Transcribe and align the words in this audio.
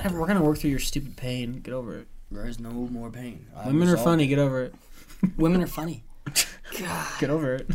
Whatever, 0.00 0.20
We're 0.20 0.26
gonna 0.26 0.42
work 0.42 0.56
through 0.56 0.70
your 0.70 0.78
stupid 0.78 1.16
pain. 1.16 1.60
Get 1.60 1.74
over 1.74 1.98
it. 1.98 2.06
There 2.30 2.46
is 2.46 2.58
no 2.58 2.70
more 2.70 3.10
pain. 3.10 3.44
I 3.54 3.66
Women 3.66 3.88
are 3.88 3.92
resolved 3.92 4.04
funny. 4.04 4.26
Get 4.26 4.38
over 4.38 4.62
it. 4.62 4.74
Women 5.36 5.62
are 5.62 5.66
funny. 5.66 6.04
God. 6.78 7.06
Get 7.20 7.28
over 7.28 7.56
it. 7.56 7.70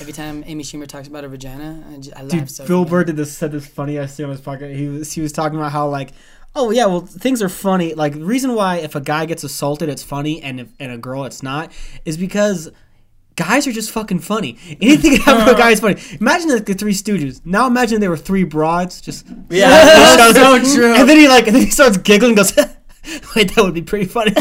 Every 0.00 0.12
time 0.12 0.44
Amy 0.46 0.62
Schumer 0.62 0.86
talks 0.86 1.08
about 1.08 1.22
her 1.24 1.30
vagina, 1.30 1.84
I, 1.90 1.96
just, 1.96 2.16
I 2.16 2.22
laugh 2.22 2.30
Dude, 2.30 2.50
so. 2.50 2.66
Bill 2.66 2.80
fucking 2.80 2.90
Burr 2.90 3.04
did 3.04 3.16
this 3.16 3.36
said 3.36 3.52
this 3.52 3.66
funny 3.66 3.96
ass 3.98 4.16
thing 4.16 4.26
on 4.26 4.32
his 4.32 4.42
podcast. 4.42 4.76
He 4.76 4.88
was 4.88 5.12
he 5.12 5.22
was 5.22 5.32
talking 5.32 5.58
about 5.58 5.72
how 5.72 5.88
like, 5.88 6.10
oh 6.54 6.70
yeah, 6.70 6.84
well 6.84 7.00
things 7.00 7.40
are 7.40 7.48
funny. 7.48 7.94
Like 7.94 8.12
the 8.12 8.24
reason 8.24 8.54
why 8.54 8.76
if 8.76 8.94
a 8.94 9.00
guy 9.00 9.24
gets 9.24 9.42
assaulted, 9.42 9.88
it's 9.88 10.02
funny, 10.02 10.42
and 10.42 10.60
if 10.60 10.68
and 10.78 10.92
a 10.92 10.98
girl, 10.98 11.24
it's 11.24 11.42
not, 11.42 11.72
is 12.04 12.18
because. 12.18 12.70
Guys 13.38 13.68
are 13.68 13.72
just 13.72 13.92
fucking 13.92 14.18
funny. 14.18 14.58
Anything 14.80 15.12
that 15.12 15.20
happens 15.20 15.44
to 15.44 15.54
a 15.54 15.58
guy 15.64 15.70
is 15.70 15.78
funny. 15.78 15.94
Imagine 16.20 16.48
like 16.48 16.66
the 16.66 16.74
Three 16.74 16.92
Stooges. 16.92 17.40
Now 17.44 17.68
imagine 17.68 18.00
they 18.00 18.08
were 18.08 18.16
three 18.16 18.42
broads. 18.42 19.00
Just 19.00 19.26
Yeah, 19.48 19.70
that's 20.26 20.36
so 20.36 20.58
true. 20.74 20.92
And 20.92 21.08
then 21.08 21.16
he 21.18 21.28
like, 21.28 21.46
and 21.46 21.54
then 21.54 21.62
he 21.62 21.70
starts 21.70 21.98
giggling. 21.98 22.34
Goes, 22.34 22.52
wait, 23.36 23.54
that 23.54 23.58
would 23.58 23.74
be 23.74 23.82
pretty 23.82 24.06
funny. 24.06 24.32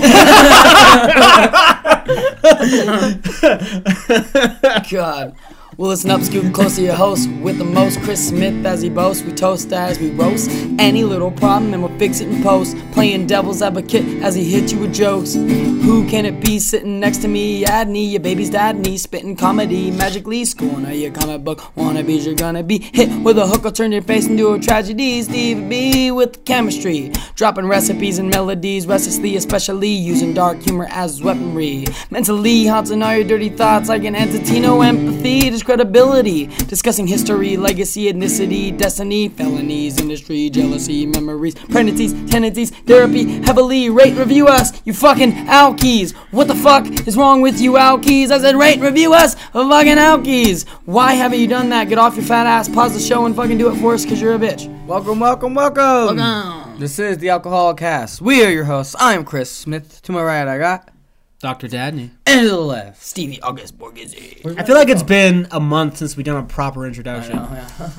God. 4.90 5.36
Well, 5.78 5.90
listen 5.90 6.10
up, 6.10 6.22
scooting 6.22 6.52
close 6.52 6.76
to 6.78 6.82
your 6.82 6.96
host 6.96 7.30
with 7.34 7.60
the 7.60 7.64
most. 7.64 8.02
Chris 8.02 8.30
Smith 8.30 8.66
as 8.66 8.82
he 8.82 8.90
boasts. 8.90 9.24
We 9.24 9.32
toast 9.32 9.72
as 9.72 10.00
we 10.00 10.10
roast 10.10 10.50
any 10.80 11.04
little 11.04 11.30
problem 11.30 11.72
and 11.72 11.84
we'll 11.84 12.00
fix 12.00 12.20
it 12.20 12.30
in 12.30 12.42
post. 12.42 12.76
Playing 12.94 13.28
devil's 13.28 13.62
advocate 13.62 14.24
as 14.24 14.34
he 14.34 14.44
hits 14.44 14.72
you 14.72 14.80
with 14.80 14.92
jokes. 14.92 15.36
Who 15.36 16.10
can 16.10 16.26
it 16.26 16.42
be 16.44 16.58
sitting 16.58 17.00
next 17.00 17.20
to 17.20 17.28
me? 17.28 17.64
Adney, 17.64 18.10
your 18.10 18.22
baby's 18.22 18.50
dad, 18.50 18.76
knee 18.78 18.98
spitting 18.98 19.36
comedy. 19.36 19.92
Magically 19.92 20.46
schooling 20.46 20.84
all 20.84 20.94
your 20.94 21.12
comic 21.12 21.44
book 21.44 21.60
wannabes. 21.76 22.26
You're 22.26 22.34
gonna 22.34 22.64
be 22.64 22.80
hit 22.80 23.12
with 23.22 23.38
a 23.38 23.46
hook, 23.46 23.64
will 23.64 23.72
turn 23.72 23.92
your 23.92 24.02
face 24.02 24.26
into 24.26 24.52
a 24.54 24.60
tragedy. 24.60 25.22
Steve 25.22 25.70
B 25.70 26.10
with 26.10 26.44
chemistry. 26.44 27.12
Dropping 27.36 27.68
recipes 27.68 28.18
and 28.18 28.32
melodies 28.32 28.88
restlessly, 28.88 29.36
especially 29.36 29.90
using 29.90 30.34
dark 30.34 30.60
humor 30.60 30.88
as 30.90 31.22
weaponry. 31.22 31.86
Mentally 32.10 32.66
haunting 32.66 33.04
all 33.04 33.14
your 33.14 33.24
dirty 33.24 33.50
thoughts 33.50 33.90
like 33.90 34.06
an 34.06 34.16
entity, 34.16 34.60
no 34.60 34.82
empathy, 34.82 35.52
just 35.52 35.67
credibility. 35.68 36.48
Discussing 36.68 37.06
history, 37.06 37.58
legacy, 37.58 38.10
ethnicity, 38.10 38.76
destiny, 38.76 39.28
felonies, 39.28 40.00
industry, 40.00 40.50
jealousy, 40.50 41.06
memories, 41.06 41.56
pregnancies, 41.56 42.14
tendencies, 42.32 42.70
therapy, 42.72 43.42
heavily. 43.42 43.90
Rate, 43.90 44.16
review 44.16 44.48
us, 44.48 44.82
you 44.86 44.94
fucking 44.94 45.34
alkies. 45.34 46.14
What 46.32 46.48
the 46.48 46.56
fuck 46.56 46.86
is 47.06 47.18
wrong 47.18 47.42
with 47.42 47.60
you 47.60 47.74
alkies? 47.74 48.32
I 48.32 48.40
said 48.40 48.56
rate, 48.56 48.80
review 48.80 49.14
us, 49.14 49.36
fucking 49.52 49.98
alkies. 49.98 50.66
Why 50.86 51.16
haven't 51.16 51.40
you 51.40 51.48
done 51.48 51.68
that? 51.70 51.90
Get 51.90 51.98
off 51.98 52.16
your 52.16 52.24
fat 52.24 52.48
ass, 52.48 52.70
pause 52.70 52.94
the 52.94 53.02
show, 53.02 53.26
and 53.26 53.36
fucking 53.36 53.58
do 53.58 53.70
it 53.70 53.76
for 53.82 53.94
us, 53.94 54.06
cause 54.06 54.22
you're 54.22 54.36
a 54.36 54.40
bitch. 54.40 54.74
Welcome, 54.86 55.20
welcome, 55.20 55.54
welcome. 55.54 56.80
This 56.80 56.98
is 56.98 57.18
the 57.18 57.28
Alcohol 57.28 57.74
Cast. 57.74 58.22
We 58.22 58.42
are 58.46 58.50
your 58.50 58.64
hosts. 58.64 58.96
I 58.98 59.16
am 59.16 59.26
Chris 59.26 59.52
Smith. 59.52 60.02
To 60.04 60.14
my 60.14 60.24
right, 60.24 60.48
I 60.48 60.58
got. 60.60 60.97
Dr. 61.40 61.68
Dadney. 61.68 62.10
And 62.26 62.42
to 62.42 62.50
the 62.50 62.58
left. 62.60 63.04
Stevie 63.04 63.40
August 63.42 63.78
Borghese. 63.78 64.58
I 64.60 64.64
feel 64.64 64.76
like 64.76 64.90
it's 64.90 65.04
been 65.04 65.48
a 65.52 65.60
month 65.60 65.98
since 65.98 66.18
we've 66.18 66.26
done 66.26 66.44
a 66.44 66.48
proper 66.48 66.86
introduction. 66.88 67.38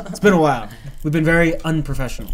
It's 0.09 0.19
been 0.21 0.33
a 0.33 0.41
while. 0.41 0.69
We've 1.05 1.13
been 1.13 1.25
very 1.25 1.61
unprofessional 1.63 2.33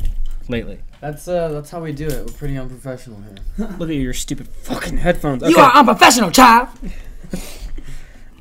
lately. 0.49 0.79
That's 1.01 1.29
uh, 1.29 1.49
that's 1.49 1.71
how 1.71 1.83
we 1.83 1.93
do 1.93 2.07
it. 2.07 2.27
We're 2.27 2.33
pretty 2.33 2.57
unprofessional 2.57 3.21
here. 3.21 3.69
Look 3.79 3.91
at 3.91 3.97
your 3.97 4.15
stupid 4.15 4.49
fucking 4.49 4.97
headphones. 4.97 5.43
You 5.43 5.59
are 5.59 5.73
unprofessional, 5.77 6.31
child. 6.31 6.69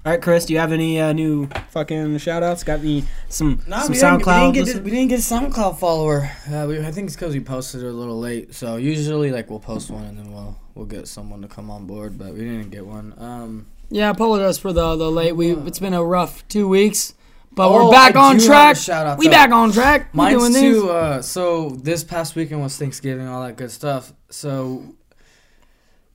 All 0.05 0.11
right, 0.11 0.22
Chris, 0.22 0.45
do 0.45 0.53
you 0.53 0.59
have 0.59 0.72
any 0.72 1.00
uh, 1.00 1.14
new 1.14 1.48
fucking 1.72 2.17
shout 2.20 2.44
outs? 2.44 2.64
Got 2.64 2.80
any 2.80 3.03
some 3.27 3.61
some 3.67 3.89
we 3.89 3.98
SoundCloud? 3.98 4.53
Didn't, 4.53 4.53
we, 4.53 4.53
didn't 4.53 4.55
listen- 4.66 4.77
get, 4.77 4.83
we 4.83 4.92
didn't 4.92 5.09
get 5.09 5.20
a 5.20 5.22
SoundCloud 5.22 5.77
follower. 5.80 6.31
Uh, 6.50 6.66
we, 6.67 6.80
I 6.80 6.92
think 6.92 7.08
it's 7.08 7.16
because 7.16 7.33
we 7.33 7.39
posted 7.42 7.83
it 7.83 7.88
a 7.88 7.92
little 7.92 8.20
late. 8.20 8.53
So 8.53 8.77
usually, 8.77 9.31
like, 9.31 9.50
we'll 9.50 9.59
post 9.59 9.89
one 9.89 10.05
and 10.05 10.17
then 10.17 10.31
we'll 10.33 10.58
we'll 10.75 10.85
get 10.85 11.07
someone 11.07 11.41
to 11.41 11.47
come 11.47 11.69
on 11.69 11.85
board. 11.85 12.17
But 12.17 12.33
we 12.33 12.39
didn't 12.39 12.69
get 12.71 12.85
one. 12.85 13.13
Um, 13.17 13.66
Yeah, 13.89 14.09
apologize 14.09 14.57
for 14.57 14.73
the 14.73 14.95
the 14.95 15.11
late. 15.11 15.33
We 15.35 15.52
it's 15.52 15.80
been 15.80 15.93
a 15.93 16.03
rough 16.03 16.48
two 16.48 16.67
weeks, 16.67 17.14
but 17.52 17.67
Oh, 17.70 17.86
we're 17.86 17.92
back 17.92 18.15
I 18.15 18.30
on 18.30 18.39
track. 18.39 18.75
shout-out, 18.77 19.17
we 19.17 19.27
though. 19.27 19.31
back 19.31 19.52
on 19.52 19.71
track. 19.71 20.09
We 20.14 20.17
Mine's 20.17 20.49
doing 20.49 20.53
too. 20.53 20.89
Uh, 20.89 21.21
so 21.21 21.70
this 21.70 22.03
past 22.03 22.36
weekend 22.36 22.61
was 22.61 22.77
Thanksgiving, 22.77 23.27
all 23.27 23.43
that 23.43 23.55
good 23.58 23.71
stuff. 23.71 24.14
So 24.30 24.83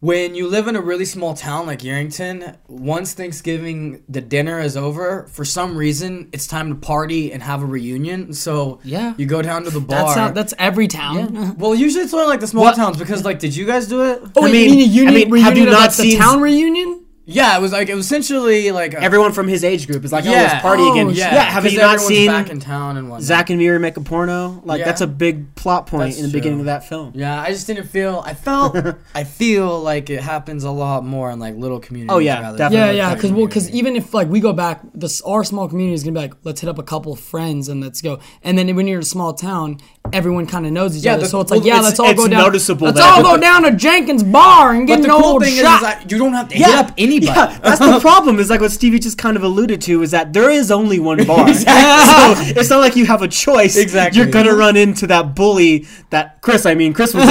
when 0.00 0.34
you 0.36 0.46
live 0.46 0.68
in 0.68 0.76
a 0.76 0.80
really 0.80 1.04
small 1.04 1.34
town 1.34 1.66
like 1.66 1.80
Yerington, 1.80 2.56
once 2.68 3.14
Thanksgiving 3.14 4.02
the 4.08 4.20
dinner 4.20 4.60
is 4.60 4.76
over, 4.76 5.26
for 5.32 5.44
some 5.44 5.76
reason 5.76 6.28
it's 6.32 6.46
time 6.46 6.68
to 6.68 6.74
party 6.76 7.32
and 7.32 7.42
have 7.42 7.62
a 7.62 7.66
reunion. 7.66 8.32
So 8.32 8.78
Yeah. 8.84 9.14
you 9.16 9.26
go 9.26 9.42
down 9.42 9.64
to 9.64 9.70
the 9.70 9.80
bar. 9.80 10.04
That's 10.04 10.16
not, 10.16 10.34
that's 10.34 10.54
every 10.58 10.86
town. 10.86 11.56
well, 11.58 11.74
usually 11.74 12.04
it's 12.04 12.14
only 12.14 12.26
like 12.26 12.40
the 12.40 12.46
small 12.46 12.64
What? 12.64 12.76
towns 12.76 12.96
because 12.96 13.24
like, 13.24 13.40
did 13.40 13.56
you 13.56 13.66
guys 13.66 13.88
do 13.88 14.02
it? 14.04 14.22
Oh, 14.36 14.44
I 14.44 14.46
you 14.46 14.52
mean- 14.52 14.70
mean 14.70 14.80
a 14.88 14.92
union 14.92 15.08
I 15.08 15.18
mean, 15.18 15.30
reunion 15.30 15.44
have 15.44 15.58
you 15.58 15.64
not 15.66 15.72
like, 15.80 15.90
the 15.90 16.10
seen- 16.10 16.18
town 16.18 16.40
reunion? 16.40 17.04
Yeah, 17.30 17.56
it 17.58 17.60
was 17.60 17.72
like 17.72 17.90
it 17.90 17.94
was 17.94 18.06
essentially 18.06 18.70
like 18.72 18.94
a, 18.94 19.02
Everyone 19.02 19.32
from 19.32 19.48
his 19.48 19.62
age 19.62 19.86
group 19.86 20.02
is 20.02 20.12
like, 20.12 20.24
oh, 20.24 20.30
Yeah. 20.30 20.42
let's 20.44 20.62
party 20.62 20.82
Oh, 20.82 20.92
again. 20.92 21.10
yeah. 21.10 21.34
Yeah, 21.34 21.42
have 21.42 21.62
'cause 21.62 21.72
you 21.74 21.78
not 21.78 22.00
seen 22.00 22.26
back 22.28 22.48
in 22.48 22.58
town 22.58 22.96
and 22.96 23.10
whatnot. 23.10 23.22
Zack 23.24 23.50
and 23.50 23.58
Miri 23.58 23.78
make 23.78 23.98
a 23.98 24.00
porno? 24.00 24.62
Like, 24.64 24.78
Yeah. 24.78 24.86
that's 24.86 25.02
a 25.02 25.06
big 25.06 25.54
plot 25.54 25.86
point 25.86 26.04
That's 26.10 26.16
in 26.16 26.22
the 26.22 26.30
true. 26.30 26.40
beginning 26.40 26.60
of 26.60 26.66
that 26.66 26.88
film. 26.88 27.12
Yeah, 27.14 27.38
I 27.40 27.50
just 27.50 27.66
didn't 27.66 27.86
feel. 27.88 28.22
I 28.24 28.32
felt. 28.32 28.76
I 29.14 29.24
feel 29.24 29.78
like 29.80 30.08
it 30.08 30.22
happens 30.22 30.64
a 30.64 30.70
lot 30.70 31.04
more 31.04 31.30
in 31.30 31.38
like 31.38 31.54
little 31.56 31.80
communities. 31.80 32.14
Oh, 32.14 32.18
yeah, 32.18 32.40
rather 32.40 32.56
definitely. 32.56 32.96
Yeah, 32.96 33.08
yeah, 33.10 33.14
because 33.14 33.30
well, 33.30 33.46
because 33.46 33.70
even 33.72 33.94
if 33.94 34.14
like 34.14 34.28
we 34.28 34.40
go 34.40 34.54
back, 34.54 34.80
this 34.94 35.20
our 35.20 35.44
small 35.44 35.68
community 35.68 35.94
is 35.94 36.02
gonna 36.04 36.14
be 36.14 36.20
like, 36.20 36.34
let's 36.44 36.62
hit 36.62 36.70
up 36.70 36.78
a 36.78 36.82
couple 36.82 37.12
of 37.12 37.20
friends 37.20 37.68
and 37.68 37.82
let's 37.82 38.00
go. 38.00 38.20
And 38.42 38.56
then 38.56 38.74
when 38.74 38.86
you're 38.86 38.96
in 39.00 39.02
a 39.02 39.04
small 39.04 39.34
town, 39.34 39.78
everyone 40.12 40.46
kind 40.46 40.66
of 40.66 40.72
knows 40.72 40.96
each 40.96 41.04
Yeah, 41.04 41.14
other, 41.14 41.22
the- 41.22 41.28
so 41.28 41.40
it's 41.40 41.50
well, 41.50 41.60
like, 41.60 41.66
yeah, 41.66 41.74
it's- 41.74 41.84
let's 41.84 42.00
all 42.00 42.14
go 42.14 42.28
down. 42.28 42.42
noticeable 42.42 42.86
let's 42.88 43.00
all 43.00 43.22
go 43.22 43.36
down 43.40 43.62
to 43.64 43.72
Jenkins 43.72 44.22
Bar 44.22 44.74
and 44.74 44.86
get 44.86 45.00
an 45.00 45.10
cool 45.10 45.24
old 45.24 45.42
thing 45.44 45.54
is, 45.54 45.60
shot. 45.60 45.76
is 45.76 45.80
that 45.82 46.10
you 46.10 46.18
don't 46.18 46.32
have 46.32 46.48
to 46.48 46.56
hit 46.56 46.68
up 46.68 46.92
anybody. 46.98 47.26
Yeah, 47.26 47.58
that's 47.62 47.78
the 47.80 47.98
problem. 48.00 48.38
Is 48.38 48.50
like 48.50 48.60
what 48.60 48.72
Stevie 48.72 48.98
just 48.98 49.18
kind 49.18 49.36
of 49.36 49.42
alluded 49.42 49.80
to 49.82 50.02
is 50.02 50.10
that 50.12 50.32
there 50.32 50.50
is 50.50 50.70
only 50.70 50.98
one 50.98 51.24
bar. 51.26 51.46
so 51.54 51.64
it's 51.66 52.70
not 52.70 52.80
like 52.80 52.96
you 52.96 53.06
have 53.06 53.22
a 53.22 53.28
choice. 53.28 53.76
Exactly. 53.76 54.20
You're 54.20 54.30
gonna 54.30 54.54
run 54.54 54.76
into 54.76 55.06
that 55.08 55.34
bully. 55.34 55.86
That 56.10 56.40
Chris, 56.42 56.66
I 56.66 56.74
mean, 56.74 56.92
Chris 56.94 57.14
was 57.14 57.24
a 57.24 57.26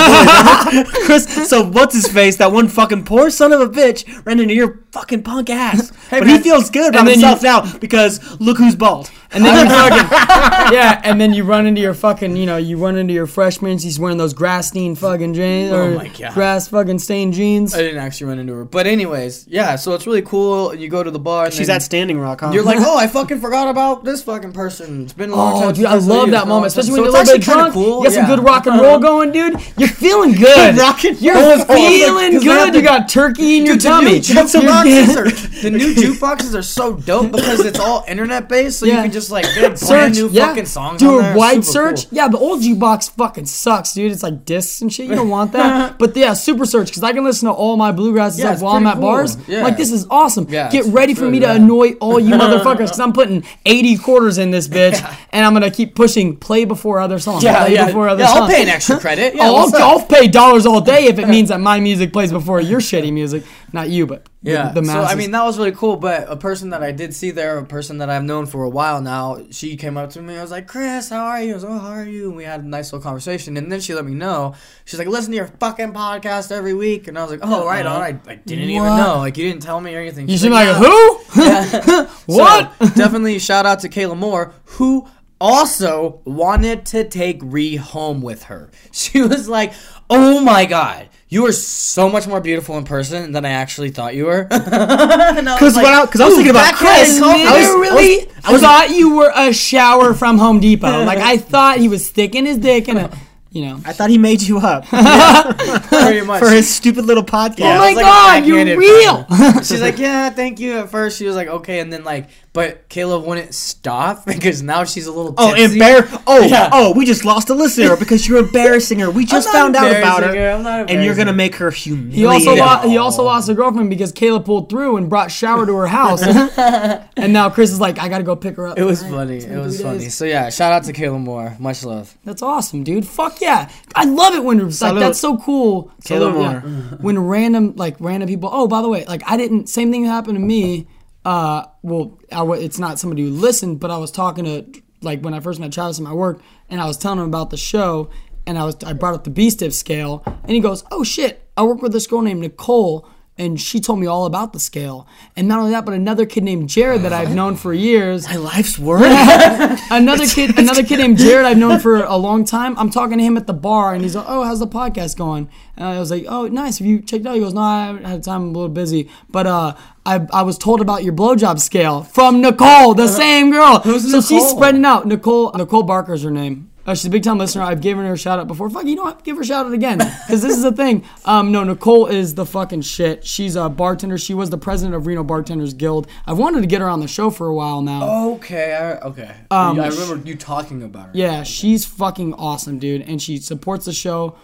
bully. 0.84 0.84
Chris. 1.06 1.50
So 1.50 1.64
what's 1.64 1.96
his 1.96 2.08
face? 2.08 2.38
That 2.38 2.52
one 2.52 2.68
fucking 2.68 3.04
poor 3.06 3.30
son 3.30 3.52
of 3.54 3.62
a 3.62 3.68
bitch 3.70 4.26
ran 4.26 4.40
into 4.40 4.54
your 4.54 4.80
fucking 4.92 5.24
punk 5.24 5.50
ass. 5.50 5.92
but 6.10 6.28
he 6.28 6.40
feels 6.40 6.70
good 6.70 6.90
about 6.90 7.00
And 7.00 7.08
then 7.08 7.20
you- 7.20 7.28
himself 7.28 7.44
now 7.44 7.78
because 7.80 8.40
look 8.40 8.58
who's 8.58 8.76
bald. 8.76 9.10
And 9.30 9.44
then 9.44 9.66
you 9.68 9.72
fucking 9.76 10.74
yeah, 10.74 11.02
and 11.04 11.20
then 11.20 11.34
you 11.34 11.44
run 11.44 11.66
into 11.68 11.82
your 11.82 11.94
fucking 11.94 12.38
you 12.38 12.46
know 12.46 12.56
you 12.56 12.78
run 12.78 12.96
into 12.98 13.14
your 13.14 13.28
freshman. 13.28 13.78
He's 13.78 14.00
wearing 14.00 14.18
those 14.18 14.34
grass 14.34 14.70
stained 14.70 14.98
fucking 15.00 15.34
jeans 15.34 15.72
oh 15.74 15.78
or 15.78 15.82
Oh 15.82 15.96
my 15.98 16.08
God. 16.08 16.34
grass 16.34 16.70
fucking 16.70 17.00
stained 17.00 17.34
jeans. 17.34 17.76
I 17.76 17.80
didn't 17.80 18.00
actually 18.00 18.28
run 18.28 18.40
into 18.40 18.54
her, 18.54 18.64
but 18.64 18.88
anyways, 18.88 19.46
yeah. 19.50 19.76
So 19.76 19.94
it's 19.96 20.08
really 20.08 20.22
cool. 20.22 20.74
You 20.74 20.88
go 20.88 21.04
to 21.04 21.12
the 21.12 21.20
bar. 21.20 21.46
And 21.46 21.54
She's 21.54 21.68
then 21.68 21.76
at 21.76 21.82
Standing 21.84 22.18
Rock. 22.20 22.40
Huh? 22.40 22.52
You're 22.54 22.64
like, 22.64 22.78
oh, 22.82 22.98
I 22.98 23.08
fucking 23.08 23.42
forgot 23.42 23.68
about 23.68 24.06
this 24.06 24.24
fucking 24.24 24.54
person. 24.54 25.04
It's 25.04 25.12
been 25.14 25.32
a 25.32 25.36
long 25.36 25.58
Oh, 25.62 25.66
time. 25.66 25.74
dude, 25.74 25.86
I 25.88 25.96
love 25.96 26.32
that 26.32 26.48
moment, 26.48 26.72
it's- 26.72 26.88
especially 26.88 26.96
so 26.96 27.02
when 27.04 27.12
you're 27.12 27.22
a 27.22 27.24
little 27.24 27.38
bit 27.38 27.44
drunk. 27.44 27.74
Cool. 27.74 27.98
You 28.00 28.04
got 28.06 28.14
some 28.14 28.24
yeah. 28.30 28.36
good 28.38 28.46
rock 28.46 28.66
and 28.68 28.80
roll 28.82 28.96
um, 28.96 29.02
going, 29.02 29.32
dude. 29.34 29.60
You're 29.78 29.90
feeling 29.90 30.32
good. 30.34 30.78
rock 30.78 31.04
and 31.04 31.22
You're 31.22 31.36
roll. 31.36 31.66
feeling 31.66 32.32
'Cause 32.32 32.44
they 32.46 32.50
have 32.50 32.68
good. 32.72 32.76
You 32.76 32.82
got 32.82 33.10
turkey 33.10 33.58
in 33.58 33.66
your 33.66 33.76
Dude, 33.76 33.82
the 33.84 33.90
tummy. 33.90 34.06
new 34.06 34.22
You're 34.22 34.48
jukeboxes 34.88 35.18
are 35.18 35.62
the 35.62 35.70
new 35.72 35.94
jukeboxes 35.94 36.56
are 36.56 36.62
so 36.62 36.96
dope 36.96 37.32
because 37.32 37.60
it's 37.66 37.80
all 37.80 38.04
internet 38.08 38.48
based, 38.50 38.80
so 38.80 38.86
Yeah. 38.86 38.98
you 38.98 39.02
can 39.04 39.12
just 39.12 39.32
like 39.32 39.46
get 39.56 39.80
brand 39.80 39.80
search, 39.80 40.14
new 40.16 40.30
yeah. 40.30 40.48
fucking 40.48 40.66
songs. 40.66 41.00
Do 41.00 41.20
a 41.20 41.36
wide 41.36 41.64
search. 41.66 42.10
cool. 42.10 42.18
Yeah, 42.18 42.28
the 42.28 42.38
old 42.38 42.62
jukebox 42.62 43.12
fucking 43.12 43.46
sucks, 43.46 43.94
dude. 43.94 44.12
It's 44.12 44.24
like 44.24 44.46
discs 44.46 44.82
and 44.82 44.92
shit. 44.92 45.08
You 45.08 45.16
don't 45.16 45.30
want 45.30 45.52
that. 45.54 45.98
but 46.00 46.16
yeah, 46.16 46.34
super 46.34 46.66
search 46.66 46.88
because 46.88 47.04
I 47.04 47.14
can 47.14 47.24
listen 47.24 47.48
to 47.48 47.54
all 47.54 47.78
my 47.78 47.92
bluegrass 47.92 48.38
Yeah, 48.38 48.52
stuff 48.52 48.62
while 48.64 48.76
I'm 48.76 48.88
at 48.88 48.94
cool. 48.94 49.02
bars. 49.02 49.38
Yeah. 49.48 49.64
Like 49.64 49.78
this 49.78 49.92
is 49.92 50.06
awesome. 50.10 50.48
Yeah, 50.50 50.70
Get 50.70 50.86
ready 50.86 51.14
for 51.14 51.30
me 51.30 51.40
to 51.40 51.52
annoy 51.52 51.94
all 52.00 52.20
you 52.20 52.34
motherfuckers 52.44 52.78
because 52.88 53.00
I'm 53.00 53.14
putting 53.14 53.44
80 53.66 53.98
quarters 53.98 54.38
in 54.38 54.52
this 54.52 54.68
bitch 54.68 55.02
and 55.32 55.46
I'm 55.46 55.54
gonna 55.54 55.72
keep 55.72 55.96
pushing 55.96 56.36
play 56.38 56.66
before 56.66 57.00
other 57.00 57.20
songs. 57.20 57.44
Yeah, 57.44 57.66
play 57.66 57.74
yeah. 57.76 57.88
before 57.88 58.10
other 58.10 58.22
yeah, 58.24 58.28
songs. 58.30 58.42
I'll 58.42 58.48
pay 58.48 58.62
an 58.64 58.70
extra 58.70 59.00
credit. 59.00 59.36
Yeah, 59.36 59.50
Oh, 59.50 59.56
I'll. 59.74 59.76
I'll 60.00 60.06
pay 60.06 60.28
dollars 60.28 60.66
all 60.66 60.82
day 60.82 61.06
if 61.06 61.20
it 61.20 61.28
means 61.28 61.50
that 61.50 61.60
my 61.60 61.80
music 61.80 62.12
plays 62.14 62.32
before 62.32 62.60
your 62.62 62.80
shitty 62.80 63.12
music. 63.14 63.44
Not 63.74 63.90
you, 63.90 64.08
but 64.08 64.28
Yeah. 64.42 64.70
the, 64.72 64.82
so 64.82 64.94
masses. 64.94 65.12
I 65.12 65.16
mean 65.16 65.32
that 65.32 65.44
was 65.44 65.58
really 65.58 65.74
cool. 65.74 65.98
But 65.98 66.26
a 66.30 66.38
person 66.38 66.70
that 66.70 66.82
I 66.84 66.92
did 66.92 67.14
see 67.14 67.32
there, 67.32 67.58
a 67.58 67.66
person 67.66 67.98
that 67.98 68.10
I've 68.10 68.24
known 68.24 68.46
for 68.46 68.64
a 68.64 68.70
while 68.70 69.02
now, 69.02 69.40
she 69.52 69.76
came 69.76 69.98
up 69.98 70.10
to 70.12 70.22
me. 70.22 70.38
I 70.38 70.42
was 70.42 70.52
like, 70.52 70.68
Chris, 70.68 71.10
how 71.10 71.26
are 71.26 71.42
you? 71.42 71.52
I 71.52 71.54
was 71.56 71.64
like, 71.64 71.74
oh, 71.74 71.80
how 71.80 71.90
are 71.90 72.06
you? 72.06 72.28
And 72.30 72.38
we 72.38 72.46
had 72.46 72.62
a 72.62 72.68
nice 72.68 72.94
little 72.94 73.04
conversation. 73.04 73.58
And 73.58 73.72
then 73.72 73.80
she 73.82 73.94
let 73.94 74.06
me 74.06 74.14
know. 74.14 74.56
She's 74.86 75.00
like, 75.00 75.08
listen 75.10 75.32
to 75.32 75.38
your 75.38 75.48
fucking 75.48 75.92
podcast 75.92 76.52
every 76.52 76.74
week. 76.74 77.08
And 77.08 77.18
I 77.20 77.24
was 77.24 77.32
like, 77.32 77.42
oh, 77.44 77.66
right 77.66 77.86
uh-huh. 77.86 77.96
on. 77.96 78.02
I, 78.02 78.20
I 78.32 78.36
didn't 78.36 78.70
even 78.70 78.84
know. 78.84 79.18
Like 79.18 79.38
you 79.38 79.50
didn't 79.50 79.64
tell 79.64 79.82
me 79.82 79.94
or 79.96 80.00
anything. 80.00 80.28
you 80.28 80.34
She's 80.34 80.42
should 80.42 80.50
be 80.50 80.54
like, 80.54 80.68
"Yeah." 80.68 80.80
who? 80.80 82.08
What? 82.28 82.74
So, 82.80 82.88
definitely 82.96 83.40
shout 83.40 83.66
out 83.66 83.80
to 83.82 83.90
Kayla 83.90 84.18
Moore, 84.18 84.54
who 84.66 85.08
also 85.40 86.22
wanted 86.26 86.86
to 86.88 87.04
take 87.04 87.40
Ree 87.44 87.76
home 87.76 88.22
with 88.22 88.44
her. 88.44 88.70
She 88.92 89.22
was 89.22 89.48
like, 89.48 89.74
"Oh 90.10 90.42
my 90.42 90.66
god, 90.66 91.10
you 91.30 91.46
are 91.46 91.52
so 91.52 92.10
much 92.10 92.26
more 92.28 92.42
beautiful 92.42 92.78
in 92.78 92.84
person 92.84 93.32
than 93.32 93.46
I 93.46 93.50
actually 93.52 93.92
thought 93.92 94.16
you 94.16 94.26
were." 94.26 94.44
because 94.50 94.66
Because 94.66 95.76
when 95.76 95.86
I, 95.86 96.06
cause 96.08 96.22
I 96.22 96.26
was 96.26 96.36
thinking 96.36 96.50
about 96.52 96.74
Chris, 96.76 97.22
I 97.22 97.44
I 97.46 97.58
was, 97.60 97.68
literally 97.76 98.28
I 98.44 98.52
was- 98.54 98.62
thought 98.62 98.90
you 98.96 99.16
were 99.16 99.32
a 99.36 99.54
shower 99.54 100.14
from 100.16 100.38
Home 100.40 100.60
Depot. 100.60 101.04
like 101.04 101.20
I 101.20 101.38
thought 101.38 101.78
he 101.78 101.88
was 101.90 102.06
sticking 102.08 102.46
his 102.46 102.58
dick 102.58 102.88
in 102.90 102.98
a. 102.98 103.12
you 103.52 103.66
know. 103.66 103.80
I 103.86 103.94
thought 103.94 104.10
he 104.10 104.18
made 104.18 104.42
you 104.42 104.58
up 104.60 104.86
Pretty 104.86 106.22
much. 106.26 106.40
for 106.40 106.50
his 106.50 106.70
stupid 106.70 107.06
little 107.06 107.24
podcast. 107.24 107.60
Yeah, 107.60 107.76
oh 107.76 107.80
my 107.80 107.94
like 107.94 108.06
god, 108.06 108.46
you're 108.46 108.78
real. 108.78 109.26
She's 109.64 109.82
like, 109.82 109.98
yeah, 110.00 110.30
thank 110.32 110.60
you. 110.60 110.80
At 110.80 110.90
first, 110.90 111.18
she 111.20 111.26
was 111.26 111.36
like, 111.36 111.48
okay, 111.48 111.80
and 111.80 111.92
then 111.94 112.04
like, 112.04 112.30
but 112.58 112.90
Kayla 112.90 113.24
wouldn't 113.24 113.54
stop 113.54 114.26
because 114.26 114.64
now 114.64 114.84
she's 114.84 115.06
a 115.06 115.12
little. 115.12 115.36
Oh, 115.38 115.54
tipsy. 115.54 115.78
embar! 115.78 116.24
Oh, 116.26 116.42
Yeah. 116.48 116.72
oh, 116.74 116.92
we 116.96 117.06
just 117.06 117.24
lost 117.24 117.52
a 117.52 117.54
listener 117.54 117.96
because 117.96 118.28
you're 118.28 118.40
embarrassing 118.40 118.98
her. 118.98 119.12
We 119.12 119.28
just 119.28 119.48
found 119.50 119.76
out 119.76 119.96
about 119.96 120.24
her, 120.24 120.34
her. 120.34 120.52
I'm 120.54 120.64
not 120.64 120.90
and 120.90 121.04
you're 121.04 121.14
gonna 121.14 121.34
make 121.34 121.54
her 121.58 121.70
He 121.70 121.92
humiliated. 121.92 122.26
also 122.26 122.56
lost, 122.56 122.88
he 122.88 122.98
also 122.98 123.24
lost 123.24 123.48
a 123.50 123.54
girlfriend 123.54 123.92
because 123.92 124.12
Kayla 124.12 124.44
pulled 124.44 124.72
through 124.72 124.98
and 124.98 125.08
brought 125.08 125.30
shower 125.30 125.68
to 125.68 125.76
her 125.76 125.86
house, 125.86 126.24
and 127.16 127.32
now 127.32 127.52
Chris 127.52 127.70
is 127.70 127.80
like, 127.80 128.00
I 128.00 128.10
gotta 128.10 128.24
go 128.24 128.36
pick 128.36 128.56
her 128.56 128.66
up. 128.66 128.80
It 128.80 128.86
was 128.86 129.04
All 129.04 129.10
right, 129.12 129.16
funny. 129.18 129.38
It 129.38 129.60
was 129.60 129.80
funny. 129.80 130.00
days. 130.00 130.16
So 130.16 130.26
yeah, 130.26 130.50
shout 130.50 130.74
out 130.74 130.84
to 130.86 130.94
Kayla 130.94 131.20
Moore. 131.20 131.56
Much 131.60 131.86
love. 131.86 132.18
That's 132.24 132.42
awesome, 132.42 132.84
dude. 132.84 133.06
Fuck 133.06 133.40
yeah, 133.40 133.70
I 133.94 134.06
love 134.06 134.34
it 134.34 134.44
when 134.44 134.68
like 134.68 134.80
that's 134.96 135.20
so 135.20 135.38
cool. 135.38 135.92
Kayla 136.04 136.08
Salute, 136.08 136.42
yeah. 136.42 136.60
Moore. 136.62 136.62
When 137.02 137.20
random 137.20 137.76
like 137.76 137.98
random 138.00 138.28
people. 138.28 138.50
Oh, 138.52 138.68
by 138.68 138.82
the 138.82 138.90
way, 138.90 139.06
like 139.06 139.22
I 139.28 139.38
didn't. 139.38 139.68
Same 139.68 139.92
thing 139.92 140.06
happened 140.06 140.38
to 140.38 140.44
me. 140.44 140.88
Uh, 141.28 141.66
well, 141.82 142.18
it's 142.54 142.80
not 142.80 143.00
somebody 143.00 143.24
who 143.24 143.32
listened, 143.32 143.82
but 143.82 143.92
I 143.92 143.98
was 143.98 144.12
talking 144.12 144.46
to 144.46 144.66
like 145.02 145.22
when 145.22 145.34
I 145.34 145.42
first 145.42 145.60
met 145.60 145.74
Travis 145.74 146.00
at 146.00 146.04
my 146.04 146.14
work, 146.14 146.40
and 146.70 146.80
I 146.80 146.86
was 146.86 146.98
telling 146.98 147.20
him 147.20 147.26
about 147.26 147.50
the 147.50 147.58
show, 147.58 148.10
and 148.46 148.58
I 148.58 148.64
was 148.64 148.82
I 148.82 148.94
brought 148.94 149.14
up 149.14 149.26
the 149.26 149.30
B 149.30 149.50
stiff 149.50 149.74
scale, 149.74 150.24
and 150.26 150.52
he 150.52 150.62
goes, 150.62 150.86
"Oh 150.90 151.04
shit, 151.04 151.50
I 151.58 151.64
work 151.64 151.82
with 151.82 151.92
this 151.92 152.08
girl 152.08 152.22
named 152.22 152.40
Nicole." 152.40 153.10
And 153.40 153.62
she 153.62 153.80
told 153.80 154.00
me 154.00 154.08
all 154.08 154.26
about 154.26 154.52
the 154.54 154.60
scale. 154.60 155.08
And 155.36 155.48
not 155.48 155.60
only 155.60 155.72
that, 155.72 155.86
but 155.86 155.94
another 155.94 156.26
kid 156.26 156.44
named 156.44 156.70
Jared 156.70 157.04
that 157.04 157.14
I've 157.14 157.36
known 157.36 157.56
for 157.56 157.74
years 157.74 158.28
My 158.28 158.36
life's 158.36 158.80
work. 158.80 159.02
another 159.92 160.26
kid 160.26 160.58
another 160.58 160.84
kid 160.84 160.98
named 161.00 161.18
Jared 161.20 161.46
I've 161.46 161.58
known 161.58 161.80
for 161.80 162.04
a 162.04 162.16
long 162.16 162.46
time. 162.46 162.78
I'm 162.80 162.90
talking 162.90 163.18
to 163.20 163.24
him 163.24 163.38
at 163.38 163.46
the 163.46 163.54
bar 163.54 163.94
and 163.94 164.04
he's 164.04 164.16
like, 164.16 164.26
Oh, 164.28 164.44
how's 164.44 164.60
the 164.60 164.68
podcast 164.68 165.18
going? 165.18 165.50
And 165.76 165.88
I 165.88 166.00
was 166.00 166.10
like, 166.10 166.26
Oh, 166.28 166.48
nice. 166.48 166.80
Have 166.80 166.88
you 166.88 167.00
checked 167.00 167.26
it 167.26 167.28
out? 167.28 167.36
He 167.36 167.42
goes, 167.42 167.54
No, 167.54 167.62
I 167.62 167.86
haven't 167.86 168.06
had 168.06 168.24
time, 168.24 168.42
I'm 168.42 168.50
a 168.50 168.52
little 168.54 168.70
busy. 168.70 169.10
But 169.30 169.46
uh 169.48 169.76
I, 170.06 170.26
I 170.32 170.42
was 170.44 170.58
told 170.58 170.80
about 170.80 171.04
your 171.04 171.14
blowjob 171.14 171.60
scale 171.60 172.02
from 172.02 172.42
Nicole, 172.42 172.94
the 172.94 173.10
same 173.10 173.52
girl. 173.52 173.80
Who's 173.80 174.10
so 174.10 174.22
she's 174.22 174.48
spreading 174.50 174.86
out. 174.86 175.06
Nicole 175.06 175.52
Nicole 175.54 175.84
Barker's 175.84 176.24
her 176.24 176.32
name. 176.32 176.72
Uh, 176.88 176.96
she's 176.96 177.06
a 177.06 177.10
big 177.10 177.22
time 177.22 177.38
listener. 177.38 177.64
I've 177.64 177.82
given 177.82 178.06
her 178.06 178.14
a 178.14 178.18
shout 178.18 178.40
out 178.40 178.48
before. 178.48 178.70
Fuck, 178.70 178.86
you 178.86 178.96
know 178.96 179.04
what? 179.04 179.26
Give 179.26 179.36
her 179.36 179.42
a 179.42 179.46
shout 179.46 179.66
out 179.66 179.74
again. 179.74 179.98
Because 179.98 180.42
this 180.42 180.56
is 180.56 180.64
the 180.64 180.72
thing. 180.72 181.04
Um, 181.26 181.52
no, 181.52 181.66
Nicole 181.66 182.08
is 182.08 182.36
the 182.36 182.46
fucking 182.46 182.82
shit. 182.82 183.26
She's 183.26 183.58
a 183.58 183.68
bartender. 183.68 184.18
She 184.18 184.34
was 184.34 184.50
the 184.52 184.58
president 184.58 184.96
of 184.96 185.06
Reno 185.06 185.22
Bartenders 185.24 185.74
Guild. 185.74 186.08
I've 186.26 186.38
wanted 186.38 186.62
to 186.62 186.68
get 186.68 186.80
her 186.80 186.88
on 186.88 187.02
the 187.02 187.08
show 187.10 187.30
for 187.30 187.48
a 187.48 187.54
while 187.54 187.82
now. 187.82 188.30
Okay. 188.36 188.74
I, 188.74 189.06
okay. 189.06 189.36
Um, 189.52 189.80
I 189.82 189.90
remember 189.90 190.26
you 190.26 190.38
talking 190.38 190.82
about 190.82 191.08
her. 191.08 191.12
Yeah, 191.14 191.44
she's 191.44 191.86
fucking 191.86 192.34
awesome, 192.36 192.80
dude. 192.80 193.02
And 193.02 193.22
she 193.22 193.38
supports 193.38 193.84
the 193.86 193.94
show, 193.94 194.38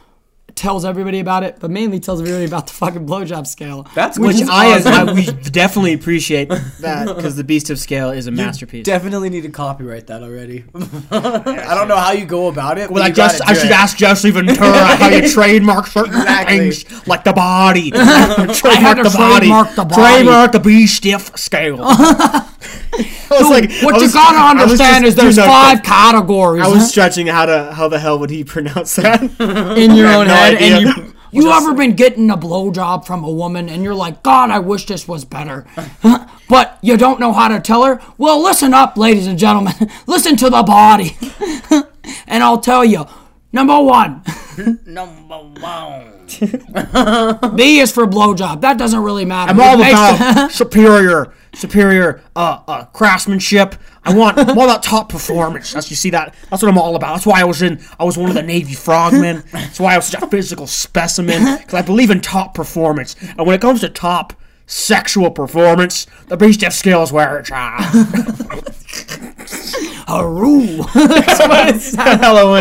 tells 0.56 0.86
everybody 0.86 1.20
about 1.20 1.44
it, 1.44 1.58
but 1.60 1.72
mainly 1.72 2.00
tells 2.00 2.22
everybody 2.22 2.46
about 2.46 2.68
the 2.68 2.74
fucking 2.74 3.06
blowjob 3.06 3.48
scale. 3.48 3.88
That's 3.96 4.20
Which 4.20 4.38
I, 4.44 4.78
awesome. 4.78 5.10
I 5.10 5.14
we 5.14 5.26
definitely 5.26 5.94
appreciate 5.94 6.50
that 6.80 7.08
because 7.16 7.36
the 7.36 7.44
Beast 7.44 7.70
of 7.70 7.80
Scale 7.80 8.12
is 8.12 8.28
a 8.28 8.32
masterpiece. 8.32 8.86
Definitely 8.86 9.30
need 9.30 9.42
to 9.42 9.50
copyright 9.50 10.08
that 10.08 10.24
already. 10.24 10.66
I 11.12 11.74
don't 11.76 11.88
know 11.88 11.98
how 11.98 12.12
you 12.12 12.26
go 12.26 12.48
about 12.48 12.78
it. 12.78 12.88
but 12.88 12.94
well, 12.96 13.04
I 13.04 13.08
you 13.08 13.14
gotta 13.14 13.38
just 13.40 13.50
I 13.50 13.54
should 13.54 13.66
it. 13.66 13.72
ask 13.72 13.98
Jesse 13.98 14.32
Ventura 14.32 14.72
how 14.96 15.10
you 15.10 15.28
trademark 15.34 15.88
certain 15.88 16.14
Exactly. 16.16 16.58
things 16.72 17.08
like 17.08 17.24
the 17.24 17.34
body. 17.34 17.92
trademark 17.92 18.98
to 19.04 19.10
trademark 19.10 19.76
the 19.76 19.86
body. 19.86 19.94
Trademark 19.96 20.52
the 20.52 20.60
B 20.60 20.88
stiff 20.88 21.36
scale. 21.38 21.78
I 22.94 23.38
was 23.40 23.50
like, 23.50 23.72
what 23.82 23.96
I 23.96 23.98
you 23.98 24.04
was- 24.04 24.14
gotta 24.14 24.62
understand 24.62 25.04
just- 25.06 25.18
is 25.18 25.22
there's 25.22 25.36
dude, 25.36 25.46
no, 25.46 25.52
five 25.52 25.84
categories 25.84 26.64
I 26.64 26.68
was 26.68 26.88
stretching 26.90 27.28
how 27.28 27.46
to 27.46 27.74
how 27.74 27.88
the 27.88 28.00
hell 28.00 28.20
would 28.20 28.30
he 28.30 28.44
pronounce 28.56 28.96
that? 28.98 29.22
in 29.78 29.96
your 29.96 30.08
own 30.08 30.28
no 30.28 30.34
head, 30.34 30.56
idea. 30.56 30.78
and 30.78 30.86
you. 30.98 31.14
You 31.36 31.52
ever 31.52 31.74
been 31.74 31.96
getting 31.96 32.30
a 32.30 32.38
blowjob 32.38 33.08
from 33.08 33.24
a 33.24 33.32
woman 33.32 33.68
and 33.68 33.84
you're 33.84 33.96
like, 33.96 34.22
God, 34.22 34.52
I 34.52 34.60
wish 34.60 34.86
this 34.86 35.08
was 35.08 35.26
better, 35.26 35.66
but 36.48 36.78
you 36.84 36.96
don't 36.96 37.20
know 37.20 37.34
how 37.34 37.48
to 37.48 37.60
tell 37.60 37.84
her? 37.86 38.00
Well, 38.20 38.40
listen 38.44 38.72
up, 38.76 38.98
ladies 38.98 39.26
and 39.26 39.40
gentlemen. 39.40 39.74
listen 40.06 40.36
to 40.36 40.52
the 40.52 40.62
body, 40.62 41.18
and 42.28 42.44
I'll 42.44 42.60
tell 42.62 42.86
you. 42.86 43.06
Number 43.52 43.80
one, 43.82 44.22
Number 44.86 45.38
one. 45.60 46.28
B 47.56 47.80
is 47.80 47.92
for 47.92 48.06
blowjob. 48.06 48.62
That 48.62 48.78
doesn't 48.78 49.02
really 49.02 49.26
matter. 49.26 49.52
I'm 49.52 49.60
It 49.60 49.64
all 49.64 49.78
makes 49.78 49.94
about 50.00 50.52
superior, 50.52 51.34
superior 51.54 52.22
uh, 52.36 52.60
uh, 52.68 52.86
craftsmanship. 52.86 53.76
I 54.04 54.14
want 54.14 54.38
I'm 54.50 54.58
all 54.58 54.66
about 54.66 54.84
top 54.84 55.10
performance. 55.10 55.74
That's 55.74 55.90
you 55.90 55.96
see 55.96 56.10
that. 56.12 56.36
That's 56.50 56.62
what 56.62 56.70
I'm 56.70 56.78
all 56.78 56.96
about. 56.96 57.14
That's 57.14 57.26
why 57.26 57.42
I 57.42 57.44
was 57.44 57.62
in. 57.62 57.82
I 58.00 58.04
was 58.04 58.18
one 58.18 58.30
of 58.30 58.36
the 58.36 58.44
Navy 58.44 58.74
frogmen. 58.74 59.44
That's 59.52 59.80
why 59.80 59.94
I 59.94 59.98
was 59.98 60.08
such 60.08 60.22
a 60.22 60.28
physical 60.28 60.68
specimen 60.68 61.58
because 61.58 61.74
I 61.74 61.82
believe 61.82 62.10
in 62.10 62.22
top 62.22 62.54
performance. 62.54 63.16
And 63.22 63.46
when 63.46 63.56
it 63.56 63.62
comes 63.62 63.82
to 63.82 63.90
top 63.90 64.34
sexual 64.66 65.32
performance, 65.32 66.08
the 66.28 66.38
beast 66.38 66.70
scale 66.72 67.04
is 67.04 67.12
where 67.12 67.40
it's 67.40 67.52
at. 67.52 67.82
Haru. 70.08 70.84
Hello, 70.84 72.56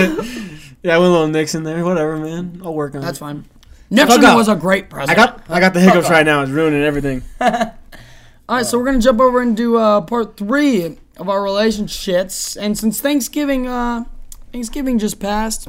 yeah, 0.83 0.97
I 0.97 0.99
went 0.99 1.11
a 1.11 1.13
little 1.13 1.29
Nixon 1.29 1.63
there. 1.63 1.85
Whatever, 1.85 2.17
man. 2.17 2.61
I'll 2.65 2.75
work 2.75 2.95
on 2.95 3.03
That's 3.03 3.19
it. 3.19 3.21
fine. 3.21 3.45
Nixon 3.89 4.25
up. 4.25 4.37
was 4.37 4.49
a 4.49 4.57
great 4.57 4.91
president. 4.91 5.19
I 5.19 5.27
got 5.27 5.51
I 5.51 5.61
got 5.61 5.75
the 5.75 5.81
hiccups 5.81 6.11
right 6.11 6.27
now. 6.27 6.43
It's 6.43 6.51
ruining 6.51 6.83
everything. 6.83 7.23
All 8.49 8.57
right, 8.57 8.67
so 8.67 8.77
we're 8.77 8.85
gonna 8.85 8.99
jump 8.99 9.21
over 9.21 9.41
into 9.41 9.79
uh, 9.79 10.01
part 10.01 10.37
three 10.37 10.99
of 11.17 11.29
our 11.29 11.43
relationships, 11.43 12.57
and 12.57 12.77
since 12.77 13.01
Thanksgiving, 13.01 13.69
uh, 13.69 14.05
Thanksgiving 14.53 14.99
just 14.99 15.21
passed, 15.21 15.69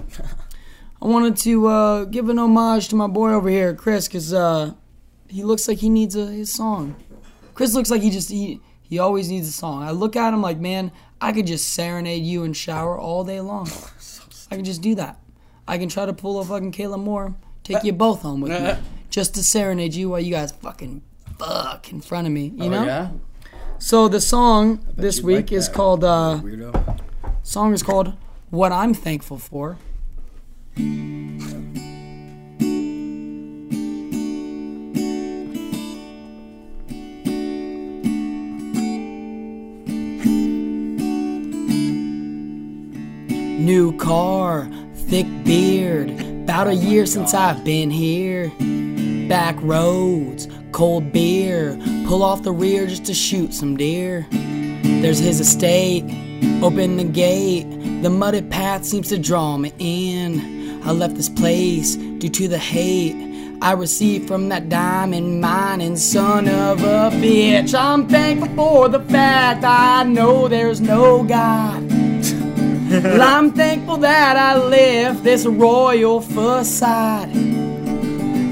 I 1.02 1.06
wanted 1.08 1.38
to 1.38 1.68
uh, 1.68 2.06
give 2.06 2.30
an 2.30 2.40
homage 2.40 2.88
to 2.90 2.96
my 2.96 3.06
boy 3.06 3.30
over 3.30 3.48
here, 3.48 3.76
Chris, 3.76 4.08
because 4.08 4.34
uh, 4.34 4.74
he 5.28 5.44
looks 5.44 5.68
like 5.68 5.78
he 5.78 5.90
needs 5.90 6.16
a 6.16 6.26
his 6.26 6.52
song. 6.52 6.96
Chris 7.54 7.76
looks 7.76 7.92
like 7.92 8.02
he 8.02 8.10
just 8.10 8.32
he 8.32 8.60
he 8.82 8.98
always 8.98 9.30
needs 9.30 9.48
a 9.48 9.52
song. 9.52 9.84
I 9.84 9.92
look 9.92 10.16
at 10.16 10.34
him 10.34 10.42
like, 10.42 10.58
man, 10.58 10.92
I 11.22 11.32
could 11.32 11.46
just 11.46 11.70
serenade 11.74 12.24
you 12.24 12.44
in 12.44 12.54
shower 12.54 12.98
all 12.98 13.24
day 13.24 13.40
long. 13.40 13.70
I 14.52 14.56
can 14.56 14.66
just 14.66 14.82
do 14.82 14.96
that. 14.96 15.20
I 15.68 15.78
can 15.78 15.90
try 15.90 16.08
to 16.08 16.14
pull 16.14 16.40
a 16.40 16.44
fucking 16.44 16.72
Kayla 16.72 17.00
Moore, 17.00 17.36
take 17.64 17.84
you 17.84 17.94
both 17.94 18.24
home 18.24 18.42
with 18.42 18.52
me, 18.52 18.74
just 19.12 19.36
to 19.36 19.44
serenade 19.44 19.94
you 19.94 20.10
while 20.10 20.20
you 20.20 20.32
guys 20.32 20.52
fucking 20.52 21.04
fuck 21.38 21.92
in 21.92 22.02
front 22.02 22.28
of 22.28 22.34
me. 22.34 22.54
You 22.56 22.70
know. 22.70 22.84
Oh, 22.84 22.86
yeah. 22.86 23.10
So 23.80 24.08
the 24.08 24.22
song 24.22 24.86
this 24.96 25.22
week 25.22 25.36
like 25.36 25.52
is 25.52 25.68
that. 25.68 25.76
called 25.76 26.04
uh 26.04 26.40
Weirdo. 26.42 27.00
song 27.44 27.74
is 27.74 27.84
called 27.84 28.14
What 28.50 28.72
I'm 28.72 28.94
Thankful 28.94 29.38
For. 29.38 29.78
New 43.60 43.96
car, 43.98 44.70
thick 44.94 45.26
beard, 45.46 46.10
about 46.10 46.68
a 46.68 46.74
year 46.74 47.06
since 47.06 47.34
I've 47.34 47.64
been 47.64 47.90
here. 47.90 48.52
Back 49.30 49.56
roads, 49.62 50.48
cold 50.74 51.14
beer, 51.14 51.80
pull 52.08 52.24
off 52.24 52.44
the 52.44 52.52
rear 52.52 52.88
just 52.88 53.06
to 53.06 53.14
shoot 53.14 53.54
some 53.54 53.78
deer. 53.78 54.28
There's 54.32 55.20
his 55.20 55.40
estate, 55.40 56.04
open 56.62 56.98
the 56.98 57.04
gate, 57.04 57.66
the 58.02 58.10
muddy 58.10 58.42
path 58.42 58.84
seems 58.84 59.08
to 59.10 59.20
draw 59.20 59.56
me 59.58 59.72
in. 59.80 60.82
I 60.84 60.92
left 60.92 61.16
this 61.16 61.30
place 61.30 61.96
due 61.96 62.30
to 62.30 62.48
the 62.48 62.58
hate 62.58 63.16
I 63.62 63.72
received 63.72 64.28
from 64.28 64.50
that 64.50 64.68
diamond 64.68 65.40
mining 65.40 65.96
son 65.96 66.50
of 66.50 66.84
a 66.84 67.10
bitch. 67.16 67.74
I'm 67.74 68.10
thankful 68.10 68.54
for 68.56 68.90
the 68.90 69.00
fact 69.00 69.64
I 69.64 70.04
know 70.04 70.50
there's 70.50 70.82
no 70.82 71.24
God. 71.24 71.90
Well, 72.94 73.24
I'm 73.24 73.52
thankful 73.54 73.98
that 73.98 74.38
I 74.38 74.56
left 74.56 75.24
this 75.24 75.48
royal 75.48 76.22
facade. 76.22 77.63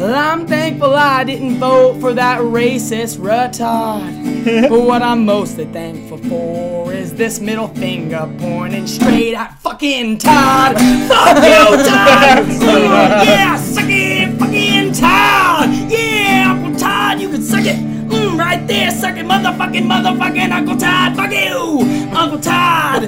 Well, 0.02 0.16
I'm 0.16 0.48
thankful 0.48 0.96
I 0.96 1.24
didn't 1.24 1.60
vote 1.60 2.02
for 2.02 2.12
that 2.16 2.40
racist 2.42 3.20
retard. 3.20 4.68
but 4.70 4.82
what 4.82 5.04
I'm 5.04 5.26
mostly 5.26 5.66
thankful 5.66 6.18
for 6.18 6.92
is 6.92 7.14
this 7.14 7.40
middle 7.40 7.68
finger 7.68 8.28
pointing 8.40 8.88
straight 8.88 9.36
at 9.36 9.60
fucking 9.60 10.18
Todd. 10.18 10.78
Fuck 11.08 11.36
you, 11.36 11.86
Todd! 11.86 12.46
Mm, 12.48 13.26
yeah, 13.26 13.56
suck 13.58 13.86
it, 13.88 14.40
fucking 14.40 14.94
Todd! 14.94 15.70
Yeah, 15.92 16.48
Uncle 16.50 16.80
Todd, 16.80 17.22
you 17.22 17.30
can 17.30 17.44
suck 17.44 17.66
it! 17.66 18.01
Right 18.42 18.68
there, 18.68 18.90
suck 18.90 19.18
it, 19.18 19.26
motherfucking, 19.26 19.86
motherfucking 19.86 20.52
Uncle 20.52 20.76
Todd! 20.76 21.16
Fuck 21.16 21.32
you, 21.32 22.10
Uncle 22.12 22.40
Todd! 22.40 23.08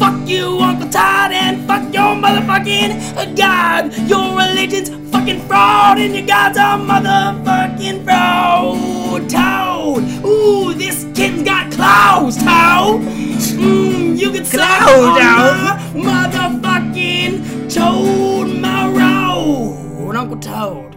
Fuck 0.00 0.28
you, 0.28 0.58
Uncle 0.58 0.88
Todd, 0.90 1.30
and 1.32 1.64
fuck 1.64 1.94
your 1.94 2.16
motherfucking 2.16 3.36
God! 3.36 3.94
Your 4.10 4.36
religion's 4.36 4.90
fucking 5.12 5.46
fraud, 5.46 5.98
and 5.98 6.16
your 6.16 6.26
God's 6.26 6.58
a 6.58 6.76
motherfucking 6.90 8.02
fraud! 8.04 9.30
Toad! 9.30 10.02
Ooh, 10.26 10.74
this 10.74 11.06
kid's 11.14 11.44
got 11.44 11.70
claws, 11.70 12.36
Toad! 12.36 13.00
Mmm, 13.00 14.18
you 14.18 14.32
can 14.32 14.44
suck 14.44 14.88
on 14.88 15.20
motherfucking 16.02 17.72
Toad 17.72 18.48
road, 18.98 20.16
Uncle 20.16 20.38
Toad. 20.38 20.93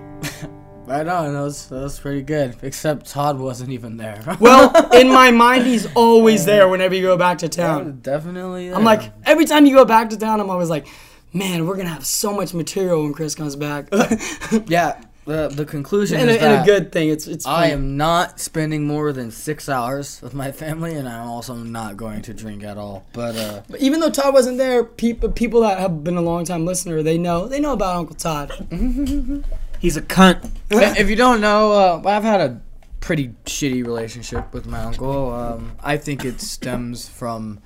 Right 0.87 1.05
on, 1.05 1.33
that 1.33 1.41
was 1.41 1.67
that 1.67 1.81
was 1.81 1.99
pretty 1.99 2.21
good. 2.21 2.55
Except 2.61 3.09
Todd 3.09 3.37
wasn't 3.37 3.71
even 3.71 3.97
there. 3.97 4.23
Well, 4.39 4.71
in 4.93 5.09
my 5.09 5.31
mind, 5.31 5.65
he's 5.65 5.85
always 5.95 6.45
there 6.45 6.69
whenever 6.69 6.95
you 6.95 7.01
go 7.01 7.17
back 7.17 7.39
to 7.39 7.49
town. 7.49 7.99
definitely. 8.01 8.73
I'm 8.73 8.85
like, 8.85 9.11
every 9.25 9.43
time 9.45 9.65
you 9.65 9.75
go 9.75 9.83
back 9.83 10.11
to 10.11 10.17
town, 10.17 10.39
I'm 10.39 10.49
always 10.49 10.69
like, 10.69 10.87
man, 11.33 11.65
we're 11.65 11.75
gonna 11.75 11.89
have 11.89 12.05
so 12.05 12.33
much 12.33 12.53
material 12.53 13.03
when 13.03 13.13
Chris 13.13 13.35
comes 13.35 13.57
back. 13.57 13.89
yeah. 14.67 15.01
The 15.25 15.49
the 15.49 15.65
conclusion 15.65 16.21
and, 16.21 16.29
is 16.29 16.37
a, 16.37 16.41
and 16.41 16.61
a 16.61 16.65
good 16.65 16.93
thing. 16.93 17.09
It's 17.09 17.27
it's. 17.27 17.45
I 17.45 17.67
am 17.67 17.97
not 17.97 18.39
spending 18.39 18.87
more 18.87 19.11
than 19.11 19.29
six 19.29 19.67
hours 19.67 20.21
with 20.21 20.33
my 20.33 20.53
family, 20.53 20.95
and 20.95 21.09
I'm 21.09 21.27
also 21.27 21.53
not 21.53 21.97
going 21.97 22.21
to 22.21 22.33
drink 22.33 22.63
at 22.63 22.77
all. 22.77 23.05
But 23.11 23.35
uh, 23.35 23.61
But 23.69 23.81
even 23.81 23.99
though 23.99 24.09
Todd 24.09 24.33
wasn't 24.33 24.57
there, 24.57 24.85
people 24.85 25.29
people 25.29 25.61
that 25.61 25.79
have 25.79 26.01
been 26.01 26.15
a 26.15 26.21
long 26.21 26.45
time 26.45 26.63
listener, 26.63 27.03
they 27.03 27.17
know 27.17 27.49
they 27.49 27.59
know 27.59 27.73
about 27.73 27.97
Uncle 27.97 28.15
Todd. 28.15 28.53
He's 29.79 29.97
a 29.97 30.01
cunt. 30.01 30.49
if 30.69 31.09
you 31.09 31.15
don't 31.15 31.41
know, 31.41 31.71
uh, 31.71 32.01
I've 32.05 32.23
had 32.23 32.41
a 32.41 32.61
pretty 32.99 33.29
shitty 33.45 33.85
relationship 33.85 34.53
with 34.53 34.65
my 34.65 34.81
uncle. 34.83 35.31
Um, 35.31 35.73
I 35.83 35.97
think 35.97 36.25
it 36.25 36.41
stems 36.41 37.07
from 37.07 37.59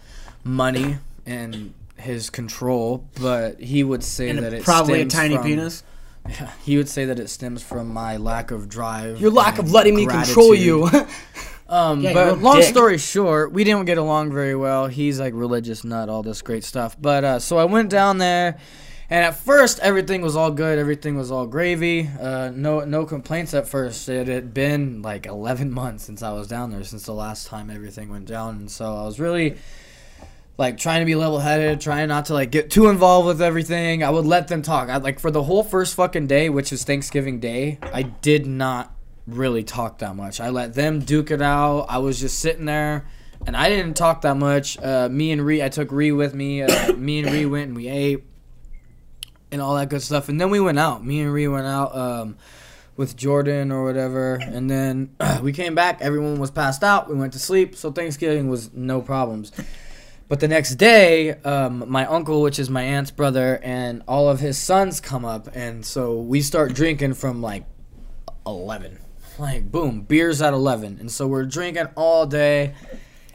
money 0.44 0.98
and 1.26 1.74
his 1.98 2.30
control, 2.30 3.08
but 3.20 3.60
he 3.60 3.84
would 3.84 4.04
say 4.04 4.30
And 4.30 4.40
that 4.40 4.54
it 4.54 4.64
probably 4.64 5.02
a 5.02 5.06
tiny 5.06 5.36
from- 5.36 5.46
penis. 5.46 5.84
He 6.64 6.78
would 6.78 6.88
say 6.88 7.06
that 7.06 7.18
it 7.20 7.30
stems 7.30 7.64
from 7.64 7.92
my 7.92 8.18
lack 8.18 8.52
of 8.52 8.70
drive. 8.70 9.20
Your 9.20 9.32
lack 9.32 9.58
of 9.58 9.72
letting 9.72 9.96
me 9.96 10.06
control 10.06 10.54
you. 10.54 10.90
Um, 11.72 12.02
Yeah, 12.02 12.12
but 12.14 12.40
long 12.40 12.58
dick. 12.58 12.66
story 12.66 12.98
short, 12.98 13.54
we 13.54 13.64
didn't 13.64 13.86
get 13.86 13.98
along 13.98 14.34
very 14.34 14.58
well. 14.58 14.88
He's 14.88 15.22
like 15.22 15.34
religious 15.34 15.86
nut, 15.86 16.10
all 16.10 16.22
this 16.22 16.42
great 16.42 16.66
stuff. 16.66 16.98
But 17.00 17.24
uh, 17.24 17.40
so 17.40 17.58
I 17.58 17.64
went 17.64 17.90
down 17.90 18.18
there, 18.18 18.58
and 19.12 19.26
at 19.26 19.36
first 19.36 19.78
everything 19.80 20.22
was 20.22 20.38
all 20.38 20.50
good. 20.52 20.80
Everything 20.80 21.18
was 21.18 21.32
all 21.32 21.46
gravy. 21.46 22.10
Uh, 22.20 22.50
no 22.56 22.80
no 22.86 23.06
complaints 23.06 23.54
at 23.54 23.68
first. 23.68 24.08
It 24.08 24.28
had 24.28 24.54
been 24.54 25.02
like 25.02 25.26
11 25.26 25.70
months 25.82 26.06
since 26.06 26.24
I 26.24 26.32
was 26.32 26.48
down 26.48 26.72
there, 26.72 26.84
since 26.86 27.06
the 27.06 27.14
last 27.14 27.48
time 27.48 27.70
everything 27.70 28.10
went 28.10 28.26
down, 28.26 28.56
and 28.56 28.72
so 28.72 28.96
I 28.96 29.04
was 29.04 29.20
really 29.20 29.58
like 30.58 30.78
trying 30.78 31.02
to 31.02 31.06
be 31.06 31.16
level 31.16 31.40
headed, 31.40 31.82
trying 31.82 32.08
not 32.08 32.26
to 32.26 32.34
like 32.34 32.52
get 32.52 32.72
too 32.72 32.88
involved 32.88 33.28
with 33.28 33.42
everything. 33.42 34.02
I 34.02 34.10
would 34.10 34.26
let 34.26 34.48
them 34.48 34.62
talk. 34.62 34.90
I 34.90 34.98
like 34.98 35.20
for 35.20 35.30
the 35.30 35.44
whole 35.44 35.64
first 35.64 35.96
fucking 35.96 36.28
day, 36.28 36.50
which 36.50 36.72
is 36.72 36.86
Thanksgiving 36.86 37.40
Day, 37.40 37.80
I 37.82 38.04
did 38.04 38.46
not 38.46 38.96
really 39.28 39.64
talk 39.64 40.00
that 40.00 40.16
much. 40.16 40.40
I 40.40 40.50
let 40.50 40.74
them 40.74 41.02
duke 41.02 41.32
it 41.32 41.42
out. 41.42 41.88
I 41.90 41.98
was 41.98 42.20
just 42.20 42.40
sitting 42.40 42.66
there 42.66 43.06
and 43.46 43.58
I 43.58 43.70
didn't 43.70 43.96
talk 43.96 44.22
that 44.22 44.38
much. 44.38 44.78
Uh, 44.78 45.10
me 45.10 45.32
and 45.32 45.44
Ree, 45.46 45.64
I 45.64 45.70
took 45.70 45.92
Ree 45.92 46.12
with 46.12 46.34
me. 46.34 46.64
Uh, 46.64 46.94
me 46.98 47.20
and 47.20 47.32
Ree 47.32 47.46
went 47.46 47.68
and 47.70 47.76
we 47.76 47.88
ate 47.88 48.24
and 49.52 49.62
all 49.62 49.76
that 49.76 49.90
good 49.90 50.02
stuff. 50.02 50.30
And 50.30 50.40
then 50.40 50.50
we 50.50 50.60
went 50.60 50.80
out. 50.80 51.06
Me 51.06 51.22
and 51.22 51.34
Ree 51.34 51.48
went 51.48 51.68
out 51.68 51.96
um, 51.96 52.38
with 52.96 53.16
Jordan 53.16 53.72
or 53.72 53.84
whatever. 53.84 54.36
And 54.36 54.70
then 54.70 55.16
we 55.42 55.54
came 55.54 55.76
back. 55.76 56.02
Everyone 56.02 56.40
was 56.40 56.52
passed 56.52 56.84
out. 56.84 57.10
We 57.10 57.16
went 57.16 57.34
to 57.34 57.40
sleep. 57.40 57.76
So 57.76 57.92
Thanksgiving 57.92 58.50
was 58.50 58.74
no 58.74 59.02
problems. 59.02 59.52
But 60.32 60.40
the 60.40 60.48
next 60.48 60.76
day, 60.76 61.32
um, 61.32 61.84
my 61.90 62.06
uncle, 62.06 62.42
which 62.42 62.58
is 62.58 62.70
my 62.70 62.84
aunt's 62.84 63.12
brother, 63.12 63.60
and 63.64 64.02
all 64.08 64.30
of 64.30 64.40
his 64.40 64.58
sons 64.58 65.02
come 65.02 65.26
up, 65.26 65.50
and 65.54 65.86
so 65.86 66.22
we 66.22 66.40
start 66.40 66.74
drinking 66.74 67.16
from 67.16 67.42
like 67.42 67.66
eleven, 68.48 69.00
like 69.38 69.70
boom, 69.70 70.04
beers 70.04 70.42
at 70.42 70.54
eleven, 70.54 71.00
and 71.02 71.12
so 71.12 71.28
we're 71.28 71.44
drinking 71.44 71.88
all 71.98 72.26
day, 72.26 72.76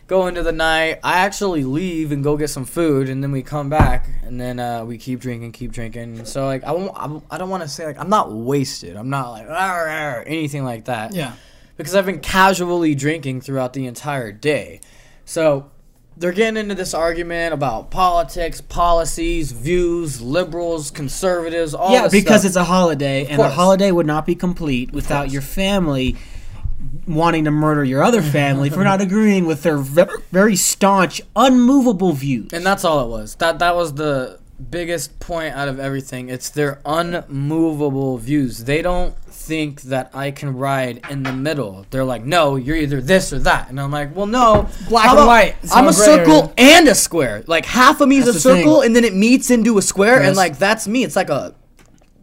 go 0.06 0.26
into 0.26 0.42
the 0.42 0.52
night. 0.52 1.00
I 1.02 1.18
actually 1.18 1.64
leave 1.64 2.12
and 2.12 2.22
go 2.22 2.36
get 2.36 2.48
some 2.48 2.64
food, 2.64 3.08
and 3.08 3.22
then 3.22 3.32
we 3.32 3.42
come 3.42 3.68
back, 3.68 4.08
and 4.22 4.40
then 4.40 4.58
uh, 4.58 4.84
we 4.84 4.98
keep 4.98 5.20
drinking, 5.20 5.52
keep 5.52 5.72
drinking. 5.72 6.24
So 6.24 6.46
like 6.46 6.64
I 6.64 6.72
won't, 6.72 6.92
I, 6.94 7.34
I 7.34 7.38
don't 7.38 7.50
want 7.50 7.62
to 7.62 7.68
say 7.68 7.86
like 7.86 7.98
I'm 7.98 8.08
not 8.10 8.32
wasted. 8.32 8.96
I'm 8.96 9.10
not 9.10 9.30
like 9.30 10.26
anything 10.26 10.64
like 10.64 10.86
that 10.86 11.14
yeah. 11.14 11.34
because 11.76 11.94
I've 11.94 12.06
been 12.06 12.20
casually 12.20 12.94
drinking 12.94 13.40
throughout 13.40 13.72
the 13.72 13.86
entire 13.86 14.32
day. 14.32 14.80
So 15.24 15.70
they're 16.16 16.32
getting 16.32 16.56
into 16.56 16.74
this 16.74 16.94
argument 16.94 17.52
about 17.52 17.90
politics, 17.90 18.60
policies, 18.60 19.52
views, 19.52 20.22
liberals, 20.22 20.90
conservatives, 20.90 21.74
all 21.74 21.92
Yeah, 21.92 22.08
because 22.08 22.40
stuff. 22.40 22.48
it's 22.48 22.56
a 22.56 22.64
holiday, 22.64 23.26
and 23.26 23.38
the 23.38 23.44
course. 23.44 23.54
holiday 23.54 23.90
would 23.90 24.06
not 24.06 24.24
be 24.24 24.34
complete 24.34 24.92
without 24.92 25.30
your 25.30 25.42
family 25.42 26.16
wanting 27.06 27.44
to 27.44 27.50
murder 27.50 27.84
your 27.84 28.02
other 28.02 28.22
family 28.22 28.70
for 28.70 28.82
not 28.84 29.00
agreeing 29.00 29.46
with 29.46 29.62
their 29.62 29.78
ve- 29.78 30.04
very 30.32 30.56
staunch, 30.56 31.20
unmovable 31.34 32.12
views. 32.12 32.52
and 32.52 32.64
that's 32.66 32.84
all 32.84 33.04
it 33.04 33.08
was. 33.08 33.34
That 33.36 33.58
that 33.60 33.74
was 33.76 33.94
the 33.94 34.38
biggest 34.70 35.20
point 35.20 35.54
out 35.54 35.68
of 35.68 35.78
everything. 35.78 36.28
It's 36.30 36.48
their 36.50 36.80
unmovable 36.86 38.18
views. 38.18 38.64
They 38.64 38.82
don't 38.82 39.14
think 39.28 39.82
that 39.82 40.10
I 40.14 40.30
can 40.30 40.56
ride 40.56 41.02
in 41.10 41.22
the 41.22 41.32
middle. 41.32 41.86
They're 41.90 42.04
like, 42.04 42.24
no, 42.24 42.56
you're 42.56 42.76
either 42.76 43.00
this 43.00 43.32
or 43.32 43.38
that, 43.40 43.68
and 43.70 43.80
I'm 43.80 43.90
like, 43.90 44.14
well, 44.16 44.26
no, 44.26 44.68
Black 44.88 45.10
and 45.10 45.26
white. 45.26 45.56
I'm 45.72 45.86
a 45.88 45.92
gray 45.92 46.04
circle 46.04 46.52
and 46.56 46.88
a 46.88 46.94
square. 46.94 47.44
Like 47.46 47.66
half 47.66 48.00
of 48.00 48.08
me 48.08 48.16
is 48.18 48.28
a 48.28 48.32
That's 48.32 48.42
thing. 48.44 48.56
circle, 48.64 48.80
and 48.80 48.96
then 48.96 49.04
it 49.04 49.14
meets 49.14 49.50
into 49.50 49.78
a 49.78 49.82
square, 49.82 50.20
and 50.22 50.36
like 50.36 50.58
that's 50.58 50.88
me. 50.88 51.04
It's 51.04 51.16
like 51.16 51.30
a 51.30 51.54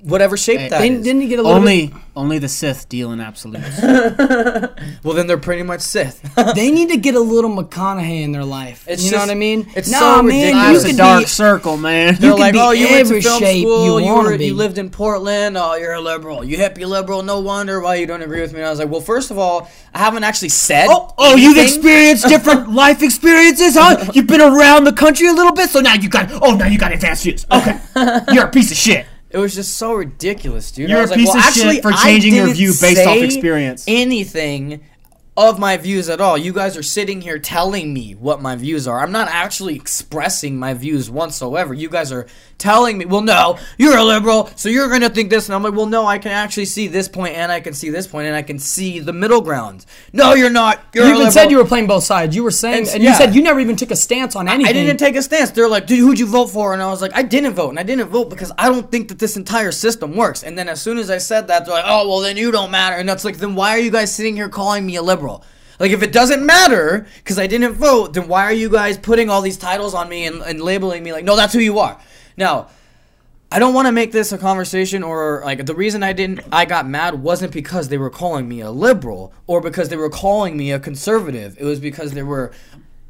whatever 0.03 0.35
shape 0.37 0.59
Hey, 0.59 0.69
that 0.69 0.81
Didn't, 0.81 0.99
is. 0.99 1.03
didn't 1.05 1.21
he 1.21 1.27
get 1.27 1.39
a 1.39 1.41
little 1.41 1.57
Only, 1.57 1.93
only 2.15 2.37
the 2.37 2.49
Sith 2.49 2.89
deal 2.89 3.11
in 3.11 3.19
absolutes. 3.19 3.81
Well, 5.03 5.15
then 5.15 5.27
they're 5.27 5.37
pretty 5.37 5.63
much 5.63 5.81
Sith. 5.81 6.21
They 6.55 6.71
need 6.71 6.89
to 6.89 6.97
get 6.97 7.15
a 7.15 7.19
little 7.19 7.49
McConaughey 7.49 8.21
in 8.21 8.31
their 8.31 8.43
life. 8.43 8.85
It's 8.87 9.03
you 9.03 9.11
know 9.11 9.19
what 9.19 9.29
I 9.29 9.35
mean? 9.35 9.67
it's 9.75 9.89
nah, 9.89 10.17
so 10.17 10.23
man, 10.23 10.55
ridiculous. 10.55 10.67
you 10.67 10.79
That's 10.79 10.93
a 10.93 10.97
dark 10.97 11.23
be 11.23 11.27
circle, 11.27 11.77
man. 11.77 12.15
They're 12.15 12.35
like, 12.35 12.53
be 12.53 12.59
oh, 12.59 12.71
you 12.71 12.87
went 12.87 13.07
to 13.07 13.21
film 13.21 13.39
school, 13.39 13.99
you 13.99 14.05
you, 14.05 14.13
were, 14.13 14.37
be." 14.37 14.47
you 14.47 14.53
lived 14.53 14.77
in 14.77 14.89
Portland, 14.89 15.57
oh, 15.57 15.75
you're 15.75 15.93
a 15.93 16.01
liberal, 16.01 16.43
you 16.43 16.57
hippie 16.57 16.87
liberal, 16.87 17.23
no 17.23 17.39
wonder 17.39 17.81
why 17.81 17.95
you 17.95 18.05
don't 18.05 18.21
agree 18.21 18.41
with 18.41 18.53
me. 18.53 18.59
And 18.59 18.67
I 18.67 18.69
was 18.69 18.79
like, 18.79 18.89
well, 18.89 19.01
first 19.01 19.31
of 19.31 19.37
all, 19.37 19.69
I 19.93 19.99
haven't 19.99 20.23
actually 20.23 20.49
said. 20.49 20.87
Oh, 20.89 21.13
oh, 21.17 21.35
you've 21.35 21.57
experienced 21.57 22.27
different 22.27 22.69
life 22.83 23.01
experiences, 23.01 23.75
huh? 23.75 24.11
You've 24.13 24.27
been 24.27 24.41
around 24.41 24.83
the 24.83 24.93
country 24.93 25.27
a 25.27 25.33
little 25.33 25.53
bit, 25.53 25.69
so 25.69 25.79
now 25.79 25.95
you 25.95 26.09
got. 26.09 26.29
Oh, 26.41 26.55
now 26.55 26.67
you 26.67 26.77
got 26.77 26.91
advanced 26.91 27.23
views. 27.23 27.45
Okay, 27.51 27.79
you're 28.31 28.45
a 28.45 28.51
piece 28.51 28.71
of 28.71 28.77
shit. 28.77 29.05
It 29.33 29.39
was 29.39 29.55
just 29.55 29.77
so 29.77 29.93
ridiculous, 29.93 30.71
dude. 30.71 30.91
You're 30.91 30.99
I 30.99 31.01
was 31.01 31.09
a 31.09 31.13
like, 31.13 31.19
piece 31.19 31.29
well, 31.29 31.37
of 31.37 31.43
actually, 31.43 31.73
shit 31.75 31.83
for 31.83 31.91
changing 31.91 32.35
your 32.35 32.53
view 32.53 32.71
based 32.79 33.07
off 33.07 33.17
experience. 33.17 33.83
Anything 33.87 34.81
of 35.35 35.57
my 35.57 35.77
views 35.77 36.09
at 36.09 36.21
all. 36.21 36.37
You 36.37 36.53
guys 36.53 36.77
are 36.77 36.83
sitting 36.83 37.21
here 37.21 37.39
telling 37.39 37.91
me 37.91 38.13
what 38.13 38.39
my 38.41 38.55
views 38.55 38.87
are. 38.87 38.99
I'm 38.99 39.11
not 39.11 39.27
actually 39.29 39.75
expressing 39.75 40.59
my 40.59 40.75
views 40.75 41.09
whatsoever. 41.09 41.73
You 41.73 41.89
guys 41.89 42.11
are 42.11 42.27
telling 42.59 42.99
me, 42.99 43.05
well, 43.05 43.21
no, 43.21 43.57
you're 43.79 43.97
a 43.97 44.03
liberal, 44.03 44.49
so 44.55 44.69
you're 44.69 44.87
going 44.89 45.01
to 45.01 45.09
think 45.09 45.31
this. 45.31 45.47
And 45.47 45.55
I'm 45.55 45.63
like, 45.63 45.73
well, 45.73 45.87
no, 45.87 46.05
I 46.05 46.19
can 46.19 46.31
actually 46.31 46.65
see 46.65 46.87
this 46.87 47.07
point 47.09 47.35
and 47.35 47.51
I 47.51 47.61
can 47.61 47.73
see 47.73 47.89
this 47.89 48.05
point 48.05 48.27
and 48.27 48.35
I 48.35 48.43
can 48.43 48.59
see 48.59 48.99
the 48.99 49.11
middle 49.11 49.41
ground. 49.41 49.87
No, 50.13 50.35
you're 50.35 50.51
not. 50.51 50.81
You're 50.93 51.07
You 51.07 51.15
even 51.15 51.31
said 51.31 51.49
you 51.49 51.57
were 51.57 51.65
playing 51.65 51.87
both 51.87 52.03
sides. 52.03 52.35
You 52.35 52.43
were 52.43 52.51
saying, 52.51 52.83
And- 52.83 52.89
and, 52.89 53.03
you 53.03 53.09
yeah. 53.09 53.17
said 53.17 53.33
you 53.33 53.41
never 53.41 53.59
even 53.59 53.75
took 53.75 53.89
a 53.89 53.95
stance 53.95 54.35
on 54.35 54.47
anything. 54.47 54.69
I 54.69 54.73
didn't 54.73 54.99
take 54.99 55.15
a 55.15 55.23
stance. 55.23 55.49
They're 55.49 55.67
like, 55.67 55.87
dude, 55.87 55.97
who'd 55.99 56.19
you 56.19 56.27
vote 56.27 56.47
for? 56.51 56.73
And 56.73 56.81
I 56.81 56.87
was 56.91 57.01
like, 57.01 57.11
I 57.15 57.23
didn't 57.23 57.53
vote. 57.53 57.69
And 57.69 57.79
I 57.79 57.83
didn't 57.83 58.09
vote 58.09 58.29
because 58.29 58.51
I 58.57 58.69
don't 58.69 58.89
think 58.91 59.07
that 59.07 59.17
this 59.17 59.35
entire 59.35 59.71
system 59.71 60.15
works. 60.15 60.43
And 60.43 60.55
then 60.55 60.69
as 60.69 60.79
soon 60.79 60.99
as 60.99 61.09
I 61.09 61.17
said 61.17 61.47
that, 61.47 61.65
they're 61.65 61.73
like, 61.73 61.85
oh, 61.87 62.07
well, 62.07 62.19
then 62.19 62.37
you 62.37 62.51
don't 62.51 62.69
matter. 62.69 62.97
And 62.97 63.09
that's 63.09 63.25
like, 63.25 63.37
then 63.37 63.55
why 63.55 63.71
are 63.71 63.79
you 63.79 63.89
guys 63.91 64.13
sitting 64.13 64.35
here 64.35 64.47
calling 64.47 64.85
me 64.85 64.95
a 64.95 65.01
liberal? 65.01 65.22
Like, 65.79 65.91
if 65.91 66.03
it 66.03 66.11
doesn't 66.11 66.45
matter 66.45 67.07
because 67.17 67.39
I 67.39 67.47
didn't 67.47 67.73
vote, 67.73 68.13
then 68.13 68.27
why 68.27 68.43
are 68.43 68.53
you 68.53 68.69
guys 68.69 68.97
putting 68.97 69.29
all 69.29 69.41
these 69.41 69.57
titles 69.57 69.93
on 69.93 70.07
me 70.07 70.25
and, 70.25 70.41
and 70.41 70.61
labeling 70.61 71.03
me 71.03 71.11
like, 71.11 71.25
no, 71.25 71.35
that's 71.35 71.53
who 71.53 71.59
you 71.59 71.79
are? 71.79 71.99
Now, 72.37 72.67
I 73.51 73.59
don't 73.59 73.73
want 73.73 73.87
to 73.87 73.91
make 73.91 74.11
this 74.11 74.31
a 74.31 74.37
conversation 74.37 75.03
or 75.03 75.41
like 75.45 75.65
the 75.65 75.75
reason 75.75 76.01
I 76.01 76.13
didn't 76.13 76.41
I 76.51 76.65
got 76.65 76.87
mad 76.87 77.21
wasn't 77.21 77.53
because 77.53 77.89
they 77.89 77.99
were 77.99 78.09
calling 78.09 78.47
me 78.49 78.61
a 78.61 78.71
liberal 78.71 79.31
or 79.45 79.61
because 79.61 79.89
they 79.89 79.95
were 79.95 80.09
calling 80.09 80.57
me 80.57 80.71
a 80.71 80.79
conservative. 80.79 81.57
It 81.59 81.63
was 81.63 81.79
because 81.79 82.13
they 82.13 82.23
were 82.23 82.51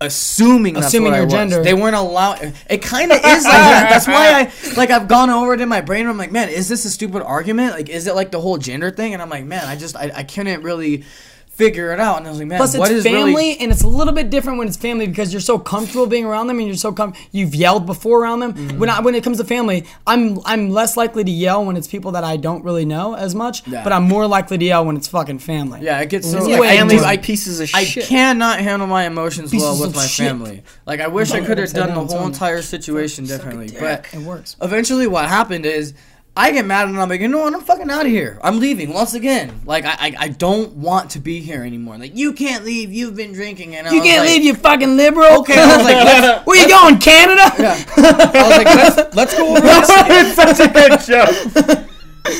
assuming 0.02 0.74
that's 0.74 0.88
Assuming 0.88 1.12
what 1.12 1.14
I 1.14 1.18
your 1.20 1.26
was. 1.28 1.34
gender. 1.34 1.64
They 1.64 1.74
weren't 1.74 1.96
allowing. 1.96 2.54
It 2.70 2.82
kind 2.82 3.12
of 3.12 3.20
is 3.20 3.24
like 3.46 3.54
that. 3.54 3.88
That's 3.90 4.06
why 4.08 4.42
I 4.42 4.76
like 4.76 4.90
I've 4.90 5.08
gone 5.08 5.30
over 5.30 5.54
it 5.54 5.62
in 5.62 5.70
my 5.70 5.80
brain. 5.80 6.02
And 6.02 6.10
I'm 6.10 6.18
like, 6.18 6.32
man, 6.32 6.50
is 6.50 6.68
this 6.68 6.84
a 6.84 6.90
stupid 6.90 7.24
argument? 7.24 7.72
Like, 7.72 7.88
is 7.88 8.06
it 8.08 8.14
like 8.16 8.32
the 8.32 8.42
whole 8.42 8.58
gender 8.58 8.92
thing? 8.92 9.14
And 9.14 9.22
I'm 9.22 9.30
like, 9.30 9.46
man, 9.46 9.66
I 9.66 9.78
just 9.78 9.96
I, 9.96 10.12
I 10.14 10.24
couldn't 10.24 10.62
really 10.64 11.06
figure 11.54 11.92
it 11.94 12.00
out. 12.00 12.18
And 12.18 12.26
I 12.28 12.30
was 12.32 12.40
like, 12.40 12.48
man, 12.48 12.58
Plus, 12.58 12.76
what 12.78 12.90
it's 12.90 13.00
is 13.00 13.04
family, 13.04 13.26
really? 13.34 13.58
and 13.60 13.72
it's 13.72 13.84
a 13.84 13.88
little 13.88 14.14
bit 14.14 14.30
different 14.30 14.58
when 14.58 14.68
it's 14.68 14.78
family 14.78 15.08
because 15.08 15.32
you're 15.32 15.40
so 15.40 15.60
comfortable 15.60 16.08
being 16.08 16.26
around 16.26 16.48
them, 16.48 16.58
and 16.60 16.68
you're 16.68 16.76
so 16.76 16.92
com- 16.92 17.14
you've 17.32 17.54
yelled 17.56 17.86
before 17.86 18.22
around 18.24 18.40
them. 18.40 18.54
Mm-hmm. 18.54 18.80
When 18.80 18.90
I, 18.90 19.00
when 19.02 19.14
it 19.16 19.24
comes 19.24 19.38
to 19.38 19.44
family, 19.44 19.86
I'm 20.08 20.40
I'm 20.46 20.70
less 20.72 20.98
likely 20.98 21.24
to 21.24 21.32
yell 21.32 21.64
when 21.66 21.78
it's 21.78 21.88
people 21.88 22.12
that 22.14 22.24
I 22.24 22.38
don't 22.38 22.64
really 22.64 22.86
know 22.86 23.16
as 23.16 23.36
much, 23.36 23.68
Yeah. 23.68 23.84
but 23.84 23.94
I'm 23.94 24.04
more 24.04 24.26
likely 24.28 24.58
to 24.58 24.66
yell 24.66 24.86
when 24.86 24.98
it's 24.98 25.08
fucking 25.08 25.40
family. 25.40 25.82
Yeah, 25.82 26.00
it 26.02 26.10
gets 26.10 26.30
so 26.30 26.40
like, 26.44 26.60
way 26.60 26.76
Families 26.78 27.02
more- 27.02 27.18
pieces 27.18 27.60
of 27.60 27.70
I 27.74 27.84
shit. 27.84 28.06
cannot 28.06 28.60
handle 28.60 28.88
my 28.88 29.06
emotions 29.06 29.54
well 29.54 29.80
with 29.80 29.96
my 29.96 30.06
shit. 30.06 30.28
family. 30.28 30.64
Like 30.86 31.00
I 31.02 31.08
wish 31.08 31.32
I 31.32 31.42
could 31.46 31.58
have 31.60 31.72
done 31.72 31.90
the 31.94 32.16
whole 32.16 32.26
entire 32.26 32.62
situation 32.62 33.26
differently. 33.26 33.70
But 33.80 34.08
It 34.14 34.20
works. 34.22 34.56
eventually, 34.62 35.08
what 35.08 35.28
happened 35.30 35.66
is 35.66 35.94
I 36.36 36.52
get 36.52 36.66
mad 36.66 36.88
and 36.88 37.00
I'm 37.00 37.10
like, 37.10 37.22
you 37.22 37.28
know 37.28 37.40
what? 37.40 37.54
I'm 37.54 37.62
fucking 37.62 37.92
out 37.92 38.08
of 38.08 38.12
here. 38.12 38.40
I'm 38.42 38.60
leaving 38.60 38.92
once 38.92 39.14
again. 39.14 39.62
Like 39.66 39.86
I, 39.86 39.92
I, 40.00 40.16
I 40.18 40.28
don't 40.30 40.74
want 40.78 41.12
to 41.12 41.20
be 41.20 41.42
here 41.42 41.64
anymore. 41.64 41.98
Like 42.00 42.18
you 42.18 42.34
can't 42.34 42.66
leave. 42.66 42.92
You've 42.92 43.16
been 43.16 43.34
drinking, 43.34 43.76
and 43.76 43.88
I 43.88 43.92
You 43.92 44.00
was 44.00 44.08
can't 44.08 44.26
like, 44.26 44.30
leave, 44.36 44.44
you 44.44 44.56
fucking 44.56 44.98
liberal. 44.98 45.42
Okay, 45.42 45.60
I 45.60 45.78
was 45.78 45.86
like, 45.86 45.96
let's, 46.06 46.48
Where 46.48 46.60
you 46.60 46.68
going, 46.68 46.98
Canada? 46.98 47.44
I 47.44 48.48
was 48.48 48.58
like, 48.58 48.66
let's, 48.66 49.16
let's 49.16 49.38
go 49.38 49.52
over 49.52 49.60
it's 49.64 50.34
such 50.34 50.60
a 50.60 50.74
good 50.74 51.00
joke. 51.02 51.86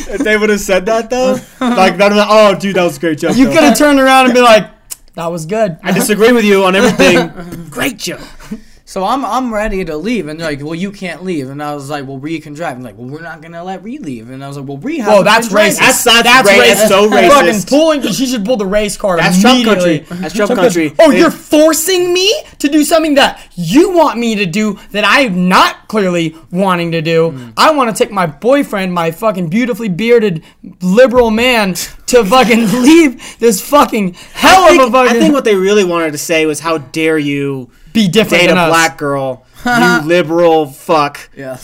if 0.10 0.22
they 0.22 0.38
would 0.38 0.50
have 0.50 0.60
said 0.60 0.88
that 0.88 1.12
though, 1.12 1.34
like 1.60 1.98
that, 1.98 2.12
oh, 2.14 2.58
dude, 2.60 2.76
that 2.78 2.84
was 2.84 2.98
a 2.98 3.00
great 3.00 3.20
joke. 3.20 3.38
You 3.38 3.46
could 3.46 3.64
have 3.64 3.78
turned 3.78 4.00
around 4.00 4.26
and 4.26 4.34
be 4.34 4.42
like, 4.42 4.72
"That 5.14 5.28
was 5.28 5.46
good." 5.46 5.78
I 5.84 5.92
disagree 5.92 6.32
with 6.32 6.46
you 6.46 6.64
on 6.64 6.76
everything. 6.76 7.68
great 7.70 7.98
joke. 7.98 8.22
So 8.94 9.04
I'm 9.04 9.26
I'm 9.26 9.52
ready 9.52 9.84
to 9.86 9.98
leave, 9.98 10.28
and 10.28 10.40
they're 10.40 10.52
like, 10.52 10.62
well, 10.62 10.76
you 10.76 10.92
can't 10.92 11.24
leave, 11.24 11.50
and 11.50 11.64
I 11.64 11.74
was 11.74 11.90
like, 11.90 12.06
well, 12.06 12.20
Ree 12.20 12.40
can 12.40 12.54
drive. 12.54 12.76
And 12.76 12.84
like, 12.84 12.96
well, 12.96 13.08
we're 13.08 13.24
not 13.24 13.42
gonna 13.42 13.64
let 13.64 13.82
Ree 13.82 13.98
leave, 13.98 14.30
and 14.30 14.46
I 14.46 14.48
was 14.48 14.56
like, 14.56 14.68
well, 14.68 14.78
Ree. 14.78 15.00
Whoa, 15.00 15.24
hasn't 15.24 15.26
that's 15.26 15.48
racist. 15.48 15.80
That's- 15.80 16.04
that's 16.04 16.48
that's 16.48 16.88
so 16.90 17.10
Fucking 17.10 17.28
racist. 17.28 17.70
pulling. 17.70 18.04
She 18.04 18.28
should 18.28 18.46
pull 18.46 18.56
the 18.56 18.68
race 18.68 18.96
card. 18.96 19.18
That's 19.18 19.42
Trump 19.42 19.66
country. 19.66 20.06
That's 20.12 20.36
Trump 20.36 20.54
country. 20.54 20.94
Oh, 21.00 21.10
you're 21.10 21.32
forcing 21.32 22.14
me 22.14 22.32
to 22.60 22.70
do 22.70 22.84
something 22.84 23.16
that 23.16 23.44
you 23.56 23.94
want 23.94 24.20
me 24.20 24.36
to 24.36 24.46
do 24.46 24.78
that 24.92 25.04
I'm 25.08 25.50
not 25.50 25.88
clearly 25.88 26.36
wanting 26.52 26.92
to 26.92 27.02
do. 27.02 27.32
Mm. 27.32 27.54
I 27.58 27.72
want 27.72 27.90
to 27.90 28.04
take 28.04 28.14
my 28.14 28.28
boyfriend, 28.28 28.94
my 28.94 29.10
fucking 29.10 29.50
beautifully 29.50 29.90
bearded 29.90 30.44
liberal 30.84 31.32
man, 31.32 31.74
to 31.74 32.24
fucking 32.24 32.72
leave 32.84 33.40
this 33.40 33.60
fucking 33.60 34.14
hell 34.34 34.66
I 34.66 34.70
of 34.70 34.76
a 34.76 34.78
think, 34.78 34.94
fucking 34.94 35.18
I 35.18 35.20
think 35.20 35.34
what 35.34 35.46
they 35.46 35.56
really 35.56 35.84
wanted 35.84 36.12
to 36.12 36.20
say 36.20 36.46
was, 36.46 36.60
"How 36.60 36.78
dare 36.78 37.18
you 37.18 37.72
be 37.94 38.08
different 38.08 38.44
date 38.44 38.50
a 38.50 38.56
us. 38.58 38.70
black 38.70 38.98
girl, 38.98 39.46
you 39.66 40.02
liberal 40.08 40.66
fuck." 40.68 41.30
Yeah. 41.36 41.58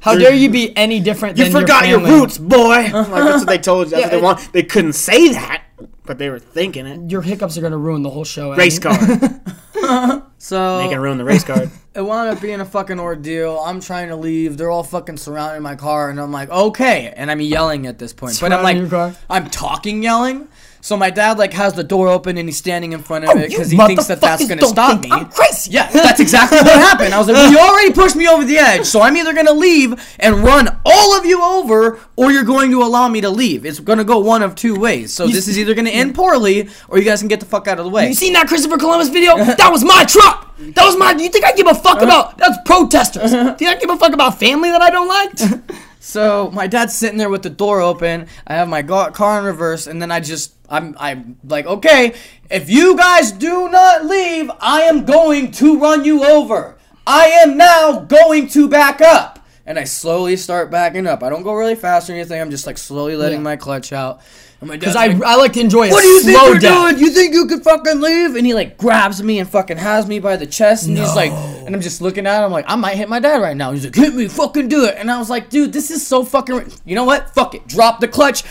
How 0.00 0.16
dare 0.18 0.34
you 0.34 0.48
be 0.50 0.76
any 0.76 1.00
different 1.00 1.38
You 1.38 1.44
than 1.44 1.52
forgot 1.52 1.86
your, 1.88 1.98
your, 2.00 2.08
family. 2.08 2.20
roots, 2.20 2.38
boy. 2.38 2.56
like 2.92 2.92
that's 2.92 3.38
what 3.40 3.46
they 3.48 3.58
told 3.58 3.86
you. 3.86 3.90
That's 3.92 4.00
Yeah, 4.00 4.06
what 4.06 4.10
they 4.10 4.18
it- 4.18 4.22
want. 4.22 4.52
They 4.52 4.62
couldn't 4.62 4.94
say 4.94 5.32
that, 5.32 5.62
but 6.04 6.18
they 6.18 6.30
were 6.30 6.38
thinking 6.38 6.86
it. 6.86 7.10
Your 7.10 7.22
hiccups 7.22 7.56
are 7.58 7.60
gonna 7.62 7.78
ruin 7.78 8.02
the 8.02 8.10
whole 8.10 8.24
show. 8.24 8.54
Race 8.54 8.78
Evan. 8.84 9.40
car. 9.40 10.22
so 10.38 10.78
They 10.78 10.88
can 10.88 11.00
ruin 11.00 11.18
the 11.18 11.24
race 11.24 11.44
card. 11.44 11.70
it 11.94 12.00
wound 12.00 12.30
up 12.30 12.40
being 12.40 12.60
a 12.60 12.64
fucking 12.64 12.98
ordeal. 12.98 13.58
I'm 13.60 13.80
trying 13.80 14.08
to 14.08 14.16
leave. 14.16 14.56
They're 14.56 14.70
all 14.70 14.82
fucking 14.82 15.16
surrounding 15.18 15.62
my 15.62 15.74
car, 15.76 16.10
and 16.10 16.18
I'm 16.20 16.32
like, 16.32 16.48
okay. 16.50 17.12
And 17.16 17.30
I'm 17.30 17.40
yelling 17.40 17.86
at 17.86 17.98
this 17.98 18.12
point, 18.12 18.38
but 18.40 18.52
I'm 18.52 18.60
Surrounding 18.60 18.82
like, 18.84 18.90
your 18.90 19.10
car? 19.12 19.14
I'm 19.28 19.50
talking 19.50 20.02
yelling. 20.02 20.48
So 20.84 20.98
my 20.98 21.08
dad 21.08 21.38
like 21.38 21.54
has 21.54 21.72
the 21.72 21.82
door 21.82 22.08
open 22.08 22.36
and 22.36 22.46
he's 22.46 22.58
standing 22.58 22.92
in 22.92 23.02
front 23.02 23.24
of 23.24 23.30
oh, 23.30 23.32
it 23.32 23.36
Oh, 23.38 23.42
you 23.44 23.48
because 23.48 23.70
he 23.70 23.78
thinks 23.78 24.06
that 24.08 24.20
that's 24.20 24.46
gonna 24.46 24.60
don't 24.60 24.68
stop 24.68 25.00
think 25.00 25.04
me. 25.04 25.10
I'm 25.12 25.30
crazy. 25.30 25.70
Yeah, 25.70 25.90
that's 25.90 26.20
exactly 26.20 26.58
what 26.58 26.66
happened. 26.90 27.14
I 27.14 27.18
was 27.18 27.26
like, 27.26 27.36
well, 27.36 27.50
you 27.50 27.58
already 27.58 27.94
pushed 27.94 28.16
me 28.16 28.28
over 28.28 28.44
the 28.44 28.58
edge, 28.58 28.84
so 28.84 29.00
I'm 29.00 29.16
either 29.16 29.32
gonna 29.32 29.54
leave 29.54 29.94
and 30.20 30.44
run 30.44 30.78
all 30.84 31.16
of 31.16 31.24
you 31.24 31.42
over, 31.42 31.98
or 32.16 32.32
you're 32.32 32.44
going 32.44 32.70
to 32.70 32.82
allow 32.82 33.08
me 33.08 33.22
to 33.22 33.30
leave. 33.30 33.64
It's 33.64 33.80
gonna 33.80 34.04
go 34.04 34.18
one 34.18 34.42
of 34.42 34.56
two 34.56 34.78
ways. 34.78 35.10
So 35.10 35.26
this 35.26 35.48
is 35.48 35.58
either 35.58 35.72
gonna 35.72 35.88
end 35.88 36.14
poorly, 36.14 36.68
or 36.90 36.98
you 36.98 37.04
guys 37.04 37.20
can 37.20 37.28
get 37.28 37.40
the 37.40 37.46
fuck 37.46 37.66
out 37.66 37.78
of 37.78 37.86
the 37.86 37.90
way. 37.90 38.08
You 38.08 38.14
seen 38.14 38.34
that 38.34 38.46
Christopher 38.46 38.76
Columbus 38.76 39.08
video? 39.08 39.38
That 39.38 39.70
was 39.72 39.82
my 39.82 40.04
truck. 40.04 40.54
That 40.58 40.84
was 40.84 40.98
my. 40.98 41.14
Do 41.14 41.22
you 41.22 41.30
think 41.30 41.46
I 41.46 41.52
give 41.52 41.66
a 41.66 41.74
fuck 41.74 41.96
uh-huh. 41.96 42.04
about? 42.04 42.36
That's 42.36 42.58
protesters. 42.66 43.32
Uh-huh. 43.32 43.54
Do 43.54 43.64
you 43.64 43.70
think 43.70 43.78
I 43.78 43.80
give 43.80 43.88
a 43.88 43.96
fuck 43.96 44.12
about 44.12 44.38
family 44.38 44.70
that 44.70 44.82
I 44.82 44.90
don't 44.90 45.08
like? 45.08 45.80
So 46.04 46.50
my 46.52 46.66
dad's 46.66 46.94
sitting 46.94 47.16
there 47.16 47.30
with 47.30 47.42
the 47.42 47.50
door 47.50 47.80
open. 47.80 48.26
I 48.46 48.54
have 48.56 48.68
my 48.68 48.82
car 48.82 49.38
in 49.38 49.46
reverse, 49.46 49.86
and 49.86 50.02
then 50.02 50.10
I 50.12 50.20
just 50.20 50.52
I'm 50.68 50.94
I'm 51.00 51.38
like, 51.44 51.64
okay, 51.64 52.14
if 52.50 52.68
you 52.68 52.94
guys 52.94 53.32
do 53.32 53.70
not 53.70 54.04
leave, 54.04 54.50
I 54.60 54.82
am 54.82 55.06
going 55.06 55.50
to 55.52 55.78
run 55.78 56.04
you 56.04 56.22
over. 56.22 56.76
I 57.06 57.26
am 57.28 57.56
now 57.56 58.00
going 58.00 58.48
to 58.48 58.68
back 58.68 59.00
up. 59.00 59.38
And 59.66 59.78
I 59.78 59.84
slowly 59.84 60.36
start 60.36 60.70
backing 60.70 61.06
up. 61.06 61.22
I 61.22 61.30
don't 61.30 61.42
go 61.42 61.54
really 61.54 61.74
fast 61.74 62.10
or 62.10 62.12
anything. 62.12 62.38
I'm 62.38 62.50
just 62.50 62.66
like 62.66 62.76
slowly 62.76 63.16
letting 63.16 63.38
Yeah. 63.38 63.44
my 63.44 63.56
clutch 63.56 63.90
out. 63.94 64.20
My 64.64 64.76
Because 64.76 64.96
I, 64.96 65.08
like, 65.08 65.22
I 65.22 65.36
like 65.36 65.52
to 65.54 65.60
enjoy 65.60 65.88
a 65.88 65.90
what 65.90 66.02
do 66.02 66.08
you 66.08 66.20
think 66.22 66.38
slow 66.38 66.48
you're 66.48 66.58
death. 66.58 66.90
doing? 66.92 67.04
You 67.04 67.10
think 67.10 67.34
you 67.34 67.46
could 67.46 67.62
fucking 67.62 68.00
leave? 68.00 68.34
And 68.36 68.46
he 68.46 68.54
like 68.54 68.78
grabs 68.78 69.22
me 69.22 69.38
and 69.38 69.48
fucking 69.48 69.76
has 69.76 70.06
me 70.06 70.18
by 70.18 70.36
the 70.36 70.46
chest, 70.46 70.86
and 70.86 70.96
he's 70.98 71.14
like, 71.14 71.30
and 71.32 71.74
I'm 71.74 71.80
just 71.80 72.00
looking 72.00 72.26
at 72.26 72.44
him 72.44 72.52
like, 72.52 72.64
I 72.68 72.76
might 72.76 72.96
hit 72.96 73.08
my 73.08 73.20
dad 73.20 73.40
right 73.40 73.56
now. 73.56 73.72
He's 73.72 73.84
like, 73.84 73.94
hit 73.94 74.14
me, 74.14 74.28
fucking 74.28 74.68
do 74.68 74.84
it. 74.84 74.96
And 74.98 75.10
I 75.10 75.18
was 75.18 75.30
like, 75.30 75.50
dude, 75.50 75.72
this 75.72 75.90
is 75.90 76.06
so 76.06 76.24
fucking. 76.24 76.70
You 76.84 76.94
know 76.94 77.04
what? 77.04 77.34
Fuck 77.34 77.54
it. 77.54 77.66
Drop 77.68 78.00
the 78.00 78.08
clutch. 78.08 78.44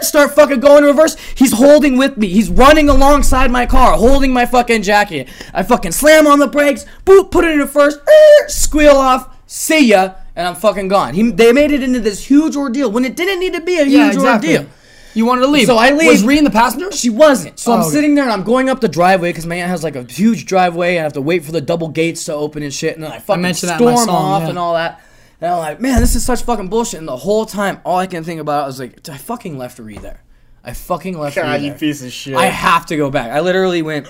Start 0.00 0.32
fucking 0.34 0.60
going 0.60 0.78
in 0.84 0.84
reverse. 0.90 1.16
He's 1.36 1.52
holding 1.52 1.96
with 1.96 2.16
me. 2.16 2.28
He's 2.28 2.50
running 2.50 2.88
alongside 2.88 3.50
my 3.50 3.66
car, 3.66 3.96
holding 3.96 4.32
my 4.32 4.46
fucking 4.46 4.82
jacket. 4.82 5.28
I 5.54 5.62
fucking 5.62 5.92
slam 5.92 6.26
on 6.26 6.38
the 6.38 6.46
brakes. 6.46 6.84
Boop, 7.04 7.30
put 7.30 7.44
it 7.44 7.52
in. 7.52 7.60
Er, 7.60 8.48
Squeal 8.48 8.96
off. 8.96 9.36
See 9.46 9.86
ya. 9.88 10.14
And 10.34 10.46
I'm 10.46 10.54
fucking 10.54 10.88
gone. 10.88 11.14
He, 11.14 11.30
they 11.30 11.52
made 11.52 11.70
it 11.70 11.82
into 11.82 12.00
this 12.00 12.26
huge 12.26 12.56
ordeal 12.56 12.90
when 12.90 13.04
it 13.04 13.16
didn't 13.16 13.40
need 13.40 13.54
to 13.54 13.60
be 13.62 13.78
a 13.78 13.84
Yeah, 13.84 14.04
huge 14.06 14.16
exactly. 14.16 14.56
ordeal. 14.56 14.70
You 15.16 15.24
wanted 15.24 15.40
to 15.42 15.46
leave. 15.48 15.66
So 15.66 15.76
I 15.78 15.90
leave. 15.92 16.08
Was 16.08 16.22
Ree 16.24 16.36
in 16.38 16.44
the 16.44 16.50
passenger? 16.50 16.92
She 16.92 17.08
wasn't. 17.10 17.58
So 17.58 17.72
Oh, 17.72 17.74
I'm 17.76 17.80
okay. 17.80 17.90
sitting 17.90 18.14
there 18.14 18.24
and 18.24 18.32
I'm 18.32 18.42
going 18.42 18.68
up 18.68 18.80
the 18.80 18.88
driveway 18.88 19.30
because 19.30 19.46
my 19.46 19.56
aunt 19.56 19.70
has 19.70 19.82
like 19.82 19.96
a 19.96 20.04
huge 20.04 20.44
driveway. 20.44 20.96
And 20.96 21.00
I 21.00 21.02
have 21.04 21.14
to 21.14 21.22
wait 21.22 21.42
for 21.44 21.52
the 21.52 21.60
double 21.62 21.88
gates 21.88 22.24
to 22.24 22.34
open 22.34 22.62
and 22.62 22.72
shit. 22.72 22.94
And 22.94 23.02
then 23.02 23.10
I 23.12 23.18
fucking 23.18 23.40
mentioned 23.42 23.70
that 23.70 23.80
in 23.80 23.86
storm 23.86 23.94
my 23.94 24.04
song, 24.04 24.24
off 24.32 24.42
yeah. 24.42 24.48
and 24.50 24.58
all 24.58 24.74
that. 24.74 25.00
And 25.40 25.50
I'm 25.50 25.58
like, 25.58 25.80
man, 25.80 26.00
this 26.00 26.14
is 26.14 26.24
such 26.24 26.42
fucking 26.42 26.68
bullshit. 26.68 26.98
And 26.98 27.08
the 27.08 27.16
whole 27.16 27.46
time, 27.46 27.80
all 27.84 27.96
I 27.98 28.06
can 28.06 28.24
think 28.24 28.40
about 28.40 28.68
is 28.68 28.78
like, 28.78 29.08
I 29.08 29.16
fucking 29.16 29.56
left 29.56 29.78
Ree 29.78 29.98
there. 29.98 30.22
I 30.62 30.74
fucking 30.74 31.18
left 31.18 31.36
God, 31.36 31.60
Ree 31.60 31.64
you 31.66 31.70
there. 31.70 31.78
piece 31.78 32.02
of 32.02 32.12
shit. 32.12 32.34
I 32.36 32.46
have 32.46 32.86
to 32.86 32.96
go 32.96 33.10
back. 33.10 33.30
I 33.30 33.40
literally 33.40 33.80
went 33.82 34.08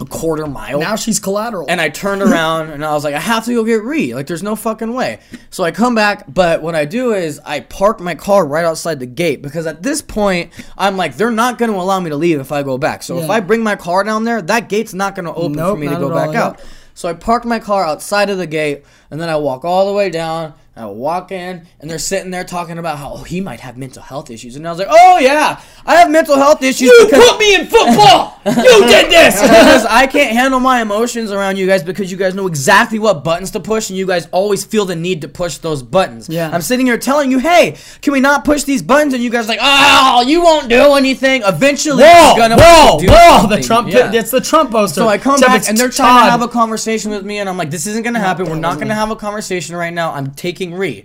a 0.00 0.04
quarter 0.04 0.46
mile. 0.46 0.80
now 0.80 0.96
she's 0.96 1.20
collateral. 1.20 1.66
And 1.68 1.80
I 1.80 1.88
turned 1.88 2.20
around 2.28 2.70
and 2.70 2.84
I 2.84 2.92
was 2.94 3.04
like, 3.04 3.14
I 3.14 3.20
have 3.20 3.44
to 3.44 3.54
go 3.54 3.62
get 3.64 3.82
Ree. 3.82 4.12
Like, 4.14 4.26
there's 4.26 4.42
no 4.42 4.56
fucking 4.56 4.92
way. 4.92 5.20
So 5.50 5.62
I 5.62 5.70
come 5.70 5.94
back, 5.94 6.24
but 6.32 6.62
what 6.62 6.74
I 6.74 6.84
do 6.84 7.12
is 7.12 7.40
I 7.44 7.60
park 7.60 8.00
my 8.00 8.14
car 8.16 8.44
right 8.44 8.64
outside 8.64 8.98
the 8.98 9.06
gate 9.06 9.40
because 9.40 9.66
at 9.66 9.82
this 9.84 10.02
point, 10.02 10.52
I'm 10.76 10.96
like, 10.96 11.16
they're 11.16 11.30
not 11.30 11.58
going 11.58 11.70
to 11.70 11.78
allow 11.78 12.00
me 12.00 12.10
to 12.10 12.16
leave 12.16 12.40
if 12.40 12.50
I 12.50 12.62
go 12.64 12.76
back. 12.76 13.02
So 13.04 13.18
if 13.20 13.30
I 13.30 13.38
bring 13.40 13.62
my 13.62 13.76
car 13.76 14.02
down 14.02 14.24
there, 14.24 14.42
that 14.42 14.68
gate's 14.68 14.94
not 14.94 15.14
going 15.14 15.26
to 15.26 15.34
open 15.34 15.52
Nope, 15.52 15.76
for 15.76 15.80
me 15.80 15.88
to 15.88 15.94
go 15.96 16.08
back 16.08 16.30
all, 16.30 16.36
out. 16.36 16.58
yep. 16.58 16.66
So 16.94 17.08
I 17.08 17.12
park 17.12 17.44
my 17.44 17.58
car 17.60 17.84
outside 17.84 18.30
of 18.30 18.38
the 18.38 18.46
gate 18.46 18.84
and 19.10 19.20
then 19.20 19.28
I 19.28 19.36
walk 19.36 19.64
all 19.64 19.86
the 19.86 19.92
way 19.92 20.10
down. 20.10 20.54
I 20.76 20.86
walk 20.86 21.30
in 21.30 21.66
and 21.78 21.88
they're 21.88 21.98
sitting 22.00 22.32
there 22.32 22.42
talking 22.42 22.78
about 22.78 22.98
how 22.98 23.12
oh, 23.14 23.22
he 23.22 23.40
might 23.40 23.60
have 23.60 23.76
mental 23.76 24.02
health 24.02 24.28
issues. 24.28 24.56
And 24.56 24.66
I 24.66 24.70
was 24.70 24.78
like, 24.80 24.88
oh, 24.90 25.18
yeah, 25.18 25.60
I 25.86 25.96
have 25.96 26.10
mental 26.10 26.36
health 26.36 26.62
issues. 26.62 26.88
you 26.88 27.04
because- 27.04 27.30
put 27.30 27.38
me 27.38 27.54
in 27.54 27.66
football. 27.66 28.40
you 28.44 28.52
did 28.88 29.10
this. 29.10 29.40
because 29.40 29.86
I 29.86 30.08
can't 30.08 30.32
handle 30.32 30.58
my 30.58 30.82
emotions 30.82 31.30
around 31.30 31.58
you 31.58 31.66
guys 31.68 31.84
because 31.84 32.10
you 32.10 32.16
guys 32.18 32.34
know 32.34 32.48
exactly 32.48 32.98
what 32.98 33.22
buttons 33.22 33.52
to 33.52 33.60
push 33.60 33.88
and 33.88 33.96
you 33.96 34.06
guys 34.06 34.26
always 34.32 34.64
feel 34.64 34.84
the 34.84 34.96
need 34.96 35.20
to 35.20 35.28
push 35.28 35.58
those 35.58 35.82
buttons. 35.82 36.28
Yeah. 36.28 36.50
I'm 36.52 36.62
sitting 36.62 36.86
here 36.86 36.98
telling 36.98 37.30
you, 37.30 37.38
hey, 37.38 37.76
can 38.02 38.12
we 38.12 38.18
not 38.20 38.44
push 38.44 38.64
these 38.64 38.82
buttons? 38.82 39.14
And 39.14 39.22
you 39.22 39.30
guys 39.30 39.44
are 39.44 39.48
like, 39.48 39.60
oh, 39.62 40.24
you 40.26 40.42
won't 40.42 40.68
do 40.68 40.94
anything. 40.94 41.42
Eventually, 41.44 42.02
Whoa, 42.02 42.28
you're 42.30 42.48
gonna 42.48 42.56
whoa, 42.58 42.98
do 42.98 43.06
whoa! 43.10 43.38
something. 43.40 43.60
The 43.60 43.66
Trump. 43.66 43.88
Yeah. 43.88 44.12
It's 44.12 44.30
the 44.32 44.40
Trump 44.40 44.72
poster. 44.72 45.02
So 45.02 45.08
I 45.08 45.18
come 45.18 45.34
Except 45.34 45.52
back 45.52 45.68
and 45.68 45.78
they're 45.78 45.88
trying 45.88 46.24
to 46.26 46.30
have 46.30 46.42
a 46.42 46.48
conversation 46.48 47.10
with 47.10 47.24
me, 47.24 47.38
and 47.38 47.48
I'm 47.48 47.56
like, 47.56 47.70
"This 47.70 47.86
isn't 47.86 48.02
gonna 48.02 48.18
happen. 48.18 48.46
We're 48.48 48.56
not 48.56 48.78
gonna 48.78 48.94
have 48.94 49.10
a 49.10 49.16
conversation 49.16 49.76
right 49.76 49.92
now. 49.92 50.12
I'm 50.12 50.32
taking 50.32 50.63
Ree." 50.72 51.04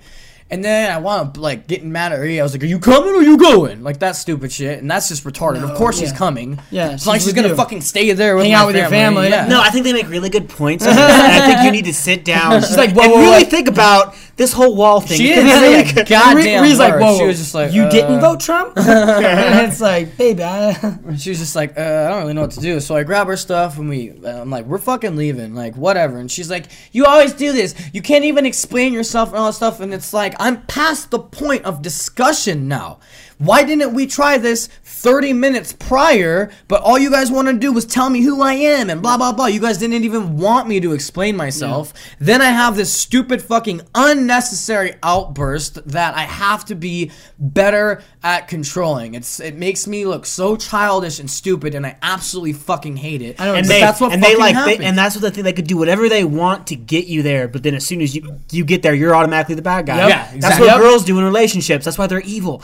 And 0.51 0.65
then 0.65 0.91
I 0.91 0.97
want 0.97 1.35
to 1.35 1.41
like 1.41 1.67
getting 1.67 1.91
mad 1.91 2.11
at 2.11 2.19
her. 2.19 2.25
I 2.25 2.41
was 2.41 2.53
like, 2.53 2.63
"Are 2.63 2.67
you 2.67 2.79
coming 2.79 3.13
or 3.13 3.21
you 3.21 3.37
going?" 3.37 3.83
Like 3.83 3.99
that 3.99 4.15
stupid 4.15 4.51
shit, 4.51 4.79
and 4.79 4.89
that's 4.89 5.07
just 5.07 5.23
retarded. 5.23 5.63
of 5.63 5.77
course 5.77 5.99
she's 5.99 6.11
yeah. 6.11 6.17
coming. 6.17 6.59
Yeah, 6.71 6.93
it's 6.93 7.05
not 7.05 7.11
like 7.13 7.21
she's 7.21 7.27
she's 7.27 7.33
gonna 7.33 7.49
you. 7.49 7.55
fucking 7.55 7.81
stay 7.81 8.11
there 8.13 8.35
with 8.35 8.45
Hang 8.45 8.53
out 8.53 8.67
with 8.67 8.75
your 8.75 8.89
family. 8.89 9.29
Yeah. 9.29 9.47
No, 9.47 9.61
I 9.61 9.69
think 9.69 9.85
they 9.85 9.93
make 9.93 10.09
really 10.09 10.29
good 10.29 10.49
points. 10.49 10.85
on 10.87 10.89
this, 10.95 10.99
and 10.99 11.43
I 11.43 11.45
think 11.45 11.65
you 11.65 11.71
need 11.71 11.85
to 11.85 11.93
sit 11.93 12.25
down. 12.25 12.61
She's 12.61 12.77
like, 12.77 12.91
whoa, 12.91 13.03
and 13.03 13.11
whoa, 13.11 13.19
really 13.19 13.43
whoa. 13.43 13.49
think 13.49 13.67
about 13.67 14.15
this 14.39 14.53
whole 14.53 14.73
wall 14.73 15.01
thing. 15.01 15.17
She 15.17 15.27
because 15.27 15.43
didn't 15.43 15.49
it's 15.49 15.59
say 15.59 15.77
really 15.77 15.89
a 15.89 15.93
good. 15.93 16.07
goddamn 16.07 16.63
Ree's 16.63 16.79
like, 16.79 16.93
word. 16.93 17.01
whoa, 17.01 17.17
She 17.17 17.25
was 17.25 17.37
just 17.37 17.53
like, 17.53 17.73
you 17.73 17.83
uh, 17.83 17.89
didn't 17.89 18.21
vote 18.21 18.39
Trump? 18.39 18.73
and 18.77 19.69
it's 19.69 19.81
like, 19.81 20.15
baby, 20.17 20.41
I, 20.41 20.71
She 21.17 21.29
was 21.29 21.39
just 21.39 21.57
like, 21.57 21.77
uh, 21.77 21.81
I 21.81 22.09
don't 22.09 22.21
really 22.21 22.33
know 22.33 22.41
what 22.41 22.51
to 22.51 22.61
do. 22.61 22.79
So 22.79 22.95
I 22.95 23.03
grab 23.03 23.27
her 23.27 23.35
stuff 23.35 23.77
and 23.77 23.89
we, 23.89 24.11
uh, 24.11 24.41
I'm 24.41 24.49
like, 24.49 24.65
we're 24.65 24.77
fucking 24.77 25.17
leaving, 25.17 25.55
like 25.55 25.75
whatever. 25.75 26.17
And 26.17 26.31
she's 26.31 26.49
like, 26.49 26.67
you 26.93 27.05
always 27.05 27.33
do 27.33 27.51
this. 27.51 27.75
You 27.93 28.01
can't 28.01 28.23
even 28.23 28.45
explain 28.45 28.93
yourself 28.93 29.29
and 29.29 29.37
all 29.39 29.47
that 29.47 29.53
stuff. 29.53 29.81
And 29.81 29.93
it's 29.93 30.13
like, 30.13 30.38
I'm 30.39 30.61
past 30.63 31.11
the 31.11 31.19
point 31.19 31.65
of 31.65 31.81
discussion 31.81 32.67
now. 32.67 32.99
Why 33.37 33.63
didn't 33.63 33.93
we 33.93 34.07
try 34.07 34.37
this 34.37 34.69
30 35.01 35.33
minutes 35.33 35.73
prior? 35.73 36.51
But 36.67 36.81
all 36.81 36.97
you 36.97 37.09
guys 37.09 37.31
want 37.31 37.47
to 37.47 37.53
do 37.53 37.71
was 37.71 37.85
tell 37.85 38.09
me 38.09 38.21
who 38.21 38.41
I 38.41 38.53
am 38.53 38.89
and 38.89 39.01
blah 39.01 39.17
blah 39.17 39.31
blah. 39.31 39.45
You 39.47 39.59
guys 39.59 39.77
didn't 39.77 40.03
even 40.03 40.37
want 40.37 40.67
me 40.67 40.79
to 40.81 40.93
explain 40.93 41.35
myself. 41.35 41.93
Then 42.19 42.41
I 42.41 42.49
have 42.49 42.75
this 42.75 42.91
stupid 42.91 43.41
fucking 43.41 43.81
unnecessary 43.95 44.95
outburst 45.03 45.87
that 45.89 46.15
I 46.15 46.21
have 46.23 46.65
to 46.65 46.75
be 46.75 47.11
better 47.37 48.01
at 48.23 48.47
controlling. 48.47 49.13
It's 49.15 49.39
it 49.39 49.55
makes 49.55 49.87
me 49.87 50.05
look 50.05 50.25
so 50.25 50.55
childish 50.55 51.19
and 51.19 51.29
stupid, 51.29 51.75
and 51.75 51.85
I 51.85 51.97
absolutely 52.01 52.53
fucking 52.53 52.97
hate 52.97 53.21
it. 53.21 53.39
I 53.39 53.45
know 53.45 53.55
and 53.55 53.65
they 53.65 53.79
that's 53.79 54.01
what 54.01 54.11
and 54.11 54.21
they 54.23 54.35
like 54.35 54.55
they, 54.65 54.83
and 54.85 54.97
that's 54.97 55.15
what 55.15 55.21
they 55.21 55.29
think 55.29 55.45
they 55.45 55.53
could 55.53 55.67
do 55.67 55.77
whatever 55.77 56.09
they 56.09 56.23
want 56.23 56.67
to 56.67 56.75
get 56.75 57.05
you 57.07 57.21
there 57.23 57.47
but 57.47 57.63
then 57.63 57.75
as 57.75 57.85
soon 57.85 58.01
as 58.01 58.15
you 58.15 58.39
you 58.51 58.63
get 58.65 58.81
there 58.81 58.93
you're 58.93 59.15
automatically 59.15 59.55
the 59.55 59.61
bad 59.61 59.85
guy 59.85 59.97
Yep. 59.97 60.09
Yeah, 60.09 60.31
that's 60.39 60.59
what 60.59 60.65
Yep. 60.67 60.77
girls 60.79 61.05
do 61.05 61.17
in 61.17 61.23
relationships 61.23 61.85
that's 61.85 61.97
why 61.97 62.07
they're 62.07 62.21
evil 62.21 62.61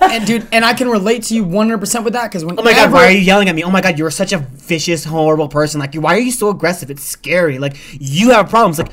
and 0.00 0.26
dude, 0.26 0.46
and 0.52 0.64
I 0.64 0.74
can 0.74 0.88
relate 0.88 1.24
to 1.24 1.34
you 1.34 1.44
100% 1.44 2.04
with 2.04 2.12
that 2.14 2.24
because 2.30 2.44
when 2.44 2.58
oh 2.58 2.62
my 2.62 2.72
god 2.72 2.92
why 2.92 3.06
are 3.06 3.10
you 3.10 3.18
yelling 3.20 3.48
at 3.48 3.54
me 3.54 3.62
oh 3.64 3.70
my 3.70 3.80
god 3.80 3.98
you're 3.98 4.10
such 4.10 4.32
a 4.32 4.38
vicious 4.38 5.04
horrible 5.04 5.48
person 5.48 5.80
like 5.80 5.94
why 5.94 6.16
are 6.16 6.20
you 6.20 6.30
so 6.32 6.48
aggressive 6.50 6.90
it's 6.90 7.02
scary 7.04 7.58
like 7.58 7.76
you 8.00 8.30
have 8.30 8.48
problems 8.48 8.78
like 8.78 8.90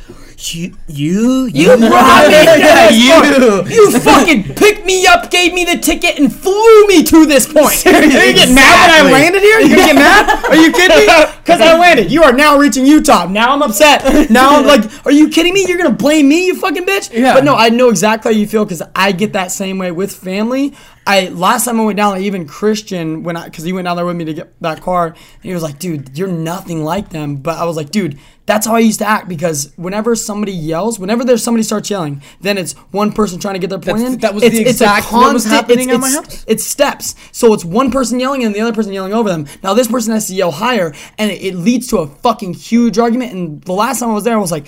You, 0.53 0.77
you, 0.87 1.45
You 1.47 1.65
brought 1.77 2.27
me 2.29 3.07
Yeah, 3.07 3.21
to 3.21 3.39
this 3.39 3.49
point. 3.57 3.69
you. 3.69 3.81
You 3.89 3.99
fucking 3.99 4.43
picked 4.55 4.85
me 4.85 5.07
up, 5.07 5.31
gave 5.31 5.51
me 5.53 5.65
the 5.65 5.77
ticket, 5.79 6.19
and 6.19 6.31
flew 6.33 6.85
me 6.87 7.01
to 7.03 7.25
this 7.25 7.51
point. 7.51 7.73
Are 7.87 8.03
you 8.05 8.33
getting 8.33 8.53
mad 8.53 8.77
that 8.77 9.01
I 9.03 9.11
landed 9.11 9.41
here? 9.41 9.59
You 9.61 9.69
gonna 9.75 9.87
get 9.87 9.95
mad? 9.95 10.45
Are 10.45 10.55
you 10.55 10.71
kidding 10.71 10.97
me? 11.07 11.07
Because 11.47 11.61
I 11.61 11.79
landed. 11.79 12.11
You 12.11 12.23
are 12.23 12.33
now 12.33 12.57
reaching 12.59 12.85
Utah. 12.85 13.25
Now 13.25 13.53
I'm 13.53 13.61
upset. 13.63 14.29
Now 14.29 14.57
I'm 14.57 14.65
like, 14.67 14.83
are 15.05 15.13
you 15.13 15.29
kidding 15.29 15.53
me? 15.53 15.65
You're 15.65 15.77
gonna 15.77 15.91
blame 15.95 16.27
me, 16.27 16.45
you 16.45 16.55
fucking 16.59 16.85
bitch? 16.85 17.09
Yeah. 17.11 17.33
But 17.33 17.45
no, 17.45 17.55
I 17.55 17.69
know 17.69 17.87
exactly 17.89 18.33
how 18.33 18.37
you 18.39 18.45
feel 18.47 18.65
because 18.65 18.83
I 18.93 19.13
get 19.13 19.31
that 19.33 19.49
same 19.51 19.77
way 19.79 19.91
with 19.91 20.11
family. 20.11 20.75
I 21.07 21.29
last 21.29 21.63
time 21.65 21.79
I 21.79 21.85
went 21.85 21.95
down, 21.97 22.11
like 22.11 22.23
even 22.23 22.45
Christian, 22.45 23.23
when 23.23 23.37
I 23.37 23.45
because 23.45 23.63
he 23.63 23.71
went 23.71 23.85
down 23.85 23.95
there 23.95 24.05
with 24.05 24.17
me 24.17 24.25
to 24.25 24.33
get 24.33 24.61
that 24.61 24.81
car, 24.81 25.07
and 25.07 25.15
he 25.41 25.53
was 25.53 25.63
like, 25.63 25.79
dude, 25.79 26.17
you're 26.17 26.27
nothing 26.27 26.83
like 26.83 27.09
them. 27.09 27.37
But 27.37 27.57
I 27.57 27.63
was 27.63 27.77
like, 27.77 27.91
dude, 27.91 28.19
that's 28.45 28.67
how 28.67 28.75
I 28.75 28.79
used 28.79 28.99
to 28.99 29.07
act 29.07 29.29
because 29.29 29.71
whenever 29.77 30.15
somebody 30.15 30.51
yells, 30.51 30.99
whenever 30.99 31.23
there's 31.23 31.43
somebody 31.43 31.63
starts 31.63 31.89
yelling, 31.89 32.21
then 32.41 32.57
it's 32.57 32.73
one 32.91 33.11
person 33.13 33.39
trying 33.39 33.53
to 33.55 33.59
get 33.59 33.69
their 33.69 33.79
point 33.79 33.99
That's- 33.99 34.13
in. 34.13 34.19
that 34.19 34.33
was 34.33 34.43
it's, 34.43 34.55
the 34.55 34.61
it's 34.63 34.71
exact- 34.71 35.11
what 35.11 35.33
was 35.33 35.45
happening 35.45 35.89
it's, 35.89 35.95
at 35.95 35.99
my 36.01 36.09
house. 36.11 36.45
it's 36.47 36.65
steps. 36.65 37.15
So 37.31 37.53
it's 37.53 37.63
one 37.65 37.89
person 37.89 38.19
yelling 38.19 38.43
and 38.43 38.53
the 38.53 38.59
other 38.59 38.73
person 38.73 38.91
yelling 38.91 39.13
over 39.13 39.29
them. 39.29 39.47
Now 39.63 39.73
this 39.73 39.87
person 39.87 40.13
has 40.13 40.27
to 40.27 40.33
yell 40.33 40.51
higher, 40.51 40.93
and 41.17 41.31
it, 41.31 41.41
it 41.41 41.55
leads 41.55 41.87
to 41.87 41.99
a 41.99 42.07
fucking 42.07 42.53
huge 42.53 42.97
argument. 42.97 43.31
And 43.33 43.61
the 43.63 43.73
last 43.73 43.99
time 43.99 44.09
I 44.09 44.13
was 44.13 44.23
there, 44.25 44.35
I 44.35 44.41
was 44.41 44.51
like, 44.51 44.67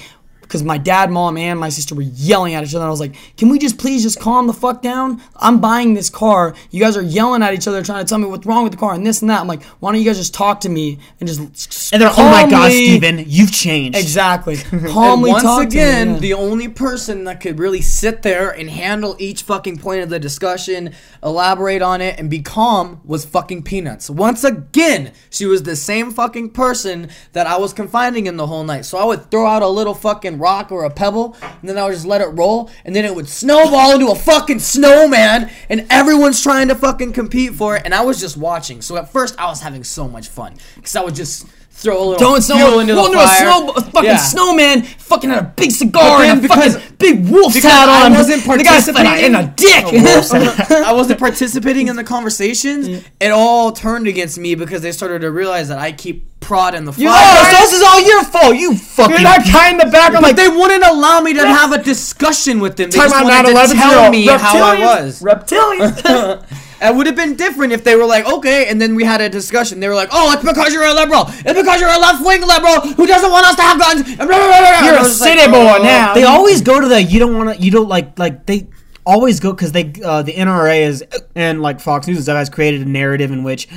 because 0.49 0.63
my 0.63 0.79
dad, 0.79 1.11
mom, 1.11 1.37
and 1.37 1.59
my 1.59 1.69
sister 1.69 1.93
were 1.93 2.01
yelling 2.01 2.55
at 2.55 2.63
each 2.63 2.73
other. 2.73 2.83
I 2.83 2.89
was 2.89 2.99
like, 2.99 3.13
can 3.37 3.49
we 3.49 3.59
just 3.59 3.77
please 3.77 4.01
just 4.01 4.19
calm 4.19 4.47
the 4.47 4.53
fuck 4.53 4.81
down? 4.81 5.21
I'm 5.35 5.61
buying 5.61 5.93
this 5.93 6.09
car. 6.09 6.55
You 6.71 6.79
guys 6.81 6.97
are 6.97 7.03
yelling 7.03 7.43
at 7.43 7.53
each 7.53 7.67
other, 7.67 7.83
trying 7.83 8.03
to 8.03 8.09
tell 8.09 8.17
me 8.17 8.25
what's 8.25 8.47
wrong 8.47 8.63
with 8.63 8.71
the 8.71 8.79
car 8.79 8.95
and 8.95 9.05
this 9.05 9.21
and 9.21 9.29
that. 9.29 9.41
I'm 9.41 9.47
like, 9.47 9.61
why 9.79 9.91
don't 9.91 10.01
you 10.01 10.05
guys 10.07 10.17
just 10.17 10.33
talk 10.33 10.61
to 10.61 10.69
me 10.69 10.97
and 11.19 11.29
just 11.29 11.93
And 11.93 12.01
they're, 12.01 12.09
oh 12.11 12.29
my 12.31 12.41
god, 12.49 12.71
calmly- 12.71 12.85
Steven, 12.87 13.23
you've 13.27 13.51
changed. 13.51 13.97
Exactly. 13.97 14.57
And 14.71 14.87
Calmly 14.87 15.29
once 15.31 15.43
talk 15.43 15.63
again, 15.67 16.07
to 16.07 16.13
me. 16.13 16.19
the 16.19 16.33
only 16.33 16.67
person 16.67 17.25
that 17.25 17.41
could 17.41 17.59
really 17.59 17.81
sit 17.81 18.23
there 18.23 18.49
and 18.49 18.69
handle 18.71 19.15
each 19.19 19.43
fucking 19.43 19.77
point 19.77 20.01
of 20.01 20.09
the 20.09 20.19
discussion, 20.19 20.93
elaborate 21.23 21.81
on 21.83 22.01
it, 22.01 22.19
and 22.19 22.27
be 22.29 22.41
calm 22.41 23.01
was 23.03 23.23
fucking 23.25 23.63
Peanuts. 23.63 24.09
Once 24.09 24.43
again, 24.43 25.11
she 25.29 25.45
was 25.45 25.61
the 25.63 25.75
same 25.75 26.09
fucking 26.11 26.49
person 26.51 27.09
that 27.33 27.45
I 27.45 27.57
was 27.57 27.71
confining 27.73 28.25
in 28.25 28.37
the 28.37 28.47
whole 28.47 28.63
night. 28.63 28.85
So 28.85 28.97
I 28.97 29.03
would 29.05 29.29
throw 29.29 29.45
out 29.45 29.61
a 29.61 29.67
little 29.67 29.93
fucking 29.93 30.38
rock 30.39 30.71
or 30.71 30.85
a 30.85 30.89
pebble, 30.89 31.35
and 31.41 31.69
then 31.69 31.77
I 31.77 31.85
would 31.85 31.93
just 31.93 32.05
let 32.05 32.21
it 32.21 32.27
roll, 32.27 32.69
and 32.85 32.95
then 32.95 33.05
it 33.05 33.13
would 33.13 33.27
snowball 33.27 33.93
into 33.93 34.07
a 34.07 34.15
fucking 34.15 34.59
snowman, 34.59 35.51
and 35.69 35.85
everyone's 35.89 36.41
trying 36.41 36.67
to 36.69 36.75
fucking 36.75 37.13
compete 37.13 37.53
for 37.53 37.75
it, 37.75 37.83
and 37.85 37.93
I 37.93 38.01
was 38.01 38.19
just 38.19 38.37
watching. 38.37 38.81
So 38.81 38.97
at 38.97 39.11
first, 39.11 39.35
I 39.39 39.47
was 39.47 39.61
having 39.61 39.83
so 39.83 40.07
much 40.07 40.29
fun 40.29 40.55
because 40.75 40.95
I 40.95 41.03
would 41.03 41.15
just 41.15 41.45
throw 41.81 41.97
a 41.97 42.03
little 42.03 42.15
Don't 42.17 42.43
fuel 42.43 42.57
snow 42.57 42.79
into 42.79 42.93
into 42.97 43.11
the 43.11 43.19
a 43.19 43.25
fire. 43.25 43.37
snow, 43.37 43.69
a 43.69 43.81
fucking 43.81 44.03
Yeah. 44.03 44.17
snowman, 44.17 44.81
fucking 44.83 45.29
had 45.29 45.39
a 45.39 45.53
big 45.55 45.71
cigar 45.71 46.23
and 46.23 46.43
a 46.43 46.47
fucking 46.47 46.81
big 46.97 47.27
wolf's 47.29 47.63
hat 47.63 47.87
I 47.89 48.05
on. 48.05 48.13
wasn't 48.13 48.43
the 48.43 48.63
guy's 48.63 48.85
participating- 48.85 49.25
in 49.25 49.35
a 49.35 49.53
dick. 49.55 49.85
I 50.85 50.91
wasn't 50.93 51.19
participating 51.19 51.87
in 51.87 51.95
the 51.95 52.03
conversations. 52.03 52.87
Mm. 52.89 53.03
It 53.21 53.31
all 53.31 53.71
turned 53.71 54.07
against 54.07 54.37
me 54.37 54.55
because 54.55 54.81
they 54.81 54.91
started 54.91 55.19
to 55.21 55.31
realize 55.31 55.69
that 55.69 55.79
I 55.79 55.91
keep 55.93 56.25
prodding 56.41 56.85
the 56.85 56.93
fire. 56.93 57.07
Oh, 57.09 57.49
so 57.51 57.57
this 57.61 57.73
is 57.73 57.81
all 57.83 58.01
your 58.01 58.23
fault. 58.23 58.55
You 58.55 58.75
fucking. 58.75 59.11
You're 59.15 59.21
not 59.23 59.39
in 59.71 59.77
the 59.77 59.85
back. 59.85 60.09
I'm 60.09 60.21
but 60.21 60.23
like, 60.23 60.35
they 60.35 60.47
wouldn't 60.47 60.83
allow 60.83 61.21
me 61.21 61.33
to 61.33 61.45
have 61.45 61.71
a 61.71 61.81
discussion 61.81 62.59
with 62.59 62.75
them. 62.75 62.89
They 62.89 62.97
just 62.97 63.23
wanted 63.23 63.47
to 63.67 63.73
tell 63.75 64.09
me 64.11 64.27
reptilians, 64.27 64.37
how 64.39 64.63
I 64.63 64.79
was. 64.79 65.21
reptilians. 65.21 66.43
It 66.81 66.95
would 66.95 67.07
have 67.07 67.15
been 67.15 67.35
different 67.35 67.73
if 67.73 67.83
they 67.83 67.95
were 67.95 68.05
like, 68.05 68.25
okay, 68.25 68.67
and 68.67 68.81
then 68.81 68.95
we 68.95 69.03
had 69.03 69.21
a 69.21 69.29
discussion. 69.29 69.79
They 69.79 69.87
were 69.87 69.95
like, 69.95 70.09
oh, 70.11 70.31
it's 70.33 70.43
because 70.43 70.73
you're 70.73 70.85
a 70.85 70.93
liberal. 70.93 71.25
It's 71.27 71.59
because 71.59 71.81
you're 71.81 71.89
a 71.89 71.99
left 71.99 72.23
wing 72.25 72.41
liberal 72.41 72.81
who 72.95 73.05
doesn't 73.05 73.31
want 73.31 73.45
us 73.45 73.55
to 73.55 73.61
have 73.61 73.79
guns. 73.79 74.01
And 74.01 74.17
blah, 74.17 74.25
blah, 74.27 74.37
blah, 74.37 74.59
blah. 74.59 74.85
You're 74.85 74.95
I 74.95 74.97
a 74.97 75.03
was 75.03 75.19
like, 75.19 75.39
city 75.39 75.51
boy 75.51 75.77
oh. 75.79 75.83
now. 75.83 76.13
They 76.13 76.23
always 76.23 76.61
go 76.61 76.79
to 76.79 76.87
the 76.87 77.01
you 77.01 77.19
don't 77.19 77.37
want 77.37 77.57
to 77.57 77.63
you 77.63 77.71
don't 77.71 77.89
like 77.89 78.17
like 78.17 78.45
they 78.45 78.67
always 79.05 79.39
go 79.39 79.51
because 79.51 79.71
they 79.71 79.93
uh, 80.03 80.21
the 80.21 80.33
NRA 80.33 80.81
is 80.81 81.03
and 81.35 81.61
like 81.61 81.79
Fox 81.79 82.07
News 82.07 82.17
and 82.17 82.23
stuff 82.23 82.37
has 82.37 82.49
created 82.49 82.81
a 82.81 82.89
narrative 82.89 83.31
in 83.31 83.43
which 83.43 83.67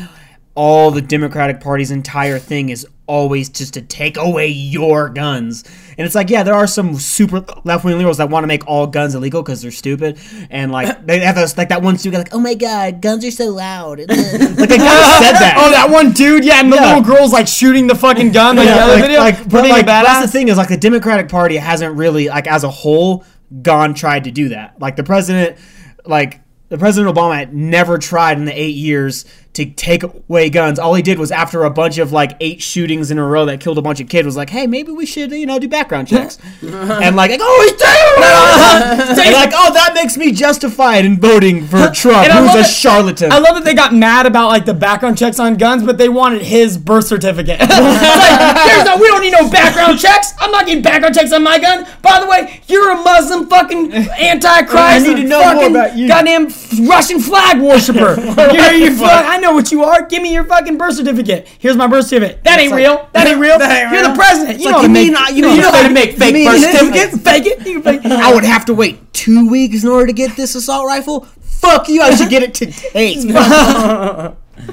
all 0.54 0.90
the 0.90 1.02
Democratic 1.02 1.60
Party's 1.60 1.90
entire 1.90 2.38
thing 2.38 2.68
is 2.68 2.86
always 3.06 3.48
just 3.48 3.74
to 3.74 3.82
take 3.82 4.16
away 4.16 4.46
your 4.48 5.08
guns. 5.08 5.64
And 5.98 6.06
it's 6.06 6.14
like, 6.14 6.30
yeah, 6.30 6.42
there 6.42 6.54
are 6.54 6.66
some 6.66 6.94
super 6.94 7.44
left 7.64 7.84
wing 7.84 7.96
liberals 7.96 8.18
that 8.18 8.30
want 8.30 8.44
to 8.44 8.46
make 8.48 8.66
all 8.66 8.86
guns 8.86 9.14
illegal 9.14 9.42
because 9.42 9.60
they're 9.60 9.70
stupid. 9.70 10.18
And 10.50 10.70
like, 10.72 11.04
they 11.06 11.18
have 11.20 11.34
those, 11.34 11.58
like 11.58 11.68
that 11.70 11.82
one 11.82 11.96
dude 11.96 12.14
like, 12.14 12.32
oh 12.34 12.38
my 12.40 12.54
god, 12.54 13.00
guns 13.02 13.24
are 13.24 13.30
so 13.30 13.50
loud. 13.50 13.98
like, 14.00 14.08
they 14.08 14.16
kind 14.16 14.30
of 14.30 14.68
said 15.18 15.32
that. 15.34 15.54
Oh, 15.58 15.70
that 15.70 15.88
one 15.90 16.12
dude, 16.12 16.44
yeah, 16.44 16.60
and 16.60 16.72
the 16.72 16.76
Yeah. 16.76 16.94
little 16.96 17.14
girl's 17.14 17.32
like 17.32 17.48
shooting 17.48 17.86
the 17.86 17.94
fucking 17.94 18.32
gun, 18.32 18.56
like 18.56 18.66
Yeah, 18.66 18.74
the 18.76 18.80
other 18.82 18.92
like, 18.94 19.02
video. 19.02 19.18
like, 19.20 19.48
but 19.48 19.68
like 19.68 19.82
a 19.82 19.86
that's 19.86 20.26
the 20.26 20.32
thing 20.32 20.48
is 20.48 20.56
like 20.56 20.68
the 20.68 20.76
Democratic 20.76 21.28
Party 21.28 21.56
hasn't 21.56 21.96
really 21.96 22.28
like 22.28 22.46
as 22.46 22.64
a 22.64 22.70
whole 22.70 23.24
gone 23.62 23.94
tried 23.94 24.24
to 24.24 24.30
do 24.30 24.48
that. 24.50 24.80
Like 24.80 24.96
the 24.96 25.04
president, 25.04 25.58
like 26.06 26.40
the 26.68 26.78
President 26.78 27.14
Obama 27.14 27.36
had 27.36 27.52
never 27.52 27.98
tried 27.98 28.38
in 28.38 28.46
the 28.46 28.58
eight 28.58 28.74
years 28.74 29.26
to 29.54 29.66
take 29.66 30.02
away 30.02 30.48
guns. 30.48 30.78
All 30.78 30.94
he 30.94 31.02
did 31.02 31.18
was 31.18 31.30
after 31.30 31.64
a 31.64 31.70
bunch 31.70 31.98
of 31.98 32.10
like 32.10 32.36
eight 32.40 32.62
shootings 32.62 33.10
in 33.10 33.18
a 33.18 33.26
row 33.26 33.44
that 33.46 33.60
killed 33.60 33.76
a 33.76 33.82
bunch 33.82 34.00
of 34.00 34.08
kids 34.08 34.24
was 34.24 34.36
like, 34.36 34.48
hey, 34.50 34.66
maybe 34.66 34.92
we 34.92 35.04
should 35.04 35.30
you 35.32 35.44
know 35.46 35.58
do 35.58 35.68
background 35.68 36.08
checks 36.08 36.38
and 36.62 37.16
like, 37.16 37.30
like 37.30 37.40
oh 37.42 37.60
he's 37.62 37.72
terrorist, 37.80 39.20
and 39.26 39.34
like 39.34 39.50
oh 39.54 39.72
that 39.74 39.92
makes 39.94 40.16
me 40.16 40.32
justified 40.32 41.04
in 41.04 41.20
voting 41.20 41.66
for 41.66 41.88
Trump, 41.94 42.26
And 42.28 42.32
who's 42.46 42.54
a 42.54 42.58
that- 42.62 42.64
charlatan. 42.70 43.30
I 43.30 43.38
love 43.38 43.54
that 43.56 43.64
they 43.64 43.74
got 43.74 43.94
mad 43.94 44.24
about 44.26 44.48
like 44.48 44.64
the 44.64 44.74
background 44.74 45.18
checks 45.18 45.38
on 45.38 45.56
guns, 45.56 45.82
but 45.82 45.98
they 45.98 46.08
wanted 46.08 46.42
his 46.42 46.78
birth 46.78 47.06
certificate. 47.06 47.60
Like, 47.60 47.68
there's 47.68 48.84
no, 48.84 48.96
we 48.96 49.06
don't 49.08 49.20
need 49.20 49.32
no 49.32 49.50
background 49.50 49.98
checks. 49.98 50.32
I'm 50.40 50.50
not 50.50 50.66
getting 50.66 50.82
background 50.82 51.14
checks 51.14 51.32
on 51.32 51.42
my 51.42 51.58
gun. 51.58 51.86
By 52.00 52.20
the 52.20 52.26
way, 52.26 52.62
you're 52.68 52.90
a 52.92 52.96
Muslim 53.02 53.48
fucking 53.48 53.92
antichrist. 53.92 54.76
I 54.76 54.98
need 54.98 55.16
to 55.16 55.24
know 55.24 55.40
more 55.42 55.54
fucking 55.54 55.70
about 55.76 55.96
you. 55.96 56.08
Goddamn 56.08 56.48
Russian 56.88 57.20
flag 57.20 57.60
worshiper. 57.60 58.16
you're, 58.20 58.72
you 58.72 58.96
fuck, 58.96 59.24
I 59.26 59.38
know 59.42 59.52
what 59.52 59.70
you 59.70 59.84
are. 59.84 60.06
Give 60.06 60.22
me 60.22 60.32
your 60.32 60.44
fucking 60.44 60.78
birth 60.78 60.94
certificate. 60.96 61.46
Here's 61.58 61.76
my 61.76 61.86
birth 61.86 62.06
certificate. 62.06 62.42
That 62.44 62.58
ain't 62.58 62.70
like- 62.72 62.78
real. 62.78 63.08
That 63.12 63.26
ain't 63.26 63.38
real. 63.38 63.58
That 63.58 63.82
ain't 63.82 63.92
you're 63.92 64.08
the 64.08 64.14
president. 64.14 64.60
You 64.60 64.66
like, 64.66 64.76
know 64.76 64.82
you 64.82 64.88
make, 64.88 65.34
you 65.34 65.42
know 65.42 65.54
know 65.54 65.70
how 65.70 65.86
to 65.86 65.92
make 65.92 66.16
fake 66.16 66.32
mean- 66.34 66.46
birth 66.46 66.60
certificates. 66.62 67.22
Fake 67.22 67.46
it. 67.46 67.66
You 67.66 67.82
fake 67.82 68.04
it. 68.04 68.12
I 68.12 68.32
would 68.34 68.44
have 68.44 68.64
to 68.66 68.74
wait 68.74 69.12
two 69.12 69.48
weeks 69.50 69.82
in 69.82 69.90
order 69.90 70.06
to 70.06 70.12
get 70.14 70.34
this 70.36 70.54
assault 70.54 70.86
rifle. 70.86 71.26
Fuck 71.42 71.88
you! 71.88 72.00
I 72.02 72.14
should 72.16 72.30
get 72.30 72.42
it 72.42 72.54
today. 72.54 73.14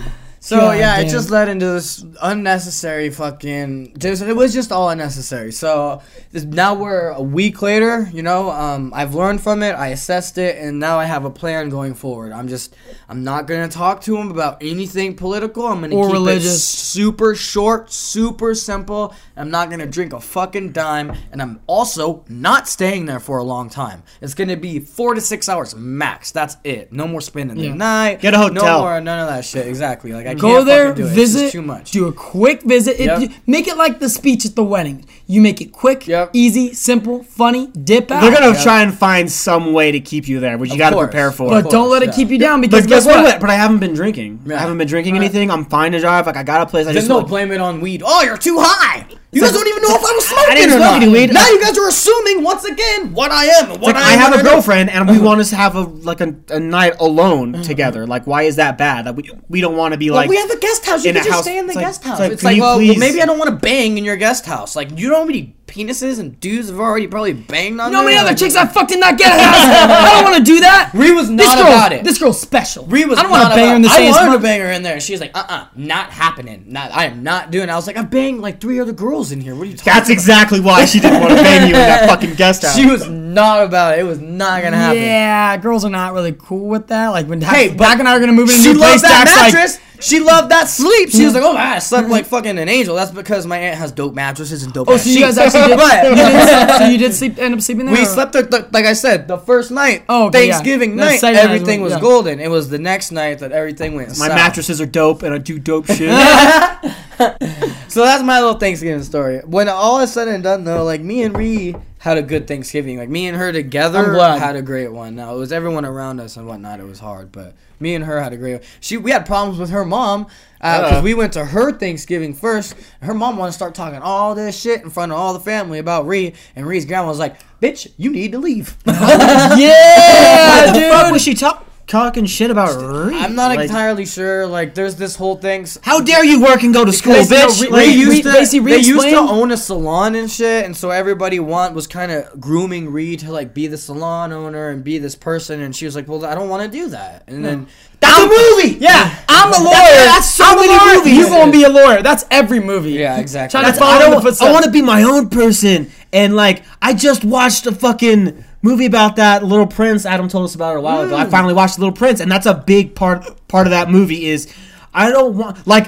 So 0.50 0.58
God 0.58 0.80
yeah, 0.80 0.98
it 0.98 1.10
just 1.10 1.30
led 1.30 1.48
into 1.48 1.68
this 1.68 2.04
unnecessary 2.24 3.12
fucking. 3.12 3.94
Just, 4.00 4.24
it 4.24 4.34
was 4.34 4.52
just 4.52 4.72
all 4.72 4.90
unnecessary. 4.90 5.52
So 5.52 6.02
this, 6.32 6.44
now 6.44 6.74
we're 6.74 7.10
a 7.10 7.22
week 7.22 7.62
later. 7.62 8.10
You 8.12 8.24
know, 8.24 8.50
um, 8.50 8.92
I've 8.96 9.14
learned 9.14 9.42
from 9.42 9.62
it. 9.62 9.74
I 9.74 9.90
assessed 9.90 10.40
it, 10.40 10.58
and 10.58 10.80
now 10.80 10.98
I 10.98 11.06
have 11.06 11.24
a 11.24 11.30
plan 11.30 11.70
going 11.70 11.94
forward. 11.94 12.32
I'm 12.32 12.48
just, 12.48 12.76
I'm 13.08 13.24
not 13.24 13.46
gonna 13.46 13.68
talk 13.68 14.02
to 14.02 14.18
him 14.18 14.32
about 14.32 14.58
anything 14.64 15.16
political. 15.16 15.68
I'm 15.68 15.82
gonna 15.82 15.96
Or 15.96 16.08
keep 16.08 16.14
religious. 16.14 16.56
it 16.56 16.58
super 16.58 17.36
short, 17.36 17.92
super 17.92 18.56
simple. 18.56 19.14
I'm 19.38 19.52
not 19.52 19.70
gonna 19.70 19.86
drink 19.86 20.14
a 20.14 20.20
fucking 20.20 20.72
dime, 20.72 21.16
and 21.32 21.44
I'm 21.44 21.60
also 21.68 22.26
not 22.28 22.68
staying 22.68 23.06
there 23.06 23.20
for 23.20 23.38
a 23.38 23.44
long 23.44 23.70
time. 23.70 24.02
It's 24.20 24.34
gonna 24.34 24.58
be 24.58 24.80
four 24.80 25.14
to 25.14 25.22
six 25.22 25.48
hours 25.48 25.76
max. 25.76 26.32
That's 26.32 26.58
it. 26.64 26.92
No 26.92 27.08
more 27.08 27.22
spending 27.22 27.58
the 27.58 27.70
night. 27.70 28.20
Get 28.22 28.34
a 28.34 28.38
hotel. 28.40 28.64
No 28.64 28.80
more 28.80 29.00
none 29.00 29.20
of 29.20 29.28
that 29.28 29.46
shit. 29.46 29.68
Exactly. 29.68 30.12
Like 30.12 30.26
I 30.26 30.39
Go 30.40 30.56
can't 30.56 30.66
there, 30.66 30.88
fucking 30.90 31.04
do 31.04 31.08
it. 31.08 31.12
It's 31.12 31.16
visit, 31.16 31.52
too 31.52 31.62
much. 31.62 31.92
do 31.92 32.08
a 32.08 32.14
quick 32.14 32.64
visit. 32.64 33.00
It, 33.00 33.06
Yep. 33.06 33.20
you- 33.22 33.30
make 33.48 33.68
it 33.68 33.78
like 33.78 34.00
the 34.00 34.10
speech 34.10 34.46
at 34.46 34.56
the 34.56 34.64
wedding. 34.64 35.06
You 35.28 35.42
make 35.42 35.62
it 35.62 35.72
quick, 35.72 36.08
Yep. 36.08 36.32
easy, 36.34 36.74
simple, 36.74 37.24
funny. 37.24 37.68
Dip 37.68 38.10
out. 38.12 38.22
They're 38.22 38.32
gonna 38.32 38.54
Yeah. 38.54 38.64
try 38.64 38.82
and 38.82 38.94
find 38.94 39.32
some 39.32 39.74
way 39.74 39.92
to 39.92 40.00
keep 40.00 40.28
you 40.28 40.40
there, 40.40 40.58
which 40.58 40.72
you 40.72 40.78
got 40.78 40.90
to 40.90 40.98
prepare 40.98 41.32
for. 41.32 41.50
but 41.50 41.70
don't 41.70 41.90
let 41.90 42.02
it 42.02 42.08
yeah. 42.08 42.12
keep 42.16 42.30
you 42.30 42.38
down 42.40 42.62
because 42.62 42.82
But 42.84 42.90
guess 42.90 43.06
guess 43.06 43.16
what? 43.16 43.24
what? 43.24 43.40
But 43.40 43.50
I 43.52 43.56
haven't 43.56 43.78
been 43.80 43.94
drinking. 43.94 44.40
I 44.52 44.58
haven't 44.58 44.78
been 44.80 44.88
drinking 44.88 45.16
anything. 45.16 45.52
I'm 45.52 45.66
fine 45.66 45.92
to 45.92 46.00
drive. 46.00 46.26
Like 46.26 46.38
I 46.38 46.44
got 46.44 46.62
a 46.62 46.66
place. 46.66 46.84
I 46.86 46.94
Then 46.94 46.96
just 46.96 47.10
no, 47.10 47.18
want- 47.18 47.28
blame 47.28 47.52
it 47.52 47.62
on 47.62 47.80
weed. 47.82 48.02
Oh, 48.06 48.24
you're 48.24 48.38
too 48.38 48.58
high. 48.60 49.06
You 49.32 49.42
guys 49.42 49.52
like- 49.52 49.60
don't 49.62 49.68
even 49.68 49.84
know 49.84 49.96
if 49.96 50.04
I'm 50.04 50.22
smoking 50.22 50.56
didn't 50.56 50.76
or 50.76 50.80
not. 50.80 51.08
weed. 51.12 51.34
Now 51.34 51.48
you 51.50 51.62
guys 51.62 51.78
are 51.78 51.88
assuming 51.88 52.44
once 52.44 52.66
again 52.66 53.14
what 53.14 53.32
I 53.32 53.46
am 53.46 53.70
what 53.70 53.82
Like, 53.82 53.96
I 53.96 54.10
I 54.10 54.14
am 54.14 54.20
have 54.20 54.34
a 54.34 54.38
I 54.38 54.42
girlfriend 54.42 54.90
and 54.90 55.08
we 55.08 55.16
uh-huh. 55.18 55.26
want 55.26 55.42
us 55.42 55.52
to 55.52 55.56
have 55.56 55.76
a 55.76 55.82
like 55.82 56.20
a, 56.22 56.34
a 56.50 56.60
night 56.60 56.94
alone 57.00 57.54
uh-huh. 57.54 57.64
together. 57.64 58.08
Like 58.08 58.26
why 58.26 58.44
is 58.44 58.56
that 58.56 58.78
bad? 58.80 59.06
Like 59.06 59.18
we, 59.18 59.30
we 59.48 59.62
don't 59.62 59.78
want 59.78 59.92
to 59.94 59.98
be 60.00 60.10
Well, 60.10 60.18
like 60.22 60.30
we 60.30 60.38
have 60.38 60.50
a 60.50 60.58
guest 60.58 60.86
house. 60.86 61.06
You 61.06 61.14
can 61.14 61.24
just 61.24 61.30
house- 61.30 61.44
stay 61.44 61.60
in 61.60 61.68
the 61.68 61.72
it's 61.72 61.76
like- 61.76 61.86
guest 61.86 62.04
house. 62.04 62.14
it's 62.14 62.20
like, 62.20 62.32
It's 62.32 62.44
like, 62.44 62.60
well, 62.60 62.80
well, 62.80 62.98
maybe 62.98 63.22
I 63.22 63.26
don't 63.28 63.38
want 63.38 63.52
to 63.52 63.56
bang 63.56 63.98
in 64.00 64.04
your 64.04 64.18
guest 64.18 64.48
house. 64.48 64.76
Like, 64.76 64.98
you 64.98 65.14
how 65.14 65.24
many 65.26 65.56
penises 65.70 66.20
and 66.20 66.40
dudes 66.40 66.70
have 66.70 66.80
already 66.80 67.08
probably 67.08 67.34
banged 67.34 67.80
on 67.80 67.88
You 67.88 67.92
know 67.94 68.00
how 68.00 68.06
many 68.06 68.18
other 68.18 68.36
chicks 68.36 68.56
I 68.56 68.66
fucked 68.66 68.92
in 68.92 69.00
that 69.02 69.18
guest 69.18 69.40
house? 69.40 69.56
I 70.10 70.22
don't 70.22 70.32
want 70.32 70.38
to 70.38 70.44
do 70.44 70.60
that. 70.62 70.92
Ree 70.94 71.12
was 71.12 71.28
this 71.30 71.38
not 71.38 71.58
girl's, 71.58 71.70
about 71.70 71.92
it. 71.94 72.04
This 72.04 72.18
girl's 72.18 72.42
special. 72.42 72.86
Ree 72.88 73.06
was 73.06 73.20
I 73.20 73.24
don't 73.24 73.32
not 73.32 73.42
want 73.42 73.54
to 73.54 73.56
bang 73.56 73.70
her 73.70 73.76
in 73.76 73.82
the 73.84 73.88
about- 73.88 73.96
same 73.98 74.08
I 74.08 74.18
wanted 74.18 74.26
to 74.26 74.32
spot. 74.34 74.42
bang 74.50 74.62
her 74.62 74.72
in 74.72 74.84
there. 74.84 75.00
She 75.00 75.14
was 75.14 75.22
like, 75.22 75.32
uh, 75.38 75.46
uh 75.48 75.68
not 75.76 76.10
happening. 76.12 76.66
Not, 76.68 76.92
I 76.92 77.06
am 77.06 77.24
not 77.24 77.52
doing. 77.52 77.70
it. 77.70 77.72
I 77.72 77.76
was 77.76 77.88
like, 77.88 77.98
I 77.98 78.02
banged 78.02 78.42
like 78.42 78.60
three 78.60 78.80
other 78.80 78.94
girls 78.94 79.32
in 79.32 79.40
here. 79.42 79.56
What 79.56 79.64
are 79.64 79.72
you 79.72 79.78
talking? 79.78 79.94
That's 79.94 80.10
exactly 80.10 80.60
why 80.60 80.86
she 80.86 81.00
didn't 81.00 81.22
want 81.22 81.32
to 81.38 81.42
bang 81.44 81.62
you 81.62 81.76
in 81.76 81.82
that 81.82 82.10
fucking 82.10 82.34
guest 82.36 82.64
house. 82.64 82.76
She 82.76 82.86
was 82.86 83.08
not 83.08 83.64
about 83.64 83.94
it. 83.98 84.00
It 84.02 84.04
was 84.04 84.20
not 84.20 84.64
gonna 84.64 84.78
happen. 84.78 85.02
Yeah, 85.02 85.56
girls 85.58 85.86
are 85.86 85.90
not 85.90 86.14
really 86.14 86.34
cool 86.34 86.68
with 86.68 86.88
that. 86.88 87.10
Like 87.10 87.28
when 87.28 87.42
Hey, 87.42 87.70
Dak 87.70 87.78
but 87.78 88.00
and 88.00 88.08
I 88.08 88.16
are 88.16 88.20
gonna 88.20 88.34
move 88.34 88.50
in 88.50 88.56
a 88.56 88.58
she 88.58 88.74
new 88.74 88.78
place, 88.80 88.90
loves 88.92 89.02
that 89.04 89.26
Dak's 89.26 89.54
mattress. 89.54 89.76
like, 89.76 89.84
She 90.02 90.20
loved 90.20 90.50
that 90.52 90.68
sleep. 90.68 91.10
She 91.10 91.26
was 91.26 91.34
mm-hmm. 91.34 91.44
like, 91.44 91.52
"Oh, 91.52 91.54
man, 91.54 91.74
I 91.76 91.80
slept 91.80 92.04
mm-hmm. 92.04 92.12
like 92.12 92.26
fucking 92.26 92.58
an 92.58 92.70
angel." 92.70 92.96
That's 92.96 93.12
because 93.12 93.46
my 93.46 93.58
aunt 93.58 93.78
has 93.78 93.92
dope 93.92 94.14
mattresses 94.14 94.64
and 94.64 94.74
dope. 94.74 94.90
Oh, 94.90 94.96
ass 94.96 95.04
so 95.04 95.10
you 95.10 95.20
guys 95.20 95.38
actually 95.38 95.68
did, 95.68 95.78
But- 95.78 96.04
you 96.10 96.16
did, 96.16 96.78
so 96.78 96.86
you 96.86 96.98
did 96.98 97.14
sleep, 97.14 97.38
end 97.38 97.54
up 97.54 97.62
sleeping 97.62 97.86
there? 97.86 97.96
We 97.96 98.04
or- 98.04 98.06
slept 98.06 98.34
there, 98.34 98.46
th- 98.46 98.66
like 98.72 98.86
I 98.86 98.94
said, 98.94 99.28
the 99.28 99.38
first 99.38 99.72
night. 99.72 100.04
Oh, 100.08 100.28
okay. 100.28 100.50
Thanksgiving 100.50 100.96
The 100.96 101.06
night, 101.06 101.20
second 101.20 101.36
night 101.36 101.44
everything 101.46 101.82
was- 101.82 101.94
was 101.94 101.98
yeah. 101.98 102.02
golden. 102.02 102.40
It 102.40 102.50
was 102.50 102.70
the 102.70 102.80
next 102.80 103.12
night 103.12 103.40
that 103.40 103.52
everything 103.52 103.96
went. 103.96 104.10
My 104.10 104.28
south. 104.28 104.36
mattresses 104.36 104.82
are 104.82 104.86
dope, 104.86 105.24
and 105.24 105.34
I 105.34 105.38
do 105.38 105.60
dope 105.60 105.88
shit. 105.88 106.10
So 107.90 108.02
that's 108.04 108.22
my 108.24 108.40
little 108.40 108.60
Thanksgiving 108.60 109.02
story. 109.02 109.40
When 109.40 109.68
all 109.68 110.00
is 110.02 110.14
said 110.14 110.28
and 110.28 110.44
done, 110.44 110.64
though, 110.64 110.84
like 110.84 111.02
me 111.02 111.24
and 111.24 111.36
Ree 111.36 111.76
had 111.98 112.20
a 112.20 112.22
good 112.22 112.48
Thanksgiving. 112.48 113.00
Like 113.00 113.10
me 113.10 113.28
and 113.28 113.36
her 113.36 113.52
together 113.52 114.14
had 114.40 114.56
a 114.56 114.62
great 114.62 114.92
one. 114.92 115.16
Now 115.16 115.34
it 115.34 115.40
was 115.40 115.52
everyone 115.52 115.86
around 115.86 116.20
us 116.20 116.38
and 116.38 116.46
whatnot. 116.46 116.80
It 116.80 116.84
was 116.86 117.00
hard, 117.00 117.32
but 117.32 117.56
me 117.80 117.96
and 117.96 118.06
her 118.06 118.22
had 118.22 118.32
a 118.32 118.38
great. 118.38 118.62
She 118.80 118.98
we 118.98 119.10
had 119.10 119.26
problems 119.26 119.58
with 119.58 119.72
her 119.72 119.84
mom 119.84 120.28
because 120.60 121.00
Uh. 121.00 121.02
we 121.04 121.16
went 121.16 121.34
to 121.34 121.46
her 121.46 121.72
Thanksgiving 121.72 122.36
first. 122.36 122.76
Her 123.02 123.16
mom 123.16 123.38
wanted 123.38 123.54
to 123.54 123.56
start 123.56 123.74
talking 123.74 124.00
all 124.02 124.36
this 124.36 124.58
shit 124.60 124.84
in 124.84 124.92
front 124.92 125.12
of 125.12 125.18
all 125.18 125.34
the 125.34 125.40
family 125.40 125.80
about 125.80 126.06
Ree, 126.06 126.34
and 126.56 126.68
Ree's 126.68 126.86
grandma 126.86 127.08
was 127.08 127.18
like, 127.20 127.38
"Bitch, 127.60 127.92
you 127.98 128.12
need 128.12 128.34
to 128.34 128.38
leave." 128.38 128.78
yeah, 128.86 130.66
What 130.68 130.74
the 130.76 130.82
fuck 130.92 131.12
was 131.12 131.22
she 131.24 131.34
talk, 131.34 131.66
talking 131.90 132.26
shit 132.26 132.52
about? 132.52 132.76
Reed? 132.76 133.18
I'm 133.18 133.36
not 133.36 133.50
Like, 133.50 133.62
entirely 133.62 134.06
sure. 134.06 134.48
Like, 134.48 134.76
there's 134.76 134.96
this 134.96 135.16
whole 135.16 135.36
thing. 135.36 135.68
How 135.82 136.00
dare 136.00 136.24
you 136.24 136.42
work 136.42 136.64
and 136.64 136.74
go 136.74 136.86
to 136.86 136.94
school, 136.94 137.14
Because, 137.14 137.32
you 137.32 137.38
know, 137.38 137.48
bitch? 137.48 137.72
Like, 137.72 137.86
they 137.86 137.92
used 137.92 138.24
to, 138.24 138.62
they 138.62 138.78
used 138.78 139.10
to 139.10 139.18
own 139.18 139.52
a 139.52 139.58
salon 139.58 140.16
and 140.16 140.32
shit, 140.32 140.66
and 140.66 140.78
so 140.78 140.92
everybody 140.92 141.40
want 141.40 141.74
was 141.74 141.88
kind 141.88 142.12
of 142.12 142.40
grooming 142.40 142.92
Reed 142.92 143.20
to 143.20 143.32
like 143.32 143.54
be 143.54 143.68
the 143.68 143.78
salon 143.78 144.32
owner 144.32 144.70
and 144.70 144.84
be 144.84 144.98
this 145.00 145.16
person, 145.16 145.62
and 145.62 145.76
she 145.76 145.86
was 145.86 145.96
like, 145.96 146.08
"Well, 146.08 146.26
I 146.26 146.36
don't 146.36 146.50
want 146.50 146.72
to 146.72 146.78
do 146.78 146.90
that." 146.90 147.24
And 147.28 147.44
then 147.44 147.64
hmm. 147.64 147.70
that's 148.00 148.20
a 148.20 148.28
movie. 148.28 148.78
Yeah, 148.80 149.24
I'm 149.28 149.54
a 149.54 149.64
lawyer. 149.64 150.06
that's 150.06 150.34
so 150.34 150.46
I'm 150.46 150.56
many 150.56 150.70
lawyer. 150.70 150.96
movies. 151.00 151.18
You 151.18 151.28
gonna 151.28 151.52
be 151.52 151.64
a 151.64 151.70
lawyer? 151.70 152.02
That's 152.02 152.26
every 152.32 152.60
movie. 152.60 152.92
yeah, 152.92 153.18
exactly. 153.18 153.60
Trying 153.60 153.74
to 153.74 153.80
That's, 153.80 153.80
follow 153.80 154.02
I, 154.02 154.06
in 154.06 154.12
the 154.12 154.16
don't, 154.16 154.24
footsteps. 154.24 154.50
I 154.50 154.52
want 154.52 154.66
to 154.66 154.72
be 154.72 154.82
my 154.82 155.04
own 155.04 155.30
person. 155.30 155.92
And 156.12 156.36
like, 156.36 156.64
I 156.82 156.94
just 156.94 157.24
watched 157.24 157.68
a 157.68 157.72
fucking 157.72 158.44
movie 158.62 158.86
about 158.86 159.16
that 159.18 159.44
Little 159.44 159.68
Prince. 159.68 160.06
Adam 160.06 160.28
told 160.28 160.46
us 160.46 160.56
about 160.56 160.76
it 160.76 160.80
a 160.80 160.82
while 160.82 161.02
ago. 161.02 161.16
I 161.16 161.26
Mm. 161.26 161.32
finally 161.32 161.54
watched 161.54 161.80
Little 161.80 161.94
Prince, 161.94 162.20
and 162.20 162.32
that's 162.32 162.46
a 162.46 162.54
big 162.54 162.96
part 162.96 163.26
part 163.48 163.68
of 163.68 163.72
that 163.72 163.90
movie. 163.90 164.26
Is 164.28 164.48
I 164.94 165.10
don't 165.12 165.36
want 165.36 165.66
like. 165.68 165.88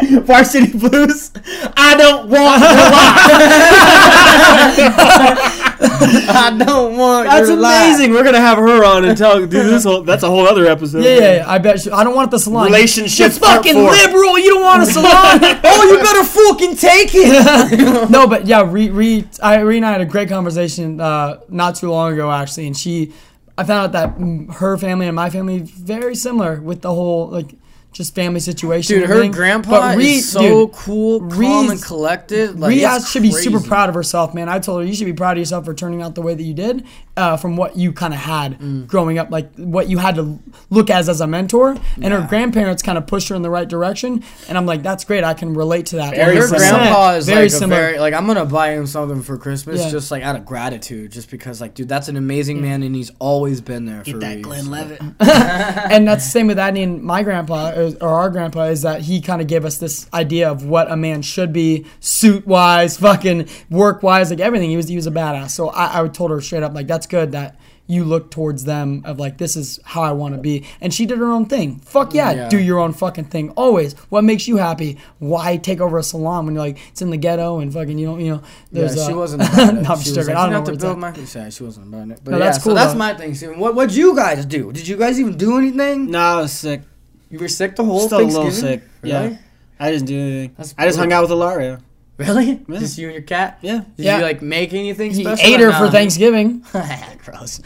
Varsity 0.22 0.76
Blues. 0.76 1.30
I 1.76 1.96
don't 1.96 2.28
want. 2.28 2.62
I 5.80 6.54
don't 6.56 6.96
want. 6.96 7.28
That's 7.28 7.48
your 7.48 7.56
life. 7.56 7.72
That's 7.72 7.98
amazing. 7.98 8.14
We're 8.14 8.24
gonna 8.24 8.40
have 8.40 8.58
her 8.58 8.84
on 8.84 9.04
and 9.04 9.16
tell. 9.16 9.40
Dude, 9.40 9.50
this 9.50 9.84
whole 9.84 10.02
that's 10.02 10.22
a 10.22 10.28
whole 10.28 10.46
other 10.46 10.66
episode. 10.66 11.04
Yeah, 11.04 11.16
yeah, 11.16 11.36
yeah, 11.36 11.44
I 11.46 11.58
bet. 11.58 11.84
You, 11.84 11.92
I 11.92 12.04
don't 12.04 12.14
want 12.14 12.30
the 12.30 12.38
salon. 12.38 12.66
Relationships 12.66 13.38
part 13.38 13.64
fucking 13.64 13.76
liberal. 13.76 14.38
You 14.38 14.54
don't 14.54 14.62
want 14.62 14.82
a 14.82 14.86
salon. 14.86 15.40
Oh, 15.62 15.90
you 15.90 15.98
better 15.98 16.24
fucking 16.24 16.76
take 16.76 17.10
it. 17.12 18.10
no, 18.10 18.26
but 18.26 18.46
yeah, 18.46 18.70
Ree, 18.70 18.90
Ree, 18.90 19.26
I, 19.42 19.60
Ree 19.60 19.76
and 19.76 19.86
I 19.86 19.92
had 19.92 20.00
a 20.00 20.06
great 20.06 20.28
conversation 20.28 21.00
uh, 21.00 21.40
not 21.48 21.76
too 21.76 21.90
long 21.90 22.12
ago, 22.12 22.30
actually, 22.30 22.66
and 22.66 22.76
she, 22.76 23.12
I 23.56 23.64
found 23.64 23.86
out 23.86 23.92
that 23.92 24.18
mm, 24.18 24.52
her 24.54 24.76
family 24.76 25.06
and 25.06 25.16
my 25.16 25.30
family 25.30 25.60
very 25.60 26.14
similar 26.14 26.60
with 26.60 26.82
the 26.82 26.92
whole 26.92 27.28
like 27.28 27.54
just 27.92 28.14
family 28.14 28.40
situation. 28.40 29.00
Dude, 29.00 29.08
her 29.08 29.28
grandpa 29.28 29.70
But 29.70 29.96
Ree- 29.98 30.16
is 30.16 30.30
so 30.30 30.66
dude, 30.66 30.72
cool, 30.74 31.20
calm, 31.28 31.70
and 31.70 31.82
collected. 31.82 32.58
Like, 32.58 32.70
Rhea 32.70 33.00
should 33.00 33.22
be 33.22 33.32
super 33.32 33.60
proud 33.60 33.88
of 33.88 33.94
herself, 33.94 34.32
man. 34.34 34.48
I 34.48 34.58
told 34.58 34.82
her 34.82 34.86
you 34.86 34.94
should 34.94 35.06
be 35.06 35.12
proud 35.12 35.32
of 35.32 35.38
yourself 35.38 35.64
for 35.64 35.74
turning 35.74 36.00
out 36.02 36.14
the 36.14 36.22
way 36.22 36.34
that 36.34 36.42
you 36.42 36.54
did, 36.54 36.84
uh, 37.16 37.36
from 37.36 37.56
what 37.56 37.76
you 37.76 37.92
kind 37.92 38.14
of 38.14 38.20
had 38.20 38.58
Mm. 38.60 38.86
growing 38.86 39.18
up, 39.18 39.30
like 39.30 39.54
what 39.56 39.88
you 39.88 39.98
had 39.98 40.14
to 40.16 40.38
look 40.70 40.90
as 40.90 41.08
as 41.08 41.20
a 41.20 41.26
mentor. 41.26 41.76
And 42.00 42.12
her 42.14 42.26
grandparents 42.28 42.82
kind 42.82 42.96
of 42.98 43.06
pushed 43.06 43.28
her 43.28 43.34
in 43.34 43.42
the 43.42 43.50
right 43.50 43.68
direction, 43.68 44.22
and 44.48 44.56
I'm 44.56 44.66
like, 44.66 44.82
that's 44.82 45.04
great. 45.04 45.24
I 45.24 45.34
can 45.34 45.54
relate 45.54 45.86
to 45.86 45.96
that. 45.96 46.16
Her 46.16 46.32
100%. 46.32 46.48
grandpa 46.56 47.10
is 47.14 47.26
very 47.26 47.42
like 47.42 47.50
similar. 47.50 47.80
a 47.80 47.84
very 47.86 47.98
like 47.98 48.14
I'm 48.14 48.26
gonna 48.26 48.44
buy 48.44 48.72
him 48.72 48.86
something 48.86 49.22
for 49.22 49.36
Christmas 49.38 49.80
Yeah. 49.80 49.90
just 49.90 50.10
like 50.10 50.22
out 50.22 50.36
of 50.36 50.44
gratitude, 50.44 51.12
just 51.12 51.30
because 51.30 51.60
like 51.60 51.74
dude, 51.74 51.88
that's 51.88 52.08
an 52.08 52.16
amazing 52.16 52.60
man 52.62 52.82
and 52.82 52.94
he's 52.94 53.10
always 53.18 53.60
been 53.60 53.84
there 53.86 54.04
for 54.04 54.18
that 54.18 54.36
Reed. 54.36 54.44
Glenn 54.44 54.70
Levitt. 54.70 55.00
and 55.20 56.06
that's 56.08 56.24
the 56.24 56.30
same 56.30 56.46
with 56.46 56.58
Adney 56.58 56.82
and 56.82 57.02
my 57.02 57.22
grandpa 57.22 57.70
or, 57.72 57.92
or 58.00 58.08
our 58.08 58.30
grandpa 58.30 58.64
is 58.64 58.82
that 58.82 59.02
he 59.02 59.20
kind 59.20 59.40
of 59.40 59.46
gave 59.46 59.64
us 59.64 59.78
this 59.78 60.08
idea 60.12 60.50
of 60.50 60.64
what 60.64 60.90
a 60.90 60.96
man 60.96 61.22
should 61.22 61.52
be 61.52 61.86
suit 62.00 62.46
wise, 62.46 62.96
fucking 62.98 63.48
work 63.70 64.02
wise, 64.02 64.30
like 64.30 64.40
everything. 64.40 64.70
He 64.70 64.76
was 64.76 64.88
he 64.88 64.96
was 64.96 65.06
a 65.06 65.10
badass. 65.10 65.50
So 65.50 65.68
I, 65.68 66.00
I 66.02 66.08
told 66.08 66.30
her 66.30 66.40
straight 66.40 66.62
up 66.62 66.74
like 66.74 66.86
that's 66.86 66.99
good 67.06 67.32
that 67.32 67.56
you 67.86 68.04
look 68.04 68.30
towards 68.30 68.64
them 68.64 69.02
of 69.04 69.18
like 69.18 69.36
this 69.38 69.56
is 69.56 69.80
how 69.84 70.00
I 70.02 70.12
want 70.12 70.34
to 70.36 70.40
be. 70.40 70.64
And 70.80 70.94
she 70.94 71.06
did 71.06 71.18
her 71.18 71.32
own 71.32 71.46
thing. 71.46 71.80
Fuck 71.80 72.14
yeah, 72.14 72.30
Yeah. 72.32 72.48
do 72.48 72.56
your 72.60 72.78
own 72.78 72.92
fucking 72.92 73.24
thing 73.24 73.50
always. 73.56 73.94
What 74.10 74.22
makes 74.22 74.46
you 74.46 74.58
happy? 74.58 74.98
Why 75.18 75.56
take 75.56 75.80
over 75.80 75.98
a 75.98 76.02
salon 76.04 76.44
when 76.46 76.54
you're 76.54 76.62
like 76.64 76.78
it's 76.90 77.02
in 77.02 77.10
the 77.10 77.16
ghetto 77.16 77.58
and 77.58 77.72
fucking 77.72 77.98
you 77.98 78.06
don't 78.06 78.20
you 78.20 78.30
know 78.34 78.42
Yeah, 78.70 78.82
there's 78.86 78.94
she 79.06 79.12
uh, 79.12 79.16
wasn't 79.16 79.42
about 79.52 79.74
it. 79.74 79.82
no, 79.82 79.90
I'm 79.90 79.98
she 79.98 80.04
just 80.04 80.16
was 80.18 80.26
joking. 80.26 80.34
like, 80.34 80.36
I 80.36 80.42
don't 80.42 80.46
"You 80.46 80.50
know 80.52 80.56
have 80.58 80.64
to 80.66 80.86
build 80.86 80.98
my 81.00 81.14
yeah, 81.42 81.50
she 81.50 81.62
wasn't 81.64 81.88
about 81.92 82.10
it. 82.10 82.20
But 82.22 82.30
No, 82.30 82.38
yeah, 82.38 82.44
that's 82.44 82.58
so 82.58 82.62
cool, 82.64 82.74
that's 82.74 82.92
though. 82.92 82.98
my 82.98 83.14
Thanksgiving. 83.14 83.58
What 83.58 83.74
what'd 83.74 83.96
you 83.96 84.14
guys 84.14 84.46
do? 84.46 84.70
Did 84.72 84.86
you 84.86 84.96
guys 84.96 85.18
even 85.18 85.36
do 85.36 85.58
anything? 85.58 86.12
No, 86.12 86.20
I 86.20 86.36
was 86.42 86.52
sick. 86.52 86.82
You 87.28 87.40
were 87.40 87.48
sick 87.48 87.74
the 87.74 87.84
whole 87.84 88.06
Still 88.06 88.20
a 88.20 88.22
little 88.22 88.50
sick. 88.52 88.82
Really? 89.02 89.30
Yeah. 89.30 89.38
I 89.80 89.90
didn't 89.90 90.06
do 90.06 90.20
anything. 90.20 90.54
That's 90.56 90.74
I 90.78 90.86
just 90.86 90.98
hung 90.98 91.12
out 91.12 91.22
with 91.22 91.30
Ilaria. 91.32 91.80
Really? 92.20 92.60
Yeah. 92.68 92.78
Just 92.78 92.98
you 92.98 93.06
and 93.08 93.14
your 93.14 93.22
cat? 93.22 93.58
Yeah. 93.62 93.82
Did 93.96 94.04
Yeah. 94.06 94.16
you 94.18 94.22
like 94.24 94.42
make 94.42 94.72
anything 94.74 95.12
He 95.12 95.22
special? 95.24 95.46
ate 95.46 95.60
or 95.60 95.72
her 95.72 95.86
for? 95.86 95.90
Thanksgiving. 95.92 96.64
Gross. 97.24 97.60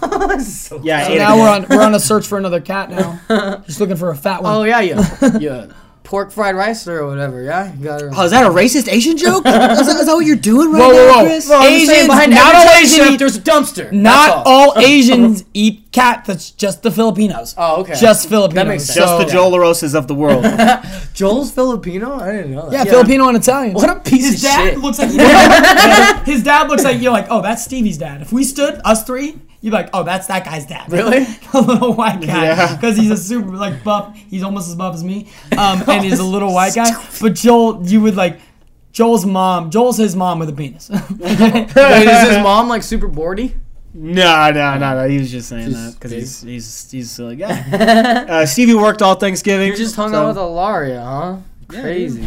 so 0.46 0.80
Yeah, 0.84 0.98
I 0.98 1.08
So 1.08 1.14
now 1.16 1.36
we're 1.36 1.48
on 1.48 1.66
we're 1.68 1.82
on 1.82 1.94
a 1.94 2.00
search 2.00 2.26
for 2.26 2.38
another 2.38 2.60
cat 2.60 2.90
now. 2.90 3.20
Just 3.66 3.80
looking 3.80 3.96
for 3.96 4.10
a 4.10 4.16
fat 4.16 4.42
one. 4.42 4.54
Oh 4.54 4.62
yeah, 4.64 4.80
yeah, 4.80 5.38
yeah. 5.38 5.66
Pork 6.06 6.30
fried 6.30 6.54
rice 6.54 6.86
or 6.86 7.04
whatever. 7.04 7.42
Yeah, 7.42 7.74
you 7.74 7.82
got 7.82 8.00
her. 8.00 8.10
Oh, 8.14 8.24
is 8.24 8.30
that 8.30 8.46
a 8.46 8.48
racist 8.48 8.88
Asian 8.88 9.16
joke? 9.26 9.38
is, 9.44 9.52
that, 9.52 9.72
is 10.00 10.06
that 10.06 10.14
what 10.14 10.24
you're 10.24 10.36
doing 10.36 10.70
right 10.70 10.78
Whoa, 10.78 10.92
now, 10.92 10.94
whoa, 10.94 11.18
whoa. 11.22 11.24
Chris? 11.26 11.48
Well, 11.48 11.62
I'm 11.62 11.72
just 11.72 11.86
saying 11.86 11.98
Asians, 11.98 12.08
behind 12.08 12.30
not 12.30 12.54
all 12.54 12.62
taco 12.64 12.78
Asian 12.78 12.96
chef, 12.98 13.10
eat- 13.12 13.18
There's 13.18 13.36
a 13.36 13.40
dumpster. 13.40 13.90
Not 13.92 14.28
That's 14.28 14.42
all 14.48 14.72
Asians 14.78 15.44
eat 15.52 15.90
cat. 15.90 16.24
That's 16.24 16.52
just 16.52 16.84
the 16.84 16.92
Filipinos. 16.92 17.56
Oh, 17.58 17.80
okay. 17.80 17.94
Just 17.96 18.28
Filipinos. 18.28 18.54
That 18.54 18.68
makes 18.68 18.84
sense. 18.84 18.96
Just 18.98 19.08
So- 19.12 19.18
the 19.18 19.24
Joel 19.30 19.50
LaRosas 19.50 19.94
of 19.96 20.06
the 20.06 20.14
world. 20.14 20.44
Joel's 21.14 21.50
Filipino. 21.50 22.14
I 22.20 22.32
didn't 22.32 22.52
know 22.52 22.70
that. 22.70 22.86
Yeah, 22.86 22.92
Filipino 22.92 23.26
and 23.26 23.36
Italian. 23.36 23.74
What 23.74 23.90
a 23.90 23.98
piece 23.98 24.26
His 24.30 24.34
of 24.36 24.40
dad 24.50 24.70
shit. 24.70 24.78
looks 24.78 24.98
like 25.00 25.10
his 26.24 26.42
dad 26.44 26.68
looks 26.68 26.84
like 26.84 27.02
you're 27.02 27.12
like, 27.12 27.26
oh, 27.30 27.42
that's 27.42 27.64
Stevie's 27.64 27.98
dad. 27.98 28.22
If 28.22 28.32
we 28.32 28.44
stood 28.44 28.80
us 28.84 29.02
three, 29.04 29.38
you'd 29.66 29.72
be 29.72 29.76
like, 29.76 29.90
oh, 29.92 30.04
that's 30.04 30.28
that 30.28 30.44
guy's 30.44 30.64
dad. 30.64 30.90
Really? 30.92 31.26
a 31.52 31.60
little 31.60 31.92
white 31.92 32.20
guy 32.20 32.44
Yeah. 32.44 32.76
because 32.76 32.96
he's 32.96 33.10
a 33.10 33.16
super 33.16 33.48
like 33.56 33.82
buff. 33.82 34.16
He's 34.16 34.44
almost 34.44 34.68
as 34.68 34.76
buff 34.76 34.94
as 34.94 35.02
me, 35.02 35.28
um, 35.58 35.82
and 35.88 36.04
he's 36.04 36.20
a 36.20 36.24
little 36.24 36.54
white 36.54 36.74
guy. 36.74 36.88
But 37.20 37.34
Joel, 37.34 37.84
you 37.86 38.00
would 38.02 38.14
like. 38.16 38.38
Joel's 38.92 39.26
mom. 39.26 39.70
Joel's 39.70 39.98
his 39.98 40.16
mom 40.16 40.38
with 40.38 40.48
a 40.48 40.54
penis. 40.54 40.88
Wait, 40.90 41.00
is 41.00 42.28
his 42.28 42.38
mom 42.42 42.68
like 42.68 42.82
super 42.82 43.08
boardy? 43.08 43.54
no, 43.92 44.50
no, 44.52 44.78
no, 44.78 45.02
no. 45.02 45.08
He 45.08 45.18
was 45.18 45.30
just 45.30 45.48
saying 45.50 45.70
Just 45.70 45.76
that 45.84 45.94
because 45.94 46.10
big. 46.12 46.20
he's 46.20 46.40
he's 46.42 46.90
he's 46.92 47.06
a 47.06 47.14
silly 47.14 47.36
guy. 47.36 47.60
uh, 48.28 48.46
Stevie 48.46 48.72
worked 48.74 49.02
all 49.02 49.14
Thanksgiving. 49.16 49.68
You 49.68 49.76
just 49.76 49.96
hung 49.96 50.12
so 50.12 50.22
out 50.22 50.28
with 50.28 50.36
Alaria, 50.38 51.02
huh? 51.04 51.36
Crazy. 51.68 52.26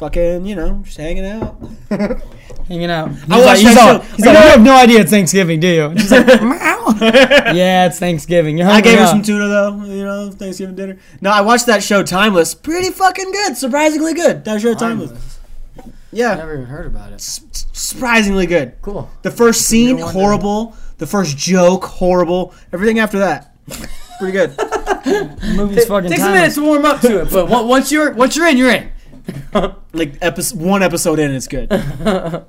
Fucking, 0.00 0.46
you 0.46 0.56
know, 0.56 0.80
just 0.82 0.96
hanging 0.96 1.26
out. 1.26 1.56
Hanging 2.68 2.88
out. 2.90 3.10
He's 3.10 3.22
I 3.24 3.36
like, 3.36 3.44
watched 3.46 3.60
he's 3.62 3.76
all, 3.76 3.86
show. 3.94 3.98
he's 4.14 4.26
like, 4.26 4.34
you 4.36 4.48
have 4.50 4.60
no 4.62 4.76
idea 4.76 5.00
it's 5.00 5.10
Thanksgiving, 5.10 5.58
do 5.58 5.66
you? 5.66 5.92
She's 5.98 6.12
like, 6.12 6.26
yeah, 6.30 7.86
it's 7.86 7.98
Thanksgiving. 7.98 8.56
You're 8.58 8.68
I 8.68 8.74
hungry, 8.74 8.92
gave 8.92 9.00
her 9.00 9.06
some 9.08 9.22
tuna 9.22 9.48
though, 9.48 9.84
you 9.86 10.04
know, 10.04 10.30
Thanksgiving 10.30 10.76
dinner. 10.76 10.96
No, 11.20 11.30
I 11.30 11.40
watched 11.40 11.66
that 11.66 11.82
show 11.82 12.04
Timeless. 12.04 12.54
Pretty 12.54 12.90
fucking 12.90 13.32
good. 13.32 13.56
Surprisingly 13.56 14.14
good. 14.14 14.44
That 14.44 14.60
show 14.60 14.74
Timeless. 14.74 15.38
I 15.78 15.82
Yeah. 16.12 16.34
never 16.36 16.54
even 16.54 16.66
heard 16.66 16.86
about 16.86 17.10
it. 17.10 17.16
s- 17.16 17.40
surprisingly 17.72 18.46
good. 18.46 18.74
Cool. 18.82 19.10
The 19.22 19.32
first 19.32 19.62
scene 19.62 19.96
No 19.96 20.06
horrible. 20.06 20.76
The 20.98 21.08
first 21.08 21.36
joke 21.36 21.84
horrible. 21.84 22.54
Everything 22.72 23.00
after 23.00 23.18
that. 23.18 23.52
Pretty 24.20 24.32
good. 24.32 24.50
The 24.56 25.54
movie's 25.56 25.86
fucking 25.86 26.08
Takes 26.08 26.22
a 26.22 26.30
minute 26.30 26.52
to 26.54 26.62
warm 26.62 26.84
up 26.84 27.00
to 27.00 27.22
it, 27.22 27.30
but 27.32 27.48
once 27.66 27.90
you're 27.90 28.12
once 28.12 28.36
you're 28.36 28.46
in, 28.46 28.56
you're 28.56 28.70
in. 28.70 28.92
like 29.92 30.14
episode 30.20 30.60
one 30.60 30.82
episode 30.82 31.18
in, 31.18 31.32
it's 31.34 31.48
good. 31.48 31.70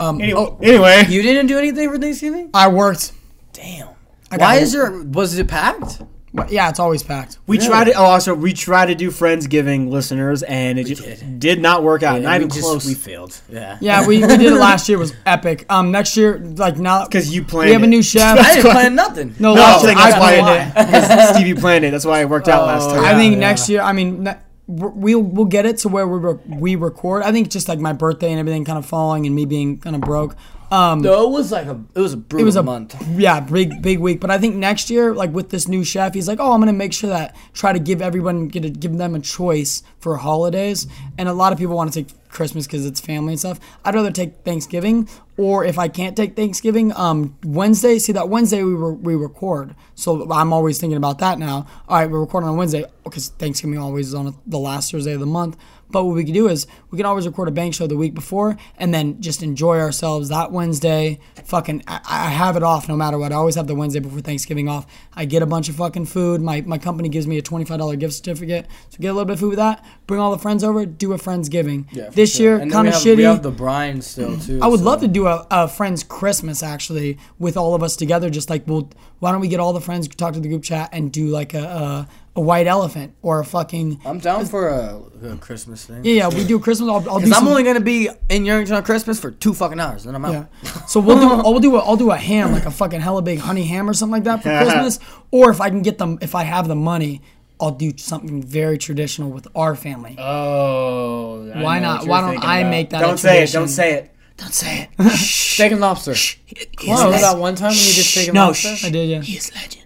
Um, 0.00 0.20
Anyway, 0.20 0.40
oh, 0.40 0.58
anyway. 0.60 1.04
You 1.08 1.22
didn't 1.22 1.46
do 1.46 1.58
anything 1.58 1.88
for 1.88 1.96
Thanksgiving? 1.98 2.50
I 2.54 2.66
worked. 2.68 3.12
Damn. 3.52 3.88
I 4.32 4.36
got 4.38 4.40
Why 4.40 4.56
it. 4.56 4.62
is 4.64 4.74
your 4.74 5.04
was 5.04 5.38
it 5.38 5.46
packed? 5.46 6.02
But 6.34 6.50
yeah, 6.50 6.70
it's 6.70 6.80
always 6.80 7.02
packed. 7.04 7.38
We 7.46 7.58
try 7.58 7.84
to. 7.84 7.92
Oh, 7.92 8.04
also 8.06 8.34
we 8.34 8.52
try 8.54 8.86
to 8.86 8.94
do 8.96 9.10
friendsgiving 9.10 9.90
listeners, 9.90 10.42
and 10.42 10.78
it 10.78 10.86
just 10.86 11.02
did. 11.02 11.38
did. 11.38 11.60
not 11.60 11.82
work 11.84 12.02
out. 12.02 12.14
Yeah, 12.22 12.28
not 12.30 12.30
we 12.30 12.36
even 12.46 12.48
just- 12.48 12.62
close. 12.62 12.86
We 12.86 12.94
failed. 12.94 13.38
Yeah. 13.50 13.78
Yeah, 13.80 14.06
we, 14.06 14.20
we 14.22 14.26
did 14.26 14.40
it 14.40 14.50
last 14.58 14.88
year. 14.88 14.96
It 14.96 15.00
was 15.02 15.14
epic. 15.26 15.66
Um, 15.68 15.92
next 15.92 16.16
year, 16.16 16.38
like 16.38 16.78
now, 16.78 17.04
Because 17.04 17.32
you 17.32 17.44
planned. 17.44 17.66
we 17.68 17.72
have 17.74 17.82
a 17.82 17.84
it. 17.84 17.88
new 17.88 18.02
chef. 18.02 18.38
I 18.38 18.54
didn't 18.54 18.70
plan 18.72 18.94
nothing. 18.96 19.34
No, 19.38 19.54
No, 19.54 19.60
last 19.60 19.84
I 19.84 19.88
year 19.88 19.88
think 19.88 19.98
that's 20.00 20.14
I 20.14 20.18
why 20.18 20.38
planned 20.40 20.94
it. 21.30 21.34
Stevie 21.36 21.60
planned 21.60 21.84
it. 21.84 21.90
That's 21.92 22.06
why 22.06 22.20
it 22.22 22.28
worked 22.28 22.48
out 22.48 22.66
last 22.66 22.88
Oh, 22.90 22.94
time. 22.96 23.04
I 23.04 23.14
think 23.14 23.34
yeah. 23.34 23.38
next 23.40 23.68
year. 23.68 23.82
I 23.82 23.92
mean, 23.92 24.24
ne- 24.24 24.38
we'll 24.72 25.22
we'll 25.22 25.46
get 25.46 25.66
it 25.66 25.78
to 25.78 25.88
where 25.88 26.06
we 26.06 26.18
re- 26.18 26.40
we 26.48 26.76
record. 26.76 27.22
I 27.22 27.32
think 27.32 27.50
just 27.50 27.68
like 27.68 27.78
my 27.78 27.92
birthday 27.92 28.30
and 28.30 28.40
everything 28.40 28.64
kind 28.64 28.78
of 28.78 28.86
falling 28.86 29.26
and 29.26 29.34
me 29.34 29.44
being 29.44 29.78
kind 29.78 29.94
of 29.96 30.02
broke. 30.02 30.36
Um, 30.72 31.02
No, 31.02 31.26
it 31.28 31.30
was 31.30 31.52
like 31.52 31.66
a 31.66 31.78
it 31.94 32.00
was 32.00 32.14
a 32.14 32.16
brutal 32.16 32.44
it 32.44 32.46
was 32.46 32.56
a 32.56 32.62
month. 32.62 32.96
Yeah, 33.10 33.40
big 33.40 33.82
big 33.82 33.98
week. 33.98 34.20
But 34.20 34.30
I 34.30 34.38
think 34.38 34.56
next 34.56 34.88
year, 34.88 35.14
like 35.14 35.30
with 35.30 35.50
this 35.50 35.68
new 35.68 35.84
chef, 35.84 36.14
he's 36.14 36.26
like, 36.26 36.40
oh, 36.40 36.52
I'm 36.52 36.60
gonna 36.60 36.72
make 36.72 36.94
sure 36.94 37.10
that 37.10 37.36
try 37.52 37.74
to 37.74 37.78
give 37.78 38.00
everyone 38.00 38.48
get 38.48 38.64
a, 38.64 38.70
give 38.70 38.96
them 38.96 39.14
a 39.14 39.20
choice 39.20 39.82
for 40.00 40.16
holidays. 40.16 40.86
And 41.18 41.28
a 41.28 41.34
lot 41.34 41.52
of 41.52 41.58
people 41.58 41.76
want 41.76 41.92
to 41.92 42.02
take 42.02 42.14
Christmas 42.30 42.66
because 42.66 42.86
it's 42.86 43.02
family 43.02 43.34
and 43.34 43.40
stuff. 43.40 43.60
I'd 43.84 43.94
rather 43.94 44.10
take 44.10 44.36
Thanksgiving, 44.46 45.10
or 45.36 45.62
if 45.62 45.78
I 45.78 45.88
can't 45.88 46.16
take 46.16 46.36
Thanksgiving, 46.36 46.90
um, 46.96 47.36
Wednesday. 47.44 47.98
See 47.98 48.12
that 48.12 48.30
Wednesday 48.30 48.62
we 48.62 48.72
re- 48.72 48.94
we 48.94 49.14
record, 49.14 49.74
so 49.94 50.32
I'm 50.32 50.54
always 50.54 50.78
thinking 50.80 50.96
about 50.96 51.18
that 51.18 51.38
now. 51.38 51.66
All 51.86 51.98
right, 51.98 52.10
we're 52.10 52.20
recording 52.20 52.48
on 52.48 52.56
Wednesday 52.56 52.86
because 53.04 53.28
Thanksgiving 53.28 53.76
always 53.76 54.08
is 54.08 54.14
on 54.14 54.34
the 54.46 54.58
last 54.58 54.90
Thursday 54.90 55.12
of 55.12 55.20
the 55.20 55.26
month. 55.26 55.58
But 55.92 56.04
what 56.04 56.14
we 56.14 56.24
can 56.24 56.34
do 56.34 56.48
is 56.48 56.66
we 56.90 56.96
can 56.96 57.06
always 57.06 57.26
record 57.26 57.48
a 57.48 57.52
bank 57.52 57.74
show 57.74 57.86
the 57.86 57.96
week 57.96 58.14
before 58.14 58.56
and 58.78 58.92
then 58.92 59.20
just 59.20 59.42
enjoy 59.42 59.78
ourselves 59.78 60.30
that 60.30 60.50
Wednesday. 60.50 61.20
Fucking, 61.44 61.84
I, 61.86 62.00
I 62.08 62.28
have 62.30 62.56
it 62.56 62.62
off 62.62 62.88
no 62.88 62.96
matter 62.96 63.18
what. 63.18 63.32
I 63.32 63.36
always 63.36 63.54
have 63.54 63.66
the 63.66 63.74
Wednesday 63.74 64.00
before 64.00 64.20
Thanksgiving 64.20 64.68
off. 64.68 64.86
I 65.14 65.24
get 65.26 65.42
a 65.42 65.46
bunch 65.46 65.68
of 65.68 65.76
fucking 65.76 66.06
food. 66.06 66.40
My, 66.40 66.62
my 66.62 66.78
company 66.78 67.08
gives 67.08 67.26
me 67.26 67.38
a 67.38 67.42
$25 67.42 67.98
gift 67.98 68.14
certificate. 68.14 68.66
So 68.88 68.98
get 68.98 69.08
a 69.08 69.12
little 69.12 69.26
bit 69.26 69.34
of 69.34 69.40
food 69.40 69.50
with 69.50 69.58
that. 69.58 69.84
Bring 70.06 70.20
all 70.20 70.30
the 70.30 70.38
friends 70.38 70.64
over. 70.64 70.86
Do 70.86 71.12
a 71.12 71.16
Friendsgiving. 71.16 71.86
Yeah, 71.92 72.08
this 72.10 72.36
sure. 72.36 72.58
year, 72.58 72.70
kind 72.70 72.88
of 72.88 72.94
shitty. 72.94 73.18
We 73.18 73.22
have 73.24 73.42
the 73.42 73.50
brine 73.50 74.02
still 74.02 74.38
too. 74.38 74.60
I 74.62 74.66
would 74.66 74.80
so- 74.80 74.86
love 74.86 75.00
to 75.02 75.08
do 75.08 75.26
a, 75.26 75.46
a 75.50 75.68
friends 75.68 76.02
Christmas 76.02 76.62
actually 76.62 77.18
with 77.38 77.56
all 77.56 77.74
of 77.74 77.82
us 77.82 77.96
together. 77.96 78.30
Just 78.30 78.50
like, 78.50 78.66
well, 78.66 78.90
why 79.18 79.30
don't 79.30 79.40
we 79.40 79.48
get 79.48 79.60
all 79.60 79.72
the 79.72 79.80
friends 79.80 80.08
talk 80.08 80.34
to 80.34 80.40
the 80.40 80.48
group 80.48 80.62
chat 80.62 80.88
and 80.92 81.12
do 81.12 81.26
like 81.26 81.54
a 81.54 81.62
a, 81.62 82.08
a 82.34 82.40
white 82.40 82.66
elephant 82.66 83.14
or 83.20 83.40
a 83.40 83.44
fucking 83.44 84.00
I'm 84.06 84.18
down 84.18 84.46
for 84.46 84.68
a, 84.68 85.02
a 85.32 85.36
Christmas 85.36 85.84
thing. 85.84 86.02
yeah 86.04 86.12
yeah. 86.14 86.28
We 86.28 86.44
do 86.46 86.58
Christmas. 86.58 86.88
I'll, 86.88 86.96
I'll 87.10 87.18
do 87.18 87.26
Because 87.26 87.32
I'm 87.32 87.44
some- 87.44 87.48
only 87.48 87.62
gonna 87.62 87.80
be 87.80 88.08
in 88.30 88.44
Yerington 88.44 88.74
on 88.76 88.82
Christmas 88.84 89.20
for 89.20 89.30
two 89.30 89.52
fucking 89.52 89.78
hours, 89.78 90.04
then 90.04 90.14
I'm 90.14 90.24
out. 90.24 90.32
Yeah. 90.32 90.72
So 90.86 91.00
we'll 91.00 91.20
do. 91.20 91.28
I'll 91.46 91.58
do. 91.60 91.76
A, 91.76 91.80
I'll 91.80 91.96
do 91.96 92.10
a 92.10 92.16
ham, 92.16 92.52
like 92.52 92.64
a 92.64 92.70
fucking 92.70 93.00
hella 93.00 93.20
big 93.22 93.38
honey 93.38 93.64
ham 93.66 93.88
or 93.88 93.92
something 93.94 94.12
like 94.12 94.24
that 94.24 94.42
for 94.42 94.48
Christmas. 94.64 94.98
Or 95.30 95.50
if 95.50 95.60
I 95.60 95.68
can 95.68 95.82
get 95.82 95.98
them, 95.98 96.18
if 96.22 96.34
I 96.34 96.44
have 96.44 96.68
the 96.68 96.74
money, 96.74 97.20
I'll 97.60 97.70
do 97.70 97.92
something 97.98 98.42
very 98.42 98.78
traditional 98.78 99.30
with 99.30 99.46
our 99.54 99.76
family. 99.76 100.16
Oh, 100.18 101.50
I 101.54 101.62
Why 101.62 101.78
know 101.80 101.86
not? 101.88 102.00
you're 102.02 102.10
Why 102.10 102.20
don't 102.22 102.30
thinking 102.30 102.48
I 102.48 102.58
about. 102.60 102.70
make 102.70 102.90
that? 102.90 103.00
Don't 103.02 103.14
a 103.14 103.18
say 103.18 103.42
it. 103.42 103.52
Don't 103.52 103.68
say 103.68 103.92
it. 103.94 104.08
Don't 104.38 104.54
say 104.54 104.88
it. 104.98 105.10
Steak 105.18 105.72
and 105.72 105.80
lobster. 105.82 106.14
He's 106.14 106.38
Remember 106.82 107.10
legend. 107.10 107.22
that 107.24 107.38
one 107.38 107.54
time 107.54 107.68
when 107.70 107.76
you 107.78 107.92
did 107.92 108.04
steak 108.04 108.28
and 108.28 108.34
No, 108.34 108.46
lobster? 108.46 108.74
shh. 108.74 108.84
I 108.86 108.90
did. 108.90 109.08
Yeah. 109.10 109.20
He 109.20 109.36
is 109.36 109.54
legend. 109.54 109.81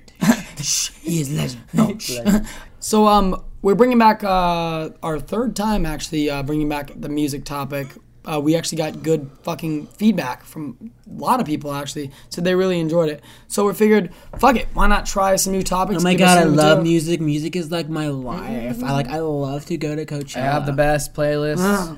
He 1.02 1.20
is 1.20 1.33
legend. 1.33 1.62
No. 1.72 1.96
so 2.81 3.07
um, 3.07 3.44
we're 3.62 3.74
bringing 3.74 3.98
back 3.98 4.22
uh 4.24 4.90
our 5.02 5.18
third 5.18 5.57
time 5.57 5.87
actually 5.87 6.31
uh, 6.31 6.42
bringing 6.42 6.68
back 6.68 6.92
the 6.94 7.09
music 7.09 7.44
topic. 7.44 7.88
Uh, 8.24 8.40
we 8.40 8.57
actually 8.57 8.79
got 8.79 9.05
good 9.05 9.31
fucking 9.42 9.87
feedback 9.87 10.42
from 10.42 10.90
a 11.09 11.14
lot 11.14 11.38
of 11.38 11.46
people 11.46 11.72
actually 11.72 12.11
said 12.29 12.42
they 12.42 12.57
really 12.57 12.81
enjoyed 12.81 13.09
it. 13.09 13.22
So 13.46 13.64
we 13.64 13.72
figured, 13.72 14.12
fuck 14.40 14.57
it, 14.57 14.66
why 14.74 14.88
not 14.88 15.07
try 15.07 15.37
some 15.37 15.52
new 15.52 15.62
topics? 15.62 16.00
Oh 16.00 16.05
my 16.05 16.14
god, 16.14 16.38
I 16.38 16.42
love 16.42 16.79
do? 16.79 16.83
music. 16.83 17.20
Music 17.20 17.55
is 17.55 17.70
like 17.70 17.88
my 17.88 18.09
life. 18.09 18.83
I 18.83 18.92
like. 18.92 19.09
I 19.09 19.20
love 19.20 19.64
to 19.66 19.76
go 19.76 19.94
to 19.94 20.05
Coachella. 20.05 20.38
I 20.38 20.40
have 20.40 20.66
the 20.66 20.72
best 20.72 21.14
playlist. 21.14 21.96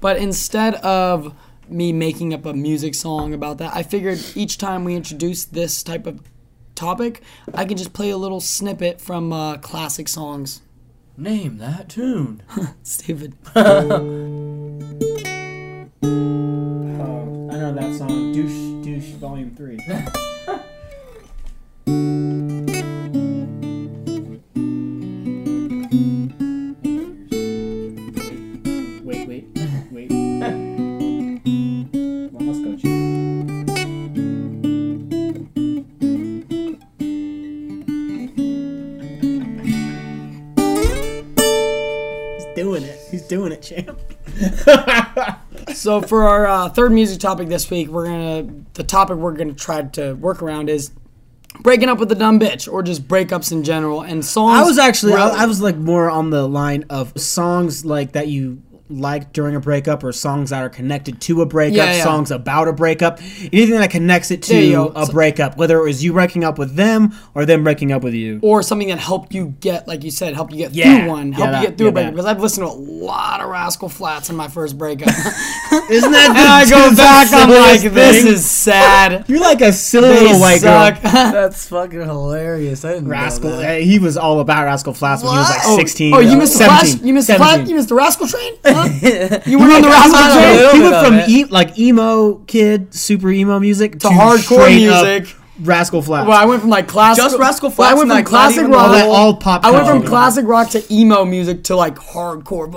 But 0.00 0.16
instead 0.16 0.76
of 0.76 1.34
me 1.68 1.92
making 1.92 2.34
up 2.34 2.46
a 2.46 2.54
music 2.54 2.94
song 2.94 3.34
about 3.34 3.58
that, 3.58 3.74
I 3.74 3.82
figured 3.82 4.20
each 4.34 4.58
time 4.58 4.84
we 4.84 4.94
introduce 4.94 5.44
this 5.44 5.82
type 5.82 6.06
of 6.06 6.20
topic, 6.74 7.22
I 7.52 7.64
can 7.64 7.76
just 7.76 7.92
play 7.92 8.10
a 8.10 8.16
little 8.16 8.40
snippet 8.40 9.00
from 9.00 9.32
uh, 9.32 9.58
classic 9.58 10.08
songs. 10.08 10.62
Name 11.16 11.58
that 11.58 11.88
tune. 11.88 12.42
Stupid. 12.82 13.34
Oh, 16.06 17.48
I 17.50 17.56
know 17.56 17.72
that 17.74 17.96
song. 17.96 18.32
Douche, 18.32 18.84
douche, 18.84 19.12
volume 19.14 19.54
three. 19.54 19.78
doing 43.34 43.52
it, 43.52 43.62
champ. 43.62 43.98
So 45.72 46.02
for 46.02 46.28
our 46.28 46.46
uh, 46.46 46.68
third 46.68 46.92
music 46.92 47.20
topic 47.20 47.48
this 47.48 47.70
week, 47.70 47.88
we're 47.88 48.06
gonna 48.06 48.64
the 48.74 48.84
topic 48.84 49.16
we're 49.16 49.32
gonna 49.32 49.54
try 49.54 49.82
to 49.82 50.12
work 50.12 50.42
around 50.42 50.68
is 50.68 50.90
breaking 51.60 51.88
up 51.88 51.98
with 51.98 52.12
a 52.12 52.14
dumb 52.14 52.38
bitch 52.38 52.70
or 52.70 52.82
just 52.82 53.08
breakups 53.08 53.50
in 53.50 53.64
general 53.64 54.02
and 54.02 54.24
songs. 54.24 54.60
I 54.60 54.62
was 54.64 54.78
actually 54.78 55.14
I, 55.14 55.28
I 55.28 55.46
was 55.46 55.62
like 55.62 55.76
more 55.76 56.10
on 56.10 56.28
the 56.30 56.46
line 56.46 56.84
of 56.90 57.18
songs 57.18 57.84
like 57.84 58.12
that 58.12 58.28
you 58.28 58.62
like 58.90 59.32
during 59.32 59.56
a 59.56 59.60
breakup 59.60 60.04
or 60.04 60.12
songs 60.12 60.50
that 60.50 60.62
are 60.62 60.68
connected 60.68 61.18
to 61.18 61.40
a 61.40 61.46
breakup, 61.46 61.76
Yeah, 61.76 61.92
yeah. 61.96 62.04
songs 62.04 62.30
about 62.30 62.68
a 62.68 62.72
breakup, 62.72 63.18
anything 63.50 63.70
that 63.78 63.90
connects 63.90 64.30
it 64.30 64.42
There 64.42 64.60
you 64.62 64.72
to 64.90 64.98
a 64.98 65.06
So- 65.06 65.12
breakup, 65.12 65.56
whether 65.56 65.78
it 65.78 65.84
was 65.84 66.04
you 66.04 66.12
breaking 66.12 66.44
up 66.44 66.58
with 66.58 66.76
them 66.76 67.14
or 67.34 67.46
them 67.46 67.64
breaking 67.64 67.92
up 67.92 68.02
with 68.02 68.12
you. 68.12 68.40
or 68.42 68.62
something 68.62 68.88
that 68.88 68.98
helped 68.98 69.32
you 69.32 69.54
get, 69.60 69.88
like 69.88 70.04
you 70.04 70.10
said, 70.10 70.34
help 70.34 70.50
you 70.50 70.58
get 70.58 70.74
Yeah. 70.74 70.98
through 71.00 71.08
one, 71.08 71.30
Yeah, 71.32 71.36
help 71.38 71.50
that- 71.52 71.60
you 71.62 71.68
get 71.68 71.78
through 71.78 71.86
yeah, 71.86 71.90
a 71.90 71.92
breakup. 71.92 72.12
Because 72.12 72.26
I've 72.26 72.40
listened 72.40 72.66
to 72.66 72.72
a 72.72 72.76
lot 72.76 73.40
of 73.40 73.48
Rascal 73.48 73.88
Flatts 73.88 74.28
in 74.28 74.36
my 74.36 74.48
first 74.48 74.76
breakup, 74.76 75.08
Isn't 75.90 76.12
that 76.12 76.28
and 76.30 76.38
I 76.38 76.68
go 76.68 76.94
back, 76.94 77.28
I'm 77.32 77.50
like, 77.50 77.80
this 77.92 78.24
is 78.24 78.44
sad. 78.48 79.24
You're 79.28 79.40
like 79.40 79.62
a 79.62 79.72
silly 79.72 80.08
They 80.10 80.20
little 80.24 80.40
white 80.40 80.60
suck. 80.60 81.02
girl. 81.02 81.10
That's 81.12 81.66
fucking 81.68 82.00
hilarious. 82.02 82.84
I 82.84 82.92
didn't 82.94 83.08
Rascal, 83.08 83.48
know 83.50 83.56
that. 83.60 83.76
uh, 83.80 83.84
he 83.84 83.98
was 83.98 84.16
all 84.18 84.40
about 84.40 84.64
Rascal 84.66 84.92
Flatts 84.92 85.22
when 85.22 85.32
he 85.32 85.38
was 85.38 85.48
like 85.50 85.60
Oh, 85.64 85.76
16. 85.78 86.14
Oh, 86.14 86.18
you 86.20 86.36
missed 86.36 86.58
the 86.58 86.64
flash. 86.64 86.80
17, 86.88 87.06
You 87.08 87.14
missed 87.14 87.28
the 87.28 87.34
flash. 87.36 87.68
You 87.68 87.74
missed 87.74 87.88
the 87.88 87.94
Rascal 87.94 88.26
train. 88.28 88.52
Huh? 88.74 89.40
you 89.46 89.58
went 89.58 89.72
on 89.72 89.82
the 89.82 89.88
I 89.88 89.90
Rascal 89.90 90.12
got 90.12 90.30
a 90.30 90.40
train. 90.40 90.56
little 90.56 90.72
He 90.74 90.80
went 90.82 91.06
from 91.06 91.30
e- 91.34 91.44
like 91.46 91.78
emo 91.78 92.34
kid, 92.46 92.94
super 92.94 93.30
emo 93.30 93.58
music 93.58 93.98
to, 94.00 94.08
hardcore 94.08 94.38
straight 94.42 94.88
up 94.88 95.04
music. 95.04 95.36
Rascal 95.60 96.02
Flatts. 96.02 96.28
Well, 96.28 96.36
I 96.36 96.46
went 96.46 96.60
from 96.62 96.70
like 96.70 96.88
classic. 96.88 97.22
Just 97.22 97.38
Rascal 97.38 97.68
well, 97.68 97.74
I 97.74 97.76
Flatts 97.76 97.98
went 97.98 98.08
from 98.08 98.16
like, 98.16 98.26
classic 98.26 98.66
rock. 98.66 98.86
all 98.86 98.92
that 98.92 99.08
all 99.08 99.36
pop. 99.36 99.64
I 99.64 99.70
went 99.70 99.86
from 99.86 99.98
culture. 99.98 100.08
classic 100.08 100.46
rock 100.46 100.70
to 100.70 100.92
emo 100.92 101.24
music 101.24 101.64
to 101.64 101.76
like 101.76 101.94
hardcore 101.94 102.70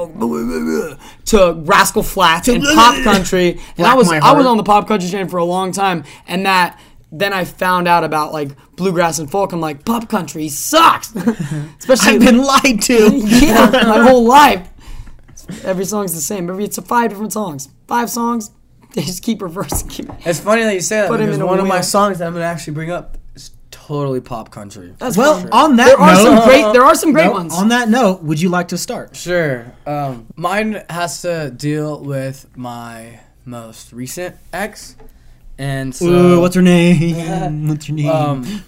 to 1.25 1.53
Rascal 1.65 2.03
Flatts 2.03 2.47
and 2.47 2.63
pop 2.63 3.03
country. 3.03 3.51
And 3.51 3.77
Black 3.77 3.93
I 3.93 3.95
was 3.95 4.11
I 4.11 4.33
was 4.33 4.45
on 4.45 4.57
the 4.57 4.63
pop 4.63 4.87
country 4.87 5.09
train 5.09 5.27
for 5.27 5.37
a 5.37 5.45
long 5.45 5.71
time, 5.71 6.03
and 6.27 6.45
that 6.45 6.79
then 7.11 7.33
I 7.33 7.45
found 7.45 7.87
out 7.87 8.03
about 8.03 8.31
like 8.33 8.49
bluegrass 8.75 9.17
and 9.17 9.29
folk. 9.31 9.53
I'm 9.53 9.61
like 9.61 9.83
pop 9.83 10.07
country 10.07 10.47
sucks, 10.49 11.15
especially 11.79 12.13
I've 12.13 12.19
been 12.19 12.43
lied 12.43 12.81
to. 12.83 13.17
yeah 13.17 13.69
my 13.71 14.07
whole 14.07 14.25
life. 14.25 14.69
Every 15.63 15.85
song's 15.85 16.13
the 16.13 16.21
same. 16.21 16.49
Every 16.49 16.63
it's 16.65 16.77
five 16.79 17.09
different 17.11 17.33
songs, 17.33 17.69
five 17.87 18.09
songs. 18.09 18.51
They 18.93 19.01
just 19.03 19.21
keep 19.21 19.41
reversing. 19.41 19.89
Keep, 19.89 20.09
It's 20.25 20.39
funny 20.39 20.63
that 20.63 20.73
you 20.73 20.79
say 20.81 21.01
that 21.01 21.09
Put 21.09 21.19
him 21.19 21.27
because 21.27 21.37
in 21.37 21.43
a 21.43 21.45
one 21.45 21.59
of 21.59 21.67
my 21.67 21.75
wheel. 21.75 21.83
songs 21.83 22.17
that 22.19 22.25
I'm 22.27 22.33
gonna 22.33 22.45
actually 22.45 22.73
bring 22.73 22.89
up 22.89 23.17
is 23.35 23.51
totally 23.69 24.21
pop 24.21 24.49
country. 24.49 24.95
that's 24.97 25.15
Well, 25.17 25.39
fine. 25.41 25.49
on 25.51 25.75
that 25.75 25.85
there 25.87 25.99
are 25.99 26.13
note, 26.15 26.23
some 26.23 26.47
great. 26.47 26.73
There 26.73 26.83
are 26.83 26.95
some 26.95 27.11
great 27.13 27.25
no, 27.25 27.31
ones. 27.33 27.53
on 27.53 27.67
that 27.69 27.89
note, 27.89 28.23
would 28.23 28.41
you 28.41 28.49
like 28.49 28.69
to 28.69 28.77
start? 28.77 29.15
Sure. 29.15 29.71
Um, 29.85 30.27
mine 30.35 30.83
has 30.89 31.21
to 31.23 31.51
deal 31.51 31.99
with 32.01 32.47
my 32.55 33.19
most 33.45 33.91
recent 33.93 34.35
ex, 34.53 34.95
and 35.59 35.93
so 35.93 36.05
Ooh, 36.07 36.39
what's 36.41 36.55
her 36.55 36.61
name? 36.63 37.67
What's 37.67 37.85
her 37.87 37.93
name? 37.93 38.09
um, 38.09 38.63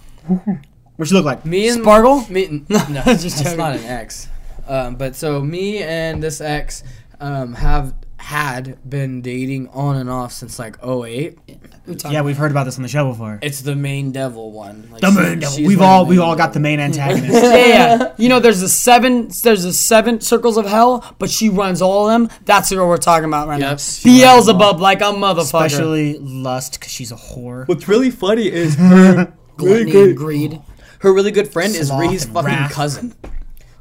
What's 0.97 1.09
she 1.09 1.15
look 1.15 1.25
like? 1.25 1.45
me 1.45 1.69
and 1.69 1.81
Sparkle? 1.81 2.25
Me, 2.29 2.47
no, 2.69 2.75
Just 3.05 3.23
that's 3.23 3.41
joking. 3.43 3.57
not 3.57 3.75
an 3.77 3.85
ex. 3.85 4.27
Um, 4.69 4.95
but 4.95 5.15
so 5.15 5.41
me 5.41 5.81
and 5.83 6.21
this 6.21 6.39
ex 6.41 6.83
um, 7.19 7.53
have 7.53 7.93
had 8.17 8.77
been 8.87 9.21
dating 9.21 9.67
on 9.69 9.95
and 9.95 10.09
off 10.09 10.31
since 10.33 10.59
like 10.59 10.75
08. 10.85 11.39
We 11.87 11.95
Yeah, 12.09 12.21
we've 12.21 12.37
heard 12.37 12.51
about 12.51 12.65
this 12.65 12.75
on 12.75 12.83
the 12.83 12.89
show 12.89 13.09
before. 13.09 13.39
It's 13.41 13.61
the 13.61 13.75
main 13.75 14.11
devil 14.11 14.51
one. 14.51 14.89
Like, 14.91 15.01
The 15.01 15.11
main 15.11 15.39
devil. 15.39 15.65
We've 15.65 15.81
all 15.81 16.05
we've 16.05 16.19
all 16.19 16.35
got 16.35 16.53
the 16.53 16.59
main 16.59 16.79
antagonist. 16.79 17.33
yeah, 17.33 17.65
yeah. 17.65 18.13
You 18.17 18.29
know, 18.29 18.39
there's 18.39 18.59
the 18.59 18.69
seven. 18.69 19.29
There's 19.41 19.63
the 19.63 19.73
seven 19.73 20.21
circles 20.21 20.57
of 20.57 20.65
hell, 20.65 21.15
but 21.17 21.29
she 21.29 21.49
runs 21.49 21.81
all 21.81 22.07
of 22.07 22.13
them. 22.13 22.37
That's 22.45 22.69
what 22.71 22.85
we're 22.85 22.97
talking 22.97 23.25
about 23.25 23.47
right 23.47 23.59
Yep. 23.59 23.71
now. 23.71 23.77
She 23.77 24.19
Beelzebub, 24.19 24.79
like 24.79 24.99
a 25.01 25.05
motherfucker. 25.05 25.65
Especially 25.65 26.19
lust 26.19 26.73
because 26.79 26.91
she's 26.91 27.11
a 27.11 27.15
whore. 27.15 27.67
What's 27.67 27.87
really 27.87 28.11
funny 28.11 28.51
is 28.51 28.75
her 28.75 29.13
really 29.15 29.25
Gluttony 29.57 29.81
and 29.81 29.91
good 29.91 30.15
greed. 30.17 30.61
her 30.99 31.11
really 31.13 31.31
good 31.31 31.47
friend 31.51 31.73
is 31.75 31.87
Sloth 31.87 32.01
Ree's 32.01 32.25
fucking 32.25 32.43
wrath. 32.45 32.71
cousin. 32.71 33.15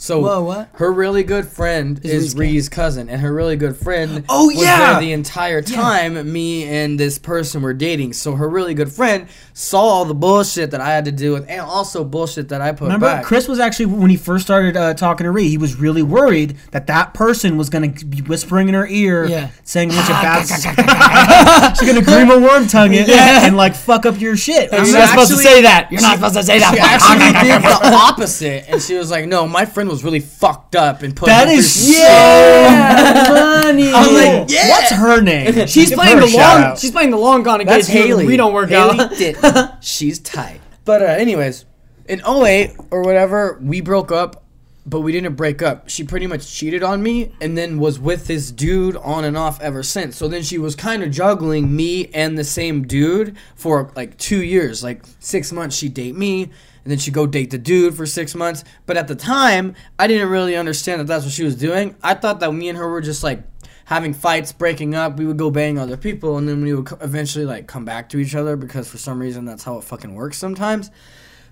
So 0.01 0.21
Whoa, 0.21 0.43
what? 0.45 0.69
her 0.75 0.93
really 0.93 1.25
good 1.25 1.47
friend 1.49 1.99
Is 2.05 2.27
is, 2.27 2.37
Ree's 2.37 2.69
cousin, 2.69 3.09
and 3.09 3.21
her 3.21 3.35
really 3.35 3.57
good 3.57 3.77
friend 3.77 4.25
Oh, 4.29 4.47
was 4.47 4.57
yeah! 4.63 4.93
there 4.93 5.01
the 5.01 5.11
entire 5.13 5.61
time 5.61 6.33
me 6.33 6.65
and 6.65 6.99
this 7.01 7.19
person 7.19 7.63
were 7.63 7.75
dating. 7.75 8.13
So 8.13 8.35
her 8.37 8.49
really 8.49 8.75
good 8.75 8.93
friend 8.93 9.27
saw 9.55 9.81
all 9.81 10.05
the 10.05 10.15
bullshit 10.15 10.71
that 10.71 10.81
I 10.81 10.91
had 10.91 11.05
to 11.07 11.13
deal 11.13 11.33
with, 11.35 11.49
and 11.49 11.61
also 11.61 12.05
bullshit 12.05 12.51
that 12.51 12.61
I 12.61 12.71
put 12.71 12.85
Remember, 12.85 13.07
back. 13.07 13.25
Chris 13.25 13.49
was 13.49 13.59
actually 13.59 13.87
when 13.87 14.09
he 14.09 14.17
first 14.17 14.45
started 14.45 14.77
uh, 14.77 14.95
talking 14.95 15.25
to 15.25 15.33
Ree, 15.33 15.49
he 15.49 15.59
was 15.59 15.75
really 15.75 16.03
worried 16.05 16.57
that 16.71 16.87
that 16.87 17.13
person 17.13 17.57
was 17.59 17.69
going 17.69 17.93
to 17.95 18.05
be 18.07 18.23
whispering 18.23 18.69
in 18.69 18.75
her 18.75 18.87
ear, 18.87 19.27
Yeah. 19.27 19.51
saying 19.65 19.91
a 19.91 19.95
bunch 19.95 20.11
of 20.11 20.15
bad. 20.77 21.75
She's 21.77 21.91
going 21.91 22.05
to 22.05 22.09
Grima 22.09 22.39
Wormtongue 22.41 22.95
it 22.95 23.09
and 23.09 23.57
like 23.57 23.75
fuck 23.75 24.07
up 24.07 24.21
your 24.21 24.37
shit. 24.37 24.71
You're 24.71 24.93
not 24.93 25.09
supposed 25.09 25.31
to 25.33 25.37
say 25.39 25.63
that. 25.63 25.89
You're 25.91 26.03
not 26.03 26.17
supposed 26.19 26.37
to 26.37 26.43
say 26.45 26.61
that. 26.61 26.73
she 26.75 26.79
actually 26.81 27.49
did 27.51 27.63
the 27.63 27.97
opposite, 27.97 28.69
and 28.69 28.81
she 28.81 28.95
was 28.95 29.11
like, 29.11 29.27
"No, 29.27 29.49
my 29.49 29.65
friend 29.65 29.88
was 29.89 30.05
really 30.05 30.21
fucked 30.21 30.77
up 30.77 31.03
and 31.03 31.15
put 31.17 31.27
That 31.27 31.49
is 31.49 31.87
me 31.87 31.93
through 31.93 31.93
is 31.93 31.99
yeah, 32.01 33.25
funny. 33.27 33.93
I'm 33.93 34.15
like, 34.15 34.51
yeah. 34.51 34.69
What's 34.69 34.91
her 34.91 35.21
name? 35.21 35.67
She's 35.67 35.91
Give 35.91 35.99
playing 35.99 36.21
the 36.21 36.27
long. 36.27 36.63
out. 36.63 36.79
She's 36.79 36.91
playing 36.91 37.11
the 37.11 37.17
long 37.19 37.43
gone 37.43 37.61
in 37.61 37.67
That's 37.67 37.89
Haley. 37.89 38.27
We 38.27 38.37
don't 38.37 38.53
work 38.53 38.71
Haley 38.71 39.01
out. 39.01 39.11
Ditton. 39.17 39.69
She's 39.81 40.19
tight. 40.19 40.61
But 40.85 41.03
uh, 41.03 41.07
anyways, 41.07 41.65
in 42.09 42.21
08 42.21 42.73
or 42.91 43.03
whatever, 43.03 43.59
we 43.63 43.81
broke 43.81 44.11
up, 44.11 44.45
but 44.87 45.01
we 45.01 45.13
didn't 45.13 45.35
break 45.35 45.61
up. 45.61 45.89
She 45.91 46.03
pretty 46.03 46.27
much 46.27 46.51
cheated 46.51 46.83
on 46.83 47.03
me 47.03 47.35
and 47.41 47.59
then 47.59 47.79
was 47.79 47.99
with 47.99 48.27
this 48.27 48.51
dude 48.51 48.97
on 48.97 49.25
and 49.25 49.37
off 49.37 49.61
ever 49.61 49.83
since. 49.83 50.17
So 50.17 50.29
then 50.29 50.43
she 50.43 50.57
was 50.57 50.75
kind 50.75 51.03
of 51.03 51.11
juggling 51.11 51.77
me 51.77 52.07
and 52.15 52.39
the 52.39 52.45
same 52.45 52.87
dude 52.87 53.37
for 53.55 53.93
like 53.95 54.17
two 54.17 54.43
years. 54.43 54.83
Like 54.83 55.05
six 55.19 55.53
months 55.53 55.77
she'd 55.77 55.93
date 55.95 56.17
me. 56.17 56.51
And 56.89 56.93
then 56.93 56.99
she'd 57.01 57.13
go 57.13 57.27
date 57.27 57.51
the 57.51 57.59
dude 57.59 57.95
for 57.95 58.07
six 58.07 58.35
months. 58.35 58.65
But 58.87 58.97
at 58.97 59.09
the 59.09 59.15
time, 59.15 59.75
I 59.99 60.07
didn't 60.07 60.31
really 60.31 60.57
understand 60.57 61.03
that 61.03 61.07
that's 61.07 61.23
what 61.23 61.35
she 61.35 61.45
was 61.45 61.55
doing. 61.55 61.95
I 62.03 62.15
thought 62.15 62.41
that 62.41 62.51
me 62.51 62.71
and 62.71 62.79
her 62.79 62.89
were 62.89 63.03
just 63.03 63.23
like 63.23 63.43
having 63.85 64.15
fights, 64.15 64.53
breaking 64.53 64.95
up. 64.95 65.19
We 65.19 65.27
would 65.27 65.37
go 65.37 65.51
bang 65.51 65.79
other 65.79 65.99
people, 65.99 66.39
and 66.39 66.49
then 66.49 66.63
we 66.63 66.73
would 66.73 66.91
eventually 67.03 67.45
like 67.45 67.67
come 67.67 67.85
back 67.85 68.09
to 68.09 68.19
each 68.19 68.35
other 68.35 68.57
because 68.57 68.89
for 68.89 68.97
some 68.97 69.21
reason 69.21 69.45
that's 69.45 69.65
how 69.65 69.77
it 69.77 69.85
fucking 69.85 70.15
works 70.15 70.39
sometimes. 70.39 70.91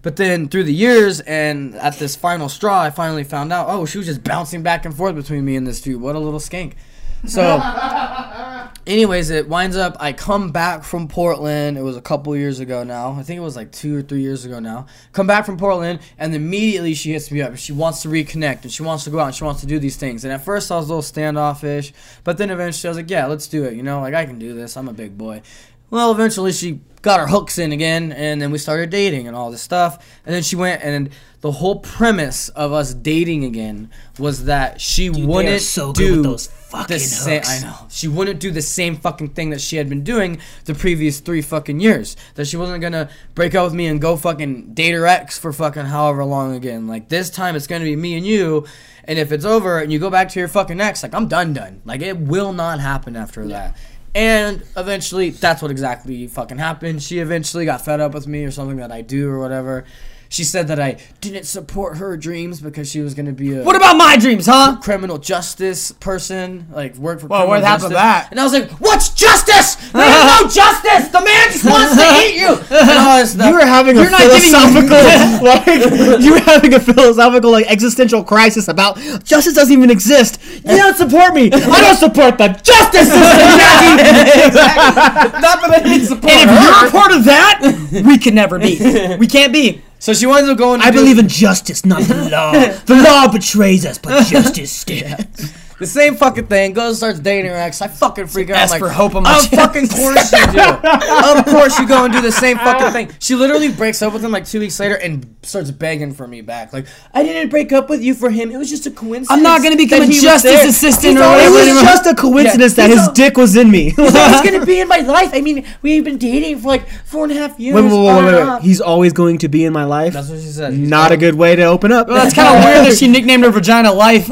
But 0.00 0.16
then 0.16 0.48
through 0.48 0.64
the 0.64 0.72
years 0.72 1.20
and 1.20 1.74
at 1.74 1.98
this 1.98 2.16
final 2.16 2.48
straw, 2.48 2.80
I 2.80 2.88
finally 2.88 3.22
found 3.22 3.52
out. 3.52 3.66
Oh, 3.68 3.84
she 3.84 3.98
was 3.98 4.06
just 4.06 4.24
bouncing 4.24 4.62
back 4.62 4.86
and 4.86 4.96
forth 4.96 5.16
between 5.16 5.44
me 5.44 5.56
and 5.56 5.66
this 5.66 5.82
dude. 5.82 6.00
What 6.00 6.16
a 6.16 6.18
little 6.18 6.40
skank. 6.40 6.76
So, 7.24 7.60
anyways, 8.86 9.30
it 9.30 9.48
winds 9.48 9.76
up. 9.76 9.96
I 9.98 10.12
come 10.12 10.52
back 10.52 10.84
from 10.84 11.08
Portland. 11.08 11.78
It 11.78 11.82
was 11.82 11.96
a 11.96 12.00
couple 12.00 12.36
years 12.36 12.60
ago 12.60 12.84
now. 12.84 13.12
I 13.12 13.22
think 13.22 13.38
it 13.38 13.42
was 13.42 13.56
like 13.56 13.72
two 13.72 13.96
or 13.96 14.02
three 14.02 14.20
years 14.20 14.44
ago 14.44 14.58
now. 14.58 14.86
Come 15.12 15.26
back 15.26 15.46
from 15.46 15.56
Portland, 15.56 16.00
and 16.18 16.34
immediately 16.34 16.94
she 16.94 17.12
hits 17.12 17.30
me 17.30 17.42
up. 17.42 17.56
She 17.56 17.72
wants 17.72 18.02
to 18.02 18.08
reconnect 18.08 18.62
and 18.62 18.72
she 18.72 18.82
wants 18.82 19.04
to 19.04 19.10
go 19.10 19.18
out 19.18 19.26
and 19.26 19.34
she 19.34 19.44
wants 19.44 19.60
to 19.62 19.66
do 19.66 19.78
these 19.78 19.96
things. 19.96 20.24
And 20.24 20.32
at 20.32 20.44
first, 20.44 20.70
I 20.70 20.76
was 20.76 20.86
a 20.86 20.88
little 20.88 21.02
standoffish, 21.02 21.92
but 22.24 22.38
then 22.38 22.50
eventually, 22.50 22.88
I 22.88 22.90
was 22.90 22.96
like, 22.96 23.10
"Yeah, 23.10 23.26
let's 23.26 23.48
do 23.48 23.64
it." 23.64 23.74
You 23.74 23.82
know, 23.82 24.00
like 24.00 24.14
I 24.14 24.26
can 24.26 24.38
do 24.38 24.54
this. 24.54 24.76
I'm 24.76 24.88
a 24.88 24.92
big 24.92 25.16
boy. 25.16 25.42
Well, 25.88 26.10
eventually 26.10 26.52
she 26.52 26.80
got 27.02 27.20
her 27.20 27.28
hooks 27.28 27.58
in 27.58 27.70
again, 27.70 28.10
and 28.10 28.42
then 28.42 28.50
we 28.50 28.58
started 28.58 28.90
dating 28.90 29.28
and 29.28 29.36
all 29.36 29.52
this 29.52 29.62
stuff. 29.62 30.04
And 30.26 30.34
then 30.34 30.42
she 30.42 30.56
went, 30.56 30.82
and 30.82 31.10
the 31.40 31.52
whole 31.52 31.78
premise 31.78 32.48
of 32.50 32.72
us 32.72 32.92
dating 32.92 33.44
again 33.44 33.90
was 34.18 34.46
that 34.46 34.80
she 34.80 35.10
wouldn't 35.10 35.62
so 35.62 35.92
good 35.92 35.98
do 35.98 36.16
with 36.16 36.24
those 36.24 36.46
fucking 36.80 36.94
the 36.94 37.00
same. 37.00 37.42
I 37.46 37.60
know 37.60 37.86
she 37.88 38.08
wouldn't 38.08 38.40
do 38.40 38.50
the 38.50 38.62
same 38.62 38.96
fucking 38.96 39.30
thing 39.30 39.50
that 39.50 39.60
she 39.60 39.76
had 39.76 39.88
been 39.88 40.04
doing 40.04 40.38
the 40.64 40.74
previous 40.74 41.20
three 41.20 41.42
fucking 41.42 41.80
years. 41.80 42.16
That 42.34 42.46
she 42.46 42.56
wasn't 42.56 42.82
gonna 42.82 43.10
break 43.34 43.54
up 43.54 43.64
with 43.64 43.74
me 43.74 43.86
and 43.86 44.00
go 44.00 44.16
fucking 44.16 44.74
date 44.74 44.92
her 44.92 45.06
ex 45.06 45.38
for 45.38 45.52
fucking 45.52 45.86
however 45.86 46.24
long 46.24 46.54
again. 46.54 46.86
Like 46.86 47.08
this 47.08 47.30
time, 47.30 47.56
it's 47.56 47.66
gonna 47.66 47.84
be 47.84 47.96
me 47.96 48.16
and 48.16 48.26
you. 48.26 48.66
And 49.04 49.18
if 49.18 49.30
it's 49.32 49.44
over 49.44 49.78
and 49.78 49.92
you 49.92 49.98
go 49.98 50.10
back 50.10 50.28
to 50.30 50.38
your 50.38 50.48
fucking 50.48 50.80
ex, 50.80 51.02
like 51.02 51.14
I'm 51.14 51.28
done, 51.28 51.52
done. 51.52 51.80
Like 51.84 52.02
it 52.02 52.18
will 52.18 52.52
not 52.52 52.80
happen 52.80 53.16
after 53.16 53.46
that. 53.48 53.76
And 54.14 54.62
eventually, 54.76 55.28
that's 55.28 55.60
what 55.60 55.70
exactly 55.70 56.26
fucking 56.26 56.56
happened. 56.56 57.02
She 57.02 57.18
eventually 57.18 57.66
got 57.66 57.84
fed 57.84 58.00
up 58.00 58.14
with 58.14 58.26
me 58.26 58.44
or 58.44 58.50
something 58.50 58.78
that 58.78 58.90
I 58.90 59.02
do 59.02 59.28
or 59.28 59.38
whatever. 59.38 59.84
She 60.28 60.42
said 60.44 60.68
that 60.68 60.80
I 60.80 60.98
didn't 61.20 61.44
support 61.44 61.98
her 61.98 62.16
dreams 62.16 62.60
because 62.60 62.90
she 62.90 63.00
was 63.00 63.14
gonna 63.14 63.32
be 63.32 63.54
a 63.56 63.62
What 63.62 63.76
about 63.76 63.96
my 63.96 64.16
dreams, 64.16 64.46
huh? 64.46 64.76
criminal 64.82 65.18
justice 65.18 65.92
person, 65.92 66.66
like 66.72 66.96
work 66.96 67.20
for. 67.20 67.28
Well, 67.28 67.46
criminal 67.46 67.62
what 67.62 67.64
happened 67.64 67.90
to 67.90 67.94
justice. 67.94 68.26
that? 68.26 68.28
And 68.32 68.40
I 68.40 68.44
was 68.44 68.52
like, 68.52 68.70
"What's 68.80 69.08
justice? 69.10 69.76
There's 69.92 69.92
no 69.92 70.48
justice. 70.60 71.08
The 71.08 71.20
man 71.22 71.52
just 71.52 71.64
wants 71.64 71.96
to 71.96 72.26
eat 72.26 72.36
you." 72.40 72.48
And 72.76 72.98
all 72.98 73.18
this 73.20 73.32
stuff. 73.32 73.46
You 73.48 73.54
were 73.54 73.64
having 73.66 73.96
a 73.98 74.02
You're 74.02 74.10
not 74.10 74.20
giving- 74.20 74.40
philosophical, 74.50 74.98
like 75.46 76.20
you 76.22 76.32
were 76.32 76.40
having 76.40 76.74
a 76.74 76.80
philosophical, 76.80 77.50
like 77.52 77.66
existential 77.70 78.24
crisis 78.24 78.66
about 78.68 78.98
justice 79.24 79.54
doesn't 79.54 79.72
even 79.72 79.90
exist. 79.90 80.40
You 80.64 80.76
don't 80.76 80.96
support 80.96 81.34
me. 81.34 81.50
I 81.52 81.80
don't 81.80 81.96
support 81.96 82.36
the 82.38 82.48
justice 82.62 83.06
system. 83.08 83.16
Not 84.26 85.60
that 85.62 85.70
I 85.72 85.82
didn't 85.82 86.06
support 86.06 86.32
And 86.32 86.50
if 86.50 86.56
her. 86.56 86.62
you're 86.80 86.88
a 86.88 86.90
part 86.90 87.12
of 87.12 87.24
that, 87.24 88.02
we 88.04 88.18
can 88.18 88.34
never 88.34 88.58
be. 88.58 89.16
We 89.18 89.26
can't 89.26 89.52
be. 89.52 89.82
So 89.98 90.12
she 90.12 90.26
winds 90.26 90.48
up 90.48 90.58
going. 90.58 90.80
To 90.80 90.86
I 90.86 90.90
believe 90.90 91.18
in 91.18 91.28
justice, 91.28 91.84
not 91.84 92.02
the 92.02 92.28
law. 92.30 92.52
The 92.86 93.02
law 93.02 93.32
betrays 93.32 93.84
us, 93.86 93.98
but 93.98 94.26
justice 94.26 94.72
stands. 94.72 95.52
the 95.78 95.86
same 95.86 96.14
fucking 96.16 96.46
thing. 96.46 96.72
Goes 96.72 96.96
starts 96.98 97.18
dating 97.18 97.50
her 97.50 97.56
ex. 97.56 97.82
I 97.82 97.88
fucking 97.88 98.26
freak 98.28 98.50
out. 98.50 98.56
I'm 98.58 98.68
like, 98.70 98.78
for 98.80 98.88
hope 98.88 99.14
on 99.14 99.22
my 99.24 99.36
Of 99.38 99.46
fucking 99.48 99.88
course 99.88 100.32
you 100.32 100.46
do. 100.52 100.58
of 101.38 101.44
course 101.46 101.78
you 101.78 101.86
go 101.86 102.04
and 102.04 102.12
do 102.12 102.20
the 102.22 102.32
same 102.32 102.56
fucking 102.58 102.92
thing. 102.92 103.10
She 103.18 103.34
literally 103.34 103.70
breaks 103.70 104.00
up 104.02 104.12
with 104.12 104.24
him 104.24 104.30
like 104.32 104.46
two 104.46 104.60
weeks 104.60 104.78
later 104.80 104.94
and 104.96 105.36
starts 105.42 105.70
begging 105.70 106.12
for 106.14 106.26
me 106.26 106.40
back. 106.40 106.72
Like 106.72 106.86
I 107.12 107.22
didn't 107.22 107.50
break 107.50 107.72
up 107.72 107.88
with 107.90 108.02
you 108.02 108.14
for 108.14 108.30
him. 108.30 108.50
It 108.50 108.56
was 108.56 108.70
just 108.70 108.86
a 108.86 108.90
coincidence. 108.90 109.30
I'm 109.30 109.42
not 109.42 109.62
gonna 109.62 109.76
become 109.76 109.98
that 110.00 110.04
a 110.08 110.12
he 110.12 110.14
was 110.14 110.22
justice 110.22 110.50
there. 110.52 110.68
assistant 110.68 111.18
or 111.18 111.22
It 111.22 111.50
whatever. 111.50 111.54
was 111.74 111.82
just 111.82 112.06
a 112.06 112.14
coincidence 112.14 112.74
that 112.74 112.88
he's 112.90 112.98
his 112.98 113.08
all- 113.08 113.14
dick 113.14 113.36
was 113.36 113.56
in 113.56 113.70
me. 113.70 113.90
He's 113.90 113.98
always 114.14 114.40
gonna 114.50 114.64
be 114.66 114.80
in 114.80 114.88
my 114.88 114.98
life. 115.00 115.30
I 115.32 115.40
mean, 115.40 115.66
we've 115.82 116.04
been 116.04 116.18
dating 116.18 116.58
for 116.60 116.68
like 116.68 116.88
four 117.04 117.24
and 117.24 117.32
a 117.32 117.36
half 117.36 117.58
years. 117.60 117.74
Wait, 117.74 117.82
wait, 117.84 117.90
wait, 117.90 117.96
on 118.10 118.24
wait, 118.24 118.34
and 118.34 118.36
wait. 118.48 118.52
off. 118.54 118.62
He's 118.62 118.80
always 118.80 119.12
going 119.12 119.38
to 119.38 119.48
be 119.48 119.64
in 119.64 119.72
my 119.72 119.84
life. 119.84 120.12
That's 120.14 120.28
what 120.30 120.40
she 120.40 120.46
said. 120.46 120.72
He's 120.72 120.88
Not 120.88 121.12
a 121.12 121.16
good 121.16 121.34
way 121.34 121.54
to 121.56 121.62
open 121.64 121.92
up. 121.92 122.08
Well, 122.08 122.16
that's 122.22 122.34
kind 122.34 122.56
of 122.58 122.64
weird 122.64 122.86
that 122.86 122.96
she 122.96 123.08
nicknamed 123.08 123.44
her 123.44 123.50
vagina 123.50 123.92
Life. 123.92 124.26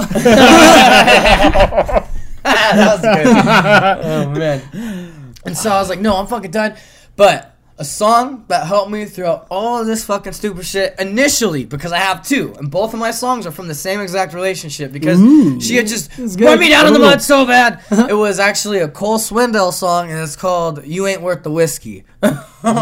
that 2.43 2.77
was 2.77 3.01
good. 3.01 3.27
oh 4.05 4.31
man. 4.31 5.35
And 5.45 5.57
so 5.57 5.71
I 5.71 5.79
was 5.79 5.89
like, 5.89 6.01
no, 6.01 6.17
I'm 6.17 6.27
fucking 6.27 6.51
done. 6.51 6.77
But 7.17 7.55
a 7.77 7.85
song 7.85 8.45
that 8.49 8.67
helped 8.67 8.91
me 8.91 9.05
throughout 9.05 9.49
all 9.51 9.81
of 9.81 9.87
this 9.87 10.05
fucking 10.05 10.33
stupid 10.33 10.65
shit 10.65 10.95
initially, 11.01 11.65
because 11.65 11.91
I 11.91 11.99
have 11.99 12.25
two, 12.27 12.55
and 12.59 12.71
both 12.71 12.95
of 12.95 13.01
my 13.01 13.11
songs 13.11 13.47
are 13.47 13.51
from 13.51 13.67
the 13.67 13.75
same 13.75 14.01
exact 14.01 14.33
relationship 14.33 14.93
because 14.93 15.19
she 15.65 15.77
had 15.77 15.89
just 15.89 16.17
run 16.17 16.61
me 16.61 16.69
down 16.69 16.87
in 16.87 16.93
the 16.93 17.01
mud 17.01 17.21
so 17.21 17.45
bad. 17.45 17.83
Uh-huh. 17.91 18.07
it 18.09 18.15
was 18.15 18.39
actually 18.39 18.79
a 18.79 18.89
Cole 18.89 19.19
Swindell 19.19 19.73
song, 19.73 20.11
and 20.11 20.21
it's 20.21 20.37
called 20.37 20.87
"You 20.87 21.07
Ain't 21.09 21.23
Worth 21.23 21.43
the 21.43 21.51
Whiskey." 21.51 22.05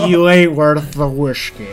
you 0.07 0.28
ain't 0.28 0.53
worth 0.53 0.92
the 0.92 1.09
whiskey. 1.09 1.68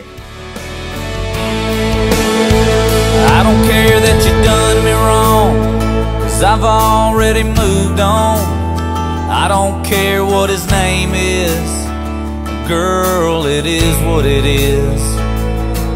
I 3.22 3.42
don't 3.42 3.70
care 3.70 4.00
that 4.00 4.24
you 4.24 4.32
done 4.42 4.84
me 4.84 4.92
wrong, 4.92 5.69
cause 6.40 6.58
I've 6.58 6.64
already 6.64 7.42
moved 7.42 8.00
on. 8.00 8.38
I 9.28 9.46
don't 9.46 9.84
care 9.84 10.24
what 10.24 10.48
his 10.48 10.68
name 10.70 11.10
is, 11.12 11.68
girl, 12.66 13.44
it 13.44 13.66
is 13.66 13.94
what 14.06 14.24
it 14.24 14.46
is. 14.46 15.02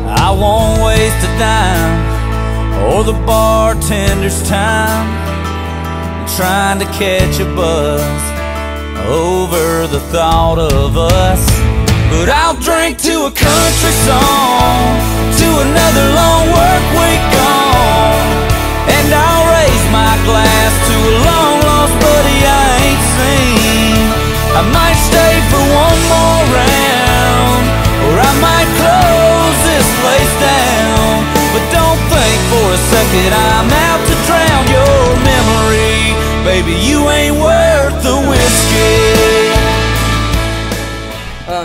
I 0.07 0.31
won't 0.31 0.83
waste 0.85 1.17
a 1.25 1.33
dime 1.39 1.97
or 2.85 3.05
the 3.05 3.15
bartender's 3.25 4.47
time 4.47 5.09
trying 6.37 6.79
to 6.79 6.87
catch 6.93 7.41
a 7.41 7.47
buzz 7.57 8.23
over 9.09 9.87
the 9.87 10.01
thought 10.13 10.59
of 10.59 10.99
us. 10.99 11.43
But 12.11 12.29
I'll 12.29 12.61
drink 12.61 12.99
to 12.99 13.27
a 13.27 13.33
country 13.33 13.95
song, 14.05 14.93
to 15.41 15.49
another 15.67 16.07
long 16.13 16.45
work 16.53 16.85
week 17.01 17.23
gone. 17.33 18.54
And 19.05 19.13
I'll 19.13 19.47
raise 19.53 19.87
my 19.93 20.17
glass 20.25 20.73
to 20.89 20.97
a 20.97 21.15
long 21.29 21.61
lost 21.69 21.93
buddy 22.01 22.41
I 22.41 22.65
ain't 22.89 23.05
seen. 23.21 24.01
I 24.57 24.63
might 24.73 24.97
stay 24.97 25.35
for 25.53 25.61
one 25.61 26.01
more 26.09 26.41
round, 26.57 27.65
or 28.09 28.15
I 28.17 28.33
might 28.41 28.71
close 28.81 29.59
this 29.69 29.89
place 30.01 30.35
down. 30.41 31.21
But 31.53 31.65
don't 31.69 32.01
think 32.09 32.39
for 32.49 32.67
a 32.73 32.81
second 32.81 33.31
I'm 33.37 33.69
out 33.93 34.01
to 34.09 34.15
drown 34.25 34.65
your 34.73 35.05
memory. 35.21 36.17
Baby, 36.49 36.73
you 36.81 37.05
ain't 37.05 37.37
worth 37.37 38.01
the 38.01 38.17
whiskey. 38.25 39.44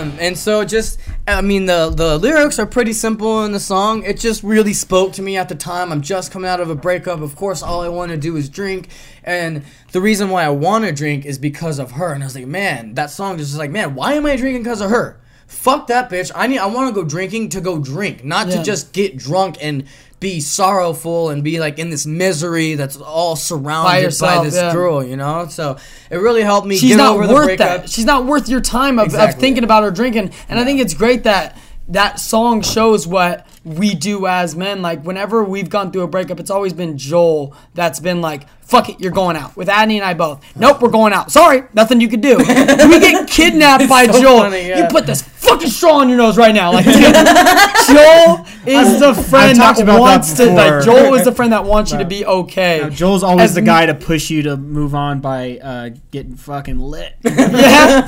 Um, 0.00 0.16
and 0.18 0.36
so 0.36 0.64
just, 0.64 0.98
I 1.28 1.40
mean, 1.40 1.66
the 1.66 1.90
the 1.90 2.18
lyrics 2.18 2.58
are 2.58 2.66
pretty 2.66 2.92
simple 2.92 3.44
in 3.44 3.52
the 3.52 3.60
song. 3.60 4.02
It 4.02 4.18
just 4.18 4.42
really 4.42 4.72
spoke 4.72 5.12
to 5.14 5.22
me 5.22 5.36
at 5.36 5.48
the 5.48 5.54
time. 5.54 5.92
I'm 5.92 6.00
just 6.00 6.32
coming 6.32 6.48
out 6.48 6.60
of 6.60 6.70
a 6.70 6.74
breakup. 6.74 7.20
Of 7.20 7.36
course, 7.36 7.62
all 7.62 7.82
I 7.82 7.88
want 7.88 8.10
to 8.10 8.16
do 8.16 8.36
is 8.36 8.48
drink, 8.48 8.88
and 9.24 9.62
the 9.92 10.00
reason 10.00 10.30
why 10.30 10.44
I 10.44 10.50
want 10.50 10.84
to 10.84 10.92
drink 10.92 11.24
is 11.26 11.38
because 11.38 11.78
of 11.78 11.92
her. 11.92 12.12
And 12.12 12.22
I 12.22 12.26
was 12.26 12.34
like, 12.34 12.46
man, 12.46 12.94
that 12.94 13.10
song 13.10 13.38
is 13.38 13.48
just 13.48 13.58
like, 13.58 13.70
man, 13.70 13.94
why 13.94 14.14
am 14.14 14.26
I 14.26 14.36
drinking 14.36 14.62
because 14.62 14.80
of 14.80 14.90
her? 14.90 15.18
fuck 15.46 15.88
that 15.88 16.08
bitch. 16.08 16.30
I 16.32 16.46
need 16.46 16.58
I 16.58 16.66
want 16.66 16.94
to 16.94 17.02
go 17.02 17.06
drinking 17.06 17.48
to 17.48 17.60
go 17.60 17.80
drink, 17.80 18.24
not 18.24 18.46
Yeah. 18.46 18.58
to 18.58 18.62
just 18.62 18.92
get 18.92 19.16
drunk 19.16 19.56
and 19.60 19.82
be 20.20 20.38
sorrowful 20.40 21.30
and 21.30 21.42
be 21.42 21.58
like 21.58 21.78
in 21.78 21.88
this 21.88 22.04
misery 22.04 22.74
that's 22.74 22.98
all 22.98 23.36
surrounded 23.36 23.88
by, 23.88 23.98
yourself, 24.00 24.44
this 24.44 24.54
yeah. 24.54 24.72
girl, 24.72 25.02
you 25.02 25.16
know? 25.16 25.48
So 25.48 25.78
it 26.10 26.16
really 26.16 26.42
helped 26.42 26.66
me 26.66 26.76
she's 26.76 26.90
get 26.90 26.96
not 26.98 27.14
over 27.14 27.26
the 27.26 27.32
worth 27.34 27.58
that. 27.58 27.88
She's 27.88 28.04
not 28.04 28.26
worth 28.26 28.48
your 28.48 28.60
time 28.60 28.98
of, 28.98 29.14
of 29.14 29.34
thinking 29.36 29.64
about 29.64 29.82
her 29.82 29.90
drinking. 29.90 30.32
And 30.48 30.58
I 30.58 30.64
think 30.64 30.78
it's 30.80 30.94
great 30.94 31.24
that 31.24 31.56
that 31.88 32.20
song 32.20 32.60
shows 32.60 33.06
what 33.06 33.46
we 33.64 33.94
do 33.94 34.26
as 34.26 34.56
men. 34.56 34.82
Like 34.82 35.04
whenever 35.04 35.44
we've 35.44 35.68
gone 35.70 35.92
through 35.92 36.02
a 36.02 36.08
breakup, 36.08 36.40
it's 36.40 36.50
always 36.50 36.72
been 36.72 36.96
Joel 36.98 37.54
that's 37.74 38.00
been 38.00 38.20
like, 38.20 38.48
"Fuck 38.62 38.88
it, 38.88 39.00
you're 39.00 39.12
going 39.12 39.36
out." 39.36 39.56
With 39.56 39.68
Adney 39.68 39.96
and 39.96 40.04
I 40.04 40.14
both. 40.14 40.42
Nope, 40.56 40.80
we're 40.80 40.88
going 40.90 41.12
out. 41.12 41.30
Sorry, 41.30 41.64
nothing 41.74 42.00
you 42.00 42.08
could 42.08 42.20
do. 42.22 42.36
we 42.38 42.44
get 42.46 43.28
kidnapped 43.28 43.88
by 43.88 44.06
so 44.06 44.20
Joel. 44.20 44.38
funny, 44.40 44.68
yeah. 44.68 44.82
You 44.82 44.88
put 44.88 45.06
this 45.06 45.22
fucking 45.22 45.68
straw 45.68 45.98
on 45.98 46.08
your 46.08 46.18
nose 46.18 46.36
right 46.38 46.54
now. 46.54 46.72
Like 46.72 46.84
Joel 47.90 48.46
is 48.66 49.00
the 49.00 49.14
friend 49.28 49.58
that 49.58 49.78
about 49.80 49.94
that 49.94 50.00
wants 50.00 50.32
to. 50.34 50.46
Like. 50.46 50.84
Joel 50.84 51.14
is 51.14 51.24
the 51.24 51.32
friend 51.32 51.52
that 51.52 51.64
wants 51.64 51.92
you 51.92 51.98
to 51.98 52.04
be 52.04 52.24
okay. 52.24 52.80
Now, 52.82 52.88
Joel's 52.90 53.22
always 53.22 53.50
As 53.50 53.54
the 53.54 53.60
m- 53.60 53.66
guy 53.66 53.86
to 53.86 53.94
push 53.94 54.30
you 54.30 54.42
to 54.42 54.56
move 54.56 54.94
on 54.94 55.20
by 55.20 55.58
uh, 55.58 55.90
getting 56.10 56.36
fucking 56.36 56.78
lit. 56.78 57.14
Yeah. 57.60 58.02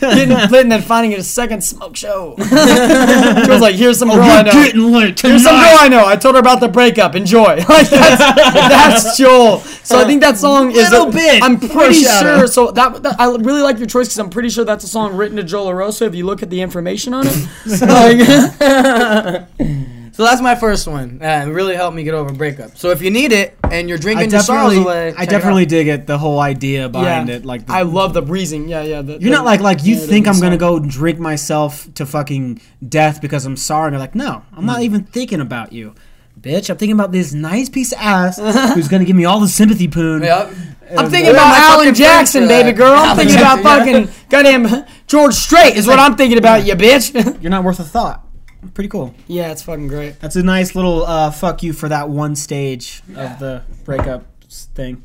Getting 0.00 0.28
lit 0.50 0.62
and 0.62 0.72
then 0.72 0.82
finding 0.82 1.12
it 1.12 1.18
a 1.18 1.22
second 1.22 1.62
smoke 1.62 1.96
show. 1.96 2.34
Joel's 2.38 3.60
like, 3.60 3.74
here's 3.74 3.98
some 3.98 4.08
girl 4.08 4.20
I 4.22 4.42
know. 4.42 4.52
Here's 4.86 5.42
some 5.44 5.54
girl 5.56 5.76
I 5.80 5.88
know. 5.88 6.06
I 6.06 6.16
told 6.16 6.34
her 6.34 6.40
about 6.40 6.60
the 6.60 6.68
breakup. 6.68 7.14
Enjoy. 7.14 7.56
Like 7.68 7.88
that's, 7.90 8.18
that's 8.38 9.16
Joel. 9.18 9.58
So 9.60 9.98
I 9.98 10.04
think 10.04 10.20
that 10.22 10.36
song 10.38 10.70
is 10.72 10.88
A 10.88 10.90
Little 10.90 11.12
bit. 11.12 11.42
I'm 11.42 11.58
pretty 11.58 12.02
sure. 12.02 12.46
So 12.46 12.70
that, 12.72 13.02
that- 13.02 13.20
I 13.20 13.26
really 13.36 13.62
like 13.62 13.78
your 13.78 13.86
choice 13.86 14.06
because 14.08 14.18
I'm 14.18 14.30
pretty 14.30 14.48
sure 14.50 14.64
that's 14.64 14.84
a 14.84 14.88
song 14.88 15.16
written 15.16 15.36
to 15.36 15.42
Joel 15.44 15.66
Arosa. 15.68 16.06
If 16.06 16.14
you 16.14 16.24
look 16.26 16.42
at 16.42 16.50
the 16.50 16.60
information 16.60 17.14
on 17.14 17.26
it, 17.26 17.48
Like, 17.88 19.48
So 20.18 20.24
that's 20.24 20.40
my 20.42 20.56
first 20.56 20.88
one. 20.88 21.20
Uh, 21.22 21.44
it 21.46 21.50
really 21.52 21.76
helped 21.76 21.94
me 21.94 22.02
get 22.02 22.12
over 22.12 22.30
a 22.30 22.34
breakup. 22.34 22.76
So 22.76 22.90
if 22.90 23.02
you 23.02 23.08
need 23.12 23.30
it 23.30 23.56
and 23.70 23.88
you're 23.88 23.98
I 23.98 24.00
drinking 24.00 24.30
your 24.32 24.40
sorrows 24.40 24.72
definitely, 24.72 24.82
away, 24.92 25.08
I 25.10 25.12
check 25.12 25.22
it 25.22 25.30
definitely 25.30 25.62
out. 25.62 25.68
dig 25.68 25.86
it. 25.86 26.06
The 26.08 26.18
whole 26.18 26.40
idea 26.40 26.88
behind 26.88 27.28
yeah, 27.28 27.36
it, 27.36 27.44
like 27.44 27.66
the, 27.68 27.72
I 27.74 27.82
love 27.82 28.14
the 28.14 28.22
breezing. 28.22 28.66
Yeah, 28.68 28.82
yeah. 28.82 29.00
the- 29.02 29.12
You're 29.12 29.20
the 29.20 29.30
not 29.30 29.44
like 29.44 29.60
like 29.60 29.84
you 29.84 29.94
think 29.94 30.26
I'm 30.26 30.40
gonna 30.40 30.56
go 30.56 30.80
drink 30.80 31.20
myself 31.20 31.86
to 31.94 32.04
fucking 32.04 32.60
death 32.88 33.20
because 33.22 33.46
I'm 33.46 33.56
sorry. 33.56 33.86
And 33.86 33.92
you're 33.92 34.00
like, 34.00 34.16
no, 34.16 34.42
I'm 34.52 34.64
Mm. 34.64 34.66
not 34.66 34.82
even 34.82 35.04
thinking 35.04 35.40
about 35.40 35.72
you, 35.72 35.94
bitch. 36.40 36.68
I'm 36.68 36.76
thinking 36.78 36.96
about 36.96 37.12
this 37.12 37.32
nice 37.32 37.68
piece 37.68 37.92
of 37.92 37.98
ass 38.00 38.38
who's 38.74 38.88
gonna 38.88 39.04
give 39.04 39.14
me 39.14 39.24
all 39.24 39.38
the 39.38 39.46
sympathy 39.46 39.86
poon. 39.86 40.24
Yep. 40.24 40.52
I'm 40.98 41.10
thinking 41.10 41.26
Where 41.26 41.34
about 41.34 41.48
my 41.50 41.58
Alan 41.58 41.78
fucking 41.78 41.94
friends 41.94 41.98
Jackson, 41.98 42.42
for 42.42 42.48
baby 42.48 42.70
that? 42.72 42.76
girl. 42.76 42.90
I'm 42.92 43.04
Alan 43.10 43.16
thinking 43.18 43.36
about 43.36 43.62
Jackson, 43.62 44.06
fucking 44.08 44.14
goddamn 44.30 44.84
George 45.06 45.34
Strait 45.34 45.76
is 45.76 45.86
what 45.86 46.00
I'm 46.00 46.16
thinking 46.16 46.38
about, 46.38 46.66
you 46.66 46.74
bitch. 46.74 47.40
You're 47.40 47.50
not 47.52 47.62
worth 47.62 47.78
a 47.78 47.84
thought. 47.84 48.24
Pretty 48.74 48.88
cool. 48.88 49.14
yeah, 49.26 49.52
it's 49.52 49.62
fucking 49.62 49.88
great. 49.88 50.18
That's 50.20 50.36
a 50.36 50.42
nice 50.42 50.74
little 50.74 51.04
uh, 51.06 51.30
fuck 51.30 51.62
you 51.62 51.72
for 51.72 51.88
that 51.88 52.08
one 52.08 52.34
stage 52.36 53.02
of 53.14 53.38
the 53.38 53.62
breakup 53.84 54.24
thing. 54.48 55.02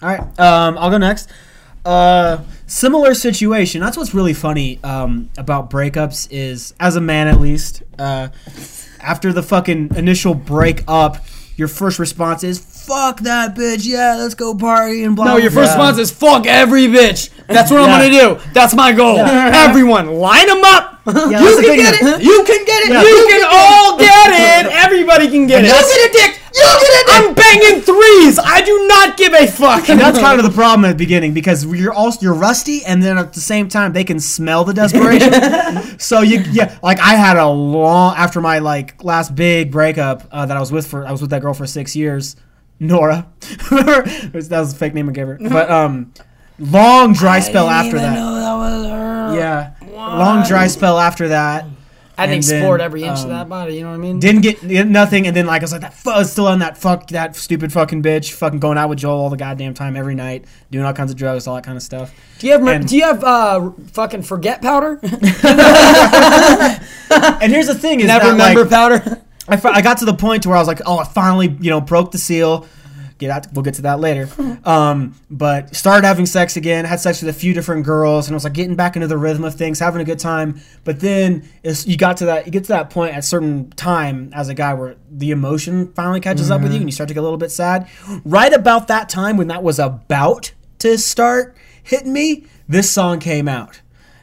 All 0.00 0.08
right, 0.08 0.20
um, 0.40 0.78
I'll 0.78 0.90
go 0.90 0.98
next. 0.98 1.28
Uh, 1.84 2.38
similar 2.66 3.14
situation. 3.14 3.80
That's 3.80 3.96
what's 3.96 4.14
really 4.14 4.34
funny 4.34 4.78
um, 4.84 5.30
about 5.36 5.70
breakups 5.70 6.28
is, 6.30 6.74
as 6.78 6.94
a 6.96 7.00
man 7.00 7.26
at 7.26 7.40
least, 7.40 7.82
uh, 7.98 8.28
after 9.00 9.32
the 9.32 9.42
fucking 9.42 9.96
initial 9.96 10.34
breakup, 10.34 11.16
your 11.56 11.68
first 11.68 11.98
response 11.98 12.44
is 12.44 12.58
"fuck 12.82 13.20
that 13.20 13.54
bitch." 13.54 13.86
Yeah, 13.86 14.16
let's 14.18 14.34
go 14.34 14.54
party 14.54 15.04
and 15.04 15.14
blah. 15.16 15.24
No, 15.26 15.36
your 15.36 15.50
first 15.50 15.74
blah. 15.76 15.88
response 15.88 15.98
is 15.98 16.10
"fuck 16.10 16.46
every 16.46 16.86
bitch." 16.86 17.30
That's 17.48 17.70
what 17.70 17.78
Yeah. 17.80 17.86
I'm 17.86 18.12
gonna 18.12 18.38
do. 18.38 18.50
That's 18.52 18.74
my 18.74 18.92
goal. 18.92 19.18
Everyone, 19.66 20.06
line 20.14 20.46
them 20.46 20.62
up. 20.64 20.88
Yeah, 21.04 21.40
you 21.42 21.56
can 21.60 21.76
get 21.76 21.94
it. 22.00 22.22
You 22.22 22.44
can 22.46 22.64
get 22.64 22.84
it. 22.84 22.90
Yeah. 22.92 23.02
You 23.02 23.26
can 23.28 23.44
all 23.50 23.98
get 23.98 24.28
it. 24.66 24.72
Everybody 24.72 25.28
can 25.28 25.48
get 25.48 25.64
it. 25.64 25.66
You 25.66 25.72
that's- 25.72 25.96
get 25.96 26.10
a 26.10 26.12
dick. 26.12 26.38
You 26.54 26.60
get 26.62 26.80
a 26.80 27.06
dick. 27.06 27.06
I'm 27.08 27.34
banging 27.34 27.80
threes. 27.80 28.38
I 28.38 28.62
do 28.64 28.86
not 28.86 29.16
give 29.16 29.32
a 29.32 29.46
fuck. 29.48 29.88
And 29.88 29.98
that's 29.98 30.18
kind 30.20 30.38
of 30.38 30.44
the 30.44 30.52
problem 30.52 30.84
at 30.84 30.92
the 30.92 30.98
beginning 31.04 31.32
because 31.34 31.64
you're 31.66 31.92
also 31.92 32.20
you're 32.20 32.34
rusty, 32.34 32.84
and 32.84 33.02
then 33.02 33.18
at 33.18 33.32
the 33.32 33.40
same 33.40 33.68
time 33.68 33.92
they 33.94 34.04
can 34.04 34.20
smell 34.20 34.62
the 34.64 34.74
desperation. 34.74 35.98
so 35.98 36.20
you 36.20 36.44
yeah, 36.52 36.78
like 36.84 37.00
I 37.00 37.14
had 37.16 37.36
a 37.36 37.48
long 37.48 38.14
after 38.16 38.40
my 38.40 38.58
like 38.60 39.02
last 39.02 39.34
big 39.34 39.72
breakup 39.72 40.28
uh, 40.30 40.46
that 40.46 40.56
I 40.56 40.60
was 40.60 40.70
with 40.70 40.86
for 40.86 41.04
I 41.06 41.10
was 41.10 41.20
with 41.20 41.30
that 41.30 41.40
girl 41.42 41.54
for 41.54 41.66
six 41.66 41.96
years, 41.96 42.36
Nora. 42.80 43.26
that 43.70 44.30
was 44.32 44.72
a 44.72 44.76
fake 44.76 44.94
name 44.94 45.08
I 45.08 45.12
gave 45.12 45.26
her, 45.26 45.38
but 45.40 45.70
um, 45.78 46.12
long 46.58 47.12
dry 47.12 47.40
spell 47.40 47.68
after 47.68 47.98
that. 47.98 48.14
that 48.14 48.54
was 48.56 48.86
her. 48.86 49.36
Yeah, 49.36 49.74
long 49.90 50.44
dry 50.46 50.66
spell 50.66 50.98
after 50.98 51.28
that. 51.28 51.64
I 52.18 52.22
hadn't 52.26 52.34
And 52.34 52.44
then, 52.44 52.56
explored 52.58 52.80
every 52.82 53.04
inch 53.04 53.20
of 53.20 53.24
um, 53.24 53.30
that 53.30 53.48
body. 53.48 53.74
You 53.76 53.80
know 53.84 53.88
what 53.88 53.94
I 53.94 53.98
mean? 53.98 54.18
Didn't 54.20 54.42
get 54.42 54.60
get 54.68 54.86
nothing, 54.86 55.26
and 55.26 55.34
then 55.34 55.46
like 55.46 55.62
I 55.62 55.64
was 55.64 55.72
like 55.72 55.80
that. 55.80 55.94
Fu- 55.94 56.10
I 56.10 56.18
was 56.18 56.30
still 56.30 56.46
on 56.46 56.58
that 56.58 56.76
fuck 56.76 57.06
that 57.08 57.34
stupid 57.36 57.72
fucking 57.72 58.02
bitch, 58.02 58.32
fucking 58.32 58.60
going 58.60 58.76
out 58.76 58.90
with 58.90 58.98
Joel 58.98 59.18
all 59.18 59.30
the 59.30 59.36
goddamn 59.38 59.72
time 59.72 59.96
every 59.96 60.14
night, 60.14 60.44
doing 60.70 60.84
all 60.84 60.92
kinds 60.92 61.10
of 61.10 61.16
drugs, 61.16 61.46
all 61.46 61.54
that 61.54 61.64
kind 61.64 61.76
of 61.76 61.82
stuff. 61.82 62.12
do 62.38 62.46
you 62.48 62.52
have 62.52 62.66
and- 62.66 62.86
do 62.86 62.96
you 62.98 63.04
have 63.04 63.24
uh 63.24 63.70
fucking 63.92 64.22
forget 64.22 64.60
powder? 64.60 65.00
And 67.12 67.52
here's 67.52 67.66
the 67.66 67.74
thing: 67.74 68.00
is 68.00 68.06
Never 68.06 68.26
that, 68.26 68.36
like, 68.38 68.56
remember 68.56 68.70
powder. 68.70 69.22
I, 69.48 69.56
fi- 69.56 69.72
I 69.72 69.82
got 69.82 69.98
to 69.98 70.04
the 70.04 70.14
point 70.14 70.46
where 70.46 70.56
I 70.56 70.60
was 70.60 70.68
like, 70.68 70.80
oh, 70.86 70.98
I 70.98 71.04
finally, 71.04 71.48
you 71.60 71.70
know, 71.70 71.80
broke 71.80 72.12
the 72.12 72.18
seal. 72.18 72.66
Get 73.18 73.30
out. 73.30 73.52
We'll 73.52 73.62
get 73.62 73.74
to 73.74 73.82
that 73.82 74.00
later. 74.00 74.28
Um, 74.64 75.16
but 75.28 75.74
started 75.74 76.06
having 76.06 76.24
sex 76.24 76.56
again. 76.56 76.84
Had 76.84 77.00
sex 77.00 77.20
with 77.20 77.28
a 77.34 77.38
few 77.38 77.52
different 77.52 77.84
girls, 77.84 78.28
and 78.28 78.34
I 78.34 78.36
was 78.36 78.44
like 78.44 78.52
getting 78.52 78.76
back 78.76 78.94
into 78.94 79.08
the 79.08 79.18
rhythm 79.18 79.42
of 79.42 79.56
things, 79.56 79.80
having 79.80 80.00
a 80.00 80.04
good 80.04 80.20
time. 80.20 80.60
But 80.84 81.00
then 81.00 81.48
it's, 81.64 81.84
you 81.84 81.96
got 81.96 82.18
to 82.18 82.26
that, 82.26 82.46
you 82.46 82.52
get 82.52 82.62
to 82.64 82.68
that 82.68 82.90
point 82.90 83.14
at 83.14 83.18
a 83.18 83.22
certain 83.22 83.70
time 83.70 84.30
as 84.34 84.48
a 84.48 84.54
guy 84.54 84.74
where 84.74 84.94
the 85.10 85.32
emotion 85.32 85.92
finally 85.94 86.20
catches 86.20 86.48
up 86.50 86.62
with 86.62 86.72
you, 86.72 86.78
and 86.78 86.88
you 86.88 86.92
start 86.92 87.08
to 87.08 87.14
get 87.14 87.20
a 87.20 87.24
little 87.24 87.38
bit 87.38 87.50
sad. 87.50 87.88
Right 88.24 88.52
about 88.52 88.86
that 88.86 89.08
time 89.08 89.36
when 89.36 89.48
that 89.48 89.64
was 89.64 89.80
about 89.80 90.52
to 90.78 90.96
start 90.96 91.56
hitting 91.82 92.12
me, 92.12 92.46
this 92.68 92.88
song 92.88 93.18
came 93.18 93.48
out. 93.48 93.81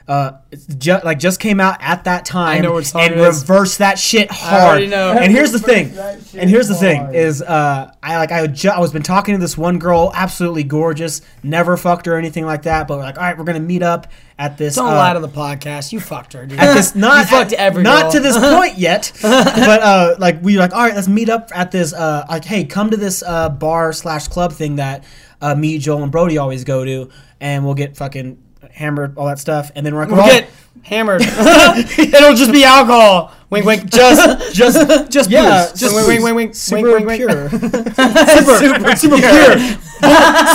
Uh, 0.10 0.39
it's 0.49 0.66
ju- 0.66 0.97
like 1.03 1.20
just 1.20 1.39
came 1.39 1.60
out 1.60 1.78
at 1.82 2.05
that 2.05 2.26
time 2.26 2.64
know 2.64 2.78
and 2.95 3.16
reverse 3.16 3.78
that 3.78 3.99
shit 3.99 4.32
hard. 4.32 4.64
already 4.64 4.88
know. 4.88 5.12
And 5.12 5.32
here's 5.32 5.51
the 5.51 5.60
thing. 5.60 5.95
And 6.34 6.49
here's 6.49 6.68
the 6.68 6.74
thing 6.74 7.14
is 7.14 7.43
uh 7.43 7.93
I 8.01 8.18
like 8.18 8.32
I, 8.32 8.47
ju- 8.47 8.70
I 8.70 8.80
was 8.80 8.91
been 8.91 9.03
talking 9.03 9.36
to 9.36 9.39
this 9.39 9.55
one 9.55 9.78
girl, 9.78 10.12
absolutely 10.16 10.64
gorgeous, 10.64 11.22
never 11.43 11.78
fucked 11.78 12.07
her 12.07 12.16
or 12.16 12.18
anything 12.18 12.43
like 12.43 12.64
that, 12.64 12.88
but 12.88 12.97
we're 12.97 13.03
like, 13.03 13.20
all 13.20 13.24
right, 13.24 13.38
we're 13.38 13.43
gonna 13.43 13.60
meet 13.60 13.84
up 13.84 14.07
at 14.39 14.57
this. 14.57 14.74
Don't 14.78 14.88
uh, 14.88 14.95
lie 14.95 15.14
to 15.14 15.20
the 15.20 15.28
podcast. 15.30 15.91
You 15.91 15.99
fucked 15.99 16.34
her, 16.34 16.47
dude. 16.47 16.60
at 16.60 16.74
this 16.74 16.95
not 16.95 17.20
you 17.30 17.38
fucked 17.38 17.53
every 17.53 17.84
not 17.84 18.05
girl. 18.05 18.12
to 18.14 18.20
this 18.22 18.36
point 18.55 18.80
yet, 18.80 19.12
but 19.22 19.82
uh, 19.84 20.16
like 20.18 20.41
we 20.41 20.57
like 20.57 20.74
all 20.74 20.82
right, 20.82 20.95
let's 20.95 21.07
meet 21.07 21.30
up 21.30 21.51
at 21.53 21.70
this. 21.70 21.93
Uh, 21.93 22.26
like 22.28 22.45
hey, 22.45 22.64
come 22.66 22.89
to 22.89 22.97
this 22.97 23.22
uh, 23.22 23.49
bar 23.49 23.93
slash 23.93 24.28
club 24.28 24.53
thing 24.53 24.78
that 24.78 25.03
uh, 25.39 25.53
me, 25.53 25.78
Joel, 25.78 26.01
and 26.01 26.12
Brody 26.12 26.39
always 26.39 26.64
go 26.64 26.84
to, 26.84 27.12
and 27.39 27.64
we'll 27.64 27.76
get 27.76 27.95
fucking 27.95 28.41
hammered, 28.72 29.17
all 29.17 29.28
that 29.28 29.39
stuff, 29.39 29.72
and 29.76 29.86
then 29.86 29.93
we're 29.95 30.05
like, 30.05 30.15
We'll 30.15 30.26
get 30.26 30.49
hammered. 30.84 31.22
It'll 31.97 32.36
just 32.36 32.51
be 32.51 32.63
alcohol. 32.63 33.34
Wink, 33.49 33.65
wink. 33.65 33.89
Just, 33.89 34.53
just, 34.53 35.11
just 35.11 35.30
Yeah, 35.30 35.67
booze. 35.67 35.80
Just 35.80 35.95
wink, 35.95 36.07
wink, 36.07 36.24
wink, 36.24 36.36
wink, 36.36 36.55
super 36.55 36.93
wink, 36.93 37.07
wink, 37.07 37.20
pure. 37.20 37.49
super, 37.49 38.95
super 38.95 39.17
pure, 39.17 39.57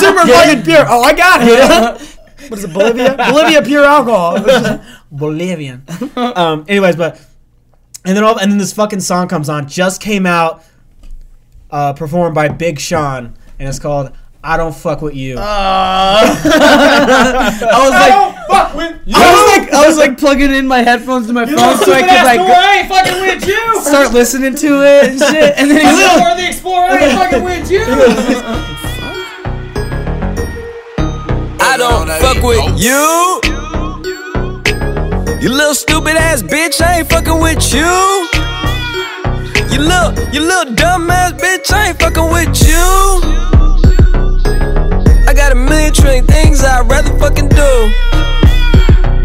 super 0.01 0.27
fucking 0.27 0.63
pure. 0.63 0.85
Oh, 0.89 1.03
I 1.03 1.13
got 1.15 1.41
it. 1.43 2.09
What 2.49 2.59
is 2.59 2.65
it, 2.65 2.73
Bolivia? 2.73 3.17
Bolivia 3.17 3.63
pure 3.63 3.85
alcohol. 3.85 4.81
Bolivian. 5.11 5.85
um, 6.17 6.65
anyways, 6.69 6.97
but 6.97 7.21
and 8.05 8.17
then 8.17 8.23
all 8.23 8.39
and 8.39 8.51
then 8.51 8.59
this 8.59 8.73
fucking 8.73 9.01
song 9.01 9.29
comes 9.29 9.49
on. 9.49 9.67
Just 9.67 10.01
came 10.01 10.27
out, 10.27 10.63
uh, 11.71 11.95
performed 11.95 12.35
by 12.35 12.49
Big 12.49 12.79
Sean, 12.79 13.35
and 13.59 13.69
it's 13.69 13.79
called 13.79 14.13
"I 14.45 14.57
Don't 14.57 14.75
Fuck 14.75 15.01
with 15.03 15.15
You." 15.15 15.37
Uh. 15.39 15.41
I 17.65 17.81
was 17.83 17.91
like, 17.91 18.47
fuck 18.47 18.75
with 18.77 19.01
you. 19.07 19.15
I 19.17 19.33
was 19.33 19.59
like, 19.59 19.73
I 19.73 19.87
was 19.87 19.97
like 19.99 20.19
plugging 20.19 20.53
in 20.53 20.67
my 20.67 20.79
headphones 20.83 21.27
to 21.29 21.33
my 21.33 21.47
phone 21.47 21.57
so 21.57 21.93
I 21.93 22.03
could 22.03 22.25
like 22.25 22.41
I 22.41 22.79
ain't 22.81 22.89
fucking 22.89 23.21
with 23.21 23.47
you. 23.47 23.81
start 23.83 24.13
listening 24.13 24.55
to 24.57 24.83
it 24.83 25.11
and 25.11 25.19
shit. 25.19 25.55
And 25.59 25.71
then 25.71 25.81
he's 25.81 26.03
like, 26.03 26.13
Explorer 26.13 26.37
the 26.37 26.47
Explorer, 26.49 26.91
I 26.91 26.99
ain't 26.99 27.19
fucking 27.19 27.45
with 27.45 27.71
you. 27.71 27.85
I 31.61 31.77
don't 31.77 32.09
fuck 32.21 32.43
with 32.43 32.79
you. 32.79 33.41
You 35.41 35.51
little 35.51 35.75
stupid 35.75 36.17
ass 36.17 36.43
bitch, 36.43 36.81
I 36.81 37.01
ain't 37.01 37.11
fucking 37.11 37.41
with 37.41 37.73
you. 37.75 37.85
You 39.73 39.81
little, 39.81 40.13
you 40.33 40.41
little 40.41 40.75
dumb 40.75 41.11
ass 41.11 41.33
bitch, 41.33 41.73
I 41.73 41.89
ain't 41.89 41.99
fucking 42.01 42.31
with 42.33 42.63
you. 42.67 43.54
A 45.55 45.57
million 45.57 45.93
trillion 45.93 46.27
things 46.27 46.65
I'd 46.65 46.91
rather 46.91 47.17
fucking 47.17 47.49
do 47.49 48.34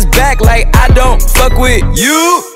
back 0.00 0.40
like 0.40 0.74
I 0.74 0.88
don't 0.88 1.20
fuck 1.20 1.52
with 1.58 1.82
you. 1.98 2.48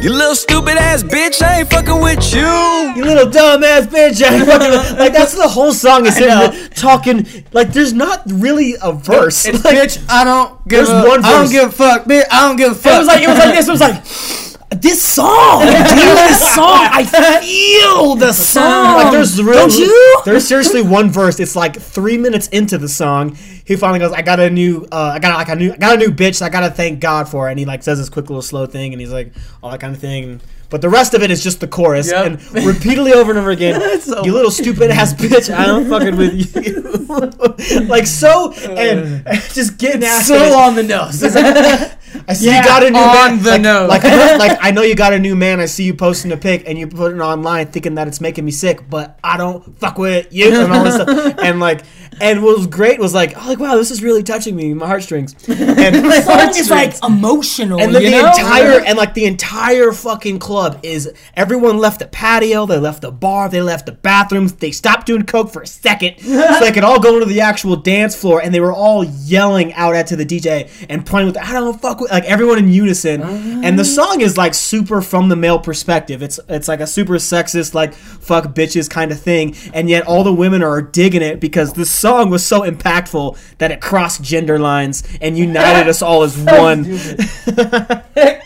You 0.00 0.10
little 0.12 0.34
stupid 0.34 0.76
ass 0.76 1.02
bitch, 1.02 1.42
I 1.42 1.60
ain't 1.60 1.70
fucking 1.70 2.00
with 2.00 2.32
you. 2.32 2.40
You 2.42 3.04
little 3.04 3.26
dumbass 3.26 3.86
bitch! 3.86 4.20
I 4.22 4.44
fucking- 4.44 4.98
like 4.98 5.12
that's 5.12 5.34
the 5.34 5.46
whole 5.48 5.72
song 5.72 6.06
is 6.06 6.16
him 6.18 6.68
talking. 6.70 7.26
Like 7.52 7.72
there's 7.72 7.92
not 7.92 8.22
really 8.26 8.74
a 8.82 8.92
verse. 8.92 9.46
It's 9.46 9.64
like, 9.64 9.76
bitch. 9.76 10.04
I 10.08 10.24
don't 10.24 10.56
give 10.68 10.86
There's 10.86 10.90
a. 10.90 11.06
one 11.08 11.24
I 11.24 11.30
don't 11.32 11.50
give 11.50 11.68
a 11.68 11.72
fuck, 11.72 12.04
bitch. 12.04 12.24
I 12.30 12.46
don't 12.48 12.56
give 12.56 12.72
a 12.72 12.74
fuck. 12.74 12.94
It 12.94 12.98
was 12.98 13.06
like 13.06 13.22
it 13.22 13.28
was 13.28 13.38
like 13.38 13.54
this. 13.54 13.68
It 13.68 13.70
was 13.70 13.80
like 13.80 14.04
this 14.82 15.02
song, 15.02 15.62
dude. 15.62 15.72
This 15.74 16.54
song. 16.54 16.86
I 16.92 17.04
feel 17.40 18.14
the 18.16 18.32
song. 18.32 18.94
Like 18.96 19.12
there's 19.12 19.40
really, 19.42 19.56
Don't 19.56 19.76
you? 19.78 20.22
There's 20.24 20.46
seriously 20.46 20.82
one 20.82 21.10
verse. 21.10 21.40
It's 21.40 21.56
like 21.56 21.80
three 21.80 22.18
minutes 22.18 22.48
into 22.48 22.76
the 22.78 22.88
song. 22.88 23.36
He 23.68 23.76
finally 23.76 23.98
goes, 23.98 24.12
"I 24.12 24.22
got 24.22 24.40
a 24.40 24.48
new, 24.48 24.86
uh, 24.90 25.12
I 25.14 25.18
got 25.18 25.34
like 25.36 25.50
a 25.50 25.54
new, 25.54 25.72
I 25.72 25.76
got 25.76 25.94
a 25.94 25.98
new 25.98 26.10
bitch. 26.10 26.40
I 26.42 26.48
gotta 26.48 26.70
thank 26.70 27.00
God 27.00 27.28
for." 27.28 27.46
it. 27.48 27.52
And 27.52 27.58
he 27.60 27.66
like 27.66 27.82
says 27.82 27.98
this 27.98 28.08
quick 28.08 28.30
little 28.30 28.42
slow 28.42 28.64
thing, 28.64 28.92
and 28.94 29.00
he's 29.00 29.12
like 29.12 29.32
all 29.62 29.70
that 29.70 29.78
kind 29.80 29.94
of 29.94 30.00
thing. 30.00 30.40
But 30.70 30.80
the 30.82 30.88
rest 30.90 31.14
of 31.14 31.22
it 31.22 31.30
is 31.30 31.42
just 31.42 31.60
the 31.60 31.66
chorus, 31.68 32.10
Yep. 32.10 32.26
and 32.26 32.66
repeatedly 32.66 33.12
over 33.14 33.30
and 33.30 33.38
over 33.38 33.50
again. 33.50 33.80
you 34.24 34.32
little 34.32 34.50
stupid 34.50 34.90
ass 34.90 35.12
bitch! 35.14 35.54
I 35.54 35.66
don't 35.66 35.86
fucking 35.88 36.16
with 36.16 36.34
you. 36.56 37.84
like 37.88 38.06
so, 38.06 38.52
and 38.52 39.24
just 39.52 39.76
getting 39.78 40.02
after 40.04 40.34
it. 40.34 40.50
so 40.50 40.58
on 40.58 40.74
the 40.74 40.82
nose. 40.82 41.22
I 42.26 42.32
see 42.34 42.46
Yeah, 42.46 42.58
you 42.58 42.64
got 42.64 42.82
a 42.86 42.90
new 42.90 42.98
on 42.98 43.36
man. 43.36 43.42
the 43.42 43.50
like, 43.50 43.60
nose. 43.62 43.88
Like, 43.88 44.04
I 44.04 44.10
know- 44.16 44.36
like 44.38 44.58
I 44.62 44.70
know 44.70 44.82
you 44.82 44.94
got 44.94 45.12
a 45.12 45.18
new 45.18 45.36
man. 45.36 45.60
I 45.60 45.66
see 45.66 45.84
you 45.84 45.94
posting 45.94 46.32
a 46.32 46.36
pic 46.36 46.64
and 46.66 46.78
you 46.78 46.86
put 46.86 47.12
it 47.14 47.18
online 47.20 47.66
thinking 47.68 47.94
that 47.96 48.08
it's 48.08 48.20
making 48.20 48.44
me 48.44 48.50
sick, 48.50 48.88
but 48.88 49.18
I 49.22 49.36
don't 49.36 49.78
fuck 49.78 49.98
with 49.98 50.26
you 50.32 50.58
and 50.58 50.72
all 50.72 50.84
this 50.84 50.94
stuff. 50.94 51.34
And 51.42 51.60
like, 51.60 51.82
and 52.20 52.42
what 52.42 52.56
was 52.56 52.66
great 52.66 52.98
was 52.98 53.14
like, 53.14 53.34
oh, 53.36 53.48
like 53.48 53.58
wow, 53.58 53.76
this 53.76 53.90
is 53.90 54.02
really 54.02 54.22
touching 54.22 54.54
me, 54.56 54.74
my 54.74 54.86
heartstrings. 54.86 55.34
And 55.48 55.94
The 55.94 56.22
song 56.22 56.56
is 56.56 56.70
like 56.70 56.94
emotional. 57.04 57.80
and 57.80 57.94
then 57.94 58.02
the 58.02 58.10
know? 58.10 58.28
entire 58.28 58.80
and 58.84 58.96
like 58.98 59.14
the 59.14 59.24
entire 59.26 59.92
fucking 59.92 60.38
club 60.38 60.80
is 60.82 61.12
everyone 61.34 61.78
left 61.78 62.00
the 62.00 62.06
patio, 62.06 62.66
they 62.66 62.78
left 62.78 63.02
the 63.02 63.10
bar, 63.12 63.48
they 63.48 63.60
left 63.60 63.86
the 63.86 63.92
bathrooms, 63.92 64.54
they 64.54 64.70
stopped 64.70 65.06
doing 65.06 65.24
coke 65.24 65.50
for 65.52 65.62
a 65.62 65.66
second 65.66 66.18
so 66.20 66.60
they 66.60 66.72
could 66.72 66.84
all 66.84 67.00
go 67.00 67.14
into 67.14 67.26
the 67.26 67.40
actual 67.40 67.76
dance 67.76 68.14
floor 68.16 68.40
and 68.42 68.54
they 68.54 68.60
were 68.60 68.72
all 68.72 69.04
yelling 69.04 69.72
out 69.74 69.94
at 69.94 70.06
to 70.08 70.16
the 70.16 70.26
DJ 70.26 70.70
and 70.88 71.04
playing 71.06 71.26
with 71.26 71.34
the, 71.34 71.44
I 71.46 71.52
don't 71.52 71.80
fuck 71.80 72.00
with 72.00 72.10
like 72.10 72.24
everyone 72.24 72.58
in 72.58 72.68
unison. 72.68 73.22
Uh-huh. 73.22 73.60
And 73.62 73.78
the 73.78 73.84
song 73.84 74.20
is 74.20 74.36
like 74.36 74.54
super 74.54 75.00
from 75.02 75.28
the 75.28 75.36
male 75.36 75.58
perspective. 75.58 76.22
It's 76.22 76.40
it's 76.48 76.68
like 76.68 76.80
a 76.80 76.86
super 76.86 77.14
sexist 77.14 77.74
like 77.74 77.94
fuck 77.94 78.54
bitches 78.54 78.88
kind 78.88 79.12
of 79.12 79.20
thing 79.20 79.54
and 79.74 79.88
yet 79.88 80.06
all 80.06 80.24
the 80.24 80.32
women 80.32 80.62
are 80.62 80.80
digging 80.82 81.22
it 81.22 81.40
because 81.40 81.72
the 81.74 81.84
song 81.86 82.07
was 82.30 82.44
so 82.44 82.62
impactful 82.62 83.38
that 83.58 83.70
it 83.70 83.80
crossed 83.80 84.22
gender 84.22 84.58
lines 84.58 85.02
and 85.20 85.36
united 85.36 85.88
us 85.88 86.02
all 86.02 86.22
as 86.22 86.36
one. 86.42 86.84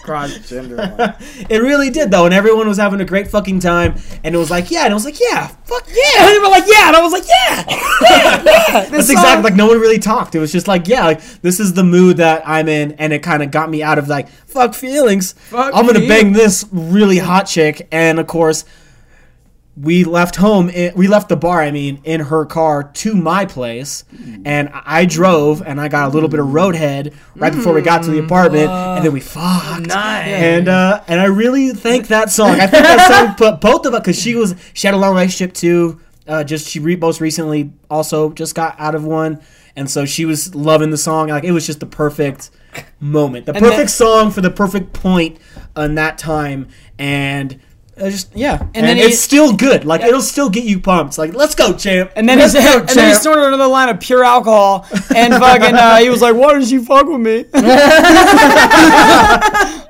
Cross 0.03 0.49
gender. 0.49 0.77
lines. 0.77 1.47
It 1.49 1.59
really 1.63 1.91
did 1.91 2.11
though, 2.11 2.25
and 2.25 2.35
everyone 2.35 2.69
was 2.69 2.79
having 2.79 3.01
a 3.01 3.05
great 3.05 3.29
fucking 3.29 3.61
time. 3.61 3.95
And 4.25 4.35
it 4.35 4.39
was 4.39 4.51
like, 4.51 4.71
yeah, 4.71 4.85
and 4.85 4.93
I 4.93 4.95
was 4.95 5.05
like, 5.05 5.21
yeah, 5.21 5.47
fuck 5.47 5.87
yeah. 5.89 5.95
And 6.23 6.29
they 6.35 6.39
were 6.39 6.49
like, 6.49 6.65
yeah, 6.67 6.89
and 6.89 6.97
I 6.97 7.01
was 7.03 7.13
like, 7.13 7.25
yeah, 7.27 7.65
yeah, 7.69 8.43
yeah. 8.45 8.85
That's 8.91 9.11
exactly 9.11 9.43
like 9.45 9.55
no 9.55 9.67
one 9.67 9.79
really 9.79 9.99
talked. 9.99 10.35
It 10.35 10.41
was 10.41 10.53
just 10.53 10.69
like, 10.69 10.89
yeah, 10.89 11.05
like 11.05 11.21
this 11.43 11.61
is 11.61 11.75
the 11.75 11.85
mood 11.85 12.17
that 12.19 12.43
I'm 12.47 12.69
in, 12.69 12.93
and 12.93 13.13
it 13.13 13.23
kind 13.23 13.43
of 13.43 13.51
got 13.51 13.71
me 13.71 13.83
out 13.83 13.99
of 13.99 14.09
like 14.09 14.29
fuck 14.29 14.75
feelings. 14.75 15.33
Fuck 15.33 15.73
I'm 15.75 15.87
gonna 15.87 16.01
you. 16.01 16.09
bang 16.09 16.33
this 16.33 16.65
really 16.73 17.19
hot 17.19 17.45
chick, 17.45 17.87
and 17.93 18.19
of 18.19 18.27
course. 18.27 18.65
We 19.75 20.05
left 20.05 20.37
home. 20.37 20.71
i- 20.77 20.93
We 20.95 21.09
left 21.09 21.31
the 21.31 21.37
bar. 21.37 21.63
I 21.63 21.71
mean, 21.71 22.01
in 22.05 22.21
her 22.21 22.45
car 22.45 22.83
to 22.85 23.15
my 23.15 23.47
place, 23.47 24.05
and 24.45 24.69
I 24.85 25.07
drove, 25.07 25.63
and 25.65 25.81
I 25.81 25.89
got 25.89 26.09
a 26.09 26.13
little 26.13 26.29
bit 26.29 26.41
of 26.41 26.49
roadhead 26.49 27.15
right 27.37 27.53
before 27.53 27.73
we 27.73 27.81
got 27.81 28.03
to 28.03 28.11
the 28.11 28.19
apartment, 28.19 28.69
and 28.71 29.03
then 29.05 29.13
we 29.13 29.21
fucked. 29.21 29.87
Nice. 29.87 30.27
And 30.29 30.69
uh, 30.69 31.01
and 31.09 31.19
I 31.21 31.25
really 31.25 31.71
thank 31.71 32.09
that 32.09 32.31
song. 32.31 32.61
I 32.61 32.67
think 32.67 32.85
that 32.85 33.09
song 33.11 33.35
put 33.39 33.61
both 33.63 33.87
of 33.87 33.95
us 33.95 34.01
because 34.01 34.19
she 34.21 34.35
was 34.35 34.55
she 34.75 34.87
had 34.87 34.93
a 34.95 34.99
long 34.99 35.15
relationship 35.15 35.55
too. 35.55 36.01
Uh, 36.29 36.45
just 36.45 36.69
she 36.69 36.79
re- 36.79 36.95
most 36.97 37.21
recently 37.23 37.73
also 37.91 38.31
just 38.33 38.55
got 38.55 38.77
out 38.79 38.95
of 38.95 39.05
one, 39.05 39.41
and 39.75 39.89
so 39.91 40.05
she 40.05 40.27
was 40.27 40.55
loving 40.55 40.91
the 40.91 40.99
song. 40.99 41.29
Like 41.29 41.45
it 41.45 41.53
was 41.53 41.67
just 41.67 41.81
the 41.81 41.87
perfect 41.87 42.51
moment, 43.01 43.47
the 43.47 43.55
perfect 43.55 43.77
then- 43.77 43.89
song 43.89 44.31
for 44.31 44.43
the 44.43 44.51
perfect 44.51 44.93
point 44.93 45.39
in 45.79 45.95
that 45.95 46.19
time, 46.19 46.69
and. 46.99 47.59
Just 47.99 48.35
yeah, 48.35 48.63
and, 48.75 48.87
then 48.87 48.97
it's 48.97 49.07
he- 49.09 49.13
still 49.13 49.53
good. 49.55 49.85
Like 49.85 50.01
it'll 50.01 50.23
still 50.23 50.49
get 50.51 50.65
you 50.65 50.81
pumped. 50.81 51.19
Like 51.19 51.35
let's 51.35 51.55
go, 51.55 51.75
champ. 51.77 52.11
And 52.17 52.29
then, 52.29 52.39
he, 52.39 52.45
let's 52.45 52.55
go, 52.55 52.81
and 52.81 52.89
then 52.89 53.15
he 53.15 53.23
champ. 53.23 53.37
another 53.37 53.67
line 53.67 53.89
of 53.91 54.01
pure 54.01 54.25
alcohol, 54.25 54.87
and 55.15 55.35
fucking, 55.43 55.75
uh, 55.75 55.99
he 55.99 56.09
was 56.09 56.23
like, 56.23 56.35
"Why 56.35 56.55
didn't 56.55 56.71
you 56.71 56.85
fuck 56.85 57.07
with 57.07 57.21
me?" 57.21 57.45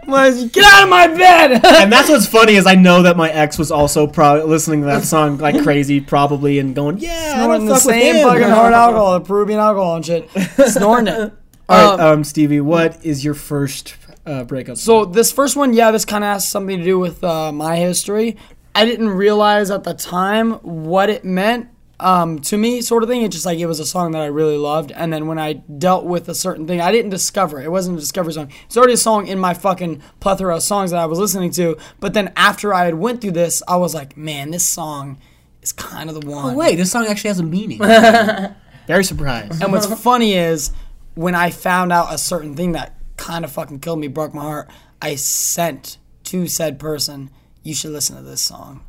Was, 0.04 0.50
Get 0.50 0.64
out 0.64 0.82
of 0.82 0.88
my 0.90 1.06
bed! 1.06 1.64
and 1.64 1.90
that's 1.92 2.08
what's 2.08 2.26
funny 2.26 2.56
is 2.56 2.66
I 2.66 2.74
know 2.74 3.02
that 3.04 3.16
my 3.16 3.30
ex 3.30 3.56
was 3.56 3.70
also 3.70 4.06
probably 4.08 4.42
listening 4.44 4.80
to 4.80 4.86
that 4.86 5.04
song 5.04 5.38
like 5.38 5.62
crazy, 5.62 6.00
probably, 6.00 6.58
and 6.58 6.74
going, 6.74 6.98
"Yeah, 6.98 7.34
Snorting 7.34 7.66
the 7.66 7.78
same 7.78 8.16
him." 8.16 8.28
fucking 8.28 8.42
hard 8.50 8.74
alcohol, 8.74 9.12
the 9.14 9.20
Peruvian 9.24 9.60
alcohol 9.60 9.96
and 9.96 10.04
shit. 10.04 10.28
Snorting 10.66 11.06
it. 11.14 11.32
All 11.68 11.96
right, 11.96 12.00
Um, 12.04 12.12
um, 12.18 12.24
Stevie, 12.24 12.60
what 12.60 13.02
is 13.06 13.24
your 13.24 13.34
first 13.34 13.90
uh, 14.26 14.44
breakup? 14.44 14.76
So 14.76 15.04
this 15.04 15.32
first 15.32 15.56
one, 15.56 15.72
yeah, 15.72 15.90
this 15.90 16.04
kind 16.04 16.24
of 16.24 16.28
has 16.28 16.48
something 16.48 16.78
to 16.78 16.84
do 16.84 16.98
with 16.98 17.22
uh, 17.24 17.52
my 17.52 17.76
history. 17.76 18.36
I 18.74 18.84
didn't 18.84 19.10
realize 19.10 19.70
at 19.70 19.84
the 19.84 19.94
time 19.94 20.52
what 20.62 21.10
it 21.10 21.24
meant 21.24 21.68
um, 22.02 22.40
to 22.40 22.58
me, 22.58 22.80
sort 22.80 23.02
of 23.02 23.08
thing. 23.08 23.22
It's 23.22 23.34
just 23.34 23.46
like 23.46 23.58
it 23.58 23.66
was 23.66 23.80
a 23.80 23.86
song 23.86 24.12
that 24.12 24.22
I 24.22 24.26
really 24.26 24.56
loved, 24.56 24.92
and 24.92 25.12
then 25.12 25.26
when 25.26 25.38
I 25.38 25.54
dealt 25.54 26.04
with 26.04 26.28
a 26.28 26.34
certain 26.34 26.66
thing, 26.66 26.80
I 26.80 26.90
didn't 26.90 27.10
discover 27.10 27.60
it. 27.60 27.64
It 27.64 27.70
wasn't 27.70 27.96
a 27.96 28.00
discovery 28.00 28.32
song. 28.32 28.50
It's 28.66 28.76
already 28.76 28.94
a 28.94 28.98
song 28.98 29.28
in 29.28 29.38
my 29.38 29.54
fucking 29.54 30.02
plethora 30.20 30.56
of 30.56 30.62
songs 30.62 30.90
that 30.90 30.98
I 30.98 31.06
was 31.06 31.18
listening 31.18 31.52
to. 31.52 31.76
But 32.00 32.14
then 32.14 32.32
after 32.34 32.74
I 32.74 32.86
had 32.86 32.96
went 32.96 33.20
through 33.20 33.32
this, 33.32 33.62
I 33.68 33.76
was 33.76 33.94
like, 33.94 34.16
man, 34.16 34.50
this 34.50 34.64
song 34.64 35.18
is 35.62 35.72
kind 35.72 36.10
of 36.10 36.20
the 36.20 36.28
one. 36.28 36.54
oh 36.54 36.58
wait, 36.58 36.76
this 36.76 36.90
song 36.90 37.06
actually 37.06 37.28
has 37.28 37.38
a 37.38 37.44
meaning. 37.44 37.78
Very 38.86 39.04
surprised. 39.04 39.62
And 39.62 39.72
what's 39.72 39.86
funny 40.00 40.34
is 40.34 40.72
when 41.14 41.34
I 41.34 41.50
found 41.50 41.92
out 41.92 42.12
a 42.12 42.18
certain 42.18 42.56
thing 42.56 42.72
that 42.72 42.96
kind 43.22 43.44
of 43.44 43.52
fucking 43.52 43.78
killed 43.78 44.00
me, 44.00 44.08
broke 44.08 44.34
my 44.34 44.42
heart, 44.42 44.68
I 45.00 45.14
sent 45.14 45.98
to 46.24 46.48
said 46.48 46.78
person, 46.78 47.30
you 47.62 47.72
should 47.74 47.92
listen 47.92 48.16
to 48.16 48.22
this 48.22 48.40
song. 48.40 48.84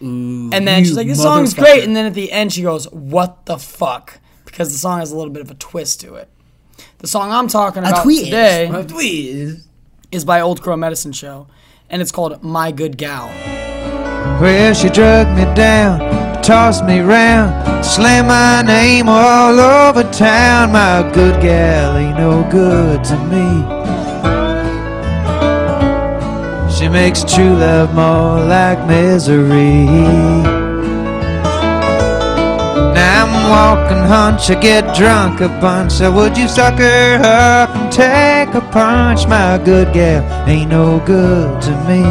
and 0.00 0.52
then 0.52 0.84
she's 0.84 0.96
like, 0.96 1.08
this 1.08 1.20
song's 1.20 1.54
motherfucker. 1.54 1.58
great. 1.58 1.84
And 1.84 1.96
then 1.96 2.06
at 2.06 2.14
the 2.14 2.30
end, 2.30 2.52
she 2.52 2.62
goes, 2.62 2.84
what 2.92 3.46
the 3.46 3.58
fuck? 3.58 4.20
Because 4.44 4.70
the 4.72 4.78
song 4.78 5.00
has 5.00 5.10
a 5.10 5.16
little 5.16 5.32
bit 5.32 5.42
of 5.42 5.50
a 5.50 5.54
twist 5.54 6.00
to 6.02 6.14
it. 6.14 6.28
The 6.98 7.08
song 7.08 7.32
I'm 7.32 7.48
talking 7.48 7.82
about 7.82 8.04
twist. 8.04 8.26
today 8.26 8.70
Please. 8.88 9.66
is 10.12 10.24
by 10.24 10.40
Old 10.40 10.62
Crow 10.62 10.76
Medicine 10.76 11.12
Show, 11.12 11.48
and 11.90 12.00
it's 12.00 12.12
called 12.12 12.42
My 12.44 12.70
Good 12.70 12.96
Gal. 12.96 13.26
Well, 14.40 14.74
she 14.74 14.88
drug 14.88 15.26
me 15.36 15.44
down, 15.56 15.98
tossed 16.42 16.84
me 16.84 17.00
round, 17.00 17.84
slammed 17.84 18.28
my 18.28 18.62
name 18.62 19.08
all 19.08 19.58
over 19.58 20.02
town. 20.12 20.72
My 20.72 21.08
good 21.12 21.40
gal 21.40 21.96
ain't 21.96 22.18
no 22.18 22.48
good 22.50 23.04
to 23.04 23.16
me. 23.32 23.78
She 26.78 26.88
makes 26.88 27.24
true 27.24 27.56
love 27.56 27.92
more 27.94 28.40
like 28.44 28.78
misery. 28.86 29.84
Now 32.94 33.26
I'm 33.26 33.50
walk 33.50 33.90
and 33.90 34.06
hunch 34.06 34.48
or 34.48 34.60
get 34.60 34.94
drunk 34.96 35.40
a 35.40 35.48
bunch. 35.60 35.92
So 35.92 36.12
would 36.12 36.38
you 36.38 36.46
sucker 36.46 37.18
up 37.22 37.70
and 37.74 37.92
take 37.92 38.54
a 38.54 38.60
punch? 38.70 39.26
My 39.26 39.58
good 39.64 39.92
gal 39.92 40.22
ain't 40.48 40.70
no 40.70 41.00
good 41.04 41.60
to 41.62 41.70
me. 41.88 42.02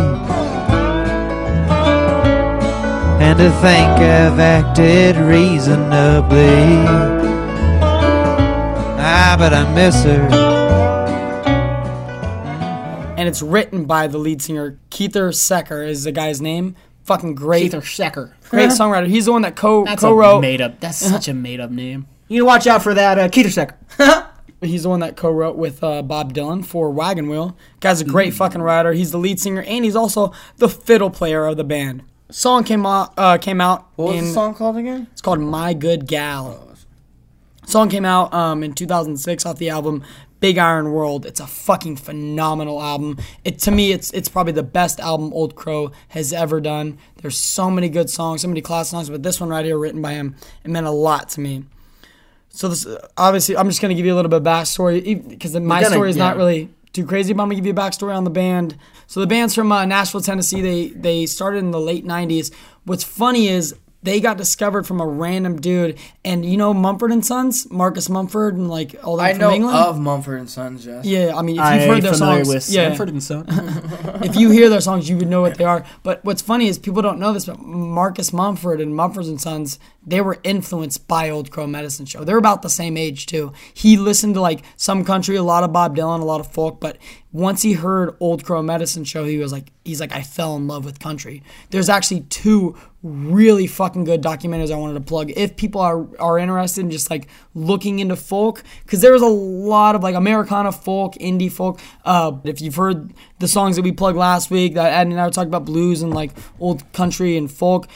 And 3.19 3.37
to 3.39 3.49
think 3.61 3.87
I've 3.99 4.39
acted 4.39 5.17
reasonably. 5.17 6.85
Ah, 8.99 9.35
but 9.37 9.53
I 9.53 9.73
miss 9.73 10.03
her. 10.03 10.27
and 13.17 13.27
it's 13.27 13.41
written 13.41 13.85
by 13.85 14.07
the 14.07 14.17
lead 14.17 14.41
singer 14.41 14.79
Ketch 14.91 15.11
Secor 15.13 15.85
is 15.87 16.03
the 16.03 16.11
guy's 16.11 16.39
name. 16.41 16.75
Fucking 17.03 17.35
great, 17.35 17.65
Ethan 17.67 17.81
Secker. 17.81 18.35
great 18.49 18.69
songwriter. 18.69 19.07
He's 19.07 19.25
the 19.25 19.31
one 19.31 19.41
that 19.43 19.55
co 19.55 19.85
That's 19.85 20.01
co-wrote. 20.01 20.37
a 20.39 20.41
made 20.41 20.61
up. 20.61 20.79
That's 20.79 20.97
such 20.97 21.27
a 21.27 21.33
made 21.33 21.59
up 21.59 21.71
name. 21.71 22.05
You 22.27 22.35
need 22.35 22.39
to 22.39 22.45
watch 22.45 22.67
out 22.67 22.83
for 22.83 22.93
that 22.93 23.17
uh, 23.17 23.29
Keith 23.29 23.47
Shecker. 23.47 24.27
He's 24.61 24.83
the 24.83 24.89
one 24.89 24.99
that 25.01 25.15
co-wrote 25.15 25.55
with 25.55 25.83
uh, 25.83 26.01
Bob 26.01 26.33
Dylan 26.33 26.65
for 26.65 26.89
Wagon 26.91 27.29
Wheel. 27.29 27.55
Guy's 27.79 28.01
a 28.01 28.05
great 28.05 28.33
Mm. 28.33 28.37
fucking 28.37 28.61
writer. 28.61 28.91
He's 28.91 29.11
the 29.11 29.19
lead 29.19 29.39
singer 29.39 29.61
and 29.61 29.85
he's 29.85 29.95
also 29.95 30.33
the 30.57 30.67
fiddle 30.67 31.09
player 31.11 31.45
of 31.45 31.57
the 31.57 31.63
band. 31.63 32.03
Song 32.29 32.63
came 32.63 32.85
out 32.85 33.13
uh, 33.17 33.37
came 33.37 33.61
out 33.61 33.87
What 33.95 34.09
was 34.09 34.17
in 34.17 34.25
the 34.25 34.31
song 34.31 34.53
called 34.53 34.77
again? 34.77 35.07
It's 35.11 35.21
called 35.21 35.39
My 35.39 35.73
Good 35.73 36.07
Gal. 36.07 36.63
Song 37.65 37.89
came 37.89 38.05
out 38.05 38.33
um, 38.33 38.63
in 38.63 38.73
2006 38.73 39.45
off 39.45 39.57
the 39.57 39.69
album 39.69 40.03
Big 40.39 40.57
Iron 40.57 40.91
World. 40.91 41.25
It's 41.25 41.39
a 41.39 41.47
fucking 41.47 41.97
phenomenal 41.97 42.81
album. 42.81 43.17
It 43.43 43.59
to 43.59 43.71
me, 43.71 43.91
it's 43.91 44.11
it's 44.11 44.29
probably 44.29 44.53
the 44.53 44.63
best 44.63 44.99
album 44.99 45.33
Old 45.33 45.55
Crow 45.55 45.91
has 46.09 46.31
ever 46.33 46.61
done. 46.61 46.97
There's 47.21 47.37
so 47.37 47.71
many 47.71 47.89
good 47.89 48.09
songs, 48.09 48.41
so 48.41 48.47
many 48.47 48.61
class 48.61 48.89
songs, 48.89 49.09
but 49.09 49.23
this 49.23 49.39
one 49.39 49.49
right 49.49 49.65
here, 49.65 49.77
written 49.77 50.01
by 50.01 50.13
him, 50.13 50.35
it 50.63 50.69
meant 50.69 50.85
a 50.85 50.91
lot 50.91 51.29
to 51.29 51.39
me. 51.41 51.63
So 52.49 52.69
this 52.69 52.87
obviously, 53.17 53.57
I'm 53.57 53.67
just 53.69 53.81
gonna 53.81 53.95
give 53.95 54.05
you 54.05 54.13
a 54.13 54.17
little 54.17 54.29
bit 54.29 54.37
of 54.37 54.43
backstory 54.43 55.27
because 55.27 55.53
my 55.55 55.81
gonna- 55.81 55.93
story 55.93 56.09
is 56.09 56.17
not 56.17 56.37
really 56.37 56.69
too 56.97 57.05
crazy, 57.05 57.31
but 57.31 57.43
I'm 57.43 57.49
gonna 57.49 57.55
give 57.55 57.65
you 57.67 57.71
a 57.71 57.75
backstory 57.75 58.15
on 58.15 58.23
the 58.23 58.31
band. 58.31 58.75
So 59.05 59.19
the 59.19 59.27
band's 59.27 59.53
from 59.53 59.71
uh, 59.71 59.85
Nashville, 59.85 60.21
Tennessee. 60.21 60.61
They 60.61 60.87
they 60.89 61.25
started 61.27 61.59
in 61.59 61.71
the 61.71 61.79
late 61.79 62.05
'90s. 62.05 62.51
What's 62.85 63.03
funny 63.03 63.47
is 63.47 63.75
they 64.03 64.19
got 64.19 64.37
discovered 64.37 64.85
from 64.85 65.01
a 65.01 65.07
random 65.07 65.59
dude, 65.59 65.97
and 66.23 66.45
you 66.45 66.55
know 66.55 66.73
Mumford 66.73 67.11
and 67.11 67.25
Sons, 67.25 67.69
Marcus 67.71 68.09
Mumford, 68.09 68.55
and 68.55 68.69
like 68.69 68.95
all 69.03 69.17
that 69.17 69.35
from 69.35 69.41
England? 69.41 69.43
I 69.43 69.49
from 69.49 69.49
know 69.49 69.55
England. 69.55 69.77
of 69.77 69.99
Mumford 69.99 70.39
and 70.39 70.49
Sons, 70.49 70.85
yes. 70.85 71.05
yeah, 71.05 71.35
I 71.35 71.41
mean, 71.41 71.59
if 71.59 71.73
you've 71.73 71.89
heard 71.89 72.03
their 72.03 72.13
songs, 72.13 72.47
with 72.47 72.69
yeah, 72.69 72.89
Sanford 72.89 73.09
and 73.09 73.23
Son. 73.23 73.45
if 74.23 74.35
you 74.35 74.51
hear 74.51 74.69
their 74.69 74.81
songs, 74.81 75.09
you 75.09 75.17
would 75.17 75.27
know 75.27 75.41
what 75.41 75.57
they 75.57 75.63
are. 75.63 75.83
But 76.03 76.23
what's 76.23 76.41
funny 76.41 76.67
is 76.67 76.77
people 76.77 77.01
don't 77.01 77.19
know 77.19 77.33
this, 77.33 77.45
but 77.45 77.59
Marcus 77.59 78.31
Mumford 78.31 78.79
and 78.81 78.95
Mumford 78.95 79.25
and 79.25 79.41
Sons, 79.41 79.79
they 80.05 80.21
were 80.21 80.37
influenced 80.43 81.07
by 81.07 81.29
Old 81.29 81.51
Crow 81.51 81.67
Medicine 81.67 82.05
Show. 82.05 82.23
They're 82.23 82.37
about 82.37 82.61
the 82.61 82.69
same 82.69 82.97
age 82.97 83.25
too. 83.25 83.51
He 83.73 83.97
listened 83.97 84.35
to 84.35 84.41
like 84.41 84.63
some 84.75 85.03
country, 85.03 85.35
a 85.35 85.43
lot 85.43 85.63
of 85.63 85.73
Bob 85.73 85.97
Dylan, 85.97 86.21
a 86.21 86.25
lot 86.25 86.39
of 86.39 86.51
folk, 86.51 86.79
but 86.79 86.97
once 87.37 87.61
he 87.61 87.73
heard 87.73 88.15
Old 88.19 88.43
Crow 88.43 88.61
Medicine 88.61 89.03
Show, 89.03 89.25
he 89.25 89.37
was 89.37 89.51
like, 89.51 89.71
he's 89.85 89.99
like, 89.99 90.11
I 90.11 90.23
fell 90.23 90.55
in 90.55 90.67
love 90.67 90.85
with 90.85 90.99
country. 90.99 91.43
There's 91.69 91.87
actually 91.87 92.21
two 92.21 92.75
really 93.07 93.67
fucking 93.67 94.03
good 94.03 94.21
documentaries 94.21 94.71
I 94.71 94.77
wanted 94.77 94.95
to 94.95 95.01
plug. 95.01 95.31
If 95.35 95.55
people 95.55 95.81
are 95.81 96.05
are 96.19 96.37
interested 96.37 96.81
in 96.81 96.91
just 96.91 97.09
like 97.09 97.27
looking 97.55 97.99
into 97.99 98.15
folk, 98.15 98.63
because 98.83 99.01
there 99.01 99.13
was 99.13 99.21
a 99.21 99.27
lot 99.27 99.95
of 99.95 100.03
like 100.03 100.15
Americana 100.15 100.71
folk, 100.71 101.15
indie 101.15 101.51
folk. 101.51 101.79
Uh, 102.05 102.33
if 102.43 102.61
you've 102.61 102.75
heard 102.75 103.13
the 103.39 103.47
songs 103.47 103.75
that 103.75 103.81
we 103.81 103.91
plugged 103.91 104.17
last 104.17 104.51
week, 104.51 104.75
that 104.75 104.93
Ed 104.93 105.07
and 105.07 105.19
I 105.19 105.25
were 105.25 105.31
talking 105.31 105.49
about 105.49 105.65
blues 105.65 106.01
and 106.01 106.13
like 106.13 106.31
old 106.59 106.91
country 106.93 107.37
and 107.37 107.51
folk. 107.51 107.87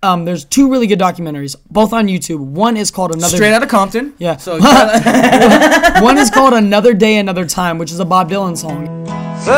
Um, 0.00 0.24
there's 0.24 0.44
two 0.44 0.70
really 0.70 0.86
good 0.86 1.00
documentaries, 1.00 1.56
both 1.70 1.92
on 1.92 2.06
YouTube. 2.06 2.38
One 2.38 2.76
is 2.76 2.92
called 2.92 3.12
Another 3.12 3.34
Straight 3.34 3.52
out 3.52 3.64
of 3.64 3.68
Compton. 3.68 4.14
Yeah. 4.18 4.36
So 4.36 4.52
One 6.02 6.18
is 6.18 6.30
called 6.30 6.54
Another 6.54 6.94
Day, 6.94 7.16
Another 7.16 7.44
Time, 7.44 7.78
which 7.78 7.90
is 7.90 7.98
a 7.98 8.04
Bob 8.04 8.30
Dylan 8.30 8.56
song. 8.56 8.86
So 9.44 9.52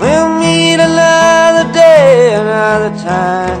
well, 0.00 0.26
meet 0.40 0.80
another 0.90 1.72
day, 1.72 2.34
another 2.34 2.92
time. 2.98 3.60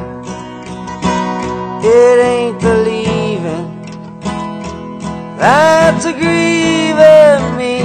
It 1.84 2.16
ain't 2.32 2.60
the 2.60 2.74
leaving 2.84 3.08
that's 5.38 6.04
a 6.04 6.12
grieving 6.12 7.56
me, 7.56 7.82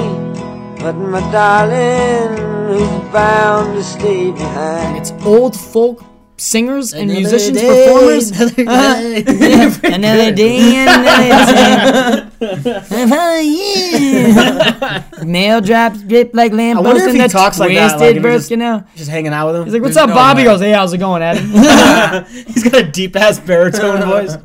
but 0.82 0.94
my 0.94 1.20
darling, 1.32 2.36
who's 2.68 3.12
bound 3.12 3.76
to 3.76 3.84
stay 3.84 4.32
behind. 4.32 4.98
It's 4.98 5.12
old 5.24 5.56
folk 5.56 6.04
singers 6.38 6.94
and 6.94 7.10
Another 7.12 7.20
musicians, 7.20 7.62
day, 7.62 7.86
performers. 7.86 8.32
another 8.58 9.24
day. 9.24 9.72
another 9.96 10.32
day, 10.36 10.84
another 10.84 12.32
time. 12.42 12.54
Male 15.30 15.62
drops 15.62 16.02
drip 16.04 16.32
like 16.34 16.52
lamp 16.52 16.80
I 16.80 16.82
wonder 16.82 17.04
if 17.04 17.10
in 17.10 17.16
he 17.16 17.22
the 17.22 17.28
talks 17.30 17.60
like 17.60 17.74
that, 17.74 17.92
like, 17.92 17.98
twisted 18.00 18.16
just- 18.16 18.24
birth 18.24 18.48
canal. 18.50 18.84
Just 18.96 19.10
hanging 19.10 19.34
out 19.34 19.48
with 19.48 19.56
him. 19.58 19.64
He's 19.66 19.74
like, 19.74 19.82
"What's 19.82 19.96
There's 19.96 20.04
up, 20.04 20.10
no 20.10 20.16
Bob?" 20.16 20.38
He 20.38 20.44
way. 20.44 20.50
goes, 20.50 20.62
"Hey, 20.62 20.72
how's 20.72 20.94
it 20.94 20.98
going, 20.98 21.22
Adam?" 21.22 22.26
He's 22.28 22.64
got 22.64 22.82
a 22.82 22.84
deep 22.84 23.16
ass 23.16 23.40
baritone 23.40 24.04
voice. 24.08 24.36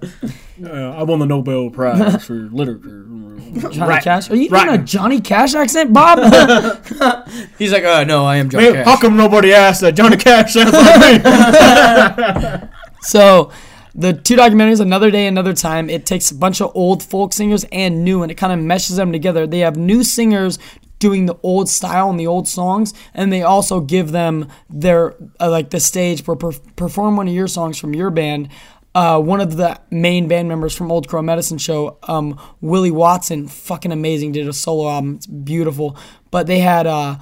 Uh, 0.64 0.90
I 0.90 1.02
won 1.04 1.18
the 1.20 1.26
Nobel 1.26 1.70
Prize 1.70 2.24
for 2.24 2.34
literature. 2.34 3.04
Johnny 3.52 3.78
Right. 3.80 4.02
Cash. 4.02 4.30
Are 4.30 4.36
you 4.36 4.48
Right. 4.48 4.66
doing 4.66 4.80
a 4.80 4.84
Johnny 4.84 5.20
Cash 5.20 5.54
accent, 5.54 5.92
Bob? 5.92 6.18
he's 7.58 7.72
like, 7.72 7.84
uh, 7.84 8.04
no, 8.04 8.24
I 8.24 8.36
am 8.36 8.48
John 8.50 8.60
Hey, 8.62 8.72
Cash. 8.72 8.84
how 8.84 8.96
come 9.00 9.16
nobody 9.16 9.52
asked 9.52 9.80
that 9.82 9.92
Johnny 9.94 10.16
Cash 10.16 10.54
sounds 10.54 10.72
like 10.72 11.22
me? 11.24 12.68
So 13.02 13.52
the 13.94 14.12
two 14.12 14.34
documentaries, 14.36 14.80
Another 14.80 15.10
Day, 15.10 15.26
Another 15.28 15.52
Time, 15.54 15.88
it 15.88 16.04
takes 16.04 16.30
a 16.30 16.34
bunch 16.34 16.60
of 16.60 16.72
old 16.74 17.02
folk 17.02 17.32
singers 17.32 17.64
and 17.70 18.04
new, 18.04 18.22
and 18.22 18.30
it 18.32 18.34
kind 18.34 18.52
of 18.52 18.58
meshes 18.58 18.96
them 18.96 19.12
together. 19.12 19.46
They 19.46 19.60
have 19.60 19.76
new 19.76 20.02
singers 20.02 20.58
doing 20.98 21.26
the 21.26 21.38
old 21.44 21.68
style 21.68 22.10
and 22.10 22.18
the 22.18 22.26
old 22.26 22.48
songs, 22.48 22.92
and 23.14 23.32
they 23.32 23.42
also 23.42 23.80
give 23.80 24.10
them 24.10 24.48
their 24.68 25.14
uh, 25.40 25.48
like 25.48 25.70
the 25.70 25.78
stage 25.78 26.24
for 26.24 26.34
per- 26.34 26.50
perform 26.74 27.16
one 27.16 27.28
of 27.28 27.34
your 27.34 27.46
songs 27.46 27.78
from 27.78 27.94
your 27.94 28.10
band. 28.10 28.48
Uh, 28.94 29.20
one 29.20 29.40
of 29.40 29.56
the 29.56 29.78
main 29.90 30.28
band 30.28 30.48
members 30.48 30.74
from 30.74 30.90
Old 30.90 31.08
Crow 31.08 31.22
Medicine 31.22 31.58
Show, 31.58 31.98
um, 32.04 32.40
Willie 32.60 32.90
Watson, 32.90 33.46
fucking 33.46 33.92
amazing, 33.92 34.32
did 34.32 34.48
a 34.48 34.52
solo 34.52 34.88
album. 34.88 35.16
It's 35.16 35.26
beautiful. 35.26 35.96
But 36.30 36.46
they 36.46 36.58
had 36.58 36.86
uh, 36.86 37.16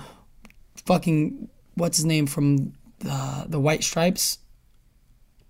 fucking 0.87 1.49
what's 1.75 1.99
his 1.99 2.07
name 2.07 2.27
from 2.27 2.73
the 3.01 3.47
the 3.49 3.61
White 3.61 3.85
Stripes. 3.85 4.39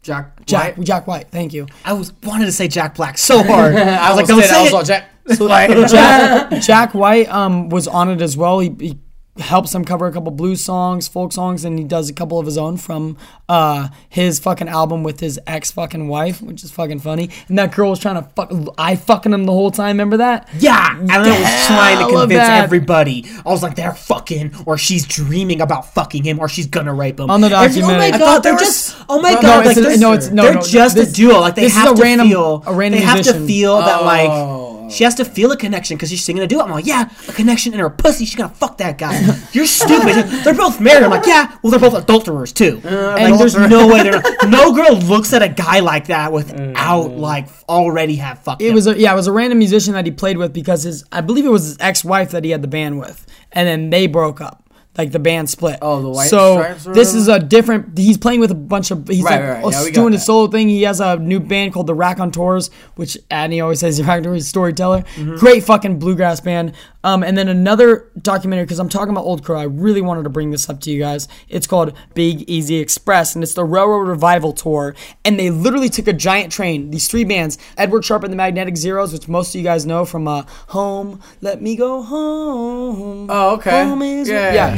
Jack. 0.03 0.47
Jack 0.47 0.77
White. 0.77 0.87
Jack 0.87 1.07
White, 1.07 1.29
thank 1.31 1.53
you. 1.53 1.67
I 1.85 1.93
was 1.93 2.13
wanted 2.23 2.47
to 2.47 2.53
say 2.53 2.69
Jack 2.69 2.95
Black 2.95 3.19
so 3.19 3.43
hard. 3.43 3.75
I 3.77 4.11
was 4.11 4.17
like, 4.17 4.27
don't 4.27 4.41
did. 4.41 4.51
I 4.51 4.63
was 4.63 4.73
all 4.73 4.85
Jack. 4.85 5.11
Jack, 5.89 6.63
Jack 6.63 6.95
White 6.95 7.29
um, 7.29 7.69
was 7.69 7.89
on 7.89 8.11
it 8.11 8.23
as 8.23 8.37
well. 8.37 8.61
He, 8.61 8.75
he 8.79 8.99
helps 9.39 9.75
him 9.75 9.85
cover 9.85 10.07
a 10.07 10.13
couple 10.13 10.31
blues 10.31 10.65
songs, 10.65 11.09
folk 11.09 11.33
songs, 11.33 11.65
and 11.65 11.79
he 11.79 11.85
does 11.85 12.09
a 12.09 12.13
couple 12.13 12.39
of 12.39 12.47
his 12.47 12.57
own 12.57 12.77
from 12.77 13.17
uh, 13.49 13.89
his 14.09 14.39
fucking 14.39 14.69
album 14.69 15.03
with 15.03 15.21
his 15.21 15.39
ex 15.47 15.71
fucking 15.71 16.09
wife, 16.09 16.41
which 16.43 16.65
is 16.65 16.71
fucking 16.71 16.99
funny. 17.01 17.31
And 17.49 17.59
that 17.59 17.75
girl 17.75 17.91
was 17.91 17.99
trying 17.99 18.15
to 18.23 18.29
fuck, 18.35 18.51
I 18.79 18.97
fucking 18.97 19.33
him 19.33 19.45
the 19.45 19.53
whole 19.53 19.71
time. 19.71 19.89
Remember 19.97 20.17
that? 20.19 20.49
Yeah, 20.59 20.99
and 20.99 21.11
I 21.13 21.19
was 21.19 21.67
trying 21.67 22.07
to 22.07 22.13
convince 22.19 22.39
that. 22.41 22.65
everybody. 22.65 23.25
I 23.45 23.51
was 23.51 23.63
like, 23.63 23.77
they're 23.77 23.95
fucking, 23.95 24.55
or 24.67 24.79
she's 24.79 25.07
dreaming 25.07 25.61
about 25.61 25.93
fucking 25.95 26.25
him, 26.25 26.39
or 26.41 26.49
she's 26.49 26.67
gonna 26.67 26.95
rape 26.95 27.21
him. 27.21 27.31
On 27.31 27.41
the 27.41 27.47
And- 27.49 27.55
Oh 27.55 27.59
my 27.59 27.67
documentary. 27.69 28.05
I 28.07 28.11
god, 28.13 28.19
thought 28.19 28.43
they're 28.43 28.53
there 28.57 28.59
just. 28.67 28.97
Oh 29.09 29.21
my 29.21 29.33
No, 29.33 29.43
god, 29.43 29.59
it's 29.67 29.69
like 29.69 29.77
a- 29.77 29.81
they're, 29.89 29.99
no, 29.99 30.13
it's- 30.15 30.31
no, 30.31 30.43
they're 30.43 30.55
no, 30.55 30.63
just 30.63 30.97
this- 30.97 31.11
a 31.13 31.15
duo. 31.15 31.41
Like 31.41 31.55
they 31.55 31.63
this 31.63 31.73
is 31.73 31.79
have 31.79 31.93
a 31.93 31.95
to 31.97 32.03
random- 32.03 32.29
feel. 32.29 32.63
a 32.67 32.75
random 32.75 33.01
they 33.01 33.07
have 33.07 33.23
to 33.23 33.35
feel 33.47 33.79
that 33.79 34.01
Oh. 34.01 34.05
like. 34.05 34.66
She 34.89 35.05
has 35.05 35.15
to 35.17 35.25
feel 35.25 35.53
a 35.53 35.57
connection 35.57 35.97
because 35.97 36.11
she's 36.11 36.25
singing 36.25 36.43
a 36.43 36.47
duet. 36.47 36.67
I'm 36.67 36.71
like, 36.71 36.87
yeah, 36.87 37.11
a 37.29 37.33
connection 37.33 37.75
in 37.75 37.81
her 37.81 37.91
pussy. 37.91 38.25
She's 38.25 38.37
gonna 38.37 38.53
fuck 38.55 38.79
that 38.79 38.99
guy. 38.99 39.21
You're 39.53 39.67
stupid. 39.67 40.27
they're 40.45 40.55
both 40.55 40.81
married. 40.81 41.05
I'm 41.05 41.11
like, 41.11 41.27
yeah, 41.27 41.57
well, 41.63 41.71
they're 41.71 41.81
both 41.81 41.95
adulterers 41.95 42.53
too. 42.53 42.81
Uh, 42.85 43.17
and 43.19 43.39
there's 43.39 43.57
no 43.57 43.87
way 43.87 44.03
they're. 44.05 44.21
Not, 44.21 44.49
no 44.49 44.73
girl 44.73 44.97
looks 44.97 45.33
at 45.33 45.43
a 45.43 45.49
guy 45.49 45.81
like 45.81 46.07
that 46.07 46.33
without 46.33 47.11
mm. 47.11 47.19
like 47.19 47.49
already 47.69 48.17
have 48.17 48.39
fucked. 48.41 48.63
It 48.63 48.69
him. 48.69 48.75
was 48.75 48.87
a, 48.87 48.99
yeah, 48.99 49.13
it 49.13 49.17
was 49.17 49.27
a 49.27 49.33
random 49.33 49.59
musician 49.59 49.95
that 49.95 50.07
he 50.07 50.13
played 50.13 50.39
with 50.39 50.53
because 50.53 50.85
his 50.85 51.05
I 51.13 51.21
believe 51.21 51.45
it 51.45 51.51
was 51.51 51.65
his 51.65 51.77
ex-wife 51.81 52.31
that 52.31 52.45
he 52.45 52.51
had 52.51 52.63
the 52.63 52.69
band 52.69 52.99
with, 52.99 53.27
and 53.53 53.67
then 53.67 53.91
they 53.91 54.07
broke 54.07 54.41
up. 54.41 54.63
Like 54.99 55.13
the 55.13 55.19
band 55.19 55.51
split. 55.51 55.79
Oh, 55.83 56.01
the 56.01 56.09
White 56.09 56.29
So 56.31 56.55
Stripes 56.55 56.87
or 56.87 56.95
this 56.95 57.15
is 57.15 57.29
a 57.29 57.39
different. 57.39 57.99
He's 57.99 58.17
playing 58.19 58.41
with 58.41 58.51
a 58.51 58.55
bunch 58.55 58.91
of. 58.91 59.07
He's 59.09 59.23
Right, 59.23 59.33
like 59.33 59.41
right, 59.41 59.65
right. 59.65 59.75
oh, 59.75 59.85
Yeah, 59.87 59.91
doing 59.93 60.13
his 60.13 60.23
that. 60.23 60.27
solo 60.27 60.47
thing. 60.49 60.69
He 60.69 60.83
has 60.83 61.01
a 61.01 61.17
new 61.19 61.39
band 61.41 61.73
called 61.75 61.87
the 61.87 61.95
Rack 61.95 62.19
on 62.21 62.31
Tours, 62.31 62.71
which 62.95 63.19
Adney 63.31 63.63
always 63.63 63.81
says 63.81 63.97
the 63.99 64.05
Raconteurs 64.05 64.47
storyteller. 64.49 65.03
Mm-hmm. 65.17 65.37
Great 65.37 65.65
fucking 65.65 65.99
bluegrass 65.99 66.41
band. 66.41 66.73
Um, 67.05 67.23
and 67.23 67.39
then 67.39 67.47
another 67.47 68.11
documentary 68.21 68.65
because 68.65 68.81
I'm 68.81 68.89
talking 68.89 69.11
about 69.11 69.25
Old 69.25 69.45
Crow. 69.45 69.61
I 69.61 69.65
really 69.65 70.03
wanted 70.03 70.25
to 70.25 70.29
bring 70.31 70.51
this 70.51 70.69
up 70.69 70.81
to 70.81 70.91
you 70.91 70.99
guys. 70.99 71.29
It's 71.49 71.67
called 71.69 71.93
Big 72.15 72.43
Easy 72.51 72.77
Express, 72.79 73.35
and 73.37 73.45
it's 73.45 73.55
the 73.55 73.65
Railroad 73.65 74.09
Revival 74.09 74.53
Tour. 74.53 74.97
And 75.25 75.39
they 75.39 75.51
literally 75.51 75.89
took 75.89 76.09
a 76.09 76.13
giant 76.13 76.53
train. 76.53 76.91
These 76.91 77.07
three 77.07 77.23
bands: 77.23 77.59
Edward 77.79 78.05
Sharpe 78.05 78.25
and 78.25 78.33
the 78.33 78.37
Magnetic 78.37 78.77
Zeros, 78.77 79.13
which 79.13 79.29
most 79.29 79.51
of 79.55 79.59
you 79.59 79.63
guys 79.63 79.87
know 79.87 80.05
from 80.05 80.27
uh, 80.27 80.43
Home. 80.69 81.21
Let 81.43 81.63
me 81.63 81.77
go 81.77 82.03
home. 82.03 83.29
Oh, 83.31 83.55
okay. 83.57 83.85
Home 83.85 84.03
is 84.03 84.29
Yeah. 84.29 84.53
yeah. 84.53 84.77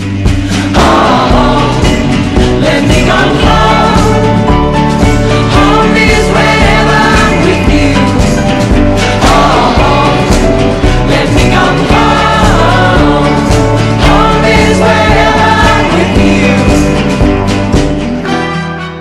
Let 2.61 2.83
me 2.89 2.99
come 3.07 4.48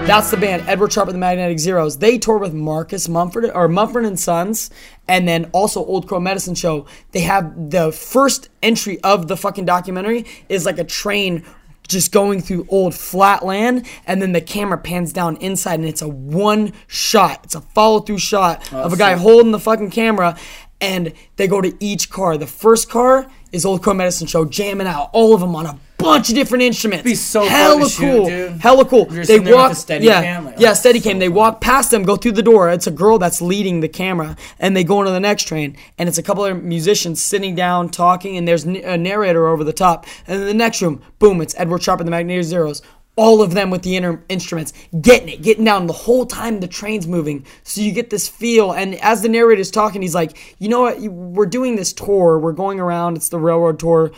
That's 0.08 0.32
the 0.32 0.38
band, 0.38 0.64
Edward 0.70 0.94
Sharpe 0.94 1.10
and 1.10 1.16
the 1.16 1.20
Magnetic 1.20 1.60
Zeros. 1.60 1.98
They 1.98 2.18
toured 2.18 2.40
with 2.40 2.54
Marcus 2.54 3.10
Mumford 3.10 3.52
or 3.54 3.68
Mumford 3.68 4.06
and 4.06 4.18
Sons, 4.18 4.70
and 5.06 5.28
then 5.28 5.50
also 5.52 5.84
Old 5.84 6.08
Crow 6.08 6.22
Medicine 6.22 6.56
Show. 6.56 6.86
They 7.12 7.20
have 7.20 7.72
the 7.72 7.92
first 7.92 8.48
entry 8.64 9.02
of 9.02 9.28
the 9.28 9.36
fucking 9.36 9.66
documentary 9.66 10.26
is 10.48 10.66
like 10.66 10.80
a 10.80 10.86
train 10.86 11.44
just 11.90 12.14
going 12.14 12.42
through 12.42 12.66
old 12.70 12.96
flat 12.96 13.44
land, 13.44 13.86
and 14.06 14.22
then 14.22 14.32
the 14.32 14.40
camera 14.40 14.78
pans 14.78 15.12
down 15.12 15.36
inside, 15.38 15.82
and 15.82 15.90
it's 15.90 16.02
a 16.02 16.08
one 16.08 16.72
shot. 16.88 17.42
It's 17.44 17.56
a 17.56 17.62
follow 17.62 18.00
through 18.00 18.20
shot 18.20 18.66
oh, 18.72 18.84
of 18.84 18.94
a 18.94 18.98
guy 18.98 19.16
holding 19.16 19.52
the 19.52 19.60
fucking 19.60 19.92
camera, 19.92 20.38
and 20.80 21.12
they 21.36 21.50
go 21.50 21.60
to 21.60 21.76
each 21.82 22.10
car. 22.10 22.38
The 22.38 22.48
first 22.48 22.90
car 22.90 23.30
is 23.52 23.66
Old 23.66 23.84
Crow 23.84 23.94
Medicine 23.94 24.28
Show 24.28 24.46
jamming 24.46 24.88
out, 24.88 25.10
all 25.12 25.34
of 25.34 25.42
them 25.42 25.54
on 25.54 25.66
a 25.66 25.78
bunch 26.08 26.30
of 26.30 26.36
different 26.36 26.64
instruments. 26.64 27.04
Be 27.04 27.16
so 27.16 27.46
hella 27.46 27.84
to 27.84 27.90
shoot, 27.90 28.02
cool, 28.02 28.26
dude. 28.26 28.52
hella 28.62 28.86
cool. 28.86 29.08
You're 29.10 29.24
They 29.24 29.24
sitting 29.26 29.44
there 29.44 29.56
with 29.56 29.64
walk, 29.70 29.76
steady 29.76 30.06
yeah, 30.06 30.22
cam, 30.22 30.46
like, 30.46 30.60
yeah, 30.60 30.74
steady 30.74 31.00
so 31.00 31.10
cam. 31.10 31.20
They 31.20 31.30
walk 31.30 31.62
past 31.62 31.92
them, 31.92 32.04
go 32.04 32.16
through 32.16 32.34
the 32.34 32.44
door. 32.44 32.70
It's 32.70 32.88
a 32.88 32.92
girl 32.92 33.20
that's 33.20 33.42
leading 33.42 33.82
the 33.82 33.90
camera, 33.90 34.36
and 34.60 34.76
they 34.76 34.84
go 34.84 35.00
into 35.00 35.12
the 35.12 35.20
next 35.20 35.44
train, 35.44 35.78
and 35.98 36.10
it's 36.10 36.18
a 36.18 36.24
couple 36.24 36.46
of 36.46 36.64
musicians 36.64 37.22
sitting 37.22 37.56
down 37.56 37.90
talking, 37.90 38.38
and 38.38 38.48
there's 38.48 38.66
a 38.66 38.98
narrator 38.98 39.48
over 39.48 39.64
the 39.64 39.74
top, 39.74 40.06
and 40.28 40.40
then 40.40 40.48
the 40.48 40.54
next 40.54 40.82
room, 40.82 41.02
boom, 41.20 41.42
it's 41.42 41.56
Edward 41.58 41.84
Sharpe 41.84 42.00
and 42.00 42.08
the 42.08 42.12
Magnetic 42.12 42.46
Zeros. 42.46 42.82
All 43.20 43.42
of 43.42 43.56
them 43.56 43.72
with 43.72 43.82
the 43.82 43.98
inner 43.98 44.24
instruments, 44.30 44.74
getting 45.02 45.30
it, 45.30 45.42
getting 45.42 45.66
down 45.66 45.88
the 45.88 45.94
whole 45.94 46.28
time 46.28 46.60
the 46.60 46.68
train's 46.68 47.08
moving. 47.08 47.48
So 47.64 47.82
you 47.82 47.92
get 47.92 48.12
this 48.12 48.30
feel. 48.30 48.74
And 48.74 48.94
as 49.02 49.24
the 49.24 49.28
narrator's 49.28 49.72
talking, 49.72 50.04
he's 50.04 50.14
like, 50.14 50.56
you 50.60 50.70
know 50.70 50.82
what? 50.82 51.00
We're 51.02 51.48
doing 51.48 51.78
this 51.78 51.94
tour. 51.94 52.38
We're 52.38 52.52
going 52.52 52.80
around. 52.80 53.16
It's 53.16 53.30
the 53.30 53.40
railroad 53.40 53.80
tour 53.80 54.12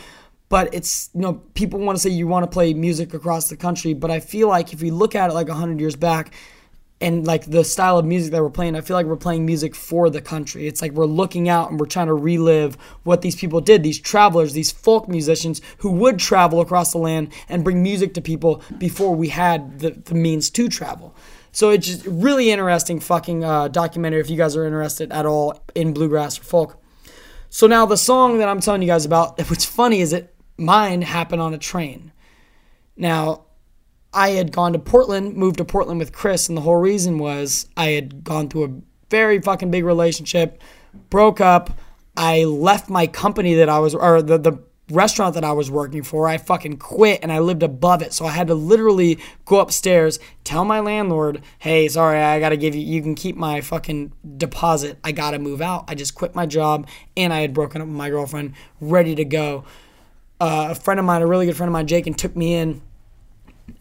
but 0.50 0.74
it's 0.74 1.08
you 1.14 1.22
know 1.22 1.34
people 1.54 1.80
want 1.80 1.96
to 1.96 2.02
say 2.02 2.10
you 2.10 2.26
want 2.26 2.44
to 2.44 2.50
play 2.50 2.74
music 2.74 3.14
across 3.14 3.48
the 3.48 3.56
country 3.56 3.94
but 3.94 4.10
i 4.10 4.20
feel 4.20 4.48
like 4.48 4.74
if 4.74 4.82
we 4.82 4.90
look 4.90 5.14
at 5.14 5.30
it 5.30 5.32
like 5.32 5.48
100 5.48 5.80
years 5.80 5.96
back 5.96 6.34
and 7.00 7.26
like 7.26 7.46
the 7.46 7.64
style 7.64 7.96
of 7.96 8.04
music 8.04 8.30
that 8.32 8.42
we're 8.42 8.50
playing 8.50 8.76
i 8.76 8.82
feel 8.82 8.94
like 8.94 9.06
we're 9.06 9.16
playing 9.16 9.46
music 9.46 9.74
for 9.74 10.10
the 10.10 10.20
country. 10.20 10.66
It's 10.66 10.82
like 10.82 10.92
we're 10.92 11.06
looking 11.06 11.48
out 11.48 11.70
and 11.70 11.80
we're 11.80 11.86
trying 11.86 12.08
to 12.08 12.14
relive 12.14 12.76
what 13.04 13.22
these 13.22 13.36
people 13.36 13.60
did 13.60 13.82
these 13.82 13.98
travelers 13.98 14.52
these 14.52 14.70
folk 14.70 15.08
musicians 15.08 15.62
who 15.78 15.90
would 15.92 16.18
travel 16.18 16.60
across 16.60 16.92
the 16.92 16.98
land 16.98 17.32
and 17.48 17.64
bring 17.64 17.82
music 17.82 18.12
to 18.14 18.20
people 18.20 18.62
before 18.76 19.14
we 19.14 19.28
had 19.28 19.78
the, 19.78 19.90
the 19.90 20.14
means 20.14 20.50
to 20.50 20.68
travel. 20.68 21.14
So 21.52 21.70
it's 21.70 21.86
just 21.86 22.06
really 22.06 22.50
interesting 22.50 23.00
fucking 23.00 23.42
uh, 23.42 23.68
documentary 23.68 24.20
if 24.20 24.30
you 24.30 24.36
guys 24.36 24.54
are 24.56 24.64
interested 24.64 25.10
at 25.10 25.26
all 25.26 25.60
in 25.74 25.92
bluegrass 25.92 26.38
or 26.38 26.44
folk. 26.44 26.80
So 27.48 27.66
now 27.66 27.84
the 27.86 27.96
song 27.96 28.38
that 28.38 28.48
I'm 28.48 28.60
telling 28.60 28.82
you 28.82 28.88
guys 28.88 29.04
about, 29.04 29.38
what's 29.50 29.64
funny 29.64 30.00
is 30.00 30.12
that 30.12 30.32
mine 30.60 31.02
happened 31.02 31.42
on 31.42 31.54
a 31.54 31.58
train. 31.58 32.12
Now, 32.96 33.44
I 34.12 34.30
had 34.30 34.52
gone 34.52 34.72
to 34.72 34.78
Portland, 34.78 35.36
moved 35.36 35.58
to 35.58 35.64
Portland 35.64 35.98
with 35.98 36.12
Chris, 36.12 36.48
and 36.48 36.56
the 36.56 36.62
whole 36.62 36.76
reason 36.76 37.18
was 37.18 37.66
I 37.76 37.90
had 37.90 38.24
gone 38.24 38.48
through 38.48 38.64
a 38.64 38.80
very 39.08 39.40
fucking 39.40 39.70
big 39.70 39.84
relationship, 39.84 40.60
broke 41.08 41.40
up. 41.40 41.70
I 42.16 42.44
left 42.44 42.90
my 42.90 43.06
company 43.06 43.54
that 43.54 43.68
I 43.68 43.78
was, 43.78 43.94
or 43.94 44.20
the, 44.20 44.38
the 44.38 44.58
restaurant 44.90 45.34
that 45.34 45.44
I 45.44 45.52
was 45.52 45.70
working 45.70 46.02
for. 46.02 46.28
I 46.28 46.38
fucking 46.38 46.78
quit 46.78 47.20
and 47.22 47.32
I 47.32 47.38
lived 47.38 47.62
above 47.62 48.02
it. 48.02 48.12
So 48.12 48.26
I 48.26 48.30
had 48.30 48.48
to 48.48 48.54
literally 48.54 49.18
go 49.44 49.60
upstairs, 49.60 50.18
tell 50.44 50.64
my 50.64 50.80
landlord, 50.80 51.42
hey, 51.60 51.88
sorry, 51.88 52.18
I 52.18 52.40
gotta 52.40 52.56
give 52.56 52.74
you, 52.74 52.82
you 52.82 53.00
can 53.00 53.14
keep 53.14 53.36
my 53.36 53.60
fucking 53.60 54.12
deposit. 54.36 54.98
I 55.04 55.12
gotta 55.12 55.38
move 55.38 55.60
out. 55.60 55.84
I 55.88 55.94
just 55.94 56.14
quit 56.14 56.34
my 56.34 56.46
job 56.46 56.88
and 57.16 57.32
I 57.32 57.40
had 57.40 57.54
broken 57.54 57.80
up 57.80 57.88
with 57.88 57.96
my 57.96 58.10
girlfriend, 58.10 58.54
ready 58.80 59.14
to 59.14 59.24
go. 59.24 59.64
Uh, 60.40 60.68
a 60.70 60.74
friend 60.74 60.98
of 60.98 61.06
mine, 61.06 61.22
a 61.22 61.26
really 61.26 61.46
good 61.46 61.56
friend 61.56 61.68
of 61.68 61.72
mine, 61.72 61.86
Jake, 61.86 62.06
and 62.06 62.16
took 62.16 62.34
me 62.34 62.54
in 62.54 62.80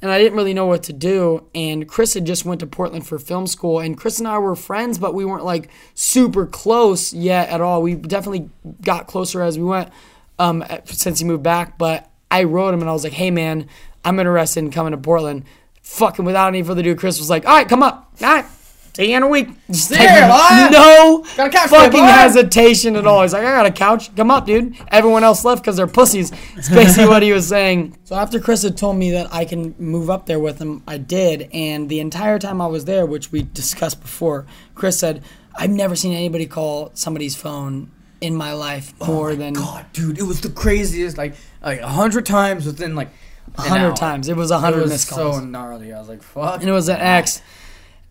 and 0.02 0.12
I 0.12 0.18
didn't 0.18 0.38
really 0.38 0.54
know 0.54 0.66
what 0.66 0.84
to 0.84 0.94
do. 0.94 1.46
And 1.54 1.88
Chris 1.88 2.14
had 2.14 2.26
just 2.26 2.46
went 2.46 2.60
to 2.62 2.68
Portland 2.68 3.06
for 3.08 3.20
film 3.20 3.48
school, 3.48 3.80
and 3.80 3.98
Chris 3.98 4.20
and 4.20 4.28
I 4.28 4.38
were 4.38 4.56
friends, 4.56 4.98
but 4.98 5.14
we 5.14 5.26
weren't 5.26 5.46
like 5.46 5.70
super 5.94 6.46
close 6.46 7.14
yet 7.14 7.50
at 7.50 7.62
all. 7.62 7.82
We 7.82 7.96
definitely 7.96 8.50
got 8.82 9.08
closer 9.08 9.42
as 9.42 9.58
we 9.58 9.66
went 9.66 9.90
um, 10.38 10.64
since 10.86 11.20
he 11.20 11.26
moved 11.26 11.44
back. 11.44 11.78
But 11.78 12.10
I 12.32 12.44
wrote 12.44 12.74
him, 12.74 12.82
and 12.82 12.90
I 12.90 12.94
was 12.94 13.04
like, 13.04 13.14
"Hey, 13.14 13.32
man, 13.32 13.68
I'm 14.06 14.20
interested 14.20 14.60
in 14.60 14.72
coming 14.72 14.92
to 14.92 14.98
Portland." 14.98 15.46
Fucking 15.82 16.26
without 16.26 16.50
any 16.50 16.62
further 16.62 16.82
ado, 16.82 16.96
Chris 16.96 17.20
was 17.20 17.30
like, 17.30 17.46
"All 17.46 17.56
right, 17.56 17.68
come 17.68 17.84
up. 17.84 18.14
All 18.22 18.28
right." 18.28 18.46
See 18.94 19.12
you 19.12 19.18
in 19.18 19.24
a 19.24 19.28
week. 19.28 19.48
There, 19.90 20.28
no 20.72 21.26
Got 21.38 21.48
a 21.48 21.50
couch 21.50 21.70
for 21.70 21.76
you, 21.76 21.82
fucking 21.84 22.04
hesitation 22.04 22.96
at 22.96 23.08
all. 23.08 23.22
He's 23.22 23.34
like, 23.34 23.44
I 23.44 23.52
got 23.52 23.66
a 23.66 23.72
couch. 23.72 24.14
Come 24.16 24.30
up, 24.32 24.46
dude. 24.46 24.76
Everyone 24.90 25.24
else 25.24 25.46
left 25.46 25.62
because 25.62 25.78
they're 25.78 25.88
pussies. 25.88 26.32
It's 26.58 26.70
basically 26.70 27.08
what 27.08 27.24
he 27.24 27.32
was 27.32 27.48
saying. 27.48 27.96
So 28.10 28.16
after 28.16 28.40
Chris 28.40 28.64
had 28.64 28.76
told 28.76 28.98
me 28.98 29.12
that 29.12 29.32
I 29.32 29.46
can 29.46 29.76
move 29.78 30.10
up 30.10 30.26
there 30.26 30.40
with 30.40 30.58
him, 30.58 30.82
I 30.88 30.98
did. 30.98 31.48
And 31.54 31.90
the 31.90 32.00
entire 32.00 32.40
time 32.40 32.60
I 32.60 32.66
was 32.66 32.86
there, 32.86 33.06
which 33.06 33.32
we 33.32 33.44
discussed 33.44 34.02
before, 34.02 34.48
Chris 34.74 34.98
said, 34.98 35.24
I've 35.56 35.70
never 35.70 35.96
seen 35.96 36.14
anybody 36.14 36.48
call 36.48 36.90
somebody's 36.96 37.36
phone 37.36 37.92
in 38.20 38.36
my 38.36 38.54
life 38.54 38.96
oh 39.00 39.06
more 39.06 39.36
than 39.36 39.54
God, 39.54 39.86
dude, 39.94 40.18
it 40.18 40.24
was 40.24 40.42
the 40.42 40.50
craziest. 40.50 41.20
Like, 41.20 41.36
like 41.62 41.82
a 41.82 41.88
hundred 41.88 42.26
times 42.26 42.66
within 42.66 42.96
like 42.96 43.10
a 43.58 43.62
hundred 43.62 43.96
times. 43.96 44.28
It 44.28 44.36
was 44.36 44.50
a 44.52 44.58
hundred 44.60 44.82
was 44.82 44.92
missed 44.92 45.10
so 45.10 45.40
gnarly. 45.40 45.94
I 45.94 46.00
was 46.00 46.10
like, 46.10 46.24
fuck. 46.24 46.62
and 46.62 46.70
it 46.70 46.74
was 46.74 46.90
an 46.90 46.98
ex. 47.00 47.42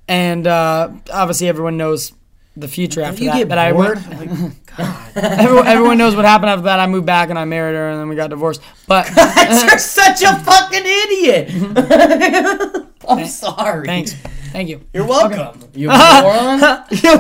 And 0.09 0.47
uh, 0.47 0.91
obviously, 1.13 1.49
everyone 1.49 1.77
knows 1.77 2.13
the 2.57 2.69
future 2.69 3.03
after 3.03 3.23
you 3.23 3.31
that. 3.31 3.39
get 3.39 3.49
but 3.49 3.59
I 3.59 3.73
bored? 3.73 3.99
went, 4.09 4.55
everyone, 5.17 5.67
everyone 5.67 5.99
knows 5.99 6.17
what 6.17 6.25
happened 6.25 6.51
after 6.51 6.63
that. 6.65 6.81
I 6.81 6.87
moved 6.87 7.07
back 7.07 7.31
and 7.31 7.39
I 7.39 7.45
married 7.45 7.75
her, 7.77 7.91
and 7.91 8.01
then 8.01 8.09
we 8.09 8.17
got 8.17 8.31
divorced. 8.31 8.61
But 8.87 9.09
You're 9.17 9.79
such 9.79 10.23
a 10.23 10.35
fucking 10.41 10.83
idiot. 10.85 12.85
I'm 13.09 13.27
sorry. 13.27 13.87
thanks, 13.87 14.15
thank 14.53 14.69
you. 14.69 14.81
You're 14.93 15.07
welcome. 15.07 15.61
You 15.79 15.89
moron. 15.89 16.59
You 16.91 17.15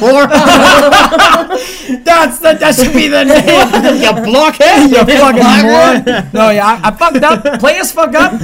moron. 0.00 0.30
That's 2.04 2.38
that. 2.40 2.56
That 2.60 2.74
should 2.74 2.92
be 2.94 3.08
the 3.08 3.24
name. 3.30 4.02
you 4.02 4.12
blockhead. 4.24 4.90
You 4.90 5.04
fucking 5.04 5.42
moron. 5.42 6.30
No, 6.32 6.50
yeah, 6.50 6.66
I, 6.82 6.88
I 6.88 6.90
fucked 6.92 7.22
up. 7.22 7.60
Play 7.60 7.78
us 7.78 7.92
fuck 7.92 8.14
up. 8.14 8.40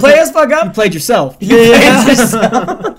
Play 0.00 0.18
us 0.20 0.30
fuck 0.30 0.52
up. 0.52 0.64
You 0.66 0.70
played 0.70 0.94
yourself. 0.94 1.36
Yeah. 1.40 2.94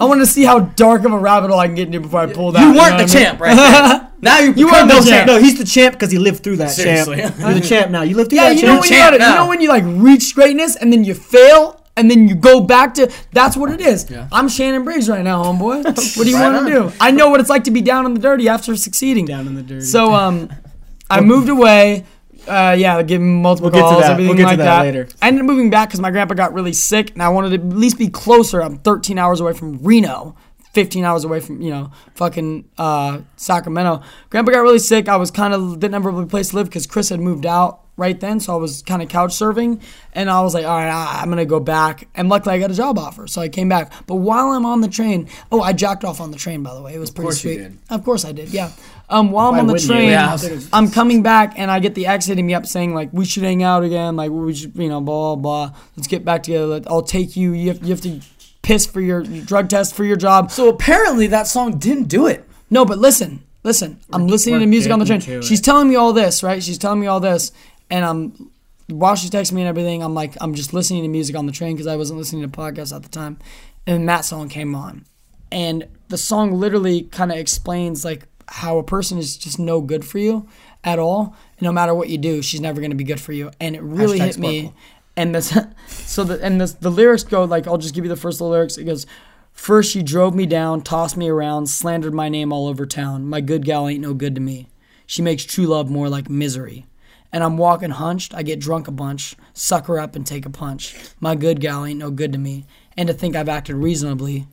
I 0.00 0.04
want 0.04 0.20
to 0.20 0.26
see 0.26 0.44
how 0.44 0.60
dark 0.60 1.04
of 1.04 1.12
a 1.12 1.18
rabbit 1.18 1.50
hole 1.50 1.58
I 1.58 1.66
can 1.66 1.74
get 1.74 1.86
into 1.88 2.00
before 2.00 2.20
I 2.20 2.32
pull 2.32 2.52
that. 2.52 2.60
You 2.60 2.68
weren't 2.68 2.78
what 2.78 2.88
the 2.90 2.94
I 2.96 2.98
mean? 3.06 3.08
champ 3.08 3.40
right 3.40 3.56
there. 3.56 4.10
Now 4.20 4.38
you, 4.38 4.52
You 4.52 4.66
become 4.66 4.88
weren't 4.88 5.00
the 5.00 5.04
the 5.04 5.10
champ. 5.10 5.26
No, 5.26 5.38
he's 5.38 5.58
the 5.58 5.64
champ 5.64 5.94
because 5.94 6.10
he 6.12 6.18
lived 6.18 6.42
through 6.44 6.56
that. 6.58 6.70
Seriously. 6.70 7.16
Champ. 7.18 7.36
You're 7.38 7.54
the 7.54 7.60
champ 7.60 7.90
now. 7.90 8.02
You 8.02 8.14
lived 8.16 8.30
through 8.30 8.38
Yeah, 8.38 8.48
that. 8.50 8.56
you 8.60 8.66
know 8.66 8.80
champ. 8.80 8.82
when 8.82 8.92
you, 8.92 9.18
gotta, 9.18 9.30
you 9.32 9.34
know 9.38 9.46
when 9.48 9.60
you 9.60 9.68
like 9.68 9.84
reach 9.86 10.34
greatness 10.36 10.76
and 10.76 10.92
then 10.92 11.02
you 11.04 11.14
fail 11.14 11.77
and 11.98 12.10
then 12.10 12.28
you 12.28 12.34
go 12.34 12.60
back 12.60 12.94
to 12.94 13.12
that's 13.32 13.56
what 13.56 13.70
it 13.70 13.80
is. 13.80 14.10
I'm 14.32 14.48
Shannon 14.48 14.84
Briggs 14.84 15.08
right 15.08 15.22
now, 15.24 15.42
homeboy. 15.42 15.84
What 16.16 16.24
do 16.24 16.30
you 16.30 16.36
Right 16.36 16.52
want 16.52 16.66
to 16.68 16.72
do? 16.72 16.92
I 17.00 17.10
know 17.10 17.28
what 17.28 17.40
it's 17.40 17.50
like 17.50 17.64
to 17.64 17.70
be 17.70 17.80
down 17.82 18.06
in 18.06 18.14
the 18.14 18.20
dirty 18.20 18.48
after 18.48 18.76
succeeding. 18.76 19.26
Down 19.26 19.46
in 19.46 19.54
the 19.54 19.62
dirty. 19.62 19.80
So 19.84 20.12
um, 20.14 20.48
I 21.10 21.20
moved 21.20 21.48
away. 21.48 22.04
Uh, 22.46 22.74
yeah, 22.78 23.02
him 23.02 23.42
multiple 23.42 23.70
We'll 23.70 23.82
calls, 23.82 24.02
that. 24.02 24.12
everything 24.12 24.28
We'll 24.28 24.36
get 24.36 24.42
to 24.44 24.48
like 24.50 24.58
that 24.58 24.64
that. 24.64 24.82
later. 24.82 25.08
I 25.20 25.28
ended 25.28 25.42
up 25.42 25.46
moving 25.46 25.68
back 25.68 25.88
because 25.90 26.00
my 26.00 26.10
grandpa 26.10 26.32
got 26.34 26.54
really 26.54 26.72
sick, 26.72 27.10
and 27.10 27.22
I 27.22 27.28
wanted 27.28 27.50
to 27.50 27.54
at 27.56 27.76
least 27.76 27.98
be 27.98 28.08
closer. 28.08 28.62
I'm 28.62 28.78
13 28.78 29.18
hours 29.18 29.40
away 29.40 29.52
from 29.52 29.78
Reno, 29.82 30.34
15 30.72 31.04
hours 31.04 31.24
away 31.24 31.40
from 31.40 31.60
you 31.60 31.70
know 31.70 31.90
fucking 32.14 32.64
uh, 32.78 33.20
Sacramento. 33.36 34.02
Grandpa 34.30 34.52
got 34.52 34.60
really 34.60 34.78
sick. 34.78 35.08
I 35.08 35.16
was 35.16 35.30
kind 35.30 35.52
of 35.52 35.78
didn't 35.78 35.94
have 35.94 36.06
a 36.06 36.10
really 36.10 36.26
place 36.26 36.50
to 36.50 36.56
live 36.56 36.66
because 36.68 36.86
Chris 36.86 37.10
had 37.10 37.20
moved 37.20 37.44
out 37.44 37.80
right 37.98 38.18
then, 38.18 38.40
so 38.40 38.54
I 38.54 38.56
was 38.56 38.80
kind 38.82 39.02
of 39.02 39.08
couch 39.10 39.32
surfing, 39.32 39.82
and 40.14 40.30
I 40.30 40.40
was 40.40 40.54
like, 40.54 40.64
all 40.64 40.76
right, 40.76 40.88
I- 40.88 41.20
I'm 41.20 41.28
gonna 41.28 41.44
go 41.44 41.60
back. 41.60 42.08
And 42.14 42.28
luckily, 42.30 42.54
I 42.54 42.58
got 42.58 42.70
a 42.70 42.74
job 42.74 42.98
offer, 42.98 43.26
so 43.26 43.42
I 43.42 43.48
came 43.50 43.68
back. 43.68 43.92
But 44.06 44.16
while 44.16 44.52
I'm 44.52 44.64
on 44.64 44.80
the 44.80 44.88
train, 44.88 45.28
oh, 45.52 45.60
I 45.60 45.72
jacked 45.74 46.04
off 46.04 46.20
on 46.20 46.30
the 46.30 46.38
train 46.38 46.62
by 46.62 46.74
the 46.74 46.80
way. 46.80 46.94
It 46.94 46.98
was 46.98 47.10
pretty 47.10 47.26
course 47.26 47.44
you 47.44 47.52
sweet. 47.54 47.62
did. 47.62 47.78
Of 47.90 48.04
course 48.04 48.24
I 48.24 48.32
did. 48.32 48.48
Yeah. 48.50 48.70
Um, 49.10 49.30
while 49.32 49.52
I'm 49.52 49.60
on 49.60 49.66
the 49.66 49.78
train, 49.78 50.10
Yeah. 50.10 50.36
I'm 50.72 50.90
coming 50.90 51.22
back 51.22 51.54
and 51.56 51.70
I 51.70 51.80
get 51.80 51.94
the 51.94 52.06
ex 52.06 52.26
hitting 52.26 52.46
me 52.46 52.54
up 52.54 52.66
saying 52.66 52.94
like 52.94 53.08
we 53.12 53.24
should 53.24 53.42
hang 53.42 53.62
out 53.62 53.82
again, 53.82 54.16
like 54.16 54.30
we 54.30 54.54
should, 54.54 54.76
you 54.76 54.88
know, 54.88 55.00
blah 55.00 55.34
blah. 55.34 55.66
blah. 55.68 55.78
Let's 55.96 56.06
get 56.08 56.24
back 56.24 56.42
together. 56.44 56.82
I'll 56.86 57.02
take 57.02 57.36
you. 57.36 57.52
You 57.52 57.68
have, 57.68 57.82
you 57.82 57.88
have 57.90 58.00
to 58.02 58.20
piss 58.62 58.84
for 58.86 59.00
your 59.00 59.22
drug 59.22 59.68
test 59.70 59.94
for 59.94 60.04
your 60.04 60.16
job. 60.16 60.50
So 60.50 60.68
apparently 60.68 61.26
that 61.28 61.46
song 61.46 61.78
didn't 61.78 62.04
do 62.08 62.26
it. 62.26 62.44
No, 62.68 62.84
but 62.84 62.98
listen, 62.98 63.42
listen. 63.64 63.98
I'm 64.12 64.26
listening 64.26 64.60
to 64.60 64.66
music 64.66 64.92
on 64.92 64.98
the 64.98 65.06
train. 65.06 65.20
She's 65.40 65.62
telling 65.62 65.88
me 65.88 65.96
all 65.96 66.12
this, 66.12 66.42
right? 66.42 66.62
She's 66.62 66.76
telling 66.76 67.00
me 67.00 67.06
all 67.06 67.18
this, 67.20 67.50
and 67.90 68.04
I'm 68.04 68.50
while 68.88 69.16
she's 69.16 69.30
texting 69.30 69.52
me 69.52 69.62
and 69.62 69.68
everything. 69.68 70.02
I'm 70.02 70.14
like, 70.14 70.34
I'm 70.40 70.54
just 70.54 70.72
listening 70.72 71.02
to 71.02 71.08
music 71.08 71.36
on 71.36 71.46
the 71.46 71.52
train 71.52 71.74
because 71.74 71.86
I 71.86 71.96
wasn't 71.96 72.18
listening 72.18 72.42
to 72.42 72.48
podcasts 72.48 72.94
at 72.94 73.02
the 73.02 73.08
time, 73.08 73.38
and 73.86 74.08
that 74.08 74.24
song 74.24 74.48
came 74.48 74.74
on, 74.74 75.04
and 75.52 75.86
the 76.08 76.18
song 76.18 76.52
literally 76.52 77.02
kind 77.02 77.30
of 77.30 77.38
explains 77.38 78.04
like 78.04 78.26
how 78.48 78.78
a 78.78 78.82
person 78.82 79.18
is 79.18 79.36
just 79.36 79.58
no 79.58 79.80
good 79.80 80.04
for 80.04 80.18
you 80.18 80.48
at 80.84 80.98
all. 80.98 81.36
No 81.60 81.72
matter 81.72 81.94
what 81.94 82.08
you 82.08 82.18
do, 82.18 82.42
she's 82.42 82.60
never 82.60 82.80
going 82.80 82.90
to 82.90 82.96
be 82.96 83.04
good 83.04 83.20
for 83.20 83.32
you. 83.32 83.50
And 83.60 83.76
it 83.76 83.82
really 83.82 84.18
Hashtag 84.18 84.26
hit 84.26 84.38
me. 84.38 84.72
And 85.16 85.34
this 85.34 85.56
so 85.88 86.24
the 86.24 86.42
and 86.42 86.60
this 86.60 86.72
the 86.74 86.90
lyrics 86.90 87.24
go 87.24 87.44
like 87.44 87.66
I'll 87.66 87.78
just 87.78 87.94
give 87.94 88.04
you 88.04 88.08
the 88.08 88.16
first 88.16 88.40
little 88.40 88.52
lyrics. 88.52 88.76
It 88.76 88.84
goes. 88.84 89.06
First, 89.52 89.90
she 89.90 90.04
drove 90.04 90.36
me 90.36 90.46
down, 90.46 90.82
tossed 90.82 91.16
me 91.16 91.28
around, 91.28 91.66
slandered 91.66 92.14
my 92.14 92.28
name 92.28 92.52
all 92.52 92.68
over 92.68 92.86
town. 92.86 93.26
My 93.26 93.40
good 93.40 93.64
gal 93.64 93.88
ain't 93.88 94.00
no 94.00 94.14
good 94.14 94.36
to 94.36 94.40
me. 94.40 94.68
She 95.04 95.20
makes 95.20 95.44
true 95.44 95.66
love 95.66 95.90
more 95.90 96.08
like 96.08 96.30
misery. 96.30 96.86
And 97.32 97.44
I'm 97.44 97.58
walking 97.58 97.90
hunched, 97.90 98.34
I 98.34 98.42
get 98.42 98.58
drunk 98.58 98.88
a 98.88 98.92
bunch, 98.92 99.36
suck 99.52 99.86
her 99.86 99.98
up 99.98 100.16
and 100.16 100.26
take 100.26 100.46
a 100.46 100.50
punch. 100.50 100.96
My 101.20 101.34
good 101.34 101.60
gal 101.60 101.84
ain't 101.84 101.98
no 101.98 102.10
good 102.10 102.32
to 102.32 102.38
me. 102.38 102.64
And 102.96 103.06
to 103.08 103.14
think 103.14 103.36
I've 103.36 103.48
acted 103.48 103.76
reasonably, 103.76 104.46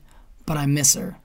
but 0.45 0.57
I 0.57 0.65
miss 0.65 0.93
her. 0.95 1.17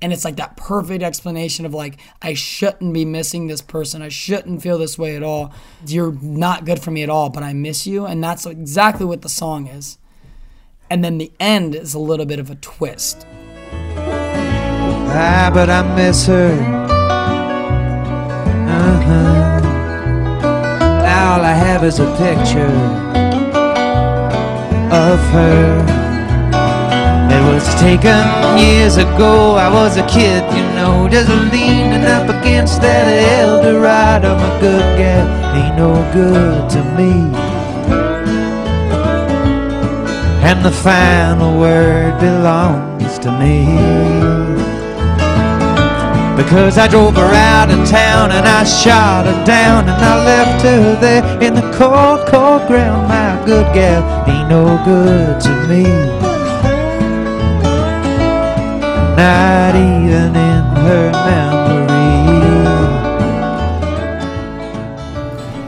And 0.00 0.12
it's 0.12 0.24
like 0.24 0.36
that 0.36 0.56
perfect 0.56 1.02
explanation 1.02 1.64
of 1.64 1.72
like, 1.72 1.98
I 2.20 2.34
shouldn't 2.34 2.92
be 2.92 3.04
missing 3.04 3.46
this 3.46 3.62
person. 3.62 4.02
I 4.02 4.08
shouldn't 4.08 4.62
feel 4.62 4.76
this 4.78 4.98
way 4.98 5.16
at 5.16 5.22
all. 5.22 5.52
You're 5.86 6.12
not 6.12 6.64
good 6.64 6.80
for 6.82 6.90
me 6.90 7.02
at 7.02 7.10
all, 7.10 7.30
but 7.30 7.42
I 7.42 7.52
miss 7.52 7.86
you. 7.86 8.04
And 8.04 8.22
that's 8.22 8.44
exactly 8.44 9.06
what 9.06 9.22
the 9.22 9.28
song 9.28 9.66
is. 9.66 9.98
And 10.90 11.02
then 11.04 11.18
the 11.18 11.32
end 11.40 11.74
is 11.74 11.94
a 11.94 11.98
little 11.98 12.26
bit 12.26 12.38
of 12.38 12.50
a 12.50 12.56
twist. 12.56 13.26
Ah, 15.16 15.50
but 15.52 15.70
I 15.70 15.94
miss 15.94 16.26
her. 16.26 16.93
All 21.14 21.42
I 21.42 21.54
have 21.54 21.84
is 21.84 22.00
a 22.00 22.10
picture 22.16 22.74
of 24.90 25.18
her. 25.34 25.64
It 27.36 27.42
was 27.52 27.64
taken 27.80 28.22
years 28.58 28.96
ago. 28.96 29.54
I 29.54 29.72
was 29.72 29.96
a 29.96 30.06
kid, 30.08 30.42
you 30.56 30.66
know, 30.74 31.08
just 31.08 31.28
leaning 31.52 32.04
up 32.04 32.28
against 32.28 32.80
that 32.82 33.06
Eldorado. 33.38 34.36
My 34.36 34.60
good 34.60 34.98
gal 34.98 35.26
ain't 35.54 35.76
no 35.76 35.92
good 36.12 36.68
to 36.70 36.80
me. 36.98 37.12
And 40.48 40.64
the 40.64 40.72
final 40.72 41.58
word 41.60 42.18
belongs 42.18 43.18
to 43.20 43.30
me. 43.38 44.73
Because 46.36 46.78
I 46.78 46.88
drove 46.88 47.14
her 47.14 47.22
out 47.22 47.70
of 47.70 47.88
town 47.88 48.32
and 48.32 48.44
I 48.44 48.64
shot 48.64 49.24
her 49.26 49.44
down 49.44 49.88
and 49.88 50.04
I 50.04 50.24
left 50.24 50.62
her 50.62 50.96
there 51.00 51.22
in 51.40 51.54
the 51.54 51.62
cold, 51.78 52.26
cold 52.26 52.66
ground. 52.66 53.06
My 53.08 53.40
good 53.46 53.72
gal 53.72 54.02
ain't 54.28 54.48
no 54.48 54.64
good 54.84 55.40
to 55.40 55.50
me. 55.68 55.84
Not 59.16 59.76
even 59.76 60.34
in 60.34 60.64
her 60.82 61.12
memory. 61.12 61.84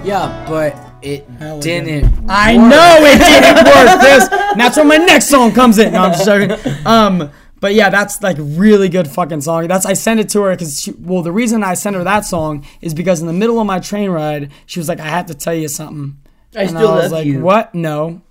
Yeah, 0.05 0.45
but 0.49 0.77
it 1.01 1.29
Hell 1.39 1.61
didn't. 1.61 2.13
I 2.29 2.57
know 2.57 2.99
it 3.03 3.19
didn't 3.19 3.67
work. 3.67 4.01
This, 4.01 4.29
and 4.33 4.61
that's 4.61 4.77
where 4.77 4.85
my 4.85 4.97
next 4.97 5.27
song 5.29 5.53
comes 5.53 5.79
in. 5.79 5.93
No, 5.93 6.03
I'm 6.03 6.13
just 6.13 6.25
joking. 6.25 6.57
Um, 6.85 7.31
but 7.61 7.75
yeah, 7.75 7.91
that's 7.91 8.23
like 8.23 8.37
really 8.39 8.89
good 8.89 9.09
fucking 9.09 9.41
song. 9.41 9.67
That's 9.69 9.87
I 9.87 9.95
sent 9.95 10.21
it 10.21 10.29
to 10.31 10.43
her 10.43 10.51
because 10.53 10.89
well, 11.01 11.23
the 11.23 11.33
reason 11.33 11.63
I 11.63 11.75
sent 11.75 11.97
her 11.97 12.05
that 12.05 12.25
song 12.25 12.67
is 12.81 12.95
because 12.95 13.21
in 13.21 13.27
the 13.27 13.33
middle 13.33 13.61
of 13.61 13.67
my 13.67 13.79
train 13.79 14.11
ride, 14.11 14.53
she 14.67 14.79
was 14.79 14.89
like, 14.89 15.01
"I 15.01 15.09
have 15.09 15.27
to 15.27 15.35
tell 15.35 15.55
you 15.55 15.69
something." 15.69 16.19
I 16.55 16.63
and 16.63 16.71
still 16.71 16.89
I 16.89 16.95
was 16.95 17.03
love 17.05 17.13
like, 17.13 17.27
you. 17.27 17.41
"What? 17.41 17.75
No." 17.75 18.23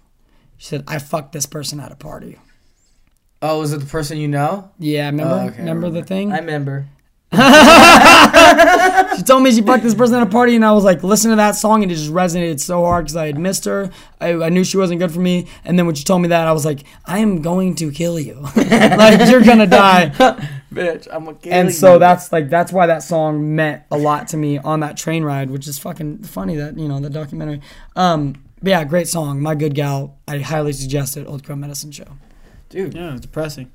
She 0.57 0.67
said, 0.67 0.84
"I 0.88 0.99
fucked 0.99 1.32
this 1.32 1.45
person 1.45 1.80
at 1.80 1.91
a 1.91 1.95
party." 1.95 2.38
Oh, 3.41 3.59
was 3.59 3.73
it 3.73 3.80
the 3.80 3.86
person 3.86 4.17
you 4.17 4.28
know? 4.28 4.71
Yeah, 4.80 5.07
remember? 5.07 5.36
Oh, 5.36 5.47
okay, 5.47 5.57
I 5.57 5.59
remember 5.59 5.89
the 5.89 6.03
thing? 6.03 6.32
I 6.32 6.39
remember. 6.39 6.88
She 9.15 9.23
told 9.23 9.43
me 9.43 9.51
she 9.51 9.61
fucked 9.61 9.84
this 9.84 9.95
person 9.95 10.15
at 10.15 10.23
a 10.23 10.30
party, 10.30 10.55
and 10.55 10.65
I 10.65 10.71
was 10.71 10.84
like, 10.84 11.03
listen 11.03 11.30
to 11.32 11.38
that 11.38 11.51
song, 11.51 11.84
and 11.84 11.91
it 11.91 11.95
just 11.95 12.11
resonated 12.11 12.59
so 12.59 12.84
hard 12.84 13.05
because 13.05 13.15
I 13.15 13.28
had 13.28 13.38
missed 13.38 13.65
her. 13.65 13.91
I, 14.19 14.34
I 14.34 14.49
knew 14.49 14.63
she 14.63 14.78
wasn't 14.78 14.99
good 14.99 15.11
for 15.11 15.19
me, 15.19 15.47
and 15.63 15.78
then 15.78 15.86
when 15.86 15.95
she 15.95 16.03
told 16.03 16.21
me 16.21 16.28
that, 16.30 16.47
I 16.47 16.51
was 16.51 16.65
like, 16.65 16.84
I 17.05 17.19
am 17.19 17.41
going 17.41 17.76
to 17.76 17.91
kill 17.91 18.19
you. 18.19 18.41
like 18.55 19.30
you're 19.30 19.41
gonna 19.41 19.67
die. 19.67 20.09
Bitch, 20.73 21.07
I'm 21.11 21.28
a 21.28 21.36
and 21.49 21.73
so 21.73 21.97
that's 21.97 22.32
like 22.32 22.49
that's 22.49 22.71
why 22.71 22.88
that 22.88 23.03
song 23.03 23.55
meant 23.55 23.84
a 23.91 23.97
lot 23.97 24.28
to 24.30 24.38
me 24.38 24.57
on 24.57 24.82
that 24.82 24.97
train 24.97 25.23
ride, 25.23 25.49
which 25.49 25.67
is 25.67 25.80
fucking 25.80 26.23
funny 26.23 26.55
that 26.55 26.78
you 26.78 26.88
know 26.88 26.99
the 26.99 27.09
documentary. 27.09 27.61
Um, 27.95 28.43
but 28.61 28.69
yeah, 28.69 28.84
great 28.84 29.07
song. 29.07 29.41
My 29.41 29.55
good 29.55 29.76
gal. 29.76 30.17
I 30.28 30.39
highly 30.39 30.73
suggest 30.73 31.15
it. 31.17 31.28
Old 31.28 31.43
Crow 31.45 31.55
Medicine 31.55 31.91
Show. 31.91 32.17
dude. 32.69 32.93
Yeah, 32.93 33.13
it's 33.13 33.21
depressing. 33.21 33.71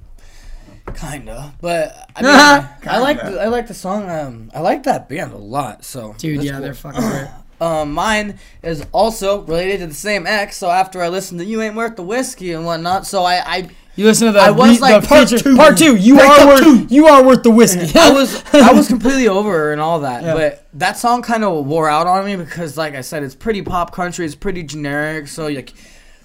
Kinda, 0.95 1.55
but 1.61 2.11
I 2.17 2.23
mean, 2.23 2.31
I 2.95 2.99
like 2.99 3.21
the, 3.23 3.41
I 3.41 3.47
like 3.47 3.69
the 3.69 3.75
song. 3.75 4.11
Um, 4.11 4.51
I 4.55 4.61
like 4.61 4.83
that 4.85 5.09
band 5.09 5.33
a 5.33 5.37
lot. 5.39 5.85
So 5.85 6.15
Dude, 6.19 6.43
yeah, 6.43 6.53
cool. 6.53 6.61
they're 6.63 6.75
fucking 6.75 7.01
great. 7.01 7.29
Um, 7.61 7.93
mine 7.93 8.39
is 8.63 8.87
also 8.91 9.43
related 9.43 9.81
to 9.81 9.87
the 9.89 9.93
same 9.93 10.27
ex. 10.27 10.57
So 10.57 10.71
after 10.71 11.03
I 11.03 11.11
listened 11.11 11.41
to 11.41 11.45
"You 11.45 11.61
Ain't 11.61 11.75
Worth 11.75 11.95
the 11.97 12.03
Whiskey" 12.03 12.53
and 12.55 12.65
whatnot, 12.65 13.07
so 13.07 13.23
I 13.23 13.35
I, 13.45 13.69
You 13.97 14.07
listen 14.07 14.29
to 14.29 14.33
the, 14.33 14.41
I 14.41 14.51
was 14.51 14.77
re- 14.81 14.93
like, 14.95 15.07
part 15.07 15.29
feature- 15.29 15.45
two. 15.45 15.57
Part 15.57 15.77
two. 15.77 15.95
You 15.95 16.15
Break 16.17 16.31
are 16.31 16.47
worth. 16.47 16.61
two. 16.63 16.87
You 16.89 17.07
are 17.09 17.23
worth 17.23 17.43
the 17.43 17.51
whiskey. 17.51 17.93
I 17.99 18.13
was 18.13 18.43
I 18.55 18.73
was 18.73 18.89
completely 18.95 19.29
over 19.29 19.51
her 19.53 19.73
and 19.73 19.81
all 19.83 20.01
that. 20.01 20.23
Yeah. 20.23 20.33
But 20.33 20.67
that 20.73 20.97
song 20.97 21.21
kind 21.21 21.45
of 21.45 21.67
wore 21.67 21.87
out 21.87 22.07
on 22.07 22.25
me 22.25 22.35
because, 22.37 22.79
like 22.79 22.95
I 22.95 23.03
said, 23.03 23.23
it's 23.23 23.35
pretty 23.35 23.61
pop 23.61 23.93
country. 23.93 24.25
It's 24.25 24.35
pretty 24.35 24.63
generic. 24.63 25.29
So 25.29 25.47
like. 25.49 25.75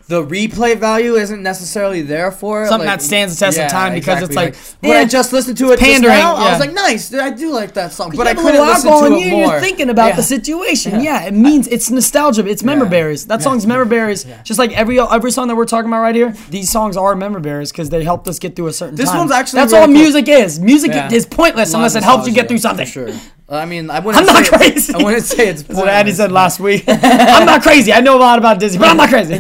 The 0.08 0.24
replay 0.24 0.78
value 0.78 1.16
isn't 1.16 1.42
necessarily 1.42 2.04
there 2.04 2.32
for 2.32 2.64
it. 2.64 2.68
Something 2.68 2.88
like- 2.88 3.00
that 3.00 3.04
stands 3.04 3.34
the 3.40 3.44
test 3.46 3.58
of 3.58 3.72
time 3.72 3.94
because 3.96 4.22
it's 4.22 4.36
like, 4.36 4.56
when 4.82 4.92
eh, 4.98 5.00
I 5.00 5.06
just 5.06 5.34
listened 5.34 5.58
to 5.58 5.72
it 5.72 5.80
pandering, 5.80 6.14
now, 6.16 6.36
I 6.36 6.52
was 6.52 6.60
like, 6.60 6.74
nice, 6.74 7.12
I 7.12 7.32
do 7.32 7.52
like 7.52 7.74
that 7.74 7.92
song, 7.92 8.14
but 8.16 8.28
I 8.28 8.36
couldn't 8.36 8.64
listen 8.64 8.92
to 8.92 9.16
it 9.16 9.20
you, 9.26 9.32
more. 9.32 9.48
You're 9.54 9.60
thinking 9.62 9.90
about 9.90 10.10
Yeah. 10.10 10.16
the 10.18 10.22
situation. 10.24 11.00
Yeah. 11.02 11.24
it 11.26 11.34
means 11.34 11.68
it's 11.68 11.90
nostalgia. 11.90 12.46
It's 12.48 12.62
member 12.64 12.86
berries. 12.86 13.26
That 13.26 13.42
song's 13.42 13.66
member 13.66 13.86
berries. 13.86 14.28
Just 14.44 14.60
like 14.60 14.72
every 14.78 15.00
every 15.00 15.32
song 15.32 15.48
that 15.48 15.56
we're 15.56 15.66
talking 15.66 15.90
about 15.90 16.02
right 16.02 16.14
here, 16.16 16.36
these 16.52 16.70
songs 16.70 16.98
are 16.98 17.16
member 17.16 17.40
berries 17.40 17.72
because 17.72 17.90
they 17.90 18.04
helped 18.04 18.28
us 18.28 18.38
get 18.38 18.56
through 18.56 18.68
a 18.68 18.74
certain 18.74 18.96
This 18.96 19.10
time. 19.10 19.18
one's 19.18 19.32
actually 19.32 19.62
that's 19.62 19.72
really 19.74 19.82
all 19.82 19.88
cool. 19.88 19.96
music 19.96 20.28
is. 20.30 20.60
Music 20.60 20.92
Yeah. 20.92 21.12
is 21.12 21.26
pointless 21.26 21.74
unless 21.74 21.96
it 21.96 22.04
helps 22.04 22.28
you 22.28 22.34
get 22.34 22.48
through 22.48 22.60
something. 22.60 22.86
Sure. 22.86 23.10
I 23.50 23.66
mean, 23.66 23.90
I 23.90 24.00
wouldn't. 24.04 24.28
I'm 24.28 24.34
not 24.34 24.46
say 24.46 24.58
crazy. 24.58 24.94
I 24.94 24.98
wouldn't 25.04 25.24
say 25.24 25.48
it's. 25.50 25.64
That's 25.68 25.80
what 25.80 25.88
Andy 25.90 26.12
said 26.12 26.32
last 26.32 26.60
week. 26.60 26.84
I'm 26.88 27.46
not 27.48 27.64
crazy. 27.64 27.92
I 27.92 28.02
know 28.02 28.18
a 28.18 28.20
lot 28.20 28.38
about 28.38 28.60
Disney, 28.60 28.78
but 28.80 28.90
I'm 28.90 28.98
not 28.98 29.10
crazy. 29.10 29.40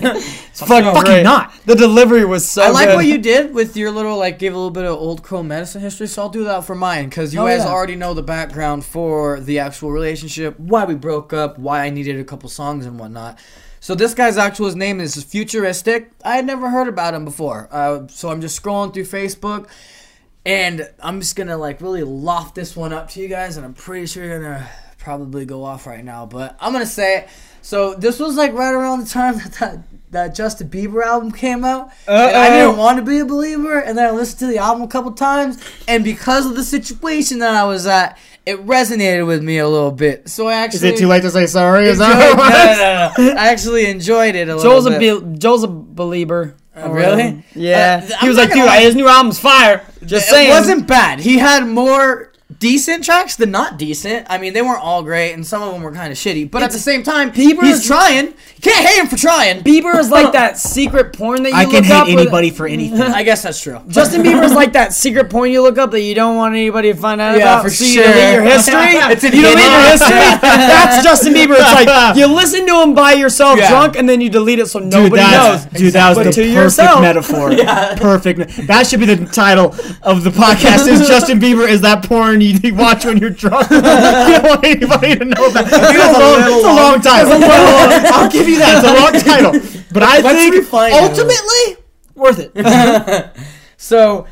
Fucking, 0.55 0.85
fucking 0.85 1.01
great. 1.03 1.23
not. 1.23 1.53
The 1.65 1.75
delivery 1.75 2.23
was 2.25 2.49
so 2.49 2.61
I 2.63 2.69
like 2.69 2.87
good. 2.87 2.95
what 2.95 3.05
you 3.05 3.17
did 3.17 3.53
with 3.53 3.75
your 3.75 3.91
little 3.91 4.17
like 4.17 4.39
give 4.39 4.53
a 4.53 4.55
little 4.55 4.71
bit 4.71 4.85
of 4.85 4.93
old 4.97 5.21
crow 5.21 5.43
medicine 5.43 5.81
history, 5.81 6.07
so 6.07 6.21
I'll 6.23 6.29
do 6.29 6.45
that 6.45 6.63
for 6.63 6.75
mine 6.75 7.09
because 7.09 7.33
you 7.33 7.41
Oh, 7.41 7.45
guys 7.45 7.63
yeah. 7.65 7.71
already 7.71 7.95
know 7.95 8.13
the 8.13 8.23
background 8.23 8.85
for 8.85 9.39
the 9.41 9.59
actual 9.59 9.91
relationship, 9.91 10.57
why 10.59 10.85
we 10.85 10.95
broke 10.95 11.33
up, 11.33 11.57
why 11.59 11.81
I 11.85 11.89
needed 11.89 12.17
a 12.19 12.23
couple 12.23 12.47
songs 12.49 12.85
and 12.85 12.97
whatnot. 12.97 13.37
So 13.81 13.95
this 13.95 14.13
guy's 14.13 14.37
actual 14.37 14.67
his 14.67 14.75
name 14.75 14.99
is 15.01 15.21
Futuristic. 15.23 16.11
I 16.23 16.37
had 16.37 16.45
never 16.45 16.69
heard 16.69 16.87
about 16.87 17.13
him 17.13 17.25
before, 17.25 17.67
uh, 17.71 18.07
so 18.07 18.29
I'm 18.29 18.39
just 18.41 18.61
scrolling 18.61 18.93
through 18.93 19.03
Facebook, 19.05 19.67
and 20.45 20.89
I'm 21.01 21.19
just 21.19 21.35
gonna 21.35 21.57
like 21.57 21.81
really 21.81 22.03
loft 22.03 22.55
this 22.55 22.75
one 22.75 22.93
up 22.93 23.09
to 23.11 23.19
you 23.19 23.27
guys, 23.27 23.57
and 23.57 23.65
I'm 23.65 23.73
pretty 23.73 24.05
sure 24.05 24.23
you're 24.23 24.39
gonna 24.39 24.69
probably 24.99 25.45
go 25.45 25.63
off 25.63 25.85
right 25.85 26.03
now, 26.03 26.25
but 26.25 26.55
I'm 26.59 26.71
gonna 26.73 26.85
say 26.85 27.17
it. 27.19 27.29
So 27.61 27.93
this 27.93 28.19
was 28.19 28.35
like 28.35 28.53
right 28.53 28.73
around 28.73 29.01
the 29.01 29.09
time 29.09 29.37
that 29.39 29.53
that, 29.59 29.79
that 30.15 30.33
Justin 30.33 30.69
Bieber 30.69 31.03
album 31.03 31.31
came 31.31 31.63
out, 31.65 31.91
and 32.07 32.35
I 32.35 32.49
didn't 32.49 32.77
want 32.77 32.97
to 32.97 33.03
be 33.03 33.19
a 33.19 33.25
believer, 33.25 33.79
and 33.79 33.97
then 33.97 34.05
I 34.07 34.11
listened 34.11 34.39
to 34.39 34.47
the 34.47 34.57
album 34.57 34.81
a 34.83 34.87
couple 34.87 35.11
times, 35.11 35.61
and 35.87 36.03
because 36.03 36.45
of 36.45 36.55
the 36.55 36.63
situation 36.63 37.39
that 37.39 37.53
I 37.53 37.65
was 37.65 37.85
at, 37.85 38.17
it 38.45 38.65
resonated 38.65 39.27
with 39.27 39.43
me 39.43 39.57
a 39.57 39.67
little 39.67 39.91
bit. 39.91 40.29
So 40.29 40.47
I 40.47 40.53
actually 40.53 40.77
Is 40.77 40.83
it 40.83 40.97
too 40.97 41.07
late 41.07 41.21
to 41.23 41.31
say 41.31 41.47
sorry? 41.47 41.87
Is 41.87 41.97
that 41.97 42.09
no, 42.17 42.17
what 42.17 42.31
it 42.31 42.37
was? 42.37 42.77
no, 43.17 43.23
no, 43.27 43.33
no. 43.33 43.39
I 43.41 43.47
actually 43.49 43.87
enjoyed 43.87 44.35
it 44.35 44.47
a 44.47 44.57
Joel's 44.57 44.85
little 44.85 44.93
a 44.95 44.99
bit. 44.99 45.33
be- 45.33 45.37
Joel's 45.39 45.63
a 45.63 45.67
believer. 45.67 46.55
Uh, 46.77 46.89
really? 46.91 47.43
Yeah. 47.55 48.01
Uh, 48.03 48.07
he 48.07 48.13
I'm 48.21 48.27
was 48.27 48.37
like, 48.37 48.51
dude, 48.53 48.65
lie. 48.65 48.81
his 48.81 48.95
new 48.95 49.07
album's 49.07 49.39
fire. 49.39 49.85
Just 50.05 50.27
it 50.27 50.31
saying. 50.31 50.49
It 50.49 50.53
wasn't 50.53 50.87
bad. 50.87 51.19
He 51.19 51.37
had 51.39 51.65
more 51.67 52.31
decent 52.59 53.03
tracks 53.03 53.35
than 53.35 53.51
not 53.51 53.77
decent. 53.77 54.27
I 54.29 54.37
mean, 54.37 54.53
they 54.53 54.61
weren't 54.61 54.81
all 54.81 55.03
great, 55.03 55.33
and 55.33 55.45
some 55.45 55.61
of 55.61 55.71
them 55.73 55.81
were 55.81 55.91
kind 55.91 56.11
of 56.11 56.17
shitty. 56.17 56.49
But 56.49 56.63
at 56.63 56.71
the 56.71 56.79
same 56.79 57.03
time, 57.03 57.31
Bieber 57.31 57.63
he's 57.63 57.79
is- 57.79 57.85
trying. 57.87 58.27
You 58.27 58.61
can't 58.71 58.85
hate 58.87 58.99
him 58.99 59.07
for 59.07 59.17
trying. 59.17 59.61
Bieber 59.61 59.95
is 59.99 60.09
like 60.09 60.31
that 60.39 60.57
secret 60.57 61.13
porn 61.13 61.43
that 61.43 61.49
you 61.49 61.55
I 61.55 61.63
look 61.65 61.73
can 61.73 61.83
hate 61.83 61.93
up 61.93 62.07
with- 62.07 62.17
anybody 62.19 62.49
for 62.49 62.65
anything. 62.77 63.01
I 63.01 63.23
guess 63.23 63.43
that's 63.43 63.61
true. 63.61 63.79
Justin 63.87 64.23
Bieber 64.25 64.43
is 64.43 64.53
like 64.53 64.73
that 64.73 64.93
secret 64.93 65.29
porn 65.29 65.51
you 65.51 65.61
look 65.61 65.77
up 65.77 65.91
that 65.91 66.01
you 66.01 66.15
don't 66.15 66.35
want 66.37 66.55
anybody 66.55 66.91
to 66.91 66.97
find 66.99 67.21
out 67.21 67.37
Yeah, 67.37 67.43
about. 67.59 67.63
for 67.63 67.69
so 67.69 67.83
you 67.85 68.01
delete 68.03 68.33
your 68.33 68.43
history. 68.43 68.75
It's 68.77 69.23
an 69.23 69.33
you 69.33 69.41
delete 69.41 69.57
your 69.57 69.81
history. 69.81 70.09
That's 70.41 71.03
Justin 71.03 71.33
Bieber. 71.33 71.55
It's 71.59 71.73
like 71.85 72.15
you 72.17 72.25
listen 72.27 72.65
to 72.67 72.81
him 72.81 72.93
by 72.95 73.13
yourself 73.13 73.59
Yeah. 73.59 73.69
drunk 73.69 73.95
and 73.97 74.07
then 74.09 74.21
you 74.21 74.29
delete 74.29 74.59
it 74.59 74.67
so 74.67 74.79
Dude, 74.79 74.89
nobody 74.91 75.15
that's, 75.17 75.65
knows. 75.65 75.73
dude, 75.81 75.93
that 75.93 76.09
was 76.09 76.17
But 76.17 76.23
the 76.25 76.31
to 76.31 76.41
perfect 76.41 76.53
yourself. 76.55 77.01
metaphor. 77.01 77.49
Perfect. 77.97 78.67
That 78.67 78.87
should 78.87 78.99
be 78.99 79.05
the 79.05 79.25
title 79.25 79.75
of 80.01 80.23
the 80.23 80.29
podcast. 80.31 80.87
Is 80.87 81.07
Justin 81.07 81.39
Bieber 81.39 81.67
is 81.67 81.81
that 81.81 82.03
porn 82.03 82.41
you 82.45 82.75
watch 82.75 83.05
when 83.05 83.17
you're 83.17 83.29
drunk? 83.29 83.69
you 83.71 83.81
don't 83.81 84.43
want 84.43 84.65
anybody 84.65 85.15
to 85.15 85.25
know 85.25 85.49
that. 85.49 85.65
It's 85.67 85.73
a 85.73 86.19
long, 86.19 86.39
it's 86.41 86.65
a 86.65 86.73
long 86.73 87.01
title. 87.01 87.33
I'll 88.13 88.29
give 88.31 88.47
you 88.47 88.59
that. 88.59 88.83
It's 88.83 88.87
a 88.87 88.93
long 89.01 89.13
title. 89.21 89.81
But 89.91 90.03
I 90.03 90.19
Let's 90.19 90.39
think 90.39 90.55
refine 90.55 90.91
it 90.93 90.97
a 90.97 91.03
ultimately 91.09 91.83
worth 92.15 92.39
it. 92.39 93.31
So 93.77 94.27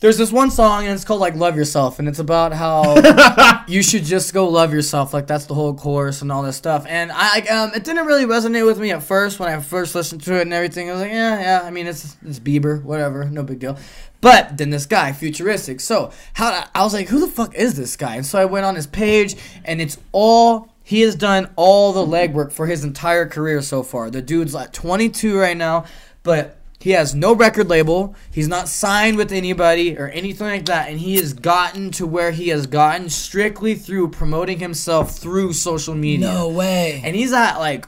There's 0.00 0.16
this 0.16 0.32
one 0.32 0.50
song 0.50 0.84
and 0.84 0.94
it's 0.94 1.04
called 1.04 1.20
like 1.20 1.34
"Love 1.34 1.56
Yourself" 1.56 1.98
and 1.98 2.08
it's 2.08 2.18
about 2.18 2.54
how 2.54 3.64
you 3.68 3.82
should 3.82 4.04
just 4.04 4.32
go 4.32 4.48
love 4.48 4.72
yourself. 4.72 5.12
Like 5.12 5.26
that's 5.26 5.44
the 5.44 5.52
whole 5.52 5.74
chorus 5.74 6.22
and 6.22 6.32
all 6.32 6.42
this 6.42 6.56
stuff. 6.56 6.86
And 6.88 7.12
I 7.12 7.40
um, 7.40 7.72
it 7.74 7.84
didn't 7.84 8.06
really 8.06 8.24
resonate 8.24 8.64
with 8.64 8.78
me 8.78 8.92
at 8.92 9.02
first 9.02 9.38
when 9.38 9.50
I 9.50 9.60
first 9.60 9.94
listened 9.94 10.22
to 10.22 10.38
it 10.38 10.42
and 10.42 10.54
everything. 10.54 10.88
I 10.88 10.92
was 10.92 11.02
like, 11.02 11.10
yeah, 11.10 11.40
yeah. 11.40 11.60
I 11.64 11.70
mean, 11.70 11.86
it's 11.86 12.16
it's 12.24 12.40
Bieber, 12.40 12.82
whatever, 12.82 13.26
no 13.26 13.42
big 13.42 13.58
deal. 13.58 13.78
But 14.22 14.56
then 14.56 14.70
this 14.70 14.86
guy, 14.86 15.12
futuristic. 15.12 15.80
So 15.80 16.12
how 16.32 16.66
I 16.74 16.82
was 16.82 16.94
like, 16.94 17.08
who 17.08 17.20
the 17.20 17.30
fuck 17.30 17.54
is 17.54 17.74
this 17.74 17.94
guy? 17.96 18.16
And 18.16 18.24
so 18.24 18.38
I 18.38 18.46
went 18.46 18.64
on 18.64 18.76
his 18.76 18.86
page 18.86 19.36
and 19.66 19.82
it's 19.82 19.98
all 20.12 20.70
he 20.82 21.02
has 21.02 21.14
done 21.14 21.50
all 21.56 21.92
the 21.92 22.06
legwork 22.06 22.52
for 22.52 22.66
his 22.66 22.84
entire 22.84 23.26
career 23.26 23.60
so 23.60 23.82
far. 23.82 24.10
The 24.10 24.22
dude's 24.22 24.54
like 24.54 24.72
22 24.72 25.38
right 25.38 25.56
now, 25.56 25.84
but 26.22 26.59
he 26.80 26.90
has 26.92 27.14
no 27.14 27.34
record 27.34 27.68
label. 27.68 28.14
He's 28.32 28.48
not 28.48 28.66
signed 28.68 29.16
with 29.18 29.32
anybody 29.32 29.98
or 29.98 30.08
anything 30.08 30.46
like 30.46 30.64
that. 30.66 30.88
And 30.88 30.98
he 30.98 31.16
has 31.16 31.34
gotten 31.34 31.90
to 31.92 32.06
where 32.06 32.30
he 32.32 32.48
has 32.48 32.66
gotten 32.66 33.10
strictly 33.10 33.74
through 33.74 34.08
promoting 34.10 34.58
himself 34.60 35.16
through 35.18 35.52
social 35.52 35.94
media. 35.94 36.32
No 36.32 36.48
way. 36.48 37.02
And 37.04 37.14
he's 37.14 37.32
at 37.34 37.58
like, 37.58 37.86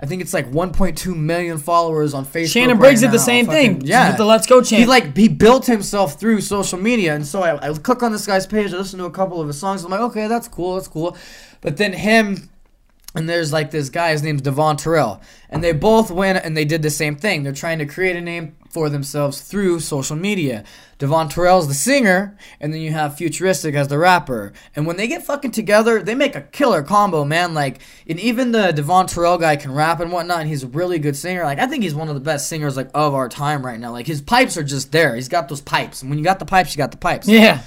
I 0.00 0.06
think 0.06 0.22
it's 0.22 0.32
like 0.32 0.48
1.2 0.52 1.16
million 1.16 1.58
followers 1.58 2.14
on 2.14 2.24
Facebook. 2.24 2.52
Shannon 2.52 2.76
right 2.76 2.90
Briggs 2.90 3.00
did 3.00 3.10
the 3.10 3.18
same 3.18 3.46
Fucking- 3.46 3.78
thing. 3.80 3.86
Yeah. 3.88 4.10
With 4.10 4.18
the 4.18 4.24
Let's 4.24 4.46
Go 4.46 4.62
chant. 4.62 4.82
He 4.82 4.86
like 4.86 5.16
he 5.16 5.26
built 5.26 5.66
himself 5.66 6.20
through 6.20 6.40
social 6.42 6.78
media, 6.78 7.16
and 7.16 7.26
so 7.26 7.42
I, 7.42 7.70
I 7.70 7.72
click 7.74 8.04
on 8.04 8.12
this 8.12 8.24
guy's 8.24 8.46
page. 8.46 8.72
I 8.72 8.76
listen 8.76 9.00
to 9.00 9.06
a 9.06 9.10
couple 9.10 9.40
of 9.40 9.48
his 9.48 9.58
songs. 9.58 9.82
I'm 9.82 9.90
like, 9.90 9.98
okay, 10.02 10.28
that's 10.28 10.46
cool, 10.46 10.76
that's 10.76 10.86
cool. 10.86 11.16
But 11.62 11.78
then 11.78 11.92
him 11.92 12.48
and 13.18 13.28
there's 13.28 13.52
like 13.52 13.70
this 13.70 13.90
guy. 13.90 14.12
His 14.12 14.22
name's 14.22 14.42
Devvon 14.42 14.78
Terrell, 14.78 15.20
and 15.50 15.62
they 15.62 15.72
both 15.72 16.10
went 16.10 16.44
and 16.44 16.56
they 16.56 16.64
did 16.64 16.82
the 16.82 16.90
same 16.90 17.16
thing. 17.16 17.42
They're 17.42 17.52
trying 17.52 17.78
to 17.80 17.86
create 17.86 18.16
a 18.16 18.20
name 18.20 18.56
for 18.70 18.88
themselves 18.88 19.40
through 19.40 19.80
social 19.80 20.14
media. 20.16 20.62
Devvon 20.98 21.30
Terrell's 21.30 21.68
the 21.68 21.74
singer, 21.74 22.36
and 22.60 22.72
then 22.72 22.80
you 22.80 22.92
have 22.92 23.16
Futuristic 23.16 23.74
as 23.74 23.88
the 23.88 23.98
rapper. 23.98 24.52
And 24.74 24.86
when 24.86 24.96
they 24.96 25.06
get 25.06 25.24
fucking 25.24 25.52
together, 25.52 26.02
they 26.02 26.14
make 26.14 26.34
a 26.34 26.42
killer 26.42 26.82
combo, 26.82 27.24
man. 27.24 27.54
Like, 27.54 27.80
and 28.08 28.18
even 28.20 28.52
the 28.52 28.72
Devvon 28.72 29.12
Terrell 29.12 29.38
guy 29.38 29.56
can 29.56 29.72
rap 29.72 30.00
and 30.00 30.12
whatnot, 30.12 30.40
and 30.40 30.48
he's 30.48 30.64
a 30.64 30.68
really 30.68 30.98
good 30.98 31.16
singer. 31.16 31.44
Like, 31.44 31.58
I 31.58 31.66
think 31.66 31.82
he's 31.82 31.94
one 31.94 32.08
of 32.08 32.14
the 32.14 32.20
best 32.20 32.48
singers 32.48 32.76
like 32.76 32.90
of 32.94 33.14
our 33.14 33.28
time 33.28 33.64
right 33.64 33.78
now. 33.78 33.92
Like, 33.92 34.06
his 34.06 34.20
pipes 34.20 34.56
are 34.56 34.64
just 34.64 34.92
there. 34.92 35.14
He's 35.14 35.28
got 35.28 35.48
those 35.48 35.60
pipes, 35.60 36.02
and 36.02 36.10
when 36.10 36.18
you 36.18 36.24
got 36.24 36.38
the 36.38 36.46
pipes, 36.46 36.74
you 36.74 36.78
got 36.78 36.90
the 36.90 36.98
pipes. 36.98 37.28
yeah. 37.28 37.62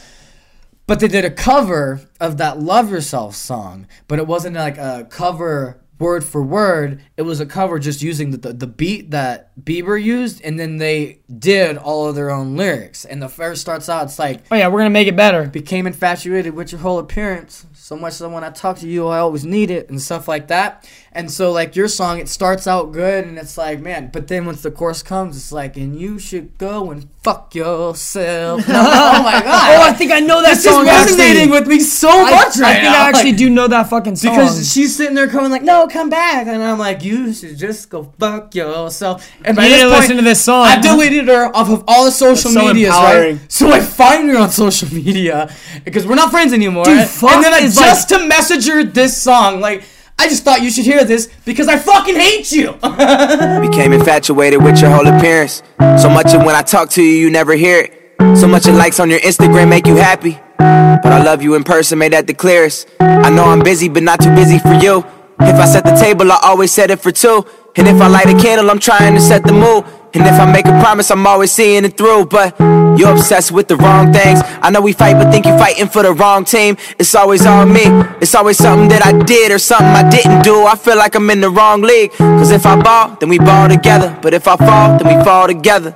But 0.91 0.99
they 0.99 1.07
did 1.07 1.23
a 1.23 1.31
cover 1.31 2.01
of 2.19 2.35
that 2.39 2.59
Love 2.59 2.91
Yourself 2.91 3.33
song, 3.33 3.87
but 4.09 4.19
it 4.19 4.27
wasn't 4.27 4.57
like 4.57 4.77
a 4.77 5.07
cover 5.09 5.79
word 5.99 6.21
for 6.21 6.43
word. 6.43 7.01
It 7.15 7.21
was 7.21 7.39
a 7.39 7.45
cover 7.45 7.79
just 7.79 8.01
using 8.01 8.31
the, 8.31 8.37
the, 8.37 8.51
the 8.51 8.67
beat 8.67 9.11
that 9.11 9.57
Bieber 9.57 10.03
used, 10.03 10.41
and 10.41 10.59
then 10.59 10.79
they 10.79 11.19
did 11.39 11.77
all 11.77 12.09
of 12.09 12.15
their 12.15 12.29
own 12.29 12.57
lyrics. 12.57 13.05
And 13.05 13.21
the 13.21 13.29
first 13.29 13.61
starts 13.61 13.87
out, 13.87 14.03
it's 14.03 14.19
like, 14.19 14.41
Oh 14.51 14.55
yeah, 14.57 14.67
we're 14.67 14.79
gonna 14.79 14.89
make 14.89 15.07
it 15.07 15.15
better. 15.15 15.47
became 15.47 15.87
infatuated 15.87 16.55
with 16.55 16.73
your 16.73 16.81
whole 16.81 16.99
appearance. 16.99 17.65
So 17.71 17.95
much 17.95 18.17
that 18.17 18.27
when 18.27 18.43
I 18.43 18.49
talk 18.49 18.79
to 18.79 18.87
you, 18.87 19.07
I 19.07 19.19
always 19.19 19.45
need 19.45 19.71
it, 19.71 19.89
and 19.89 20.01
stuff 20.01 20.27
like 20.27 20.47
that. 20.47 20.89
And 21.13 21.31
so, 21.31 21.53
like, 21.53 21.75
your 21.75 21.87
song, 21.87 22.19
it 22.19 22.27
starts 22.27 22.67
out 22.67 22.91
good, 22.91 23.25
and 23.25 23.37
it's 23.37 23.57
like, 23.57 23.79
man, 23.79 24.09
but 24.11 24.27
then 24.27 24.45
once 24.45 24.61
the 24.61 24.71
chorus 24.71 25.03
comes, 25.03 25.37
it's 25.37 25.51
like, 25.53 25.77
and 25.77 25.97
you 25.97 26.19
should 26.19 26.57
go 26.57 26.91
and 26.91 27.07
fuck 27.23 27.53
yourself. 27.53 28.61
And 28.67 28.77
oh 28.77 29.23
my 29.23 29.41
God. 29.43 29.79
Oh, 29.79 29.81
I 29.83 29.93
think 29.93 30.11
I 30.11 30.19
know 30.19 30.41
that 30.41 30.49
This 30.55 30.65
is 30.65 30.71
song. 30.71 30.85
resonating 30.85 31.43
actually. 31.43 31.59
with 31.59 31.67
me 31.67 31.79
so 31.79 32.09
much 32.23 32.57
I 32.57 32.61
right 32.61 32.73
think 32.73 32.83
now. 32.83 33.05
I 33.05 33.09
actually 33.09 33.31
Like, 33.31 33.37
do 33.37 33.49
know 33.49 33.67
that 33.67 33.89
fucking 33.89 34.15
song. 34.15 34.35
because 34.35 34.71
she's 34.73 34.95
sitting 34.95 35.13
there 35.13 35.27
coming 35.27 35.51
like, 35.51 35.61
no, 35.61 35.87
come 35.87 36.09
back, 36.09 36.47
and 36.47 36.63
I'm 36.63 36.79
like, 36.79 37.03
you 37.03 37.31
should 37.33 37.57
just 37.57 37.89
go 37.89 38.11
fuck 38.19 38.55
yourself. 38.55 39.29
And 39.45 39.55
by 39.55 39.65
You 39.65 39.69
this 39.69 39.81
point, 39.83 39.93
listen 40.01 40.15
to 40.17 40.23
this 40.23 40.41
song. 40.43 40.65
I 40.65 40.81
deleted 40.81 41.27
her 41.27 41.55
off 41.55 41.69
of 41.69 41.83
all 41.87 42.05
the 42.05 42.11
social 42.11 42.49
so 42.51 42.65
medias, 42.67 42.87
empowering. 42.89 43.37
right? 43.37 43.51
So 43.51 43.71
I 43.71 43.79
find 43.81 44.27
her 44.29 44.37
on 44.37 44.49
social 44.49 44.89
media 44.93 45.53
because 45.85 46.07
we're 46.07 46.15
not 46.15 46.31
friends 46.31 46.53
anymore. 46.53 46.85
Dude, 46.85 47.07
fuck 47.07 47.33
and 47.33 47.43
then 47.43 47.53
I 47.53 47.59
is 47.59 47.75
just 47.75 48.09
to 48.09 48.25
message 48.27 48.67
her 48.67 48.83
this 48.83 49.15
song, 49.21 49.59
like. 49.59 49.83
I 50.21 50.27
just 50.27 50.43
thought 50.43 50.61
you 50.61 50.69
should 50.69 50.85
hear 50.85 51.03
this 51.03 51.29
because 51.45 51.67
I 51.67 51.79
fucking 51.79 52.15
hate 52.15 52.51
you. 52.51 52.73
Became 53.67 53.91
infatuated 53.91 54.61
with 54.63 54.79
your 54.79 54.91
whole 54.91 55.07
appearance. 55.07 55.63
So 55.99 56.11
much 56.11 56.27
that 56.27 56.45
when 56.45 56.53
I 56.53 56.61
talk 56.61 56.91
to 56.91 57.01
you, 57.01 57.09
you 57.11 57.31
never 57.31 57.53
hear 57.53 57.79
it. 57.79 58.37
So 58.37 58.47
much 58.47 58.67
of 58.67 58.75
likes 58.75 58.99
on 58.99 59.09
your 59.09 59.19
Instagram 59.21 59.67
make 59.67 59.87
you 59.87 59.95
happy. 59.95 60.39
But 60.59 61.07
I 61.07 61.23
love 61.23 61.41
you 61.41 61.55
in 61.55 61.63
person, 61.63 61.97
made 61.97 62.13
that 62.13 62.27
the 62.27 62.35
clearest. 62.35 62.87
I 62.99 63.31
know 63.31 63.45
I'm 63.45 63.63
busy, 63.63 63.89
but 63.89 64.03
not 64.03 64.21
too 64.21 64.29
busy 64.35 64.59
for 64.59 64.75
you. 64.75 64.99
If 65.39 65.55
I 65.55 65.65
set 65.65 65.85
the 65.85 65.95
table, 65.95 66.31
I 66.31 66.39
always 66.43 66.71
set 66.71 66.91
it 66.91 66.99
for 66.99 67.11
two. 67.11 67.43
And 67.75 67.87
if 67.87 67.99
I 67.99 68.05
light 68.05 68.27
a 68.27 68.39
candle, 68.39 68.69
I'm 68.69 68.77
trying 68.77 69.15
to 69.15 69.19
set 69.19 69.43
the 69.43 69.53
mood. 69.53 69.85
And 70.13 70.27
if 70.27 70.39
I 70.39 70.51
make 70.51 70.65
a 70.65 70.77
promise, 70.81 71.09
I'm 71.09 71.25
always 71.25 71.51
seeing 71.51 71.85
it 71.85 71.97
through. 71.97 72.25
But 72.25 72.59
you're 72.97 73.11
obsessed 73.11 73.51
with 73.51 73.67
the 73.67 73.77
wrong 73.77 74.11
things. 74.11 74.41
I 74.61 74.69
know 74.69 74.81
we 74.81 74.93
fight, 74.93 75.13
but 75.13 75.31
think 75.31 75.45
you're 75.45 75.57
fighting 75.57 75.87
for 75.87 76.03
the 76.03 76.13
wrong 76.13 76.43
team. 76.45 76.77
It's 76.99 77.15
always 77.15 77.45
on 77.45 77.71
me. 77.71 77.83
It's 78.21 78.35
always 78.35 78.57
something 78.57 78.89
that 78.89 79.05
I 79.05 79.13
did 79.23 79.51
or 79.51 79.59
something 79.59 79.87
I 79.87 80.09
didn't 80.09 80.43
do. 80.43 80.65
I 80.65 80.75
feel 80.75 80.97
like 80.97 81.15
I'm 81.15 81.29
in 81.29 81.41
the 81.41 81.49
wrong 81.49 81.81
league. 81.81 82.11
Cause 82.11 82.51
if 82.51 82.65
I 82.65 82.81
ball, 82.81 83.15
then 83.19 83.29
we 83.29 83.39
ball 83.39 83.69
together. 83.69 84.17
But 84.21 84.33
if 84.33 84.47
I 84.47 84.57
fall, 84.57 84.97
then 84.97 85.17
we 85.17 85.23
fall 85.23 85.47
together. 85.47 85.95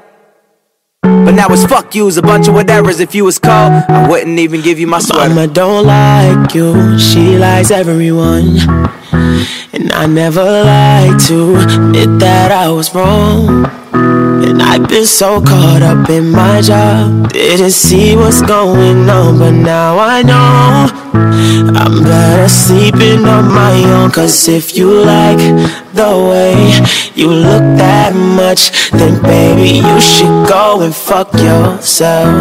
But 1.02 1.36
now 1.36 1.48
it's 1.50 1.66
fuck 1.66 1.94
yous, 1.94 2.18
a 2.18 2.22
bunch 2.24 2.48
of 2.48 2.56
whatevers. 2.56 3.00
If 3.00 3.14
you 3.14 3.26
was 3.26 3.38
cold, 3.38 3.72
I 3.88 4.08
wouldn't 4.10 4.40
even 4.40 4.62
give 4.62 4.80
you 4.80 4.88
my 4.88 5.00
sweater. 5.00 5.30
Mama 5.30 5.48
don't 5.48 5.86
like 5.86 6.56
you, 6.56 6.98
she 6.98 7.38
likes 7.38 7.70
everyone. 7.70 8.58
And 9.76 9.92
I 9.92 10.06
never 10.06 10.42
like 10.42 11.22
to 11.28 11.58
admit 11.58 12.20
that 12.20 12.50
I 12.50 12.70
was 12.70 12.96
wrong. 12.96 13.66
And 13.92 14.62
I've 14.62 14.88
been 14.88 15.06
so 15.06 15.42
caught 15.42 15.82
up 15.82 16.10
in 16.10 16.32
my 16.32 16.62
job, 16.62 17.34
didn't 17.34 17.72
see 17.72 18.16
what's 18.16 18.42
going 18.42 19.10
on, 19.10 19.38
but 19.38 19.52
now 19.52 20.00
I 20.00 20.22
know 20.22 20.88
I'm 21.76 22.04
better 22.04 22.48
sleeping 22.48 23.26
on 23.26 23.52
my 23.54 23.76
own. 23.96 24.12
Cause 24.12 24.48
if 24.48 24.78
you 24.78 25.04
like 25.04 25.44
the 25.94 26.12
way 26.32 26.56
you 27.14 27.28
look 27.28 27.66
that 27.76 28.16
much, 28.16 28.72
then 28.92 29.22
baby, 29.24 29.80
you 29.80 30.00
should 30.00 30.48
go 30.48 30.84
and 30.84 30.96
fuck 30.96 31.34
yourself. 31.34 32.32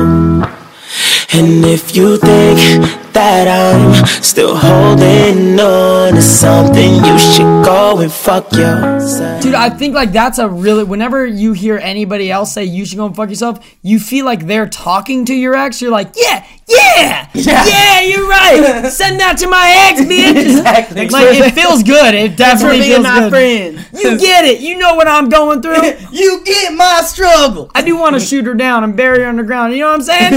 And 1.32 1.64
if 1.64 1.96
you 1.96 2.16
think 2.16 3.03
that 3.14 3.48
I'm 3.48 4.04
still 4.22 4.56
holding 4.56 5.58
on 5.58 6.14
to 6.14 6.22
something, 6.22 6.94
you 6.94 7.18
should 7.18 7.64
go 7.64 7.98
and 8.00 8.12
fuck 8.12 8.52
yourself. 8.52 9.42
Dude, 9.42 9.54
I 9.54 9.70
think 9.70 9.94
like 9.94 10.12
that's 10.12 10.38
a 10.38 10.48
really. 10.48 10.84
Whenever 10.84 11.24
you 11.24 11.52
hear 11.52 11.78
anybody 11.78 12.30
else 12.30 12.52
say 12.52 12.64
you 12.64 12.84
should 12.84 12.98
go 12.98 13.06
and 13.06 13.16
fuck 13.16 13.28
yourself, 13.28 13.64
you 13.82 13.98
feel 13.98 14.24
like 14.24 14.46
they're 14.46 14.68
talking 14.68 15.24
to 15.26 15.34
your 15.34 15.54
ex. 15.54 15.80
You're 15.80 15.90
like, 15.90 16.12
yeah, 16.16 16.44
yeah, 16.66 17.28
yeah, 17.34 18.00
you're 18.00 18.28
right. 18.28 18.88
Send 18.90 19.20
that 19.20 19.38
to 19.38 19.46
my 19.48 19.90
ex, 19.90 20.00
bitch. 20.00 20.34
Exactly. 20.64 21.08
Like 21.08 21.36
it 21.36 21.52
feels 21.54 21.82
good. 21.82 22.14
It 22.14 22.36
definitely 22.36 22.78
being 22.80 22.92
feels 22.92 23.04
my 23.04 23.20
good. 23.20 23.30
friend. 23.30 23.88
You 23.92 24.18
get 24.18 24.44
it. 24.44 24.60
You 24.60 24.78
know 24.78 24.94
what 24.94 25.08
I'm 25.08 25.28
going 25.28 25.62
through. 25.62 25.82
you 26.10 26.42
get 26.44 26.72
my 26.74 27.02
struggle. 27.04 27.70
I 27.74 27.82
do 27.82 27.96
want 27.96 28.14
to 28.14 28.20
shoot 28.20 28.44
her 28.46 28.54
down 28.54 28.84
and 28.84 28.96
bury 28.96 29.20
her 29.20 29.26
underground. 29.26 29.74
You 29.74 29.80
know 29.80 29.96
what 29.96 30.08
I'm 30.10 30.30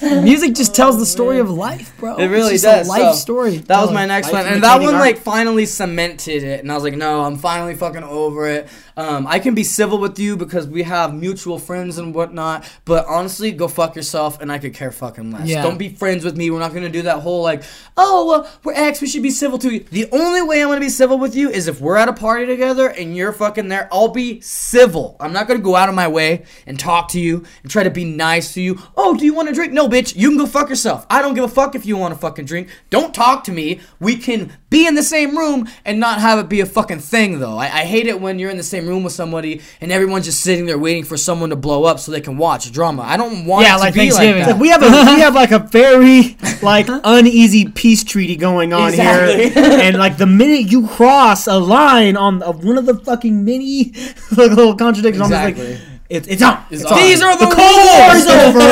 saying? 0.00 0.24
Music 0.24 0.54
just 0.54 0.74
tells 0.74 0.93
the 0.98 1.06
story 1.06 1.38
of 1.38 1.50
life, 1.50 1.92
bro. 1.98 2.16
It 2.16 2.26
really 2.26 2.54
it's 2.54 2.62
just 2.62 2.78
does. 2.78 2.86
A 2.86 2.90
life 2.90 3.14
So, 3.14 3.20
story. 3.20 3.56
That 3.58 3.80
was 3.80 3.92
my 3.92 4.06
next 4.06 4.32
one, 4.32 4.46
and 4.46 4.62
that 4.62 4.80
one 4.80 4.94
art. 4.94 5.00
like 5.00 5.18
finally 5.18 5.66
cemented 5.66 6.42
it. 6.42 6.60
And 6.60 6.70
I 6.70 6.74
was 6.74 6.84
like, 6.84 6.94
no, 6.94 7.22
I'm 7.24 7.36
finally 7.36 7.74
fucking 7.74 8.04
over 8.04 8.46
it. 8.48 8.68
Um, 8.96 9.26
I 9.26 9.38
can 9.40 9.54
be 9.54 9.64
civil 9.64 9.98
with 9.98 10.18
you 10.18 10.36
because 10.36 10.68
we 10.68 10.84
have 10.84 11.12
mutual 11.14 11.58
friends 11.58 11.98
and 11.98 12.14
whatnot. 12.14 12.64
But 12.84 13.06
honestly, 13.06 13.50
go 13.52 13.66
fuck 13.68 13.96
yourself, 13.96 14.40
and 14.40 14.52
I 14.52 14.58
could 14.58 14.74
care 14.74 14.92
fucking 14.92 15.30
less. 15.32 15.48
Yeah. 15.48 15.62
Don't 15.62 15.78
be 15.78 15.88
friends 15.88 16.24
with 16.24 16.36
me. 16.36 16.50
We're 16.50 16.60
not 16.60 16.72
gonna 16.74 16.88
do 16.88 17.02
that 17.02 17.20
whole 17.20 17.42
like, 17.42 17.62
oh, 17.96 18.26
well, 18.26 18.50
we're 18.62 18.74
ex. 18.74 19.00
We 19.00 19.08
should 19.08 19.22
be 19.22 19.30
civil 19.30 19.58
to 19.58 19.72
you. 19.72 19.80
The 19.80 20.08
only 20.12 20.42
way 20.42 20.62
I'm 20.62 20.68
gonna 20.68 20.80
be 20.80 20.88
civil 20.88 21.18
with 21.18 21.34
you 21.34 21.50
is 21.50 21.66
if 21.66 21.80
we're 21.80 21.96
at 21.96 22.08
a 22.08 22.12
party 22.12 22.46
together 22.46 22.88
and 22.88 23.16
you're 23.16 23.32
fucking 23.32 23.68
there. 23.68 23.88
I'll 23.92 24.08
be 24.08 24.40
civil. 24.40 25.16
I'm 25.20 25.32
not 25.32 25.48
gonna 25.48 25.60
go 25.60 25.76
out 25.76 25.88
of 25.88 25.94
my 25.94 26.08
way 26.08 26.44
and 26.66 26.78
talk 26.78 27.08
to 27.08 27.20
you 27.20 27.44
and 27.62 27.70
try 27.70 27.82
to 27.82 27.90
be 27.90 28.04
nice 28.04 28.54
to 28.54 28.60
you. 28.60 28.78
Oh, 28.96 29.16
do 29.16 29.24
you 29.24 29.34
want 29.34 29.48
to 29.48 29.54
drink? 29.54 29.72
No, 29.72 29.88
bitch. 29.88 30.14
You 30.16 30.28
can 30.28 30.38
go 30.38 30.46
fuck 30.46 30.68
yourself. 30.68 30.83
I 30.86 31.22
don't 31.22 31.34
give 31.34 31.44
a 31.44 31.48
fuck 31.48 31.74
if 31.74 31.86
you 31.86 31.96
want 31.96 32.14
to 32.14 32.20
fucking 32.20 32.44
drink. 32.44 32.68
Don't 32.90 33.14
talk 33.14 33.44
to 33.44 33.52
me. 33.52 33.80
We 34.00 34.16
can 34.16 34.52
be 34.70 34.86
in 34.86 34.94
the 34.94 35.02
same 35.02 35.36
room 35.36 35.68
and 35.84 36.00
not 36.00 36.20
have 36.20 36.38
it 36.38 36.48
be 36.48 36.60
a 36.60 36.66
fucking 36.66 36.98
thing, 37.00 37.38
though. 37.38 37.56
I, 37.56 37.64
I 37.66 37.84
hate 37.84 38.06
it 38.06 38.20
when 38.20 38.38
you're 38.38 38.50
in 38.50 38.56
the 38.56 38.62
same 38.62 38.86
room 38.86 39.04
with 39.04 39.12
somebody 39.12 39.60
and 39.80 39.92
everyone's 39.92 40.24
just 40.26 40.40
sitting 40.40 40.66
there 40.66 40.78
waiting 40.78 41.04
for 41.04 41.16
someone 41.16 41.50
to 41.50 41.56
blow 41.56 41.84
up 41.84 41.98
so 42.00 42.10
they 42.12 42.20
can 42.20 42.36
watch 42.36 42.70
drama. 42.72 43.02
I 43.02 43.16
don't 43.16 43.46
want 43.46 43.66
Yeah, 43.66 43.74
it 43.74 43.78
to 43.78 43.84
like 43.84 43.94
be 43.94 44.00
Thanksgiving. 44.00 44.42
like 44.42 44.46
that. 44.48 44.58
We 44.58 44.68
have 44.68 44.82
a 44.82 44.86
we 45.14 45.20
have 45.20 45.34
like 45.34 45.50
a 45.52 45.58
very 45.60 46.36
like 46.62 46.86
uneasy 46.88 47.68
peace 47.68 48.02
treaty 48.04 48.36
going 48.36 48.72
on 48.72 48.90
Exactly. 48.90 49.50
here, 49.50 49.62
and 49.80 49.96
like 49.98 50.16
the 50.18 50.26
minute 50.26 50.70
you 50.72 50.86
cross 50.88 51.46
a 51.46 51.58
line 51.58 52.16
on 52.16 52.42
of 52.42 52.64
one 52.64 52.78
of 52.78 52.86
the 52.86 52.94
fucking 52.96 53.44
many 53.44 53.92
little 54.36 54.74
contradictions, 54.76 55.22
I'm 55.22 55.30
just 55.30 55.48
Exactly. 55.60 55.74
like, 55.74 55.93
it's 56.14 56.28
it's 56.28 56.42
on. 56.42 56.64
It's 56.70 56.82
It's 56.82 56.90
on. 56.90 56.98
on. 56.98 57.04
These 57.04 57.22
are 57.22 57.36
the 57.36 57.46
Cold 57.46 57.58
War 57.58 58.12
rules. 58.12 58.24
is 58.24 58.26
over. 58.28 58.68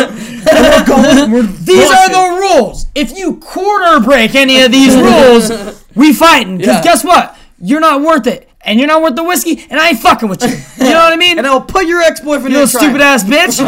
we're 0.52 0.84
going. 0.86 1.30
We're 1.32 1.42
These 1.70 1.90
are 1.90 2.08
the 2.08 2.40
rules. 2.40 2.86
If 2.94 3.16
you 3.16 3.36
quarter 3.36 4.00
break 4.00 4.34
any 4.34 4.62
of 4.62 4.72
these 4.72 4.94
rules, 4.96 5.84
we 5.94 6.12
fighting. 6.12 6.58
Because 6.58 6.76
Yeah. 6.76 6.82
guess 6.82 7.04
what? 7.04 7.36
You're 7.60 7.80
not 7.80 8.00
worth 8.02 8.26
it. 8.26 8.48
And 8.64 8.78
you're 8.78 8.86
not 8.88 9.02
worth 9.02 9.16
the 9.16 9.24
whiskey, 9.24 9.64
and 9.70 9.80
I 9.80 9.88
ain't 9.90 9.98
fucking 9.98 10.28
with 10.28 10.42
you. 10.42 10.48
You 10.84 10.92
know 10.92 10.98
what 11.00 11.12
I 11.12 11.16
mean? 11.16 11.38
And 11.42 11.46
I 11.46 11.52
will 11.54 11.62
put 11.62 11.86
your 11.86 12.00
ex-boyfriend 12.02 12.52
you 12.52 12.60
in 12.60 12.66
little 12.66 12.78
trial. 12.80 12.90
stupid 12.90 13.00
ass 13.00 13.24
bitch. 13.24 13.58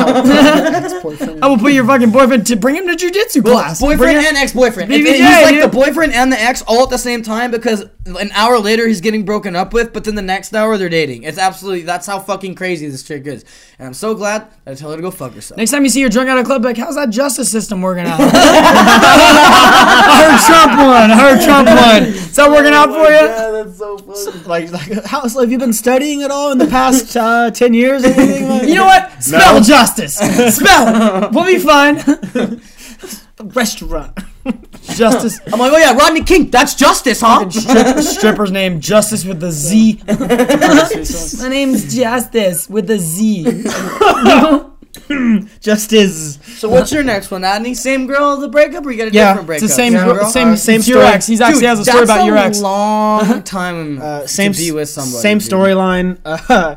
I 1.42 1.48
will 1.48 1.56
put 1.58 1.72
your 1.72 1.84
fucking 1.86 2.10
boyfriend 2.10 2.46
to 2.48 2.56
bring 2.56 2.76
him 2.76 2.86
to 2.86 2.94
jujitsu 2.94 3.42
Well, 3.42 3.54
class. 3.54 3.80
Boyfriend 3.80 4.18
him- 4.18 4.26
and 4.26 4.36
ex-boyfriend. 4.36 4.92
And- 4.92 5.02
BBJ, 5.04 5.14
and 5.20 5.24
he's 5.24 5.42
like 5.44 5.54
dude. 5.54 5.62
the 5.64 5.68
boyfriend 5.68 6.12
and 6.12 6.30
the 6.32 6.38
ex 6.40 6.60
all 6.62 6.82
at 6.84 6.90
the 6.90 6.98
same 6.98 7.22
time 7.22 7.50
because 7.50 7.84
an 8.06 8.30
hour 8.32 8.58
later 8.58 8.86
he's 8.86 9.00
getting 9.00 9.24
broken 9.24 9.56
up 9.56 9.72
with, 9.72 9.92
but 9.94 10.04
then 10.04 10.14
the 10.14 10.20
next 10.22 10.54
hour 10.54 10.76
they're 10.76 10.88
dating. 10.90 11.22
It's 11.24 11.38
absolutely 11.38 11.82
that's 11.82 12.06
how 12.06 12.18
fucking 12.20 12.54
crazy 12.54 12.86
this 12.88 13.02
chick 13.02 13.26
is. 13.26 13.44
And 13.78 13.86
I'm 13.88 13.94
so 13.94 14.14
glad 14.14 14.46
that 14.64 14.72
I 14.72 14.74
tell 14.74 14.90
her 14.90 14.96
to 14.96 15.02
go 15.02 15.10
fuck 15.10 15.32
herself. 15.32 15.56
Next 15.58 15.70
time 15.70 15.84
you 15.84 15.90
see 15.90 16.02
her 16.02 16.08
drunk 16.10 16.28
at 16.28 16.36
a 16.38 16.44
club, 16.44 16.62
like, 16.64 16.76
how's 16.76 16.94
that 16.96 17.08
justice 17.10 17.50
system 17.50 17.80
working 17.82 18.04
out? 18.06 18.20
I 18.20 18.24
heard 20.20 20.40
Trump 20.46 20.72
won. 20.78 21.10
I 21.10 21.16
heard 21.18 21.42
Trump 21.44 21.66
won. 21.68 22.02
Is 22.14 22.36
that 22.36 22.50
working 22.50 22.72
out 22.72 22.88
for 22.90 23.10
you? 23.10 23.26
Yeah, 23.26 23.50
that's 23.64 23.78
so 23.78 23.98
funny. 23.98 24.44
Like, 24.46 24.70
like 24.72 24.83
how 25.06 25.26
so 25.26 25.40
have 25.40 25.50
you 25.50 25.58
been 25.58 25.72
studying 25.72 26.22
at 26.22 26.30
all 26.30 26.52
in 26.52 26.58
the 26.58 26.66
past 26.66 27.16
uh, 27.16 27.50
ten 27.50 27.74
years? 27.74 28.04
Or 28.04 28.08
anything 28.08 28.48
like 28.48 28.62
You 28.68 28.74
know 28.76 28.84
what? 28.84 29.22
Spell 29.22 29.62
justice. 29.62 30.16
Spell. 30.56 31.30
We'll 31.32 31.46
be 31.46 31.58
fine. 31.58 32.02
Restaurant. 33.40 34.18
Justice. 34.82 35.40
I'm 35.52 35.58
like, 35.58 35.72
oh 35.72 35.78
yeah, 35.78 35.94
Rodney 35.94 36.22
King. 36.22 36.50
That's 36.50 36.74
justice, 36.74 37.20
huh? 37.20 37.48
Strip, 37.50 37.98
stripper's 37.98 38.52
name 38.52 38.80
Justice 38.80 39.24
with 39.24 39.40
the 39.40 39.50
Z. 39.50 40.02
My 40.06 41.48
name's 41.48 41.94
Justice 41.94 42.68
with 42.68 42.86
the 42.86 42.98
Z. 42.98 43.64
Just 45.60 45.92
is. 45.92 46.38
so 46.58 46.68
what's 46.68 46.92
your 46.92 47.02
next 47.02 47.30
one, 47.30 47.42
Adney? 47.42 47.74
Same 47.76 48.06
girl, 48.06 48.36
the 48.36 48.48
breakup, 48.48 48.86
or 48.86 48.90
you 48.92 48.98
got 48.98 49.08
a 49.08 49.10
Yeah, 49.12 49.28
different 49.30 49.46
breakup? 49.46 49.64
It's 49.64 49.72
the 49.72 49.76
same, 49.76 49.92
Yeah, 49.92 50.04
girl. 50.04 50.24
same, 50.30 50.48
Uh, 50.48 50.56
same 50.56 50.78
it's 50.80 50.88
your 50.88 51.00
story. 51.00 51.14
ex. 51.14 51.26
He's 51.26 51.40
actually 51.40 51.60
Dude, 51.60 51.68
has 51.68 51.80
a 51.80 51.84
story 51.84 51.98
that's 52.06 52.10
about 52.10 52.26
your 52.26 52.36
a 52.36 52.40
ex. 52.42 52.60
long 52.60 53.42
time 53.44 54.00
Uh, 54.00 54.26
same 54.26 54.52
to 54.52 54.58
be 54.58 54.70
with 54.72 54.88
somebody. 54.88 55.20
Same 55.20 55.38
storyline. 55.38 56.18
Uh, 56.24 56.76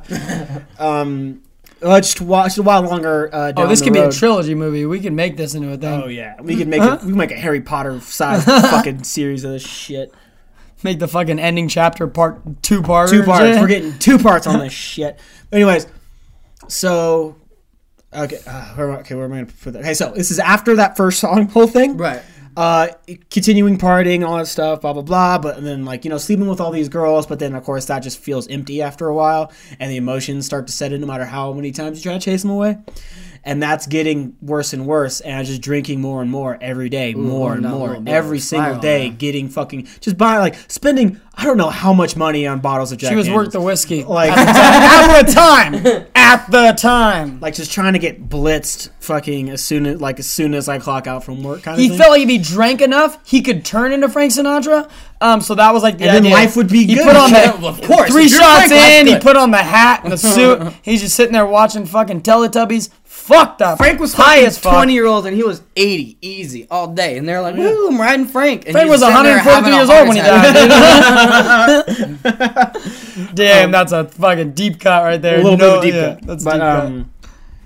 um, 0.84 1.42
uh, 1.84 2.02
just, 2.02 2.20
wa- 2.22 2.46
just 2.46 2.58
a 2.58 2.64
while 2.64 2.82
longer. 2.82 3.30
Uh, 3.32 3.52
down 3.52 3.66
Oh, 3.66 3.70
this 3.70 3.80
the 3.80 3.86
could 3.86 3.94
be 3.94 4.00
a 4.00 4.12
trilogy 4.12 4.56
movie. 4.56 4.86
We 4.88 5.00
can 5.00 5.16
make 5.16 5.38
this 5.38 5.54
into 5.54 5.72
a 5.72 5.78
thing. 5.78 6.02
Oh 6.04 6.08
yeah, 6.08 6.42
we 6.42 6.56
could 6.56 6.68
make 6.68 6.82
a, 6.82 6.94
we 7.04 7.10
could 7.10 7.16
make 7.16 7.32
a 7.32 7.36
Harry 7.38 7.62
Potter 7.62 8.00
size 8.00 8.44
fucking 8.46 9.04
series 9.04 9.44
of 9.44 9.52
this 9.52 9.66
shit. 9.66 10.12
Make 10.82 10.98
the 11.00 11.08
fucking 11.08 11.38
ending 11.40 11.68
chapter 11.68 12.08
part 12.08 12.64
two 12.64 12.82
parts. 12.82 13.12
Two 13.12 13.22
parts. 13.24 13.60
We're 13.60 13.68
getting 13.68 13.98
two 14.00 14.18
parts 14.18 14.48
on 14.48 14.60
this 14.60 14.74
shit. 14.74 15.20
Anyways, 15.52 15.86
so 16.68 17.36
okay, 18.24 18.40
uh, 18.48 18.66
where, 18.76 18.90
am 18.90 18.96
I- 18.98 19.00
okay, 19.02 19.16
where 19.16 19.26
am 19.26 19.34
I 19.34 19.36
gonna 19.42 19.52
put 19.64 19.74
that? 19.74 19.80
Okay, 19.80 19.94
so 19.94 20.12
this 20.16 20.32
is 20.32 20.40
after 20.40 20.76
that 20.78 20.98
first 20.98 21.20
song 21.20 21.48
whole 21.54 21.68
thing, 21.68 21.98
Right. 21.98 22.22
uh, 22.56 22.88
continuing 23.30 23.78
partying, 23.78 24.26
all 24.28 24.38
that 24.38 24.48
stuff, 24.48 24.82
blah 24.82 24.94
blah 24.94 25.02
blah. 25.04 25.38
But 25.38 25.64
then 25.64 25.86
like 25.86 26.04
you 26.06 26.10
know 26.10 26.18
sleeping 26.18 26.48
with 26.48 26.60
all 26.60 26.72
these 26.72 26.90
girls, 26.90 27.26
but 27.28 27.40
then 27.40 27.54
of 27.56 27.64
course 27.64 27.86
that 27.86 28.00
just 28.00 28.20
feels 28.20 28.48
empty 28.48 28.82
after 28.82 29.08
a 29.08 29.14
while, 29.16 29.52
and 29.80 29.92
the 29.92 29.98
emotions 29.98 30.46
start 30.46 30.68
to 30.68 30.74
set 30.74 30.92
in 30.94 31.02
no 31.02 31.08
matter 31.08 31.26
how 31.26 31.54
many 31.54 31.72
times 31.72 31.98
you 32.00 32.04
try 32.10 32.14
to 32.18 32.24
chase 32.24 32.42
them 32.42 32.52
away. 32.52 32.78
And 33.48 33.64
that's 33.64 33.88
getting 33.88 34.36
worse 34.42 34.74
and 34.74 34.86
worse, 34.86 35.22
and 35.22 35.34
I'm 35.38 35.46
just 35.46 35.62
drinking 35.62 36.02
more 36.02 36.22
and 36.22 36.30
more 36.30 36.58
every 36.60 36.90
day, 36.90 37.14
more 37.14 37.54
and 37.54 37.64
more, 37.64 37.98
every 38.06 38.40
single 38.40 38.78
day, 38.78 39.08
getting 39.10 39.48
fucking 39.48 39.88
just 40.02 40.18
buying 40.18 40.40
like 40.40 40.56
spending 40.70 41.22
I 41.40 41.46
don't 41.46 41.56
know 41.58 41.70
how 41.70 41.94
much 41.94 42.16
money 42.18 42.46
on 42.48 42.60
bottles 42.60 42.92
of 42.92 42.98
Jack. 42.98 43.12
She 43.12 43.16
was 43.16 43.28
Daniels. 43.28 43.46
worth 43.46 43.54
the 43.54 43.62
whiskey. 43.62 44.04
like 44.04 44.32
at 44.36 45.22
the 45.24 45.32
time. 45.32 45.76
At 46.16 46.50
the 46.52 46.74
time. 46.78 47.40
like 47.40 47.54
just 47.54 47.72
trying 47.72 47.94
to 47.94 48.00
get 48.00 48.28
blitzed 48.28 48.90
fucking 49.00 49.50
as 49.50 49.64
soon 49.64 49.86
as 49.86 50.02
like 50.02 50.20
as 50.20 50.28
soon 50.28 50.54
as 50.54 50.68
I 50.68 50.80
clock 50.80 51.08
out 51.08 51.24
from 51.24 51.42
work 51.44 51.62
kind 51.64 51.76
of 51.76 51.80
He 51.82 51.90
thing. 51.90 51.98
felt 52.00 52.10
like 52.12 52.24
if 52.24 52.30
he 52.30 52.40
drank 52.40 52.82
enough, 52.82 53.18
he 53.26 53.42
could 53.42 53.64
turn 53.64 53.94
into 53.94 54.10
Frank 54.10 54.34
Sinatra. 54.34 54.90
Um, 55.22 55.40
so 55.42 55.56
that 55.56 55.74
was 55.74 55.84
like 55.84 56.00
the 56.00 56.10
And 56.10 56.26
then 56.26 56.32
life 56.34 56.58
would 56.58 56.68
be 56.70 56.86
he 56.86 56.96
good. 56.96 57.06
Put 57.06 57.16
on 57.16 57.30
Yeah, 57.30 57.52
the 57.56 57.68
of 57.68 57.82
course. 57.82 58.12
three 58.12 58.28
shots 58.28 58.68
Frank, 58.68 59.08
in. 59.08 59.08
He 59.08 59.20
put 59.20 59.38
on 59.38 59.52
the 59.52 59.58
hat 59.58 60.02
and 60.04 60.12
the 60.12 60.18
suit. 60.18 60.74
He's 60.82 61.02
just 61.02 61.16
sitting 61.16 61.34
there 61.34 61.46
watching 61.46 61.86
fucking 61.86 62.22
Teletubbies. 62.24 62.90
Fucked 63.28 63.62
up. 63.62 63.78
Frank 63.78 64.00
was 64.00 64.14
high 64.14 64.40
as 64.46 64.58
fuck. 64.58 64.74
20 64.74 64.94
year 64.94 65.06
old 65.06 65.26
and 65.28 65.36
he 65.36 65.44
was 65.44 65.62
80 65.76 66.18
easy 66.22 66.66
all 66.72 66.88
day. 66.88 67.18
And 67.18 67.28
they're 67.28 67.42
like, 67.42 67.58
woo, 67.58 67.90
I'm 67.90 68.00
riding 68.00 68.26
Frank. 68.26 68.64
And 68.66 68.72
Frank 68.72 68.90
was 68.90 69.02
sitting 69.02 69.22
there 69.22 69.44
143 69.44 69.76
years 69.76 69.90
old 69.90 70.08
when 70.08 70.16
he 70.16 70.24
died. 70.24 71.84
Damn, 73.36 73.72
that's 73.72 73.92
a 73.92 74.06
fucking 74.06 74.52
deep 74.54 74.80
cut 74.80 75.04
right 75.04 75.22
there. 75.22 75.40
a 75.40 75.44
little 75.44 75.58
No- 75.58 75.82
bit 75.82 75.88
deep 75.88 75.96
yeah, 75.96 76.14
cut. 76.16 76.22
That's 76.26 76.44
but 76.46 76.52
deep 76.54 76.62
cut. 76.62 76.86
um, 76.86 77.12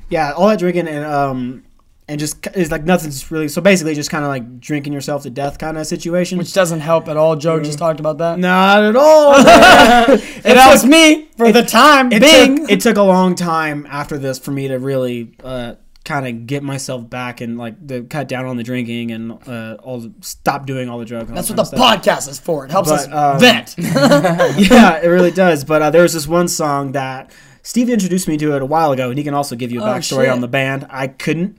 yeah, 0.09 0.31
all 0.33 0.47
that 0.49 0.57
drinking 0.59 0.88
and 0.88 1.05
um, 1.05 1.63
and 2.11 2.19
just 2.19 2.45
it's 2.47 2.71
like 2.71 2.83
nothing's 2.83 3.31
really. 3.31 3.47
So 3.47 3.61
basically, 3.61 3.95
just 3.95 4.11
kind 4.11 4.25
of 4.25 4.27
like 4.27 4.59
drinking 4.59 4.91
yourself 4.91 5.23
to 5.23 5.29
death 5.29 5.57
kind 5.57 5.77
of 5.77 5.88
situation. 5.88 6.38
Which 6.38 6.51
doesn't 6.51 6.81
help 6.81 7.07
at 7.07 7.15
all. 7.15 7.38
Joe 7.38 7.61
just 7.61 7.79
talked 7.79 8.01
about 8.01 8.17
that. 8.17 8.38
not 8.38 8.83
at 8.83 8.97
all. 8.97 9.33
it 9.38 10.57
helps 10.57 10.83
me 10.83 11.29
for 11.38 11.53
the 11.53 11.63
time 11.63 12.11
it 12.11 12.21
being. 12.21 12.57
took, 12.57 12.69
it 12.69 12.81
took 12.81 12.97
a 12.97 13.01
long 13.01 13.35
time 13.35 13.88
after 13.89 14.17
this 14.17 14.39
for 14.39 14.51
me 14.51 14.67
to 14.67 14.77
really 14.77 15.33
uh, 15.41 15.75
kind 16.03 16.27
of 16.27 16.47
get 16.47 16.63
myself 16.63 17.09
back 17.09 17.39
and 17.39 17.57
like 17.57 17.88
to 17.88 18.03
cut 18.03 18.27
down 18.27 18.45
on 18.45 18.57
the 18.57 18.63
drinking 18.63 19.11
and 19.11 19.31
uh, 19.47 19.77
all 19.81 20.01
the, 20.01 20.13
stop 20.19 20.65
doing 20.65 20.89
all 20.89 20.99
the 20.99 21.05
drugs. 21.05 21.31
That's 21.31 21.49
what 21.49 21.71
the 21.71 21.77
podcast 21.77 22.27
is 22.27 22.39
for. 22.39 22.65
It 22.65 22.71
helps 22.71 22.89
But, 22.89 23.09
us 23.09 23.35
um, 23.35 23.39
vent. 23.39 23.75
yeah, 24.69 24.99
it 25.01 25.07
really 25.07 25.31
does. 25.31 25.63
But 25.63 25.81
uh, 25.81 25.89
there 25.91 26.01
was 26.01 26.13
this 26.13 26.27
one 26.27 26.49
song 26.49 26.91
that 26.91 27.31
Steve 27.63 27.89
introduced 27.89 28.27
me 28.27 28.38
to 28.38 28.55
it 28.55 28.61
a 28.61 28.65
while 28.65 28.91
ago, 28.91 29.09
and 29.09 29.17
he 29.19 29.23
can 29.23 29.33
also 29.35 29.55
give 29.55 29.71
you 29.71 29.81
a 29.81 29.83
Oh, 29.83 29.88
backstory 29.93 30.23
shit. 30.25 30.29
on 30.33 30.41
the 30.41 30.47
band. 30.47 30.88
I 30.89 31.07
couldn't, 31.07 31.57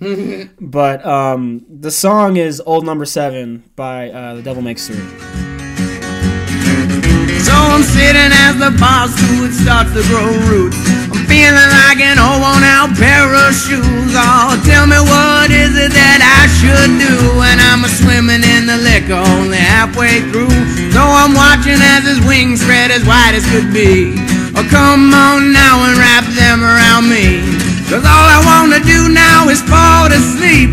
but 0.60 1.04
um, 1.06 1.64
the 1.70 1.90
song 1.92 2.36
is 2.36 2.60
"Old 2.66 2.84
Number 2.84 3.04
Seven 3.04 3.62
by 3.76 4.10
uh, 4.10 4.34
The 4.34 4.42
Devil 4.42 4.62
Makes 4.62 4.88
Three. 4.88 4.98
So 7.42 7.54
I'm 7.54 7.82
sitting 7.86 8.30
as 8.46 8.58
the 8.58 8.70
who 8.74 9.50
starts 9.52 9.92
to 9.94 10.02
grow 10.10 10.26
roots. 10.50 10.78
I'm 11.10 11.22
feeling 11.30 11.70
like 11.86 11.98
an 12.02 12.18
old 12.18 12.38
worn 12.42 12.62
out 12.66 12.90
pair 12.98 13.26
of 13.30 13.54
shoes. 13.54 14.10
Oh, 14.14 14.58
tell 14.66 14.86
me 14.90 14.98
what 15.06 15.50
is 15.54 15.74
it 15.78 15.90
that 15.94 16.20
I 16.22 16.46
should 16.58 16.98
do 16.98 17.14
when 17.38 17.58
I'm 17.62 17.82
a 17.86 17.90
swimming 17.90 18.42
in 18.42 18.66
the 18.66 18.78
liquor 18.78 19.18
only 19.38 19.58
halfway 19.58 20.22
through. 20.34 20.50
So 20.94 21.02
I'm 21.02 21.34
watching 21.34 21.78
as 21.78 22.06
his 22.06 22.18
wings 22.26 22.62
spread 22.62 22.90
as 22.90 23.04
wide 23.06 23.34
as 23.34 23.46
could 23.50 23.70
be. 23.74 24.14
Oh, 24.62 24.68
come 24.70 25.10
on 25.10 25.50
now 25.50 25.82
and 25.82 25.98
wrap 25.98 26.22
them 26.38 26.62
around 26.62 27.10
me. 27.10 27.42
Cause 27.90 28.06
all 28.06 28.28
I 28.30 28.38
wanna 28.46 28.78
do 28.78 29.10
now 29.10 29.50
is 29.50 29.58
fall 29.58 30.06
to 30.06 30.18
sleep. 30.38 30.70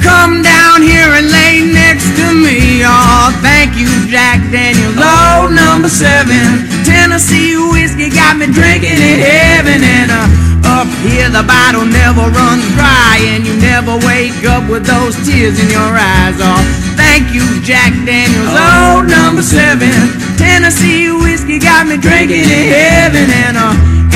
Come 0.00 0.40
down 0.40 0.80
here 0.80 1.12
and 1.12 1.28
lay 1.28 1.60
next 1.60 2.08
to 2.16 2.32
me. 2.32 2.80
Oh, 2.88 3.28
thank 3.44 3.76
you, 3.76 3.88
Jack 4.08 4.40
Daniels. 4.48 4.96
Oh, 4.96 5.52
number 5.52 5.92
seven. 5.92 6.64
Tennessee 6.88 7.52
whiskey 7.52 8.08
got 8.08 8.40
me 8.40 8.48
drinking 8.48 8.96
in 8.96 9.20
heaven. 9.20 9.84
And 9.84 10.08
uh, 10.08 10.80
up 10.80 10.88
here, 11.04 11.28
the 11.28 11.44
bottle 11.44 11.84
never 11.84 12.32
runs 12.32 12.64
dry. 12.80 13.20
And 13.28 13.44
you 13.44 13.52
never 13.60 14.00
wake 14.08 14.40
up 14.48 14.64
with 14.72 14.88
those 14.88 15.20
tears 15.28 15.60
in 15.60 15.68
your 15.68 15.92
eyes. 15.92 16.40
Oh, 16.40 16.87
thank 17.08 17.32
you, 17.32 17.46
Jack 17.64 17.92
Daniels. 18.04 18.52
old 18.52 19.08
number 19.08 19.42
seven. 19.42 19.92
Tennessee 20.36 21.08
whiskey 21.10 21.58
got 21.58 21.86
me 21.88 21.96
drinking 21.96 22.44
in 22.44 22.64
heaven. 22.76 23.26
And 23.44 23.56
uh, 23.56 23.72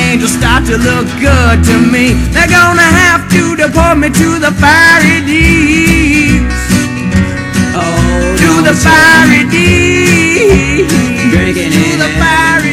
angels 0.07 0.33
start 0.37 0.69
to 0.69 0.77
look 0.77 1.09
good 1.17 1.57
to 1.69 1.77
me. 1.95 2.13
They're 2.35 2.53
gonna 2.61 2.91
have 3.05 3.23
to 3.33 3.57
deport 3.57 3.97
me 3.97 4.09
to 4.21 4.29
the 4.45 4.53
fiery 4.63 5.19
deeps. 5.25 6.61
Oh, 7.73 8.37
to 8.43 8.51
the 8.69 8.75
fiery 8.85 9.43
deeps. 9.49 10.93
Drinking 11.33 11.73
to 11.73 11.87
the 12.03 12.11
fiery. 12.21 12.72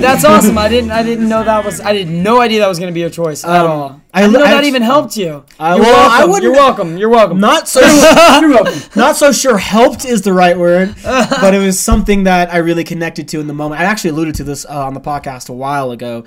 That's 0.00 0.24
awesome. 0.24 0.56
I 0.58 0.68
didn't. 0.68 0.90
I 0.90 1.02
didn't 1.02 1.28
know 1.28 1.44
that 1.44 1.64
was. 1.64 1.80
I 1.80 1.94
had 1.94 2.08
no 2.08 2.40
idea 2.40 2.60
that 2.60 2.68
was 2.68 2.78
going 2.78 2.90
to 2.90 2.94
be 2.94 3.00
your 3.00 3.10
choice 3.10 3.44
at 3.44 3.64
Um, 3.64 3.70
all. 3.70 4.00
I 4.14 4.24
I, 4.24 4.26
know 4.26 4.40
that 4.40 4.64
I- 4.64 4.66
even 4.66 4.82
helped 4.82 5.16
you. 5.16 5.44
Uh, 5.58 5.74
you're 5.76 5.84
well, 5.86 6.10
I 6.10 6.24
welcome. 6.24 6.30
wouldn't- 6.30 6.42
You're 6.44 6.52
welcome. 6.52 6.98
You're 6.98 7.08
welcome. 7.08 7.40
Not 7.40 7.68
so 7.68 7.80
not 8.96 9.16
so 9.16 9.32
sure 9.32 9.58
helped 9.58 10.04
is 10.04 10.22
the 10.22 10.32
right 10.32 10.58
word, 10.58 10.94
but 11.02 11.54
it 11.54 11.58
was 11.58 11.78
something 11.78 12.24
that 12.24 12.52
I 12.52 12.58
really 12.58 12.84
connected 12.84 13.28
to 13.28 13.40
in 13.40 13.46
the 13.46 13.54
moment. 13.54 13.80
I 13.80 13.84
actually 13.84 14.10
alluded 14.10 14.34
to 14.36 14.44
this 14.44 14.64
uh, 14.64 14.86
on 14.86 14.94
the 14.94 15.00
podcast 15.00 15.48
a 15.48 15.52
while 15.52 15.90
ago 15.90 16.24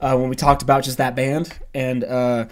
uh, 0.00 0.16
when 0.16 0.28
we 0.28 0.36
talked 0.36 0.62
about 0.62 0.84
just 0.84 0.98
that 0.98 1.14
band 1.16 1.52
and 1.74 2.04
uh, 2.04 2.46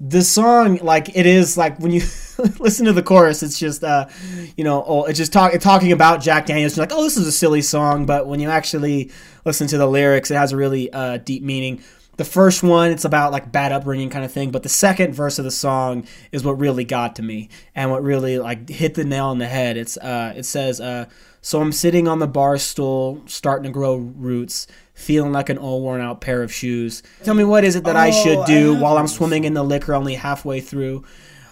this 0.00 0.30
song. 0.30 0.78
Like 0.78 1.14
it 1.14 1.26
is 1.26 1.56
like 1.56 1.78
when 1.78 1.92
you 1.92 2.00
listen 2.58 2.86
to 2.86 2.92
the 2.92 3.02
chorus, 3.02 3.42
it's 3.42 3.58
just 3.58 3.84
uh, 3.84 4.08
you 4.56 4.64
know 4.64 4.82
oh, 4.86 5.04
it's 5.04 5.18
just 5.18 5.32
talk, 5.32 5.52
talking 5.60 5.92
about 5.92 6.22
Jack 6.22 6.46
Daniels. 6.46 6.76
You're 6.76 6.86
like, 6.86 6.94
oh, 6.94 7.04
this 7.04 7.16
is 7.16 7.26
a 7.26 7.32
silly 7.32 7.62
song, 7.62 8.06
but 8.06 8.26
when 8.26 8.40
you 8.40 8.48
actually 8.48 9.10
listen 9.44 9.66
to 9.68 9.78
the 9.78 9.86
lyrics, 9.86 10.30
it 10.30 10.36
has 10.36 10.52
a 10.52 10.56
really 10.56 10.92
uh, 10.92 11.18
deep 11.18 11.42
meaning. 11.42 11.82
The 12.16 12.24
first 12.24 12.62
one, 12.62 12.90
it's 12.90 13.06
about 13.06 13.32
like 13.32 13.50
bad 13.50 13.72
upbringing 13.72 14.10
kind 14.10 14.26
of 14.26 14.32
thing, 14.32 14.50
but 14.50 14.62
the 14.62 14.68
second 14.68 15.14
verse 15.14 15.38
of 15.38 15.44
the 15.46 15.50
song 15.50 16.06
is 16.32 16.44
what 16.44 16.58
really 16.58 16.84
got 16.84 17.16
to 17.16 17.22
me 17.22 17.48
and 17.74 17.90
what 17.90 18.02
really 18.02 18.38
like 18.38 18.68
hit 18.68 18.94
the 18.94 19.04
nail 19.04 19.26
on 19.26 19.38
the 19.38 19.46
head. 19.46 19.78
It's 19.78 19.96
uh, 19.96 20.34
it 20.36 20.44
says, 20.44 20.80
uh, 20.80 21.06
"So 21.42 21.60
I'm 21.60 21.72
sitting 21.72 22.06
on 22.06 22.18
the 22.18 22.26
bar 22.26 22.58
stool, 22.58 23.22
starting 23.26 23.64
to 23.64 23.70
grow 23.70 23.96
roots, 23.96 24.66
feeling 24.94 25.32
like 25.32 25.48
an 25.48 25.58
old 25.58 25.82
worn 25.82 26.00
out 26.00 26.20
pair 26.20 26.42
of 26.42 26.52
shoes. 26.52 27.02
Tell 27.24 27.34
me 27.34 27.44
what 27.44 27.64
is 27.64 27.76
it 27.76 27.84
that 27.84 27.96
I 27.96 28.10
should 28.10 28.44
do 28.44 28.74
while 28.74 28.98
I'm 28.98 29.08
swimming 29.08 29.44
in 29.44 29.54
the 29.54 29.64
liquor 29.64 29.94
only 29.94 30.14
halfway 30.14 30.60
through." 30.60 31.04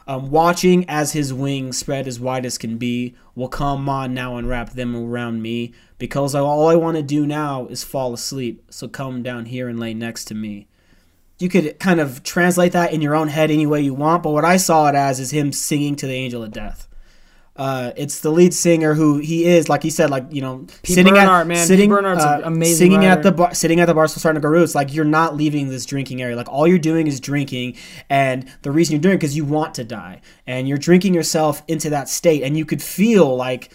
Um, 0.06 0.30
watching 0.30 0.86
as 0.88 1.12
his 1.12 1.34
wings 1.34 1.76
spread 1.76 2.08
as 2.08 2.18
wide 2.18 2.46
as 2.46 2.56
can 2.56 2.78
be, 2.78 3.14
will 3.34 3.48
come 3.48 3.90
on 3.90 4.14
now 4.14 4.38
and 4.38 4.48
wrap 4.48 4.70
them 4.70 4.96
around 4.96 5.42
me. 5.42 5.74
Because 5.98 6.34
all 6.34 6.66
I 6.68 6.76
want 6.76 6.96
to 6.96 7.02
do 7.02 7.26
now 7.26 7.66
is 7.66 7.84
fall 7.84 8.14
asleep. 8.14 8.64
So 8.70 8.88
come 8.88 9.22
down 9.22 9.44
here 9.44 9.68
and 9.68 9.78
lay 9.78 9.92
next 9.92 10.24
to 10.26 10.34
me. 10.34 10.66
You 11.38 11.50
could 11.50 11.78
kind 11.78 12.00
of 12.00 12.22
translate 12.22 12.72
that 12.72 12.92
in 12.92 13.02
your 13.02 13.14
own 13.14 13.28
head 13.28 13.50
any 13.50 13.66
way 13.66 13.82
you 13.82 13.92
want, 13.92 14.22
but 14.22 14.30
what 14.30 14.46
I 14.46 14.56
saw 14.56 14.88
it 14.88 14.94
as 14.94 15.20
is 15.20 15.30
him 15.30 15.52
singing 15.52 15.94
to 15.96 16.06
the 16.06 16.14
angel 16.14 16.42
of 16.42 16.52
death. 16.52 16.87
Uh, 17.58 17.92
it's 17.96 18.20
the 18.20 18.30
lead 18.30 18.54
singer 18.54 18.94
who 18.94 19.18
he 19.18 19.44
is, 19.44 19.68
like 19.68 19.82
he 19.82 19.90
said, 19.90 20.10
like 20.10 20.26
you 20.30 20.40
know, 20.40 20.58
Pete 20.84 20.94
sitting 20.94 21.14
Bernhard, 21.14 21.50
at 21.50 21.66
sitting, 21.66 21.92
uh, 21.92 22.40
amazing 22.44 22.76
singing 22.76 23.04
at 23.04 23.24
the 23.24 23.32
bar, 23.32 23.52
sitting 23.52 23.80
at 23.80 23.86
the 23.86 23.94
bar, 23.94 24.06
so 24.06 24.20
starting 24.20 24.40
to 24.40 24.46
go 24.46 24.48
roots. 24.48 24.76
Like 24.76 24.94
you're 24.94 25.04
not 25.04 25.34
leaving 25.34 25.68
this 25.68 25.84
drinking 25.84 26.22
area. 26.22 26.36
Like 26.36 26.48
all 26.48 26.68
you're 26.68 26.78
doing 26.78 27.08
is 27.08 27.18
drinking, 27.18 27.76
and 28.08 28.48
the 28.62 28.70
reason 28.70 28.92
you're 28.92 29.00
doing 29.00 29.14
it 29.14 29.18
because 29.18 29.36
you 29.36 29.44
want 29.44 29.74
to 29.74 29.82
die, 29.82 30.20
and 30.46 30.68
you're 30.68 30.78
drinking 30.78 31.14
yourself 31.14 31.64
into 31.66 31.90
that 31.90 32.08
state, 32.08 32.44
and 32.44 32.56
you 32.56 32.64
could 32.64 32.82
feel 32.82 33.36
like. 33.36 33.72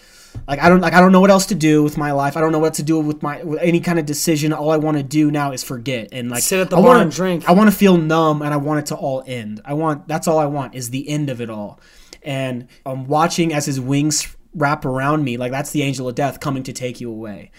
Like 0.48 0.58
I 0.58 0.68
don't 0.68 0.80
like 0.80 0.94
I 0.94 1.00
don't 1.00 1.12
know 1.12 1.20
what 1.20 1.30
else 1.30 1.46
to 1.46 1.54
do 1.54 1.84
with 1.84 1.96
my 1.96 2.10
life. 2.10 2.36
I 2.36 2.40
don't 2.40 2.50
know 2.50 2.58
what 2.58 2.74
to 2.74 2.82
do 2.82 2.98
with 2.98 3.22
my 3.22 3.44
with 3.44 3.60
any 3.62 3.78
kind 3.78 4.00
of 4.00 4.04
decision. 4.04 4.52
All 4.52 4.70
I 4.70 4.78
want 4.78 4.96
to 4.96 5.02
do 5.04 5.30
now 5.30 5.52
is 5.52 5.62
forget 5.62 6.08
and 6.10 6.28
like 6.28 6.42
Sit 6.42 6.58
at 6.58 6.70
the 6.70 6.76
I 6.76 6.80
bar 6.80 6.88
wanna, 6.88 7.00
and 7.02 7.12
drink. 7.12 7.48
I 7.48 7.52
want 7.52 7.70
to 7.70 7.76
feel 7.76 7.96
numb 7.96 8.42
and 8.42 8.52
I 8.52 8.56
want 8.56 8.80
it 8.80 8.86
to 8.86 8.96
all 8.96 9.22
end. 9.24 9.60
I 9.64 9.74
want 9.74 10.08
that's 10.08 10.26
all 10.26 10.38
I 10.38 10.46
want 10.46 10.74
is 10.74 10.90
the 10.90 11.08
end 11.08 11.30
of 11.30 11.40
it 11.40 11.50
all. 11.50 11.78
And 12.24 12.68
I'm 12.86 13.06
watching 13.06 13.52
as 13.52 13.66
his 13.66 13.80
wings 13.80 14.34
wrap 14.54 14.84
around 14.84 15.24
me, 15.24 15.36
like 15.36 15.52
that's 15.52 15.70
the 15.72 15.82
angel 15.82 16.08
of 16.08 16.14
death 16.14 16.40
coming 16.40 16.62
to 16.64 16.72
take 16.72 17.00
you 17.00 17.10
away. 17.10 17.50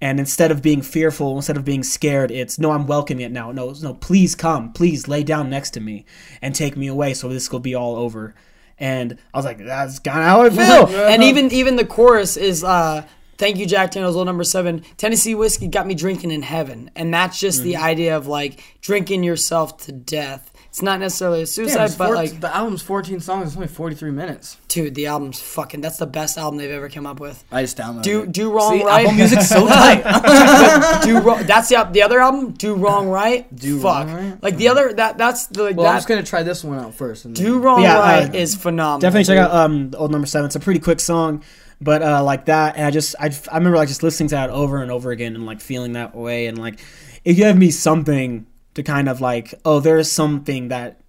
And 0.00 0.18
instead 0.18 0.50
of 0.50 0.62
being 0.62 0.82
fearful, 0.82 1.36
instead 1.36 1.56
of 1.56 1.64
being 1.64 1.82
scared, 1.82 2.30
it's 2.30 2.58
no, 2.58 2.72
I'm 2.72 2.86
welcoming 2.86 3.24
it 3.24 3.30
now. 3.32 3.52
No, 3.52 3.72
no, 3.82 3.94
please 3.94 4.34
come, 4.34 4.72
please 4.72 5.06
lay 5.08 5.22
down 5.22 5.48
next 5.48 5.70
to 5.70 5.80
me 5.80 6.04
and 6.40 6.54
take 6.54 6.76
me 6.76 6.88
away, 6.88 7.14
so 7.14 7.28
this 7.28 7.50
will 7.52 7.60
be 7.60 7.74
all 7.74 7.96
over. 7.96 8.34
And 8.78 9.16
I 9.32 9.38
was 9.38 9.44
like, 9.44 9.58
that's 9.58 9.98
kind 10.00 10.18
of 10.18 10.24
how 10.24 10.42
I 10.42 10.50
feel. 10.88 10.96
and 10.98 11.22
even 11.22 11.52
even 11.52 11.76
the 11.76 11.84
chorus 11.86 12.36
is 12.36 12.64
uh 12.64 13.04
thank 13.38 13.56
you 13.56 13.66
jack 13.66 13.90
daniels 13.90 14.14
old 14.14 14.26
number 14.26 14.44
seven 14.44 14.82
tennessee 14.98 15.34
whiskey 15.34 15.66
got 15.66 15.86
me 15.86 15.94
drinking 15.94 16.30
in 16.30 16.42
heaven 16.42 16.90
and 16.94 17.12
that's 17.12 17.40
just 17.40 17.62
the 17.62 17.72
Mm-hmm. 17.74 17.82
idea 17.84 18.16
of 18.16 18.26
like 18.28 18.62
drinking 18.82 19.24
yourself 19.24 19.78
to 19.78 19.90
death 19.92 20.51
it's 20.72 20.80
not 20.80 20.98
necessarily 21.00 21.42
a 21.42 21.46
suicide 21.46 21.84
it's 21.84 21.96
but 21.96 22.06
four- 22.06 22.14
like 22.14 22.40
the 22.40 22.54
album's 22.56 22.80
14 22.80 23.20
songs. 23.20 23.48
It's 23.48 23.56
only 23.56 23.68
43 23.68 24.10
minutes. 24.10 24.56
dude 24.68 24.94
the 24.94 25.04
album's 25.06 25.38
fucking 25.38 25.82
that's 25.82 25.98
the 25.98 26.06
best 26.06 26.38
album 26.38 26.56
they've 26.58 26.70
ever 26.70 26.88
come 26.88 27.04
up 27.06 27.20
with 27.20 27.44
I 27.52 27.60
just 27.62 27.76
downloaded 27.76 28.02
do 28.04 28.22
it. 28.22 28.32
do 28.32 28.50
wrong 28.50 28.78
See, 28.78 28.84
right 28.84 29.04
Apple 29.04 29.16
Music's 29.16 29.48
so 29.50 29.66
tight. 29.68 31.02
do 31.04 31.20
wrong 31.20 31.44
that's 31.44 31.68
the 31.68 31.86
the 31.92 32.00
other 32.02 32.20
album 32.20 32.52
do 32.52 32.74
wrong 32.74 33.08
right 33.08 33.54
Do 33.54 33.78
fuck 33.80 34.06
Wrong 34.08 34.14
Right? 34.30 34.42
like 34.42 34.56
the 34.56 34.68
other 34.68 34.92
that 34.94 35.18
that's 35.18 35.46
the 35.48 35.62
like 35.62 35.76
Well, 35.76 35.86
I'm 35.86 35.96
just 35.96 36.08
gonna 36.08 36.22
try 36.22 36.42
this 36.42 36.64
one 36.64 36.78
out 36.78 36.94
first. 36.94 37.26
And 37.26 37.34
do 37.36 37.58
wrong 37.58 37.82
Yeah, 37.82 37.98
uh, 37.98 38.02
right 38.02 38.34
is 38.34 38.54
phenomenal 38.54 39.00
Definitely 39.00 39.24
check 39.24 39.38
out 39.38 39.50
um 39.52 39.90
the 39.90 39.98
old 39.98 40.10
number 40.10 40.26
seven. 40.26 40.46
It's 40.46 40.56
a 40.56 40.60
pretty 40.60 40.80
quick 40.80 41.00
song, 41.00 41.42
but 41.82 42.02
uh 42.02 42.22
like 42.24 42.46
that, 42.46 42.76
and 42.76 42.86
I 42.86 42.90
just 42.90 43.14
I, 43.20 43.26
I 43.50 43.58
remember 43.58 43.76
like 43.76 43.88
just 43.88 44.02
listening 44.02 44.30
to 44.30 44.36
that 44.36 44.48
over 44.50 44.80
and 44.82 44.90
over 44.90 45.10
again 45.10 45.34
and 45.34 45.44
like 45.44 45.60
feeling 45.60 45.92
that 45.92 46.14
way, 46.14 46.46
and 46.46 46.56
like 46.56 46.80
it 47.24 47.34
gave 47.34 47.56
me 47.56 47.70
something 47.70 48.46
to 48.74 48.82
kind 48.82 49.08
of 49.08 49.20
like 49.20 49.54
oh 49.64 49.80
there's 49.80 50.10
something 50.10 50.68
that 50.68 51.00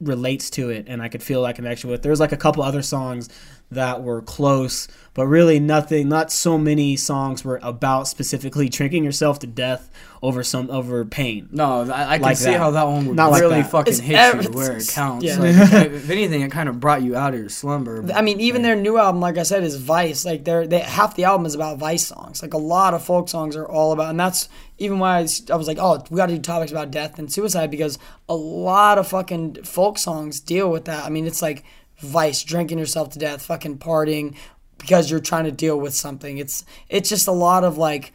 relates 0.00 0.48
to 0.50 0.70
it, 0.70 0.84
and 0.88 1.02
I 1.02 1.08
could 1.08 1.22
feel 1.22 1.42
that 1.42 1.56
connection 1.56 1.90
with. 1.90 2.02
There's 2.02 2.20
like 2.20 2.32
a 2.32 2.36
couple 2.36 2.62
other 2.62 2.82
songs 2.82 3.28
that 3.70 4.02
were 4.02 4.22
close, 4.22 4.86
but 5.12 5.26
really 5.26 5.58
nothing. 5.58 6.08
Not 6.08 6.30
so 6.30 6.56
many 6.56 6.94
songs 6.96 7.44
were 7.44 7.58
about 7.64 8.06
specifically 8.06 8.68
drinking 8.68 9.02
yourself 9.04 9.40
to 9.40 9.46
death 9.48 9.90
over 10.22 10.42
some 10.44 10.70
over 10.70 11.04
pain. 11.04 11.48
No, 11.50 11.82
I, 11.90 12.12
I 12.12 12.18
can 12.18 12.22
Like 12.22 12.36
see 12.36 12.44
that. 12.44 12.58
how 12.58 12.70
that 12.70 12.84
one 12.86 13.06
would 13.08 13.16
Not 13.16 13.38
really 13.40 13.60
that. 13.62 13.70
fucking 13.72 13.90
It's 13.92 14.00
hit 14.00 14.16
ev- 14.16 14.44
you 14.44 14.50
where 14.52 14.76
it 14.76 14.86
counts. 14.88 15.24
yeah. 15.24 15.36
Like, 15.38 15.90
if 15.90 16.08
anything, 16.10 16.42
it 16.42 16.52
kind 16.52 16.68
of 16.68 16.78
brought 16.78 17.02
you 17.02 17.16
out 17.16 17.34
of 17.34 17.40
your 17.40 17.48
slumber. 17.48 18.04
I 18.14 18.22
mean, 18.22 18.40
even 18.40 18.62
their 18.62 18.76
new 18.76 18.96
album, 18.98 19.20
like 19.20 19.36
I 19.36 19.42
said, 19.42 19.64
is 19.64 19.74
Vice. 19.76 20.24
Like 20.24 20.44
they're 20.44 20.66
they 20.66 20.78
half 20.78 21.16
the 21.16 21.24
album 21.24 21.44
is 21.44 21.56
about 21.56 21.78
Vice 21.78 22.06
songs. 22.06 22.40
Like 22.40 22.54
a 22.54 22.58
lot 22.58 22.94
of 22.94 23.02
folk 23.04 23.28
songs 23.28 23.56
are 23.56 23.66
all 23.66 23.90
about, 23.92 24.10
and 24.10 24.20
that's 24.20 24.48
even 24.78 24.98
why 24.98 25.18
I 25.18 25.22
was 25.56 25.66
like, 25.66 25.78
oh, 25.80 26.04
we 26.10 26.16
got 26.16 26.26
to 26.26 26.36
do 26.36 26.40
topics 26.40 26.70
about 26.70 26.90
death 26.90 27.18
and 27.18 27.32
suicide 27.32 27.70
because 27.70 27.98
a 28.28 28.34
lot 28.34 28.98
of 28.98 29.08
fucking 29.08 29.64
folk 29.64 29.98
songs 29.98 30.40
deal 30.40 30.70
with 30.70 30.84
that. 30.86 31.04
I 31.04 31.08
mean, 31.08 31.26
it's 31.26 31.42
like 31.42 31.64
Vice, 31.98 32.44
drinking 32.44 32.78
yourself 32.78 33.10
to 33.10 33.18
death, 33.18 33.42
fucking 33.42 33.78
partying 33.78 34.36
because 34.78 35.10
you're 35.10 35.20
trying 35.20 35.44
to 35.44 35.52
deal 35.52 35.78
with 35.78 35.94
something. 35.94 36.38
It's 36.38 36.64
it's 36.88 37.08
just 37.08 37.26
a 37.26 37.32
lot 37.32 37.64
of 37.64 37.76
like 37.76 38.12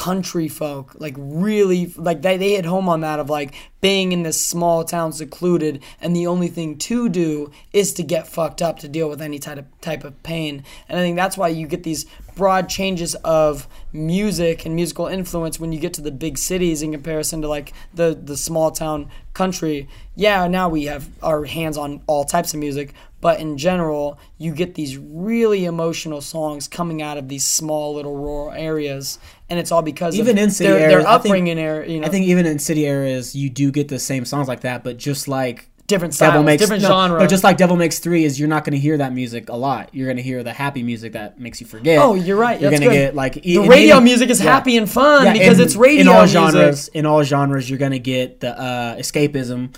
country 0.00 0.48
folk 0.48 0.94
like 0.98 1.14
really 1.18 1.92
like 1.94 2.22
they, 2.22 2.38
they 2.38 2.52
hit 2.52 2.64
home 2.64 2.88
on 2.88 3.02
that 3.02 3.18
of 3.18 3.28
like 3.28 3.54
being 3.82 4.12
in 4.12 4.22
this 4.22 4.40
small 4.40 4.82
town 4.82 5.12
secluded 5.12 5.82
and 6.00 6.16
the 6.16 6.26
only 6.26 6.48
thing 6.48 6.78
to 6.78 7.06
do 7.10 7.50
is 7.74 7.92
to 7.92 8.02
get 8.02 8.26
fucked 8.26 8.62
up 8.62 8.78
to 8.78 8.88
deal 8.88 9.10
with 9.10 9.20
any 9.20 9.38
type 9.38 9.58
of 9.58 9.80
type 9.82 10.02
of 10.02 10.22
pain. 10.22 10.64
And 10.88 10.98
i 10.98 11.02
think 11.02 11.16
that's 11.16 11.36
why 11.36 11.48
you 11.48 11.66
get 11.66 11.82
these 11.82 12.06
broad 12.34 12.70
changes 12.70 13.14
of 13.16 13.68
music 13.92 14.64
and 14.64 14.74
musical 14.74 15.06
influence 15.06 15.60
when 15.60 15.70
you 15.70 15.78
get 15.78 15.92
to 15.92 16.00
the 16.00 16.10
big 16.10 16.38
cities 16.38 16.80
in 16.80 16.92
comparison 16.92 17.42
to 17.42 17.48
like 17.48 17.74
the 17.92 18.18
the 18.24 18.38
small 18.38 18.70
town 18.70 19.10
country. 19.34 19.86
Yeah 20.16 20.48
now 20.48 20.70
we 20.70 20.84
have 20.84 21.10
our 21.22 21.44
hands 21.44 21.76
on 21.76 22.00
all 22.06 22.24
types 22.24 22.54
of 22.54 22.60
music 22.60 22.94
but 23.20 23.38
in 23.40 23.56
general 23.58 24.18
you 24.38 24.52
get 24.54 24.74
these 24.74 24.96
really 24.98 25.64
emotional 25.64 26.20
songs 26.20 26.66
coming 26.68 27.02
out 27.02 27.16
of 27.18 27.28
these 27.28 27.44
small 27.44 27.94
little 27.94 28.16
rural 28.16 28.50
areas 28.52 29.18
and 29.48 29.58
it's 29.58 29.70
all 29.72 29.82
because 29.82 30.14
even 30.16 30.38
of 30.38 30.44
in 30.44 30.50
city 30.50 30.70
their, 30.70 30.78
areas, 30.78 30.92
their 31.02 31.08
I 31.08 31.18
think- 31.18 31.24
upbringing 31.26 31.58
area 31.58 31.90
you 31.90 32.00
know 32.00 32.06
I 32.06 32.10
think 32.10 32.26
even 32.26 32.46
in 32.46 32.58
city 32.58 32.86
areas, 32.86 33.34
you 33.34 33.50
do 33.50 33.70
get 33.70 33.88
the 33.88 33.98
same 33.98 34.24
songs 34.24 34.48
like 34.48 34.60
that, 34.60 34.82
but 34.84 34.96
just 34.96 35.28
like 35.28 35.66
different 35.86 36.16
Devil 36.16 36.34
styles 36.34 36.46
makes 36.46 36.60
different 36.62 36.82
no, 36.84 36.88
genre 36.88 37.18
No, 37.18 37.26
just 37.26 37.42
like 37.42 37.56
Devil 37.56 37.74
Makes 37.76 37.98
Three 37.98 38.24
is 38.24 38.38
you're 38.38 38.48
not 38.48 38.62
going 38.64 38.74
to 38.74 38.78
hear 38.78 38.96
that 38.98 39.12
music 39.12 39.48
a 39.48 39.56
lot. 39.56 39.88
You're 39.92 40.06
going 40.06 40.18
to 40.18 40.22
hear 40.22 40.44
the 40.44 40.52
happy 40.52 40.84
music 40.84 41.14
that 41.14 41.40
makes 41.40 41.60
you 41.60 41.66
forget. 41.66 41.98
Oh, 41.98 42.14
you're 42.14 42.36
right. 42.36 42.60
You're 42.60 42.70
going 42.70 42.82
to 42.82 42.90
get 42.90 43.16
like 43.16 43.42
The 43.42 43.58
radio 43.58 43.98
music 44.00 44.30
is 44.30 44.38
happy 44.38 44.76
and 44.76 44.88
fun 44.88 45.32
because 45.32 45.58
it's 45.58 45.74
radio 45.74 46.02
In 46.02 46.08
all 46.08 46.20
music. 46.20 46.32
genres, 46.32 46.88
in 46.88 47.06
all 47.06 47.24
genres, 47.24 47.68
you're 47.68 47.80
going 47.80 47.90
to 47.90 47.98
get 47.98 48.38
the 48.38 48.56
uh, 48.56 48.96
escapism. 48.98 49.74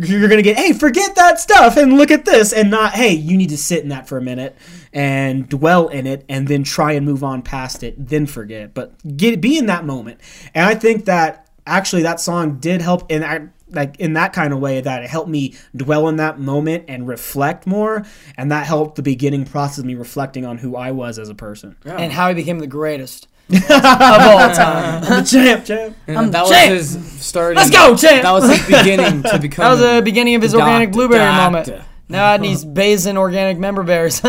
You're 0.00 0.28
going 0.28 0.38
to 0.38 0.42
get 0.42 0.56
hey, 0.56 0.72
forget 0.72 1.14
that 1.16 1.38
stuff 1.38 1.76
and 1.76 1.96
look 1.96 2.10
at 2.10 2.24
this, 2.24 2.52
and 2.52 2.70
not 2.70 2.94
hey, 2.94 3.12
you 3.12 3.36
need 3.36 3.50
to 3.50 3.58
sit 3.58 3.82
in 3.82 3.90
that 3.90 4.08
for 4.08 4.18
a 4.18 4.22
minute 4.22 4.56
and 4.92 5.48
dwell 5.48 5.88
in 5.88 6.06
it, 6.06 6.24
and 6.28 6.48
then 6.48 6.64
try 6.64 6.92
and 6.92 7.04
move 7.04 7.22
on 7.22 7.42
past 7.42 7.82
it, 7.82 7.94
then 8.08 8.26
forget. 8.26 8.74
But 8.74 8.94
get 9.16 9.40
be 9.40 9.58
in 9.58 9.66
that 9.66 9.84
moment, 9.84 10.20
and 10.54 10.64
I 10.64 10.74
think 10.74 11.04
that 11.06 11.48
actually 11.66 12.02
that 12.02 12.20
song 12.20 12.58
did 12.58 12.80
help 12.80 13.10
in 13.10 13.20
that 13.20 13.42
like 13.70 13.98
in 13.98 14.12
that 14.14 14.32
kind 14.32 14.52
of 14.52 14.58
way 14.58 14.80
that 14.80 15.02
it 15.02 15.08
helped 15.08 15.30
me 15.30 15.54
dwell 15.74 16.08
in 16.08 16.16
that 16.16 16.38
moment 16.38 16.84
and 16.88 17.08
reflect 17.08 17.66
more 17.66 18.04
and 18.36 18.50
that 18.52 18.66
helped 18.66 18.96
the 18.96 19.02
beginning 19.02 19.44
process 19.44 19.78
of 19.78 19.84
me 19.84 19.94
reflecting 19.94 20.44
on 20.44 20.58
who 20.58 20.76
I 20.76 20.90
was 20.90 21.18
as 21.18 21.28
a 21.28 21.34
person. 21.34 21.76
and 21.84 22.12
how 22.12 22.26
i 22.26 22.34
became 22.34 22.58
the 22.58 22.66
greatest 22.66 23.28
of 23.50 23.70
all 23.70 24.38
time. 24.54 25.04
I'm 25.04 25.24
the 25.24 25.28
champ, 25.30 25.64
champ. 25.64 25.96
And 26.06 26.18
I'm 26.18 26.30
that 26.30 26.46
champ. 26.46 26.72
was 26.72 26.92
his 26.94 27.20
starting. 27.20 27.56
Let's 27.56 27.70
go, 27.70 27.96
champ. 27.96 28.22
That 28.22 28.32
was 28.32 28.50
his 28.50 28.66
beginning 28.78 29.22
to 29.24 29.38
become. 29.38 29.64
That 29.64 29.70
was 29.70 29.80
the 29.80 30.02
beginning 30.04 30.34
of 30.36 30.42
his 30.42 30.54
organic 30.54 30.92
blueberry 30.92 31.20
doctor. 31.24 31.72
moment. 31.72 31.84
Now 32.08 32.34
and 32.34 32.44
he's 32.44 32.62
basing 32.62 33.16
organic 33.16 33.56
member 33.58 33.82
berries. 33.82 34.22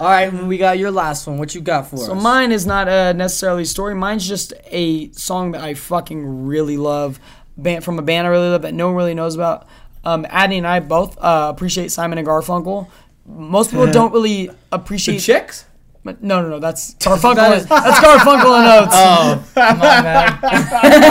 All 0.00 0.06
right, 0.06 0.32
we 0.32 0.56
got 0.56 0.78
your 0.78 0.90
last 0.92 1.26
one. 1.26 1.38
What 1.38 1.54
you 1.54 1.60
got 1.60 1.88
for 1.88 1.96
So 1.96 2.02
us? 2.02 2.08
So 2.08 2.14
mine 2.14 2.52
is 2.52 2.64
not 2.64 2.88
uh, 2.88 3.12
necessarily 3.12 3.64
a 3.64 3.66
story. 3.66 3.94
Mine's 3.94 4.26
just 4.26 4.52
a 4.70 5.10
song 5.12 5.52
that 5.52 5.60
I 5.60 5.74
fucking 5.74 6.46
really 6.46 6.76
love, 6.78 7.18
band, 7.58 7.84
from 7.84 7.98
a 7.98 8.02
band 8.02 8.26
I 8.26 8.30
really 8.30 8.48
love 8.48 8.62
that 8.62 8.72
no 8.74 8.86
one 8.86 8.94
really 8.96 9.12
knows 9.14 9.34
about. 9.34 9.66
Um, 10.04 10.24
Adney 10.24 10.58
and 10.58 10.66
I 10.66 10.80
both 10.80 11.18
uh, 11.18 11.48
appreciate 11.54 11.90
Simon 11.90 12.16
and 12.16 12.26
Garfunkel. 12.26 12.88
Most 13.26 13.70
people 13.70 13.90
don't 13.90 14.12
really 14.12 14.50
appreciate 14.72 15.16
the 15.16 15.20
chicks. 15.20 15.66
But 16.08 16.22
no, 16.22 16.40
no, 16.40 16.48
no. 16.48 16.58
That's 16.58 16.94
Garfunkel. 17.00 17.36
and, 17.38 17.68
that's 17.68 18.00
Garfunkel 18.00 18.58
and 18.58 18.66
Oates. 18.66 18.94
Oh, 18.94 19.44
my 19.54 19.74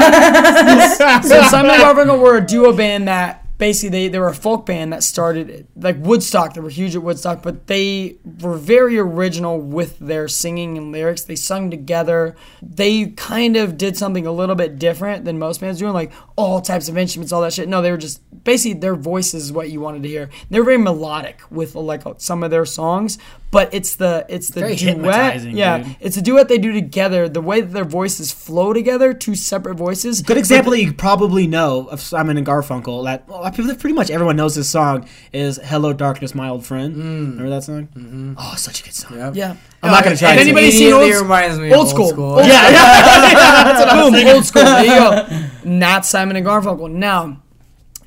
bad. 0.02 1.22
so 1.24 1.42
Simon 1.44 1.70
and 1.70 1.84
Garfunkel 1.84 2.20
were 2.20 2.38
a 2.38 2.42
duo 2.42 2.74
band 2.74 3.08
that 3.08 3.46
basically 3.58 3.90
they, 3.90 4.08
they 4.08 4.20
were 4.20 4.28
a 4.30 4.36
folk 4.36 4.66
band 4.66 4.94
that 4.94 5.04
started 5.04 5.68
like 5.76 5.98
Woodstock. 6.00 6.54
They 6.54 6.62
were 6.62 6.70
huge 6.70 6.96
at 6.96 7.04
Woodstock, 7.04 7.42
but 7.42 7.68
they 7.68 8.18
were 8.42 8.58
very 8.58 8.98
original 8.98 9.60
with 9.60 10.00
their 10.00 10.28
singing 10.28 10.78
and 10.78 10.92
lyrics. 10.92 11.24
They 11.24 11.36
sung 11.36 11.70
together. 11.70 12.36
They 12.62 13.08
kind 13.08 13.56
of 13.56 13.78
did 13.78 13.98
something 13.98 14.26
a 14.28 14.32
little 14.32 14.56
bit 14.56 14.80
different 14.80 15.26
than 15.26 15.40
most 15.40 15.62
bands 15.62 15.80
doing, 15.80 15.94
like 15.94 16.12
all 16.36 16.62
types 16.62 16.90
of 16.90 16.98
instruments, 16.98 17.32
all 17.32 17.42
that 17.42 17.54
shit. 17.54 17.70
No, 17.70 17.82
they 17.82 17.92
were 17.92 17.98
just 17.98 18.22
basically 18.44 18.80
their 18.80 18.96
voices 18.96 19.46
is 19.46 19.52
what 19.52 19.70
you 19.70 19.80
wanted 19.80 20.04
to 20.04 20.10
hear. 20.10 20.30
They 20.50 20.60
were 20.60 20.66
very 20.66 20.78
melodic 20.78 21.42
with 21.50 21.76
like 21.76 22.04
some 22.18 22.44
of 22.44 22.52
their 22.52 22.66
songs, 22.66 23.18
but 23.52 23.74
it's 23.74 23.96
the 23.96 24.26
it's 24.30 24.50
the 24.50 24.60
Very 24.62 24.76
duet. 24.76 25.44
Yeah, 25.44 25.80
dude. 25.80 25.96
it's 26.00 26.18
a 26.18 26.22
duet 26.22 26.48
they 26.50 26.58
do 26.58 26.74
together. 26.74 27.30
The 27.30 27.42
way 27.42 27.62
that 27.62 27.72
their 27.72 27.86
voices 27.86 28.32
flow 28.32 28.74
together, 28.74 29.14
two 29.14 29.36
separate 29.36 29.76
voices. 29.76 30.22
Good 30.22 30.38
example 30.38 30.72
that 30.72 30.82
you 30.82 30.94
probably 30.94 31.48
know 31.48 31.88
of 31.88 32.02
Simon 32.02 32.38
and 32.38 32.46
Garfunkel. 32.46 33.06
That 33.06 33.28
well, 33.28 33.44
I 33.44 33.52
feel 33.52 33.66
that 33.68 33.80
pretty 33.80 33.96
much 33.96 34.10
everyone 34.10 34.36
knows 34.36 34.56
this 34.56 34.70
song 34.70 35.08
is 35.32 35.60
"Hello 35.64 35.94
Darkness, 35.94 36.36
My 36.36 36.50
Old 36.50 36.66
Friend." 36.66 36.96
Remember 36.96 37.50
that 37.50 37.64
song? 37.64 37.88
Mm-hmm. 37.88 38.34
Oh, 38.38 38.56
such 38.58 38.82
a 38.82 38.84
good 38.84 38.94
song. 38.94 39.18
Yep. 39.18 39.36
Yeah. 39.36 39.56
I'm 39.84 39.92
not 39.92 40.04
gonna 40.04 40.18
try. 40.18 40.32
Has 40.32 40.42
anybody 40.42 40.72
sing 40.72 40.80
seen 40.80 40.94
old, 40.94 41.12
reminds 41.14 41.60
me 41.60 41.72
old, 41.72 41.80
old 41.80 41.90
school? 41.90 42.10
school. 42.10 42.34
Old 42.40 42.46
Yeah, 42.46 42.72
That's 42.72 43.86
what 43.86 44.12
Boom, 44.12 44.28
old 44.36 44.46
school. 44.46 44.64
There 44.64 44.84
you 44.84 44.90
go. 44.90 45.48
Not 45.64 46.06
Simon 46.06 46.36
and 46.36 46.46
Garfunkel. 46.46 46.92
Now, 46.92 47.42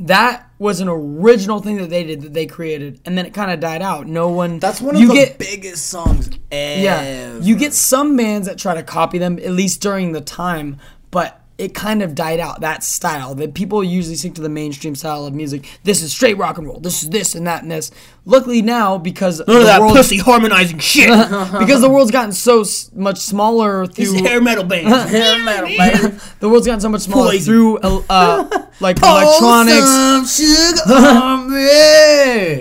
That 0.00 0.50
was 0.58 0.80
an 0.80 0.88
original 0.88 1.60
thing 1.60 1.76
that 1.76 1.90
they 1.90 2.04
did 2.04 2.22
that 2.22 2.32
they 2.32 2.46
created, 2.46 3.00
and 3.04 3.16
then 3.18 3.26
it 3.26 3.34
kind 3.34 3.50
of 3.50 3.60
died 3.60 3.82
out. 3.82 4.06
No 4.06 4.28
one. 4.28 4.58
That's 4.58 4.80
one 4.80 4.94
of 4.94 5.00
you 5.00 5.08
the 5.08 5.14
get, 5.14 5.38
biggest 5.38 5.86
songs 5.86 6.30
ever. 6.50 6.82
Yeah, 6.82 7.38
you 7.38 7.54
get 7.54 7.74
some 7.74 8.16
bands 8.16 8.46
that 8.48 8.58
try 8.58 8.74
to 8.74 8.82
copy 8.82 9.18
them 9.18 9.38
at 9.38 9.50
least 9.50 9.82
during 9.82 10.12
the 10.12 10.20
time, 10.20 10.78
but 11.10 11.39
it 11.60 11.74
kind 11.74 12.02
of 12.02 12.14
died 12.14 12.40
out. 12.40 12.60
That 12.62 12.82
style 12.82 13.34
that 13.36 13.54
people 13.54 13.84
usually 13.84 14.16
stick 14.16 14.34
to 14.34 14.40
the 14.40 14.48
mainstream 14.48 14.94
style 14.94 15.26
of 15.26 15.34
music. 15.34 15.66
This 15.84 16.02
is 16.02 16.12
straight 16.12 16.38
rock 16.38 16.58
and 16.58 16.66
roll. 16.66 16.80
This 16.80 17.02
is 17.02 17.10
this 17.10 17.34
and 17.34 17.46
that 17.46 17.62
and 17.62 17.70
this. 17.70 17.90
Luckily 18.24 18.62
now 18.62 18.96
because 18.98 19.40
None 19.46 19.56
of 19.58 19.62
that 19.64 19.80
world- 19.80 19.94
pussy 19.96 20.18
harmonizing 20.18 20.78
shit. 20.78 21.08
because 21.58 21.80
the 21.80 21.88
world's 21.90 22.10
gotten 22.10 22.32
so 22.32 22.62
s- 22.62 22.90
much 22.94 23.18
smaller 23.18 23.86
These 23.86 24.12
through 24.12 24.26
hair 24.26 24.40
metal 24.40 24.64
bands. 24.64 24.90
the 26.40 26.48
world's 26.48 26.66
gotten 26.66 26.80
so 26.80 26.88
much 26.88 27.02
smaller 27.02 27.30
Poison. 27.32 27.44
through 27.44 27.78
uh, 27.78 28.02
uh, 28.08 28.66
like 28.80 28.98
electronics 29.02 30.40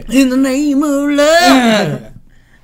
in 0.10 0.30
the 0.30 0.38
name 0.38 0.84
of 0.84 1.10
love. 1.12 2.09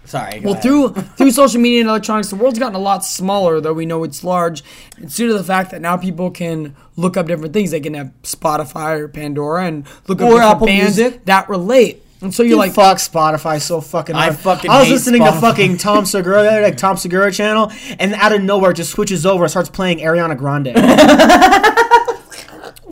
Sorry. 0.06 0.40
Well, 0.40 0.54
ahead. 0.54 0.64
through 0.64 0.90
through 1.18 1.32
social 1.32 1.60
media 1.60 1.82
and 1.82 1.90
electronics, 1.90 2.30
the 2.30 2.36
world's 2.36 2.60
gotten 2.60 2.76
a 2.76 2.80
lot 2.80 3.04
smaller. 3.04 3.60
Though 3.62 3.74
we 3.74 3.86
know 3.86 4.04
it's 4.04 4.24
large, 4.24 4.64
it's 4.98 5.16
due 5.16 5.28
to 5.28 5.34
the 5.34 5.44
fact 5.44 5.72
that 5.72 5.82
now 5.82 5.98
people 5.98 6.32
can 6.32 6.76
look 6.96 7.18
up 7.18 7.28
different 7.28 7.54
things. 7.54 7.72
They 7.72 7.80
can 7.80 7.94
have 7.96 8.12
Spotify 8.24 9.00
or 9.00 9.08
Pandora 9.08 9.66
and 9.66 9.86
look 10.08 10.22
up 10.22 10.28
Or 10.28 10.34
different 10.36 10.52
Apple 10.52 10.68
bands 10.68 10.98
Music. 10.98 11.26
that 11.26 11.50
relate. 11.50 12.02
And 12.22 12.34
so 12.34 12.44
you're 12.44 12.52
You 12.52 12.58
like, 12.58 12.74
fuck 12.74 12.98
Spotify 12.98 13.62
so 13.62 13.82
fucking 13.82 14.16
I 14.16 14.26
hard. 14.26 14.38
fucking 14.38 14.72
I 14.72 14.80
was 14.80 14.90
listening 14.90 15.22
to 15.24 15.32
fucking 15.34 15.78
Tom 15.78 16.06
Segura, 16.08 16.62
like 16.62 16.78
Tom 16.78 16.96
Segura 16.98 17.32
channel, 17.32 17.72
and 18.00 18.14
out 18.14 18.32
of 18.32 18.42
nowhere 18.42 18.72
it 18.72 18.76
just 18.76 18.92
switches 18.92 19.26
over 19.26 19.44
and 19.44 19.52
starts 19.52 19.70
playing 19.70 20.00
Ariana 20.00 20.36
Grande. 20.38 20.68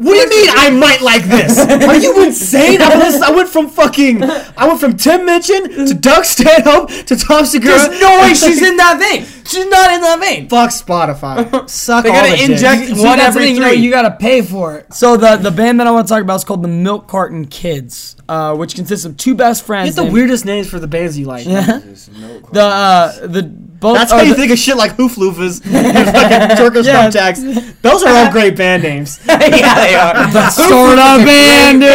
what 0.04 0.14
do 0.14 0.20
you 0.20 0.30
mean 0.30 0.50
I 0.56 0.70
might 0.70 1.02
like 1.02 1.24
this? 1.24 1.58
Are 1.88 1.96
you 1.96 2.24
insane? 2.26 2.82
I, 2.82 2.96
was, 2.98 3.22
I 3.22 3.32
went 3.32 3.50
from 3.50 3.70
fucking 3.70 4.24
I 4.24 4.68
went 4.68 4.80
from 4.80 4.98
Tim 4.98 5.26
Minchin 5.26 5.88
to 5.88 5.94
Doug 5.94 6.26
Stanhope 6.26 6.90
to 6.90 7.16
Tom 7.16 7.46
Segura. 7.46 7.76
There's 7.78 8.02
no 8.02 8.22
way 8.22 8.30
she's 8.34 8.62
in 8.62 8.78
that 8.78 9.00
vein. 9.00 9.26
She's 9.46 9.66
not 9.68 9.92
in 9.92 10.02
that 10.02 10.20
vein. 10.20 10.48
Fuck 10.50 10.70
Spotify. 10.72 11.70
Suck 11.70 12.04
They 12.04 12.10
all 12.10 12.16
gotta 12.16 12.38
the 12.38 12.52
inject 12.54 12.88
See, 12.96 13.04
one 13.04 13.20
every 13.20 13.44
thing, 13.44 13.56
you 13.56 13.62
know, 13.62 13.70
three. 13.70 13.80
you 13.80 13.92
gotta 13.92 14.12
pay 14.12 14.42
for 14.42 14.78
it. 14.78 14.94
So 14.94 15.18
the 15.18 15.36
the 15.38 15.52
band 15.52 15.80
that 15.80 15.88
I 15.88 15.92
want 15.92 16.08
to 16.08 16.14
talk 16.14 16.22
about 16.22 16.36
is 16.36 16.44
called 16.44 16.64
the 16.64 16.68
Milk 16.70 17.08
Carton 17.08 17.46
Kids, 17.46 18.16
uh, 18.30 18.56
which 18.56 18.76
consists 18.76 19.06
of 19.06 19.18
two 19.18 19.36
best 19.36 19.64
You 19.64 19.66
friends. 19.68 19.88
have 19.90 19.96
the 19.96 20.02
named- 20.04 20.14
weirdest 20.14 20.46
names 20.46 20.70
for 20.70 20.80
the 20.80 20.88
bands 20.88 21.20
you 21.20 21.26
like. 21.26 21.46
Yeah. 21.46 21.64
the 22.52 22.62
uh, 22.62 23.28
the 23.28 23.42
both. 23.84 23.98
That's 23.98 24.12
are 24.12 24.20
how 24.20 24.26
you 24.26 24.34
the- 24.34 24.40
think 24.40 24.52
of 24.52 24.58
shit 24.58 24.78
like 24.78 24.96
Hoofloofers 24.98 25.62
and 25.66 26.10
fucking 26.10 26.58
Turkish 26.58 26.88
Yeah. 26.88 27.10
Thumbtacks. 27.10 27.82
Those 27.84 28.02
are 28.04 28.10
all 28.26 28.32
great 28.32 28.56
band 28.58 28.82
names. 28.82 29.20
yeah, 29.28 29.76
they 29.76 29.94
are. 29.94 30.50
Start 30.52 30.98
of 30.98 31.22
a 31.22 31.26
band, 31.26 31.82
dude. 31.82 31.90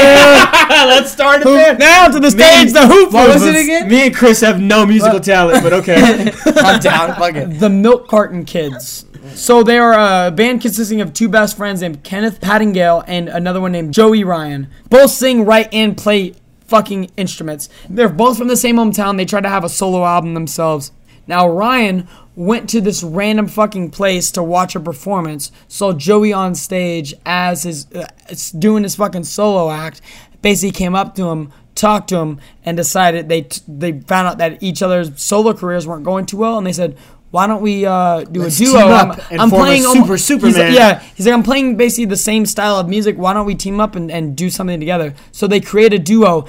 Let's 0.88 1.10
start 1.10 1.42
a 1.42 1.44
band. 1.44 1.78
now 1.78 2.08
to 2.08 2.20
the 2.20 2.30
stage, 2.30 2.72
the 2.72 2.86
hoop. 2.86 3.12
What 3.12 3.28
was 3.34 3.44
it 3.44 3.56
again? 3.56 3.88
Me 3.88 4.06
and 4.06 4.14
Chris 4.14 4.40
have 4.42 4.60
no 4.60 4.84
musical 4.86 5.16
uh, 5.18 5.20
talent, 5.22 5.62
but 5.64 5.72
okay. 5.72 6.30
I'm 6.56 6.78
down. 6.80 7.14
Fuck 7.16 7.34
it. 7.34 7.58
The 7.58 7.70
Milk 7.70 8.06
Carton 8.08 8.44
Kids. 8.44 9.06
So 9.34 9.62
they 9.62 9.78
are 9.78 10.26
a 10.26 10.30
band 10.30 10.60
consisting 10.62 11.00
of 11.00 11.12
two 11.12 11.28
best 11.28 11.56
friends 11.56 11.80
named 11.80 12.02
Kenneth 12.04 12.40
Pattengale 12.40 13.02
and 13.06 13.28
another 13.28 13.60
one 13.60 13.72
named 13.72 13.92
Joey 13.94 14.24
Ryan. 14.24 14.68
Both 14.90 15.10
sing, 15.10 15.44
write, 15.44 15.72
and 15.72 15.96
play 15.96 16.34
fucking 16.66 17.10
instruments. 17.16 17.68
They're 17.88 18.08
both 18.08 18.36
from 18.38 18.48
the 18.48 18.56
same 18.56 18.76
hometown. 18.76 19.16
They 19.16 19.24
tried 19.24 19.42
to 19.42 19.48
have 19.48 19.64
a 19.64 19.68
solo 19.68 20.04
album 20.04 20.34
themselves. 20.34 20.92
Now 21.28 21.46
Ryan 21.48 22.08
went 22.34 22.68
to 22.70 22.80
this 22.80 23.02
random 23.04 23.46
fucking 23.46 23.90
place 23.90 24.30
to 24.32 24.42
watch 24.42 24.74
a 24.74 24.80
performance. 24.80 25.52
Saw 25.68 25.92
Joey 25.92 26.32
on 26.32 26.54
stage 26.56 27.14
as 27.24 27.62
his 27.62 27.86
uh, 27.94 28.06
doing 28.58 28.82
his 28.82 28.96
fucking 28.96 29.24
solo 29.24 29.70
act. 29.70 30.00
Basically 30.42 30.70
came 30.72 30.94
up 30.94 31.14
to 31.16 31.28
him, 31.28 31.52
talked 31.74 32.08
to 32.10 32.16
him, 32.18 32.40
and 32.64 32.76
decided 32.76 33.28
they 33.28 33.42
t- 33.42 33.60
they 33.68 34.00
found 34.00 34.28
out 34.28 34.38
that 34.38 34.62
each 34.62 34.82
other's 34.82 35.20
solo 35.20 35.52
careers 35.52 35.86
weren't 35.86 36.04
going 36.04 36.26
too 36.26 36.38
well, 36.38 36.58
and 36.58 36.66
they 36.66 36.72
said. 36.72 36.96
Why 37.30 37.46
don't 37.46 37.60
we 37.60 37.84
uh, 37.84 38.22
do 38.24 38.40
Let's 38.40 38.58
a 38.58 38.64
duo? 38.64 38.78
I'm, 38.88 39.10
and 39.30 39.38
I'm 39.42 39.50
playing 39.50 39.82
super 39.82 39.98
almo- 39.98 40.16
he's 40.46 40.56
like- 40.56 40.72
yeah, 40.72 41.00
he's 41.14 41.26
like, 41.26 41.34
I'm 41.34 41.42
playing 41.42 41.76
basically 41.76 42.06
the 42.06 42.16
same 42.16 42.46
style 42.46 42.76
of 42.76 42.88
music. 42.88 43.16
Why 43.18 43.34
don't 43.34 43.44
we 43.44 43.54
team 43.54 43.80
up 43.80 43.96
and, 43.96 44.10
and 44.10 44.34
do 44.34 44.48
something 44.48 44.80
together? 44.80 45.12
So 45.30 45.46
they 45.46 45.60
create 45.60 45.92
a 45.92 45.98
duo. 45.98 46.46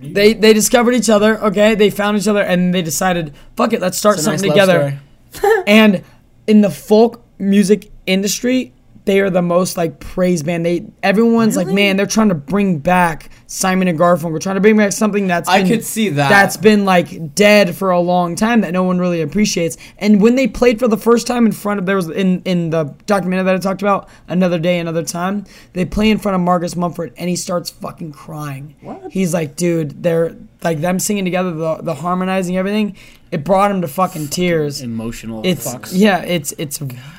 They 0.00 0.34
they 0.34 0.52
discovered 0.52 0.94
each 0.94 1.10
other. 1.10 1.38
Okay, 1.38 1.74
they 1.74 1.90
found 1.90 2.16
each 2.16 2.28
other 2.28 2.42
and 2.42 2.74
they 2.74 2.82
decided, 2.82 3.34
fuck 3.56 3.72
it, 3.72 3.80
let's 3.80 3.98
start 3.98 4.16
It's 4.16 4.26
a 4.26 4.30
nice 4.30 4.40
something 4.40 4.56
love 4.56 4.68
together. 4.68 5.00
and 5.66 6.04
in 6.46 6.60
the 6.60 6.70
folk 6.70 7.24
music 7.38 7.90
industry, 8.06 8.72
they 9.04 9.20
are 9.20 9.30
the 9.30 9.42
most 9.42 9.76
like 9.76 10.00
praised 10.00 10.46
band. 10.46 10.64
They 10.64 10.86
everyone's 11.02 11.56
like, 11.56 11.66
man, 11.66 11.96
they're 11.96 12.06
trying 12.06 12.28
to 12.28 12.34
bring 12.34 12.78
back 12.78 13.30
Simon 13.50 13.88
and 13.88 13.98
Garfunkel. 13.98 14.40
Trying 14.40 14.56
to 14.56 14.60
bring 14.60 14.76
back 14.76 14.92
something 14.92 15.26
that's 15.26 15.48
I 15.48 15.60
been- 15.62 15.68
could 15.68 15.84
see 15.84 16.10
that. 16.10 16.28
that's 16.28 16.58
been 16.58 16.84
like 16.84 17.34
dead 17.34 17.74
for 17.74 17.90
a 17.90 17.98
long 17.98 18.36
time 18.36 18.60
that 18.60 18.72
no 18.72 18.82
one 18.82 18.98
really 18.98 19.22
appreciates. 19.22 19.78
And 19.98 20.20
when 20.20 20.34
they 20.36 20.46
played 20.46 20.78
for 20.78 20.86
the 20.86 20.98
first 20.98 21.26
time 21.26 21.46
in 21.46 21.52
front 21.52 21.80
of 21.80 21.86
there 21.86 21.96
was 21.96 22.10
in 22.10 22.42
in 22.44 22.68
the 22.70 22.94
documentary 23.06 23.44
that 23.46 23.54
I 23.54 23.58
talked 23.58 23.80
about, 23.80 24.08
another 24.28 24.58
day, 24.58 24.78
another 24.78 25.02
time, 25.02 25.46
they 25.72 25.86
play 25.86 26.10
in 26.10 26.18
front 26.18 26.34
of 26.34 26.42
Marcus 26.42 26.76
Mumford 26.76 27.14
and 27.16 27.30
he 27.30 27.36
starts 27.36 27.70
fucking 27.70 28.12
crying. 28.12 28.76
What? 28.82 29.10
He's 29.10 29.32
like, 29.32 29.56
dude, 29.56 30.02
they're 30.02 30.36
like 30.62 30.80
them 30.80 30.98
singing 30.98 31.24
together, 31.24 31.50
the 31.52 31.76
the 31.76 31.94
harmonizing 31.94 32.56
everything. 32.56 32.96
It 33.30 33.44
brought 33.44 33.70
him 33.70 33.82
to 33.82 33.88
fucking 33.88 34.28
tears. 34.28 34.80
Emotional 34.80 35.42
It's 35.44 35.66
fucks. 35.70 35.90
yeah, 35.92 36.20
it's 36.22 36.52
it's 36.56 36.78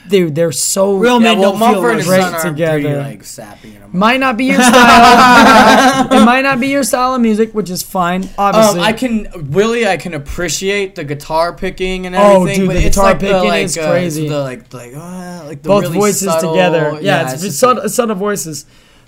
dude, 0.10 0.34
they're 0.34 0.52
so 0.52 0.96
Real 0.98 1.20
men 1.20 1.38
well, 1.38 1.52
don't 1.52 1.60
feel 1.60 1.82
Mumford 1.82 2.00
emotions. 2.06 2.44
Together. 2.44 2.82
pretty 2.82 2.96
like 2.98 3.24
sappy. 3.24 3.78
Might 3.94 4.20
not 4.20 4.36
be 4.38 4.46
your 4.46 4.62
style. 4.62 6.08
it 6.22 6.26
might 6.26 6.41
not 6.41 6.60
be 6.60 6.68
your 6.68 6.84
style 6.84 7.16
of 7.16 7.22
music, 7.22 7.54
which 7.54 7.70
is 7.70 7.84
fine. 7.84 8.30
Obviously, 8.38 8.80
Um, 8.80 8.86
I 8.86 8.94
can 8.94 9.52
Willie. 9.52 9.88
I 9.88 9.98
can 9.98 10.14
appreciate 10.14 10.96
the 10.96 11.04
guitar 11.04 11.54
picking 11.54 12.06
and 12.06 12.16
everything. 12.16 12.41
Oh, 12.41 12.56
dude, 12.56 12.68
but 12.68 12.74
the 12.74 12.86
it's 12.86 12.96
guitar 12.96 13.12
like 13.12 13.20
the, 13.20 13.26
picking 13.28 13.50
like, 13.50 13.66
is 13.66 13.78
uh, 13.78 13.90
crazy. 13.91 14.28
The 14.28 14.40
like, 14.41 14.74
like, 14.74 14.94
uh, 14.96 15.44
like 15.46 15.62
the 15.64 15.68
both 15.70 15.84
really 15.84 15.98
voices 15.98 16.28
subtle- 16.32 16.54
together. 16.54 17.00
Yeah, 17.02 17.24
it's, 17.24 17.32
just- 17.34 17.46
it's 17.46 17.56
subtle, 17.58 17.90
subtle 17.90 18.16
voices. 18.16 18.66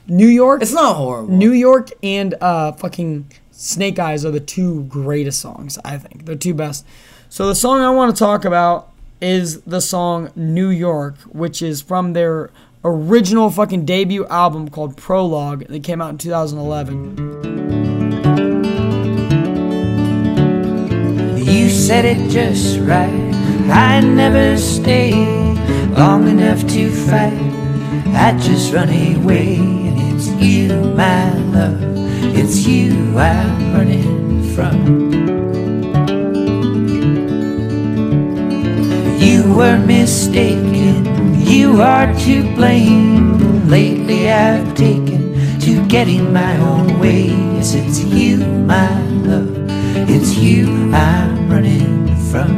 New 0.07 0.27
York, 0.27 0.61
It's 0.63 0.73
not 0.73 0.95
horrible. 0.95 1.31
New 1.33 1.51
York 1.51 1.89
and 2.01 2.33
uh, 2.41 2.71
fucking 2.73 3.29
Snake 3.51 3.99
Eyes 3.99 4.25
are 4.25 4.31
the 4.31 4.39
two 4.39 4.83
greatest 4.85 5.39
songs. 5.39 5.77
I 5.85 5.97
think 5.97 6.25
they're 6.25 6.35
two 6.35 6.55
best. 6.55 6.85
So 7.29 7.47
the 7.47 7.55
song 7.55 7.81
I 7.81 7.89
want 7.91 8.13
to 8.15 8.19
talk 8.19 8.43
about 8.43 8.89
is 9.21 9.61
the 9.61 9.79
song 9.79 10.31
New 10.35 10.69
York, 10.69 11.15
which 11.29 11.61
is 11.61 11.81
from 11.83 12.13
their 12.13 12.49
original 12.83 13.49
fucking 13.49 13.85
debut 13.85 14.25
album 14.27 14.69
called 14.69 14.97
Prologue. 14.97 15.65
That 15.67 15.83
came 15.83 16.01
out 16.01 16.09
in 16.09 16.17
2011. 16.17 17.41
You 21.37 21.69
said 21.69 22.05
it 22.05 22.29
just 22.29 22.79
right. 22.79 23.31
I 23.69 23.99
never 24.01 24.57
stayed 24.57 25.57
long 25.97 26.27
enough 26.27 26.67
to 26.67 26.89
fight. 26.89 27.51
I 28.13 28.37
just 28.39 28.73
run 28.73 28.89
away, 28.89 29.55
and 29.55 30.15
it's 30.15 30.27
you, 30.43 30.69
my 30.95 31.33
love. 31.33 31.79
It's 32.35 32.65
you 32.67 33.17
I'm 33.17 33.73
running 33.73 34.43
from. 34.55 35.11
You 39.19 39.53
were 39.53 39.77
mistaken. 39.77 41.20
You 41.51 41.81
are 41.81 42.07
to 42.19 42.55
blame. 42.55 43.67
Lately 43.67 44.31
I've 44.31 44.73
taken 44.73 45.59
to 45.59 45.85
getting 45.87 46.31
my 46.31 46.55
own 46.55 46.97
way. 46.97 47.25
Yes, 47.27 47.73
it's 47.75 47.99
you, 47.99 48.37
my 48.37 48.89
love. 49.27 49.51
It's 50.09 50.33
you 50.37 50.67
I'm 50.93 51.49
running 51.51 52.15
from. 52.31 52.51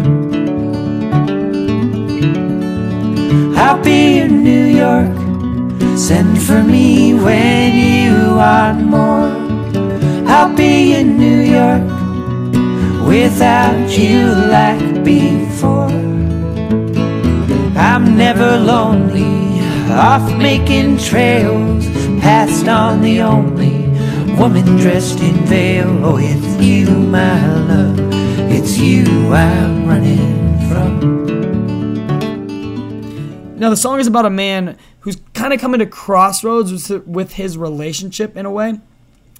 I'll 3.57 3.81
be 3.83 4.19
in 4.19 4.43
New 4.43 4.65
York. 4.83 5.17
Send 5.97 6.39
for 6.39 6.61
me 6.61 7.15
when 7.15 7.73
you 7.73 8.35
want 8.35 8.85
more. 8.85 9.33
I'll 10.29 10.55
be 10.55 10.93
in 10.93 11.17
New 11.17 11.41
York 11.57 11.87
without 13.07 13.89
you 13.97 14.27
like 14.53 15.03
before. 15.03 16.02
I'm 17.83 18.15
never 18.17 18.57
lonely, 18.57 19.59
off 19.91 20.37
making 20.37 20.99
trails, 20.99 21.85
past 22.21 22.65
on 22.65 23.01
the 23.01 23.19
only 23.21 23.89
woman 24.37 24.77
dressed 24.77 25.19
in 25.19 25.35
veil. 25.45 26.05
Oh, 26.05 26.17
it's 26.17 26.63
you, 26.63 26.87
my 26.87 27.55
love, 27.67 27.99
it's 28.49 28.77
you 28.77 29.03
I'm 29.33 29.85
running 29.85 30.69
from. 30.69 31.19
Now 33.59 33.69
the 33.69 33.75
song 33.75 33.99
is 33.99 34.07
about 34.07 34.25
a 34.25 34.29
man 34.29 34.77
who's 35.01 35.17
kind 35.33 35.51
of 35.51 35.59
coming 35.59 35.79
to 35.79 35.85
crossroads 35.85 36.89
with 36.89 37.33
his 37.33 37.57
relationship 37.57 38.37
in 38.37 38.45
a 38.45 38.51
way. 38.51 38.79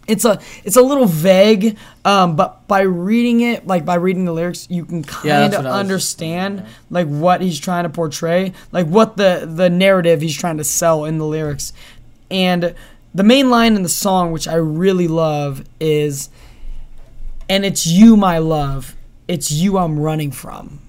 It's 0.08 0.26
a 0.26 0.40
it's 0.66 0.76
a 0.76 0.82
little 0.82 1.06
vague, 1.06 1.78
um, 2.04 2.36
but 2.36 2.68
by 2.68 2.82
reading 2.82 3.40
it, 3.42 3.66
like 3.66 3.86
by 3.86 3.96
reading 3.96 4.26
the 4.26 4.34
lyrics, 4.34 4.68
you 4.70 4.84
can 4.86 5.04
kind 5.04 5.54
of 5.54 5.60
what 5.64 5.66
I 5.66 5.70
was- 5.70 5.80
understand 5.80 6.64
like 6.90 7.08
what 7.08 7.40
he's 7.42 7.58
trying 7.60 7.84
to 7.84 7.90
portray, 7.90 8.52
like 8.72 8.86
what 8.88 9.16
the 9.16 9.50
the 9.50 9.70
narrative 9.70 10.22
he's 10.22 10.36
trying 10.36 10.58
to 10.58 10.64
sell 10.66 11.06
in 11.06 11.20
the 11.20 11.26
lyrics. 11.26 11.72
And 12.30 12.76
the 13.16 13.24
main 13.24 13.50
line 13.50 13.76
in 13.76 13.84
the 13.84 13.90
song, 13.90 14.32
which 14.32 14.48
I 14.48 14.56
really 14.56 15.08
love, 15.08 15.64
is, 15.80 16.30
"And 17.48 17.64
it's 17.66 17.86
you, 17.86 18.18
my 18.18 18.40
love. 18.40 18.96
It's 19.28 19.52
you 19.52 19.78
I'm 19.78 20.00
running 20.00 20.32
from." 20.32 20.80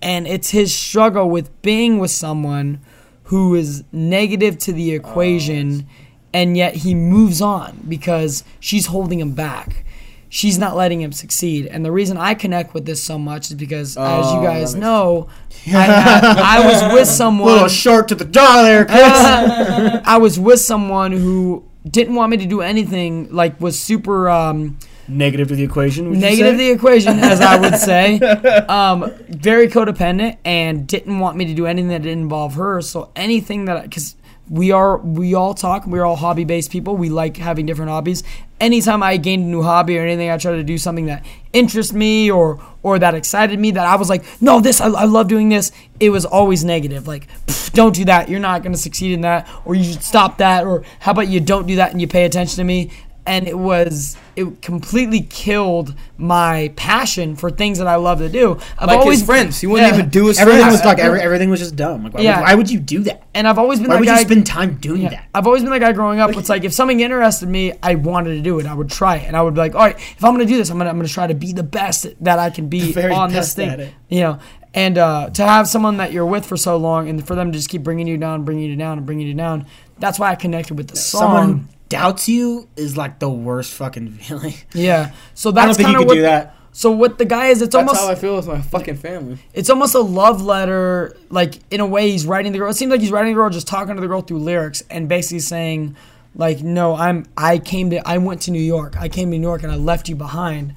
And 0.00 0.26
it's 0.26 0.50
his 0.50 0.74
struggle 0.74 1.30
with 1.30 1.62
being 1.62 1.98
with 1.98 2.10
someone 2.10 2.80
who 3.24 3.54
is 3.54 3.84
negative 3.92 4.58
to 4.58 4.72
the 4.72 4.92
equation, 4.92 5.86
and 6.34 6.56
yet 6.56 6.76
he 6.76 6.94
moves 6.94 7.40
on 7.40 7.84
because 7.88 8.44
she's 8.60 8.86
holding 8.86 9.20
him 9.20 9.32
back. 9.32 9.84
She's 10.28 10.58
not 10.58 10.74
letting 10.76 11.02
him 11.02 11.12
succeed. 11.12 11.66
And 11.66 11.84
the 11.84 11.92
reason 11.92 12.16
I 12.16 12.32
connect 12.32 12.72
with 12.72 12.86
this 12.86 13.02
so 13.02 13.18
much 13.18 13.50
is 13.50 13.54
because, 13.54 13.98
as 13.98 14.32
you 14.32 14.38
Oh, 14.38 14.42
guys 14.42 14.74
know, 14.74 15.28
I, 15.66 16.60
I 16.62 16.66
was 16.66 16.94
with 16.94 17.06
someone. 17.22 17.50
A 17.50 17.52
Little 17.52 17.68
short 17.68 18.08
to 18.08 18.14
the 18.14 18.24
jaw 18.24 18.62
there, 18.62 18.86
Chris. 18.86 18.98
I 20.06 20.16
was 20.18 20.40
with 20.40 20.60
someone 20.60 21.12
who 21.12 21.64
didn't 21.88 22.14
want 22.14 22.30
me 22.30 22.38
to 22.38 22.46
do 22.46 22.62
anything, 22.62 23.30
like 23.30 23.60
was 23.60 23.78
super 23.78 24.30
um, 24.30 24.78
Negative 25.08 25.48
to 25.48 25.56
the 25.56 25.64
equation. 25.64 26.10
negative 26.18 26.56
the 26.56 26.70
equation, 26.70 27.18
as 27.18 27.40
I 27.42 27.58
would 27.60 27.76
say. 27.76 28.18
Um, 28.68 29.12
very 29.28 29.68
codependent 29.68 30.38
and 30.46 30.86
didn't 30.86 31.18
want 31.18 31.36
me 31.36 31.44
to 31.46 31.52
do 31.54 31.66
anything 31.66 31.88
that 31.88 32.02
didn't 32.02 32.22
involve 32.22 32.54
her. 32.54 32.80
So 32.80 33.10
anything 33.16 33.66
that 33.66 33.82
because 33.82 34.14
we 34.48 34.70
are 34.70 34.98
we 34.98 35.34
all 35.34 35.54
talk, 35.54 35.86
we're 35.86 36.04
all 36.04 36.16
hobby 36.16 36.44
based 36.44 36.70
people. 36.70 36.96
We 36.96 37.08
like 37.08 37.36
having 37.36 37.66
different 37.66 37.90
hobbies. 37.90 38.22
Anytime 38.60 39.02
I 39.02 39.16
gained 39.16 39.44
a 39.44 39.46
new 39.46 39.62
hobby 39.62 39.98
or 39.98 40.02
anything, 40.02 40.30
I 40.30 40.36
try 40.36 40.52
to 40.52 40.62
do 40.62 40.78
something 40.78 41.06
that 41.06 41.24
interests 41.52 41.92
me 41.92 42.30
or 42.30 42.62
or 42.82 42.98
that 42.98 43.14
excited 43.14 43.58
me. 43.58 43.70
That 43.70 43.86
I 43.86 43.96
was 43.96 44.08
like, 44.08 44.24
no, 44.42 44.60
this 44.60 44.80
I, 44.80 44.88
I 44.88 45.04
love 45.04 45.28
doing 45.28 45.48
this. 45.48 45.72
It 46.00 46.10
was 46.10 46.24
always 46.24 46.64
negative. 46.64 47.06
Like, 47.06 47.28
don't 47.72 47.94
do 47.94 48.04
that. 48.06 48.28
You're 48.28 48.40
not 48.40 48.62
going 48.62 48.72
to 48.72 48.78
succeed 48.78 49.12
in 49.12 49.22
that. 49.22 49.48
Or 49.64 49.74
you 49.74 49.84
should 49.84 50.02
stop 50.02 50.38
that. 50.38 50.66
Or 50.66 50.84
how 51.00 51.12
about 51.12 51.28
you 51.28 51.40
don't 51.40 51.66
do 51.66 51.76
that 51.76 51.92
and 51.92 52.00
you 52.00 52.08
pay 52.08 52.24
attention 52.24 52.56
to 52.56 52.64
me 52.64 52.90
and 53.26 53.46
it 53.46 53.58
was 53.58 54.16
it 54.34 54.62
completely 54.62 55.20
killed 55.20 55.94
my 56.16 56.72
passion 56.76 57.36
for 57.36 57.50
things 57.50 57.78
that 57.78 57.86
I 57.86 57.96
love 57.96 58.18
to 58.18 58.28
do. 58.28 58.58
I've 58.78 58.88
Like 58.88 58.96
his 58.96 59.02
always 59.04 59.24
friends. 59.24 59.60
He 59.60 59.66
wouldn't 59.66 59.92
even 59.92 60.08
do 60.08 60.26
his 60.28 60.38
Everything 60.40 60.62
friends. 60.62 60.78
was 60.78 60.84
like 60.84 60.98
every, 60.98 61.20
everything 61.20 61.50
was 61.50 61.60
just 61.60 61.76
dumb. 61.76 62.04
Like, 62.04 62.14
why, 62.14 62.20
Yeah. 62.22 62.38
would, 62.40 62.44
why 62.46 62.54
would 62.54 62.70
you 62.70 62.80
do 62.80 63.00
that? 63.04 63.22
and 63.34 63.46
I've 63.46 63.58
always 63.58 63.78
been 63.78 63.88
Why 63.88 63.94
that 63.96 64.00
would 64.00 64.06
guy. 64.06 64.18
you 64.20 64.24
spend 64.26 64.46
time 64.46 64.74
doing 64.76 65.02
yeah, 65.02 65.10
that? 65.10 65.28
I've 65.34 65.46
always 65.46 65.62
been 65.62 65.70
that 65.72 65.80
guy 65.80 65.92
growing 65.92 66.20
up. 66.20 66.36
It's 66.36 66.48
like 66.48 66.64
if 66.64 66.72
something 66.72 67.00
interested 67.00 67.48
me, 67.48 67.72
I 67.82 67.94
wanted 67.94 68.34
to 68.34 68.40
do 68.40 68.58
it. 68.58 68.66
I 68.66 68.74
would 68.74 68.90
try 68.90 69.16
it, 69.16 69.26
and 69.26 69.36
I 69.36 69.42
would 69.42 69.54
be 69.54 69.60
like, 69.60 69.74
all 69.74 69.82
right, 69.82 69.96
if 69.96 70.24
I'm 70.24 70.32
gonna 70.32 70.44
do 70.46 70.56
this, 70.56 70.70
I'm 70.70 70.78
gonna 70.78 70.90
I'm 70.90 70.96
gonna 70.96 71.08
try 71.08 71.26
to 71.26 71.34
be 71.34 71.52
the 71.52 71.62
best 71.62 72.06
that 72.20 72.38
I 72.38 72.50
can 72.50 72.68
be 72.68 72.94
on 73.10 73.30
this 73.30 73.38
best 73.38 73.56
thing. 73.56 73.68
at 73.68 73.80
it. 73.80 73.94
You 74.08 74.20
know, 74.20 74.38
and 74.74 74.96
uh, 74.98 75.30
to 75.30 75.42
have 75.46 75.68
someone 75.68 75.98
that 75.98 76.12
you're 76.12 76.26
with 76.26 76.44
for 76.46 76.56
so 76.56 76.76
long, 76.78 77.08
and 77.08 77.26
for 77.26 77.34
them 77.34 77.52
to 77.52 77.58
just 77.58 77.68
keep 77.68 77.82
bringing 77.82 78.06
you 78.06 78.16
down, 78.16 78.44
bringing 78.44 78.68
you 78.70 78.76
down, 78.76 78.96
and 78.98 79.06
bringing 79.06 79.26
you 79.26 79.34
down. 79.34 79.66
That's 79.98 80.18
why 80.18 80.30
I 80.30 80.34
connected 80.34 80.76
with 80.76 80.88
the 80.88 80.96
song. 80.96 81.20
Someone 81.20 81.58
who 81.58 81.64
doubts 81.92 82.28
you 82.28 82.68
is 82.76 82.96
like 82.96 83.18
the 83.18 83.28
worst 83.30 83.72
fucking 83.74 84.10
feeling. 84.12 84.54
yeah. 84.74 85.12
So 85.34 85.50
I 85.50 85.52
that's 85.52 85.66
don't 85.66 85.74
think 85.76 85.88
you 85.88 85.94
kind 85.94 85.96
of 85.96 86.00
could 86.02 86.08
what. 86.08 86.14
do 86.14 86.22
that. 86.22 86.56
So 86.74 86.90
what 86.90 87.18
the 87.18 87.26
guy 87.26 87.48
is, 87.48 87.60
it's 87.60 87.74
That's 87.74 87.86
almost 87.86 88.00
how 88.00 88.08
I 88.10 88.14
feel 88.14 88.34
with 88.34 88.46
my 88.46 88.62
fucking 88.62 88.96
family. 88.96 89.38
it's 89.52 89.68
almost 89.68 89.94
a 89.94 90.00
love 90.00 90.40
letter. 90.40 91.14
Like 91.28 91.56
in 91.70 91.80
a 91.80 91.86
way, 91.86 92.10
he's 92.10 92.24
writing 92.26 92.52
the 92.52 92.58
girl. 92.58 92.70
It 92.70 92.74
seems 92.74 92.90
like 92.90 93.00
he's 93.02 93.10
writing 93.10 93.32
the 93.32 93.36
girl, 93.36 93.50
just 93.50 93.66
talking 93.68 93.94
to 93.94 94.00
the 94.00 94.06
girl 94.08 94.22
through 94.22 94.38
lyrics, 94.38 94.82
and 94.88 95.06
basically 95.06 95.40
saying, 95.40 95.96
like, 96.34 96.62
no, 96.62 96.96
I'm. 96.96 97.26
I 97.36 97.58
came 97.58 97.90
to. 97.90 98.00
I 98.08 98.16
went 98.16 98.40
to 98.42 98.50
New 98.50 98.62
York. 98.62 98.96
I 98.98 99.10
came 99.10 99.30
to 99.30 99.36
New 99.38 99.46
York, 99.46 99.62
and 99.62 99.70
I 99.70 99.76
left 99.76 100.08
you 100.08 100.16
behind 100.16 100.74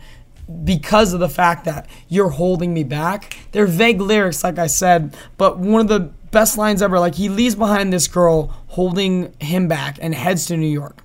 because 0.66 1.14
of 1.14 1.22
the 1.22 1.30
fact 1.30 1.64
that 1.64 1.88
you're 2.10 2.30
holding 2.30 2.74
me 2.74 2.84
back. 2.84 3.38
They're 3.54 3.66
vague 3.66 4.02
lyrics, 4.02 4.44
like 4.44 4.60
I 4.60 4.68
said, 4.68 5.16
but 5.38 5.58
one 5.60 5.80
of 5.80 5.88
the 5.88 6.12
best 6.32 6.58
lines 6.58 6.82
ever. 6.82 7.00
Like 7.00 7.16
he 7.16 7.30
leaves 7.30 7.56
behind 7.56 7.94
this 7.94 8.10
girl 8.10 8.54
holding 8.68 9.34
him 9.40 9.70
back 9.70 9.98
and 10.02 10.14
heads 10.14 10.46
to 10.48 10.58
New 10.58 10.68
York. 10.68 11.04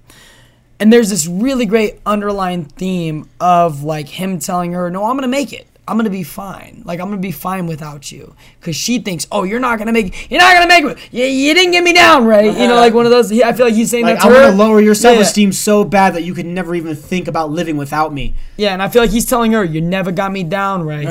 And 0.81 0.93
there's 0.93 1.11
this 1.11 1.27
really 1.27 1.67
great 1.67 2.01
underlying 2.07 2.65
theme 2.65 3.29
of 3.39 3.85
like 3.85 4.09
him 4.09 4.39
telling 4.39 4.73
her, 4.73 4.91
"No, 4.91 5.05
I'm 5.05 5.17
gonna 5.17 5.29
make 5.29 5.53
it. 5.53 5.67
I'm 5.87 5.97
gonna 5.97 6.09
be 6.09 6.23
fine. 6.23 6.83
Like 6.87 7.01
I'm 7.01 7.09
gonna 7.11 7.21
be 7.21 7.33
fine 7.33 7.67
without 7.67 8.11
you." 8.11 8.35
Because 8.59 8.77
she 8.77 8.99
thinks, 8.99 9.27
"Oh, 9.31 9.43
you're 9.45 9.61
not 9.61 9.79
gonna 9.79 9.93
make. 9.93 10.07
It. 10.07 10.31
You're 10.31 10.41
not 10.41 10.55
gonna 10.55 10.69
make 10.69 10.85
it. 10.85 10.99
You, 11.13 11.25
you 11.27 11.53
didn't 11.53 11.73
get 11.73 11.85
me 11.85 11.93
down, 11.93 12.25
right? 12.25 12.47
You 12.47 12.67
know, 12.67 12.77
like 12.77 12.95
one 12.95 13.05
of 13.05 13.11
those. 13.11 13.29
he- 13.29 13.45
I 13.45 13.53
feel 13.53 13.67
like 13.67 13.75
he's 13.75 13.91
saying 13.91 14.05
Like 14.07 14.21
that 14.21 14.25
I 14.25 14.29
to 14.29 14.35
her. 14.35 14.41
want 14.43 14.53
to 14.53 14.57
lower 14.59 14.81
your 14.81 14.95
self-esteem 14.95 15.53
so 15.53 15.85
bad 15.85 16.15
that 16.15 16.23
you 16.23 16.33
could 16.33 16.47
never 16.47 16.75
even 16.75 16.97
think 16.97 17.29
about 17.29 17.51
living 17.51 17.77
without 17.77 18.15
me. 18.15 18.35
Yeah, 18.57 18.73
and 18.73 18.83
I 18.83 18.89
feel 18.89 19.03
like 19.03 19.11
he's 19.11 19.27
telling 19.27 19.53
her, 19.53 19.63
"You 19.63 19.83
never 19.83 20.13
got 20.13 20.33
me 20.33 20.45
down, 20.45 20.85
Ray. 20.87 21.01
you 21.03 21.05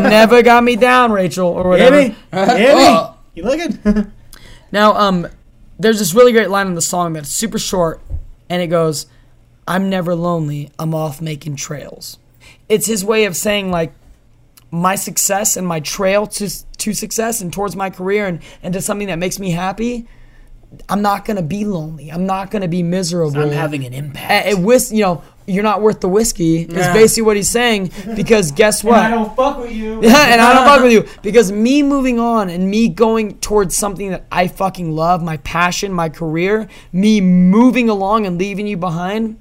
never 0.00 0.42
got 0.42 0.64
me 0.64 0.74
down, 0.74 1.12
Rachel, 1.12 1.46
or 1.46 1.76
Hear 1.76 1.84
whatever." 1.92 1.96
me? 2.08 2.14
Hear 2.58 2.74
me? 2.76 3.06
You 3.34 3.42
looking? 3.44 4.12
Now, 4.72 4.92
um, 4.96 5.26
there's 5.78 5.98
this 5.98 6.12
really 6.14 6.32
great 6.32 6.50
line 6.50 6.66
in 6.66 6.74
the 6.74 6.82
song 6.82 7.14
that's 7.14 7.30
super 7.30 7.58
short, 7.58 8.02
and 8.48 8.62
it 8.62 8.68
goes, 8.68 9.06
"I'm 9.66 9.90
never 9.90 10.14
lonely. 10.14 10.70
I'm 10.78 10.94
off 10.94 11.20
making 11.20 11.56
trails." 11.56 12.18
It's 12.68 12.86
his 12.86 13.04
way 13.04 13.24
of 13.24 13.36
saying 13.36 13.70
like 13.70 13.92
my 14.70 14.94
success 14.94 15.56
and 15.56 15.66
my 15.66 15.80
trail 15.80 16.26
to 16.26 16.48
to 16.78 16.92
success 16.92 17.40
and 17.40 17.52
towards 17.52 17.74
my 17.74 17.90
career 17.90 18.26
and, 18.26 18.40
and 18.62 18.74
to 18.74 18.82
something 18.82 19.08
that 19.08 19.18
makes 19.18 19.38
me 19.38 19.50
happy. 19.50 20.06
I'm 20.88 21.02
not 21.02 21.24
gonna 21.24 21.42
be 21.42 21.64
lonely. 21.64 22.10
I'm 22.10 22.26
not 22.26 22.50
gonna 22.50 22.68
be 22.68 22.82
miserable. 22.82 23.40
I'm 23.40 23.50
having 23.50 23.84
an 23.84 23.92
impact. 23.94 24.46
And 24.46 24.64
whis- 24.64 24.92
you 24.92 25.02
know, 25.02 25.22
you're 25.46 25.62
not 25.62 25.80
worth 25.80 26.00
the 26.00 26.08
whiskey. 26.08 26.62
Is 26.62 26.86
basically 26.92 27.22
what 27.22 27.36
he's 27.36 27.48
saying. 27.50 27.90
Because 28.14 28.52
guess 28.52 28.84
what? 28.84 28.94
And 29.02 29.14
I 29.14 29.16
don't 29.16 29.34
fuck 29.36 29.58
with 29.60 29.72
you. 29.72 30.02
Yeah, 30.02 30.26
and 30.32 30.40
I 30.40 30.52
don't 30.52 30.64
fuck 30.66 30.82
with 30.82 30.92
you 30.92 31.06
because 31.22 31.50
me 31.52 31.82
moving 31.82 32.18
on 32.18 32.50
and 32.50 32.70
me 32.70 32.88
going 32.88 33.38
towards 33.38 33.74
something 33.76 34.10
that 34.10 34.26
I 34.30 34.48
fucking 34.48 34.92
love, 34.92 35.22
my 35.22 35.38
passion, 35.38 35.92
my 35.92 36.08
career, 36.10 36.68
me 36.92 37.20
moving 37.20 37.88
along 37.88 38.26
and 38.26 38.38
leaving 38.38 38.66
you 38.66 38.76
behind, 38.76 39.38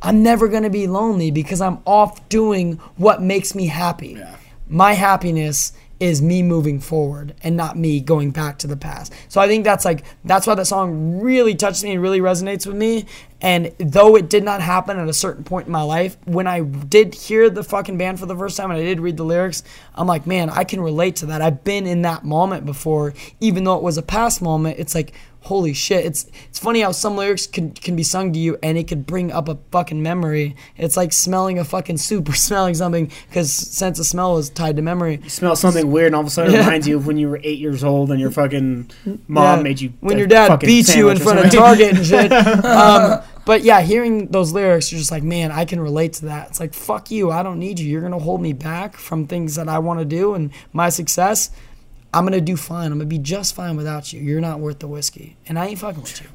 I'm 0.00 0.22
never 0.22 0.46
gonna 0.48 0.70
be 0.70 0.86
lonely 0.86 1.30
because 1.30 1.60
I'm 1.60 1.78
off 1.86 2.28
doing 2.28 2.78
what 2.96 3.20
makes 3.22 3.54
me 3.54 3.66
happy. 3.66 4.18
My 4.68 4.92
happiness 4.94 5.72
is 6.02 6.20
me 6.20 6.42
moving 6.42 6.80
forward 6.80 7.32
and 7.44 7.56
not 7.56 7.78
me 7.78 8.00
going 8.00 8.32
back 8.32 8.58
to 8.58 8.66
the 8.66 8.76
past. 8.76 9.12
So 9.28 9.40
I 9.40 9.46
think 9.46 9.62
that's 9.62 9.84
like 9.84 10.04
that's 10.24 10.48
why 10.48 10.56
that 10.56 10.66
song 10.66 11.20
really 11.20 11.54
touched 11.54 11.84
me 11.84 11.92
and 11.92 12.02
really 12.02 12.18
resonates 12.18 12.66
with 12.66 12.74
me. 12.74 13.06
And 13.40 13.72
though 13.78 14.16
it 14.16 14.28
did 14.28 14.42
not 14.42 14.60
happen 14.60 14.98
at 14.98 15.08
a 15.08 15.12
certain 15.12 15.44
point 15.44 15.66
in 15.66 15.72
my 15.72 15.82
life, 15.82 16.16
when 16.24 16.48
I 16.48 16.60
did 16.60 17.14
hear 17.14 17.48
the 17.48 17.62
fucking 17.62 17.98
band 17.98 18.18
for 18.18 18.26
the 18.26 18.36
first 18.36 18.56
time 18.56 18.72
and 18.72 18.80
I 18.80 18.82
did 18.82 18.98
read 18.98 19.16
the 19.16 19.24
lyrics, 19.24 19.62
I'm 19.94 20.08
like, 20.08 20.26
man, 20.26 20.50
I 20.50 20.64
can 20.64 20.80
relate 20.80 21.16
to 21.16 21.26
that. 21.26 21.40
I've 21.40 21.62
been 21.62 21.86
in 21.86 22.02
that 22.02 22.24
moment 22.24 22.66
before, 22.66 23.14
even 23.38 23.62
though 23.62 23.76
it 23.76 23.82
was 23.84 23.96
a 23.96 24.02
past 24.02 24.42
moment. 24.42 24.80
It's 24.80 24.94
like, 24.94 25.12
holy 25.42 25.72
shit. 25.74 26.04
It's 26.04 26.26
it's 26.48 26.58
funny 26.58 26.80
how 26.80 26.92
some 26.92 27.16
lyrics 27.16 27.46
can 27.46 27.72
can 27.72 27.96
be 27.96 28.02
sung 28.02 28.32
to 28.32 28.38
you 28.38 28.58
and 28.62 28.78
it 28.78 28.88
could 28.88 29.06
bring 29.06 29.32
up 29.32 29.48
a 29.48 29.58
fucking 29.70 30.02
memory. 30.02 30.56
It's 30.76 30.96
like 30.96 31.12
smelling 31.12 31.58
a 31.58 31.64
fucking 31.64 31.98
soup 31.98 32.28
or 32.28 32.34
smelling 32.48 32.74
something 32.74 33.10
because 33.28 33.52
sense 33.52 33.98
of 33.98 34.06
smell 34.06 34.38
is 34.38 34.50
tied 34.50 34.76
to 34.76 34.82
memory. 34.82 35.20
You 35.22 35.30
smell 35.30 35.56
something 35.56 35.90
weird, 35.90 36.06
and 36.06 36.14
all 36.16 36.20
of 36.22 36.26
a 36.28 36.30
sudden 36.30 36.52
it 36.54 36.58
Yeah. 36.58 36.64
reminds 36.64 36.88
you 36.88 36.96
of 36.96 37.06
when 37.06 37.16
you 37.16 37.28
were 37.28 37.40
eight 37.42 37.58
years 37.58 37.82
old 37.84 38.10
and 38.10 38.20
your 38.20 38.30
fucking 38.30 38.90
mom 39.28 39.58
Yeah, 39.58 39.62
made 39.62 39.80
you 39.80 39.92
when 40.00 40.18
your 40.18 40.26
dad 40.26 40.60
beats 40.60 40.94
you 40.94 41.08
in 41.10 41.18
front 41.18 41.38
of. 41.40 41.50
Target 41.52 41.96
and 41.96 42.06
shit. 42.06 42.32
Um, 42.64 43.20
but 43.44 43.62
yeah, 43.62 43.80
hearing 43.80 44.28
those 44.28 44.52
lyrics, 44.52 44.92
you're 44.92 45.00
just 45.00 45.10
like, 45.10 45.24
man, 45.24 45.50
I 45.50 45.64
can 45.64 45.80
relate 45.80 46.12
to 46.14 46.26
that. 46.26 46.48
It's 46.50 46.60
like, 46.60 46.72
fuck 46.74 47.10
you, 47.10 47.32
I 47.32 47.42
don't 47.42 47.58
need 47.58 47.80
you. 47.80 47.88
You're 47.90 48.00
gonna 48.00 48.18
hold 48.20 48.40
me 48.40 48.52
back 48.52 48.96
from 48.96 49.26
things 49.26 49.56
that 49.56 49.68
I 49.68 49.80
want 49.80 49.98
to 49.98 50.04
do 50.04 50.34
and 50.34 50.50
my 50.72 50.88
success. 50.90 51.50
I'm 52.14 52.24
gonna 52.24 52.40
do 52.40 52.56
fine. 52.56 52.92
I'm 52.92 52.98
gonna 52.98 53.06
be 53.06 53.18
just 53.18 53.54
fine 53.54 53.76
without 53.76 54.12
you. 54.12 54.20
You're 54.20 54.40
not 54.40 54.60
worth 54.60 54.80
the 54.80 54.88
whiskey, 54.88 55.36
and 55.46 55.58
I 55.58 55.68
ain't 55.68 55.78
fucking 55.78 56.02
with 56.02 56.20
you. 56.20 56.28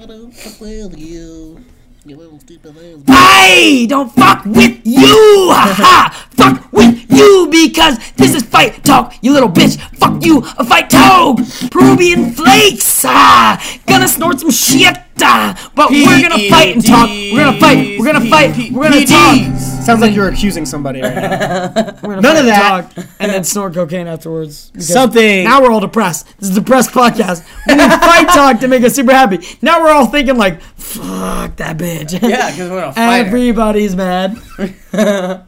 I 0.00 0.06
don't 0.06 0.32
fuck 0.32 0.60
with 0.60 0.96
you. 0.96 1.64
You 2.04 2.16
little 2.16 2.38
stupid 2.38 2.76
ass. 2.76 3.02
Hey, 3.06 3.86
don't 3.86 4.10
fuck 4.14 4.44
with 4.44 4.80
you! 4.84 5.50
Ha 5.50 5.74
ha! 5.76 6.28
Fuck 6.30 6.72
with 6.72 7.07
you 7.18 7.48
because 7.50 7.98
this 8.14 8.34
is 8.34 8.42
fight 8.42 8.84
talk, 8.84 9.14
you 9.20 9.32
little 9.32 9.48
bitch. 9.48 9.78
Fuck 9.96 10.24
you, 10.24 10.38
a 10.58 10.64
fight 10.64 10.88
talk. 10.90 11.38
Peruvian 11.70 12.32
flakes. 12.32 13.04
Ah, 13.04 13.62
gonna 13.86 14.08
snort 14.08 14.40
some 14.40 14.50
shit. 14.50 14.96
Ah, 15.20 15.70
but 15.74 15.90
we're 15.90 16.22
gonna 16.22 16.48
fight 16.48 16.74
and 16.76 16.86
talk. 16.86 17.08
We're 17.10 17.44
gonna 17.44 17.58
fight. 17.60 17.98
We're 17.98 18.06
gonna 18.12 18.30
fight. 18.30 18.70
We're 18.72 18.88
gonna 18.90 19.04
talk. 19.04 19.58
Sounds 19.84 20.00
like 20.00 20.14
you're 20.14 20.28
accusing 20.28 20.64
somebody 20.66 21.00
right 21.02 21.14
now. 21.14 21.72
None 22.02 22.36
of 22.36 22.44
that. 22.46 22.84
and 22.84 22.94
talk, 22.94 23.06
and 23.18 23.32
then 23.32 23.42
snort 23.44 23.74
cocaine 23.74 24.06
afterwards. 24.06 24.70
because 24.70 24.88
Something. 24.88 25.44
Now 25.44 25.62
we're 25.62 25.72
all 25.72 25.80
depressed. 25.80 26.26
This 26.38 26.50
is 26.50 26.56
a 26.56 26.60
depressed 26.60 26.90
podcast. 26.90 27.44
We 27.66 27.74
need 27.74 27.90
fight 27.90 28.28
talk 28.28 28.60
to 28.60 28.68
make 28.68 28.84
us 28.84 28.94
super 28.94 29.12
happy. 29.12 29.40
Now 29.62 29.80
we're 29.82 29.90
all 29.90 30.06
thinking 30.06 30.36
like, 30.36 30.60
fuck 30.60 31.56
that 31.56 31.78
bitch. 31.78 32.12
Yeah, 32.12 32.50
because 32.50 32.70
we're 32.70 32.80
gonna 32.80 32.92
fight 32.92 33.20
her. 33.22 33.26
Everybody's 33.26 33.96
mad. 33.96 34.36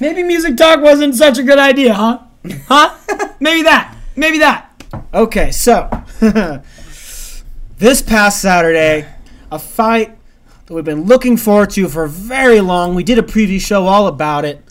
Maybe 0.00 0.22
music 0.22 0.56
talk 0.56 0.80
wasn't 0.80 1.14
such 1.14 1.38
a 1.38 1.42
good 1.42 1.58
idea, 1.58 1.94
huh? 1.94 2.20
Huh? 2.66 2.96
Maybe 3.40 3.62
that. 3.62 3.96
Maybe 4.16 4.38
that. 4.38 4.66
Okay, 5.12 5.50
so 5.50 5.88
this 7.78 8.02
past 8.02 8.40
Saturday, 8.40 9.06
a 9.50 9.58
fight 9.58 10.16
that 10.66 10.74
we've 10.74 10.84
been 10.84 11.04
looking 11.04 11.36
forward 11.36 11.70
to 11.70 11.88
for 11.88 12.06
very 12.06 12.60
long. 12.60 12.94
We 12.94 13.04
did 13.04 13.18
a 13.18 13.22
preview 13.22 13.60
show 13.60 13.86
all 13.86 14.06
about 14.06 14.44
it. 14.44 14.64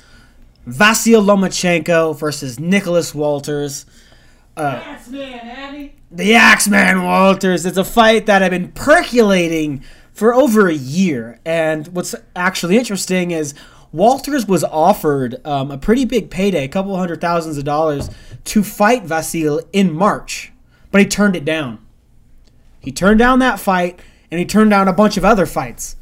Vasil 0.67 1.23
Lomachenko 1.23 2.17
versus 2.17 2.59
Nicholas 2.59 3.13
Walters. 3.15 3.85
Uh, 4.55 4.97
the 6.11 6.35
Axeman 6.35 7.03
Walters. 7.03 7.65
It's 7.65 7.77
a 7.77 7.83
fight 7.83 8.25
that 8.25 8.43
I've 8.43 8.51
been 8.51 8.71
percolating 8.71 9.83
for 10.11 10.33
over 10.33 10.67
a 10.67 10.73
year. 10.73 11.39
And 11.45 11.87
what's 11.89 12.13
actually 12.35 12.77
interesting 12.77 13.31
is 13.31 13.53
Walters 13.91 14.45
was 14.47 14.63
offered 14.63 15.43
um, 15.45 15.71
a 15.71 15.77
pretty 15.77 16.05
big 16.05 16.29
payday, 16.29 16.63
a 16.63 16.67
couple 16.67 16.95
hundred 16.97 17.21
thousands 17.21 17.57
of 17.57 17.63
dollars, 17.63 18.09
to 18.45 18.63
fight 18.63 19.05
Vasil 19.05 19.61
in 19.73 19.91
March, 19.91 20.51
but 20.91 21.01
he 21.01 21.07
turned 21.07 21.35
it 21.35 21.43
down. 21.45 21.79
He 22.79 22.91
turned 22.91 23.19
down 23.19 23.39
that 23.39 23.59
fight, 23.59 23.99
and 24.31 24.39
he 24.39 24.45
turned 24.45 24.69
down 24.69 24.87
a 24.87 24.93
bunch 24.93 25.17
of 25.17 25.25
other 25.25 25.45
fights. 25.45 25.95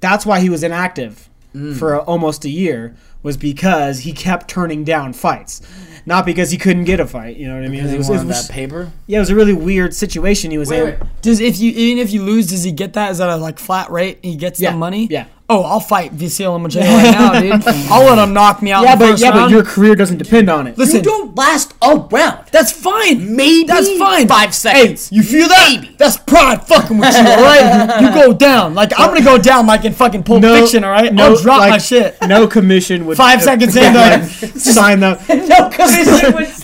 That's 0.00 0.24
why 0.24 0.40
he 0.40 0.48
was 0.48 0.62
inactive 0.62 1.28
Mm. 1.54 1.76
for 1.76 1.98
almost 2.02 2.44
a 2.44 2.48
year. 2.50 2.94
Was 3.22 3.36
because 3.36 3.98
he 3.98 4.12
kept 4.14 4.48
turning 4.48 4.82
down 4.82 5.12
fights, 5.12 5.60
not 6.06 6.24
because 6.24 6.50
he 6.52 6.56
couldn't 6.56 6.84
get 6.84 7.00
a 7.00 7.06
fight. 7.06 7.36
You 7.36 7.48
know 7.48 7.56
what 7.56 7.64
I 7.64 7.68
mean? 7.68 7.72
Because 7.82 7.90
he 7.90 7.96
It 7.96 7.98
was- 7.98 8.08
it 8.08 8.12
wanted 8.12 8.28
was- 8.28 8.46
that 8.46 8.52
paper? 8.54 8.92
Yeah, 9.06 9.18
it 9.18 9.20
was 9.20 9.28
a 9.28 9.34
really 9.34 9.52
weird 9.52 9.92
situation 9.94 10.50
he 10.52 10.56
was 10.56 10.70
in. 10.70 10.96
Does 11.20 11.38
if 11.38 11.60
you 11.60 11.70
even 11.72 11.98
if 12.02 12.12
you 12.12 12.22
lose, 12.22 12.46
does 12.46 12.62
he 12.62 12.72
get 12.72 12.94
that? 12.94 13.10
Is 13.10 13.18
that 13.18 13.28
a 13.28 13.36
like 13.36 13.58
flat 13.58 13.90
rate? 13.90 14.20
He 14.22 14.36
gets 14.36 14.58
Yeah, 14.58 14.70
the 14.70 14.78
money. 14.78 15.06
yeah. 15.10 15.26
Oh, 15.50 15.62
I'll 15.64 15.80
fight 15.80 16.16
Vasil 16.16 16.56
Lomachenko 16.56 16.82
right 16.82 17.10
now, 17.10 17.40
dude. 17.40 17.66
I'll 17.90 18.04
let 18.04 18.18
him 18.18 18.32
knock 18.32 18.62
me 18.62 18.70
out. 18.70 18.84
Yeah, 18.84 18.92
in 18.92 18.98
the 19.00 19.04
but 19.04 19.10
first 19.10 19.22
yeah, 19.24 19.32
but 19.32 19.50
your 19.50 19.64
career 19.64 19.96
doesn't 19.96 20.18
depend 20.18 20.48
on 20.48 20.68
it. 20.68 20.78
Listen, 20.78 20.98
you 20.98 21.02
don't 21.02 21.34
last 21.36 21.74
a 21.82 21.96
round. 21.96 22.46
That's 22.52 22.70
fine. 22.70 23.34
Maybe 23.34 23.64
That's 23.64 23.90
fine. 23.98 24.28
five 24.28 24.54
seconds. 24.54 25.08
Hey, 25.08 25.16
you 25.16 25.24
feel 25.24 25.48
that? 25.48 25.94
That's 25.98 26.16
pride 26.18 26.64
fucking 26.68 26.98
with 26.98 27.12
you, 27.12 27.26
all 27.26 27.42
right? 27.42 28.00
You 28.00 28.14
go 28.14 28.32
down. 28.32 28.74
Like 28.74 28.92
I'm 28.96 29.08
gonna 29.08 29.24
go 29.24 29.38
down 29.38 29.66
like 29.66 29.84
in 29.84 29.92
fucking 29.92 30.22
Pulp 30.22 30.42
Fiction, 30.42 30.84
all 30.84 30.92
right? 30.92 31.12
I'll 31.18 31.36
drop 31.36 31.58
like, 31.58 31.70
my 31.70 31.78
shit. 31.78 32.16
No 32.28 32.46
commission 32.46 33.06
would 33.06 33.16
Five 33.16 33.42
seconds 33.42 33.74
in, 33.74 33.92
like, 33.94 34.22
sign 34.22 35.02
up. 35.02 35.28
no 35.28 35.68
commission. 35.68 36.14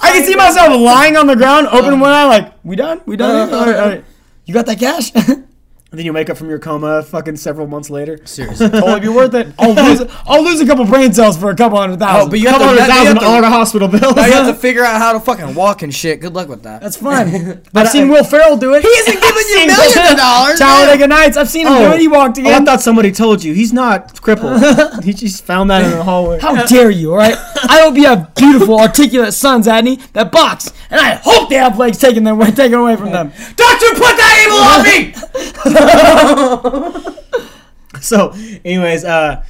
I 0.00 0.12
can 0.12 0.24
see 0.24 0.36
myself 0.36 0.80
lying 0.80 1.16
on 1.16 1.26
the 1.26 1.34
ground, 1.34 1.66
open 1.68 1.98
one 1.98 2.12
eye, 2.12 2.24
like, 2.24 2.52
we 2.62 2.76
done? 2.76 3.00
We 3.04 3.16
done? 3.16 3.52
Uh, 3.52 3.56
all 3.56 3.66
right, 3.66 3.76
all 3.76 3.88
right. 3.88 4.04
You 4.44 4.54
got 4.54 4.66
that 4.66 4.78
cash? 4.78 5.10
And 5.96 6.00
then 6.00 6.04
you 6.04 6.12
wake 6.12 6.28
up 6.28 6.36
from 6.36 6.50
your 6.50 6.58
coma 6.58 7.02
fucking 7.02 7.36
several 7.36 7.66
months 7.66 7.88
later. 7.88 8.18
Seriously. 8.26 8.68
totally 8.70 9.00
be 9.00 9.08
worth 9.08 9.32
it. 9.32 9.46
Oh, 9.58 9.72
I'll 9.74 9.88
lose, 9.88 10.12
I'll 10.26 10.44
lose 10.44 10.60
a 10.60 10.66
couple 10.66 10.84
brain 10.84 11.10
cells 11.14 11.38
for 11.38 11.48
a 11.48 11.56
couple 11.56 11.78
hundred 11.78 12.00
thousand. 12.00 12.26
Oh, 12.26 12.30
but 12.30 12.38
you 12.38 12.48
have 12.48 12.60
Couple 12.60 12.76
have 12.76 13.18
to- 13.18 13.46
a 13.46 13.48
hospital 13.48 13.88
bill. 13.88 14.14
now 14.14 14.26
you 14.26 14.32
have 14.34 14.46
to 14.46 14.52
figure 14.60 14.84
out 14.84 14.98
how 14.98 15.14
to 15.14 15.20
fucking 15.20 15.54
walk 15.54 15.80
and 15.80 15.94
shit. 15.94 16.20
Good 16.20 16.34
luck 16.34 16.48
with 16.50 16.64
that. 16.64 16.82
That's 16.82 16.98
fine. 16.98 17.62
I've 17.74 17.88
seen 17.88 18.10
Will 18.10 18.24
Ferrell 18.24 18.58
do 18.58 18.74
it. 18.74 18.82
He 18.82 18.88
isn't 18.88 19.20
giving 19.22 19.44
you 19.48 19.66
millions 19.68 19.96
of 19.96 20.16
dollars. 20.18 20.58
Talladega 20.58 21.06
Nights. 21.06 21.38
I've 21.38 21.48
seen 21.48 21.66
him 21.66 21.72
do 21.72 21.92
it. 21.94 22.00
He 22.00 22.08
walked 22.08 22.38
Oh, 22.40 22.44
I 22.44 22.62
thought 22.62 22.82
somebody 22.82 23.10
told 23.10 23.42
you. 23.42 23.54
He's 23.54 23.72
not 23.72 24.20
crippled. 24.20 24.60
he 25.02 25.14
just 25.14 25.44
found 25.46 25.70
that 25.70 25.82
in 25.82 25.92
the 25.92 26.04
hallway. 26.04 26.40
How 26.40 26.66
dare 26.66 26.90
you, 26.90 27.12
all 27.12 27.16
right? 27.16 27.36
I 27.70 27.80
hope 27.80 27.96
you 27.96 28.04
have 28.04 28.34
beautiful, 28.34 28.78
articulate 28.78 29.32
sons, 29.32 29.66
Adney, 29.66 29.98
that 30.12 30.30
box, 30.30 30.74
and 30.90 31.00
I 31.00 31.14
hope 31.14 31.48
they 31.48 31.54
have 31.56 31.78
legs 31.78 31.96
taken, 31.96 32.24
them, 32.24 32.38
taken 32.52 32.74
away 32.74 32.96
from 32.96 33.12
them. 33.12 33.32
Don't 33.56 33.76
put 33.96 34.16
that 34.18 34.36
evil 34.44 34.60
on 34.60 34.82
me! 34.84 35.85
So, 38.00 38.32
anyways, 38.64 39.04
uh, 39.04 39.42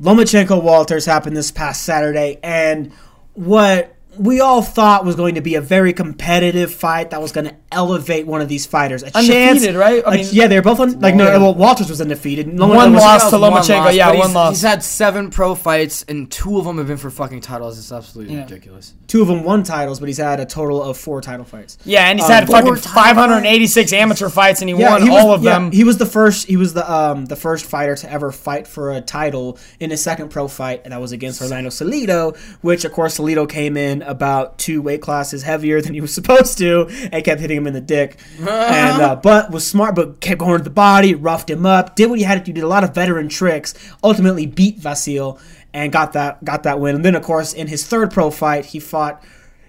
Lomachenko 0.00 0.62
Walters 0.62 1.04
happened 1.04 1.36
this 1.36 1.50
past 1.50 1.84
Saturday, 1.84 2.38
and 2.42 2.92
what 3.34 3.94
we 4.18 4.40
all 4.40 4.60
thought 4.62 5.04
was 5.04 5.14
going 5.16 5.36
to 5.36 5.40
be 5.40 5.54
a 5.54 5.60
very 5.60 5.92
competitive 5.92 6.74
fight 6.74 7.10
that 7.10 7.22
was 7.22 7.32
going 7.32 7.46
to 7.46 7.54
elevate 7.72 8.26
one 8.26 8.40
of 8.40 8.48
these 8.48 8.66
fighters. 8.66 9.02
A 9.02 9.06
Undefeated, 9.06 9.62
chance, 9.62 9.76
right? 9.76 10.02
I 10.06 10.14
a- 10.14 10.16
mean- 10.18 10.26
yeah, 10.32 10.46
they're 10.48 10.62
both 10.62 10.80
un, 10.80 10.98
like 11.00 11.14
no. 11.14 11.24
Well, 11.40 11.54
Walters 11.54 11.88
was 11.88 12.00
undefeated. 12.00 12.46
Lomachenko 12.48 12.74
One 12.74 12.92
was- 12.94 13.02
loss 13.02 13.30
to 13.30 13.38
One 13.38 13.52
Lomachenko, 13.52 13.84
loss, 13.84 13.94
yeah, 13.94 14.08
one 14.08 14.16
he's, 14.16 14.34
loss. 14.34 14.50
He's 14.56 14.62
had 14.62 14.82
seven 14.82 15.30
pro 15.30 15.54
fights, 15.54 16.04
and 16.08 16.30
two 16.30 16.58
of 16.58 16.64
them 16.64 16.78
have 16.78 16.88
been 16.88 16.96
for 16.96 17.10
fucking 17.10 17.40
titles. 17.40 17.78
It's 17.78 17.92
absolutely 17.92 18.34
Yeah. 18.34 18.42
ridiculous. 18.42 18.94
Two 19.06 19.22
of 19.22 19.28
them 19.28 19.44
won 19.44 19.62
titles, 19.62 20.00
but 20.00 20.08
he's 20.08 20.18
had 20.18 20.40
a 20.40 20.44
total 20.46 20.82
of 20.82 20.96
four 20.98 21.20
title 21.20 21.44
fights. 21.44 21.78
Yeah, 21.84 22.06
and 22.08 22.18
he's 22.18 22.26
Um, 22.28 22.34
had 22.34 22.48
fucking 22.48 22.66
four 22.76 22.76
586 22.76 23.92
amateur 23.92 24.28
fights, 24.28 24.60
and 24.60 24.68
he 24.68 24.74
won 24.74 25.02
he 25.02 25.08
was- 25.10 25.24
all 25.24 25.32
of 25.32 25.42
yeah, 25.42 25.52
them. 25.54 25.70
He 25.72 25.84
was 25.84 25.98
the 25.98 26.06
first. 26.06 26.46
He 26.48 26.56
was 26.56 26.74
the 26.74 26.90
um 26.92 27.26
the 27.26 27.36
first 27.36 27.64
fighter 27.64 27.94
to 27.96 28.12
ever 28.12 28.32
fight 28.32 28.66
for 28.66 28.92
a 28.92 29.00
title 29.00 29.58
in 29.78 29.90
his 29.90 30.02
second 30.02 30.30
pro 30.30 30.48
fight, 30.48 30.82
and 30.84 30.92
that 30.92 31.00
was 31.00 31.12
against 31.12 31.40
Orlando 31.40 31.70
Salido. 31.70 32.36
Which, 32.60 32.84
of 32.84 32.92
course, 32.92 33.18
Salido 33.18 33.48
came 33.48 33.76
in 33.76 33.99
about 34.02 34.58
two 34.58 34.82
weight 34.82 35.02
classes 35.02 35.42
heavier 35.42 35.80
than 35.80 35.94
he 35.94 36.00
was 36.00 36.14
supposed 36.20 36.58
to, 36.58 36.86
and 37.12 37.24
kept 37.24 37.40
hitting 37.40 37.56
him 37.56 37.66
in 37.66 37.74
the 37.74 37.80
dick. 37.80 38.18
and 38.38 39.02
uh, 39.02 39.16
but 39.22 39.50
was 39.50 39.66
smart, 39.66 39.94
but 39.94 40.20
kept 40.20 40.40
going 40.40 40.58
to 40.58 40.64
the 40.64 40.70
body, 40.70 41.14
roughed 41.14 41.50
him 41.50 41.66
up, 41.66 41.96
did 41.96 42.08
what 42.08 42.18
he 42.18 42.24
had 42.24 42.38
to 42.38 42.44
do, 42.44 42.52
did 42.52 42.64
a 42.64 42.68
lot 42.68 42.84
of 42.84 42.94
veteran 42.94 43.28
tricks. 43.28 43.74
Ultimately, 44.02 44.46
beat 44.46 44.78
Vasil 44.78 45.40
and 45.72 45.92
got 45.92 46.12
that 46.14 46.44
got 46.44 46.62
that 46.64 46.80
win. 46.80 46.96
And 46.96 47.04
then, 47.04 47.14
of 47.14 47.22
course, 47.22 47.52
in 47.52 47.66
his 47.66 47.86
third 47.86 48.10
pro 48.10 48.30
fight, 48.30 48.66
he 48.66 48.80
fought 48.80 49.22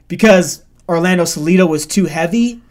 because 0.08 0.64
Orlando 0.90 1.24
Salido 1.24 1.68
was 1.68 1.86
too 1.86 2.06
heavy 2.06 2.62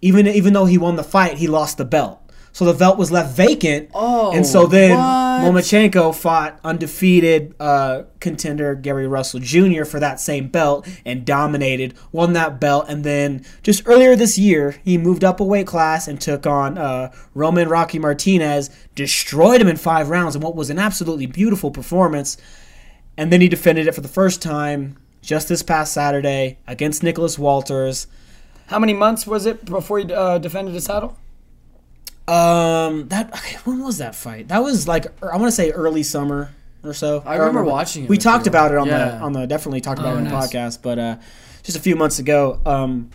even 0.00 0.26
even 0.26 0.52
though 0.52 0.66
he 0.66 0.78
won 0.78 0.96
the 0.96 1.04
fight, 1.04 1.38
he 1.38 1.46
lost 1.46 1.78
the 1.78 1.84
belt. 1.84 2.20
So 2.58 2.64
the 2.64 2.74
belt 2.74 2.98
was 2.98 3.12
left 3.12 3.36
vacant. 3.36 3.88
Oh, 3.94 4.32
and 4.32 4.44
so 4.44 4.66
then 4.66 4.98
what? 4.98 5.44
Lomachenko 5.44 6.12
fought 6.12 6.58
undefeated 6.64 7.54
uh, 7.60 8.02
contender 8.18 8.74
Gary 8.74 9.06
Russell 9.06 9.38
Jr. 9.38 9.84
for 9.84 10.00
that 10.00 10.18
same 10.18 10.48
belt 10.48 10.84
and 11.06 11.24
dominated, 11.24 11.94
won 12.10 12.32
that 12.32 12.58
belt, 12.58 12.86
and 12.88 13.04
then 13.04 13.44
just 13.62 13.84
earlier 13.86 14.16
this 14.16 14.36
year 14.38 14.74
he 14.82 14.98
moved 14.98 15.22
up 15.22 15.38
a 15.38 15.44
weight 15.44 15.68
class 15.68 16.08
and 16.08 16.20
took 16.20 16.48
on 16.48 16.78
uh, 16.78 17.12
Roman 17.32 17.68
Rocky 17.68 18.00
Martinez, 18.00 18.70
destroyed 18.96 19.60
him 19.60 19.68
in 19.68 19.76
five 19.76 20.10
rounds 20.10 20.34
in 20.34 20.42
what 20.42 20.56
was 20.56 20.68
an 20.68 20.80
absolutely 20.80 21.26
beautiful 21.26 21.70
performance, 21.70 22.36
and 23.16 23.32
then 23.32 23.40
he 23.40 23.46
defended 23.46 23.86
it 23.86 23.94
for 23.94 24.00
the 24.00 24.08
first 24.08 24.42
time 24.42 24.98
just 25.22 25.48
this 25.48 25.62
past 25.62 25.92
Saturday 25.92 26.58
against 26.66 27.04
Nicholas 27.04 27.38
Walters. 27.38 28.08
How 28.66 28.80
many 28.80 28.94
months 28.94 29.28
was 29.28 29.46
it 29.46 29.64
before 29.64 30.00
he 30.00 30.12
uh, 30.12 30.38
defended 30.38 30.74
his 30.74 30.86
title? 30.86 31.16
Um, 32.28 33.08
that 33.08 33.32
okay, 33.34 33.56
when 33.64 33.82
was 33.82 33.98
that 33.98 34.14
fight? 34.14 34.48
That 34.48 34.62
was 34.62 34.86
like 34.86 35.06
er, 35.22 35.32
I 35.32 35.36
want 35.36 35.48
to 35.48 35.52
say 35.52 35.70
early 35.70 36.02
summer 36.02 36.50
or 36.84 36.92
so. 36.92 37.22
I 37.24 37.36
remember 37.36 37.64
watching 37.64 38.04
it 38.04 38.10
We 38.10 38.18
talked 38.18 38.46
about 38.46 38.70
it 38.70 38.78
on 38.78 38.88
the 38.88 39.14
on 39.16 39.32
the 39.32 39.46
definitely 39.46 39.80
talked 39.80 39.98
about 39.98 40.14
Oh, 40.14 40.16
it 40.16 40.18
on 40.18 40.24
the 40.24 40.30
podcast, 40.30 40.82
but 40.82 40.98
uh, 40.98 41.16
just 41.62 41.76
a 41.76 41.80
few 41.80 41.96
months 41.96 42.18
ago. 42.18 42.60
Um, 42.66 43.10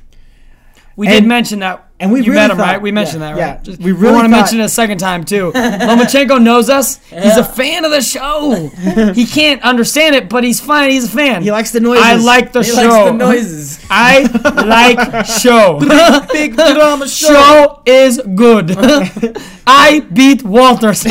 We 0.96 1.08
did 1.08 1.26
mention 1.26 1.60
that. 1.60 1.88
And 2.04 2.12
we 2.12 2.20
you 2.20 2.26
really 2.32 2.36
met 2.36 2.52
him, 2.52 2.58
thought- 2.58 2.68
right? 2.68 2.82
We 2.82 2.92
mentioned 2.92 3.22
yeah, 3.22 3.28
that, 3.36 3.40
right? 3.42 3.58
yeah. 3.58 3.64
Just, 3.64 3.80
We 3.80 3.94
we 3.94 4.00
really 4.00 4.14
want 4.14 4.26
to 4.26 4.30
mention 4.30 4.60
it 4.60 4.66
a 4.66 4.70
second 4.70 4.98
time 5.00 5.24
too. 5.24 5.52
Lomachenko 5.56 6.42
knows 6.44 6.70
us. 6.70 6.98
He's 7.10 7.38
a 7.38 7.44
fan 7.44 7.86
of 7.86 7.92
the 7.92 8.02
show. 8.02 8.68
he 9.16 9.26
can't 9.26 9.62
understand 9.64 10.16
it, 10.16 10.30
but 10.30 10.44
he's 10.44 10.60
fine. 10.60 10.90
He's 10.92 11.06
a 11.06 11.10
fan. 11.10 11.42
he 11.44 11.52
likes 11.52 11.72
the 11.72 11.80
noises. 11.80 12.04
I 12.06 12.16
like 12.16 12.52
the 12.52 12.62
He 12.62 12.72
show. 12.72 12.76
likes 12.76 13.06
the 13.12 13.12
noises. 13.14 13.86
I 13.90 14.22
like 14.66 15.26
show. 15.26 15.80
Big 16.34 16.56
drama 16.56 17.08
show 17.08 17.28
Show 17.34 17.82
is 17.86 18.22
good. 18.36 18.76
I 19.66 20.02
beat 20.12 20.44
Walters. 20.44 21.04
he 21.04 21.10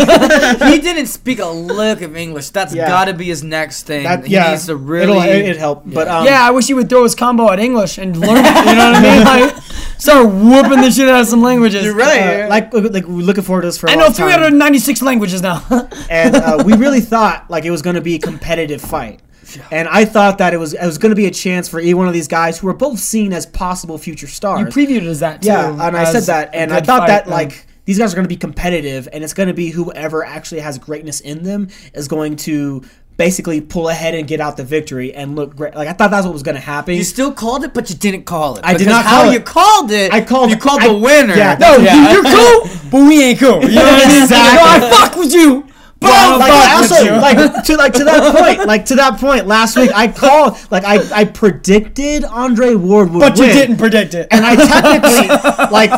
didn't 0.78 1.06
speak 1.06 1.38
a 1.38 1.46
lick 1.46 2.02
of 2.02 2.16
English. 2.16 2.50
That's 2.50 2.74
Yeah. 2.74 2.88
got 2.88 3.06
to 3.06 3.14
be 3.14 3.24
his 3.26 3.42
next 3.42 3.84
thing. 3.84 4.04
That, 4.04 4.26
he 4.26 4.34
yeah, 4.34 4.50
needs 4.50 4.66
to 4.66 4.76
really. 4.76 5.16
it'll, 5.18 5.22
it, 5.22 5.48
it 5.52 5.56
help. 5.56 5.82
But 5.86 6.08
um, 6.08 6.26
yeah, 6.26 6.46
I 6.46 6.50
wish 6.50 6.66
he 6.66 6.74
would 6.74 6.88
throw 6.90 7.02
his 7.04 7.14
combo 7.14 7.50
at 7.50 7.58
English 7.60 7.96
and 7.98 8.14
learn. 8.16 8.36
You 8.36 8.42
know 8.42 8.92
what 8.92 8.96
I 8.96 9.02
mean? 9.02 9.24
Like, 9.24 9.54
start 10.02 10.26
whooping 10.26 10.80
the 10.80 10.90
shit 10.90 11.08
out 11.08 11.20
of 11.20 11.26
some 11.26 11.42
languages. 11.42 11.84
You're 11.84 11.94
right. 11.94 12.42
uh, 12.42 12.48
like 12.48 12.72
like 12.72 13.06
we're 13.06 13.22
looking 13.22 13.44
forward 13.44 13.62
to 13.62 13.68
this 13.68 13.78
for. 13.78 13.86
a 13.86 13.92
I 13.92 13.94
know 13.94 14.04
long 14.04 14.12
time. 14.12 14.28
396 14.28 15.02
languages 15.02 15.42
now. 15.42 15.64
and 16.10 16.36
uh, 16.36 16.62
we 16.64 16.74
really 16.74 17.00
thought 17.00 17.50
like 17.50 17.64
it 17.64 17.70
was 17.70 17.82
going 17.82 17.96
to 17.96 18.02
be 18.02 18.16
a 18.16 18.18
competitive 18.18 18.80
fight. 18.80 19.20
And 19.70 19.88
I 19.88 20.04
thought 20.04 20.38
that 20.38 20.54
it 20.54 20.56
was 20.56 20.72
it 20.74 20.84
was 20.84 20.98
going 20.98 21.10
to 21.10 21.16
be 21.16 21.26
a 21.26 21.30
chance 21.30 21.68
for 21.68 21.80
either 21.80 21.96
one 21.96 22.08
of 22.08 22.14
these 22.14 22.28
guys 22.28 22.58
who 22.58 22.66
were 22.66 22.74
both 22.74 22.98
seen 22.98 23.32
as 23.32 23.46
possible 23.46 23.98
future 23.98 24.26
stars. 24.26 24.60
you 24.60 24.66
previewed 24.66 25.02
it 25.02 25.04
as 25.04 25.20
that 25.20 25.42
too. 25.42 25.48
Yeah, 25.48 25.86
and 25.86 25.96
I 25.96 26.04
said 26.04 26.24
that, 26.24 26.54
and 26.54 26.72
I 26.72 26.80
thought 26.80 27.00
fight, 27.00 27.06
that 27.08 27.26
yeah. 27.26 27.34
like 27.34 27.66
these 27.84 27.98
guys 27.98 28.12
are 28.12 28.16
going 28.16 28.24
to 28.24 28.28
be 28.28 28.36
competitive, 28.36 29.08
and 29.12 29.24
it's 29.24 29.34
going 29.34 29.48
to 29.48 29.54
be 29.54 29.70
whoever 29.70 30.24
actually 30.24 30.60
has 30.60 30.78
greatness 30.78 31.20
in 31.20 31.42
them 31.42 31.68
is 31.94 32.08
going 32.08 32.36
to 32.36 32.82
basically 33.16 33.60
pull 33.60 33.88
ahead 33.88 34.14
and 34.14 34.26
get 34.26 34.40
out 34.40 34.56
the 34.56 34.64
victory 34.64 35.14
and 35.14 35.36
look 35.36 35.54
great. 35.54 35.74
Like 35.74 35.88
I 35.88 35.92
thought 35.92 36.10
that's 36.10 36.24
what 36.24 36.32
was 36.32 36.42
going 36.42 36.54
to 36.54 36.60
happen. 36.60 36.94
You 36.94 37.04
still 37.04 37.32
called 37.32 37.62
it, 37.64 37.72
but 37.74 37.88
you 37.90 37.96
didn't 37.96 38.24
call 38.24 38.56
it. 38.56 38.64
I 38.64 38.74
did 38.74 38.88
not 38.88 39.04
How 39.04 39.22
call 39.24 39.32
you 39.32 39.40
called 39.40 39.90
it? 39.92 40.12
I 40.12 40.20
called- 40.22 40.50
You 40.50 40.56
called 40.56 40.80
I- 40.82 40.88
the 40.88 40.94
winner. 40.98 41.36
yeah, 41.36 41.56
no, 41.60 41.76
Yeah. 41.76 41.94
you- 41.94 42.14
you're 42.14 42.24
cool, 42.24 42.70
but 42.90 43.06
we 43.06 43.22
ain't 43.22 43.38
cool. 43.38 43.62
You 43.62 43.76
know 43.76 43.82
what 43.84 44.04
I 44.04 44.08
mean? 44.08 44.22
Exactly. 44.22 44.80
No, 44.80 44.86
I 44.88 44.90
fuck 44.90 45.16
with 45.16 45.32
you, 45.32 45.64
but 46.00 46.08
like, 46.10 46.50
fuck 46.50 46.60
I 46.60 46.80
with 46.80 46.92
also 46.92 47.20
like 47.20 47.64
to 47.64 47.76
like 47.76 47.92
to 47.94 48.04
that 48.04 48.34
point, 48.36 48.66
like 48.66 48.84
to 48.86 48.94
that 48.96 49.20
point. 49.20 49.46
Last 49.46 49.76
week, 49.76 49.90
I 49.94 50.08
called 50.08 50.56
like 50.70 50.84
I 50.84 50.98
I 51.14 51.24
predicted 51.26 52.24
Andre 52.24 52.74
Ward 52.74 53.10
would 53.12 53.20
but 53.20 53.36
you 53.38 53.44
win. 53.44 53.54
didn't 53.56 53.76
predict 53.76 54.14
it. 54.14 54.26
and 54.32 54.44
I 54.44 54.56
technically 54.56 55.28
like 55.70 55.90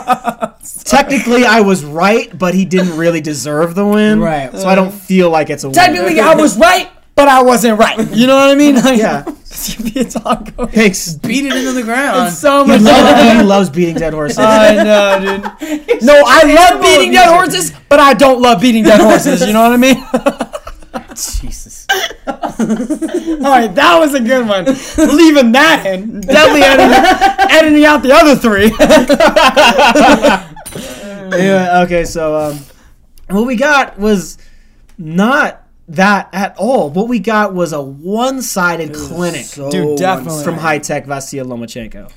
technically 0.85 1.45
I 1.47 1.61
was 1.61 1.85
right, 1.85 2.37
but 2.37 2.55
he 2.55 2.65
didn't 2.65 2.97
really 2.97 3.21
deserve 3.21 3.75
the 3.75 3.87
win. 3.87 4.21
Right. 4.21 4.53
So 4.53 4.69
I 4.69 4.75
don't 4.75 4.93
feel 4.93 5.31
like 5.31 5.49
it's 5.51 5.65
a 5.65 5.69
win. 5.69 5.75
Technically, 5.75 6.21
I 6.21 6.35
was 6.35 6.59
right, 6.59 6.91
but 7.15 7.29
I 7.29 7.43
wasn't 7.43 7.79
right. 7.79 7.99
You 8.13 8.27
know 8.27 8.37
what 8.37 8.51
I 8.51 8.55
mean? 8.55 8.75
Like, 8.85 8.99
Yeah. 8.99 9.25
it's 9.57 10.17
all 10.17 10.35
going. 10.37 10.69
Thanks. 10.71 11.15
Beat 11.15 11.45
it 11.47 11.55
into 11.57 11.73
the 11.73 11.83
ground. 11.85 12.29
It's 12.29 12.39
so 12.39 12.65
He, 12.65 12.71
much 12.73 12.81
love- 12.83 13.17
fun. 13.17 13.37
he 13.37 13.43
loves 13.45 13.71
beating 13.71 13.95
dead 13.95 14.13
horses. 14.13 14.39
I 14.39 14.75
know, 14.83 15.19
dude. 15.21 16.03
No, 16.03 16.23
I 16.27 16.43
love 16.43 16.83
beating 16.83 17.13
dead 17.13 17.29
horses, 17.33 17.73
but 17.89 18.01
I 18.01 18.15
don't 18.15 18.41
love 18.43 18.61
beating 18.61 18.83
dead 18.85 19.01
horses. 19.01 19.47
You 19.47 19.53
know 19.53 19.63
what 19.63 19.73
I 19.73 19.77
mean? 19.77 19.97
Jesus. 21.15 21.87
All 22.27 22.35
right, 22.37 23.73
that 23.75 23.97
was 24.01 24.15
a 24.15 24.21
good 24.21 24.47
one. 24.49 24.65
Leaving 25.17 25.53
that 25.53 25.85
in, 25.87 26.21
definitely 26.21 26.63
editing, 26.63 27.51
editing 27.57 27.85
out 27.85 28.03
the 28.03 28.13
other 28.13 28.35
three. 28.35 28.73
Anyway, 31.33 31.69
okay, 31.85 32.05
so 32.05 32.37
um, 32.37 32.59
what 33.29 33.47
we 33.47 33.57
got 33.57 33.99
was 33.99 34.39
not 34.99 35.64
that 35.89 36.29
at 36.33 36.57
all. 36.57 36.91
What 36.91 37.09
we 37.09 37.19
got 37.19 37.55
was 37.55 37.73
a 37.73 37.83
one-sided 37.83 38.95
clinic, 38.95 39.47
Dude, 39.51 39.99
definitely. 39.99 40.43
from 40.45 40.55
high 40.57 40.79
tech 40.79 41.07
Vasil 41.07 41.45
Lomachenko. 41.45 42.11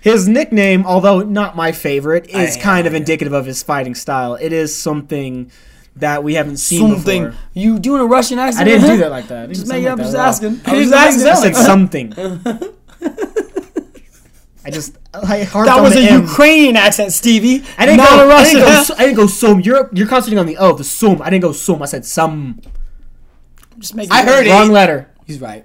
His 0.00 0.26
nickname, 0.26 0.84
although 0.84 1.20
not 1.20 1.54
my 1.54 1.70
favorite, 1.72 2.28
is 2.28 2.56
kind 2.56 2.86
of 2.88 2.94
indicative 2.94 3.32
of 3.32 3.46
his 3.46 3.62
fighting 3.62 3.94
style. 3.94 4.34
It 4.34 4.52
is 4.52 4.76
something 4.76 5.50
that 5.94 6.24
we 6.24 6.34
haven't 6.34 6.56
seen 6.56 6.90
Something. 6.94 7.24
before. 7.26 7.38
You 7.54 7.78
doing 7.78 8.00
a 8.00 8.06
Russian 8.06 8.38
accent? 8.40 8.66
I 8.66 8.72
didn't 8.72 8.88
do 8.90 8.96
that 8.96 9.10
like 9.18 9.28
that. 9.28 9.50
I 9.50 9.52
Just 9.52 9.68
make 9.68 9.84
like 9.84 9.92
up. 9.92 9.98
that 9.98 10.04
Just 10.04 10.14
at 10.16 10.26
asking. 10.26 10.60
I, 10.66 10.74
was 10.76 10.90
Just 10.90 11.26
asking. 11.26 11.26
I 11.26 11.52
said 11.52 11.66
something. 11.66 12.14
I 14.64 14.70
just 14.70 14.96
I 15.12 15.42
harped 15.42 15.66
That 15.66 15.78
on 15.78 15.82
was 15.82 15.94
the 15.94 16.06
a 16.06 16.10
M. 16.12 16.22
Ukrainian 16.22 16.76
accent, 16.76 17.12
Stevie. 17.12 17.64
I 17.76 17.84
didn't 17.84 17.98
not 17.98 18.10
go. 18.10 18.20
a 18.20 18.24
I 18.24 18.28
Russian. 18.28 18.54
didn't 18.60 18.68
go. 18.68 18.80
s- 18.80 18.90
I 18.92 18.98
didn't 19.04 19.16
go 19.16 19.26
sum. 19.26 19.60
You're 19.60 19.90
you're 19.92 20.06
concentrating 20.06 20.38
on 20.38 20.46
the 20.46 20.56
O, 20.56 20.74
the 20.76 20.84
sum. 20.84 21.20
I 21.20 21.30
didn't 21.30 21.42
go 21.42 21.52
sum. 21.52 21.82
I 21.82 21.86
said 21.86 22.04
some. 22.06 22.60
Just 23.82 23.96
make 23.96 24.12
I 24.12 24.22
heard 24.22 24.46
it. 24.46 24.50
Wrong 24.50 24.70
letter. 24.70 25.10
He's 25.26 25.40
right. 25.40 25.64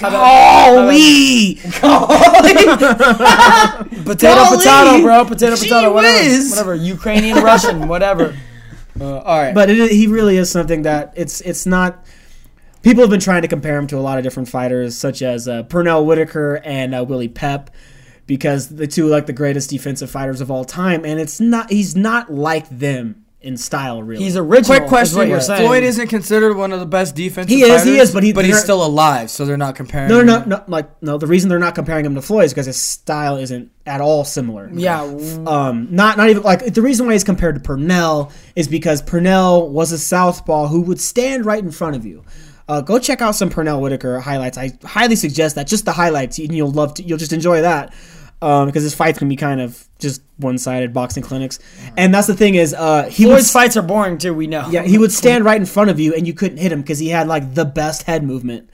Holy! 0.00 1.54
Potato, 1.64 2.76
Golly! 2.76 4.56
potato, 4.56 5.02
bro. 5.02 5.24
Potato, 5.24 5.56
Gee 5.56 5.68
potato. 5.68 5.92
Whatever. 5.92 6.18
whiz! 6.24 6.50
Whatever. 6.50 6.74
Ukrainian, 6.74 7.42
Russian, 7.42 7.88
whatever. 7.88 8.36
Uh, 9.00 9.18
all 9.20 9.38
right. 9.38 9.54
But 9.54 9.70
it, 9.70 9.92
he 9.92 10.08
really 10.08 10.36
is 10.38 10.50
something 10.50 10.82
that 10.82 11.12
it's 11.14 11.40
it's 11.42 11.66
not. 11.66 12.04
People 12.82 13.04
have 13.04 13.10
been 13.10 13.20
trying 13.20 13.42
to 13.42 13.48
compare 13.48 13.78
him 13.78 13.86
to 13.88 13.96
a 13.96 14.00
lot 14.00 14.18
of 14.18 14.24
different 14.24 14.48
fighters, 14.48 14.98
such 14.98 15.22
as 15.22 15.46
uh, 15.46 15.62
Pernell 15.62 16.04
Whitaker 16.04 16.60
and 16.64 16.92
uh, 16.92 17.04
Willie 17.04 17.28
Pep, 17.28 17.70
because 18.26 18.70
the 18.74 18.88
two 18.88 19.06
are 19.06 19.10
like 19.10 19.26
the 19.26 19.32
greatest 19.32 19.70
defensive 19.70 20.10
fighters 20.10 20.40
of 20.40 20.50
all 20.50 20.64
time, 20.64 21.04
and 21.04 21.20
it's 21.20 21.38
not. 21.38 21.70
He's 21.70 21.94
not 21.94 22.34
like 22.34 22.68
them 22.70 23.24
in 23.40 23.56
style, 23.56 24.02
really. 24.02 24.24
He's 24.24 24.36
original. 24.36 24.64
Quick 24.64 24.82
is 24.82 24.82
what 24.82 24.88
question: 24.88 25.28
you're 25.28 25.40
saying. 25.40 25.64
Floyd 25.66 25.84
isn't 25.84 26.08
considered 26.08 26.56
one 26.56 26.72
of 26.72 26.80
the 26.80 26.86
best 26.86 27.14
defensive. 27.14 27.48
He 27.48 27.62
is, 27.62 27.84
he 27.84 27.98
is, 27.98 28.12
but 28.12 28.22
he- 28.24 28.32
but 28.32 28.44
he's 28.44 28.60
still 28.60 28.84
alive, 28.84 29.30
so 29.30 29.44
they're 29.44 29.56
not 29.56 29.76
comparing. 29.76 30.08
no, 30.08 30.22
no, 30.22 30.40
him. 30.40 30.48
no, 30.48 30.56
no, 30.56 30.64
like 30.66 31.02
no. 31.02 31.18
The 31.18 31.28
reason 31.28 31.48
they're 31.48 31.58
not 31.60 31.76
comparing 31.76 32.04
him 32.04 32.16
to 32.16 32.22
Floyd 32.22 32.46
is 32.46 32.52
because 32.52 32.66
his 32.66 32.76
style 32.76 33.36
isn't 33.36 33.70
at 33.86 34.00
all 34.00 34.24
similar. 34.24 34.68
Yeah. 34.72 35.02
Um, 35.46 35.86
not 35.90 36.16
not 36.16 36.30
even 36.30 36.42
like 36.42 36.74
the 36.74 36.82
reason 36.82 37.06
why 37.06 37.12
he's 37.12 37.22
compared 37.24 37.54
to 37.54 37.60
Pernell 37.60 38.32
is 38.56 38.66
because 38.66 39.02
Pernell 39.02 39.68
was 39.68 39.92
a 39.92 39.98
southpaw 39.98 40.66
who 40.66 40.80
would 40.82 41.00
stand 41.00 41.46
right 41.46 41.62
in 41.62 41.70
front 41.70 41.94
of 41.94 42.04
you. 42.04 42.24
Uh, 42.68 42.80
go 42.82 42.98
check 42.98 43.22
out 43.22 43.34
some 43.34 43.48
Pernell 43.48 43.80
Whitaker 43.80 44.20
highlights. 44.20 44.58
I 44.58 44.76
highly 44.84 45.16
suggest 45.16 45.54
that 45.54 45.66
just 45.66 45.86
the 45.86 45.92
highlights, 45.92 46.38
and 46.38 46.52
you'll 46.54 46.70
love 46.70 46.92
to, 46.94 47.02
you'll 47.02 47.16
just 47.18 47.32
enjoy 47.32 47.62
that 47.62 47.94
um, 48.40 48.66
because 48.66 48.82
his 48.82 48.94
fights 48.94 49.18
can 49.18 49.28
be 49.28 49.36
kind 49.36 49.60
of 49.60 49.88
just 49.98 50.22
one-sided 50.36 50.92
boxing 50.92 51.22
clinics. 51.22 51.58
And 51.96 52.14
that's 52.14 52.26
the 52.26 52.34
thing 52.34 52.54
is, 52.54 52.72
uh, 52.74 53.04
he 53.04 53.26
would 53.26 53.44
fights 53.44 53.76
are 53.76 53.82
boring 53.82 54.18
too. 54.18 54.32
We 54.32 54.46
know. 54.46 54.68
yeah, 54.70 54.82
he 54.82 54.98
would 54.98 55.12
stand 55.12 55.44
right 55.44 55.60
in 55.60 55.66
front 55.66 55.90
of 55.90 55.98
you 55.98 56.14
and 56.14 56.26
you 56.26 56.34
couldn't 56.34 56.58
hit 56.58 56.70
him 56.70 56.82
because 56.82 56.98
he 56.98 57.08
had 57.08 57.26
like 57.26 57.54
the 57.54 57.64
best 57.64 58.04
head 58.04 58.22
movement. 58.22 58.70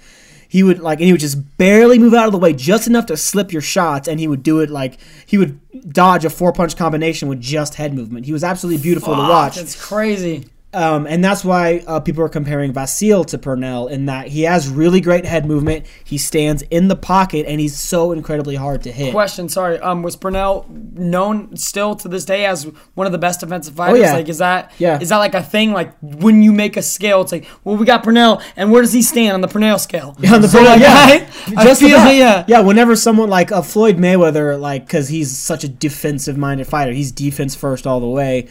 He 0.49 0.62
would 0.62 0.78
like 0.78 1.01
and 1.01 1.07
he 1.07 1.12
would 1.12 1.20
just 1.20 1.57
barely 1.57 1.99
move 1.99 2.15
out 2.15 2.27
of 2.27 2.32
the 2.32 2.39
way 2.39 2.53
just 2.53 2.86
enough 2.86 3.07
to 3.07 3.16
slip 3.16 3.53
your 3.53 3.62
shots 3.62 4.07
and 4.07 4.20
he 4.20 4.28
would 4.28 4.43
do 4.45 4.61
it 4.61 4.70
like 4.70 4.99
he 5.27 5.36
would 5.36 5.59
dodge 5.93 6.24
a 6.24 6.31
four 6.31 6.53
punch 6.53 6.77
combination 6.77 7.28
with 7.28 7.41
just 7.41 7.74
head 7.74 7.93
movement. 7.93 8.27
He 8.27 8.32
was 8.32 8.45
absolutely 8.45 8.81
beautiful 8.81 9.15
to 9.16 9.20
watch. 9.20 9.59
It's 9.59 9.74
crazy. 9.74 10.47
Um, 10.75 11.07
and 11.07 11.23
that's 11.25 11.45
why 11.45 11.83
uh, 11.87 12.01
people 12.01 12.25
are 12.25 12.29
comparing 12.29 12.73
Vasil 12.73 13.25
to 13.29 13.39
Pernell 13.39 13.91
in 13.91 14.07
that 14.07 14.27
he 14.29 14.43
has 14.43 14.69
really 14.69 15.01
great 15.01 15.25
head 15.25 15.47
movement. 15.47 15.87
He 16.05 16.19
stands 16.19 16.63
in 16.71 16.89
the 16.89 16.97
pocket 16.97 17.47
and 17.47 17.61
he's 17.61 17.79
so 17.79 18.13
incredibly 18.13 18.57
hard 18.57 18.83
to 18.83 18.93
hit. 18.93 19.13
Question, 19.13 19.49
sorry. 19.49 19.79
Um, 19.79 20.03
was 20.03 20.17
Pernell 20.17 20.69
known 20.69 21.57
still 21.57 21.95
to 21.97 22.09
this 22.09 22.25
day 22.25 22.45
as 22.47 22.65
one 22.95 23.07
of 23.07 23.13
the 23.13 23.19
best 23.19 23.41
defensive 23.41 23.75
fighters? 23.75 23.99
Oh, 23.99 24.03
yeah. 24.03 24.13
Like, 24.15 24.29
is 24.29 24.39
that 24.39 24.73
Yeah. 24.79 24.99
is 25.01 25.11
that 25.11 25.19
like 25.19 25.35
a 25.35 25.43
thing? 25.43 25.73
Like, 25.73 25.95
when 26.01 26.43
you 26.43 26.53
make 26.53 26.77
a 26.77 26.83
scale, 26.83 27.21
it's 27.23 27.33
like, 27.33 27.47
well, 27.63 27.77
we 27.77 27.87
got 27.87 28.03
Pernell, 28.03 28.43
and 28.57 28.73
where 28.73 28.83
does 28.83 28.93
he 28.93 29.03
stand 29.03 29.33
on 29.35 29.41
the 29.41 29.49
Pernell 29.49 29.79
scale? 29.79 30.17
on 30.33 30.41
the 30.43 30.49
So, 30.49 30.59
Pernell, 30.59 30.81
yeah, 30.81 30.93
I- 30.93 31.29
I 31.57 31.65
just 31.65 31.83
about. 31.83 32.15
yeah. 32.15 32.45
yeah. 32.49 32.61
Whenever 32.61 32.97
someone 32.97 33.29
like 33.31 33.53
uh, 33.53 33.63
Floyd 33.63 33.97
Mayweather, 33.99 34.59
like, 34.59 34.87
because 34.87 35.09
he's 35.09 35.37
such 35.37 35.63
a 35.65 35.69
defensive-minded 35.69 36.67
fighter, 36.67 36.93
he's 36.93 37.13
defense 37.13 37.55
first 37.55 37.87
all 37.87 38.01
the 38.01 38.07
way. 38.09 38.49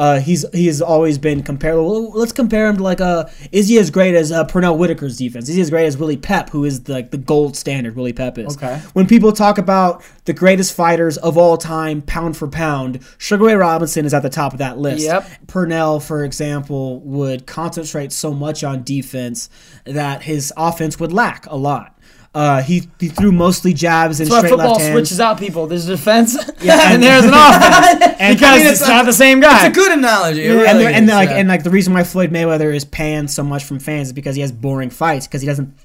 Uh, 0.00 0.18
he's 0.18 0.46
he 0.54 0.66
has 0.66 0.80
always 0.80 1.18
been 1.18 1.42
comparable. 1.42 2.10
Let's 2.12 2.32
compare 2.32 2.66
him 2.66 2.78
to 2.78 2.82
like 2.82 3.02
uh, 3.02 3.26
is 3.52 3.68
he 3.68 3.78
as 3.78 3.90
great 3.90 4.14
as 4.14 4.32
uh, 4.32 4.46
Pernell 4.46 4.78
Whitaker's 4.78 5.18
defense? 5.18 5.50
Is 5.50 5.56
he 5.56 5.60
as 5.60 5.68
great 5.68 5.84
as 5.84 5.98
Willie 5.98 6.16
Pep, 6.16 6.48
who 6.48 6.64
is 6.64 6.84
the, 6.84 6.94
like 6.94 7.10
the 7.10 7.18
gold 7.18 7.54
standard? 7.54 7.96
Willie 7.96 8.14
Pep 8.14 8.38
is. 8.38 8.56
Okay. 8.56 8.80
When 8.94 9.06
people 9.06 9.30
talk 9.30 9.58
about 9.58 10.02
the 10.24 10.32
greatest 10.32 10.72
fighters 10.72 11.18
of 11.18 11.36
all 11.36 11.58
time, 11.58 12.00
pound 12.00 12.38
for 12.38 12.48
pound, 12.48 13.00
Sugar 13.18 13.44
Ray 13.44 13.56
Robinson 13.56 14.06
is 14.06 14.14
at 14.14 14.22
the 14.22 14.30
top 14.30 14.54
of 14.54 14.58
that 14.60 14.78
list. 14.78 15.04
Yep. 15.04 15.28
Pernell, 15.46 16.02
for 16.02 16.24
example, 16.24 17.00
would 17.00 17.46
concentrate 17.46 18.10
so 18.10 18.32
much 18.32 18.64
on 18.64 18.82
defense 18.82 19.50
that 19.84 20.22
his 20.22 20.50
offense 20.56 20.98
would 20.98 21.12
lack 21.12 21.44
a 21.44 21.56
lot. 21.56 21.99
Uh, 22.32 22.62
he, 22.62 22.84
he 23.00 23.08
threw 23.08 23.32
mostly 23.32 23.72
jabs 23.74 24.20
and 24.20 24.30
That's 24.30 24.38
straight 24.38 24.50
football 24.50 24.68
left 24.74 24.82
hands. 24.82 24.92
switches 24.94 25.18
out 25.18 25.36
people. 25.36 25.66
There's 25.66 25.86
defense, 25.86 26.36
Yeah, 26.62 26.74
and, 26.92 26.94
and- 26.94 27.02
there's 27.02 27.24
an 27.24 27.30
offense. 27.34 28.14
And- 28.20 28.36
because 28.36 28.54
I 28.54 28.56
mean, 28.58 28.66
it's, 28.68 28.80
it's 28.80 28.88
not 28.88 29.04
the 29.04 29.12
same 29.12 29.40
guy. 29.40 29.66
It's 29.66 29.76
a 29.76 29.80
good 29.80 29.98
analogy. 29.98 30.44
It 30.44 30.50
and, 30.52 30.60
really 30.60 30.84
the- 30.84 30.90
and 30.94 31.04
is, 31.06 31.10
the, 31.10 31.16
like 31.16 31.28
yeah. 31.30 31.36
and 31.38 31.48
like 31.48 31.64
the 31.64 31.70
reason 31.70 31.92
why 31.92 32.04
Floyd 32.04 32.30
Mayweather 32.30 32.72
is 32.72 32.84
panned 32.84 33.32
so 33.32 33.42
much 33.42 33.64
from 33.64 33.80
fans 33.80 34.08
is 34.08 34.12
because 34.12 34.36
he 34.36 34.42
has 34.42 34.52
boring 34.52 34.90
fights 34.90 35.26
because 35.26 35.40
he 35.42 35.48
doesn't 35.48 35.76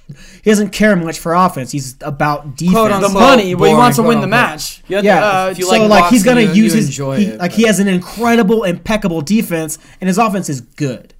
he 0.43 0.51
doesn't 0.51 0.69
care 0.69 0.95
much 0.95 1.17
for 1.17 1.33
offense. 1.33 1.71
He's 1.71 1.95
about 2.01 2.55
defense. 2.55 2.73
Quote, 2.75 2.89
the 2.91 2.95
unquote, 2.97 3.13
money, 3.13 3.55
but 3.55 3.67
he 3.67 3.73
wants 3.73 3.97
to 3.97 4.03
win 4.03 4.21
the 4.21 4.27
match. 4.27 4.83
You 4.87 4.97
have 4.97 5.03
to- 5.03 5.07
Yeah, 5.07 5.25
uh, 5.45 5.49
if 5.49 5.57
you 5.57 5.65
so 5.65 5.71
like, 5.71 5.89
like, 5.89 6.11
he's 6.11 6.23
gonna 6.23 6.41
you- 6.41 6.49
use 6.49 6.73
you 6.73 6.77
his 6.77 6.85
enjoy 6.89 7.17
he- 7.17 7.25
it, 7.25 7.39
like 7.39 7.49
but- 7.49 7.53
he 7.53 7.63
has 7.65 7.79
an 7.79 7.87
incredible, 7.87 8.65
impeccable 8.65 9.21
defense, 9.21 9.79
and 9.99 10.07
his 10.07 10.19
offense 10.19 10.47
is 10.47 10.61
good. 10.61 11.14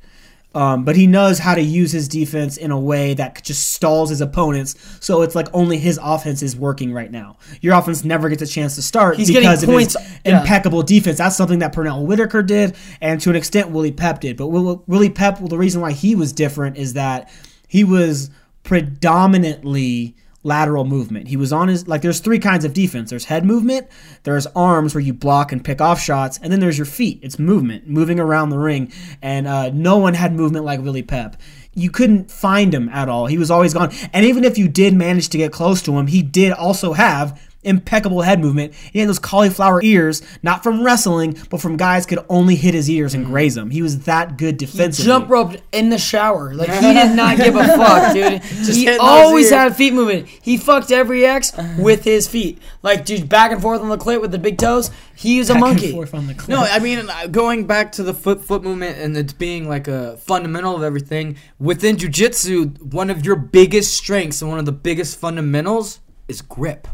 Um, 0.55 0.85
but 0.85 0.95
he 0.95 1.05
knows 1.05 1.37
how 1.37 1.53
to 1.53 1.61
use 1.61 1.91
his 1.91 2.07
defense 2.07 2.55
in 2.55 2.71
a 2.71 2.79
way 2.79 3.13
that 3.13 3.43
just 3.43 3.71
stalls 3.71 4.09
his 4.09 4.21
opponents. 4.21 4.75
So 5.01 5.21
it's 5.21 5.35
like 5.35 5.47
only 5.53 5.77
his 5.77 5.99
offense 6.01 6.41
is 6.41 6.55
working 6.55 6.93
right 6.93 7.11
now. 7.11 7.37
Your 7.59 7.75
offense 7.75 8.05
never 8.05 8.29
gets 8.29 8.41
a 8.41 8.47
chance 8.47 8.75
to 8.75 8.81
start 8.81 9.17
He's 9.17 9.27
getting 9.27 9.43
because 9.43 9.63
of 9.63 9.69
points- 9.69 9.99
his 9.99 10.19
yeah. 10.25 10.39
impeccable 10.39 10.81
defense. 10.81 11.17
That's 11.17 11.35
something 11.35 11.59
that 11.59 11.75
Pernell 11.75 12.05
Whitaker 12.05 12.41
did, 12.41 12.75
and 13.01 13.19
to 13.21 13.29
an 13.29 13.35
extent 13.35 13.69
Willie 13.71 13.91
Pep 13.91 14.21
did. 14.21 14.37
But 14.37 14.47
Willie 14.47 15.09
Pep, 15.09 15.39
well, 15.39 15.49
the 15.49 15.57
reason 15.57 15.81
why 15.81 15.91
he 15.91 16.15
was 16.15 16.31
different 16.31 16.77
is 16.77 16.93
that 16.93 17.29
he 17.67 17.83
was 17.83 18.29
predominantly 18.63 20.15
lateral 20.45 20.85
movement. 20.85 21.27
He 21.27 21.35
was 21.35 21.51
on 21.51 21.67
his 21.67 21.87
like 21.87 22.01
there's 22.01 22.19
three 22.19 22.39
kinds 22.39 22.63
of 22.63 22.73
defense. 22.73 23.09
There's 23.09 23.25
head 23.25 23.45
movement, 23.45 23.87
there's 24.23 24.45
arms 24.47 24.93
where 24.93 25.01
you 25.01 25.13
block 25.13 25.51
and 25.51 25.63
pick 25.63 25.81
off 25.81 25.99
shots, 25.99 26.39
and 26.41 26.53
then 26.53 26.59
there's 26.59 26.77
your 26.77 26.85
feet. 26.85 27.19
It's 27.21 27.39
movement, 27.39 27.87
moving 27.87 28.19
around 28.19 28.49
the 28.49 28.59
ring. 28.59 28.93
And 29.21 29.47
uh, 29.47 29.71
no 29.71 29.97
one 29.97 30.13
had 30.13 30.33
movement 30.33 30.63
like 30.63 30.81
Willie 30.81 31.03
Pep. 31.03 31.35
You 31.73 31.89
couldn't 31.89 32.31
find 32.31 32.73
him 32.73 32.87
at 32.89 33.09
all. 33.09 33.25
He 33.25 33.37
was 33.37 33.51
always 33.51 33.73
gone. 33.73 33.91
And 34.13 34.25
even 34.25 34.45
if 34.45 34.57
you 34.57 34.69
did 34.69 34.93
manage 34.93 35.27
to 35.29 35.37
get 35.37 35.51
close 35.51 35.81
to 35.81 35.97
him, 35.97 36.07
he 36.07 36.21
did 36.21 36.53
also 36.53 36.93
have 36.93 37.41
impeccable 37.65 38.21
head 38.21 38.39
movement. 38.39 38.73
He 38.93 38.99
had 38.99 39.09
those 39.09 39.19
cauliflower 39.19 39.81
ears, 39.83 40.21
not 40.43 40.63
from 40.63 40.83
wrestling, 40.83 41.37
but 41.49 41.61
from 41.61 41.77
guys 41.77 42.05
could 42.05 42.19
only 42.29 42.55
hit 42.55 42.73
his 42.73 42.89
ears 42.89 43.13
and 43.13 43.25
graze 43.25 43.55
them. 43.55 43.71
He 43.71 43.81
was 43.81 44.05
that 44.05 44.37
good 44.37 44.57
defensively. 44.57 45.11
He 45.11 45.17
Jump 45.17 45.29
roped 45.29 45.61
in 45.71 45.89
the 45.89 45.97
shower. 45.97 46.53
Like 46.53 46.69
he 46.69 46.93
did 46.93 47.15
not 47.15 47.37
give 47.45 47.55
a 47.55 47.65
fuck, 47.67 48.13
dude. 48.13 48.41
he 48.43 48.97
always 48.97 49.49
had 49.49 49.75
feet 49.75 49.93
movement. 49.93 50.27
He 50.27 50.57
fucked 50.57 50.91
every 50.91 51.25
ex 51.25 51.51
with 51.77 52.03
his 52.03 52.27
feet. 52.27 52.59
Like 52.83 53.05
dude, 53.05 53.27
back 53.27 53.51
and 53.51 53.61
forth 53.61 53.81
on 53.81 53.89
the 53.89 53.97
clit 53.97 54.21
with 54.21 54.31
the 54.31 54.39
big 54.39 54.57
toes. 54.57 54.91
He 55.17 55.39
is 55.39 55.49
a 55.49 55.53
Back 55.53 55.63
and 55.63 55.71
monkey. 55.71 55.91
forth 55.93 56.13
on 56.13 56.27
the 56.27 56.33
cliff. 56.33 56.49
No, 56.49 56.59
I 56.59 56.79
mean 56.79 57.09
uh, 57.09 57.27
going 57.27 57.65
back 57.65 57.93
to 57.93 58.03
the 58.03 58.13
foot 58.13 58.43
foot 58.43 58.63
movement 58.63 58.97
and 58.97 59.15
it 59.15 59.37
being 59.37 59.67
like 59.69 59.87
a 59.87 60.17
fundamental 60.17 60.75
of 60.75 60.83
everything 60.83 61.37
within 61.57 61.95
jujitsu. 61.95 62.81
One 62.93 63.09
of 63.09 63.25
your 63.25 63.37
biggest 63.37 63.93
strengths 63.93 64.41
and 64.41 64.49
one 64.51 64.59
of 64.59 64.65
the 64.65 64.71
biggest 64.73 65.17
fundamentals 65.17 65.99
is 66.27 66.41
grip. 66.41 66.87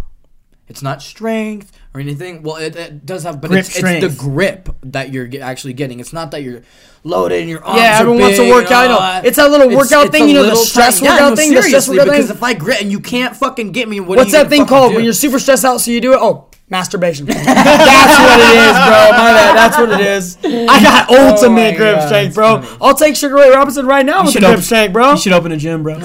It's 0.71 0.81
not 0.81 1.01
strength 1.01 1.77
or 1.93 1.99
anything. 1.99 2.43
Well, 2.43 2.55
it, 2.55 2.77
it 2.77 3.05
does 3.05 3.23
have, 3.23 3.41
but 3.41 3.49
Grip 3.49 3.65
it's, 3.65 3.77
it's 3.77 3.83
the 3.83 4.15
grip 4.17 4.69
that 4.83 5.11
you're 5.11 5.27
get, 5.27 5.41
actually 5.41 5.73
getting. 5.73 5.99
It's 5.99 6.13
not 6.13 6.31
that 6.31 6.43
you're 6.43 6.61
loaded 7.03 7.41
and 7.41 7.49
your 7.49 7.61
arms. 7.61 7.81
Yeah, 7.81 7.97
everyone 7.99 8.21
wants 8.21 8.37
to 8.37 8.49
work 8.49 8.71
out, 8.71 8.89
I 8.89 9.19
know. 9.21 9.27
It's 9.27 9.35
that 9.35 9.51
little 9.51 9.67
workout 9.67 10.05
it's 10.05 10.11
thing, 10.11 10.29
you 10.29 10.35
know, 10.35 10.45
the 10.45 10.55
stress 10.55 11.01
workout 11.01 11.19
yeah, 11.19 11.29
no, 11.29 11.35
thing, 11.35 11.53
the 11.53 11.61
stress 11.61 11.89
workout 11.89 12.05
because 12.05 12.27
thing. 12.27 12.37
if 12.37 12.41
I 12.43 12.53
grit 12.53 12.81
and 12.81 12.89
you 12.89 13.01
can't 13.01 13.35
fucking 13.35 13.73
get 13.73 13.89
me, 13.89 13.99
what 13.99 14.17
What's 14.17 14.31
that 14.31 14.47
thing 14.47 14.65
called 14.65 14.91
do? 14.91 14.95
when 14.95 15.03
you're 15.03 15.13
super 15.13 15.39
stressed 15.39 15.65
out? 15.65 15.81
So 15.81 15.91
you 15.91 15.99
do 15.99 16.13
it. 16.13 16.19
Oh, 16.21 16.47
masturbation. 16.71 17.25
That's 17.27 17.45
what 17.45 18.39
it 18.39 18.55
is, 18.55 18.73
bro. 18.73 19.01
My 19.11 19.31
bad. 19.35 19.55
That's 19.55 19.77
what 19.77 19.91
it 19.91 19.99
is. 19.99 20.37
I 20.43 20.81
got 20.81 21.07
Oh 21.09 21.27
ultimate 21.27 21.75
grip 21.75 22.01
strength, 22.01 22.33
bro. 22.33 22.63
I'll 22.81 22.95
take 22.95 23.15
Sugar 23.15 23.35
Ray 23.35 23.49
Robinson 23.49 23.85
right 23.85 24.05
now 24.05 24.23
with 24.23 24.27
the 24.27 24.31
should 24.31 24.39
grip 24.39 24.51
open- 24.53 24.63
strength, 24.63 24.93
bro. 24.93 25.11
You 25.11 25.17
should 25.17 25.33
open 25.33 25.51
a 25.51 25.57
gym, 25.57 25.83
bro. 25.83 25.95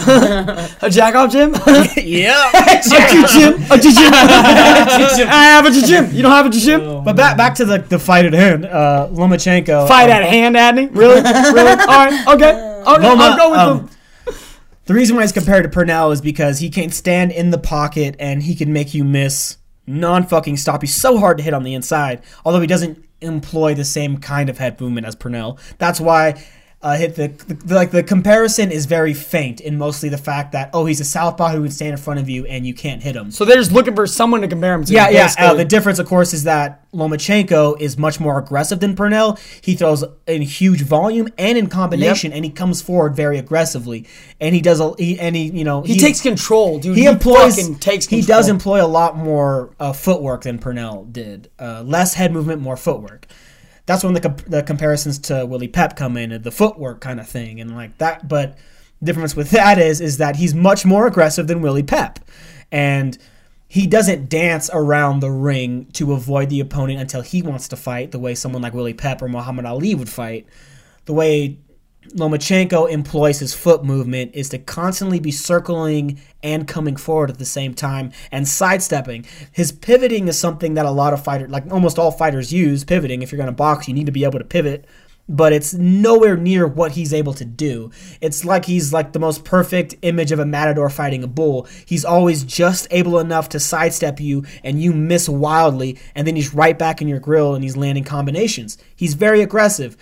A 0.83 0.91
jack 0.91 1.15
off 1.15 1.31
gym. 1.31 1.53
yeah. 1.97 2.51
a 2.53 2.83
gym. 3.29 3.55
A 3.71 3.79
gym. 3.79 5.29
I 5.29 5.45
have 5.55 5.65
a 5.65 5.71
gym. 5.71 6.15
You 6.15 6.23
don't 6.23 6.33
have 6.33 6.47
a 6.47 6.51
gym. 6.51 7.05
But 7.05 7.17
back 7.17 7.37
back 7.37 7.55
to 7.57 7.65
the, 7.65 7.79
the 7.79 7.99
fight 7.99 8.27
at 8.27 8.33
hand. 8.33 8.65
Uh, 8.67 9.09
Lomachenko. 9.13 9.87
Fight 9.89 10.11
um, 10.11 10.11
at 10.11 10.23
hand, 10.25 10.57
Adney. 10.57 10.89
Really? 10.95 11.23
Really? 11.23 11.71
All 11.71 11.87
right. 11.87 12.29
Okay. 12.29 12.83
Okay. 12.87 13.03
Loma, 13.03 13.25
I'll 13.25 13.37
go 13.37 13.51
with 13.51 13.59
um, 13.59 13.79
them. 13.79 13.91
The 14.87 14.95
reason 14.95 15.17
why 15.17 15.23
he's 15.23 15.33
compared 15.33 15.65
to 15.65 15.79
Pernell 15.79 16.13
is 16.13 16.21
because 16.21 16.61
he 16.61 16.71
can 16.71 16.91
stand 16.91 17.33
in 17.33 17.51
the 17.51 17.59
pocket 17.59 18.17
and 18.19 18.43
he 18.43 18.55
can 18.55 18.73
make 18.73 18.95
you 18.95 19.05
miss 19.05 19.57
non 19.87 20.27
fucking 20.27 20.57
stop. 20.57 20.83
He's 20.83 20.95
so 20.95 21.19
hard 21.19 21.39
to 21.39 21.45
hit 21.45 21.55
on 21.55 21.63
the 21.63 21.75
inside. 21.75 22.23
Although 22.45 22.61
he 22.61 22.67
doesn't 22.67 23.05
employ 23.21 23.75
the 23.75 23.85
same 23.85 24.19
kind 24.19 24.51
of 24.51 24.59
head 24.59 24.81
movement 24.81 25.07
as 25.07 25.17
Pernell. 25.17 25.59
That's 25.79 26.01
why 26.01 26.43
uh, 26.87 26.97
hit 26.97 27.17
the, 27.17 27.27
the 27.49 27.75
like 27.75 27.91
the 27.91 28.03
comparison 28.03 28.71
is 28.71 28.87
very 28.87 29.13
faint 29.13 29.61
in 29.61 29.77
mostly 29.77 30.09
the 30.09 30.17
fact 30.17 30.53
that 30.53 30.71
oh 30.73 30.87
he's 30.87 31.01
a 31.01 31.05
southpaw 31.05 31.49
who 31.51 31.63
would 31.63 31.73
stand 31.73 31.91
in 31.91 31.97
front 31.97 32.21
of 32.21 32.29
you 32.29 32.47
and 32.47 32.65
you 32.65 32.73
can't 32.73 33.03
hit 33.03 33.17
him. 33.17 33.33
So 33.33 33.45
they're 33.45 33.57
just 33.57 33.73
looking 33.73 33.97
for 33.97 34.07
someone 34.07 34.41
to 34.43 34.47
compare 34.47 34.73
him 34.73 34.85
to. 34.85 34.93
Yeah, 34.93 35.09
yeah. 35.09 35.35
Uh, 35.37 35.55
the 35.55 35.65
difference, 35.65 35.99
of 35.99 36.07
course, 36.07 36.33
is 36.33 36.45
that 36.45 36.89
Lomachenko 36.93 37.81
is 37.81 37.99
much 37.99 38.21
more 38.21 38.39
aggressive 38.39 38.79
than 38.79 38.95
Pernell. 38.95 39.37
He 39.61 39.75
throws 39.75 40.05
in 40.29 40.43
huge 40.43 40.83
volume 40.83 41.29
and 41.37 41.59
in 41.59 41.67
combination, 41.67 42.33
and 42.33 42.45
he 42.45 42.53
comes 42.53 42.81
forward 42.81 43.17
very 43.17 43.39
aggressively. 43.39 44.07
And 44.41 44.55
he 44.55 44.61
does 44.61 44.79
a 44.79 44.95
he, 44.97 45.19
and 45.19 45.35
he 45.35 45.51
you 45.51 45.65
know 45.65 45.83
He 45.83 45.99
takes 45.99 46.21
control, 46.21 46.79
dude. 46.79 46.97
He, 46.97 47.03
He 47.03 47.09
employs 47.09 47.57
fucking 47.57 47.81
takes 47.81 48.07
He 48.07 48.23
does 48.23 48.49
employ 48.49 48.85
a 48.85 48.87
lot 48.87 49.17
more 49.17 49.75
uh, 49.81 49.93
footwork 49.93 50.43
than 50.43 50.61
Pernell 50.61 51.13
did. 51.13 51.51
Uh, 51.59 51.83
less 51.85 52.15
head 52.15 52.33
movement, 52.33 52.63
more 52.63 52.77
footwork. 52.77 53.27
That's 53.87 54.05
when 54.05 54.15
the 54.15 54.21
comp- 54.21 54.45
the 54.45 54.63
comparisons 54.63 55.19
to 55.21 55.47
Willie 55.47 55.69
Pep 55.69 55.97
come 55.97 56.17
in, 56.17 56.43
the 56.43 56.51
footwork 56.51 57.01
kind 57.01 57.21
of 57.21 57.29
thing, 57.29 57.61
and 57.61 57.75
like 57.75 57.99
that. 57.99 58.29
But 58.29 58.59
the 59.01 59.07
difference 59.07 59.37
with 59.37 59.51
that 59.51 59.79
is 59.79 60.01
is 60.01 60.19
that 60.19 60.37
he's 60.37 60.55
much 60.55 60.85
more 60.85 61.07
aggressive 61.07 61.47
than 61.47 61.63
Willie 61.63 61.83
Pep, 61.83 62.19
and 62.71 63.17
he 63.69 63.87
doesn't 63.87 64.29
dance 64.29 64.71
around 64.73 65.21
the 65.21 65.31
ring 65.31 65.87
to 65.93 66.13
avoid 66.13 66.51
the 66.51 66.61
opponent 66.61 67.01
until 67.01 67.23
he 67.23 67.43
wants 67.43 67.69
to 67.69 67.77
fight, 67.77 68.11
the 68.11 68.19
way 68.19 68.35
someone 68.35 68.63
like 68.63 68.75
Willie 68.75 68.95
Pep 68.95 69.23
or 69.23 69.29
Muhammad 69.29 69.65
Ali 69.65 69.95
would 69.95 70.09
fight. 70.09 70.47
The 71.05 71.13
way 71.13 71.59
Lomachenko 72.15 72.91
employs 72.91 73.39
his 73.39 73.55
foot 73.55 73.85
movement 73.85 74.33
is 74.35 74.49
to 74.51 74.59
constantly 74.59 75.21
be 75.21 75.31
circling 75.31 76.21
and 76.43 76.67
coming 76.67 76.97
forward 76.97 77.31
at 77.31 77.39
the 77.39 77.45
same 77.45 77.75
time 77.75 78.13
and 78.31 78.47
sidestepping. 78.47 79.27
His 79.53 79.73
pivoting 79.73 80.29
is 80.29 80.39
something 80.39 80.75
that 80.75 80.87
a 80.87 80.91
lot 80.91 81.13
of 81.13 81.23
fighters, 81.23 81.51
like 81.51 81.71
almost 81.71 81.99
all 81.99 82.11
fighters, 82.11 82.53
use. 82.53 82.85
Pivoting. 82.85 83.23
If 83.23 83.33
you're 83.33 83.39
going 83.39 83.47
to 83.47 83.53
box, 83.53 83.89
you 83.89 83.95
need 83.95 84.07
to 84.07 84.13
be 84.13 84.25
able 84.25 84.39
to 84.39 84.45
pivot, 84.45 84.87
but 85.29 85.53
it's 85.53 85.75
nowhere 85.75 86.37
near 86.37 86.67
what 86.67 86.93
he's 86.93 87.13
able 87.13 87.35
to 87.35 87.45
do. 87.45 87.91
It's 88.21 88.45
like 88.45 88.65
he's 88.65 88.93
like 88.93 89.13
the 89.13 89.19
most 89.19 89.45
perfect 89.45 89.97
image 90.03 90.31
of 90.31 90.39
a 90.39 90.47
matador 90.47 90.89
fighting 90.89 91.25
a 91.25 91.27
bull. 91.27 91.67
He's 91.85 92.05
always 92.05 92.45
just 92.45 92.87
able 92.91 93.19
enough 93.19 93.49
to 93.51 93.61
sidestep 93.61 94.21
you 94.21 94.45
and 94.63 94.81
you 94.81 94.93
miss 94.93 95.29
wildly, 95.29 95.99
and 96.15 96.27
then 96.27 96.37
he's 96.37 96.55
right 96.55 96.79
back 96.79 97.03
in 97.03 97.09
your 97.09 97.21
grill 97.21 97.55
and 97.55 97.65
he's 97.65 97.77
landing 97.77 98.05
combinations. 98.05 98.79
He's 98.95 99.15
very 99.15 99.41
aggressive 99.41 99.97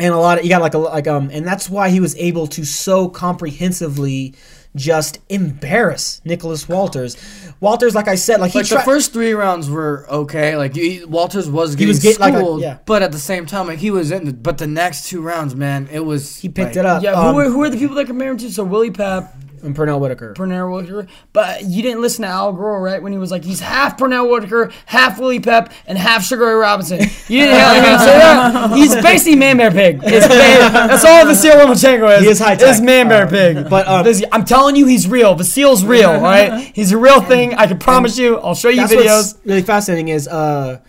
and 0.00 0.12
a 0.12 0.16
lot 0.18 0.38
of 0.38 0.44
you 0.44 0.50
got 0.50 0.60
like 0.62 0.74
a 0.74 0.78
like 0.78 1.06
um 1.06 1.30
and 1.32 1.46
that's 1.46 1.70
why 1.70 1.90
he 1.90 2.00
was 2.00 2.16
able 2.16 2.46
to 2.48 2.64
so 2.64 3.08
comprehensively 3.08 4.34
just 4.76 5.18
embarrass 5.28 6.20
Nicholas 6.24 6.68
Walters. 6.68 7.16
Walters, 7.58 7.92
like 7.94 8.06
I 8.06 8.14
said, 8.14 8.40
like 8.40 8.52
he 8.52 8.60
Like 8.60 8.68
tried, 8.68 8.78
the 8.80 8.84
first 8.84 9.12
three 9.12 9.32
rounds 9.32 9.68
were 9.68 10.06
okay. 10.08 10.56
Like 10.56 10.76
you, 10.76 11.08
Walters 11.08 11.50
was 11.50 11.70
He 11.72 11.76
getting 11.78 11.88
was 11.88 11.98
get- 11.98 12.20
like 12.20 12.34
a- 12.34 12.38
schooled, 12.38 12.60
yeah. 12.62 12.78
but 12.86 13.02
at 13.02 13.10
the 13.10 13.18
same 13.18 13.46
time, 13.46 13.66
like 13.66 13.80
he 13.80 13.90
was 13.90 14.12
in. 14.12 14.26
The, 14.26 14.32
but 14.32 14.58
the 14.58 14.68
next 14.68 15.08
two 15.08 15.22
rounds, 15.22 15.56
man, 15.56 15.88
it 15.90 16.00
was 16.04 16.36
he 16.38 16.48
picked 16.48 16.76
it 16.76 16.86
up. 16.86 17.02
Yeah, 17.02 17.12
Um, 17.14 17.34
who, 17.34 17.40
are, 17.40 17.44
who 17.50 17.62
are 17.64 17.68
the 17.68 17.78
people 17.78 17.96
that 17.96 18.06
compare 18.06 18.30
him 18.30 18.38
to? 18.38 18.52
So 18.52 18.62
Willie 18.62 18.92
Pep, 18.92 19.34
and 19.62 19.74
Pernell 19.76 20.00
Whitaker. 20.00 20.34
Pernell 20.34 20.72
Whitaker. 20.74 21.06
But 21.32 21.64
you 21.64 21.82
didn't 21.82 22.00
listen 22.00 22.22
to 22.22 22.28
Al 22.28 22.52
Gore, 22.52 22.82
right? 22.82 23.02
When 23.02 23.12
he 23.12 23.18
was 23.18 23.30
like, 23.30 23.44
he's 23.44 23.60
half 23.60 23.96
Pernell 23.98 24.30
Whitaker, 24.30 24.72
half 24.86 25.18
Willie 25.18 25.40
Pep, 25.40 25.72
and 25.86 25.96
half 25.98 26.24
Sugar 26.24 26.46
Ray 26.46 26.52
Robinson. 26.54 26.98
You 27.00 27.40
didn't 27.40 27.54
hear 27.56 27.74
him 27.92 27.98
say 27.98 28.18
that? 28.18 28.72
He's 28.76 28.94
basically 28.96 29.36
Man 29.36 29.56
Bear 29.58 29.70
Pig. 29.70 30.00
It's 30.02 30.28
man, 30.28 30.72
that's 30.88 31.04
all 31.04 31.24
Vasil 31.24 31.52
Lomachenko 31.52 32.16
is. 32.18 32.22
He 32.24 32.28
is 32.28 32.38
high 32.38 32.56
tech. 32.56 32.68
Is 32.70 32.80
Man 32.80 33.08
Bear 33.08 33.26
Uh, 33.26 33.30
Pig. 33.30 33.68
but, 33.70 33.86
um, 33.86 34.04
This- 34.04 34.24
I'm 34.32 34.44
telling 34.44 34.76
you, 34.76 34.86
he's 34.86 35.06
real. 35.08 35.34
Vasil's 35.36 35.84
real, 35.84 36.10
all 36.10 36.20
right? 36.20 36.70
He's 36.74 36.92
a 36.92 36.98
real 36.98 37.20
thing. 37.20 37.54
I 37.54 37.66
can 37.66 37.78
promise 37.78 38.16
you. 38.18 38.38
I'll 38.38 38.54
show 38.54 38.68
you 38.68 38.82
videos. 38.82 39.04
what's 39.34 39.38
really 39.44 39.62
fascinating 39.62 40.08
is 40.08 40.26
uh, 40.28 40.80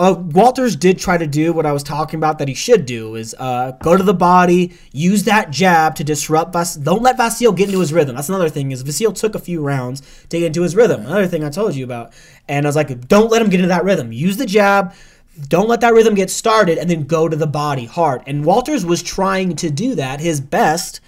uh, 0.00 0.14
Walters 0.14 0.76
did 0.76 0.98
try 0.98 1.18
to 1.18 1.26
do 1.26 1.52
what 1.52 1.66
I 1.66 1.72
was 1.72 1.82
talking 1.82 2.18
about 2.18 2.38
that 2.38 2.48
he 2.48 2.54
should 2.54 2.86
do 2.86 3.16
is 3.16 3.36
uh, 3.38 3.72
go 3.82 3.98
to 3.98 4.02
the 4.02 4.14
body, 4.14 4.72
use 4.92 5.24
that 5.24 5.50
jab 5.50 5.94
to 5.96 6.04
disrupt 6.04 6.54
Vas. 6.54 6.74
Don't 6.74 7.02
let 7.02 7.18
Vasil 7.18 7.54
get 7.54 7.68
into 7.68 7.80
his 7.80 7.92
rhythm. 7.92 8.16
That's 8.16 8.30
another 8.30 8.48
thing 8.48 8.72
is 8.72 8.82
Vasil 8.82 9.14
took 9.14 9.34
a 9.34 9.38
few 9.38 9.60
rounds 9.60 10.00
to 10.30 10.38
get 10.38 10.46
into 10.46 10.62
his 10.62 10.74
rhythm. 10.74 11.02
Another 11.02 11.26
thing 11.26 11.44
I 11.44 11.50
told 11.50 11.74
you 11.74 11.84
about, 11.84 12.14
and 12.48 12.64
I 12.64 12.68
was 12.68 12.76
like, 12.76 13.08
don't 13.08 13.30
let 13.30 13.42
him 13.42 13.50
get 13.50 13.60
into 13.60 13.68
that 13.68 13.84
rhythm. 13.84 14.10
Use 14.10 14.38
the 14.38 14.46
jab. 14.46 14.94
Don't 15.48 15.68
let 15.68 15.82
that 15.82 15.92
rhythm 15.92 16.14
get 16.14 16.30
started, 16.30 16.78
and 16.78 16.88
then 16.88 17.04
go 17.04 17.28
to 17.28 17.36
the 17.36 17.46
body 17.46 17.84
hard. 17.84 18.22
And 18.26 18.44
Walters 18.44 18.86
was 18.86 19.02
trying 19.02 19.54
to 19.56 19.70
do 19.70 19.94
that 19.96 20.20
his 20.20 20.40
best, 20.40 21.00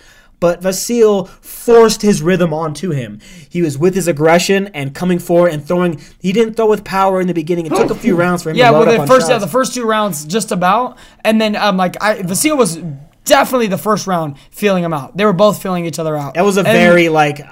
but 0.42 0.60
Vasil 0.60 1.28
forced 1.28 2.02
his 2.02 2.20
rhythm 2.20 2.52
onto 2.52 2.90
him. 2.90 3.20
He 3.48 3.62
was 3.62 3.78
with 3.78 3.94
his 3.94 4.08
aggression 4.08 4.66
and 4.74 4.92
coming 4.92 5.20
forward 5.20 5.52
and 5.52 5.64
throwing. 5.64 6.00
He 6.20 6.32
didn't 6.32 6.54
throw 6.54 6.66
with 6.66 6.82
power 6.82 7.20
in 7.20 7.28
the 7.28 7.32
beginning. 7.32 7.66
It 7.66 7.76
took 7.76 7.90
a 7.90 7.94
few 7.94 8.16
rounds 8.16 8.42
for 8.42 8.50
him 8.50 8.56
Yeah, 8.56 8.72
to 8.72 8.78
well, 8.78 8.98
the 8.98 9.06
first 9.06 9.30
yeah, 9.30 9.38
the 9.38 9.46
first 9.46 9.72
two 9.72 9.84
rounds 9.86 10.24
just 10.24 10.50
about, 10.50 10.98
and 11.24 11.40
then 11.40 11.54
um 11.54 11.76
like 11.76 11.94
I 12.02 12.16
Vasil 12.22 12.58
was 12.58 12.80
definitely 13.24 13.68
the 13.68 13.78
first 13.78 14.06
round 14.06 14.38
feeling 14.50 14.82
him 14.84 14.92
out. 14.92 15.16
They 15.16 15.24
were 15.24 15.32
both 15.32 15.62
feeling 15.62 15.86
each 15.86 15.98
other 15.98 16.16
out. 16.16 16.34
that 16.34 16.44
was 16.44 16.56
a 16.56 16.60
And- 16.60 16.66
very 16.68 17.08
like 17.08 17.40
uh, 17.40 17.44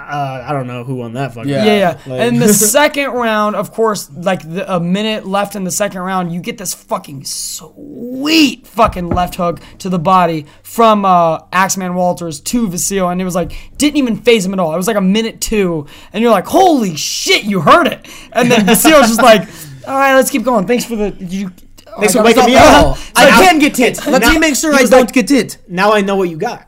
I 0.47 0.53
don't 0.53 0.67
know 0.67 0.85
who 0.85 0.97
won 0.97 1.13
that 1.15 1.35
fucking. 1.35 1.49
yeah, 1.51 1.65
yeah. 1.65 1.99
Like- 2.07 2.21
and 2.21 2.41
the 2.43 2.49
second 2.55 3.11
round, 3.13 3.57
of 3.57 3.73
course, 3.73 4.11
like 4.11 4.43
the, 4.43 4.73
a 4.75 4.81
minute 4.81 5.27
left 5.27 5.55
in 5.57 5.65
the 5.65 5.71
second 5.71 6.01
round, 6.01 6.33
you 6.33 6.41
get 6.41 6.59
this 6.59 6.75
fucking 6.75 7.25
sweet 7.25 8.67
fucking 8.67 9.09
left 9.09 9.37
hook 9.37 9.61
to 9.79 9.89
the 9.89 9.99
body 9.99 10.47
from 10.63 11.05
uh, 11.05 11.41
Axeman 11.53 11.95
Walters 11.95 12.41
to 12.41 12.69
Vasil, 12.69 13.11
and 13.11 13.21
it 13.21 13.25
was 13.25 13.35
like 13.35 13.53
didn't 13.77 13.97
even 13.97 14.17
phase 14.17 14.45
him 14.45 14.53
at 14.53 14.59
all. 14.61 14.73
It 14.75 14.77
was 14.77 14.87
like 14.87 14.97
a 14.97 15.01
minute 15.01 15.41
two, 15.41 15.87
and 16.13 16.23
you're 16.23 16.31
like, 16.33 16.47
holy 16.47 16.97
shit, 16.97 17.45
you 17.45 17.61
heard 17.61 17.87
it. 17.87 18.07
And 18.33 18.51
then 18.51 18.67
Vasil 18.67 18.99
was 19.01 19.09
just 19.09 19.23
like, 19.23 19.49
all 19.87 19.95
right, 19.99 20.15
let's 20.15 20.31
keep 20.31 20.43
going. 20.45 20.67
Thanks 20.67 20.85
for 20.85 20.97
the 20.97 21.11
you. 21.19 21.51
Thanks 21.99 22.15
oh, 22.15 22.19
for 22.19 22.21
I 22.21 22.25
waking 22.25 22.45
me 22.47 22.55
oh, 22.57 22.91
up. 22.93 22.99
I 23.17 23.31
Now- 23.31 23.41
can 23.41 23.59
get 23.59 23.77
hit. 23.77 24.07
Let 24.07 24.23
now- 24.23 24.33
me 24.33 24.39
make 24.39 24.57
sure 24.57 24.75
I 24.75 24.85
don't 24.85 25.03
like- 25.03 25.13
get 25.13 25.29
hit. 25.29 25.59
now 25.69 25.93
I 25.93 26.01
know 26.01 26.17
what 26.17 26.29
you 26.29 26.37
got. 26.37 26.67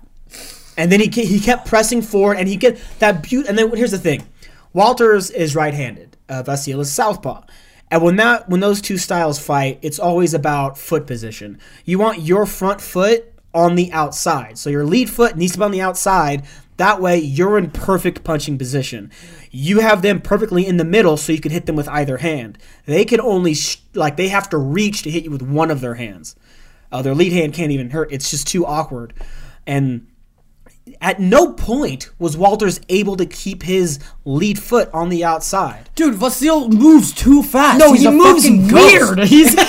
And 0.77 0.91
then 0.91 1.01
he 1.01 1.09
he 1.09 1.39
kept 1.39 1.67
pressing 1.67 2.01
forward, 2.01 2.39
and 2.39 2.49
he 2.49 2.57
get 2.57 2.81
that 2.99 3.23
beaut. 3.23 3.47
And 3.47 3.59
then 3.59 3.75
here's 3.77 3.91
the 3.91 3.99
thing: 3.99 4.25
Walters 4.73 5.31
is 5.31 5.55
right-handed. 5.55 6.17
Uh, 6.29 6.43
Vasil 6.43 6.81
is 6.81 6.91
southpaw. 6.91 7.43
And 7.91 8.03
when 8.03 8.17
that 8.17 8.49
when 8.49 8.61
those 8.61 8.81
two 8.81 8.97
styles 8.97 9.39
fight, 9.39 9.79
it's 9.83 9.99
always 9.99 10.33
about 10.33 10.79
foot 10.79 11.07
position. 11.07 11.59
You 11.85 11.99
want 11.99 12.21
your 12.21 12.47
front 12.47 12.81
foot 12.81 13.27
on 13.53 13.75
the 13.75 13.93
outside, 13.93 14.57
so 14.57 14.71
your 14.71 14.87
lead 14.87 15.11
foot 15.11 15.37
needs 15.37 15.53
to 15.53 15.59
be 15.59 15.65
on 15.65 15.73
the 15.73 15.83
outside. 15.83 16.45
That 16.79 17.01
way, 17.01 17.19
you're 17.19 17.59
in 17.59 17.71
perfect 17.71 18.25
punching 18.25 18.59
position. 18.59 19.11
You 19.51 19.81
have 19.81 20.03
them 20.03 20.21
perfectly 20.21 20.67
in 20.67 20.79
the 20.79 20.85
middle, 20.85 21.17
so 21.17 21.33
you 21.33 21.41
can 21.41 21.53
hit 21.53 21.67
them 21.67 21.77
with 21.77 21.89
either 21.89 22.19
hand. 22.19 22.59
They 22.87 23.05
can 23.05 23.21
only 23.21 23.55
sh- 23.55 23.83
like 23.95 24.17
they 24.17 24.29
have 24.29 24.49
to 24.51 24.59
reach 24.59 25.03
to 25.03 25.11
hit 25.11 25.25
you 25.25 25.31
with 25.31 25.43
one 25.43 25.71
of 25.71 25.81
their 25.81 25.95
hands. 25.95 26.35
Uh, 26.91 27.03
their 27.03 27.15
lead 27.15 27.33
hand 27.33 27.55
can't 27.55 27.73
even 27.73 27.91
hurt. 27.91 28.13
It's 28.13 28.31
just 28.31 28.47
too 28.47 28.67
awkward. 28.67 29.15
And 29.67 30.07
at 31.01 31.21
no 31.21 31.53
point 31.53 32.11
was 32.19 32.37
Walters 32.37 32.81
able 32.89 33.17
to 33.17 33.27
keep 33.27 33.63
his 33.63 33.99
lead 34.25 34.59
foot 34.59 34.89
on 34.93 35.09
the 35.09 35.25
outside. 35.25 35.89
Dude, 35.95 36.15
Vasil 36.15 36.73
moves 36.73 37.13
too 37.13 37.43
fast. 37.43 37.79
No, 37.79 37.93
He's 37.93 38.03
he 38.03 38.11
moves 38.11 38.49
weird. 38.73 39.19
He's 39.29 39.55
that's, 39.55 39.69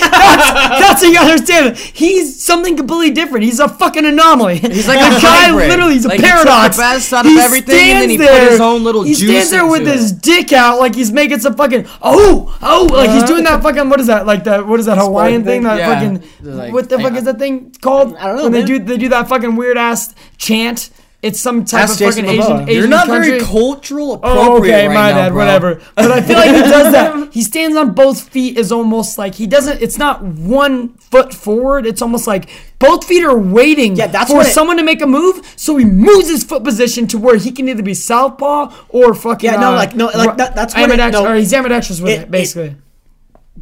that's 0.80 1.02
how 1.04 1.08
you 1.10 1.18
understand 1.18 1.66
it. 1.68 1.76
He's 1.78 2.42
something 2.42 2.76
completely 2.76 3.10
different. 3.14 3.44
He's 3.44 3.60
a 3.60 3.68
fucking 3.68 4.04
anomaly. 4.04 4.58
He's 4.58 4.88
like 4.88 4.98
a 4.98 5.20
guy. 5.20 5.20
hybrid. 5.20 5.68
Literally, 5.68 5.94
he's 5.94 6.04
a 6.04 6.08
Like, 6.08 6.20
he 6.20 6.22
took 6.26 6.30
the 6.38 6.44
paradox. 6.44 6.76
best 6.76 7.12
out 7.12 7.26
of 7.26 7.36
everything, 7.36 7.74
and 7.90 8.02
then 8.02 8.10
he 8.10 8.16
stands 8.16 8.32
put 8.40 8.48
his 8.50 8.58
there- 8.58 8.66
own 8.66 8.84
little 8.84 9.02
He 9.02 9.14
stands 9.14 9.50
there 9.50 9.66
with 9.66 9.80
into 9.80 9.92
his 9.92 10.12
dick 10.12 10.52
out, 10.52 10.78
like 10.78 10.94
he's 10.94 11.12
making 11.12 11.40
some 11.40 11.54
fucking 11.56 11.86
oh 12.02 12.56
oh, 12.62 12.88
like 12.92 13.10
he's 13.10 13.24
doing 13.24 13.44
that 13.44 13.62
fucking 13.62 13.88
what 13.88 14.00
is 14.00 14.06
that 14.06 14.26
like 14.26 14.44
that 14.44 14.66
what 14.66 14.80
is 14.80 14.86
that 14.86 14.98
Hawaiian 14.98 15.42
thing 15.44 15.62
thing? 15.62 15.62
that 15.64 15.78
Yeah. 15.78 15.94
fucking 15.94 16.56
like- 16.56 16.72
what 16.72 16.88
the 16.88 16.98
fuck 16.98 17.14
is 17.14 17.24
that 17.24 17.38
thing 17.38 17.72
called? 17.80 18.16
I 18.16 18.26
don't 18.28 18.36
know, 18.36 18.42
When 18.44 18.52
they 18.52 18.64
do 18.64 18.78
they 18.78 18.96
do 18.96 19.08
that 19.10 19.28
fucking 19.28 19.56
weird 19.56 19.76
ass 19.76 20.14
chant. 20.38 20.90
It's 21.24 21.40
some 21.40 21.64
type 21.64 21.84
Ask 21.84 22.00
of 22.00 22.08
fucking 22.08 22.24
Jason 22.26 22.40
Asian, 22.40 22.56
Momoa. 22.58 22.62
Asian 22.68 22.74
You're 22.80 22.88
not 22.88 23.06
country. 23.06 23.28
very 23.30 23.40
cultural 23.40 24.14
appropriate. 24.14 24.44
Oh, 24.46 24.58
okay, 24.58 24.86
right 24.88 24.94
my 24.94 25.10
now, 25.10 25.16
bad, 25.16 25.28
bro. 25.30 25.38
whatever. 25.38 25.82
But 25.96 26.10
I 26.12 26.20
feel 26.20 26.36
like 26.36 26.50
he 26.54 26.62
does 26.62 26.92
that. 26.92 27.14
He 27.34 27.42
stands 27.42 27.76
on 27.76 27.94
both 27.94 28.28
feet 28.28 28.56
is 28.58 28.70
almost 28.70 29.18
like 29.18 29.34
he 29.34 29.46
doesn't. 29.46 29.82
It's 29.82 29.98
not 29.98 30.22
one 30.22 30.90
foot 30.98 31.34
forward. 31.34 31.84
It's 31.86 32.00
almost 32.02 32.26
like 32.28 32.48
both 32.78 33.04
feet 33.04 33.24
are 33.24 33.36
waiting 33.36 33.96
Yeah, 33.96 34.06
that's 34.08 34.30
for 34.30 34.42
it- 34.42 34.52
someone 34.52 34.76
to 34.76 34.84
make 34.84 35.00
a 35.02 35.06
move. 35.06 35.40
So 35.56 35.76
he 35.76 35.84
moves 35.84 36.28
his 36.28 36.44
foot 36.44 36.62
position 36.62 37.06
to 37.08 37.18
where 37.18 37.36
he 37.36 37.50
can 37.50 37.68
either 37.68 37.82
be 37.82 37.94
southpaw 37.94 38.72
or 38.90 39.14
fucking. 39.14 39.50
Yeah, 39.50 39.60
no, 39.60 39.72
uh, 39.72 39.76
like- 39.76 39.96
no, 39.96 40.06
like, 40.14 40.36
that- 40.36 40.54
that's 40.54 40.74
what 40.76 40.90
it- 40.90 41.12
no. 41.12 41.26
or 41.26 41.34
he's 41.34 41.52
ambidextrous 41.52 42.00
with 42.00 42.12
It- 42.12 42.20
it, 42.22 42.30
basically. 42.30 42.76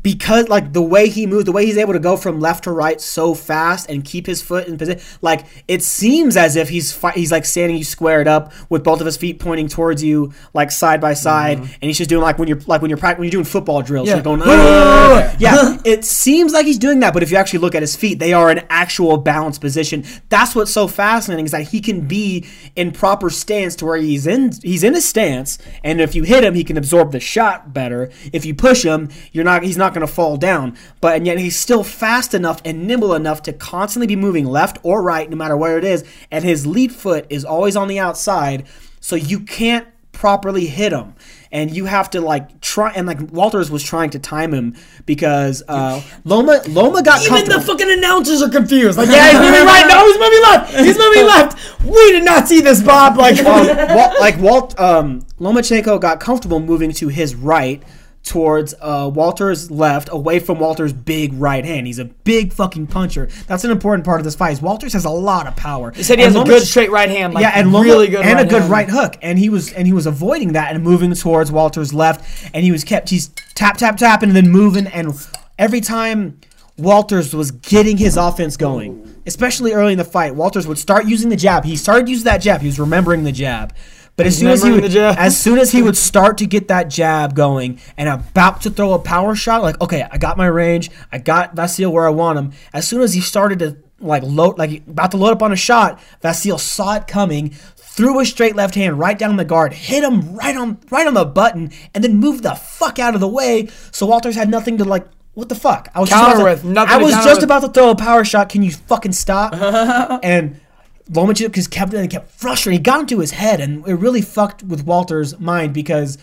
Because 0.03 0.49
like 0.49 0.73
the 0.73 0.83
way 0.83 1.09
he 1.09 1.27
moves, 1.27 1.45
the 1.45 1.53
way 1.53 1.65
he's 1.65 1.79
able 1.79 1.93
to 1.93 1.99
go 2.01 2.17
from 2.17 2.41
left 2.41 2.65
to 2.65 2.73
right 2.73 3.01
so 3.01 3.35
fast 3.35 3.89
and 3.89 4.05
keep 4.05 4.27
his 4.27 4.43
foot 4.43 4.67
in 4.67 4.77
position, 4.77 5.01
like 5.21 5.47
it 5.69 5.83
seems 5.83 6.37
as 6.37 6.57
if 6.57 6.69
he's 6.69 6.93
fi- 6.93 7.13
he's 7.13 7.31
like 7.31 7.45
standing 7.45 7.77
you 7.77 7.85
squared 7.85 8.27
up 8.27 8.53
with 8.69 8.83
both 8.83 9.01
of 9.01 9.07
his 9.07 9.17
feet 9.17 9.39
pointing 9.39 9.69
towards 9.69 10.03
you, 10.03 10.33
like 10.55 10.71
side 10.71 11.01
by 11.01 11.15
side, 11.15 11.59
mm-hmm. 11.59 11.73
and 11.75 11.83
he's 11.83 11.99
just 11.99 12.11
doing 12.11 12.23
like 12.23 12.39
when 12.39 12.49
you're 12.49 12.61
like 12.67 12.83
when 12.83 12.89
you're 12.89 12.99
prac- 12.99 13.19
when 13.19 13.25
you're 13.25 13.31
doing 13.31 13.45
football 13.45 13.83
drills, 13.83 14.09
Yeah. 14.09 14.15
you're 14.15 14.25
going. 14.25 14.41
Yeah, 15.39 15.79
it 15.85 16.05
seems 16.05 16.53
like 16.53 16.67
he's 16.67 16.79
doing 16.79 17.01
that, 17.01 17.15
but 17.15 17.23
if 17.23 17.31
you 17.31 17.37
actually 17.37 17.61
look 17.61 17.75
at 17.75 17.83
his 17.83 17.95
feet, 17.95 18.19
they 18.19 18.33
are 18.33 18.51
in 18.51 18.65
actual 18.71 19.17
balanced 19.19 19.61
position. 19.61 20.05
That's 20.29 20.55
what's 20.55 20.73
so 20.73 20.89
fascinating 20.89 21.45
is 21.45 21.53
that 21.53 21.69
he 21.69 21.81
can 21.81 22.07
be 22.07 22.47
in 22.75 22.91
proper 22.93 23.31
stance 23.31 23.77
to 23.77 23.87
where 23.87 23.97
he's 23.97 24.27
in 24.27 24.53
he's 24.63 24.83
in 24.83 24.97
a 24.97 25.01
stance, 25.01 25.59
and 25.85 26.01
if 26.01 26.15
you 26.15 26.25
hit 26.25 26.43
him, 26.43 26.55
he 26.55 26.65
can 26.65 26.77
absorb 26.77 27.13
the 27.13 27.21
shot 27.21 27.73
better. 27.73 28.11
If 28.33 28.45
you 28.45 28.55
push 28.55 28.85
him, 28.85 29.09
you're 29.31 29.45
not 29.45 29.63
he's 29.63 29.77
not 29.77 29.92
not 29.93 30.01
going 30.01 30.07
to 30.07 30.13
fall 30.13 30.37
down. 30.37 30.77
But 31.01 31.17
and 31.17 31.27
yet 31.27 31.39
he's 31.39 31.59
still 31.59 31.85
fast 31.85 32.35
enough 32.35 32.61
and 32.65 32.87
nimble 32.87 33.15
enough 33.15 33.43
to 33.43 33.53
constantly 33.53 34.07
be 34.07 34.17
moving 34.17 34.47
left 34.47 34.79
or 34.83 35.03
right, 35.03 35.29
no 35.29 35.37
matter 35.37 35.57
where 35.57 35.79
it 35.79 35.85
is. 35.85 36.05
And 36.31 36.45
his 36.45 36.67
lead 36.67 36.93
foot 36.93 37.27
is 37.29 37.45
always 37.45 37.77
on 37.77 37.89
the 37.89 37.99
outside, 37.99 38.67
so 39.01 39.17
you 39.17 39.41
can't 39.41 39.87
properly 40.13 40.67
hit 40.67 40.93
him. 40.93 41.15
And 41.51 41.75
you 41.75 41.85
have 41.85 42.09
to 42.11 42.23
like 42.23 42.63
try 42.63 42.93
and 42.93 43.07
like 43.07 43.21
Walters 43.31 43.71
was 43.71 43.83
trying 43.83 44.09
to 44.11 44.19
time 44.19 44.55
him 44.55 44.75
because 45.05 45.63
uh, 45.69 46.01
Loma 46.25 46.63
Loma 46.69 47.03
got 47.03 47.23
Even 47.27 47.47
the 47.47 47.61
fucking 47.61 47.91
announcers 47.91 48.41
are 48.41 48.49
confused. 48.49 48.97
Like, 48.97 49.11
yeah, 49.11 49.31
he's 49.33 49.41
moving 49.41 49.67
right. 49.67 49.87
No, 49.87 50.07
he's 50.07 50.19
moving 50.19 50.43
left. 50.43 50.75
He's 50.75 50.99
moving 50.99 51.27
left. 51.27 51.85
We 51.85 52.13
did 52.13 52.25
not 52.25 52.49
see 52.49 52.63
this, 52.63 52.83
Bob. 52.83 53.19
Like, 53.19 53.39
um, 53.45 53.67
Walt, 53.97 54.19
like 54.19 54.39
Walt, 54.39 54.81
um, 54.81 55.27
Lomachenko 55.39 56.01
got 56.01 56.21
comfortable 56.21 56.61
moving 56.61 56.93
to 56.93 57.09
his 57.09 57.35
right 57.35 57.83
towards 58.25 58.75
uh, 58.81 59.11
Walter's 59.13 59.71
left, 59.71 60.09
away 60.13 60.39
from 60.39 60.59
Walter's 60.59 60.93
big 60.93 61.33
right 61.35 61.65
hand. 61.65 61.87
He's 61.87 61.99
a 61.99 62.05
big 62.05 62.53
fucking 62.53 62.87
puncher. 62.87 63.29
That's 63.47 63.65
an 63.65 63.71
important 63.71 64.05
part 64.05 64.21
of 64.21 64.25
this 64.25 64.35
fight. 64.37 64.53
is 64.53 64.63
Walters 64.63 64.93
has 64.93 65.05
a 65.05 65.11
lot 65.11 65.47
of 65.47 65.57
power. 65.57 65.91
he 65.93 66.03
said 66.03 66.19
he 66.19 66.25
And 66.25 66.35
has 66.35 66.43
a 66.43 66.47
good 66.47 66.63
straight 66.63 66.91
right 66.91 67.11
hand. 67.11 67.35
Like, 67.35 67.43
yeah, 67.43 67.53
and 67.55 67.73
Loma, 67.73 67.85
really 67.85 68.09
good 68.09 68.25
and 68.25 68.37
right 68.37 68.47
a 68.47 68.49
good 68.49 68.63
hand. 68.63 68.73
right 68.73 68.89
hook, 68.89 69.17
and 69.23 69.39
he 69.39 69.49
was 69.49 69.73
and 69.73 69.87
he 69.87 69.93
was 69.93 70.07
avoiding 70.07 70.53
that 70.53 70.75
and 70.75 70.85
moving 70.85 71.13
towards 71.15 71.51
Walter's 71.51 71.93
left, 71.93 72.51
and 72.55 72.65
he 72.65 72.71
was 72.73 72.85
kept 72.85 73.09
he's 73.09 73.29
tap 73.55 73.77
tap 73.77 73.97
tapping 73.97 74.29
and 74.31 74.37
then 74.37 74.51
moving, 74.51 74.87
and 74.87 75.13
every 75.59 75.81
time 75.81 76.41
Walters 76.79 77.35
was 77.35 77.51
getting 77.51 77.97
his 77.97 78.17
offense 78.17 78.57
going, 78.57 79.21
especially 79.27 79.73
early 79.73 79.93
in 79.93 79.99
the 79.99 80.05
fight, 80.05 80.35
Walters 80.35 80.67
would 80.67 80.79
start 80.79 81.07
using 81.07 81.29
the 81.29 81.37
jab. 81.37 81.65
He 81.65 81.77
started 81.77 82.09
using 82.09 82.25
that 82.25 82.39
jab. 82.39 82.61
He 82.61 82.69
was 82.69 82.79
remembering 82.81 83.25
the 83.25 83.33
jab. 83.33 83.75
But 84.17 84.27
as 84.27 84.39
soon 84.39 84.49
as 84.49 84.63
he 84.63 84.71
would, 84.71 84.83
Remembering 84.83 85.05
the 85.05 85.15
jab. 85.15 85.19
as 85.19 85.41
soon 85.41 85.59
as 85.59 85.73
he 85.73 85.83
would 85.87 85.97
start 85.97 86.39
to 86.39 86.47
get 86.47 86.69
that 86.69 86.89
jab 86.91 87.35
going 87.35 87.81
and 87.97 88.09
about 88.09 88.61
to 88.63 88.71
throw 88.71 88.93
a 88.93 88.99
power 88.99 89.35
shot, 89.35 89.63
like 89.63 89.81
okay, 89.81 90.07
I 90.11 90.19
got 90.19 90.37
my 90.37 90.47
range, 90.47 90.91
I 91.11 91.19
got 91.19 91.57
Vasil 91.57 91.91
where 91.91 92.07
I 92.07 92.11
want 92.11 92.39
him. 92.39 92.53
As 92.75 92.87
soon 92.87 93.01
as 93.01 93.15
he 93.15 93.21
started 93.21 93.59
to 93.61 93.77
like 94.01 94.23
load, 94.25 94.59
like 94.59 94.87
about 94.87 95.13
to 95.13 95.17
load 95.17 95.31
up 95.33 95.43
on 95.43 95.53
a 95.53 95.57
shot, 95.57 96.01
Vasil 96.23 96.59
saw 96.61 96.97
it 96.97 97.07
coming, 97.07 97.51
threw 97.77 98.21
a 98.21 98.25
straight 98.27 98.55
left 98.57 98.75
hand 98.75 98.99
right 98.99 99.19
down 99.19 99.37
the 99.37 99.45
guard, 99.45 99.73
hit 99.73 100.05
him 100.05 100.35
right 100.37 100.57
on 100.57 100.79
right 100.91 101.07
on 101.07 101.15
the 101.15 101.25
button, 101.25 101.71
and 101.95 102.05
then 102.05 102.17
moved 102.17 102.43
the 102.43 102.55
fuck 102.55 102.99
out 102.99 103.15
of 103.15 103.21
the 103.21 103.29
way. 103.29 103.69
So 103.93 104.07
Walters 104.07 104.35
had 104.37 104.49
nothing 104.51 104.77
to 104.79 104.85
like. 104.85 105.07
What 105.35 105.49
the 105.49 105.55
fuck? 105.55 105.89
I 105.95 106.01
was 106.01 106.11
just 106.11 106.23
about 106.23 106.37
to- 106.37 106.45
with, 106.45 106.77
I 106.77 106.99
was 106.99 107.15
counter 107.15 107.25
just 107.27 107.37
with. 107.41 107.45
about 107.45 107.61
to 107.63 107.69
throw 107.69 107.89
a 107.89 107.97
power 107.97 108.23
shot. 108.23 108.51
Can 108.51 108.63
you 108.63 108.71
fucking 108.71 109.13
stop? 109.13 109.55
and 110.23 110.61
Lomachenko 111.11 111.53
just 111.53 111.71
kept 111.71 111.93
and 111.95 112.09
kept 112.11 112.31
frustrated. 112.31 112.79
He 112.81 112.83
got 112.83 113.01
into 113.01 113.19
his 113.19 113.33
head, 113.33 113.61
and 113.61 113.87
it 113.87 113.95
really 113.95 114.23
fucked 114.23 114.63
with 114.63 114.85
Walter's 114.87 115.39
mind 115.39 115.75
because 115.75 116.17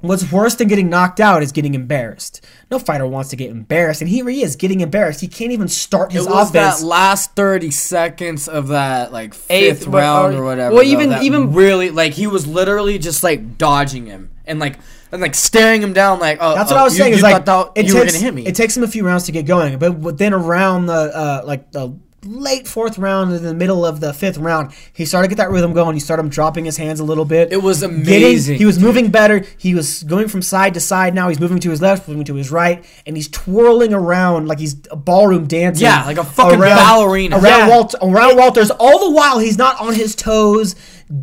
what's 0.00 0.32
worse 0.32 0.56
than 0.56 0.66
getting 0.66 0.88
knocked 0.90 1.20
out 1.20 1.42
is 1.42 1.52
getting 1.52 1.74
embarrassed. 1.74 2.44
No 2.70 2.78
fighter 2.80 3.06
wants 3.06 3.30
to 3.30 3.36
get 3.36 3.50
embarrassed, 3.50 4.00
and 4.00 4.08
here 4.10 4.28
he 4.28 4.42
is 4.42 4.56
getting 4.56 4.80
embarrassed. 4.80 5.20
He 5.20 5.28
can't 5.28 5.52
even 5.52 5.68
start 5.68 6.10
his 6.10 6.24
It 6.24 6.28
his 6.28 6.34
was 6.34 6.50
offense. 6.50 6.80
that 6.80 6.86
last 6.86 7.36
thirty 7.36 7.70
seconds 7.70 8.48
of 8.48 8.68
that 8.68 9.12
like 9.12 9.34
Eighth, 9.50 9.78
fifth 9.80 9.90
but- 9.90 9.98
round 9.98 10.34
or- 10.34 10.38
or 10.42 10.44
whatever. 10.44 10.74
well, 10.74 10.84
though, 10.84 10.90
even- 10.90 11.22
even- 11.22 11.52
really 11.52 11.90
like 11.90 12.14
he 12.14 12.26
was 12.26 12.46
literally 12.46 12.98
just 12.98 13.22
like 13.22 13.58
dodging 13.58 14.06
him 14.06 14.30
and 14.46 14.58
like 14.58 14.78
and 15.12 15.20
like 15.20 15.34
staring 15.34 15.82
him 15.82 15.92
down 15.92 16.18
like 16.18 16.38
oh 16.40 16.54
That's 16.54 16.70
what 16.70 16.78
oh, 16.78 16.80
I 16.80 16.84
was 16.84 16.94
you- 16.94 16.98
saying. 17.00 17.12
You, 17.12 17.16
is 17.18 17.22
like 17.22 17.42
it 17.46 17.46
you 17.86 17.92
takes 17.92 17.94
were 17.94 18.04
gonna 18.06 18.18
hit 18.18 18.34
me. 18.34 18.46
it 18.46 18.54
takes 18.56 18.76
him 18.76 18.82
a 18.82 18.88
few 18.88 19.06
rounds 19.06 19.24
to 19.24 19.32
get 19.32 19.44
going, 19.46 19.78
but 19.78 20.00
but 20.02 20.18
then 20.18 20.32
around 20.32 20.86
the 20.86 20.92
uh, 20.94 21.42
like 21.44 21.70
the 21.70 21.94
late 22.24 22.68
fourth 22.68 22.98
round, 22.98 23.32
in 23.34 23.42
the 23.42 23.54
middle 23.54 23.84
of 23.84 24.00
the 24.00 24.12
fifth 24.12 24.38
round, 24.38 24.72
he 24.92 25.04
started 25.04 25.28
to 25.28 25.34
get 25.34 25.42
that 25.42 25.50
rhythm 25.50 25.72
going. 25.72 25.94
He 25.94 26.00
started 26.00 26.30
dropping 26.30 26.64
his 26.64 26.76
hands 26.76 27.00
a 27.00 27.04
little 27.04 27.24
bit. 27.24 27.52
It 27.52 27.62
was 27.62 27.80
Getting- 27.80 28.02
amazing, 28.02 28.58
he 28.58 28.64
was 28.64 28.78
moving 28.78 29.10
better. 29.10 29.44
He 29.58 29.74
was 29.74 30.02
going 30.04 30.28
from 30.28 30.42
side 30.42 30.74
to 30.74 30.80
side. 30.80 31.14
Now 31.14 31.28
he's 31.28 31.40
moving 31.40 31.58
to 31.60 31.70
his 31.70 31.82
left, 31.82 32.08
moving 32.08 32.24
to 32.24 32.34
his 32.34 32.50
right, 32.50 32.84
and 33.06 33.16
he's 33.16 33.28
twirling 33.28 33.92
around 33.92 34.46
like 34.48 34.58
he's 34.58 34.76
a 34.90 34.96
ballroom 34.96 35.46
dancing. 35.46 35.84
Yeah, 35.84 36.04
like 36.04 36.18
a 36.18 36.24
fucking 36.24 36.58
ballerina. 36.60 37.36
around 37.36 37.44
Yeah. 37.44 37.68
Walt, 37.68 37.94
around 38.00 38.36
Walters. 38.36 38.70
All 38.70 38.98
the 39.00 39.10
while, 39.10 39.38
he's 39.38 39.58
not 39.58 39.80
on 39.80 39.94
his 39.94 40.14
toes, 40.14 40.74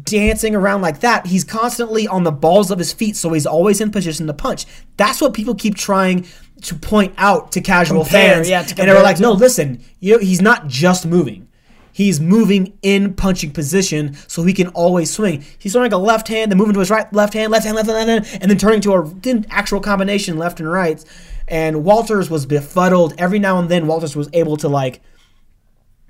dancing 0.03 0.55
around 0.55 0.81
like 0.81 0.99
that. 0.99 1.25
He's 1.27 1.43
constantly 1.43 2.07
on 2.07 2.23
the 2.23 2.31
balls 2.31 2.71
of 2.71 2.77
his 2.77 2.93
feet, 2.93 3.15
so 3.15 3.33
he's 3.33 3.45
always 3.45 3.81
in 3.81 3.91
position 3.91 4.27
to 4.27 4.33
punch. 4.33 4.65
That's 4.97 5.21
what 5.21 5.33
people 5.33 5.55
keep 5.55 5.75
trying 5.75 6.25
to 6.63 6.75
point 6.75 7.13
out 7.17 7.51
to 7.53 7.61
casual 7.61 8.03
Compare, 8.03 8.35
fans. 8.35 8.49
yeah, 8.49 8.63
to 8.63 8.81
and 8.81 8.89
they 8.89 8.93
were 8.93 9.01
like, 9.01 9.19
no, 9.19 9.31
listen, 9.31 9.83
you 9.99 10.17
he's 10.19 10.41
not 10.41 10.67
just 10.67 11.05
moving. 11.05 11.47
He's 11.91 12.19
moving 12.19 12.77
in 12.81 13.13
punching 13.15 13.51
position, 13.51 14.13
so 14.27 14.43
he 14.43 14.53
can 14.53 14.67
always 14.69 15.11
swing. 15.11 15.43
He's 15.57 15.73
throwing 15.73 15.91
like 15.91 15.99
a 15.99 16.01
left 16.01 16.27
hand, 16.27 16.51
then 16.51 16.57
moving 16.57 16.73
to 16.73 16.79
his 16.79 16.89
right, 16.89 17.11
left 17.13 17.33
hand, 17.33 17.51
left 17.51 17.65
hand, 17.65 17.75
left 17.75 17.89
hand, 17.89 18.07
left 18.07 18.29
hand, 18.31 18.41
and 18.41 18.49
then 18.49 18.57
turning 18.57 18.79
to 18.81 18.93
a 18.93 19.09
then 19.15 19.45
actual 19.49 19.81
combination 19.81 20.37
left 20.37 20.59
and 20.59 20.71
right. 20.71 21.03
And 21.47 21.83
Walters 21.83 22.29
was 22.29 22.45
befuddled. 22.45 23.15
Every 23.17 23.39
now 23.39 23.59
and 23.59 23.69
then, 23.69 23.87
Walters 23.87 24.15
was 24.15 24.29
able 24.33 24.55
to 24.57 24.69
like 24.69 25.01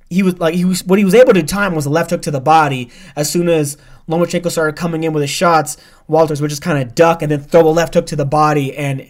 he 0.09 0.23
was 0.23 0.39
like 0.39 0.55
he 0.55 0.65
was 0.65 0.83
what 0.85 0.99
he 0.99 1.05
was 1.05 1.13
able 1.13 1.33
to 1.33 1.43
time 1.43 1.75
was 1.75 1.85
a 1.85 1.89
left 1.89 2.09
hook 2.09 2.21
to 2.23 2.31
the 2.31 2.41
body. 2.41 2.89
As 3.15 3.31
soon 3.31 3.47
as 3.47 3.77
Lomachenko 4.07 4.51
started 4.51 4.75
coming 4.75 5.03
in 5.03 5.13
with 5.13 5.21
his 5.21 5.29
shots, 5.29 5.77
Walters 6.07 6.41
would 6.41 6.49
just 6.49 6.61
kind 6.61 6.81
of 6.81 6.95
duck 6.95 7.21
and 7.21 7.31
then 7.31 7.41
throw 7.41 7.61
a 7.61 7.69
left 7.69 7.93
hook 7.93 8.07
to 8.07 8.15
the 8.15 8.25
body, 8.25 8.75
and 8.75 9.09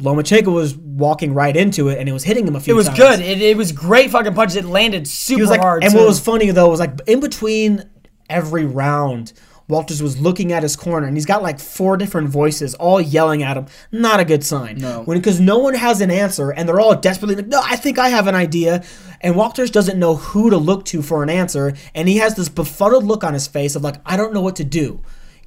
Lomachenko 0.00 0.52
was 0.52 0.76
walking 0.76 1.34
right 1.34 1.56
into 1.56 1.88
it, 1.88 1.98
and 1.98 2.08
it 2.08 2.12
was 2.12 2.24
hitting 2.24 2.46
him 2.46 2.56
a 2.56 2.60
few. 2.60 2.74
Times. 2.74 2.86
It 2.86 2.90
was 2.90 2.98
times. 2.98 3.18
good. 3.18 3.26
It, 3.26 3.42
it 3.42 3.56
was 3.56 3.72
great 3.72 4.10
fucking 4.10 4.34
punches. 4.34 4.56
It 4.56 4.64
landed 4.64 5.06
super 5.06 5.46
like, 5.46 5.60
hard. 5.60 5.84
and 5.84 5.92
too. 5.92 5.98
what 5.98 6.06
was 6.08 6.20
funny 6.20 6.50
though 6.50 6.68
was 6.68 6.80
like 6.80 7.00
in 7.06 7.20
between 7.20 7.88
every 8.28 8.64
round, 8.64 9.32
Walters 9.68 10.02
was 10.02 10.20
looking 10.20 10.52
at 10.52 10.62
his 10.62 10.76
corner, 10.76 11.06
and 11.06 11.16
he's 11.16 11.26
got 11.26 11.42
like 11.42 11.60
four 11.60 11.96
different 11.96 12.28
voices 12.28 12.74
all 12.74 13.00
yelling 13.00 13.42
at 13.42 13.56
him. 13.56 13.66
Not 13.90 14.20
a 14.20 14.24
good 14.24 14.44
sign. 14.44 14.78
No. 14.78 15.02
when 15.04 15.18
because 15.18 15.40
no 15.40 15.58
one 15.58 15.74
has 15.74 16.00
an 16.00 16.10
answer, 16.10 16.50
and 16.50 16.68
they're 16.68 16.80
all 16.80 16.96
desperately 16.96 17.36
like, 17.36 17.46
no, 17.46 17.60
I 17.62 17.76
think 17.76 17.98
I 17.98 18.08
have 18.08 18.26
an 18.26 18.34
idea. 18.34 18.82
And 19.20 19.36
Walters 19.36 19.70
doesn't 19.70 19.98
know 19.98 20.16
who 20.16 20.50
to 20.50 20.56
look 20.56 20.84
to 20.86 21.00
for 21.00 21.22
an 21.22 21.30
answer, 21.30 21.74
and 21.94 22.08
he 22.08 22.16
has 22.16 22.34
this 22.34 22.48
befuddled 22.48 23.04
look 23.04 23.22
on 23.22 23.34
his 23.34 23.46
face 23.46 23.76
of 23.76 23.82
like, 23.82 23.96
I 24.04 24.16
don't 24.16 24.34
know 24.34 24.42
what 24.42 24.56
to 24.56 24.64
do. 24.64 25.00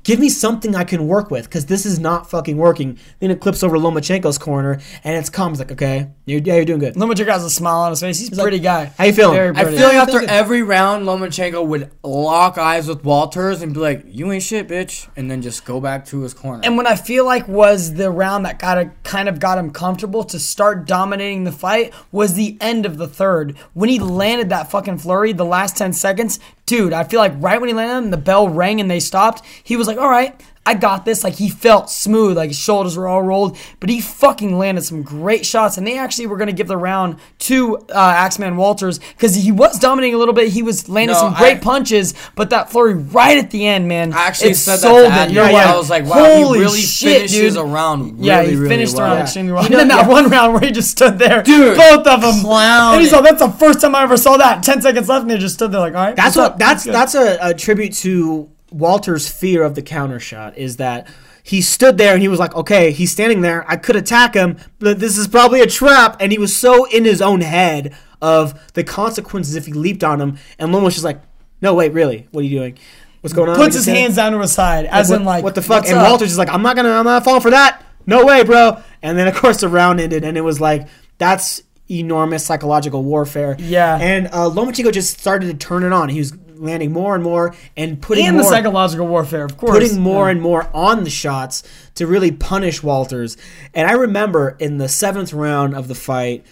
Give 0.06 0.20
me 0.20 0.30
something 0.30 0.76
I 0.76 0.84
can 0.84 1.08
work 1.08 1.32
with, 1.32 1.46
because 1.46 1.66
this 1.66 1.84
is 1.84 2.00
not 2.00 2.30
fucking 2.30 2.58
working. 2.58 3.00
Then 3.20 3.32
it 3.32 3.42
clips 3.42 3.64
over 3.64 3.76
Lomachenko's 3.78 4.38
corner, 4.38 4.80
and 5.04 5.18
it's 5.18 5.32
calm. 5.32 5.52
He's 5.52 5.60
like, 5.60 5.72
okay, 5.72 6.12
you're, 6.26 6.40
yeah, 6.42 6.58
you're 6.58 6.66
doing 6.66 6.80
good. 6.80 6.94
Lomachenko 6.94 7.26
has 7.26 7.44
a 7.44 7.50
smile 7.50 7.80
on 7.80 7.90
his 7.90 8.02
face. 8.02 8.20
He's 8.20 8.32
a 8.32 8.36
like, 8.36 8.44
pretty 8.44 8.60
guy. 8.60 8.86
How 9.00 9.06
you 9.06 9.14
feeling? 9.14 9.36
Very 9.36 9.56
I 9.56 9.66
feel 9.66 9.88
like 9.88 9.96
after 9.96 10.22
every 10.22 10.62
round, 10.62 11.08
Lomachenko 11.08 11.66
would 11.66 11.90
lock 12.04 12.60
eyes 12.60 12.88
with 12.88 13.04
Walters 13.04 13.64
and 13.64 13.74
be 13.74 13.80
like, 13.80 14.04
"You 14.08 14.32
ain't 14.32 14.44
shit, 14.44 14.68
bitch," 14.68 15.10
and 15.16 15.30
then 15.30 15.42
just 15.42 15.66
go 15.66 15.82
back 15.82 16.06
to 16.06 16.22
his 16.22 16.36
corner. 16.36 16.62
And 16.64 16.78
what 16.78 16.88
I 16.88 16.96
feel 16.96 17.26
like 17.26 17.48
was 17.48 17.96
the 17.96 18.12
round 18.12 18.46
that 18.46 18.60
got 18.60 19.04
kind 19.04 19.28
of 19.28 19.40
got 19.40 19.58
him 19.58 19.72
comfortable 19.72 20.24
to 20.26 20.38
start 20.38 20.86
dominating 20.86 21.46
the 21.46 21.52
fight 21.52 21.94
was 22.12 22.36
the 22.36 22.58
end 22.62 22.86
of 22.86 22.98
the 22.98 23.08
third. 23.08 23.58
When 23.74 23.90
he 23.90 23.98
landed 23.98 24.50
that 24.50 24.70
fucking 24.70 25.00
flurry, 25.00 25.34
the 25.34 25.46
last 25.46 25.78
10 25.78 25.94
seconds, 25.94 26.40
dude, 26.66 26.94
I 26.94 27.04
feel 27.04 27.20
like 27.20 27.34
right 27.38 27.60
when 27.60 27.68
he 27.68 27.74
landed 27.74 28.12
the 28.12 28.18
bell 28.18 28.50
rang 28.50 28.82
and 28.82 28.90
they 28.90 29.00
stopped. 29.00 29.44
He 29.64 29.76
was 29.76 29.88
like, 29.88 29.98
all 29.98 30.10
right, 30.10 30.40
I 30.66 30.74
got 30.74 31.06
this. 31.06 31.24
Like 31.24 31.36
he 31.36 31.50
felt 31.50 31.90
smooth, 31.92 32.38
like 32.38 32.50
his 32.50 32.58
shoulders 32.60 32.98
were 32.98 33.08
all 33.08 33.22
rolled, 33.22 33.58
but 33.80 33.90
he 33.90 34.02
fucking 34.02 34.58
landed 34.58 34.84
some 34.84 35.04
great 35.04 35.46
shots. 35.46 35.78
And 35.78 35.86
they 35.86 35.98
actually 35.98 36.28
were 36.28 36.38
going 36.38 36.48
to 36.48 36.54
give 36.54 36.68
the 36.68 36.78
round 36.78 37.18
to 37.40 37.78
uh, 37.78 37.84
Axeman 37.94 38.58
Walters 38.58 38.98
because 39.00 39.36
he 39.36 39.52
was 39.52 39.78
dominating 39.80 40.16
a 40.16 40.18
little 40.18 40.34
bit. 40.34 40.50
He 40.50 40.64
was 40.64 40.90
landing 40.90 41.14
No, 41.14 41.20
some 41.20 41.34
great 41.36 41.58
I- 41.58 41.60
punches, 41.60 42.14
but 42.36 42.50
that 42.50 42.72
flurry 42.72 42.96
right 42.96 43.38
at 43.38 43.52
the 43.52 43.66
end, 43.68 43.88
man, 43.88 44.12
I 44.14 44.26
actually 44.28 44.52
it 44.52 44.56
said 44.56 44.78
that 44.78 44.80
sold 44.80 45.12
to 45.14 45.24
it. 45.24 45.32
You're 45.32 45.46
Yeah, 45.46 45.52
like, 45.52 45.68
I 45.68 45.78
was 45.78 45.90
like, 45.90 46.06
wow, 46.06 46.24
he 46.36 46.42
holy 46.44 46.60
really 46.62 46.80
shit, 46.82 47.18
finishes 47.30 47.54
dude. 47.54 47.62
a 47.64 47.66
round 47.66 48.24
yeah, 48.26 48.42
he 48.44 48.56
really 48.56 48.70
finished 48.70 48.94
the 48.96 49.00
well. 49.02 49.08
round 49.10 49.18
Yeah. 49.20 49.24
extremely 49.24 49.52
well. 49.54 49.64
He 49.64 49.68
And 49.68 49.80
then 49.82 49.88
know- 49.88 49.98
that 49.98 50.10
one 50.10 50.30
round 50.30 50.54
where 50.54 50.62
he 50.62 50.72
just 50.72 50.92
stood 50.92 51.20
there, 51.20 51.44
Dude, 51.44 51.78
both 51.78 52.08
of 52.08 52.22
them, 52.22 52.42
clowning. 52.42 52.94
and 52.96 53.02
he's 53.04 53.12
like, 53.12 53.24
"That's 53.24 53.40
the 53.42 53.50
first 53.52 53.82
time 53.82 53.94
I 53.96 54.04
ever 54.04 54.18
saw 54.18 54.38
that." 54.38 54.64
Ten 54.64 54.82
seconds 54.82 55.08
left, 55.10 55.22
and 55.22 55.30
they 55.30 55.38
just 55.38 55.56
stood 55.56 55.72
there 55.72 55.80
like, 55.82 55.94
"All 55.94 56.06
right." 56.06 56.16
That's 56.16 56.36
what 56.36 56.54
up? 56.54 56.58
that's 56.60 56.86
good." 56.86 56.94
that's 56.96 57.14
a, 57.16 57.38
a 57.42 57.54
tribute 57.54 57.94
to 57.98 58.50
Walter's 58.76 59.30
fear 59.30 59.64
of 59.64 59.74
the 59.74 59.82
counter 59.82 60.20
shot 60.20 60.58
is 60.58 60.78
that 60.78 61.08
he 61.44 61.62
stood 61.62 61.98
there 61.98 62.14
and 62.14 62.22
he 62.22 62.28
was 62.28 62.40
like, 62.40 62.54
okay, 62.56 62.92
he's 62.92 63.12
standing 63.12 63.42
there. 63.42 63.64
I 63.70 63.78
could 63.78 63.96
attack 63.96 64.34
him, 64.34 64.58
but 64.80 65.00
this 65.00 65.18
is 65.18 65.28
probably 65.28 65.62
a 65.62 65.68
trap. 65.68 66.18
And 66.20 66.32
he 66.32 66.38
was 66.38 66.56
so 66.56 66.86
in 66.86 67.06
his 67.06 67.22
own 67.22 67.40
head 67.42 67.96
of 68.22 68.74
the 68.74 68.84
consequences 68.84 69.56
if 69.56 69.66
he 69.66 69.72
leaped 69.72 70.04
on 70.04 70.20
him. 70.20 70.38
And 70.60 70.74
Loma 70.74 70.86
was 70.86 70.96
just 70.96 71.06
like, 71.06 71.22
no, 71.62 71.74
wait, 71.74 71.94
really? 71.94 72.28
What 72.32 72.42
are 72.42 72.44
you 72.44 72.60
doing? 72.60 72.78
What's 73.22 73.34
going 73.34 73.50
on? 73.50 73.56
puts 73.56 73.76
his 73.76 73.86
hands 73.86 74.18
down 74.18 74.34
to 74.34 74.40
his 74.40 74.52
side, 74.52 74.86
as 74.86 75.10
what, 75.10 75.20
in 75.20 75.26
like, 75.26 75.44
what 75.44 75.56
the 75.56 75.62
fuck? 75.62 75.88
And 75.88 75.98
up? 75.98 76.10
Walter's 76.10 76.30
just 76.30 76.38
like, 76.38 76.50
I'm 76.50 76.62
not 76.62 76.76
gonna, 76.76 76.92
I'm 76.92 77.06
not 77.06 77.24
falling 77.24 77.42
for 77.42 77.52
that. 77.52 77.84
No 78.06 78.26
way, 78.26 78.44
bro. 78.44 78.82
And 79.02 79.18
then 79.18 79.28
of 79.28 79.36
course 79.36 79.62
the 79.62 79.70
round 79.70 80.00
ended, 80.00 80.24
and 80.24 80.38
it 80.38 80.42
was 80.42 80.60
like 80.60 80.88
that's 81.18 81.64
enormous 81.90 82.46
psychological 82.46 83.04
warfare. 83.04 83.56
Yeah. 83.60 83.98
And 84.00 84.28
uh, 84.28 84.50
Lomachenko 84.50 84.92
just 84.92 85.20
started 85.20 85.48
to 85.48 85.54
turn 85.54 85.84
it 85.84 85.94
on. 85.94 86.10
He 86.10 86.20
was 86.20 86.34
landing 86.58 86.92
more 86.92 87.16
and 87.16 87.24
more 87.24 87.54
and 87.78 88.02
putting 88.02 88.26
and 88.28 88.36
more, 88.38 88.44
the 88.44 88.50
psychological 88.50 89.08
warfare, 89.08 89.46
of 89.46 89.58
course, 89.58 89.72
putting 89.72 90.00
more 90.00 90.26
Yeah. 90.28 90.32
and 90.32 90.42
more 90.42 90.70
on 90.74 91.04
the 91.04 91.10
shots 91.10 91.64
to 91.96 92.08
really 92.08 92.32
punish 92.32 92.82
Walters. 92.84 93.38
And 93.74 93.88
I 93.88 93.94
remember 93.94 94.56
in 94.60 94.78
the 94.78 94.90
seventh 94.90 95.34
round 95.34 95.76
of 95.76 95.88
the 95.88 95.96
fight 95.96 96.46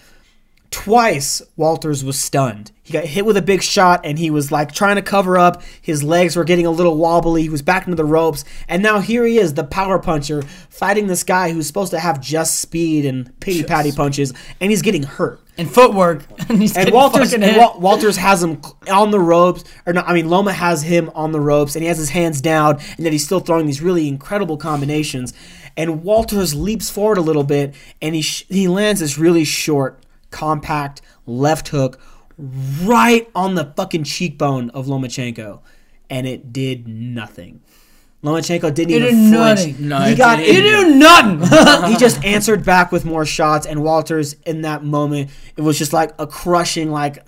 Twice, 0.70 1.40
Walters 1.56 2.02
was 2.02 2.18
stunned. 2.18 2.72
He 2.82 2.92
got 2.92 3.04
hit 3.04 3.24
with 3.24 3.36
a 3.36 3.42
big 3.42 3.62
shot 3.62 4.00
and 4.02 4.18
he 4.18 4.28
was 4.28 4.50
like 4.50 4.72
trying 4.72 4.96
to 4.96 5.02
cover 5.02 5.38
up. 5.38 5.62
His 5.80 6.02
legs 6.02 6.34
were 6.34 6.42
getting 6.42 6.66
a 6.66 6.70
little 6.72 6.96
wobbly. 6.96 7.42
He 7.42 7.48
was 7.48 7.62
back 7.62 7.86
into 7.86 7.94
the 7.94 8.04
ropes. 8.04 8.44
And 8.68 8.82
now 8.82 8.98
here 8.98 9.24
he 9.24 9.38
is, 9.38 9.54
the 9.54 9.62
power 9.62 10.00
puncher, 10.00 10.42
fighting 10.42 11.06
this 11.06 11.22
guy 11.22 11.52
who's 11.52 11.68
supposed 11.68 11.92
to 11.92 12.00
have 12.00 12.20
just 12.20 12.60
speed 12.60 13.06
and 13.06 13.38
pity 13.38 13.62
patty 13.62 13.92
punches, 13.92 14.32
and 14.60 14.72
he's 14.72 14.82
getting 14.82 15.04
hurt. 15.04 15.40
And 15.56 15.70
footwork. 15.70 16.24
and 16.48 16.60
he's 16.60 16.76
And 16.76 16.92
Walters, 16.92 17.32
and. 17.32 17.56
Wa- 17.56 17.76
Walters 17.78 18.16
has 18.16 18.42
him 18.42 18.60
on 18.90 19.10
the 19.10 19.20
ropes, 19.20 19.64
or 19.86 19.92
no, 19.92 20.00
I 20.02 20.12
mean 20.14 20.28
Loma 20.28 20.52
has 20.52 20.82
him 20.82 21.10
on 21.14 21.32
the 21.32 21.40
ropes, 21.40 21.76
and 21.76 21.82
he 21.82 21.88
has 21.88 21.98
his 21.98 22.10
hands 22.10 22.40
down, 22.40 22.78
and 22.96 23.04
then 23.06 23.12
he's 23.12 23.24
still 23.24 23.40
throwing 23.40 23.66
these 23.66 23.80
really 23.80 24.08
incredible 24.08 24.56
combinations. 24.56 25.32
And 25.76 26.02
Walters 26.02 26.54
leaps 26.54 26.90
forward 26.90 27.18
a 27.18 27.22
little 27.22 27.44
bit, 27.44 27.74
and 28.02 28.14
he 28.14 28.22
sh- 28.22 28.46
he 28.48 28.68
lands 28.68 29.00
this 29.00 29.18
really 29.18 29.44
short, 29.44 30.02
compact 30.30 31.02
left 31.26 31.68
hook 31.68 32.00
right 32.82 33.30
on 33.34 33.54
the 33.54 33.72
fucking 33.76 34.04
cheekbone 34.04 34.70
of 34.70 34.86
Lomachenko, 34.86 35.60
and 36.10 36.26
it 36.26 36.52
did 36.52 36.88
nothing. 36.88 37.60
Lomachenko 38.24 38.74
didn't 38.74 38.90
It 38.94 39.02
even 39.02 39.30
did 39.30 39.34
flinch. 39.36 39.58
nothing. 39.78 39.88
No, 39.88 40.00
he 40.00 40.12
it 40.12 40.16
got 40.16 40.36
didn't. 40.38 40.54
He 40.54 40.60
did 40.62 40.96
nothing. 40.96 41.88
he 41.92 41.96
just 41.98 42.24
answered 42.24 42.64
back 42.64 42.90
with 42.90 43.04
more 43.04 43.24
shots 43.26 43.66
and 43.66 43.82
Walters 43.84 44.32
in 44.46 44.62
that 44.62 44.82
moment 44.82 45.30
it 45.56 45.60
was 45.62 45.78
just 45.78 45.92
like 45.92 46.12
a 46.18 46.26
crushing 46.26 46.90
like 46.90 47.24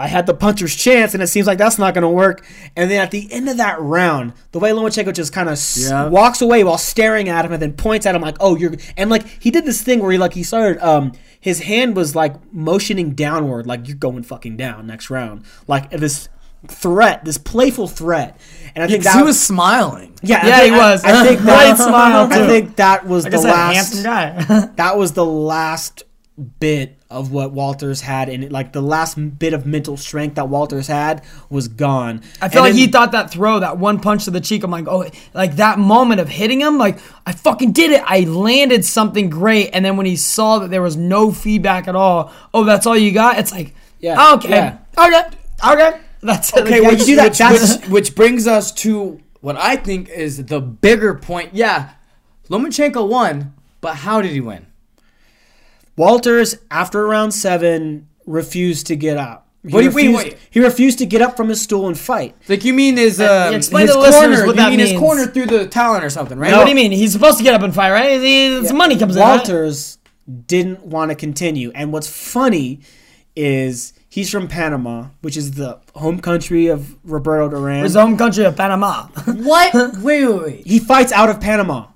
I 0.00 0.06
had 0.06 0.26
the 0.26 0.34
puncher's 0.34 0.76
chance 0.76 1.12
and 1.14 1.22
it 1.22 1.26
seems 1.26 1.48
like 1.48 1.58
that's 1.58 1.76
not 1.78 1.92
going 1.92 2.02
to 2.02 2.08
work 2.08 2.46
and 2.76 2.88
then 2.90 3.00
at 3.02 3.10
the 3.10 3.32
end 3.32 3.48
of 3.48 3.56
that 3.56 3.80
round 3.80 4.32
the 4.52 4.60
way 4.60 4.70
Lomachenko 4.70 5.12
just 5.12 5.32
kind 5.32 5.48
of 5.48 5.58
Yeah. 5.76 6.08
walks 6.08 6.40
away 6.40 6.62
while 6.62 6.78
staring 6.78 7.28
at 7.28 7.44
him 7.44 7.52
and 7.52 7.60
then 7.60 7.72
points 7.72 8.06
at 8.06 8.14
him 8.14 8.22
like 8.22 8.36
oh 8.38 8.56
you're 8.56 8.74
and 8.96 9.10
like 9.10 9.26
he 9.42 9.50
did 9.50 9.64
this 9.64 9.82
thing 9.82 9.98
where 10.00 10.12
he 10.12 10.18
like 10.18 10.34
he 10.34 10.42
started 10.44 10.78
um 10.86 11.12
his 11.40 11.60
hand 11.60 11.96
was 11.96 12.14
like 12.14 12.34
motioning 12.52 13.14
downward 13.14 13.66
like 13.66 13.88
you're 13.88 13.96
going 13.96 14.22
fucking 14.22 14.56
down 14.56 14.86
next 14.86 15.10
round 15.10 15.44
like 15.66 15.90
this 15.90 16.28
threat 16.68 17.24
this 17.24 17.38
playful 17.38 17.88
threat 17.88 18.38
and 18.74 18.84
I 18.84 18.86
think 18.86 19.00
Because 19.00 19.14
that 19.14 19.18
he 19.20 19.24
was 19.24 19.40
smiling. 19.40 20.14
yeah, 20.22 20.40
I 20.42 20.46
Yeah, 20.48 20.58
think- 20.60 20.72
he 20.74 20.78
was. 20.78 21.04
I, 21.04 21.20
I 21.20 21.26
think 21.26 21.40
Great 21.40 21.46
that, 21.48 21.76
smile, 21.78 22.28
I 22.30 22.46
think 22.46 22.76
that 22.76 23.06
was 23.06 23.24
Like 23.24 23.32
the 23.32 23.40
last 23.40 24.02
guy. 24.04 24.68
that 24.76 24.96
was 24.96 25.12
the 25.12 25.24
last 25.24 26.04
bit 26.60 26.94
of 27.10 27.32
what 27.32 27.50
Walters 27.52 28.00
had, 28.02 28.28
and 28.28 28.44
it, 28.44 28.52
like 28.52 28.72
the 28.72 28.82
last 28.82 29.16
bit 29.38 29.54
of 29.54 29.66
mental 29.66 29.96
strength 29.96 30.36
that 30.36 30.48
Walters 30.48 30.86
had 30.86 31.24
was 31.50 31.66
gone. 31.66 32.20
I 32.40 32.48
feel 32.48 32.62
And 32.62 32.72
like 32.74 32.78
he 32.78 32.86
thought 32.86 33.10
that 33.12 33.30
throw, 33.30 33.58
that 33.60 33.78
one 33.78 33.98
punch 33.98 34.26
to 34.26 34.30
the 34.30 34.40
cheek. 34.40 34.62
I'm 34.62 34.70
like, 34.70 34.86
oh, 34.86 35.08
like 35.34 35.56
that 35.56 35.78
moment 35.80 36.20
of 36.20 36.28
hitting 36.28 36.60
him, 36.60 36.76
like 36.78 36.98
I 37.26 37.32
fucking 37.32 37.72
did 37.72 37.90
it. 37.90 38.02
I 38.06 38.20
landed 38.20 38.84
something 38.84 39.30
great, 39.30 39.70
and 39.72 39.84
then 39.84 39.96
when 39.96 40.06
he 40.06 40.14
saw 40.16 40.58
that 40.60 40.70
there 40.70 40.82
was 40.82 40.96
no 40.96 41.32
feedback 41.32 41.88
at 41.88 41.96
all, 41.96 42.30
oh, 42.54 42.62
that's 42.64 42.86
all 42.86 42.96
you 42.96 43.10
got. 43.10 43.38
It's 43.38 43.50
like, 43.50 43.74
Yeah, 43.98 44.34
okay, 44.34 44.50
yeah. 44.50 44.78
okay, 44.96 45.22
okay. 45.66 46.00
That's 46.22 46.52
it. 46.56 46.62
Okay, 46.64 46.80
well, 46.80 46.94
you 46.96 47.04
do 47.04 47.16
that. 47.16 47.30
Which, 47.30 47.38
That's 47.38 47.76
which, 47.78 47.88
which 47.90 48.14
brings 48.14 48.46
us 48.46 48.72
to 48.72 49.20
what 49.40 49.56
I 49.56 49.76
think 49.76 50.08
is 50.08 50.44
the 50.46 50.60
bigger 50.60 51.14
point. 51.14 51.54
Yeah, 51.54 51.90
Lomachenko 52.48 53.08
won, 53.08 53.54
but 53.80 53.96
how 53.96 54.20
did 54.20 54.32
he 54.32 54.40
win? 54.40 54.66
Walters 55.96 56.56
after 56.70 57.06
round 57.06 57.34
seven 57.34 58.08
refused 58.26 58.86
to 58.88 58.96
get 58.96 59.16
up. 59.16 59.46
He 59.66 59.72
What 59.74 59.80
do 59.80 59.86
you- 59.86 59.90
wait, 59.92 60.06
refused, 60.06 60.24
wait. 60.24 60.38
He 60.50 60.60
refused 60.60 60.98
to 60.98 61.06
get 61.06 61.20
up 61.20 61.36
from 61.36 61.48
his 61.48 61.60
stool 61.60 61.88
and 61.88 61.98
fight. 61.98 62.36
Like 62.48 62.64
you 62.64 62.72
mean 62.72 62.96
his 62.96 63.20
um, 63.20 63.54
explain 63.54 63.82
his 63.86 63.90
to 63.94 64.00
the 64.00 64.00
listeners 64.06 64.22
corner? 64.22 64.46
what 64.46 64.56
you 64.56 64.62
that 64.62 64.70
mean 64.70 64.78
his 64.78 64.98
corner 64.98 65.26
through 65.26 65.46
the 65.46 65.66
talent 65.66 66.04
or 66.04 66.10
something, 66.10 66.38
right? 66.38 66.52
What 66.52 66.64
do 66.64 66.70
you 66.70 66.76
mean? 66.76 66.92
He's 66.92 67.12
supposed 67.12 67.38
to 67.38 67.44
get 67.44 67.54
up 67.54 67.62
and 67.62 67.74
fight, 67.74 67.90
right? 67.90 68.20
He- 68.20 68.60
His 68.60 68.72
money 68.72 68.96
comes 68.96 69.16
in. 69.16 69.22
right? 69.22 69.36
Walters 69.38 69.98
didn't 70.46 70.84
want 70.84 71.10
to 71.10 71.14
continue. 71.16 71.72
And 71.74 71.92
what's 71.92 72.08
funny 72.08 72.80
is 73.34 73.92
he's 74.18 74.30
from 74.30 74.48
Panama, 74.48 75.06
which 75.20 75.36
is 75.36 75.52
the 75.52 75.78
home 75.94 76.18
country 76.20 76.66
of 76.66 76.96
Roberto 77.04 77.48
Duran. 77.48 77.84
His 77.84 77.94
home 77.94 78.16
country 78.18 78.44
of 78.44 78.56
Panama. 78.56 79.06
What? 79.26 79.72
wait, 80.02 80.02
wait, 80.02 80.42
wait. 80.42 80.66
he 80.66 80.78
fights 80.80 81.12
out 81.12 81.28
of 81.30 81.40
Panama. 81.40 81.86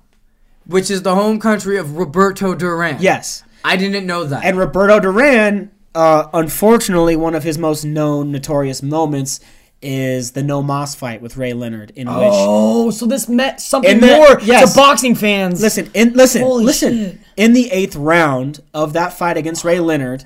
Which 0.65 0.89
is 0.89 1.01
the 1.01 1.13
home 1.15 1.39
country 1.41 1.77
of 1.77 1.97
Roberto 1.97 2.55
Duran. 2.55 2.97
Yes. 3.01 3.43
I 3.65 3.75
didn't 3.75 4.05
know 4.07 4.23
that. 4.23 4.45
And 4.45 4.57
Roberto 4.57 5.01
Duran, 5.01 5.71
uh, 5.93 6.27
unfortunately, 6.33 7.17
one 7.17 7.35
of 7.35 7.43
his 7.43 7.57
most 7.57 7.83
known, 7.83 8.31
notorious 8.31 8.81
moments 8.81 9.41
is 9.81 10.31
the 10.31 10.41
No 10.41 10.63
Mas 10.63 10.95
fight 10.95 11.21
with 11.21 11.35
Ray 11.35 11.51
Leonard, 11.51 11.91
in 11.97 12.07
which 12.07 12.15
Oh, 12.17 12.89
so 12.91 13.05
this 13.05 13.27
meant 13.27 13.59
something 13.59 13.99
the- 13.99 14.07
more 14.15 14.39
yes. 14.41 14.71
to 14.73 14.79
boxing 14.79 15.15
fans. 15.15 15.61
listen, 15.61 15.89
in 15.93 16.13
listen, 16.13 16.41
Holy 16.41 16.63
listen. 16.63 16.93
shit. 16.93 17.19
In 17.35 17.51
the 17.51 17.69
eighth 17.71 17.97
round 17.97 18.61
of 18.73 18.93
that 18.93 19.11
fight 19.11 19.35
against 19.35 19.65
Ray 19.65 19.81
Leonard, 19.81 20.23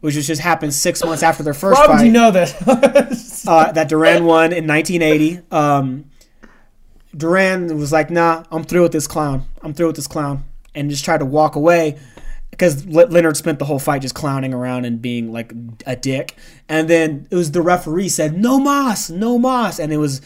which 0.00 0.16
was 0.16 0.26
just 0.26 0.40
happened 0.40 0.72
six 0.72 1.02
months 1.04 1.22
after 1.22 1.42
their 1.42 1.54
first 1.54 1.78
Why 1.78 1.86
fight, 1.86 1.96
would 1.98 2.06
you 2.06 2.12
know 2.12 2.30
this? 2.30 2.54
uh, 3.48 3.72
that 3.72 3.88
Duran 3.88 4.24
won 4.24 4.52
in 4.52 4.66
1980. 4.66 5.40
Um, 5.50 6.10
Duran 7.16 7.76
was 7.78 7.92
like, 7.92 8.10
"Nah, 8.10 8.44
I'm 8.50 8.64
through 8.64 8.82
with 8.82 8.92
this 8.92 9.06
clown. 9.06 9.44
I'm 9.62 9.74
through 9.74 9.88
with 9.88 9.96
this 9.96 10.06
clown," 10.06 10.44
and 10.74 10.90
just 10.90 11.04
tried 11.04 11.18
to 11.18 11.24
walk 11.24 11.56
away 11.56 11.98
because 12.50 12.86
Leonard 12.86 13.36
spent 13.36 13.58
the 13.58 13.64
whole 13.64 13.78
fight 13.78 14.02
just 14.02 14.14
clowning 14.14 14.52
around 14.52 14.84
and 14.84 15.00
being 15.00 15.32
like 15.32 15.52
a 15.86 15.96
dick. 15.96 16.36
And 16.68 16.88
then 16.88 17.26
it 17.30 17.36
was 17.36 17.52
the 17.52 17.62
referee 17.62 18.08
said, 18.08 18.38
"No 18.38 18.58
mas, 18.58 19.10
no 19.10 19.38
mas," 19.38 19.80
and 19.80 19.92
it 19.92 19.98
was 19.98 20.20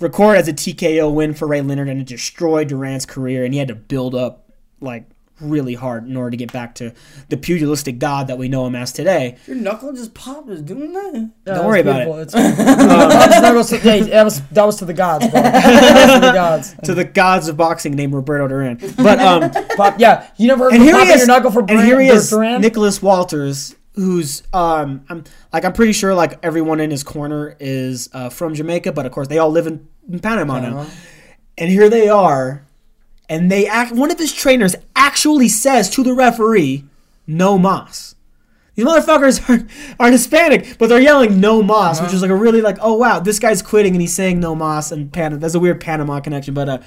recorded 0.00 0.40
as 0.40 0.48
a 0.48 0.52
TKO 0.52 1.12
win 1.12 1.34
for 1.34 1.46
Ray 1.46 1.60
Leonard, 1.60 1.88
and 1.88 2.00
it 2.00 2.06
destroyed 2.06 2.68
Duran's 2.68 3.06
career, 3.06 3.44
and 3.44 3.52
he 3.54 3.58
had 3.58 3.68
to 3.68 3.74
build 3.74 4.14
up 4.14 4.50
like 4.80 5.04
really 5.42 5.74
hard 5.74 6.06
in 6.06 6.16
order 6.16 6.30
to 6.30 6.36
get 6.36 6.52
back 6.52 6.74
to 6.76 6.92
the 7.28 7.36
pugilistic 7.36 7.98
god 7.98 8.28
that 8.28 8.38
we 8.38 8.48
know 8.48 8.66
him 8.66 8.74
as 8.74 8.92
today. 8.92 9.36
Your 9.46 9.56
knuckle 9.56 9.92
just 9.92 10.14
popped. 10.14 10.48
Is 10.48 10.62
doing 10.62 10.92
that. 10.92 11.30
Don't 11.44 11.66
worry 11.66 11.80
about 11.80 12.02
it. 12.02 12.08
It's, 12.08 12.32
that, 12.34 13.52
was 13.54 13.70
to, 13.70 13.76
yeah, 13.76 14.00
that 14.04 14.24
was 14.24 14.40
that 14.48 14.64
was 14.64 14.76
to 14.76 14.84
the 14.84 14.94
gods. 14.94 15.28
Bro. 15.28 15.42
That 15.42 16.06
was 16.06 16.14
to 16.14 16.26
the 16.26 16.32
gods. 16.32 16.74
To 16.84 16.94
the 16.94 17.04
gods 17.04 17.48
of 17.48 17.56
boxing 17.56 17.92
named 17.92 18.14
Roberto 18.14 18.48
Duran. 18.48 18.78
But 18.96 19.18
um 19.20 19.50
Pop, 19.76 19.98
yeah, 19.98 20.28
you 20.36 20.48
never 20.48 20.64
heard 20.64 20.74
and 20.74 20.82
of 20.82 20.88
here 20.88 21.04
he 21.04 21.10
is, 21.10 21.18
your 21.18 21.26
knuckle 21.26 21.50
for 21.50 21.60
and 21.60 21.80
here 21.80 22.00
he 22.00 22.08
is, 22.08 22.30
Duran? 22.30 22.60
Nicholas 22.60 23.02
Walters, 23.02 23.74
who's 23.94 24.42
um, 24.52 25.04
I'm 25.08 25.24
like 25.52 25.64
I'm 25.64 25.72
pretty 25.72 25.92
sure 25.92 26.14
like 26.14 26.38
everyone 26.42 26.80
in 26.80 26.90
his 26.90 27.02
corner 27.02 27.56
is 27.60 28.08
uh, 28.12 28.28
from 28.30 28.54
Jamaica, 28.54 28.92
but 28.92 29.06
of 29.06 29.12
course 29.12 29.28
they 29.28 29.38
all 29.38 29.50
live 29.50 29.66
in, 29.66 29.86
in 30.10 30.20
Panama 30.20 30.60
now. 30.60 30.86
And 31.58 31.70
here 31.70 31.88
they 31.90 32.08
are, 32.08 32.64
and 33.28 33.50
they 33.50 33.66
act. 33.66 33.92
One 33.92 34.10
of 34.10 34.18
his 34.18 34.32
trainers 34.32 34.74
actually 34.96 35.48
says 35.48 35.88
to 35.90 36.02
the 36.02 36.14
referee, 36.14 36.84
"No 37.26 37.58
mas." 37.58 38.14
These 38.74 38.86
motherfuckers 38.86 39.48
are, 39.50 39.66
are 40.00 40.10
Hispanic, 40.10 40.78
but 40.78 40.88
they're 40.88 41.00
yelling 41.00 41.40
"No 41.40 41.62
mas," 41.62 42.00
which 42.00 42.12
is 42.14 42.22
like 42.22 42.30
a 42.30 42.34
really 42.36 42.60
like, 42.62 42.78
oh 42.80 42.94
wow, 42.94 43.20
this 43.20 43.38
guy's 43.38 43.60
quitting 43.62 43.92
and 43.94 44.00
he's 44.00 44.14
saying 44.14 44.40
"No 44.40 44.54
mas" 44.54 44.90
and 44.92 45.12
Panama. 45.12 45.40
That's 45.40 45.54
a 45.54 45.60
weird 45.60 45.80
Panama 45.80 46.20
connection, 46.20 46.54
but 46.54 46.68
uh, 46.68 46.78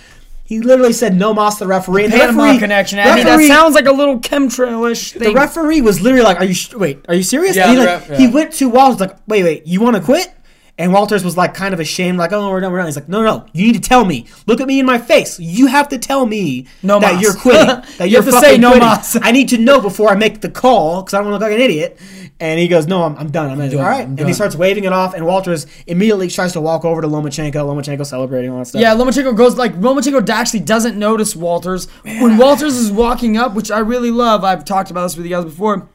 he 0.44 0.60
literally 0.62 0.94
said 0.94 1.16
"No 1.16 1.34
mas" 1.34 1.56
to 1.56 1.64
the 1.66 1.68
referee. 1.68 2.06
And 2.06 2.14
the 2.14 2.18
Panama 2.18 2.44
referee- 2.46 2.60
connection. 2.60 3.00
I 3.00 3.16
mean, 3.16 3.26
that 3.26 3.40
sounds 3.48 3.76
like 3.76 3.86
a 3.86 3.92
little 3.92 4.20
chemtrail-ish 4.20 5.14
the 5.14 5.32
referee 5.34 5.82
was 5.82 6.02
literally 6.02 6.24
like, 6.24 6.40
"Are 6.40 6.46
you 6.46 6.56
wait? 6.78 7.06
Are 7.08 7.16
you 7.16 7.24
serious?" 7.24 7.56
Yeah, 7.56 7.70
And 7.70 7.72
he, 7.80 7.86
like, 7.86 8.10
ref- 8.10 8.18
he 8.18 8.28
went 8.28 8.54
to 8.54 8.70
Walters 8.70 9.00
like, 9.00 9.18
"Wait, 9.28 9.44
wait, 9.44 9.68
you 9.68 9.80
want 9.82 9.96
to 9.96 10.02
quit?" 10.02 10.32
And 10.78 10.92
Walters 10.92 11.24
was 11.24 11.38
like, 11.38 11.54
kind 11.54 11.74
of 11.74 11.80
ashamed, 11.80 12.18
like, 12.18 12.34
"Oh, 12.34 12.50
we're 12.50 12.60
done, 12.60 12.70
we're 12.74 12.80
done." 12.80 12.88
He's 12.88 12.98
like, 12.98 13.08
"No, 13.08 13.24
no, 13.24 13.38
no, 13.38 13.46
you 13.54 13.66
need 13.68 13.82
to 13.82 13.90
tell 13.90 14.04
me. 14.04 14.26
Look 14.46 14.60
at 14.60 14.68
me 14.68 14.78
in 14.78 14.86
my 14.86 14.98
face. 14.98 15.40
You 15.40 15.68
have 15.68 15.88
to 15.90 15.98
tell 15.98 16.26
me 16.26 16.68
No 16.84 17.00
that 17.00 17.14
mas. 17.14 17.22
you're 17.22 17.34
quitting. 17.34 17.66
That 17.98 18.10
You 18.10 18.14
you're 18.16 18.24
have 18.24 18.34
to 18.34 18.40
say 18.42 18.58
no 18.58 18.78
mas. 18.78 19.18
I 19.22 19.32
need 19.32 19.48
to 19.50 19.58
know 19.58 19.80
before 19.80 20.10
I 20.10 20.16
make 20.16 20.42
the 20.42 20.50
call 20.50 21.02
because 21.02 21.14
I 21.14 21.20
don't 21.20 21.32
want 21.32 21.40
to 21.42 21.46
look 21.46 21.50
like 21.52 21.58
an 21.58 21.64
idiot." 21.64 21.98
And 22.42 22.60
he 22.60 22.68
goes, 22.68 22.88
"No, 22.88 23.04
I'm, 23.04 23.16
I'm 23.16 23.32
done. 23.32 23.52
I'm, 23.52 23.58
done. 23.70 23.74
all 23.80 23.84
right." 23.90 24.02
I'm 24.06 24.18
and 24.20 24.28
he 24.28 24.34
starts 24.34 24.58
waving 24.58 24.84
it 24.84 24.92
off, 24.92 25.14
and 25.14 25.26
Walters 25.26 25.66
immediately 25.88 26.28
tries 26.28 26.52
to 26.54 26.60
walk 26.62 26.84
over 26.84 27.02
to 27.02 27.08
Lomachenko. 27.08 27.54
Lomachenko 27.54 28.06
celebrating 28.06 28.52
all 28.52 28.60
that 28.60 28.66
stuff. 28.66 28.82
Yeah, 28.82 28.96
Lomachenko 28.96 29.38
goes 29.38 29.56
like 29.56 29.76
Lomachenko 29.76 30.28
actually 30.30 30.60
doesn't 30.60 31.00
notice 31.00 31.38
Walters 31.38 31.88
when 32.04 32.38
Walters 32.38 32.76
is 32.76 32.92
walking 32.92 33.38
up, 33.38 33.54
which 33.54 33.72
I 33.72 33.80
really 33.80 34.12
love. 34.12 34.44
I've 34.44 34.66
talked 34.66 34.92
about 34.92 35.04
this 35.04 35.16
with 35.16 35.26
you 35.26 35.32
guys 35.32 35.46
before. 35.46 35.88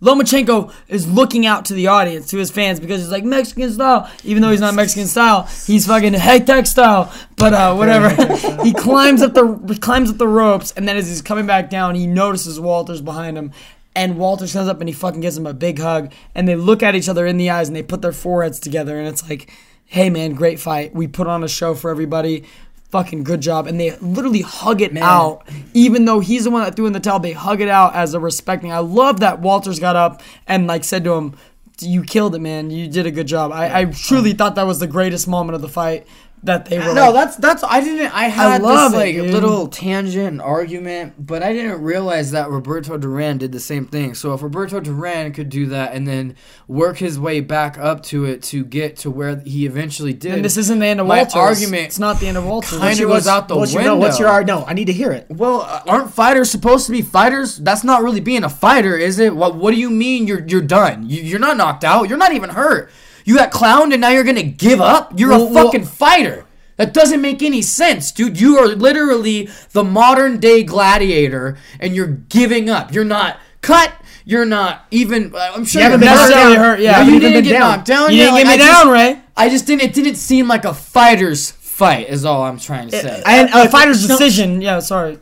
Lomachenko 0.00 0.72
is 0.86 1.10
looking 1.10 1.44
out 1.44 1.64
to 1.66 1.74
the 1.74 1.88
audience, 1.88 2.28
to 2.28 2.36
his 2.36 2.50
fans, 2.50 2.78
because 2.78 3.00
he's 3.00 3.10
like 3.10 3.24
Mexican 3.24 3.72
style, 3.72 4.08
even 4.22 4.42
though 4.42 4.50
he's 4.50 4.60
not 4.60 4.74
Mexican 4.74 5.08
style. 5.08 5.42
He's 5.66 5.86
fucking 5.86 6.14
high 6.14 6.62
style, 6.62 7.12
but 7.36 7.52
uh, 7.52 7.74
whatever. 7.74 8.10
he 8.62 8.72
climbs 8.72 9.22
up 9.22 9.34
the 9.34 9.78
climbs 9.80 10.10
up 10.10 10.18
the 10.18 10.28
ropes, 10.28 10.72
and 10.76 10.86
then 10.86 10.96
as 10.96 11.08
he's 11.08 11.22
coming 11.22 11.46
back 11.46 11.68
down, 11.68 11.96
he 11.96 12.06
notices 12.06 12.60
Walters 12.60 13.00
behind 13.00 13.36
him. 13.36 13.52
And 13.96 14.16
Walters 14.16 14.52
comes 14.52 14.68
up 14.68 14.78
and 14.78 14.88
he 14.88 14.92
fucking 14.92 15.20
gives 15.20 15.36
him 15.36 15.46
a 15.46 15.54
big 15.54 15.80
hug, 15.80 16.12
and 16.32 16.46
they 16.46 16.54
look 16.54 16.84
at 16.84 16.94
each 16.94 17.08
other 17.08 17.26
in 17.26 17.36
the 17.36 17.50
eyes 17.50 17.66
and 17.66 17.74
they 17.74 17.82
put 17.82 18.00
their 18.00 18.12
foreheads 18.12 18.60
together, 18.60 18.96
and 18.96 19.08
it's 19.08 19.28
like, 19.28 19.50
"Hey 19.86 20.10
man, 20.10 20.34
great 20.34 20.60
fight. 20.60 20.94
We 20.94 21.08
put 21.08 21.26
on 21.26 21.42
a 21.42 21.48
show 21.48 21.74
for 21.74 21.90
everybody. 21.90 22.44
Fucking 22.90 23.24
good 23.24 23.40
job." 23.40 23.66
And 23.66 23.78
they 23.78 23.96
literally 23.96 24.42
hug 24.42 24.80
it 24.80 24.96
out, 24.96 25.46
even 25.74 26.04
though 26.04 26.20
he's 26.20 26.44
the 26.44 26.50
one 26.50 26.64
that 26.64 26.74
threw 26.76 26.86
in 26.86 26.92
the 26.92 27.00
towel. 27.00 27.20
They 27.20 27.32
hug 27.32 27.60
it 27.60 27.68
out 27.68 27.94
as 27.94 28.14
a 28.14 28.20
respecting. 28.20 28.72
I 28.72 28.78
love 28.78 29.20
that 29.20 29.40
Walters 29.40 29.78
got 29.78 29.96
up 29.96 30.22
and 30.46 30.66
like 30.66 30.84
said 30.84 31.04
to 31.04 31.12
him, 31.12 31.34
"You 31.80 32.02
killed 32.02 32.34
it, 32.34 32.40
man. 32.40 32.70
You 32.70 32.88
did 32.88 33.06
a 33.06 33.10
good 33.10 33.26
job." 33.26 33.52
I, 33.52 33.80
I 33.80 33.84
truly 33.86 34.32
oh. 34.32 34.36
thought 34.36 34.54
that 34.54 34.66
was 34.66 34.78
the 34.78 34.86
greatest 34.86 35.28
moment 35.28 35.54
of 35.54 35.62
the 35.62 35.68
fight 35.68 36.06
that 36.42 36.66
they 36.66 36.78
were. 36.78 36.94
No, 36.94 37.10
like, 37.10 37.14
that's 37.14 37.36
that's 37.36 37.64
I 37.64 37.80
didn't. 37.80 38.14
I 38.14 38.24
had 38.24 38.46
I 38.46 38.56
love 38.58 38.92
this 38.92 38.98
like 38.98 39.14
dude. 39.14 39.30
little 39.30 39.68
tangent 39.68 40.26
and 40.28 40.40
argument, 40.40 41.14
but 41.18 41.42
I 41.42 41.52
didn't 41.52 41.82
realize 41.82 42.30
that 42.32 42.50
Roberto 42.50 42.96
Duran 42.98 43.38
did 43.38 43.52
the 43.52 43.60
same 43.60 43.86
thing. 43.86 44.14
So 44.14 44.34
if 44.34 44.42
Roberto 44.42 44.80
Duran 44.80 45.32
could 45.32 45.48
do 45.48 45.66
that 45.66 45.94
and 45.94 46.06
then 46.06 46.36
work 46.66 46.98
his 46.98 47.18
way 47.18 47.40
back 47.40 47.78
up 47.78 48.02
to 48.04 48.24
it 48.24 48.42
to 48.44 48.64
get 48.64 48.96
to 48.98 49.10
where 49.10 49.40
he 49.40 49.66
eventually 49.66 50.12
did, 50.12 50.34
and 50.34 50.44
this 50.44 50.56
isn't 50.56 50.78
the 50.78 50.86
end 50.86 51.00
of 51.00 51.06
my 51.06 51.18
Walters. 51.18 51.34
argument 51.34 51.82
It's 51.84 51.98
not 51.98 52.20
the 52.20 52.28
end 52.28 52.36
of 52.36 52.44
Walters. 52.46 52.78
kind 52.78 52.98
of 53.00 53.08
goes 53.08 53.26
out 53.26 53.48
the 53.48 53.56
what's 53.56 53.74
window. 53.74 53.90
your, 53.90 53.98
no, 53.98 54.00
what's 54.00 54.18
your? 54.18 54.44
No, 54.44 54.64
I 54.66 54.74
need 54.74 54.86
to 54.86 54.92
hear 54.92 55.12
it. 55.12 55.26
Well, 55.28 55.62
uh, 55.62 55.82
aren't 55.86 56.12
fighters 56.12 56.50
supposed 56.50 56.86
to 56.86 56.92
be 56.92 57.02
fighters? 57.02 57.56
That's 57.58 57.84
not 57.84 58.02
really 58.02 58.20
being 58.20 58.44
a 58.44 58.48
fighter, 58.48 58.96
is 58.96 59.18
it? 59.18 59.34
What 59.34 59.56
What 59.56 59.74
do 59.74 59.80
you 59.80 59.90
mean 59.90 60.26
you're 60.26 60.46
you're 60.46 60.62
done? 60.62 61.08
You, 61.08 61.22
you're 61.22 61.38
not 61.40 61.56
knocked 61.56 61.84
out. 61.84 62.08
You're 62.08 62.18
not 62.18 62.32
even 62.32 62.50
hurt. 62.50 62.90
You 63.28 63.36
got 63.36 63.50
clowned 63.52 63.92
and 63.92 64.00
now 64.00 64.08
you're 64.08 64.24
gonna 64.24 64.42
give 64.42 64.80
up. 64.80 65.12
You're 65.20 65.28
Well, 65.28 65.42
a 65.42 65.52
well- 65.52 65.64
fucking 65.66 65.84
fighter. 65.84 66.46
That 66.78 66.94
doesn't 66.94 67.20
make 67.20 67.42
any 67.42 67.60
sense, 67.60 68.10
dude. 68.10 68.40
You 68.40 68.56
are 68.56 68.68
literally 68.68 69.50
the 69.72 69.84
modern 69.84 70.38
day 70.38 70.62
gladiator, 70.62 71.58
and 71.78 71.94
you're 71.94 72.06
giving 72.06 72.70
up. 72.70 72.94
You're 72.94 73.04
not 73.04 73.36
cut. 73.60 73.92
You're 74.24 74.46
not 74.46 74.86
even. 74.90 75.34
uh, 75.34 75.52
I'm 75.54 75.66
sure 75.66 75.80
You 75.80 75.84
haven't 75.84 76.00
been 76.00 76.08
not- 76.08 76.14
necessarily 76.28 76.56
hurt, 76.56 76.80
yeah. 76.80 77.02
No, 77.02 77.02
You 77.08 77.12
you 77.14 77.20
didn't 77.20 77.42
get 77.44 77.50
down. 77.52 77.60
knocked 77.60 77.86
down. 77.86 78.10
You 78.12 78.16
Yeah, 78.16 78.24
didn't 78.24 78.34
like, 78.36 78.44
get 78.44 78.48
me 78.48 78.54
I 78.54 78.66
just- 78.66 78.82
down, 78.84 78.92
Ray. 78.92 79.18
I 79.36 79.48
just 79.50 79.66
didn't. 79.66 79.82
It 79.82 79.92
didn't 79.92 80.14
seem 80.14 80.48
like 80.48 80.64
a 80.64 80.72
fighter's 80.72 81.50
fight. 81.50 82.08
Is 82.08 82.24
all 82.24 82.44
I'm 82.44 82.58
trying 82.58 82.88
to 82.88 82.98
say. 82.98 83.22
And 83.26 83.50
a 83.52 83.68
fighter's 83.68 84.08
no, 84.08 84.16
decision. 84.16 84.62
Yeah, 84.62 84.78
sorry. 84.80 85.18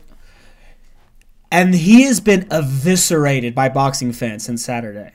and 1.51 1.73
he 1.75 2.03
has 2.03 2.19
been 2.19 2.47
eviscerated 2.51 3.53
by 3.55 3.67
boxing 3.67 4.13
fans 4.13 4.43
since 4.45 4.63
Saturday. 4.63 5.11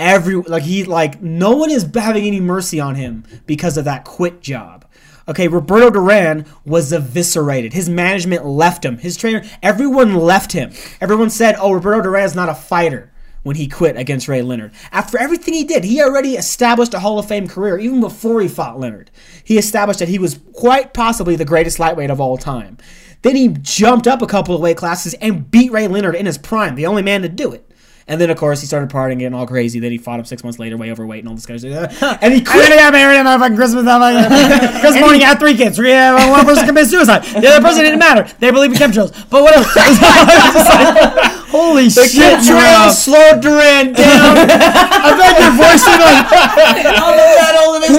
Every 0.00 0.34
like 0.34 0.62
he 0.62 0.84
like 0.84 1.20
no 1.20 1.54
one 1.54 1.70
is 1.70 1.86
having 1.94 2.24
any 2.24 2.40
mercy 2.40 2.80
on 2.80 2.94
him 2.94 3.22
because 3.44 3.76
of 3.76 3.84
that 3.84 4.04
quit 4.04 4.40
job. 4.40 4.86
Okay, 5.28 5.46
Roberto 5.46 5.90
Duran 5.90 6.46
was 6.64 6.90
eviscerated. 6.90 7.74
His 7.74 7.90
management 7.90 8.46
left 8.46 8.82
him. 8.82 8.96
His 8.96 9.18
trainer, 9.18 9.44
everyone 9.62 10.14
left 10.14 10.52
him. 10.52 10.72
Everyone 11.02 11.28
said, 11.28 11.54
"Oh, 11.58 11.72
Roberto 11.72 12.00
Duran 12.00 12.24
is 12.24 12.34
not 12.34 12.48
a 12.48 12.54
fighter." 12.54 13.12
When 13.42 13.56
he 13.56 13.68
quit 13.68 13.96
against 13.96 14.28
Ray 14.28 14.42
Leonard. 14.42 14.72
After 14.92 15.18
everything 15.18 15.54
he 15.54 15.64
did, 15.64 15.84
he 15.84 16.02
already 16.02 16.36
established 16.36 16.92
a 16.92 16.98
Hall 16.98 17.18
of 17.18 17.26
Fame 17.26 17.48
career 17.48 17.78
even 17.78 18.00
before 18.00 18.40
he 18.42 18.48
fought 18.48 18.78
Leonard. 18.78 19.10
He 19.44 19.56
established 19.56 20.00
that 20.00 20.08
he 20.08 20.18
was 20.18 20.40
quite 20.52 20.92
possibly 20.92 21.36
the 21.36 21.46
greatest 21.46 21.78
lightweight 21.78 22.10
of 22.10 22.20
all 22.20 22.36
time. 22.36 22.76
Then 23.22 23.36
he 23.36 23.48
jumped 23.48 24.06
up 24.06 24.20
a 24.20 24.26
couple 24.26 24.54
of 24.54 24.60
weight 24.60 24.76
classes 24.76 25.14
and 25.14 25.50
beat 25.50 25.72
Ray 25.72 25.88
Leonard 25.88 26.16
in 26.16 26.26
his 26.26 26.36
prime, 26.36 26.74
the 26.74 26.86
only 26.86 27.02
man 27.02 27.22
to 27.22 27.28
do 27.30 27.52
it. 27.52 27.69
And 28.10 28.20
then, 28.20 28.28
of 28.28 28.36
course, 28.36 28.60
he 28.60 28.66
started 28.66 28.90
partying, 28.90 29.20
getting 29.20 29.34
all 29.38 29.46
crazy. 29.46 29.78
Then 29.78 29.92
he 29.92 29.98
fought 29.98 30.18
him 30.18 30.24
six 30.26 30.42
months 30.42 30.58
later, 30.58 30.76
way 30.76 30.90
overweight, 30.90 31.20
and 31.20 31.28
all 31.28 31.36
this 31.36 31.46
kind 31.46 31.62
of 31.64 31.94
stuff. 31.94 32.18
And 32.22 32.34
he 32.34 32.40
I 32.40 32.44
quit. 32.44 32.56
really 32.68 32.76
got 32.76 32.92
married 32.92 33.18
on 33.18 33.38
fucking 33.38 33.54
Christmas. 33.56 33.86
I'm 33.86 34.00
like, 34.00 34.26
Christmas 34.82 35.00
morning, 35.00 35.22
I 35.22 35.26
had 35.26 35.38
three 35.38 35.54
kids. 35.56 35.76
Three, 35.76 35.92
uh, 35.94 36.28
one 36.28 36.44
person 36.44 36.66
committed 36.66 36.90
suicide. 36.90 37.22
The 37.22 37.46
other 37.46 37.62
person 37.64 37.84
didn't 37.84 38.00
matter. 38.00 38.26
They 38.40 38.50
believe 38.50 38.72
in 38.72 38.78
chemtrails. 38.78 39.14
But 39.30 39.42
whatever. 39.44 39.62
Like, 39.70 41.32
holy 41.50 41.84
The 41.88 42.06
shit. 42.06 42.38
chemtrails 42.40 42.82
bro. 42.82 42.90
slowed 42.92 43.40
Duran 43.42 43.92
down. 43.92 44.36
I 44.38 45.10
feel 45.14 45.26
like 45.30 45.38
your 45.40 45.54
voice 45.54 45.82
is 45.86 45.98
like, 46.02 46.98
all 46.98 47.14
of 47.14 47.30
that 47.38 47.54
all 47.58 47.74
in 47.76 47.82
his 47.82 47.96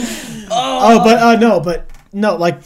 lungs. 0.00 0.46
Oh, 0.50 1.00
but 1.04 1.18
uh, 1.18 1.36
no, 1.36 1.60
but 1.60 1.90
no, 2.12 2.36
like 2.36 2.62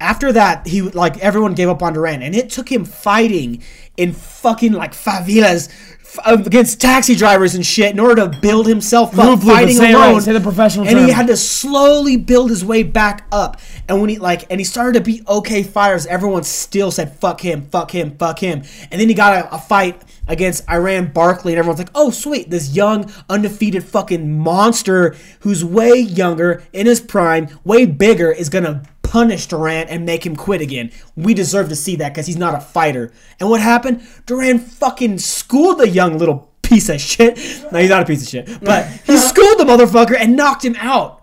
after 0.00 0.32
that, 0.32 0.66
he 0.66 0.82
like 0.82 1.18
everyone 1.18 1.54
gave 1.54 1.68
up 1.68 1.82
on 1.82 1.92
Duran, 1.92 2.22
and 2.22 2.34
it 2.34 2.50
took 2.50 2.70
him 2.70 2.84
fighting 2.84 3.62
in 3.96 4.12
fucking 4.12 4.72
like 4.72 4.92
favelas 4.92 5.68
f- 6.00 6.18
against 6.24 6.80
taxi 6.80 7.14
drivers 7.14 7.54
and 7.54 7.64
shit 7.64 7.92
in 7.92 8.00
order 8.00 8.26
to 8.26 8.40
build 8.40 8.66
himself 8.66 9.18
up, 9.18 9.40
fighting 9.40 9.78
alone. 9.78 10.14
right, 10.14 10.22
say 10.22 10.32
the 10.32 10.40
professional 10.40 10.88
and 10.88 10.98
he 10.98 11.10
had 11.10 11.26
to 11.26 11.36
slowly 11.36 12.16
build 12.16 12.50
his 12.50 12.64
way 12.64 12.82
back 12.82 13.26
up. 13.30 13.60
And 13.88 14.00
when 14.00 14.08
he 14.08 14.18
like, 14.18 14.46
and 14.50 14.58
he 14.58 14.64
started 14.64 14.98
to 14.98 15.04
beat 15.04 15.26
okay 15.28 15.62
fighters, 15.62 16.06
everyone 16.06 16.44
still 16.44 16.90
said 16.90 17.16
fuck 17.18 17.40
him, 17.40 17.68
fuck 17.68 17.90
him, 17.90 18.16
fuck 18.16 18.38
him. 18.38 18.62
And 18.90 19.00
then 19.00 19.08
he 19.08 19.14
got 19.14 19.44
a, 19.44 19.54
a 19.54 19.58
fight 19.58 20.00
against 20.30 20.68
Iran 20.70 21.12
Barkley, 21.12 21.52
and 21.52 21.58
everyone's 21.58 21.80
like, 21.80 21.90
oh 21.94 22.10
sweet, 22.10 22.48
this 22.48 22.74
young 22.74 23.12
undefeated 23.28 23.84
fucking 23.84 24.38
monster 24.38 25.16
who's 25.40 25.64
way 25.64 25.98
younger 25.98 26.62
in 26.72 26.86
his 26.86 27.00
prime, 27.00 27.48
way 27.64 27.84
bigger, 27.84 28.30
is 28.30 28.48
gonna 28.48 28.84
punish 29.02 29.46
Duran 29.46 29.88
and 29.88 30.06
make 30.06 30.24
him 30.24 30.36
quit 30.36 30.60
again. 30.60 30.92
We 31.16 31.34
deserve 31.34 31.68
to 31.70 31.76
see 31.76 31.96
that 31.96 32.10
because 32.10 32.28
he's 32.28 32.36
not 32.36 32.54
a 32.54 32.60
fighter. 32.60 33.12
And 33.40 33.50
what 33.50 33.60
happened? 33.60 34.06
Duran 34.24 34.60
fucking 34.60 35.18
schooled 35.18 35.78
the 35.78 35.88
young 35.88 36.16
little 36.16 36.52
piece 36.62 36.88
of 36.88 37.00
shit. 37.00 37.36
No, 37.72 37.80
he's 37.80 37.90
not 37.90 38.02
a 38.02 38.06
piece 38.06 38.22
of 38.22 38.28
shit, 38.28 38.64
but 38.64 38.86
he 38.86 39.16
schooled 39.16 39.58
the 39.58 39.64
motherfucker 39.64 40.16
and 40.16 40.36
knocked 40.36 40.64
him 40.64 40.76
out. 40.78 41.22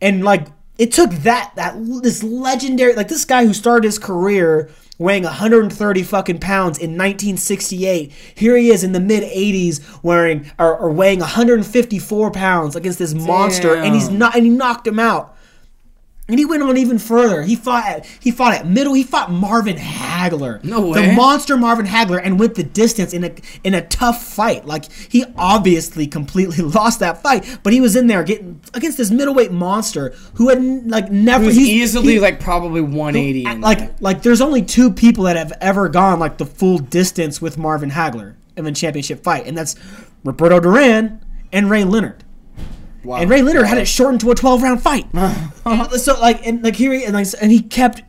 And 0.00 0.22
like 0.24 0.46
it 0.78 0.92
took 0.92 1.10
that 1.10 1.52
that 1.56 1.74
this 2.02 2.22
legendary 2.22 2.94
like 2.94 3.08
this 3.08 3.24
guy 3.24 3.44
who 3.44 3.52
started 3.52 3.84
his 3.84 3.98
career 3.98 4.70
weighing 4.98 5.24
130 5.24 6.02
fucking 6.02 6.38
pounds 6.38 6.78
in 6.78 6.90
1968. 6.90 8.12
Here 8.34 8.56
he 8.56 8.70
is 8.70 8.84
in 8.84 8.92
the 8.92 9.00
mid 9.00 9.22
80s 9.22 10.02
wearing 10.02 10.50
or, 10.58 10.76
or 10.76 10.90
weighing 10.90 11.20
154 11.20 12.30
pounds 12.30 12.76
against 12.76 12.98
this 12.98 13.14
monster, 13.14 13.74
and 13.74 13.94
he's 13.94 14.08
not 14.08 14.34
and 14.36 14.44
he 14.44 14.50
knocked 14.50 14.86
him 14.86 14.98
out. 14.98 15.36
And 16.26 16.38
he 16.38 16.46
went 16.46 16.62
on 16.62 16.78
even 16.78 16.98
further. 16.98 17.42
He 17.42 17.54
fought 17.54 17.84
at 17.84 18.06
he 18.06 18.30
fought 18.30 18.54
at 18.54 18.66
middle. 18.66 18.94
He 18.94 19.02
fought 19.02 19.30
Marvin 19.30 19.76
Hagler, 19.76 20.64
No 20.64 20.88
way. 20.88 21.06
the 21.08 21.12
monster 21.12 21.54
Marvin 21.54 21.84
Hagler, 21.84 22.18
and 22.24 22.40
went 22.40 22.54
the 22.54 22.62
distance 22.62 23.12
in 23.12 23.24
a 23.24 23.34
in 23.62 23.74
a 23.74 23.82
tough 23.86 24.24
fight. 24.24 24.64
Like 24.64 24.90
he 24.90 25.26
obviously 25.36 26.06
completely 26.06 26.56
lost 26.64 27.00
that 27.00 27.22
fight, 27.22 27.58
but 27.62 27.74
he 27.74 27.80
was 27.82 27.94
in 27.94 28.06
there 28.06 28.24
getting 28.24 28.58
against 28.72 28.96
this 28.96 29.10
middleweight 29.10 29.52
monster 29.52 30.14
who 30.36 30.48
had 30.48 30.62
like 30.90 31.12
never. 31.12 31.44
He's- 31.44 31.56
easily 31.58 32.14
he- 32.14 32.20
like 32.20 32.40
probably 32.40 32.80
180. 32.80 33.44
in 33.44 33.60
like 33.60 33.78
that. 33.80 34.00
like 34.02 34.22
there's 34.22 34.40
only 34.40 34.62
two 34.62 34.90
people 34.90 35.24
that 35.24 35.36
have 35.36 35.52
ever 35.60 35.90
gone 35.90 36.18
like 36.18 36.38
the 36.38 36.46
full 36.46 36.78
distance 36.78 37.42
with 37.42 37.58
Marvin 37.58 37.90
Hagler 37.90 38.34
in 38.56 38.64
a 38.66 38.72
championship 38.72 39.22
fight, 39.22 39.46
and 39.46 39.58
that's 39.58 39.76
Roberto 40.24 40.58
Duran 40.58 41.20
and 41.52 41.68
Ray 41.68 41.84
Leonard. 41.84 42.23
Wow. 43.04 43.16
And 43.16 43.30
Ray 43.30 43.42
Leonard 43.42 43.66
had 43.66 43.78
it 43.78 43.86
shortened 43.86 44.20
to 44.22 44.30
a 44.30 44.34
12 44.34 44.62
round 44.62 44.82
fight. 44.82 45.06
And 45.66 45.90
so 45.92 46.20
like 46.20 46.46
and 46.46 46.62
like 46.62 46.76
here 46.76 46.92
he 46.92 47.04
and, 47.04 47.14
like, 47.14 47.26
and 47.40 47.50
he 47.50 47.62
kept 47.62 48.02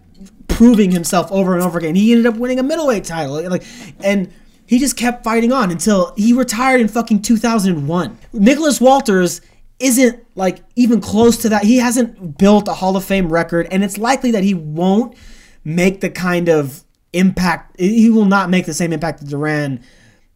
proving 0.49 0.91
himself 0.91 1.31
over 1.31 1.53
and 1.53 1.63
over 1.63 1.79
again. 1.79 1.95
He 1.95 2.11
ended 2.11 2.25
up 2.25 2.35
winning 2.35 2.59
a 2.59 2.63
middleweight 2.63 3.05
title. 3.05 3.49
Like 3.49 3.63
and 4.03 4.31
he 4.65 4.77
just 4.77 4.97
kept 4.97 5.23
fighting 5.23 5.53
on 5.53 5.71
until 5.71 6.13
he 6.17 6.33
retired 6.33 6.81
in 6.81 6.89
fucking 6.89 7.21
2001. 7.21 8.17
Nicholas 8.33 8.81
Walters 8.81 9.41
isn't 9.79 10.25
like 10.35 10.63
even 10.75 10.99
close 10.99 11.37
to 11.37 11.49
that. 11.49 11.63
He 11.63 11.77
hasn't 11.77 12.37
built 12.37 12.67
a 12.67 12.73
Hall 12.73 12.97
of 12.97 13.05
Fame 13.05 13.31
record 13.31 13.67
and 13.71 13.83
it's 13.83 13.97
likely 13.97 14.31
that 14.31 14.43
he 14.43 14.53
won't 14.53 15.15
make 15.63 16.01
the 16.01 16.09
kind 16.09 16.49
of 16.49 16.83
impact 17.13 17.79
he 17.79 18.09
will 18.09 18.25
not 18.25 18.49
make 18.49 18.65
the 18.65 18.73
same 18.73 18.91
impact 18.91 19.21
that 19.21 19.29
Duran 19.29 19.81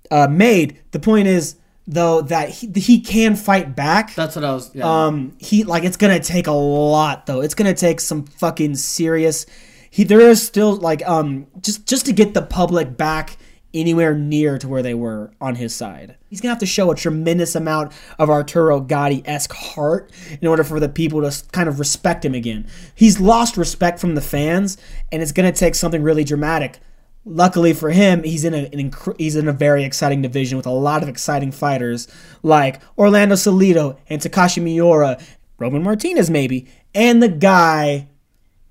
uh, 0.09 0.27
made. 0.27 0.79
The 0.91 0.99
point 0.99 1.27
is 1.27 1.55
though 1.89 2.21
that 2.21 2.49
he, 2.49 2.71
he 2.75 3.01
can 3.01 3.35
fight 3.35 3.75
back. 3.75 4.13
That's 4.13 4.35
what 4.35 4.45
I 4.45 4.53
was. 4.53 4.73
Yeah. 4.75 5.05
Um, 5.07 5.35
he 5.39 5.63
like 5.63 5.83
it's 5.83 5.97
gonna 5.97 6.19
take 6.19 6.47
a 6.47 6.51
lot 6.51 7.25
though. 7.25 7.41
It's 7.41 7.55
gonna 7.55 7.73
take 7.73 7.99
some 7.99 8.25
fucking 8.25 8.75
serious. 8.75 9.47
He 9.89 10.03
there 10.03 10.21
is 10.21 10.45
still 10.45 10.75
like 10.75 11.05
um 11.07 11.47
just 11.61 11.87
just 11.87 12.05
to 12.05 12.13
get 12.13 12.35
the 12.35 12.43
public 12.43 12.95
back 12.95 13.37
anywhere 13.73 14.15
near 14.15 14.57
to 14.57 14.67
where 14.67 14.81
they 14.81 14.93
were 14.93 15.31
on 15.41 15.55
his 15.55 15.75
side. 15.75 16.15
He's 16.29 16.41
gonna 16.41 16.51
have 16.51 16.59
to 16.59 16.67
show 16.67 16.91
a 16.91 16.95
tremendous 16.95 17.55
amount 17.55 17.91
of 18.19 18.29
Arturo 18.29 18.79
Gatti 18.79 19.23
esque 19.25 19.53
heart 19.53 20.11
in 20.41 20.47
order 20.47 20.63
for 20.63 20.79
the 20.79 20.89
people 20.89 21.21
to 21.21 21.43
kind 21.51 21.67
of 21.67 21.79
respect 21.79 22.23
him 22.23 22.35
again. 22.35 22.67
He's 22.93 23.19
lost 23.19 23.57
respect 23.57 23.99
from 23.99 24.13
the 24.13 24.21
fans, 24.21 24.77
and 25.11 25.23
it's 25.23 25.31
gonna 25.31 25.51
take 25.51 25.73
something 25.73 26.03
really 26.03 26.23
dramatic. 26.23 26.79
Luckily 27.25 27.73
for 27.73 27.91
him, 27.91 28.23
he's 28.23 28.43
in 28.45 28.53
a, 28.53 28.57
an 28.73 28.91
inc- 28.91 29.15
he's 29.19 29.35
in 29.35 29.47
a 29.47 29.53
very 29.53 29.83
exciting 29.83 30.21
division 30.21 30.57
with 30.57 30.65
a 30.65 30.71
lot 30.71 31.03
of 31.03 31.09
exciting 31.09 31.51
fighters 31.51 32.07
like 32.43 32.81
Orlando 32.97 33.35
Salido 33.35 33.97
and 34.09 34.21
Takashi 34.21 34.63
Miura, 34.63 35.19
Roman 35.59 35.83
Martinez 35.83 36.29
maybe, 36.29 36.67
and 36.95 37.21
the 37.21 37.27
guy 37.29 38.07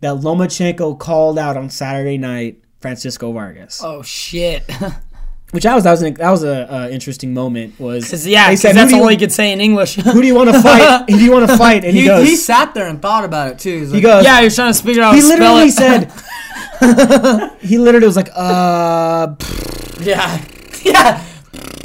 that 0.00 0.14
Lomachenko 0.16 0.98
called 0.98 1.38
out 1.38 1.56
on 1.56 1.70
Saturday 1.70 2.18
night, 2.18 2.62
Francisco 2.80 3.32
Vargas. 3.32 3.80
oh 3.84 4.02
shit. 4.02 4.64
Which 5.50 5.64
I 5.64 5.74
was 5.74 5.84
that 5.84 5.92
was 5.92 6.02
an, 6.02 6.14
that 6.14 6.30
was 6.30 6.42
a 6.44 6.70
uh, 6.70 6.88
interesting 6.88 7.32
moment. 7.32 7.78
Was 7.80 8.10
Cause 8.10 8.26
yeah, 8.26 8.48
they 8.48 8.52
'cause 8.52 8.60
said, 8.60 8.76
that's 8.76 8.92
you, 8.92 9.00
all 9.00 9.08
he 9.08 9.16
could 9.16 9.32
say 9.32 9.50
in 9.52 9.62
English. 9.62 9.94
Who 9.96 10.20
do 10.20 10.26
you 10.26 10.34
want 10.34 10.50
to 10.52 10.60
fight? 10.60 11.04
Who 11.10 11.16
do 11.16 11.24
you 11.24 11.32
want 11.32 11.48
to 11.48 11.56
fight? 11.56 11.84
And 11.86 11.94
he, 11.96 12.02
he, 12.02 12.06
goes. 12.06 12.28
he 12.28 12.36
sat 12.36 12.74
there 12.74 12.86
and 12.86 13.00
thought 13.00 13.24
about 13.24 13.52
it 13.52 13.58
too. 13.58 13.78
He's 13.78 13.90
he 13.92 14.00
goes. 14.02 14.24
yeah, 14.24 14.40
he 14.40 14.44
was 14.44 14.54
trying 14.54 14.74
to 14.74 14.82
figure 14.82 15.00
it 15.00 15.04
out. 15.06 15.14
he 15.14 15.22
literally 15.22 15.68
it. 15.68 15.72
said. 15.72 16.12
he 17.60 17.78
literally 17.78 18.06
was 18.06 18.16
like, 18.16 18.30
uh, 18.34 19.34
yeah, 20.00 20.44
yeah. 20.82 21.24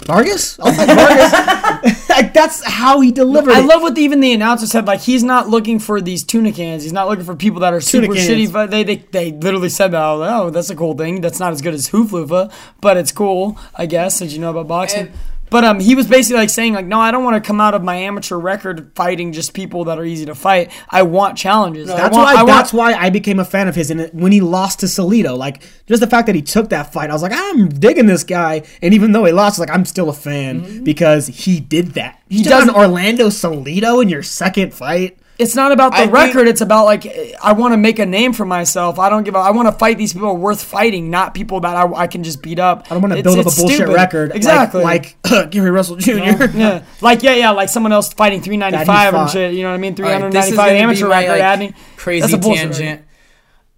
Vargas? 0.06 0.60
I'll 0.60 0.74
fight 0.74 0.88
Vargas. 0.90 2.10
like 2.10 2.34
that's 2.34 2.62
how 2.64 3.00
he 3.00 3.12
delivered 3.12 3.54
I 3.54 3.60
it. 3.62 3.66
love 3.66 3.82
what 3.82 3.96
the, 3.96 4.02
even 4.02 4.20
the 4.20 4.34
announcer 4.34 4.68
said. 4.68 4.86
Like 4.86 5.00
he's 5.00 5.24
not 5.24 5.48
looking 5.48 5.80
for 5.80 6.02
these 6.02 6.24
tuna 6.26 6.52
cans. 6.52 6.84
He's 6.84 6.92
not 6.94 7.08
looking 7.08 7.24
for 7.24 7.36
people 7.36 7.62
that 7.62 7.74
are 7.74 7.80
super 7.80 8.14
cans. 8.14 8.28
shitty. 8.28 8.52
But 8.52 8.70
they, 8.70 8.84
they 8.84 8.98
they 8.98 9.32
literally 9.32 9.70
said 9.70 9.92
that. 9.92 10.06
Like, 10.06 10.30
Oh, 10.32 10.50
that's 10.50 10.70
a 10.70 10.76
cool 10.76 10.94
thing. 10.96 11.22
That's 11.22 11.40
not 11.40 11.54
as 11.54 11.62
good 11.62 11.74
as 11.74 11.88
Hooflufa, 11.90 12.52
but 12.82 12.98
it's 12.98 13.14
cool, 13.14 13.58
I 13.76 13.86
guess. 13.86 14.20
Did 14.20 14.34
you 14.34 14.40
know 14.40 14.50
about 14.52 14.68
boxing? 14.68 15.08
And- 15.08 15.12
But 15.54 15.64
um, 15.64 15.80
he 15.80 15.94
was 15.94 16.08
basically 16.08 16.38
like 16.40 16.50
saying 16.50 16.74
like, 16.74 16.88
no, 16.88 17.00
I 17.00 17.12
don't 17.12 17.24
want 17.24 17.36
to 17.42 17.48
come 17.48 17.62
out 17.62 17.76
of 17.76 17.84
my 17.84 17.96
amateur 17.96 18.38
record 18.38 18.92
fighting 18.96 19.32
just 19.34 19.54
people 19.54 19.84
that 19.84 20.00
are 20.00 20.04
easy 20.04 20.26
to 20.26 20.34
fight. 20.34 20.72
I 20.90 21.04
want 21.04 21.38
challenges. 21.38 21.92
I 21.92 21.96
That's 21.98 22.18
want, 22.18 22.26
why. 22.26 22.32
I 22.32 22.36
want- 22.38 22.48
that's 22.48 22.74
why 22.74 22.94
I 22.96 23.12
became 23.12 23.38
a 23.38 23.46
fan 23.46 23.68
of 23.68 23.76
his. 23.76 23.92
And 23.92 24.10
when 24.14 24.32
he 24.32 24.42
lost 24.42 24.80
to 24.80 24.88
Salido, 24.88 25.38
like 25.38 25.62
just 25.86 26.00
the 26.02 26.08
fact 26.08 26.26
that 26.26 26.34
he 26.34 26.42
took 26.42 26.70
that 26.70 26.92
fight, 26.92 27.12
I 27.12 27.14
was 27.14 27.22
like, 27.22 27.34
I'm 27.36 27.70
digging 27.70 28.08
this 28.08 28.24
guy. 28.24 28.64
And 28.82 28.96
even 28.96 29.12
though 29.12 29.26
he 29.26 29.32
lost, 29.32 29.60
like 29.60 29.70
I'm 29.70 29.86
still 29.86 30.10
a 30.10 30.14
fan 30.14 30.84
because 30.84 31.28
he 31.28 31.60
did 31.60 31.90
that. 31.90 32.20
He, 32.30 32.38
He 32.38 32.44
does 32.46 32.68
Orlando 32.68 33.28
Salido 33.28 34.02
in 34.02 34.10
your 34.10 34.24
second 34.24 34.74
fight. 34.74 35.20
It's 35.40 35.56
not 35.56 35.72
about 35.72 35.92
the 35.94 35.98
I 35.98 36.02
think- 36.02 36.14
record. 36.14 36.48
it's 36.48 36.62
about 36.62 36.86
like 36.86 37.08
I 37.44 37.54
want 37.54 37.74
to 37.74 37.78
make 37.78 37.98
a 37.98 38.06
name 38.06 38.34
for 38.34 38.46
myself. 38.46 39.00
I 39.00 39.10
don't 39.10 39.24
give 39.24 39.34
a. 39.34 39.40
I 39.40 39.50
want 39.52 39.68
to 39.68 39.72
fight 39.72 39.98
these 39.98 40.14
people 40.14 40.38
worth 40.38 40.64
fighting, 40.64 41.10
not 41.10 41.34
people 41.34 41.60
that 41.62 41.76
I, 41.76 41.92
I 41.92 42.08
can 42.08 42.24
just 42.24 42.42
beat 42.44 42.60
up. 42.60 42.86
I 42.86 42.94
don't 42.94 43.02
want 43.02 43.14
to 43.14 43.20
It's- 43.20 43.34
build 43.36 43.46
up 43.48 43.52
a 43.52 43.56
bullshit 43.56 43.78
stupid. 43.78 43.94
record. 43.94 44.32
Exactly. 44.36 44.84
Like, 44.84 45.18
Gary 45.50 45.72
Russell 45.72 45.96
Jr. 45.96 46.12
yeah, 46.14 46.84
like 47.02 47.24
yeah, 47.24 47.34
yeah, 47.34 47.50
like 47.52 47.70
someone 47.70 47.92
else 47.92 48.14
fighting 48.14 48.42
395 48.42 49.14
and 49.16 49.30
shit. 49.30 49.54
You 49.56 49.64
know 49.64 49.70
what 49.70 49.76
I 49.76 49.78
mean? 49.80 49.96
All 50.00 50.10
right, 50.10 50.32
this 50.32 50.50
is 50.50 50.54
395 50.54 50.58
gonna 50.58 50.80
amateur 50.80 51.08
my, 51.08 51.20
record. 51.22 51.32
like, 51.32 51.42
adding 51.42 51.76
crazy 51.98 52.22
That's 52.28 52.34
a 52.46 52.50
tangent. 52.50 52.80
record. 52.80 53.06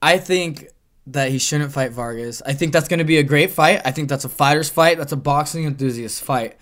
I 0.02 0.18
think 0.18 0.68
that 1.08 1.30
he 1.32 1.38
shouldn't 1.38 1.72
fight 1.72 1.92
Vargas. 1.92 2.42
I 2.46 2.54
think 2.54 2.74
that's 2.74 2.88
going 2.88 2.98
to 3.00 3.06
be 3.06 3.18
a 3.18 3.24
great 3.24 3.52
fight. 3.52 3.82
I 3.86 3.92
think 3.92 4.10
that's 4.10 4.26
a 4.26 4.30
fighter's 4.30 4.70
fight. 4.70 4.98
That's 4.98 5.12
a 5.14 5.18
boxing 5.18 5.64
enthusiast 5.66 6.22
fight. 6.24 6.58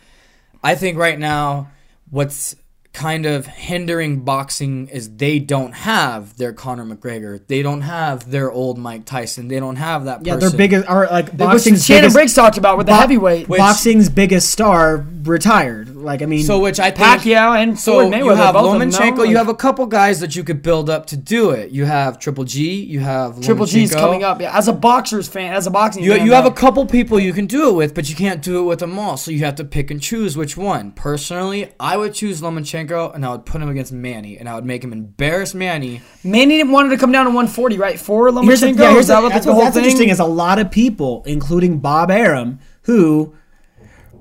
I 0.64 0.76
think 0.76 0.98
right 0.98 1.18
now, 1.18 1.72
what's 2.10 2.56
kind 2.94 3.26
of 3.26 3.48
hindering 3.48 4.20
boxing 4.20 4.88
is 4.90 5.16
they 5.18 5.40
don't 5.40 5.72
have 5.74 6.38
their 6.38 6.54
Conor 6.54 6.86
McGregor. 6.86 7.40
They 7.48 7.64
don't 7.64 7.82
have 7.82 8.30
their 8.30 8.52
old 8.52 8.78
Mike 8.78 9.06
Tyson. 9.06 9.48
They 9.48 9.60
don't 9.60 9.78
have 9.78 10.06
that 10.06 10.24
Yeah, 10.24 10.36
person. 10.36 10.50
their 10.50 10.58
biggest, 10.58 10.88
or 10.90 11.08
like 11.08 11.30
Which 11.30 11.38
boxing's 11.40 11.84
Shannon 11.86 12.04
biggest, 12.04 12.16
Briggs 12.16 12.34
talked 12.36 12.58
about 12.60 12.78
with 12.78 12.86
the 12.86 12.92
bo- 12.94 12.98
heavyweight. 13.00 13.48
boxing's 13.48 14.10
biggest 14.10 14.52
star 14.52 15.04
retired. 15.24 15.93
Like, 16.04 16.22
I 16.22 16.26
mean, 16.26 16.44
So 16.44 16.60
which 16.60 16.80
I 16.80 16.92
think 16.92 17.08
Pacquiao 17.08 17.56
and 17.62 17.80
so 17.80 18.00
Mayweather. 18.10 18.24
you 18.26 18.30
have 18.36 18.54
both 18.54 18.74
of 18.76 18.80
them, 18.80 18.90
Lomachenko. 18.92 19.28
You 19.30 19.38
have 19.38 19.50
a 19.50 19.56
couple 19.56 19.86
guys 19.86 20.20
that 20.20 20.36
you 20.36 20.44
could 20.44 20.62
build 20.62 20.90
up 20.90 21.06
to 21.08 21.18
do 21.18 21.52
it. 21.52 21.72
You 21.72 21.86
have 21.86 22.20
Triple 22.20 22.44
G. 22.44 22.82
You 22.84 23.00
have 23.00 23.40
Triple 23.42 23.66
G's 23.66 23.92
Lomachenko. 23.94 24.00
coming 24.00 24.24
up. 24.24 24.42
Yeah, 24.42 24.58
as 24.58 24.68
a 24.68 24.74
boxer's 24.74 25.28
fan, 25.28 25.54
as 25.54 25.66
a 25.68 25.72
boxing 25.72 26.04
You, 26.04 26.14
fan, 26.16 26.26
you 26.26 26.34
have 26.34 26.46
a 26.46 26.52
couple 26.52 26.86
people 26.86 27.20
you 27.20 27.34
can 27.34 27.46
do 27.46 27.70
it 27.70 27.74
with, 27.74 27.96
but 27.96 28.10
you 28.10 28.16
can't 28.16 28.42
do 28.42 28.60
it 28.60 28.64
with 28.64 28.80
them 28.80 29.00
all. 29.00 29.18
So 29.18 29.32
you 29.32 29.40
have 29.46 29.56
to 29.56 29.64
pick 29.64 29.90
and 29.92 30.02
choose 30.02 30.36
which 30.38 30.58
one. 30.58 30.92
Personally, 30.92 31.72
I 31.80 31.98
would 31.98 32.14
choose 32.14 32.42
Lomachenko 32.42 33.16
and 33.16 33.26
I 33.26 33.32
would 33.32 33.46
put 33.46 33.62
him 33.62 33.70
against 33.70 33.92
Manny 33.94 34.38
and 34.38 34.50
I 34.50 34.56
would 34.56 34.66
make 34.66 34.84
him 34.84 34.92
embarrass 34.94 35.54
Manny. 35.54 36.02
Manny 36.24 36.58
didn't 36.58 36.72
wanted 36.72 36.90
to 36.90 36.98
come 36.98 37.12
down 37.12 37.26
to 37.26 37.32
140, 37.32 37.78
right? 37.78 38.00
For 38.00 38.30
Lomachenko. 38.30 38.44
here's 38.46 38.60
the, 38.62 38.68
yeah, 38.74 38.92
here's 38.92 39.00
Is 39.02 39.08
that 39.08 39.16
the, 39.18 39.22
what 39.24 39.30
the 39.30 39.34
that's, 39.36 39.46
whole 39.46 39.56
what, 39.56 39.64
that's 39.66 39.76
thing? 39.76 39.84
interesting 39.86 40.10
is 40.10 40.20
a 40.20 40.26
lot 40.26 40.60
of 40.60 40.70
people, 40.72 41.24
including 41.26 41.80
Bob 41.80 42.12
Arum, 42.12 42.60
who 42.84 43.34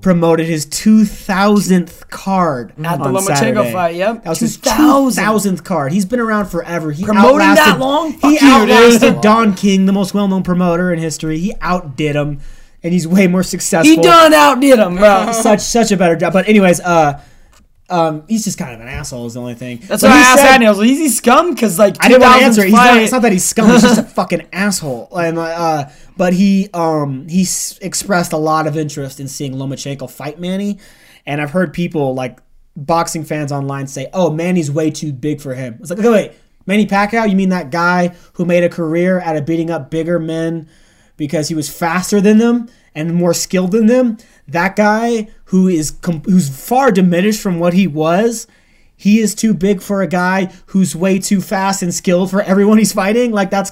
promoted 0.03 0.45
his 0.45 0.65
2000th 0.67 2.09
card 2.09 2.73
At 2.83 2.97
the 2.99 3.05
Lomachenko 3.05 3.71
fight, 3.71 3.95
yep. 3.95 4.23
That 4.23 4.29
was 4.29 4.39
his 4.39 4.57
2000th 4.57 5.63
card. 5.63 5.93
He's 5.93 6.05
been 6.05 6.19
around 6.19 6.47
forever. 6.47 6.91
He 6.91 7.03
Promoting 7.03 7.37
that 7.39 7.77
long? 7.79 8.11
He 8.11 8.19
Fuck 8.19 8.31
you, 8.31 8.39
dude. 8.39 8.49
outlasted 8.49 9.21
Don 9.21 9.55
King, 9.55 9.85
the 9.87 9.93
most 9.93 10.13
well-known 10.13 10.43
promoter 10.43 10.93
in 10.93 10.99
history. 10.99 11.39
He 11.39 11.53
outdid 11.61 12.15
him, 12.15 12.41
and 12.83 12.93
he's 12.93 13.07
way 13.07 13.27
more 13.27 13.43
successful. 13.43 13.95
He 13.95 14.01
done 14.01 14.33
outdid 14.33 14.77
him, 14.77 14.97
bro. 14.97 15.31
such 15.41 15.61
such 15.61 15.91
a 15.91 15.97
better 15.97 16.15
job. 16.15 16.33
But 16.33 16.47
anyways, 16.47 16.81
uh, 16.81 17.21
um, 17.93 18.23
he's 18.27 18.43
just 18.43 18.57
kind 18.57 18.73
of 18.73 18.81
an 18.81 18.87
asshole. 18.87 19.25
Is 19.27 19.35
the 19.35 19.39
only 19.41 19.53
thing. 19.55 19.77
That's 19.87 20.01
But 20.01 20.09
why 20.09 20.17
I 20.17 20.19
asked 20.21 20.39
said- 20.41 20.53
Andy. 20.55 20.65
I 20.65 20.69
was 20.69 20.79
like, 20.79 20.89
"Is 20.89 20.97
he 20.99 21.09
scum?" 21.09 21.53
Because 21.53 21.77
like 21.77 21.95
I 22.03 22.07
didn't 22.09 22.21
want 22.23 22.39
to 22.39 22.45
answer. 22.45 22.63
He's 22.63 22.73
not, 22.73 22.97
it's 22.97 23.11
not 23.11 23.21
that 23.21 23.31
he's 23.31 23.45
scum. 23.45 23.69
He's 23.69 23.81
just 23.81 23.99
a 23.99 24.03
fucking 24.19 24.47
asshole. 24.51 25.09
And 25.17 25.37
uh, 25.37 25.89
but 26.17 26.33
he 26.33 26.69
um 26.73 27.27
he 27.27 27.43
s- 27.43 27.77
expressed 27.81 28.33
a 28.33 28.37
lot 28.37 28.67
of 28.67 28.75
interest 28.77 29.19
in 29.19 29.27
seeing 29.27 29.53
Lomachenko 29.53 30.09
fight 30.09 30.39
Manny, 30.39 30.79
and 31.25 31.39
I've 31.41 31.51
heard 31.51 31.73
people 31.73 32.13
like 32.15 32.39
boxing 32.75 33.23
fans 33.23 33.51
online 33.51 33.87
say, 33.87 34.07
"Oh, 34.13 34.31
Manny's 34.31 34.71
way 34.71 34.89
too 34.91 35.13
big 35.13 35.39
for 35.41 35.53
him." 35.53 35.77
It's 35.79 35.89
like, 35.91 35.99
okay, 35.99 36.09
wait, 36.09 36.31
Manny 36.65 36.87
Pacquiao? 36.87 37.29
You 37.29 37.35
mean 37.35 37.49
that 37.49 37.69
guy 37.69 38.15
who 38.33 38.45
made 38.45 38.63
a 38.63 38.69
career 38.69 39.19
out 39.19 39.35
of 39.35 39.45
beating 39.45 39.69
up 39.69 39.91
bigger 39.91 40.17
men 40.19 40.67
because 41.17 41.47
he 41.49 41.53
was 41.55 41.69
faster 41.69 42.19
than 42.19 42.39
them 42.39 42.69
and 42.95 43.13
more 43.13 43.33
skilled 43.33 43.71
than 43.71 43.85
them? 43.85 44.17
That 44.47 44.75
guy 44.75 45.27
who 45.53 45.67
is 45.67 45.91
com- 45.91 46.23
who's 46.23 46.49
far 46.49 46.91
diminished 46.91 47.39
from 47.39 47.59
what 47.59 47.75
he 47.75 47.85
was. 47.85 48.47
He 48.95 49.19
is 49.19 49.35
too 49.35 49.53
big 49.53 49.83
for 49.83 50.01
a 50.01 50.07
guy 50.07 50.51
who's 50.65 50.95
way 50.95 51.19
too 51.19 51.41
fast 51.41 51.83
and 51.83 51.93
skilled 51.93 52.31
for 52.31 52.41
everyone 52.41 52.79
he's 52.79 52.91
fighting. 52.91 53.31
Like 53.31 53.51
that's 53.51 53.71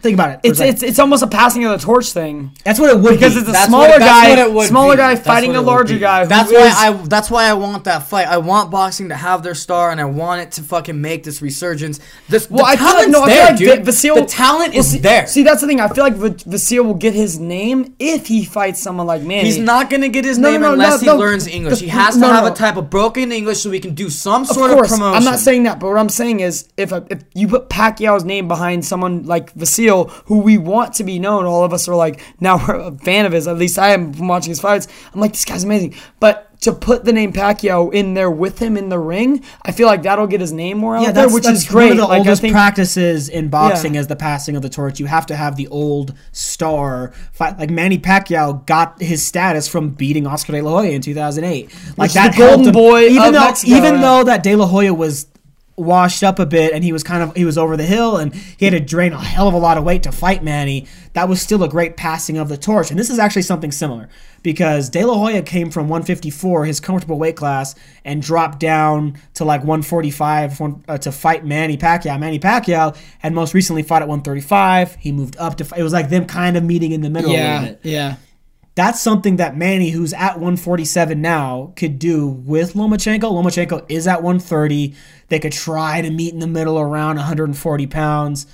think 0.00 0.14
about 0.14 0.30
it. 0.32 0.40
It's 0.42 0.60
it's 0.60 0.82
it's 0.82 0.98
almost 0.98 1.22
a 1.22 1.26
passing 1.26 1.64
of 1.64 1.78
the 1.78 1.84
torch 1.84 2.12
thing. 2.12 2.52
that's 2.64 2.78
what 2.80 2.90
it 2.90 2.96
would 3.00 3.10
be. 3.10 3.16
Because 3.16 3.34
be. 3.34 3.40
it's 3.40 3.48
a 3.48 3.52
That's 3.52 3.68
smaller 3.68 3.88
what- 3.88 3.98
guy, 4.00 4.30
what 4.30 4.38
it 4.38 4.52
would 4.52 4.68
smaller 4.68 4.94
be. 4.94 4.96
guy 4.98 5.14
That's 5.14 5.26
fighting 5.26 5.56
a 5.56 5.60
larger 5.62 5.98
guy. 5.98 6.22
who 6.22 6.28
That's 6.28 6.50
is- 6.50 6.56
why 6.56 6.72
I. 6.88 6.92
That's 7.06 7.30
why 7.30 7.44
I 7.48 7.54
want 7.54 7.84
that 7.84 8.08
fight. 8.08 8.26
I 8.28 8.38
want 8.38 8.70
boxing 8.70 9.08
to 9.10 9.14
have 9.14 9.42
their 9.42 9.54
star, 9.54 9.90
and 9.90 10.00
I 10.00 10.04
want 10.04 10.40
it 10.42 10.52
to 10.52 10.62
fucking 10.62 11.00
make 11.00 11.22
this 11.24 11.40
resurgence. 11.42 12.00
This, 12.28 12.50
Well, 12.50 12.64
the 12.64 12.70
I 12.72 12.76
feel 12.76 12.84
like 12.86 12.94
talent's 12.94 13.12
no, 13.12 13.22
I 13.22 13.28
there, 13.28 13.36
feel 13.56 13.68
like 13.70 13.84
dude. 13.84 13.84
Vi- 13.86 13.90
Vasil. 13.92 14.14
the 14.16 14.26
talent 14.26 14.70
well, 14.70 14.80
is 14.80 14.90
see, 14.90 14.98
there. 14.98 15.26
See, 15.26 15.42
that's 15.42 15.60
the 15.60 15.66
thing. 15.66 15.80
I 15.80 15.88
feel 15.88 16.04
like 16.04 16.14
Va- 16.14 16.30
Vasil 16.30 16.84
will 16.84 16.94
get 16.94 17.14
his 17.14 17.38
name 17.38 17.94
if 17.98 18.26
he 18.26 18.44
fights 18.44 18.80
someone 18.80 19.06
like 19.06 19.22
Manny. 19.22 19.44
He's 19.44 19.58
not 19.58 19.90
gonna 19.90 20.08
get 20.08 20.24
his 20.24 20.38
No, 20.38 20.50
name 20.50 20.60
no, 20.62 20.68
no, 20.68 20.72
unless 20.74 20.92
no, 20.94 20.98
he 20.98 21.06
no. 21.06 21.16
learns 21.16 21.46
English. 21.46 21.78
The- 21.80 21.84
he 21.86 21.90
has 21.90 22.14
to 22.14 22.20
no, 22.20 22.32
have 22.32 22.44
no. 22.44 22.52
a 22.52 22.54
type 22.54 22.76
of 22.76 22.90
broken 22.90 23.30
English 23.32 23.60
so 23.60 23.70
we 23.70 23.80
can 23.80 23.94
do 23.94 24.08
some 24.10 24.42
Of 24.42 24.48
sort 24.48 24.70
course, 24.72 24.90
of 24.92 24.98
promotion. 24.98 25.16
I'm 25.18 25.24
not 25.24 25.38
saying 25.38 25.64
that, 25.64 25.78
but 25.78 25.88
what 25.88 25.98
I'm 25.98 26.08
saying 26.08 26.40
is, 26.40 26.68
if 26.76 26.90
a, 26.92 27.04
if 27.10 27.22
you 27.34 27.48
put 27.48 27.68
Pacquiao's 27.68 28.24
name 28.24 28.48
behind 28.48 28.84
someone 28.84 29.24
like 29.24 29.54
Vasil, 29.54 29.73
who 29.76 30.38
we 30.40 30.58
want 30.58 30.94
to 30.94 31.04
be 31.04 31.18
known, 31.18 31.44
all 31.44 31.64
of 31.64 31.72
us 31.72 31.88
are 31.88 31.94
like 31.96 32.20
now 32.40 32.56
we're 32.66 32.74
a 32.76 32.92
fan 32.98 33.26
of 33.26 33.32
his. 33.32 33.46
At 33.48 33.58
least 33.58 33.78
I 33.78 33.90
am 33.90 34.12
from 34.12 34.28
watching 34.28 34.50
his 34.50 34.60
fights. 34.60 34.88
I'm 35.12 35.20
like, 35.20 35.32
this 35.32 35.44
guy's 35.44 35.64
amazing. 35.64 35.94
But 36.20 36.50
to 36.62 36.72
put 36.72 37.04
the 37.04 37.12
name 37.12 37.30
Pacquiao 37.30 37.92
in 37.92 38.14
there 38.14 38.30
with 38.30 38.58
him 38.58 38.78
in 38.78 38.88
the 38.88 38.98
ring, 38.98 39.44
I 39.62 39.72
feel 39.72 39.86
like 39.86 40.02
that'll 40.04 40.26
get 40.26 40.40
his 40.40 40.52
name 40.52 40.78
more 40.78 40.96
out 40.96 41.02
yeah, 41.02 41.12
there, 41.12 41.28
which 41.28 41.46
is 41.46 41.68
great. 41.68 41.88
One 41.88 41.92
of 41.92 41.96
the 41.98 42.06
Like, 42.06 42.18
oldest 42.20 42.40
think- 42.40 42.54
practices 42.54 43.28
in 43.28 43.48
boxing 43.48 43.94
Yeah. 43.94 44.00
is 44.00 44.06
the 44.06 44.16
passing 44.16 44.56
of 44.56 44.62
the 44.62 44.70
torch. 44.70 44.98
You 44.98 45.04
have 45.06 45.26
to 45.26 45.36
have 45.36 45.56
the 45.56 45.68
old 45.68 46.14
star 46.32 47.12
fight. 47.32 47.58
Like 47.58 47.68
Manny 47.70 47.98
Pacquiao 47.98 48.64
got 48.64 49.00
his 49.02 49.22
status 49.22 49.68
from 49.68 49.90
beating 49.90 50.26
Oscar 50.26 50.52
De 50.52 50.62
La 50.62 50.70
Hoya 50.70 50.92
in 50.92 51.02
2008. 51.02 51.70
Like 51.98 52.12
that 52.12 52.34
golden 52.36 52.72
boy 52.72 53.08
Even 53.08 53.32
though, 53.32 53.40
Mexico, 53.40 53.76
even 53.76 53.94
yeah. 53.96 54.00
though 54.00 54.24
that 54.24 54.42
De 54.42 54.56
La 54.56 54.66
Hoya 54.66 54.94
was 54.94 55.26
washed 55.76 56.22
up 56.22 56.38
a 56.38 56.46
bit 56.46 56.72
and 56.72 56.84
he 56.84 56.92
was 56.92 57.02
kind 57.02 57.22
of 57.22 57.34
he 57.36 57.44
was 57.44 57.58
over 57.58 57.76
the 57.76 57.84
hill 57.84 58.16
and 58.16 58.32
he 58.34 58.64
had 58.64 58.72
to 58.72 58.80
drain 58.80 59.12
a 59.12 59.20
hell 59.20 59.48
of 59.48 59.54
a 59.54 59.58
lot 59.58 59.76
of 59.76 59.84
weight 59.84 60.04
to 60.04 60.12
fight 60.12 60.42
Manny. 60.44 60.86
That 61.14 61.28
was 61.28 61.40
still 61.40 61.62
a 61.64 61.68
great 61.68 61.96
passing 61.96 62.38
of 62.38 62.48
the 62.48 62.56
torch. 62.56 62.90
And 62.90 62.98
this 62.98 63.10
is 63.10 63.18
actually 63.18 63.42
something 63.42 63.72
similar 63.72 64.08
because 64.42 64.88
De 64.90 65.04
La 65.04 65.14
Hoya 65.14 65.42
came 65.42 65.70
from 65.70 65.88
154, 65.88 66.66
his 66.66 66.78
comfortable 66.78 67.18
weight 67.18 67.34
class, 67.36 67.74
and 68.04 68.20
dropped 68.22 68.60
down 68.60 69.16
to 69.34 69.44
like 69.44 69.60
145 69.62 70.60
uh, 70.88 70.98
to 70.98 71.10
fight 71.10 71.44
Manny 71.44 71.76
Pacquiao. 71.76 72.20
Manny 72.20 72.38
Pacquiao 72.38 72.96
had 73.18 73.32
most 73.32 73.54
recently 73.54 73.82
fought 73.82 74.02
at 74.02 74.08
135. 74.08 74.96
He 74.96 75.12
moved 75.12 75.36
up 75.38 75.56
to. 75.56 75.68
It 75.76 75.82
was 75.82 75.92
like 75.92 76.08
them 76.10 76.26
kind 76.26 76.56
of 76.56 76.62
meeting 76.62 76.92
in 76.92 77.00
the 77.00 77.10
middle 77.10 77.30
a 77.30 77.32
little 77.32 77.44
Yeah, 77.46 77.64
bit 77.64 77.80
yeah. 77.82 78.16
That's 78.76 79.00
something 79.00 79.36
that 79.36 79.56
Manny, 79.56 79.90
who's 79.90 80.12
at 80.12 80.34
147 80.40 81.20
now, 81.20 81.72
could 81.76 81.98
do 81.98 82.26
with 82.26 82.74
Lomachenko. 82.74 83.20
Lomachenko 83.20 83.84
is 83.88 84.06
at 84.08 84.22
130. 84.22 84.94
They 85.28 85.38
could 85.38 85.52
try 85.52 86.00
to 86.02 86.10
meet 86.10 86.32
in 86.32 86.40
the 86.40 86.46
middle 86.48 86.78
around 86.78 87.16
140 87.16 87.86
pounds. 87.86 88.46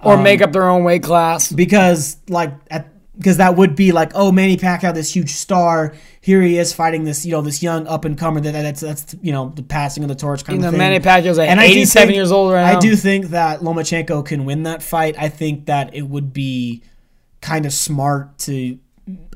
Or 0.00 0.14
Um, 0.14 0.22
make 0.22 0.40
up 0.40 0.52
their 0.52 0.68
own 0.68 0.84
weight 0.84 1.02
class. 1.02 1.50
because 1.52 2.16
like 2.28 2.54
at 2.70 2.88
because 3.18 3.38
that 3.38 3.56
would 3.56 3.74
be 3.74 3.90
like 3.90 4.12
oh 4.14 4.30
Manny 4.30 4.56
Pacquiao 4.56 4.94
this 4.94 5.12
huge 5.12 5.30
star 5.30 5.92
here 6.20 6.40
he 6.40 6.56
is 6.56 6.72
fighting 6.72 7.02
this 7.02 7.26
you 7.26 7.32
know 7.32 7.40
this 7.42 7.64
young 7.64 7.84
up 7.88 8.04
and 8.04 8.16
comer 8.16 8.40
that 8.40 8.52
that's 8.52 8.80
that's 8.80 9.16
you 9.20 9.32
know 9.32 9.52
the 9.56 9.62
passing 9.64 10.04
of 10.04 10.08
the 10.08 10.14
torch 10.14 10.44
kind 10.44 10.56
You 10.58 10.62
know, 10.62 10.68
of 10.68 10.74
thing. 10.74 10.78
Manny 10.78 11.00
Pacquiao's 11.00 11.36
like 11.36 11.50
And 11.50 11.58
I 11.60 11.64
87 11.64 12.06
think- 12.06 12.14
years 12.14 12.30
old 12.30 12.52
right 12.52 12.62
I 12.64 12.74
now. 12.74 12.78
do 12.80 12.94
think 12.94 13.26
that 13.30 13.58
Lomachenko 13.58 14.24
can 14.24 14.44
win 14.44 14.62
that 14.62 14.84
fight. 14.84 15.16
I 15.18 15.28
think 15.30 15.66
that 15.66 15.92
it 15.96 16.02
would 16.02 16.32
be 16.32 16.84
kind 17.40 17.66
of 17.66 17.72
smart 17.72 18.38
to 18.40 18.78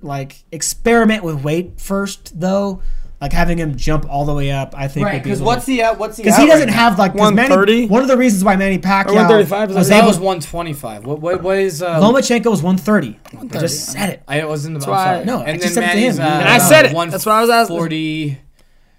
like 0.00 0.44
experiment 0.52 1.22
with 1.24 1.42
weight 1.42 1.80
first 1.80 2.38
though. 2.40 2.82
Like 3.20 3.32
having 3.32 3.56
him 3.56 3.76
jump 3.76 4.04
all 4.10 4.24
the 4.24 4.34
way 4.34 4.50
up, 4.50 4.74
I 4.76 4.88
think. 4.88 5.06
Right, 5.06 5.12
would 5.14 5.22
be 5.22 5.30
because 5.30 5.40
what's 5.40 5.64
he 5.64 5.80
at? 5.80 5.96
What's 5.96 6.16
he? 6.16 6.24
because 6.24 6.36
he 6.38 6.46
doesn't 6.46 6.66
right 6.70 6.74
have 6.74 6.98
like 6.98 7.14
130? 7.14 7.86
One 7.86 8.02
of 8.02 8.08
the 8.08 8.16
reasons 8.16 8.42
why 8.42 8.56
Manny 8.56 8.80
Pacquiao 8.80 9.14
135 9.14 9.70
is 9.70 9.76
was 9.76 9.88
That 9.90 9.98
able- 9.98 10.08
was 10.08 10.18
125. 10.18 11.06
What 11.06 11.20
what, 11.20 11.40
what 11.40 11.56
is 11.58 11.82
uh, 11.84 12.00
Lomachenko 12.00 12.46
was 12.50 12.64
130. 12.64 13.20
I 13.56 13.60
just 13.60 13.92
said 13.92 14.10
it. 14.10 14.22
I 14.26 14.44
was 14.44 14.66
in 14.66 14.74
the. 14.74 14.80
I'm 14.84 14.90
why- 14.90 15.04
sorry. 15.04 15.24
No, 15.24 15.38
I 15.38 15.44
and 15.50 15.62
just 15.62 15.76
then 15.76 15.84
said 15.84 15.90
it 15.90 15.94
to 15.94 16.00
Manny's 16.00 16.18
him. 16.18 16.24
uh, 16.24 16.28
And 16.30 16.48
I 16.48 16.58
said 16.58 16.86
it. 16.86 17.10
That's 17.12 17.24
what 17.24 17.32
I 17.36 17.40
was 17.42 17.50
asking. 17.50 17.76
140. 17.76 18.38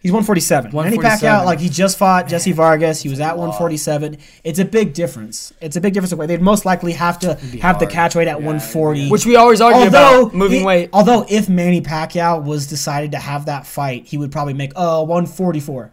He's 0.04 0.12
147. 0.12 0.66
Manny 0.74 0.98
147. 0.98 1.30
Pacquiao, 1.30 1.46
like 1.46 1.60
he 1.60 1.70
just 1.70 1.98
fought 1.98 2.28
Jesse 2.28 2.52
Vargas. 2.52 3.02
He 3.02 3.08
was 3.08 3.22
at 3.22 3.38
147. 3.38 4.18
It's 4.44 4.60
a 4.60 4.66
big 4.66 4.94
difference. 4.94 5.54
It's 5.62 5.78
a 5.78 5.82
big 5.82 5.94
difference 5.94 6.12
of 6.12 6.20
weight. 6.20 6.28
They'd 6.28 6.42
most 6.42 6.66
likely 6.66 6.92
have 6.92 7.20
to 7.20 7.36
have 7.62 7.80
the 7.80 7.86
hard. 7.86 7.90
catch 7.90 8.14
weight 8.16 8.28
at 8.28 8.36
140. 8.36 9.08
Which 9.10 9.26
we 9.26 9.38
always 9.38 9.62
argue 9.62 9.84
although 9.86 10.24
about, 10.26 10.34
moving 10.34 10.60
he- 10.60 10.66
weight. 10.66 10.90
Although 10.92 11.26
if 11.30 11.48
Manny 11.48 11.80
Pacquiao 11.80 12.44
was 12.44 12.68
decided 12.68 13.14
to 13.14 13.18
have 13.18 13.46
that 13.46 13.66
fight, 13.66 14.06
he 14.06 14.18
would 14.18 14.30
probably 14.32 14.54
make 14.54 14.74
uh 14.76 15.00
144. 15.06 15.92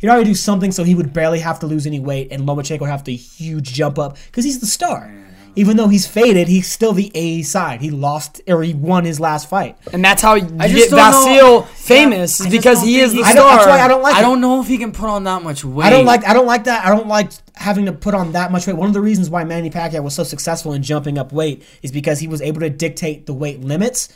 He'd 0.00 0.08
already 0.08 0.24
do 0.24 0.34
something 0.34 0.72
so 0.72 0.82
he 0.82 0.96
would 0.96 1.12
barely 1.12 1.38
have 1.38 1.60
to 1.60 1.66
lose 1.66 1.86
any 1.86 2.00
weight, 2.00 2.28
and 2.32 2.42
Lomachenko 2.48 2.80
would 2.80 2.90
have 2.90 3.04
to 3.04 3.14
huge 3.14 3.72
jump 3.72 3.98
up 4.00 4.16
because 4.26 4.44
he's 4.44 4.58
the 4.58 4.66
star. 4.66 5.10
Even 5.56 5.76
though 5.76 5.88
he's 5.88 6.06
faded, 6.06 6.48
he's 6.48 6.70
still 6.70 6.92
the 6.92 7.10
A 7.14 7.42
side. 7.42 7.80
He 7.80 7.90
lost 7.90 8.40
or 8.48 8.62
he 8.62 8.74
won 8.74 9.04
his 9.04 9.20
last 9.20 9.48
fight. 9.48 9.76
And 9.92 10.04
that's 10.04 10.20
how 10.22 10.34
you 10.34 10.46
I 10.58 10.68
get 10.68 10.76
just 10.76 10.90
know- 10.90 10.96
Vasil 10.98 11.66
famous 11.68 12.40
I 12.40 12.44
is 12.46 12.50
just 12.50 12.50
because 12.50 12.82
he 12.82 12.98
is 13.00 13.12
the 13.12 13.22
I 13.22 13.32
star. 13.32 13.34
don't, 13.34 13.56
that's 13.56 13.66
why 13.66 13.80
I 13.80 13.88
don't 13.88 14.02
like 14.02 14.14
I 14.14 14.18
it. 14.20 14.22
don't 14.22 14.40
know 14.40 14.60
if 14.60 14.66
he 14.66 14.78
can 14.78 14.92
put 14.92 15.08
on 15.08 15.24
that 15.24 15.42
much 15.42 15.64
weight. 15.64 15.86
I 15.86 15.90
don't 15.90 16.04
like. 16.06 16.26
I 16.26 16.32
don't 16.32 16.46
like 16.46 16.64
that. 16.64 16.84
I 16.84 16.88
don't 16.94 17.06
like 17.08 17.30
having 17.54 17.86
to 17.86 17.92
put 17.92 18.14
on 18.14 18.32
that 18.32 18.50
much 18.50 18.66
weight. 18.66 18.76
One 18.76 18.88
of 18.88 18.94
the 18.94 19.00
reasons 19.00 19.30
why 19.30 19.44
Manny 19.44 19.70
Pacquiao 19.70 20.02
was 20.02 20.14
so 20.14 20.24
successful 20.24 20.72
in 20.72 20.82
jumping 20.82 21.18
up 21.18 21.32
weight 21.32 21.62
is 21.82 21.92
because 21.92 22.18
he 22.18 22.26
was 22.26 22.42
able 22.42 22.60
to 22.60 22.70
dictate 22.70 23.26
the 23.26 23.34
weight 23.34 23.60
limits. 23.60 24.08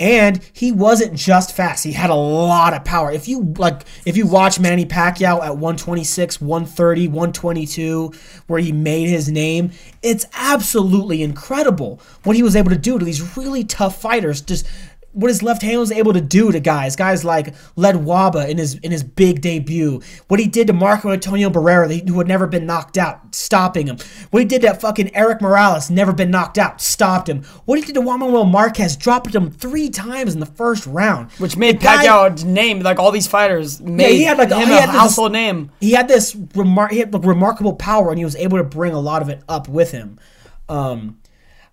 And 0.00 0.40
he 0.54 0.72
wasn't 0.72 1.14
just 1.14 1.54
fast. 1.54 1.84
He 1.84 1.92
had 1.92 2.08
a 2.08 2.14
lot 2.14 2.72
of 2.72 2.84
power. 2.84 3.12
If 3.12 3.28
you 3.28 3.52
like 3.58 3.82
if 4.06 4.16
you 4.16 4.26
watch 4.26 4.58
Manny 4.58 4.86
Pacquiao 4.86 5.44
at 5.44 5.58
126, 5.58 6.40
130, 6.40 7.08
122 7.08 8.12
where 8.46 8.60
he 8.60 8.72
made 8.72 9.10
his 9.10 9.28
name, 9.28 9.72
it's 10.02 10.24
absolutely 10.32 11.22
incredible 11.22 12.00
what 12.24 12.34
he 12.34 12.42
was 12.42 12.56
able 12.56 12.70
to 12.70 12.78
do 12.78 12.98
to 12.98 13.04
these 13.04 13.36
really 13.36 13.62
tough 13.62 14.00
fighters. 14.00 14.40
Just 14.40 14.66
what 15.12 15.28
his 15.28 15.42
left 15.42 15.62
hand 15.62 15.80
was 15.80 15.90
able 15.90 16.12
to 16.12 16.20
do 16.20 16.52
to 16.52 16.60
guys, 16.60 16.94
guys 16.94 17.24
like 17.24 17.54
Ledwaba 17.76 18.48
in 18.48 18.58
his 18.58 18.74
in 18.76 18.92
his 18.92 19.02
big 19.02 19.40
debut. 19.40 20.00
What 20.28 20.38
he 20.38 20.46
did 20.46 20.68
to 20.68 20.72
Marco 20.72 21.10
Antonio 21.10 21.50
Barrera, 21.50 22.08
who 22.08 22.18
had 22.18 22.28
never 22.28 22.46
been 22.46 22.64
knocked 22.66 22.96
out, 22.96 23.34
stopping 23.34 23.86
him. 23.88 23.96
What 24.30 24.40
he 24.40 24.46
did 24.46 24.62
to 24.62 24.72
fucking 24.74 25.14
Erik 25.14 25.40
Morales, 25.40 25.90
never 25.90 26.12
been 26.12 26.30
knocked 26.30 26.58
out, 26.58 26.80
stopped 26.80 27.28
him. 27.28 27.42
What 27.64 27.78
he 27.78 27.84
did 27.84 27.94
to 27.96 28.00
Juan 28.00 28.20
Manuel 28.20 28.44
Marquez, 28.44 28.96
dropped 28.96 29.34
him 29.34 29.50
three 29.50 29.90
times 29.90 30.34
in 30.34 30.40
the 30.40 30.46
first 30.46 30.86
round, 30.86 31.30
which 31.32 31.56
made 31.56 31.80
The 31.80 31.84
guy- 31.84 32.06
Pacquiao 32.06 32.44
name 32.44 32.80
like 32.80 32.98
all 32.98 33.10
these 33.10 33.26
fighters 33.26 33.80
made 33.80 34.12
he 34.12 34.22
had, 34.22 34.38
like, 34.38 34.50
him 34.50 34.68
he 34.68 34.74
a 34.74 34.80
had 34.80 34.90
this- 34.90 34.96
household 34.96 35.32
name. 35.32 35.70
He 35.80 35.92
had 35.92 36.06
this 36.06 36.34
remar- 36.34 36.90
he 36.90 36.98
had 37.00 37.12
like, 37.12 37.24
remarkable 37.24 37.72
power, 37.74 38.10
and 38.10 38.18
he 38.18 38.24
was 38.24 38.36
able 38.36 38.58
to 38.58 38.64
bring 38.64 38.92
a 38.92 39.00
lot 39.00 39.22
of 39.22 39.28
it 39.28 39.42
up 39.48 39.68
with 39.68 39.90
him. 39.90 40.18
Um, 40.68 41.16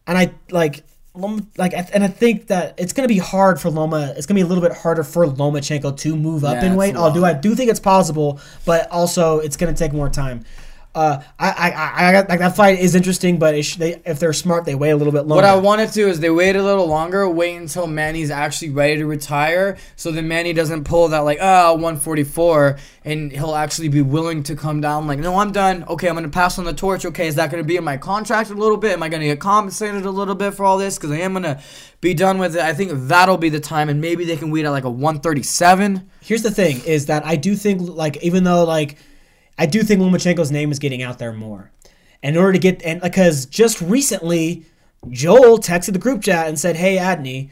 and 0.08 0.18
I 0.18 0.32
like. 0.50 0.84
Loma, 1.18 1.42
like, 1.58 1.74
and 1.74 2.04
I 2.04 2.08
think 2.08 2.48
that 2.48 2.76
it's 2.78 2.94
gonna 2.94 3.08
be 3.08 3.18
hard 3.18 3.60
for 3.60 3.70
Loma. 3.70 4.14
It's 4.16 4.26
gonna 4.26 4.38
be 4.38 4.42
a 4.42 4.46
little 4.46 4.62
bit 4.64 4.74
harder 4.74 5.04
for 5.04 5.26
Lomachenko 5.26 5.98
to 5.98 6.16
move 6.16 6.44
up 6.44 6.56
Yeah, 6.56 6.72
in 6.72 6.76
weight. 6.76 6.96
Although. 6.96 7.26
I 7.26 7.34
do 7.34 7.56
think 7.56 7.70
it's 7.70 7.80
possible, 7.80 8.40
but 8.66 8.90
also 8.92 9.40
it's 9.40 9.58
gonna 9.58 9.74
take 9.74 9.94
more 9.94 10.10
time. 10.10 10.46
Uh, 10.98 11.22
I, 11.38 11.52
I, 11.52 11.70
I, 11.70 12.10
I 12.10 12.12
got 12.12 12.28
like 12.28 12.40
that 12.40 12.56
fight 12.56 12.80
is 12.80 12.96
interesting, 12.96 13.38
but 13.38 13.54
it 13.54 13.62
sh- 13.62 13.76
they, 13.76 14.02
if 14.04 14.20
they're 14.20 14.34
smart, 14.34 14.66
they 14.66 14.74
wait 14.74 14.90
a 14.90 14.96
little 14.96 15.14
bit 15.14 15.28
longer. 15.28 15.36
What 15.36 15.46
I 15.46 15.56
wanted 15.56 15.92
to 15.92 16.10
is 16.10 16.20
they 16.20 16.32
wait 16.32 16.56
a 16.56 16.64
little 16.64 16.88
longer, 16.88 17.30
wait 17.30 17.56
until 17.56 17.86
Manny's 17.86 18.32
actually 18.32 18.72
ready 18.72 18.98
to 18.98 19.06
retire, 19.06 19.78
so 19.96 20.12
then 20.12 20.28
Manny 20.28 20.54
doesn't 20.54 20.86
pull 20.86 21.08
that 21.10 21.20
like 21.20 21.38
ah 21.40 21.72
144, 21.74 22.80
and 23.06 23.32
he'll 23.32 23.54
actually 23.54 23.90
be 23.90 24.02
willing 24.02 24.42
to 24.42 24.56
come 24.56 24.82
down 24.82 25.06
like 25.06 25.20
no 25.20 25.38
I'm 25.38 25.52
done. 25.52 25.84
Okay, 25.84 26.10
I'm 26.10 26.16
gonna 26.16 26.30
pass 26.30 26.58
on 26.58 26.66
the 26.66 26.74
torch. 26.74 27.06
Okay, 27.06 27.28
is 27.28 27.36
that 27.36 27.52
gonna 27.52 27.64
be 27.64 27.78
in 27.78 27.84
my 27.84 27.98
contract 27.98 28.50
a 28.50 28.56
little 28.56 28.78
bit? 28.78 28.94
Am 28.94 29.04
I 29.04 29.10
gonna 29.10 29.26
get 29.26 29.40
compensated 29.40 30.04
a 30.04 30.10
little 30.10 30.34
bit 30.34 30.56
for 30.56 30.66
all 30.66 30.80
this? 30.80 30.98
Because 30.98 31.12
I 31.12 31.18
am 31.18 31.34
gonna 31.34 31.62
be 32.02 32.16
done 32.16 32.40
with 32.40 32.56
it. 32.56 32.62
I 32.64 32.74
think 32.74 32.90
that'll 32.94 33.38
be 33.38 33.50
the 33.50 33.60
time, 33.60 33.90
and 33.90 34.02
maybe 34.02 34.26
they 34.26 34.36
can 34.36 34.50
wait 34.50 34.66
at 34.66 34.72
like 34.72 34.84
a 34.84 34.90
137. 34.90 36.10
Here's 36.22 36.42
the 36.42 36.50
thing: 36.50 36.82
is 36.86 37.06
that 37.06 37.24
I 37.24 37.36
do 37.36 37.56
think 37.56 37.82
like 37.82 38.18
even 38.24 38.46
though 38.46 38.64
like 38.64 38.98
I 39.58 39.66
do 39.66 39.82
think 39.84 40.02
Lomachenko's 40.02 40.52
name 40.52 40.72
is 40.72 40.80
getting 40.80 41.02
out 41.02 41.20
there 41.20 41.34
more. 41.34 41.72
And 42.24 42.36
in 42.36 42.42
order 42.42 42.54
to 42.54 42.60
get 42.60 42.82
and 42.84 43.02
because 43.02 43.46
just 43.46 43.82
recently 43.82 44.66
Joel 45.10 45.60
texted 45.60 45.94
the 45.94 46.00
group 46.00 46.22
chat 46.24 46.48
and 46.48 46.60
said, 46.60 46.76
"Hey 46.76 46.98
Adney, 46.98 47.50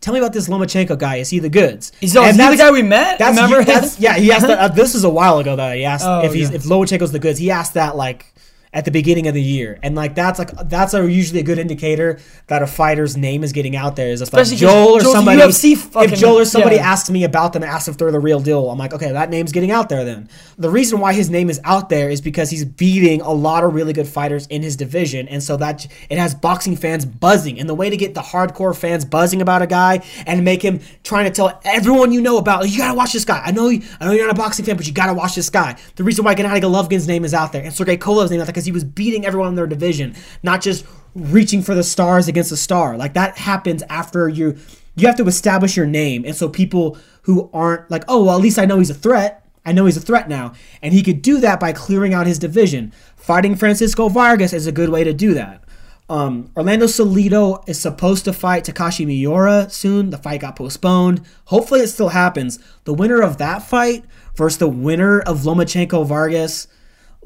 tell 0.00 0.14
me 0.14 0.20
about 0.20 0.32
this 0.32 0.48
Lomachenko 0.48 0.98
guy. 0.98 1.16
Is 1.16 1.30
he 1.30 1.38
the 1.38 1.48
goods?" 1.50 1.92
He's- 2.00 2.16
And 2.16 2.28
is 2.38 2.44
he 2.44 2.50
the 2.52 2.56
guy 2.56 2.70
we 2.70 2.82
met? 2.82 3.18
That's, 3.18 3.36
Remember 3.40 3.62
that's 3.64 3.96
him? 3.96 4.04
yeah. 4.04 4.16
He 4.16 4.32
asked 4.32 4.46
that. 4.46 4.58
Uh, 4.58 4.68
this 4.68 4.94
is 4.94 5.04
a 5.04 5.10
while 5.10 5.38
ago 5.38 5.56
that 5.56 5.76
he 5.76 5.84
asked 5.84 6.06
Oh, 6.06 6.22
if 6.24 6.32
he's 6.32 6.50
if 6.50 6.64
Lomachenko's 6.64 7.12
the 7.12 7.18
goods. 7.18 7.38
He 7.38 7.50
asked 7.50 7.74
that 7.74 7.96
like 7.96 8.34
at 8.76 8.84
the 8.84 8.90
beginning 8.90 9.26
of 9.26 9.32
the 9.32 9.40
year, 9.40 9.78
and 9.82 9.94
like 9.94 10.14
that's 10.14 10.38
like 10.38 10.50
that's 10.68 10.92
a 10.92 11.10
usually 11.10 11.40
a 11.40 11.42
good 11.42 11.58
indicator 11.58 12.18
that 12.48 12.62
a 12.62 12.66
fighter's 12.66 13.16
name 13.16 13.42
is 13.42 13.52
getting 13.52 13.74
out 13.74 13.96
there. 13.96 14.10
Is 14.10 14.20
if 14.20 14.34
like 14.34 14.46
Joel 14.48 14.88
or 14.90 15.00
Joel's 15.00 15.14
somebody, 15.14 15.40
fucking- 15.40 16.12
if 16.12 16.18
Joel 16.18 16.40
or 16.40 16.44
somebody 16.44 16.76
yeah. 16.76 16.92
asks 16.92 17.08
me 17.08 17.24
about 17.24 17.54
them, 17.54 17.62
asks 17.62 17.88
if 17.88 17.96
they're 17.96 18.12
the 18.12 18.20
real 18.20 18.38
deal, 18.38 18.68
I'm 18.68 18.76
like, 18.76 18.92
okay, 18.92 19.12
that 19.12 19.30
name's 19.30 19.50
getting 19.50 19.70
out 19.70 19.88
there. 19.88 20.04
Then 20.04 20.28
the 20.58 20.68
reason 20.68 21.00
why 21.00 21.14
his 21.14 21.30
name 21.30 21.48
is 21.48 21.58
out 21.64 21.88
there 21.88 22.10
is 22.10 22.20
because 22.20 22.50
he's 22.50 22.66
beating 22.66 23.22
a 23.22 23.32
lot 23.32 23.64
of 23.64 23.74
really 23.74 23.94
good 23.94 24.06
fighters 24.06 24.46
in 24.48 24.62
his 24.62 24.76
division, 24.76 25.26
and 25.26 25.42
so 25.42 25.56
that 25.56 25.86
it 26.10 26.18
has 26.18 26.34
boxing 26.34 26.76
fans 26.76 27.06
buzzing. 27.06 27.58
And 27.58 27.70
the 27.70 27.74
way 27.74 27.88
to 27.88 27.96
get 27.96 28.12
the 28.12 28.20
hardcore 28.20 28.76
fans 28.76 29.06
buzzing 29.06 29.40
about 29.40 29.62
a 29.62 29.66
guy 29.66 30.04
and 30.26 30.44
make 30.44 30.60
him 30.60 30.80
trying 31.02 31.24
to 31.24 31.30
tell 31.30 31.58
everyone 31.64 32.12
you 32.12 32.20
know 32.20 32.36
about, 32.36 32.68
you 32.68 32.76
gotta 32.76 32.94
watch 32.94 33.14
this 33.14 33.24
guy. 33.24 33.40
I 33.42 33.52
know, 33.52 33.70
you, 33.70 33.82
I 34.00 34.04
know 34.04 34.12
you're 34.12 34.26
not 34.26 34.36
a 34.36 34.38
boxing 34.38 34.66
fan, 34.66 34.76
but 34.76 34.86
you 34.86 34.92
gotta 34.92 35.14
watch 35.14 35.34
this 35.34 35.48
guy. 35.48 35.78
The 35.94 36.04
reason 36.04 36.26
why 36.26 36.34
Gennady 36.34 36.60
Golovkin's 36.60 37.08
name 37.08 37.24
is 37.24 37.32
out 37.32 37.52
there 37.52 37.62
and 37.62 37.72
Sergey 37.72 37.96
Kovalev's 37.96 38.30
name 38.30 38.40
is 38.40 38.42
out 38.42 38.46
there 38.46 38.52
because 38.52 38.65
he 38.66 38.72
was 38.72 38.84
beating 38.84 39.24
everyone 39.24 39.48
in 39.48 39.54
their 39.54 39.66
division, 39.66 40.14
not 40.42 40.60
just 40.60 40.84
reaching 41.14 41.62
for 41.62 41.74
the 41.74 41.82
stars 41.82 42.28
against 42.28 42.52
a 42.52 42.56
star. 42.56 42.96
Like 42.96 43.14
that 43.14 43.38
happens 43.38 43.82
after 43.88 44.28
you 44.28 44.58
you 44.94 45.06
have 45.06 45.16
to 45.16 45.26
establish 45.26 45.76
your 45.76 45.86
name. 45.86 46.24
And 46.24 46.34
so 46.34 46.48
people 46.48 46.98
who 47.22 47.50
aren't 47.52 47.90
like, 47.90 48.04
oh 48.08 48.24
well, 48.24 48.36
at 48.36 48.42
least 48.42 48.58
I 48.58 48.64
know 48.64 48.78
he's 48.78 48.90
a 48.90 48.94
threat. 48.94 49.46
I 49.64 49.72
know 49.72 49.86
he's 49.86 49.96
a 49.96 50.00
threat 50.00 50.28
now. 50.28 50.52
And 50.80 50.94
he 50.94 51.02
could 51.02 51.22
do 51.22 51.40
that 51.40 51.58
by 51.58 51.72
clearing 51.72 52.14
out 52.14 52.26
his 52.26 52.38
division. 52.38 52.92
Fighting 53.16 53.56
Francisco 53.56 54.08
Vargas 54.08 54.52
is 54.52 54.66
a 54.66 54.72
good 54.72 54.90
way 54.90 55.04
to 55.04 55.12
do 55.12 55.34
that. 55.34 55.64
Um, 56.08 56.52
Orlando 56.56 56.86
Salido 56.86 57.68
is 57.68 57.80
supposed 57.80 58.24
to 58.26 58.32
fight 58.32 58.64
Takashi 58.64 59.04
Miura 59.04 59.68
soon. 59.68 60.10
The 60.10 60.18
fight 60.18 60.40
got 60.40 60.54
postponed. 60.54 61.22
Hopefully, 61.46 61.80
it 61.80 61.88
still 61.88 62.10
happens. 62.10 62.60
The 62.84 62.94
winner 62.94 63.20
of 63.20 63.38
that 63.38 63.64
fight 63.64 64.04
versus 64.36 64.58
the 64.58 64.68
winner 64.68 65.20
of 65.20 65.40
Lomachenko 65.40 66.06
Vargas, 66.06 66.68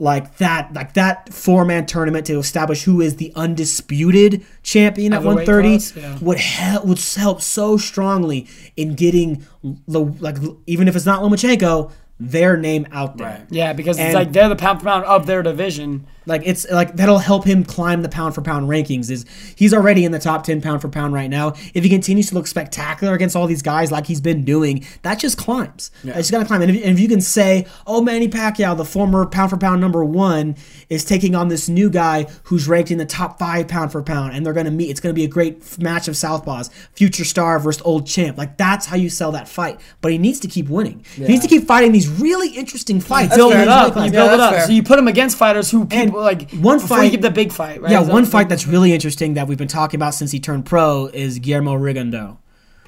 like 0.00 0.38
that, 0.38 0.72
like 0.72 0.94
that 0.94 1.32
four 1.32 1.64
man 1.64 1.84
tournament 1.86 2.26
to 2.26 2.38
establish 2.38 2.84
who 2.84 3.00
is 3.00 3.16
the 3.16 3.32
undisputed 3.36 4.44
champion 4.62 5.12
at 5.12 5.18
Of 5.18 5.26
130 5.26 5.68
class, 5.68 5.96
yeah. 5.96 6.18
would 6.20 6.38
help 6.38 6.86
would 6.86 6.98
help 6.98 7.42
so 7.42 7.76
strongly 7.76 8.48
in 8.76 8.94
getting 8.94 9.46
the 9.86 10.00
like 10.00 10.38
even 10.66 10.88
if 10.88 10.96
it's 10.96 11.06
not 11.06 11.22
Lomachenko, 11.22 11.92
their 12.18 12.56
name 12.56 12.86
out 12.92 13.18
there. 13.18 13.46
Yeah, 13.50 13.72
because 13.74 13.98
And- 13.98 14.08
it's 14.08 14.14
like 14.14 14.32
they're 14.32 14.48
the 14.48 14.56
pound 14.56 14.80
for 14.80 14.86
pound 14.86 15.04
of 15.04 15.26
their 15.26 15.42
division. 15.42 16.06
Like 16.30 16.42
it's 16.46 16.64
like 16.70 16.94
that'll 16.94 17.18
help 17.18 17.44
him 17.44 17.64
climb 17.64 18.02
the 18.02 18.08
pound 18.08 18.36
for 18.36 18.40
pound 18.40 18.68
rankings. 18.68 19.10
Is 19.10 19.26
he's 19.56 19.74
already 19.74 20.04
in 20.04 20.12
the 20.12 20.18
top 20.20 20.44
ten 20.44 20.60
pound 20.62 20.80
for 20.80 20.88
pound 20.88 21.12
right 21.12 21.28
now. 21.28 21.54
If 21.74 21.82
he 21.82 21.88
continues 21.90 22.28
to 22.28 22.36
look 22.36 22.46
spectacular 22.46 23.14
against 23.14 23.34
all 23.34 23.48
these 23.48 23.62
guys 23.62 23.90
like 23.90 24.06
he's 24.06 24.20
been 24.20 24.44
doing, 24.44 24.86
that 25.02 25.18
just 25.18 25.36
climbs. 25.36 25.90
Yeah. 26.04 26.16
It's 26.16 26.30
gonna 26.30 26.44
climb. 26.46 26.62
And 26.62 26.70
if, 26.70 26.82
and 26.84 26.92
if 26.92 27.00
you 27.00 27.08
can 27.08 27.20
say, 27.20 27.66
"Oh, 27.84 28.00
Manny 28.00 28.28
Pacquiao, 28.28 28.76
the 28.76 28.84
former 28.84 29.26
pound 29.26 29.50
for 29.50 29.56
pound 29.56 29.80
number 29.80 30.04
one, 30.04 30.54
is 30.88 31.04
taking 31.04 31.34
on 31.34 31.48
this 31.48 31.68
new 31.68 31.90
guy 31.90 32.26
who's 32.44 32.68
ranked 32.68 32.92
in 32.92 32.98
the 32.98 33.06
top 33.06 33.38
five 33.38 33.66
pound 33.66 33.90
for 33.90 34.00
pound, 34.00 34.34
and 34.34 34.46
they're 34.46 34.52
gonna 34.52 34.70
meet. 34.70 34.88
It's 34.88 35.00
gonna 35.00 35.12
be 35.12 35.24
a 35.24 35.28
great 35.28 35.58
f- 35.62 35.80
match 35.80 36.06
of 36.06 36.14
southpaws, 36.14 36.70
future 36.94 37.24
star 37.24 37.58
versus 37.58 37.82
old 37.84 38.06
champ. 38.06 38.38
Like 38.38 38.56
that's 38.56 38.86
how 38.86 38.94
you 38.96 39.10
sell 39.10 39.32
that 39.32 39.48
fight. 39.48 39.80
But 40.00 40.12
he 40.12 40.18
needs 40.18 40.38
to 40.40 40.48
keep 40.48 40.68
winning. 40.68 41.04
He 41.16 41.24
needs 41.24 41.42
to 41.42 41.48
keep 41.48 41.66
fighting 41.66 41.90
these 41.90 42.08
really 42.08 42.50
interesting 42.50 43.00
fights. 43.00 43.34
build 43.34 43.52
it 43.52 43.58
these 43.58 43.66
up. 43.66 43.96
weight. 43.96 44.06
You 44.06 44.12
build 44.12 44.32
it 44.32 44.40
up. 44.40 44.66
So 44.66 44.72
you 44.72 44.84
put 44.84 44.96
him 44.98 45.08
against 45.08 45.36
fighters 45.36 45.70
who 45.72 45.86
people 45.86 46.19
like 46.20 46.50
one 46.52 46.78
before 46.78 46.98
fight 46.98 47.04
you 47.04 47.10
get 47.12 47.22
the 47.22 47.30
big 47.30 47.52
fight, 47.52 47.80
right? 47.80 47.90
Yeah, 47.90 48.00
Is 48.00 48.06
that 48.06 48.12
one 48.12 48.24
fight 48.24 48.48
that's 48.48 48.66
really 48.66 48.92
interesting 48.92 49.34
that 49.34 49.48
we've 49.48 49.58
been 49.58 49.68
talking 49.68 49.98
about 49.98 50.14
since 50.14 50.30
he 50.30 50.40
turned 50.40 50.66
pro 50.66 51.06
is 51.06 51.38
Guillermo 51.38 51.76
Rigondeaux, 51.76 52.38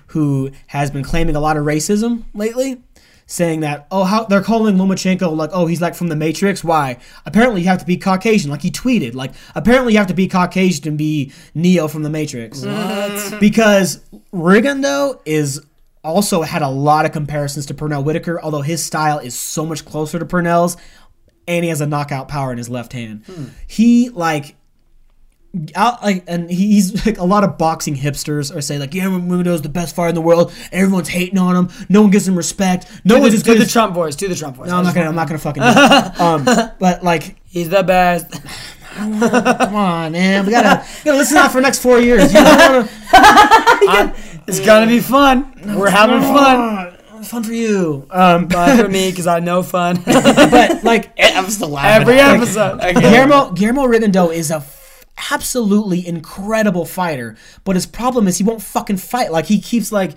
who 0.09 0.51
has 0.69 0.91
been 0.91 1.03
claiming 1.03 1.37
a 1.37 1.41
lot 1.41 1.57
of 1.57 1.65
racism 1.65 2.25
lately, 2.35 2.83
saying 3.27 3.61
that 3.61 3.87
oh 3.91 4.05
how 4.05 4.25
they're 4.25 4.43
calling 4.43 4.77
Lomachenko 4.77 5.35
like 5.37 5.51
oh 5.53 5.67
he's 5.67 5.81
like 5.81 5.95
from 5.95 6.09
the 6.09 6.17
Matrix. 6.17 6.63
Why? 6.63 6.99
Apparently 7.27 7.63
you 7.63 7.69
have 7.69 7.79
to 7.79 7.87
be 7.87 7.97
Caucasian. 7.97 8.51
Like 8.51 8.63
he 8.63 8.71
tweeted 8.71 9.15
like 9.15 9.33
apparently 9.55 9.93
you 9.93 9.99
have 9.99 10.09
to 10.09 10.15
be 10.15 10.29
Caucasian 10.29 10.83
to 10.85 10.91
be 10.91 11.33
Neo 11.55 11.89
from 11.89 12.03
the 12.03 12.11
Matrix. 12.11 12.61
What? 12.61 12.73
Mm-hmm. 12.73 13.39
Because 13.39 14.01
Rigondeaux 14.33 15.21
is 15.25 15.61
also 16.05 16.43
had 16.43 16.63
a 16.63 16.69
lot 16.69 17.05
of 17.05 17.13
comparisons 17.13 17.67
to 17.67 17.75
Pernell 17.75 18.05
Whitaker, 18.05 18.41
although 18.43 18.63
his 18.63 18.85
style 18.85 19.19
is 19.19 19.39
so 19.39 19.65
much 19.65 19.85
closer 19.85 20.19
to 20.19 20.27
Pernell's, 20.27 20.77
and 21.47 21.65
he 21.65 21.69
has 21.69 21.81
a 21.81 21.87
knockout 21.87 22.29
power 22.29 22.53
in 22.53 22.59
his 22.59 22.69
left 22.69 22.93
hand. 22.93 23.25
He 23.67 24.09
like 24.11 24.57
out 25.75 26.03
like 26.03 26.25
and 26.27 26.51
he's 26.51 27.05
like 27.05 27.19
a 27.19 27.25
lot 27.25 27.45
of 27.45 27.59
boxing 27.59 27.95
hipsters 27.95 28.55
are 28.55 28.63
saying 28.63 28.81
like 28.81 28.95
yeah 28.95 29.05
Rigondeaux's 29.05 29.61
the 29.61 29.69
best 29.69 29.95
fighter 29.95 30.09
in 30.09 30.15
the 30.15 30.23
world. 30.23 30.53
Everyone's 30.73 31.09
hating 31.09 31.39
on 31.39 31.55
him. 31.55 31.87
No 31.89 32.03
one 32.03 32.11
gives 32.11 32.27
him 32.27 32.37
respect. 32.37 32.87
No 33.05 33.17
do 33.17 33.23
one's 33.23 33.33
the, 33.33 33.53
as 33.53 33.59
do 33.59 33.63
the 33.63 33.71
Trump 33.71 33.95
voice. 33.95 34.17
Do 34.17 34.29
the 34.29 34.35
Trump 34.35 34.57
voice. 34.57 34.69
no, 34.69 34.79
I'm 34.79 34.85
not 34.85 34.95
gonna. 34.95 35.09
I'm 35.09 35.15
not 35.15 35.29
gonna 35.29 35.39
fucking. 35.39 35.63
Um, 35.63 36.45
but 36.79 37.03
like 37.03 37.37
he's 37.45 37.69
the 37.69 37.83
best. 37.83 38.33
Come 38.95 39.75
on, 39.75 40.13
man. 40.13 40.45
We 40.45 40.53
gotta, 40.53 40.85
we 40.99 41.05
gotta 41.05 41.19
listen 41.19 41.39
out 41.39 41.51
for 41.51 41.59
the 41.59 41.63
next 41.63 41.79
four 41.79 41.99
years. 41.99 42.33
You 42.33 42.41
know? 42.43 42.89
it's 44.47 44.61
gonna 44.61 44.87
be 44.87 45.01
fun. 45.01 45.53
We're 45.65 45.89
having 45.89 46.21
fun. 46.21 46.92
Fun 47.25 47.45
for 47.45 47.53
you. 47.53 48.07
Um, 48.11 48.49
fun 48.49 48.79
for 48.79 48.89
me 48.89 49.11
because 49.11 49.27
I 49.27 49.41
know 49.41 49.63
fun. 49.63 50.03
but 50.07 50.83
like, 50.85 51.13
I'm 51.19 51.49
still 51.51 51.69
laughing. 51.69 52.03
Every 52.03 52.17
Like, 52.17 52.41
episode. 52.41 52.81
Guillermo 53.01 53.53
Guillermo 53.53 53.87
Rigondeaux 53.87 54.35
is 54.35 54.51
a 54.51 54.57
f- 54.57 55.07
absolutely 55.31 56.07
incredible 56.07 56.85
fighter, 56.85 57.37
but 57.65 57.77
his 57.77 57.87
problem 57.87 58.27
is 58.29 58.39
he 58.39 58.45
won't 58.45 58.63
fucking 58.63 58.97
fight. 58.99 59.31
Like 59.33 59.47
he 59.47 59.61
keeps 59.61 59.93
like. 59.93 60.13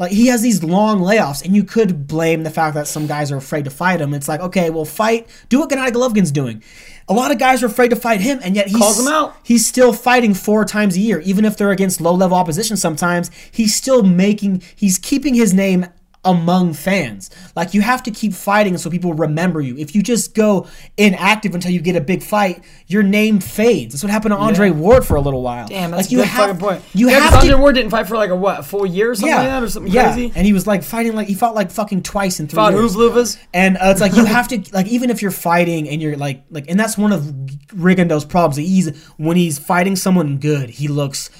Like 0.00 0.12
he 0.12 0.28
has 0.28 0.42
these 0.42 0.62
long 0.62 1.00
layoffs, 1.00 1.44
and 1.44 1.56
you 1.56 1.64
could 1.64 2.06
blame 2.06 2.44
the 2.44 2.50
fact 2.50 2.74
that 2.76 2.86
some 2.86 3.08
guys 3.08 3.32
are 3.32 3.36
afraid 3.36 3.64
to 3.64 3.70
fight 3.72 4.00
him. 4.00 4.14
It's 4.14 4.28
like, 4.28 4.38
okay, 4.40 4.70
well, 4.70 4.84
fight, 4.84 5.26
do 5.48 5.58
what 5.58 5.70
Gennady 5.70 5.90
Golovkin's 5.90 6.30
doing. 6.30 6.62
A 7.08 7.12
lot 7.12 7.32
of 7.32 7.38
guys 7.40 7.64
are 7.64 7.66
afraid 7.66 7.88
to 7.88 7.96
fight 7.96 8.20
him, 8.20 8.38
and 8.44 8.54
yet 8.54 8.68
he's 8.68 8.76
Calls 8.76 9.00
him 9.00 9.08
out. 9.12 9.34
He's 9.42 9.66
still 9.66 9.92
fighting 9.92 10.34
four 10.34 10.64
times 10.64 10.94
a 10.96 11.00
year, 11.00 11.18
even 11.22 11.44
if 11.44 11.56
they're 11.56 11.72
against 11.72 12.00
low 12.00 12.14
level 12.14 12.36
opposition. 12.36 12.76
Sometimes 12.76 13.32
he's 13.50 13.74
still 13.74 14.04
making, 14.04 14.62
he's 14.76 14.98
keeping 15.00 15.34
his 15.34 15.52
name 15.52 15.84
among 16.28 16.74
fans. 16.74 17.30
Like 17.56 17.74
you 17.74 17.80
have 17.80 18.02
to 18.04 18.10
keep 18.10 18.34
fighting 18.34 18.76
so 18.76 18.90
people 18.90 19.14
remember 19.14 19.60
you. 19.60 19.76
If 19.78 19.94
you 19.94 20.02
just 20.02 20.34
go 20.34 20.66
inactive 20.96 21.54
until 21.54 21.70
you 21.70 21.80
get 21.80 21.96
a 21.96 22.00
big 22.00 22.22
fight, 22.22 22.62
your 22.86 23.02
name 23.02 23.40
fades. 23.40 23.94
That's 23.94 24.02
what 24.02 24.10
happened 24.10 24.32
to 24.32 24.38
Andre 24.38 24.68
Yeah. 24.68 24.74
Ward 24.74 25.06
for 25.06 25.16
a 25.16 25.20
little 25.20 25.42
while. 25.42 25.66
Damn, 25.68 25.90
that's 25.90 26.04
like 26.04 26.12
you 26.12 26.18
good 26.18 26.28
have, 26.28 26.46
fucking 26.48 26.60
point. 26.60 26.82
You 26.94 27.08
yeah, 27.08 27.20
have 27.20 27.30
to. 27.30 27.38
Andre 27.38 27.54
Ward 27.54 27.74
didn't 27.74 27.90
fight 27.90 28.06
for 28.06 28.16
like 28.16 28.30
a 28.30 28.36
what, 28.36 28.64
four 28.64 28.86
years, 28.86 29.20
something 29.20 29.34
like 29.34 29.46
that, 29.46 29.62
or 29.62 29.68
something 29.68 29.92
yeah. 29.92 30.12
crazy. 30.12 30.32
And 30.34 30.46
he 30.46 30.52
was 30.52 30.66
like 30.66 30.82
fighting 30.82 31.14
like 31.14 31.28
he 31.28 31.34
fought 31.34 31.54
like 31.54 31.70
fucking 31.70 32.02
twice 32.02 32.40
in 32.40 32.48
three 32.48 32.56
Fought 32.56 32.74
years. 32.74 33.38
And 33.54 33.76
uh, 33.76 33.86
it's 33.86 34.00
like 34.00 34.14
you 34.14 34.24
have 34.26 34.48
to 34.48 34.62
like 34.72 34.86
even 34.86 35.10
if 35.10 35.22
you're 35.22 35.30
fighting 35.30 35.88
and 35.88 36.02
you're 36.02 36.16
like 36.16 36.44
like 36.50 36.68
and 36.68 36.78
that's 36.78 36.98
one 36.98 37.12
of 37.12 37.22
Rigondeaux's 37.22 38.24
problems. 38.24 38.56
He's 38.56 38.96
when 39.16 39.36
he's 39.36 39.58
fighting 39.58 39.96
someone 39.96 40.38
good, 40.38 40.70
he 40.70 40.88
looks 40.88 41.30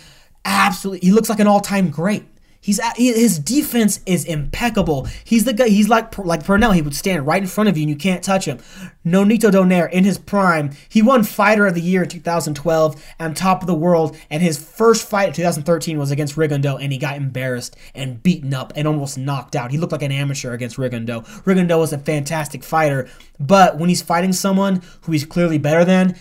absolutely 0.45 1.07
he 1.07 1.13
looks 1.13 1.29
like 1.29 1.41
an 1.41 1.47
all 1.47 1.61
time 1.61 1.91
great. 1.91 2.25
He's 2.69 2.79
he- 2.97 3.15
his 3.15 3.39
defense 3.39 4.01
is 4.05 4.27
impeccable. 4.27 5.09
He's 5.25 5.45
the 5.45 5.55
guy. 5.55 5.69
He's 5.69 5.89
like 5.89 6.19
like 6.19 6.43
Pernell. 6.43 6.75
He 6.75 6.83
would 6.83 6.95
stand 6.95 7.27
right 7.27 7.41
in 7.41 7.49
front 7.49 7.71
of 7.71 7.79
you 7.79 7.85
and 7.85 7.89
you 7.89 7.97
can't 7.97 8.23
touch 8.23 8.45
him. 8.45 8.59
Nonito 9.07 9.51
Donaire 9.51 9.91
in 9.91 10.05
his 10.05 10.19
prime, 10.19 10.73
he 10.87 11.01
won 11.01 11.23
Fighter 11.23 11.67
of 11.67 11.75
the 11.75 11.81
Year 11.81 12.03
in 12.03 12.11
2012 12.11 13.03
and 13.19 13.35
top 13.35 13.63
of 13.63 13.67
the 13.69 13.75
world. 13.75 14.19
And 14.29 14.43
his 14.43 14.63
first 14.63 15.09
fight 15.09 15.29
in 15.29 15.33
2013 15.33 15.99
was 15.99 16.11
against 16.11 16.37
Rigondeaux, 16.37 16.77
and 16.79 16.93
he 16.93 16.99
got 16.99 17.17
embarrassed 17.17 17.75
and 17.95 18.23
beaten 18.23 18.53
up 18.53 18.75
and 18.77 18.87
almost 18.87 19.17
knocked 19.17 19.57
out. 19.57 19.71
He 19.71 19.79
looked 19.79 19.93
like 19.93 20.03
an 20.03 20.13
amateur 20.13 20.53
against 20.53 20.77
Rigondeaux. 20.77 21.25
Rigondeaux 21.45 21.79
was 21.79 21.95
a 21.95 21.99
fantastic 21.99 22.63
fighter, 22.63 23.09
but 23.41 23.79
when 23.79 23.89
he's 23.89 24.03
fighting 24.03 24.35
someone 24.35 24.83
who 25.03 25.13
he's 25.13 25.25
clearly 25.25 25.57
better 25.57 25.87
than, 25.87 26.17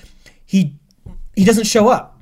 he 0.45 0.77
he 1.35 1.43
doesn't 1.43 1.65
show 1.65 1.89
up 1.89 2.16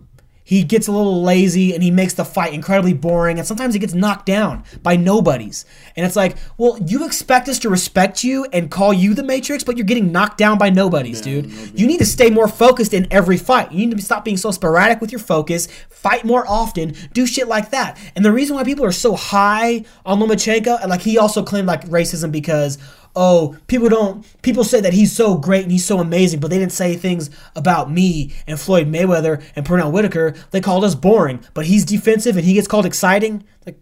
he 0.46 0.64
gets 0.64 0.88
a 0.88 0.92
little 0.92 1.24
lazy 1.24 1.74
and 1.74 1.84
he 1.84 1.92
makes 1.92 2.14
the 2.14 2.24
fight 2.24 2.54
incredibly 2.54 2.94
boring 2.94 3.38
and 3.38 3.48
sometimes 3.48 3.74
he 3.74 3.80
gets 3.80 3.94
knocked 3.94 4.26
down 4.26 4.64
by 4.82 4.96
nobodies. 4.96 5.66
And 5.98 6.06
it's 6.06 6.16
like 6.16 6.38
well 6.58 6.78
you 6.86 7.06
expect 7.06 7.50
us 7.50 7.60
to 7.60 7.70
respect 7.70 8.24
you 8.24 8.46
and 8.54 8.72
call 8.72 8.94
you 8.94 9.14
the 9.14 9.24
matrix 9.24 9.64
but 9.64 9.76
you're 9.76 9.86
getting 9.86 10.12
knocked 10.12 10.38
down 10.38 10.58
by 10.58 10.70
nobodies 10.70 11.20
dude. 11.20 11.52
you 11.78 11.88
need 11.88 11.98
to 11.98 12.06
stay 12.06 12.30
more 12.30 12.48
focused 12.48 12.94
in 12.94 13.08
every 13.12 13.38
fight. 13.38 13.72
You 13.72 13.86
need 13.86 13.98
to 13.98 14.04
stop 14.04 14.24
being 14.24 14.38
so 14.38 14.52
sporadic 14.52 15.02
with 15.02 15.12
your 15.12 15.20
focus 15.20 15.68
fight 15.90 16.24
more 16.24 16.46
often 16.48 16.94
do 17.14 17.26
shit 17.26 17.48
like 17.48 17.72
that. 17.72 17.98
And 18.16 18.24
the 18.24 18.32
reason 18.32 18.56
why 18.56 18.64
people 18.64 18.86
are 18.86 18.92
so 18.92 19.16
high 19.16 19.84
on 20.06 20.20
lomachenko 20.20 20.80
and 20.80 20.90
like 20.90 21.02
he 21.02 21.18
also 21.18 21.44
claimed 21.44 21.68
like 21.68 21.86
racism 21.88 22.32
because 22.32 22.78
oh, 23.16 23.58
people 23.68 23.88
don't, 23.90 24.26
people 24.42 24.64
say 24.64 24.82
that 24.82 24.94
he's 24.94 25.12
so 25.12 25.38
great 25.38 25.64
and 25.64 25.72
he's 25.72 25.86
so 25.86 26.00
amazing, 26.00 26.40
but 26.40 26.50
they 26.50 26.60
didn't 26.60 26.74
say 26.74 26.96
things 26.96 27.30
about 27.56 27.90
me 27.92 28.34
and 28.46 28.60
Floyd 28.60 28.88
Mayweather 28.88 29.42
and 29.56 29.66
Pernell 29.66 29.92
Whitaker. 29.92 30.34
They 30.52 30.62
called 30.62 30.84
us 30.84 30.96
boring, 30.96 31.40
but 31.54 31.66
he's 31.68 31.86
defensive 31.86 32.36
and 32.36 32.46
he 32.46 32.54
gets 32.54 32.68
called 32.68 32.86
exciting. 32.86 33.44
Like, 33.66 33.80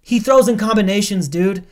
he 0.00 0.18
throws 0.18 0.48
in 0.48 0.58
combinations, 0.58 1.28
dude. 1.28 1.66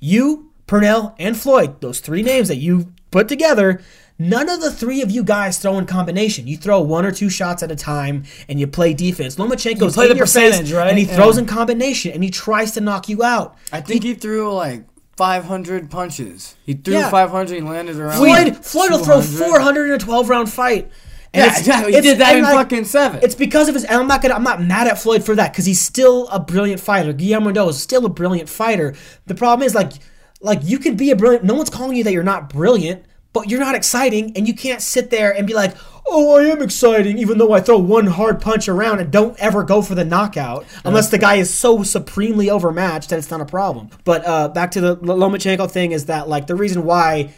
You, 0.00 0.50
Pernell, 0.66 1.14
and 1.18 1.36
Floyd, 1.36 1.80
those 1.80 2.00
three 2.00 2.22
names 2.22 2.48
that 2.48 2.56
you 2.56 2.92
put 3.10 3.28
together, 3.28 3.80
none 4.18 4.48
of 4.48 4.60
the 4.60 4.70
three 4.70 5.02
of 5.02 5.10
you 5.10 5.22
guys 5.24 5.58
throw 5.58 5.78
in 5.78 5.86
combination. 5.86 6.46
You 6.46 6.56
throw 6.56 6.80
one 6.80 7.04
or 7.04 7.12
two 7.12 7.28
shots 7.28 7.62
at 7.62 7.70
a 7.70 7.76
time 7.76 8.24
and 8.48 8.58
you 8.60 8.66
play 8.66 8.94
defense. 8.94 9.36
Lomachenko's 9.36 9.80
You 9.82 9.90
play 9.90 10.04
in 10.06 10.10
the 10.12 10.16
your 10.16 10.26
face, 10.26 10.72
right? 10.72 10.88
And 10.88 10.98
he 10.98 11.04
Yeah. 11.04 11.16
throws 11.16 11.36
in 11.38 11.46
combination 11.46 12.12
and 12.12 12.22
he 12.24 12.30
tries 12.30 12.72
to 12.72 12.80
knock 12.80 13.08
you 13.08 13.22
out. 13.22 13.56
I 13.72 13.80
think 13.80 14.02
he, 14.02 14.14
threw 14.14 14.52
like 14.54 14.84
500 15.18 15.90
punches. 15.90 16.54
He 16.64 16.74
threw 16.74 16.94
Yeah. 16.94 17.10
500 17.10 17.58
and 17.58 17.68
landed 17.68 17.96
around. 17.96 18.18
Floyd, 18.18 18.64
Floyd 18.64 18.90
will 18.92 18.98
throw 19.04 19.20
200. 19.20 19.46
400 19.48 19.84
in 19.86 19.90
a 19.92 19.98
12 19.98 20.28
round 20.28 20.48
fight. 20.50 20.90
Yeah, 21.34 21.58
exactly. 21.58 21.92
He 21.92 22.00
did 22.00 22.18
that 22.18 22.36
and 22.36 22.46
in 22.46 22.52
fucking 22.52 22.84
seven. 22.84 23.20
It's 23.22 23.34
because 23.34 23.68
of 23.68 23.74
his. 23.74 23.84
And 23.84 23.96
I'm 24.00 24.06
not 24.06 24.22
gonna. 24.22 24.34
I'm 24.34 24.44
not 24.44 24.62
mad 24.62 24.86
at 24.86 24.98
Floyd 24.98 25.24
for 25.24 25.34
that 25.34 25.52
because 25.52 25.66
he's 25.66 25.80
still 25.80 26.28
a 26.28 26.38
brilliant 26.40 26.80
fighter. 26.80 27.12
Guillermo 27.12 27.46
Monroe 27.46 27.68
is 27.68 27.82
still 27.82 28.06
a 28.06 28.08
brilliant 28.08 28.48
fighter. 28.48 28.94
The 29.26 29.34
problem 29.34 29.66
is 29.66 29.74
like, 29.74 29.92
like 30.40 30.60
you 30.62 30.78
can 30.78 30.96
be 30.96 31.10
a 31.10 31.16
brilliant. 31.16 31.44
No 31.44 31.54
one's 31.54 31.68
calling 31.68 31.96
you 31.96 32.04
that 32.04 32.12
you're 32.12 32.22
not 32.22 32.48
brilliant, 32.48 33.02
but 33.32 33.50
you're 33.50 33.60
not 33.60 33.74
exciting, 33.74 34.32
and 34.36 34.48
you 34.48 34.54
can't 34.54 34.80
sit 34.82 35.10
there 35.10 35.34
and 35.34 35.46
be 35.46 35.54
like, 35.54 35.74
oh, 36.10 36.38
I 36.38 36.44
am 36.44 36.62
exciting, 36.62 37.18
even 37.18 37.38
though 37.38 37.52
I 37.52 37.60
throw 37.60 37.78
one 37.78 38.06
hard 38.06 38.40
punch 38.40 38.68
around 38.68 38.98
and 39.00 39.10
don't 39.10 39.38
ever 39.38 39.62
go 39.62 39.82
for 39.82 39.94
the 39.94 40.04
knockout 40.04 40.64
unless 40.84 41.10
the 41.10 41.18
guy 41.18 41.36
is 41.36 41.52
so 41.52 41.82
supremely 41.82 42.48
overmatched 42.50 43.10
that 43.10 43.18
it's 43.18 43.30
not 43.30 43.40
a 43.40 43.46
problem. 43.46 43.90
But 44.04 44.26
uh, 44.26 44.48
back 44.48 44.70
to 44.72 44.80
the 44.80 44.96
Lomachenko 44.96 45.70
thing 45.70 45.92
is 45.92 46.06
that 46.06 46.28
like 46.28 46.46
the 46.46 46.56
reason 46.56 46.84
why. 46.84 47.34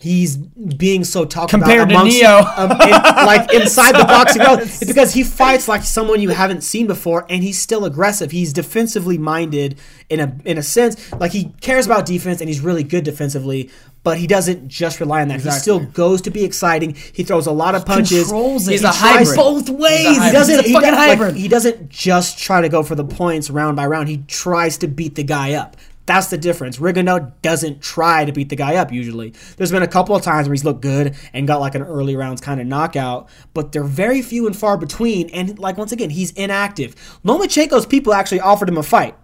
He's 0.00 0.36
being 0.36 1.04
so 1.04 1.24
talked 1.24 1.50
Compared 1.50 1.82
about 1.82 1.88
to 1.90 1.94
amongst, 1.94 2.16
Neo. 2.16 2.38
um, 2.56 2.72
in- 2.72 2.90
like 2.90 3.52
inside 3.54 3.92
the 3.92 4.04
boxing 4.04 4.42
world. 4.42 4.60
It's 4.62 4.82
because 4.82 5.14
he 5.14 5.22
fights 5.22 5.68
like 5.68 5.84
someone 5.84 6.20
you 6.20 6.30
haven't 6.30 6.62
seen 6.62 6.88
before, 6.88 7.24
and 7.28 7.44
he's 7.44 7.60
still 7.60 7.84
aggressive. 7.84 8.32
He's 8.32 8.52
defensively 8.52 9.16
minded 9.16 9.78
in 10.10 10.18
a 10.18 10.36
in 10.44 10.58
a 10.58 10.62
sense. 10.62 11.12
Like 11.12 11.30
he 11.30 11.52
cares 11.60 11.86
about 11.86 12.04
defense, 12.04 12.40
and 12.40 12.48
he's 12.48 12.60
really 12.60 12.82
good 12.82 13.04
defensively. 13.04 13.70
But 14.04 14.18
he 14.18 14.26
doesn't 14.26 14.66
just 14.68 14.98
rely 14.98 15.22
on 15.22 15.28
that. 15.28 15.40
He 15.42 15.50
still 15.50 15.78
goes 15.78 16.22
to 16.22 16.30
be 16.30 16.42
exciting. 16.44 16.94
He 17.12 17.22
throws 17.22 17.46
a 17.46 17.52
lot 17.52 17.76
of 17.76 17.86
punches. 17.86 18.24
controls 18.24 18.66
it. 18.66 18.72
He 18.72 18.76
He's 18.78 18.80
a 18.84 18.92
tries 18.92 18.98
hybrid. 18.98 19.36
Both 19.36 19.68
ways. 19.70 19.98
He 20.00 20.14
He's 20.14 20.28
a 20.30 20.32
doesn't. 20.32 20.64
He, 20.66 20.72
fucking 20.72 20.90
does, 20.90 20.98
like, 20.98 21.08
hybrid. 21.18 21.36
he 21.36 21.46
doesn't 21.48 21.88
just 21.88 22.38
try 22.38 22.60
to 22.60 22.68
go 22.68 22.82
for 22.82 22.96
the 22.96 23.04
points 23.04 23.48
round 23.48 23.76
by 23.76 23.86
round. 23.86 24.08
He 24.08 24.18
tries 24.26 24.76
to 24.78 24.88
beat 24.88 25.14
the 25.14 25.22
guy 25.22 25.52
up. 25.52 25.76
That's 26.04 26.26
the 26.26 26.36
difference. 26.36 26.78
Rigondeaux 26.78 27.30
doesn't 27.42 27.80
try 27.80 28.24
to 28.24 28.32
beat 28.32 28.48
the 28.48 28.56
guy 28.56 28.74
up 28.74 28.90
usually. 28.92 29.34
There's 29.56 29.70
been 29.70 29.84
a 29.84 29.88
couple 29.88 30.16
of 30.16 30.22
times 30.22 30.48
where 30.48 30.54
he's 30.54 30.64
looked 30.64 30.80
good 30.80 31.14
and 31.32 31.46
got 31.46 31.60
like 31.60 31.76
an 31.76 31.82
early 31.82 32.16
rounds 32.16 32.40
kind 32.40 32.60
of 32.60 32.66
knockout, 32.66 33.28
but 33.54 33.70
they're 33.70 33.84
very 33.84 34.20
few 34.20 34.48
and 34.48 34.56
far 34.56 34.76
between. 34.76 35.30
And 35.30 35.60
like 35.60 35.78
once 35.78 35.92
again, 35.92 36.10
he's 36.10 36.32
inactive. 36.32 36.96
Lomachenko's 37.24 37.86
people 37.86 38.12
actually 38.14 38.40
offered 38.40 38.68
him 38.68 38.78
a 38.78 38.82
fight, 38.82 39.14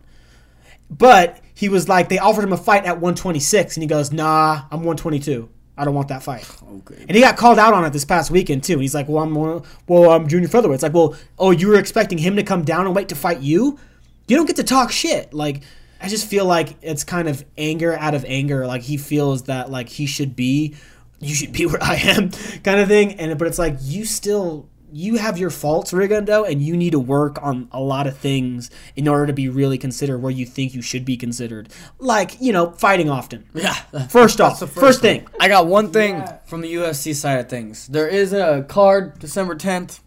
but 0.88 1.40
he 1.58 1.68
was 1.68 1.88
like 1.88 2.08
they 2.08 2.20
offered 2.20 2.44
him 2.44 2.52
a 2.52 2.56
fight 2.56 2.84
at 2.84 3.00
126, 3.00 3.76
and 3.76 3.82
he 3.82 3.88
goes, 3.88 4.12
"Nah, 4.12 4.62
I'm 4.70 4.84
122. 4.84 5.48
I 5.76 5.84
don't 5.84 5.92
want 5.92 6.06
that 6.06 6.22
fight." 6.22 6.48
Okay. 6.62 7.04
And 7.08 7.16
he 7.16 7.20
got 7.20 7.36
called 7.36 7.58
out 7.58 7.74
on 7.74 7.84
it 7.84 7.92
this 7.92 8.04
past 8.04 8.30
weekend 8.30 8.62
too. 8.62 8.74
And 8.74 8.82
he's 8.82 8.94
like, 8.94 9.08
"Well, 9.08 9.24
I'm 9.24 9.34
well, 9.88 10.12
I'm 10.12 10.28
junior 10.28 10.46
featherweight." 10.46 10.76
It's 10.76 10.84
like, 10.84 10.94
"Well, 10.94 11.16
oh, 11.36 11.50
you 11.50 11.66
were 11.66 11.74
expecting 11.74 12.16
him 12.16 12.36
to 12.36 12.44
come 12.44 12.62
down 12.62 12.86
and 12.86 12.94
wait 12.94 13.08
to 13.08 13.16
fight 13.16 13.40
you? 13.40 13.76
You 14.28 14.36
don't 14.36 14.46
get 14.46 14.54
to 14.54 14.62
talk 14.62 14.92
shit." 14.92 15.34
Like, 15.34 15.64
I 16.00 16.06
just 16.06 16.28
feel 16.28 16.44
like 16.44 16.76
it's 16.80 17.02
kind 17.02 17.26
of 17.28 17.44
anger 17.56 17.98
out 17.98 18.14
of 18.14 18.24
anger. 18.28 18.64
Like 18.64 18.82
he 18.82 18.96
feels 18.96 19.42
that 19.44 19.68
like 19.68 19.88
he 19.88 20.06
should 20.06 20.36
be, 20.36 20.76
you 21.18 21.34
should 21.34 21.50
be 21.50 21.66
where 21.66 21.82
I 21.82 21.96
am, 21.96 22.30
kind 22.62 22.78
of 22.78 22.86
thing. 22.86 23.14
And 23.14 23.36
but 23.36 23.48
it's 23.48 23.58
like 23.58 23.78
you 23.80 24.04
still. 24.04 24.68
You 24.92 25.16
have 25.16 25.38
your 25.38 25.50
faults, 25.50 25.92
Rigondeaux, 25.92 26.50
and 26.50 26.62
you 26.62 26.76
need 26.76 26.90
to 26.90 26.98
work 26.98 27.38
on 27.42 27.68
a 27.72 27.80
lot 27.80 28.06
of 28.06 28.16
things 28.16 28.70
in 28.96 29.06
order 29.08 29.26
to 29.26 29.32
be 29.32 29.48
really 29.48 29.78
considered 29.78 30.18
where 30.18 30.32
you 30.32 30.46
think 30.46 30.74
you 30.74 30.82
should 30.82 31.04
be 31.04 31.16
considered. 31.16 31.68
Like, 31.98 32.40
you 32.40 32.52
know, 32.52 32.70
fighting 32.72 33.10
often. 33.10 33.46
Yeah. 33.58 33.74
First 34.08 34.40
off, 34.40 34.60
the 34.60 34.66
first, 34.66 35.00
thing. 35.00 35.26
I 35.40 35.48
got 35.48 35.66
one 35.66 35.90
thing 35.90 36.22
from 36.46 36.60
the 36.60 36.72
UFC 36.72 37.14
side 37.14 37.40
of 37.40 37.48
things. 37.48 37.88
There 37.88 38.06
is 38.06 38.32
a 38.32 38.64
card 38.68 39.18
December 39.18 39.56
10th. 39.56 40.00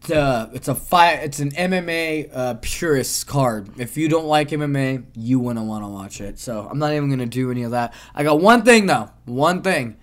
It's 0.00 0.10
a, 0.10 0.50
it's 0.52 0.68
a 0.68 0.74
fight. 0.74 1.20
It's 1.22 1.40
an 1.40 1.50
MMA 1.50 2.30
uh, 2.32 2.54
purist 2.60 3.26
card. 3.26 3.78
If 3.78 3.96
you 3.96 4.08
don't 4.08 4.26
like 4.26 4.48
MMA, 4.48 5.04
you 5.14 5.38
wouldn't 5.40 5.66
want 5.66 5.84
to 5.84 5.88
watch 5.88 6.20
it. 6.20 6.38
So 6.38 6.66
I'm 6.70 6.78
not 6.78 6.92
even 6.92 7.10
gonna 7.10 7.26
do 7.26 7.50
any 7.50 7.62
of 7.62 7.70
that. 7.72 7.94
I 8.14 8.22
got 8.22 8.40
one 8.40 8.62
thing 8.62 8.86
though. 8.86 9.10
One 9.24 9.62
thing. 9.62 9.96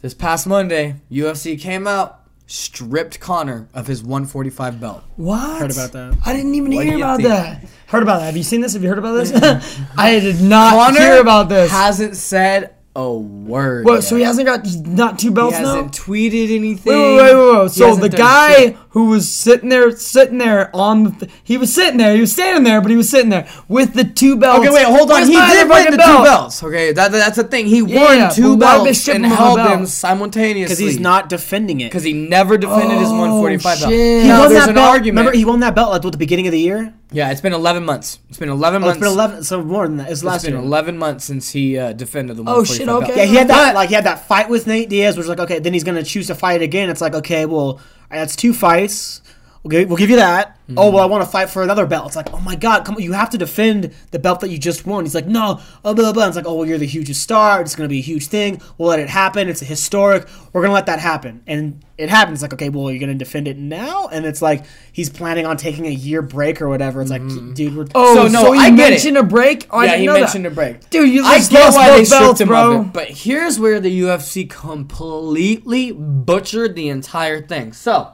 This 0.00 0.14
past 0.14 0.46
Monday, 0.46 1.00
UFC 1.10 1.60
came 1.60 1.88
out, 1.88 2.17
stripped 2.48 3.20
Conor 3.20 3.68
of 3.74 3.86
his 3.86 4.02
145 4.02 4.80
belt. 4.80 5.04
What? 5.16 5.60
Heard 5.60 5.70
about 5.70 5.92
that. 5.92 6.18
I 6.24 6.32
didn't 6.32 6.54
even 6.54 6.74
What 6.74 6.86
hear 6.86 6.96
about 6.96 7.16
think? 7.18 7.28
that. 7.28 7.64
Heard 7.86 8.02
about 8.02 8.20
that. 8.20 8.26
Have 8.26 8.36
you 8.36 8.42
seen 8.42 8.62
this? 8.62 8.72
Have 8.72 8.82
you 8.82 8.88
heard 8.88 8.98
about 8.98 9.12
this? 9.12 9.32
I 9.96 10.18
did 10.18 10.40
not 10.40 10.72
Conor 10.72 10.98
hear 10.98 11.20
about 11.20 11.48
this. 11.48 11.70
Hasn't 11.70 12.16
said 12.16 12.74
a 12.96 13.12
word. 13.12 13.84
Whoa, 13.84 13.94
yet. 13.96 14.00
so 14.00 14.16
he 14.16 14.22
hasn't 14.22 14.46
got 14.46 14.66
not 14.86 15.18
two 15.18 15.30
belts 15.30 15.52
now. 15.52 15.58
He 15.60 15.66
hasn't 15.66 15.92
tweeted 15.92 16.50
anything. 16.56 16.92
Wait, 16.92 17.16
wait, 17.16 17.34
wait, 17.34 17.52
wait, 17.52 17.62
wait. 17.62 17.70
So 17.70 17.94
the 17.94 18.08
guy 18.08 18.54
shit. 18.56 18.76
Who 18.98 19.06
was 19.06 19.32
sitting 19.32 19.68
there, 19.68 19.90
sitting 19.96 20.38
there 20.38 20.74
on 20.74 21.04
the, 21.04 21.10
th- 21.10 21.32
he 21.44 21.56
was 21.56 21.72
sitting 21.72 21.98
there, 21.98 22.14
he 22.14 22.20
was 22.20 22.32
standing 22.32 22.64
there, 22.64 22.80
but 22.80 22.90
he 22.90 22.96
was 22.96 23.08
sitting 23.08 23.30
there 23.30 23.48
with 23.68 23.94
the 23.94 24.02
two 24.04 24.36
belts. 24.36 24.58
Okay, 24.66 24.70
wait, 24.74 24.84
hold 24.86 25.10
on. 25.10 25.18
Where's 25.18 25.28
He 25.28 25.34
did 25.34 25.68
win 25.68 25.90
the 25.92 25.96
belt? 25.96 26.18
two 26.18 26.24
belts. 26.24 26.62
Okay, 26.64 26.92
that, 26.92 27.12
that's 27.12 27.36
the 27.36 27.44
thing. 27.44 27.66
He 27.66 27.78
Yeah, 27.82 28.04
won 28.04 28.16
yeah, 28.18 28.28
two 28.30 28.56
but 28.56 28.66
why'd 28.66 28.80
they 28.80 28.84
belts 28.90 29.08
and 29.08 29.24
him 29.24 29.32
of 29.32 29.38
a 29.38 29.40
held 29.40 29.56
belt? 29.56 29.68
them 29.70 29.86
simultaneously. 29.86 30.64
Because 30.74 30.78
he's 30.78 30.98
not 30.98 31.28
defending 31.28 31.80
it. 31.80 31.84
Because 31.90 32.02
he 32.02 32.12
never 32.12 32.58
defended 32.58 32.98
his 32.98 33.08
145 33.08 33.62
belt. 33.80 33.86
Oh, 33.86 33.90
shit. 33.90 34.22
He 34.22 34.28
Now, 34.28 34.40
won 34.40 34.48
there's 34.50 34.62
that 34.64 34.68
an 34.70 34.74
belt. 34.74 34.88
argument. 34.88 35.18
Remember, 35.18 35.36
he 35.38 35.44
won 35.44 35.60
that 35.60 35.74
belt 35.74 35.90
like 35.90 36.04
at 36.04 36.12
the 36.12 36.18
beginning 36.18 36.46
of 36.46 36.52
the 36.52 36.60
year. 36.60 36.92
yeah, 37.12 37.30
it's 37.30 37.40
been 37.40 37.52
11 37.54 37.84
months. 37.84 38.18
It's 38.28 38.38
been 38.38 38.48
11 38.48 38.82
Oh, 38.82 38.86
months. 38.86 38.96
it's 38.96 39.04
been 39.06 39.12
eleven, 39.12 39.44
so 39.44 39.62
more 39.62 39.86
than 39.86 39.98
that. 39.98 40.04
It's 40.10 40.20
It's 40.20 40.24
last 40.24 40.44
been 40.44 40.54
year. 40.54 40.62
11 40.62 40.98
months 40.98 41.24
since 41.24 41.50
he 41.50 41.78
uh, 41.78 41.92
defended 41.92 42.36
the 42.36 42.42
Oh, 42.42 42.62
145 42.62 42.76
shit, 42.76 42.86
belt. 42.86 43.04
okay. 43.04 43.16
Yeah, 43.20 43.24
he 43.26 43.36
had 43.36 43.48
that 43.48 43.74
like 43.74 43.88
he 43.88 43.94
had 43.94 44.04
that 44.04 44.26
fight 44.26 44.48
with 44.50 44.66
Nate 44.66 44.88
Diaz, 44.88 45.16
which 45.16 45.26
was 45.26 45.28
like 45.28 45.40
okay, 45.40 45.58
then 45.58 45.72
he's 45.72 45.84
gonna 45.84 46.02
choose 46.02 46.26
to 46.26 46.34
fight 46.34 46.62
again. 46.62 46.90
It's 46.90 47.00
like 47.00 47.14
okay, 47.14 47.46
well 47.46 47.80
that's 48.10 48.36
two 48.36 48.52
fights. 48.52 49.22
Okay, 49.66 49.84
we'll 49.84 49.96
give 49.96 50.08
you 50.08 50.16
that. 50.16 50.56
Mm-hmm. 50.62 50.78
Oh 50.78 50.90
well, 50.90 51.02
I 51.02 51.06
want 51.06 51.24
to 51.24 51.28
fight 51.30 51.50
for 51.50 51.62
another 51.62 51.84
belt. 51.84 52.06
It's 52.06 52.16
like, 52.16 52.32
oh 52.32 52.40
my 52.40 52.54
god, 52.56 52.84
come 52.84 52.94
on, 52.94 53.02
you 53.02 53.12
have 53.12 53.30
to 53.30 53.38
defend 53.38 53.92
the 54.12 54.18
belt 54.18 54.40
that 54.40 54.50
you 54.50 54.56
just 54.58 54.86
won. 54.86 55.04
He's 55.04 55.14
like, 55.14 55.26
no, 55.26 55.60
oh, 55.84 55.94
blah 55.94 56.04
blah 56.04 56.12
blah. 56.12 56.26
It's 56.28 56.36
like, 56.36 56.46
oh 56.46 56.54
well, 56.54 56.66
you're 56.66 56.78
the 56.78 56.86
hugest 56.86 57.22
star. 57.22 57.60
It's 57.60 57.74
gonna 57.74 57.88
be 57.88 57.98
a 57.98 58.02
huge 58.02 58.26
thing. 58.28 58.62
We'll 58.78 58.88
let 58.88 59.00
it 59.00 59.08
happen. 59.08 59.48
It's 59.48 59.60
a 59.60 59.64
historic. 59.64 60.28
We're 60.52 60.62
gonna 60.62 60.74
let 60.74 60.86
that 60.86 61.00
happen, 61.00 61.42
and 61.46 61.82
it 61.98 62.08
happens. 62.08 62.36
It's 62.36 62.42
like, 62.42 62.52
okay, 62.54 62.68
well, 62.68 62.90
you're 62.90 63.00
gonna 63.00 63.14
defend 63.14 63.48
it 63.48 63.58
now, 63.58 64.08
and 64.08 64.24
it's 64.24 64.40
like 64.40 64.64
he's 64.92 65.10
planning 65.10 65.44
on 65.44 65.56
taking 65.56 65.86
a 65.86 65.90
year 65.90 66.22
break 66.22 66.62
or 66.62 66.68
whatever. 66.68 67.00
It's 67.02 67.10
like, 67.10 67.26
dude, 67.54 67.74
we're 67.76 67.86
Oh, 67.94 68.14
So, 68.14 68.28
so, 68.28 68.42
no, 68.44 68.52
you 68.52 68.60
I 68.60 68.70
get 68.70 68.88
it. 68.88 68.90
mentioned 68.92 69.16
a 69.18 69.22
break? 69.24 69.66
Oh, 69.70 69.78
I 69.78 69.84
yeah, 69.84 69.90
didn't 69.92 70.00
he 70.00 70.06
know 70.06 70.12
that. 70.14 70.20
mentioned 70.20 70.46
a 70.46 70.50
break. 70.50 70.90
Dude, 70.90 71.08
you 71.10 71.24
I 71.24 71.40
get 71.40 71.74
why 71.74 71.98
they 71.98 72.08
belts, 72.08 72.40
him 72.40 72.48
bro. 72.48 72.82
it, 72.82 72.92
but 72.92 73.08
here's 73.08 73.58
where 73.58 73.80
the 73.80 74.00
UFC 74.02 74.48
completely 74.48 75.92
butchered 75.92 76.74
the 76.76 76.88
entire 76.88 77.42
thing. 77.42 77.72
So, 77.72 78.12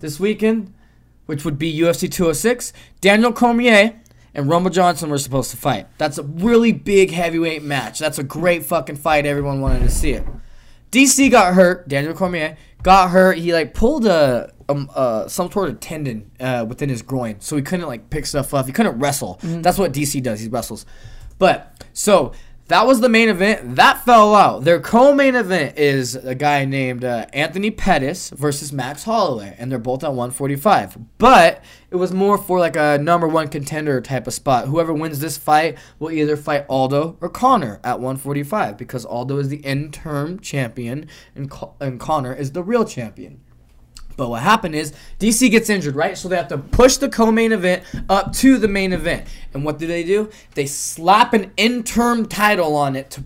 this 0.00 0.18
weekend, 0.20 0.72
which 1.30 1.44
would 1.44 1.60
be 1.60 1.72
UFC 1.72 2.10
206, 2.10 2.72
Daniel 3.00 3.32
Cormier 3.32 4.00
and 4.34 4.48
Rumble 4.48 4.68
Johnson 4.68 5.10
were 5.10 5.18
supposed 5.18 5.52
to 5.52 5.56
fight. 5.56 5.86
That's 5.96 6.18
a 6.18 6.24
really 6.24 6.72
big 6.72 7.12
heavyweight 7.12 7.62
match. 7.62 8.00
That's 8.00 8.18
a 8.18 8.24
great 8.24 8.64
fucking 8.64 8.96
fight. 8.96 9.26
Everyone 9.26 9.60
wanted 9.60 9.82
to 9.82 9.90
see 9.90 10.10
it. 10.10 10.26
DC 10.90 11.30
got 11.30 11.54
hurt. 11.54 11.86
Daniel 11.86 12.14
Cormier 12.14 12.56
got 12.82 13.10
hurt. 13.10 13.38
He 13.38 13.52
like 13.52 13.74
pulled 13.74 14.06
a 14.06 14.52
um, 14.68 14.90
uh, 14.92 15.28
some 15.28 15.52
sort 15.52 15.68
of 15.68 15.78
tendon 15.78 16.32
uh, 16.40 16.66
within 16.68 16.88
his 16.88 17.00
groin, 17.00 17.36
so 17.38 17.54
he 17.54 17.62
couldn't 17.62 17.86
like 17.86 18.10
pick 18.10 18.26
stuff 18.26 18.52
up. 18.52 18.66
He 18.66 18.72
couldn't 18.72 18.98
wrestle. 18.98 19.38
That's 19.62 19.78
what 19.78 19.92
DC 19.92 20.20
does. 20.24 20.40
He 20.40 20.48
wrestles. 20.48 20.84
But 21.38 21.84
so 21.92 22.32
that 22.70 22.86
was 22.86 23.00
the 23.00 23.08
main 23.08 23.28
event. 23.28 23.74
That 23.74 24.04
fell 24.04 24.32
out. 24.32 24.62
Their 24.62 24.78
co-main 24.78 25.34
event 25.34 25.76
is 25.76 26.14
a 26.14 26.36
guy 26.36 26.64
named 26.64 27.04
uh, 27.04 27.26
Anthony 27.32 27.72
Pettis 27.72 28.30
versus 28.30 28.72
Max 28.72 29.02
Holloway, 29.02 29.56
and 29.58 29.72
they're 29.72 29.78
both 29.80 30.04
at 30.04 30.10
145. 30.10 30.96
But 31.18 31.64
it 31.90 31.96
was 31.96 32.12
more 32.12 32.38
for 32.38 32.60
like 32.60 32.76
a 32.76 32.96
number 32.98 33.26
one 33.26 33.48
contender 33.48 34.00
type 34.00 34.28
of 34.28 34.34
spot. 34.34 34.68
Whoever 34.68 34.94
wins 34.94 35.18
this 35.18 35.36
fight 35.36 35.78
will 35.98 36.12
either 36.12 36.36
fight 36.36 36.64
Aldo 36.68 37.16
or 37.20 37.28
Conor 37.28 37.80
at 37.82 37.98
145 37.98 38.78
because 38.78 39.04
Aldo 39.04 39.38
is 39.38 39.48
the 39.48 39.58
interim 39.58 40.38
champion 40.38 41.08
and, 41.34 41.52
and 41.80 41.98
Conor 41.98 42.32
is 42.32 42.52
the 42.52 42.62
real 42.62 42.84
champion. 42.84 43.40
But 44.20 44.28
what 44.28 44.42
happened 44.42 44.74
is 44.74 44.92
DC 45.18 45.50
gets 45.50 45.70
injured, 45.70 45.96
right? 45.96 46.16
So 46.16 46.28
they 46.28 46.36
have 46.36 46.48
to 46.48 46.58
push 46.58 46.98
the 46.98 47.08
co-main 47.08 47.52
event 47.52 47.84
up 48.10 48.34
to 48.34 48.58
the 48.58 48.68
main 48.68 48.92
event. 48.92 49.26
And 49.54 49.64
what 49.64 49.78
do 49.78 49.86
they 49.86 50.04
do? 50.04 50.28
They 50.54 50.66
slap 50.66 51.32
an 51.32 51.52
interim 51.56 52.26
title 52.26 52.76
on 52.76 52.96
it 52.96 53.10
to 53.12 53.24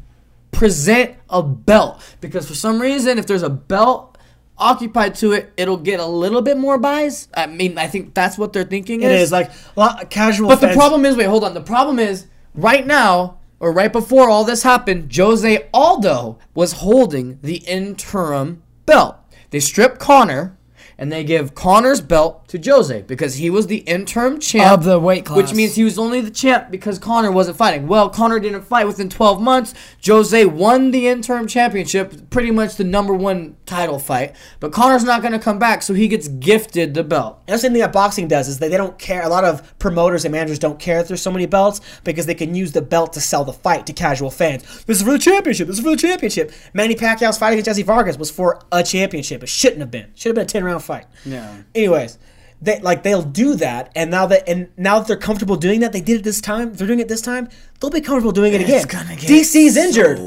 present 0.53 1.17
a 1.29 1.43
belt 1.43 2.01
because 2.21 2.47
for 2.47 2.55
some 2.55 2.81
reason 2.81 3.19
if 3.19 3.27
there's 3.27 3.43
a 3.43 3.51
belt 3.51 4.17
occupied 4.57 5.17
to 5.17 5.33
it, 5.33 5.53
it'll 5.57 5.79
get 5.79 5.99
a 5.99 6.07
little 6.07 6.43
bit 6.43 6.59
more 6.59 6.79
buys. 6.79 7.27
I 7.35 7.49
mean, 7.49 7.77
I 7.77 7.89
think 7.89 8.15
that's 8.15 8.39
what 8.39 8.53
they're 8.53 8.63
thinking 8.63 9.03
it 9.03 9.11
is 9.11 9.33
like 9.33 9.51
a 9.51 9.81
lot, 9.81 10.11
casual. 10.11 10.47
but 10.47 10.61
the 10.61 10.75
problem 10.75 11.05
is, 11.05 11.17
wait, 11.17 11.27
hold 11.27 11.43
on. 11.43 11.55
The 11.55 11.61
problem 11.61 11.99
is, 11.99 12.29
right 12.55 12.87
now, 12.87 13.39
or 13.59 13.73
right 13.73 13.93
before 13.93 14.31
all 14.31 14.45
this 14.45 14.63
happened, 14.63 15.13
Jose 15.13 15.69
Aldo 15.75 16.39
was 16.55 16.75
holding 16.75 17.41
the 17.43 17.57
interim 17.67 18.63
belt. 18.87 19.17
They 19.51 19.59
stripped 19.59 19.99
Conor, 19.99 20.57
and 20.99 21.11
they 21.13 21.25
give 21.25 21.55
Conor's 21.55 22.01
belt 22.01 22.44
to 22.63 22.71
Jose 22.71 23.03
because 23.03 23.35
he 23.37 23.51
was 23.51 23.67
the 23.67 23.79
interim 23.79 24.39
champ 24.39 24.71
Of 24.73 24.85
the 24.85 24.99
weight 24.99 25.25
class. 25.25 25.37
which 25.37 25.55
means 25.55 25.75
he 25.75 25.85
was 25.85 25.99
only 25.99 26.21
the 26.21 26.31
champ 26.31 26.71
because 26.71 26.99
Conor 26.99 27.31
wasn't 27.33 27.57
fighting. 27.57 27.87
Well, 27.87 28.09
Conor 28.09 28.39
didn't 28.41 28.63
fight 28.63 28.87
within 28.87 29.09
12 29.09 29.41
months. 29.41 29.75
Jose 30.07 30.45
won 30.47 30.91
the 30.91 31.09
interim 31.09 31.47
championship, 31.47 32.31
pretty 32.31 32.51
much 32.51 32.77
the 32.77 32.85
number 32.85 33.13
one 33.15 33.57
title 33.67 33.99
fight. 33.99 34.35
But 34.61 34.73
Conor's 34.73 35.05
not 35.05 35.21
going 35.23 35.33
to 35.33 35.39
come 35.39 35.59
back, 35.59 35.83
so 35.83 35.95
he 35.95 36.09
gets 36.09 36.29
gifted 36.29 36.95
the 36.95 37.05
belt. 37.05 37.41
That's 37.47 37.63
the 37.63 37.69
thing 37.71 37.79
that 37.79 37.93
boxing 37.93 38.29
does 38.29 38.49
is 38.49 38.59
that 38.59 38.71
they 38.71 38.77
don't 38.77 38.99
care. 38.99 39.23
A 39.23 39.29
lot 39.29 39.45
of 39.45 39.79
promoters 39.79 40.25
and 40.25 40.33
managers 40.33 40.59
don't 40.59 40.79
care 40.79 41.01
if 41.01 41.09
there's 41.09 41.23
so 41.23 41.31
many 41.33 41.47
belts 41.47 41.81
because 42.05 42.27
they 42.27 42.35
can 42.35 42.55
use 42.55 42.73
the 42.73 42.83
belt 42.83 43.13
to 43.15 43.21
sell 43.21 43.45
the 43.45 43.53
fight 43.53 43.87
to 43.87 43.93
casual 43.93 44.31
fans. 44.31 44.63
This 44.85 44.99
is 44.99 45.03
for 45.03 45.13
the 45.13 45.19
championship. 45.19 45.67
This 45.67 45.79
is 45.79 45.85
for 45.85 45.91
the 45.91 45.97
championship. 45.97 46.53
Manny 46.73 46.95
Pacquiao's 46.95 47.39
fight 47.39 47.53
against 47.53 47.67
Jesse 47.67 47.83
Vargas 47.83 48.17
was 48.19 48.31
for 48.31 48.61
a 48.73 48.83
championship. 48.83 49.43
It 49.43 49.49
shouldn't 49.49 49.81
have 49.81 49.91
been. 49.91 50.07
Should 50.15 50.31
have 50.31 50.35
been 50.37 50.45
a 50.45 50.47
ten 50.47 50.65
round 50.65 50.83
fight. 50.83 51.07
Yeah. 51.25 51.55
Anyways, 51.75 52.19
they 52.65 52.81
like 52.81 53.03
they'll 53.03 53.23
do 53.23 53.55
that, 53.57 53.93
and 53.95 54.11
now 54.11 54.27
that 54.27 54.49
and 54.49 54.69
now 54.77 54.99
that 54.99 55.07
they're 55.07 55.17
comfortable 55.17 55.57
doing 55.57 55.81
that, 55.81 55.93
they 55.93 56.01
did 56.01 56.21
it 56.21 56.25
this 56.25 56.41
time. 56.41 56.73
They're 56.73 56.87
doing 56.87 56.99
it 56.99 57.09
this 57.09 57.21
time. 57.21 57.49
They'll 57.81 57.91
be 57.91 58.01
comfortable 58.01 58.33
doing 58.33 58.55
it 58.55 58.63
again. 58.63 58.85
DC's 58.87 59.77
injured. 59.77 60.19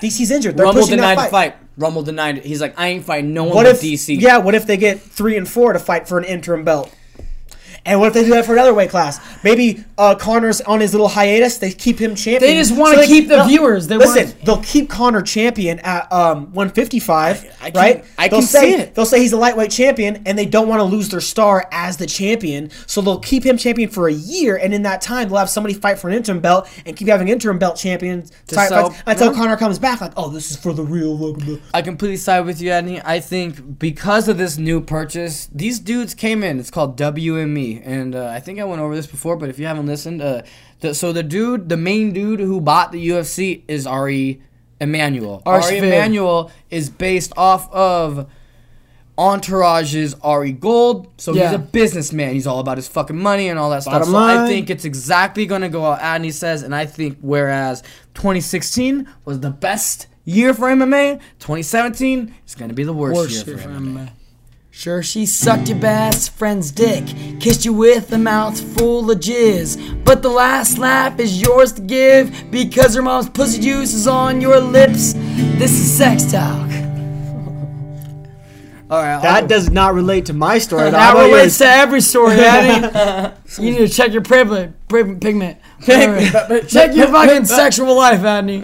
DC's 0.00 0.30
injured. 0.30 0.56
They're 0.56 0.66
Rumble 0.66 0.86
denied 0.86 1.18
the 1.18 1.22
fight. 1.22 1.30
fight. 1.30 1.56
Rumble 1.76 2.02
denied 2.02 2.38
it. 2.38 2.44
He's 2.44 2.60
like, 2.60 2.78
I 2.78 2.88
ain't 2.88 3.04
fighting 3.04 3.34
no 3.34 3.44
one 3.44 3.54
What 3.56 3.64
but 3.64 3.74
if 3.74 3.80
DC. 3.82 4.20
Yeah, 4.20 4.38
what 4.38 4.54
if 4.54 4.66
they 4.66 4.76
get 4.76 5.00
three 5.00 5.36
and 5.36 5.48
four 5.48 5.72
to 5.72 5.80
fight 5.80 6.06
for 6.06 6.18
an 6.18 6.24
interim 6.24 6.64
belt? 6.64 6.94
And 7.86 8.00
what 8.00 8.08
if 8.08 8.14
they 8.14 8.24
do 8.24 8.30
that 8.30 8.46
for 8.46 8.54
another 8.54 8.72
weight 8.72 8.88
class? 8.90 9.20
Maybe 9.44 9.84
uh, 9.98 10.14
Conor's 10.14 10.60
on 10.62 10.80
his 10.80 10.92
little 10.94 11.08
hiatus. 11.08 11.58
They 11.58 11.70
keep 11.70 11.98
him 11.98 12.14
champion. 12.14 12.40
They 12.40 12.56
just 12.58 12.74
wanna 12.74 12.96
they- 12.98 13.06
keep 13.06 13.28
the 13.28 13.44
viewers. 13.44 13.86
They 13.88 13.98
listen. 13.98 14.24
wanna- 14.28 14.44
They'll 14.44 14.62
keep 14.62 14.88
Conor 14.88 15.20
champion 15.22 15.78
at 15.80 16.10
um, 16.12 16.52
155, 16.54 17.56
I 17.60 17.70
can- 17.70 17.80
right? 17.80 18.04
I 18.18 18.28
they'll 18.28 18.40
can 18.40 18.46
say, 18.48 18.60
see 18.72 18.74
it. 18.80 18.94
They'll 18.94 19.04
say 19.06 19.20
he's 19.20 19.32
a 19.32 19.36
lightweight 19.36 19.70
champion, 19.70 20.22
and 20.26 20.38
they 20.38 20.46
don't 20.46 20.68
want 20.68 20.80
to 20.80 20.84
lose 20.84 21.08
their 21.10 21.20
star 21.20 21.68
as 21.72 21.96
the 21.98 22.06
champion, 22.06 22.70
so 22.86 23.00
they'll 23.00 23.18
keep 23.20 23.44
him 23.44 23.56
champion 23.56 23.88
for 23.90 24.08
a 24.08 24.12
year. 24.12 24.56
And 24.56 24.72
in 24.72 24.82
that 24.82 25.00
time, 25.00 25.28
they'll 25.28 25.38
have 25.38 25.50
somebody 25.50 25.74
fight 25.74 25.98
for 25.98 26.08
an 26.08 26.14
interim 26.14 26.40
belt 26.40 26.68
and 26.86 26.96
keep 26.96 27.08
having 27.08 27.28
interim 27.28 27.58
belt 27.58 27.76
champions 27.76 28.32
sell- 28.48 28.94
until 29.06 29.30
yeah. 29.32 29.38
Conor 29.38 29.56
comes 29.56 29.78
back. 29.78 30.00
Like, 30.00 30.12
oh, 30.16 30.30
this 30.30 30.50
is 30.50 30.56
for 30.56 30.72
the 30.72 30.82
real. 30.82 31.16
Blah, 31.18 31.32
blah, 31.32 31.44
blah. 31.44 31.56
I 31.74 31.82
completely 31.82 32.16
side 32.16 32.40
with 32.46 32.60
you, 32.60 32.70
Adney. 32.70 33.02
I 33.04 33.20
think 33.20 33.78
because 33.78 34.28
of 34.28 34.38
this 34.38 34.56
new 34.58 34.80
purchase, 34.80 35.48
these 35.52 35.78
dudes 35.78 36.14
came 36.14 36.42
in. 36.42 36.58
It's 36.58 36.70
called 36.70 36.96
WME, 36.98 37.73
and 37.82 38.14
uh, 38.14 38.26
I 38.26 38.40
think 38.40 38.58
I 38.58 38.64
went 38.64 38.80
over 38.80 38.94
this 38.94 39.06
before. 39.06 39.36
But 39.36 39.48
if 39.48 39.58
you 39.58 39.66
haven't 39.66 39.86
listened, 39.86 40.22
uh, 40.22 40.42
the, 40.80 40.94
so 40.94 41.12
the 41.12 41.22
dude, 41.22 41.68
the 41.68 41.76
main 41.76 42.12
dude 42.12 42.40
who 42.40 42.60
bought 42.60 42.92
the 42.92 43.08
UFC 43.08 43.62
is 43.68 43.86
Ari 43.86 44.42
Emanuel. 44.80 45.42
Ari. 45.46 45.78
Emanuel 45.78 46.50
is 46.70 46.90
based 46.90 47.32
off 47.36 47.72
of 47.72 48.28
Entourage's 49.16 50.14
Ari 50.22 50.52
Gold. 50.52 51.08
So 51.18 51.32
he's 51.32 51.52
a 51.52 51.58
businessman. 51.58 52.34
He's 52.34 52.46
all 52.46 52.60
about 52.60 52.78
his 52.78 52.88
fucking 52.88 53.18
money 53.18 53.48
and 53.48 53.58
all 53.58 53.70
that 53.70 53.82
stuff. 53.82 54.02
Bottom 54.02 54.12
So 54.12 54.18
I 54.18 54.46
think 54.46 54.70
it's 54.70 54.84
exactly 54.84 55.46
going 55.46 55.62
to 55.62 55.68
go 55.68 55.84
out 55.84 56.00
Adney 56.00 56.32
says. 56.32 56.62
And 56.62 56.74
I 56.74 56.86
think 56.86 57.18
whereas 57.20 57.82
2016 58.14 59.08
was 59.24 59.40
the 59.40 59.50
best 59.50 60.08
year 60.24 60.54
for 60.54 60.68
MMA, 60.68 61.20
2017 61.38 62.34
is 62.46 62.54
going 62.54 62.70
to 62.70 62.74
be 62.74 62.84
the 62.84 62.92
worst, 62.92 63.16
Worst 63.16 63.46
year 63.46 63.56
year 63.56 63.64
for 63.64 63.70
for 63.70 63.74
MMA. 63.74 64.08
MMA. 64.08 64.10
Sure, 64.76 65.04
she 65.04 65.24
sucked 65.24 65.68
your 65.68 65.78
best 65.78 66.32
friend's 66.32 66.72
dick, 66.72 67.06
kissed 67.38 67.64
you 67.64 67.72
with 67.72 68.12
a 68.12 68.18
mouth 68.18 68.60
full 68.76 69.08
of 69.08 69.20
jizz. 69.20 70.04
But 70.04 70.20
the 70.20 70.28
last 70.28 70.78
laugh 70.78 71.20
is 71.20 71.40
yours 71.40 71.72
to 71.74 71.80
give 71.80 72.50
because 72.50 72.96
her 72.96 73.00
mom's 73.00 73.28
pussy 73.28 73.60
juice 73.60 73.94
is 73.94 74.08
on 74.08 74.40
your 74.40 74.58
lips. 74.58 75.12
This 75.12 75.70
is 75.70 75.96
sex 75.96 76.30
talk. 76.30 76.83
All 78.94 79.02
right, 79.02 79.20
That 79.22 79.48
does 79.48 79.70
not 79.70 79.94
relate 79.94 80.26
to 80.26 80.32
my 80.32 80.58
story. 80.58 80.84
though. 80.84 80.90
That 80.92 81.16
How 81.16 81.22
relates 81.24 81.58
to 81.58 81.66
every 81.66 82.00
story, 82.00 82.36
Addy. 82.36 83.34
you 83.62 83.70
need 83.72 83.78
to 83.78 83.88
check 83.88 84.12
your 84.12 84.22
privilege, 84.22 84.72
pri- 84.88 85.14
pigment. 85.16 85.58
check 85.84 86.94
your 86.94 87.08
fucking 87.08 87.44
sexual 87.46 87.96
life, 87.96 88.20
Adney. 88.20 88.62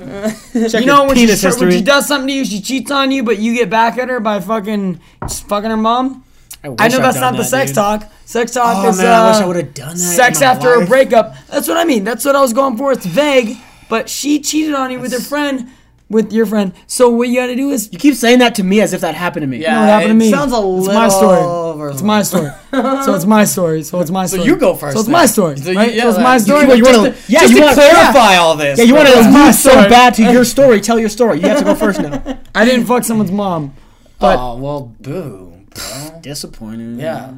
Check 0.71 0.81
you 0.83 0.87
know 0.87 0.99
your 0.99 1.07
when 1.09 1.17
she, 1.17 1.27
penis 1.27 1.59
when 1.61 1.71
she 1.71 1.83
does 1.83 2.07
something 2.07 2.29
to 2.29 2.33
you, 2.35 2.45
she 2.45 2.61
cheats 2.61 2.91
on 2.91 3.11
you, 3.11 3.23
but 3.23 3.39
you 3.39 3.55
get 3.55 3.71
back 3.71 3.99
at 3.99 4.09
her 4.09 4.21
by 4.21 4.41
fucking 4.41 5.01
just 5.23 5.49
fucking 5.49 5.71
her 5.71 5.77
mom. 5.77 6.25
I, 6.63 6.69
wish 6.69 6.79
know 6.79 6.85
I'd 6.85 6.91
that's 6.93 7.15
done 7.17 7.33
not 7.33 7.37
the 7.39 7.45
sex 7.45 7.71
dude. 7.71 7.77
talk. 7.77 8.13
Sex 8.27 8.53
talk 8.53 8.85
Oh, 8.85 8.89
is 8.91 8.99
man, 8.99 9.07
I 9.07 9.31
wish 9.31 9.41
uh, 9.41 9.45
I 9.45 9.47
would've 9.47 9.75
done 9.75 9.89
that 9.93 9.99
Sex 9.99 10.41
in 10.41 10.47
my 10.47 10.53
after 10.53 10.75
a 10.75 10.87
breakup. 10.87 11.35
That's 11.49 11.67
what 11.67 11.77
I 11.79 11.85
mean. 11.85 12.05
That's 12.05 12.25
what 12.25 12.37
I 12.37 12.41
was 12.41 12.53
going 12.53 12.77
for. 12.77 12.93
It's 12.93 13.07
vague, 13.07 13.57
but 13.89 14.09
she 14.11 14.41
cheated 14.41 14.75
on 14.75 14.91
you 14.91 15.01
with 15.01 15.13
her 15.13 15.21
friend, 15.21 15.71
with 16.11 16.33
your 16.33 16.45
friend. 16.45 16.73
So 16.87 17.09
what 17.09 17.29
you 17.29 17.37
got 17.41 17.47
to 17.47 17.57
do 17.57 17.71
is 17.71 17.89
You 17.93 17.99
keep 17.99 18.15
saying 18.17 18.41
that 18.41 18.57
to 18.57 18.63
me 18.65 18.81
as 18.83 18.93
if 18.93 19.01
that 19.01 19.15
happened 19.15 19.45
to 19.45 19.47
me. 19.47 19.59
Yeah, 19.63 19.77
no, 19.77 19.83
it 19.83 19.87
happened 19.87 20.09
to 20.11 20.15
me. 20.15 20.31
sounds 20.31 20.53
a 20.53 20.57
it's 20.57 20.65
little 20.89 20.93
my 20.93 21.09
story. 21.09 21.39
over 21.39 21.91
It's 21.91 22.03
my 22.03 22.23
story. 22.23 22.51
so 22.73 23.15
it's 23.15 23.25
my 23.25 23.45
story. 23.55 23.83
So 23.85 24.01
it's 24.01 24.11
my 24.11 24.27
story. 24.27 24.43
So 24.43 24.47
you 24.47 24.57
go 24.57 24.75
first 24.75 24.95
So 24.95 25.01
it's 25.01 25.07
then. 25.07 25.13
my 25.13 25.27
story. 25.27 25.57
So 25.57 25.71
you- 25.71 25.77
right? 25.79 25.95
yeah, 25.95 26.03
so 26.03 26.09
it's 26.11 26.19
my 26.19 26.35
you- 26.35 26.41
story. 26.41 26.67
Well, 26.67 26.77
you 26.77 26.83
but 26.85 26.97
wanna- 26.97 27.11
just 27.13 27.27
to- 27.27 27.33
yeah, 27.33 27.41
Just 27.41 27.53
you 27.53 27.59
to 27.61 27.65
want 27.65 27.75
clarify 27.77 28.37
all 28.37 28.57
this. 28.57 28.79
Yeah, 28.79 28.85
you 28.85 28.95
want 28.95 29.09
to 29.09 29.15
That's 29.15 29.33
my 29.33 29.47
move 29.47 29.55
so 29.55 29.71
story. 29.71 29.89
bad 29.89 30.15
to 30.15 30.23
your 30.33 30.45
story. 30.57 30.81
Tell 30.81 30.99
your 30.99 31.09
story. 31.09 31.39
You 31.41 31.49
have 31.49 31.59
to 31.59 31.65
go 31.65 31.75
first 31.75 32.01
now. 32.01 32.39
I 32.55 32.65
didn't 32.65 32.87
fuck 32.87 33.05
someone's 33.05 33.31
mom, 33.33 33.73
but 34.19 34.37
oh 34.39 34.57
well, 34.57 34.93
boo. 35.01 35.47
Bro. 35.73 36.21
Disappointing. 36.23 36.99
Yeah. 36.99 37.31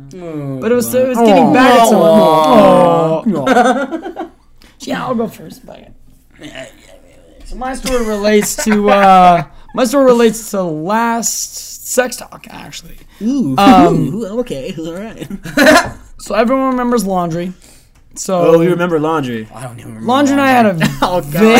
but 0.62 0.72
it 0.72 0.74
was 0.74 0.92
it 0.94 1.06
was 1.08 1.18
getting 1.18 1.52
back 1.52 1.80
at 1.80 1.88
someone. 1.90 3.28
Yeah, 4.80 5.04
I'll 5.04 5.14
go 5.14 5.28
first. 5.28 5.62
Fuck 5.62 5.78
it. 5.78 5.92
So 7.52 7.58
my 7.58 7.74
story 7.74 8.06
relates 8.06 8.56
to 8.64 8.88
uh, 8.88 9.44
my 9.74 9.84
story 9.84 10.06
relates 10.06 10.50
to 10.52 10.62
last 10.62 11.86
sex 11.86 12.16
talk 12.16 12.46
actually. 12.48 12.96
Ooh. 13.20 13.54
Um, 13.58 14.14
Ooh, 14.14 14.40
okay. 14.40 14.74
All 14.78 14.94
right. 14.94 15.28
So 16.22 16.36
everyone 16.36 16.68
remembers 16.68 17.04
laundry. 17.04 17.52
So 18.14 18.54
Oh, 18.54 18.60
you 18.60 18.70
remember 18.70 19.00
laundry? 19.00 19.48
I 19.52 19.64
don't 19.64 19.76
even 19.80 19.88
remember. 19.96 20.06
laundry 20.06 20.32
and 20.34 20.40
I 20.40 20.48
had 20.50 20.66
a 20.66 20.78
Oh, 21.02 21.20
very 21.20 21.52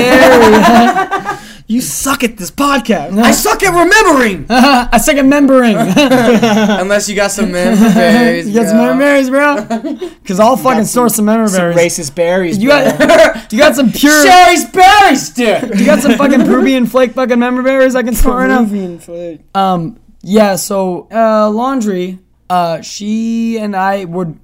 You 1.73 1.81
suck 1.81 2.23
at 2.23 2.37
this 2.37 2.51
podcast. 2.51 3.19
I 3.19 3.31
suck 3.47 3.63
at 3.63 3.71
remembering. 3.71 4.45
I 4.51 4.99
suck 4.99 5.15
at 5.17 5.23
remembering. 5.23 5.75
Unless 5.79 7.09
you 7.09 7.17
got 7.17 7.31
some 7.31 7.51
member 7.53 7.81
berries. 7.95 8.47
you 8.47 8.53
got 8.53 8.69
some 8.69 8.77
member 8.77 8.99
berries, 9.03 9.31
bro? 9.31 9.65
Because 10.23 10.39
I'll 10.39 10.59
fucking 10.59 10.85
store 10.85 11.09
some 11.09 11.25
member 11.25 11.49
Some 11.49 11.73
berries. 11.73 11.99
racist 11.99 12.15
berries. 12.15 12.59
You 12.59 12.69
bro. 12.69 12.85
got, 12.85 13.53
you 13.55 13.59
got 13.59 13.75
some 13.75 13.91
pure. 13.91 14.23
Shari's 14.23 14.67
Berries, 14.67 15.31
dude. 15.31 15.81
You 15.81 15.87
got 15.87 16.01
some 16.01 16.13
fucking 16.17 16.41
Peruvian 16.45 16.85
flake 16.85 17.13
fucking 17.13 17.39
member 17.39 17.63
berries 17.63 17.97
I 17.97 18.03
can 18.03 18.15
store 18.15 18.37
right 18.37 18.49
now. 18.49 19.39
Um, 19.55 19.99
yeah. 20.21 20.57
So 20.57 21.09
uh, 21.11 21.49
laundry. 21.49 22.19
Uh, 22.51 22.83
she 22.83 23.59
and 23.59 23.75
I 23.75 24.05
were. 24.05 24.35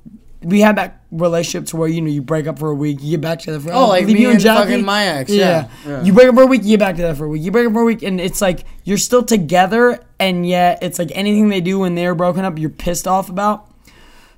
We 0.49 0.61
had 0.61 0.77
that 0.77 1.03
relationship 1.11 1.69
to 1.69 1.77
where 1.77 1.89
you 1.89 2.01
know 2.01 2.09
you 2.09 2.23
break 2.23 2.47
up 2.47 2.59
for 2.59 2.71
a 2.71 2.75
week, 2.75 3.03
you 3.03 3.13
get 3.13 3.21
back 3.21 3.41
together 3.41 3.61
for. 3.61 3.73
Oh, 3.73 3.89
like 3.89 4.07
me 4.07 4.21
you 4.21 4.31
and 4.31 4.41
Jackie? 4.41 4.71
fucking 4.71 4.85
my 4.85 5.05
ex, 5.05 5.31
yeah. 5.31 5.69
Yeah. 5.87 6.03
You 6.03 6.13
break 6.13 6.29
up 6.29 6.35
for 6.35 6.43
a 6.43 6.47
week, 6.47 6.63
you 6.63 6.71
get 6.71 6.81
back 6.81 6.97
together 6.97 7.15
for 7.15 7.27
a 7.27 7.29
week. 7.29 7.43
You 7.43 7.51
break 7.51 7.67
up 7.67 7.73
for 7.75 7.83
a 7.83 7.85
week, 7.85 8.03
and 8.03 8.21
it's 8.21 8.41
like 8.41 8.65
you're 8.85 8.99
still 8.99 9.23
together, 9.23 10.01
and 10.19 10.47
yet 10.49 10.79
it's 10.83 10.99
like 10.99 11.11
anything 11.15 11.51
they 11.51 11.61
do 11.61 11.79
when 11.81 11.95
they're 11.95 12.15
broken 12.15 12.45
up, 12.45 12.59
you're 12.59 12.71
pissed 12.71 13.07
off 13.07 13.29
about. 13.29 13.67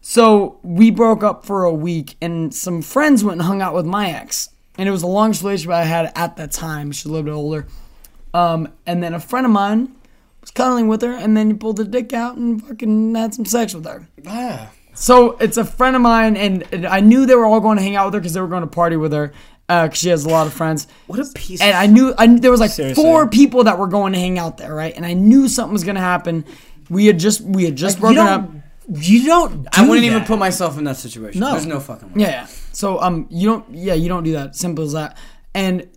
So 0.00 0.58
we 0.62 0.90
broke 0.90 1.22
up 1.22 1.44
for 1.44 1.64
a 1.64 1.72
week, 1.72 2.16
and 2.20 2.52
some 2.54 2.82
friends 2.82 3.22
went 3.22 3.38
and 3.38 3.46
hung 3.46 3.62
out 3.62 3.74
with 3.74 3.86
my 3.86 4.10
ex, 4.10 4.48
and 4.78 4.88
it 4.88 4.92
was 4.92 5.02
the 5.02 5.06
longest 5.06 5.42
relationship 5.42 5.72
I 5.72 5.84
had 5.84 6.10
at 6.16 6.36
that 6.36 6.50
time. 6.52 6.90
She's 6.90 7.04
a 7.04 7.08
little 7.08 7.24
bit 7.24 7.34
older, 7.34 7.66
um, 8.34 8.72
and 8.86 9.02
then 9.02 9.14
a 9.14 9.20
friend 9.20 9.46
of 9.46 9.52
mine 9.52 9.94
was 10.40 10.50
cuddling 10.50 10.88
with 10.88 11.02
her, 11.02 11.12
and 11.12 11.36
then 11.36 11.48
he 11.48 11.54
pulled 11.54 11.76
the 11.76 11.84
dick 11.84 12.12
out 12.12 12.36
and 12.36 12.66
fucking 12.66 13.14
had 13.14 13.34
some 13.34 13.44
sex 13.44 13.74
with 13.74 13.84
her. 13.84 14.08
Ah. 14.26 14.70
So 14.94 15.36
it's 15.38 15.56
a 15.56 15.64
friend 15.64 15.96
of 15.96 16.02
mine, 16.02 16.36
and, 16.36 16.64
and 16.72 16.86
I 16.86 17.00
knew 17.00 17.26
they 17.26 17.34
were 17.34 17.46
all 17.46 17.60
going 17.60 17.76
to 17.78 17.82
hang 17.82 17.96
out 17.96 18.06
with 18.06 18.14
her 18.14 18.20
because 18.20 18.34
they 18.34 18.40
were 18.40 18.48
going 18.48 18.62
to 18.62 18.66
party 18.66 18.96
with 18.96 19.12
her 19.12 19.32
because 19.68 19.98
she 19.98 20.08
has 20.08 20.24
a 20.24 20.28
lot 20.28 20.46
of 20.46 20.52
friends. 20.52 20.86
What 21.06 21.20
a 21.20 21.24
piece. 21.34 21.60
And 21.60 21.76
I 21.76 21.86
knew 21.86 22.12
I 22.18 22.26
knew 22.26 22.40
there 22.40 22.50
was 22.50 22.60
like 22.60 22.70
Seriously. 22.72 23.02
four 23.02 23.28
people 23.28 23.64
that 23.64 23.78
were 23.78 23.86
going 23.86 24.12
to 24.12 24.18
hang 24.18 24.38
out 24.38 24.58
there, 24.58 24.74
right? 24.74 24.94
And 24.94 25.06
I 25.06 25.14
knew 25.14 25.48
something 25.48 25.72
was 25.72 25.84
going 25.84 25.94
to 25.94 26.00
happen. 26.00 26.44
We 26.88 27.06
had 27.06 27.18
just 27.18 27.40
we 27.40 27.64
had 27.64 27.76
just 27.76 27.96
Like, 28.00 28.14
broken 28.14 28.26
up. 28.26 28.50
You 28.92 29.24
don't. 29.24 29.68
I 29.78 29.86
wouldn't 29.88 30.04
even 30.04 30.24
put 30.24 30.40
myself 30.40 30.76
in 30.76 30.82
that 30.84 30.96
situation. 30.96 31.40
No. 31.40 31.52
There's 31.52 31.66
no 31.66 31.78
fucking 31.78 32.08
way. 32.14 32.22
Yeah, 32.22 32.30
yeah. 32.30 32.46
So 32.72 33.00
um, 33.00 33.28
you 33.30 33.48
don't. 33.48 33.72
Yeah, 33.72 33.94
you 33.94 34.08
don't 34.08 34.24
do 34.24 34.32
that. 34.32 34.56
Simple 34.56 34.84
as 34.84 34.92
that. 34.94 35.16
And 35.54 35.88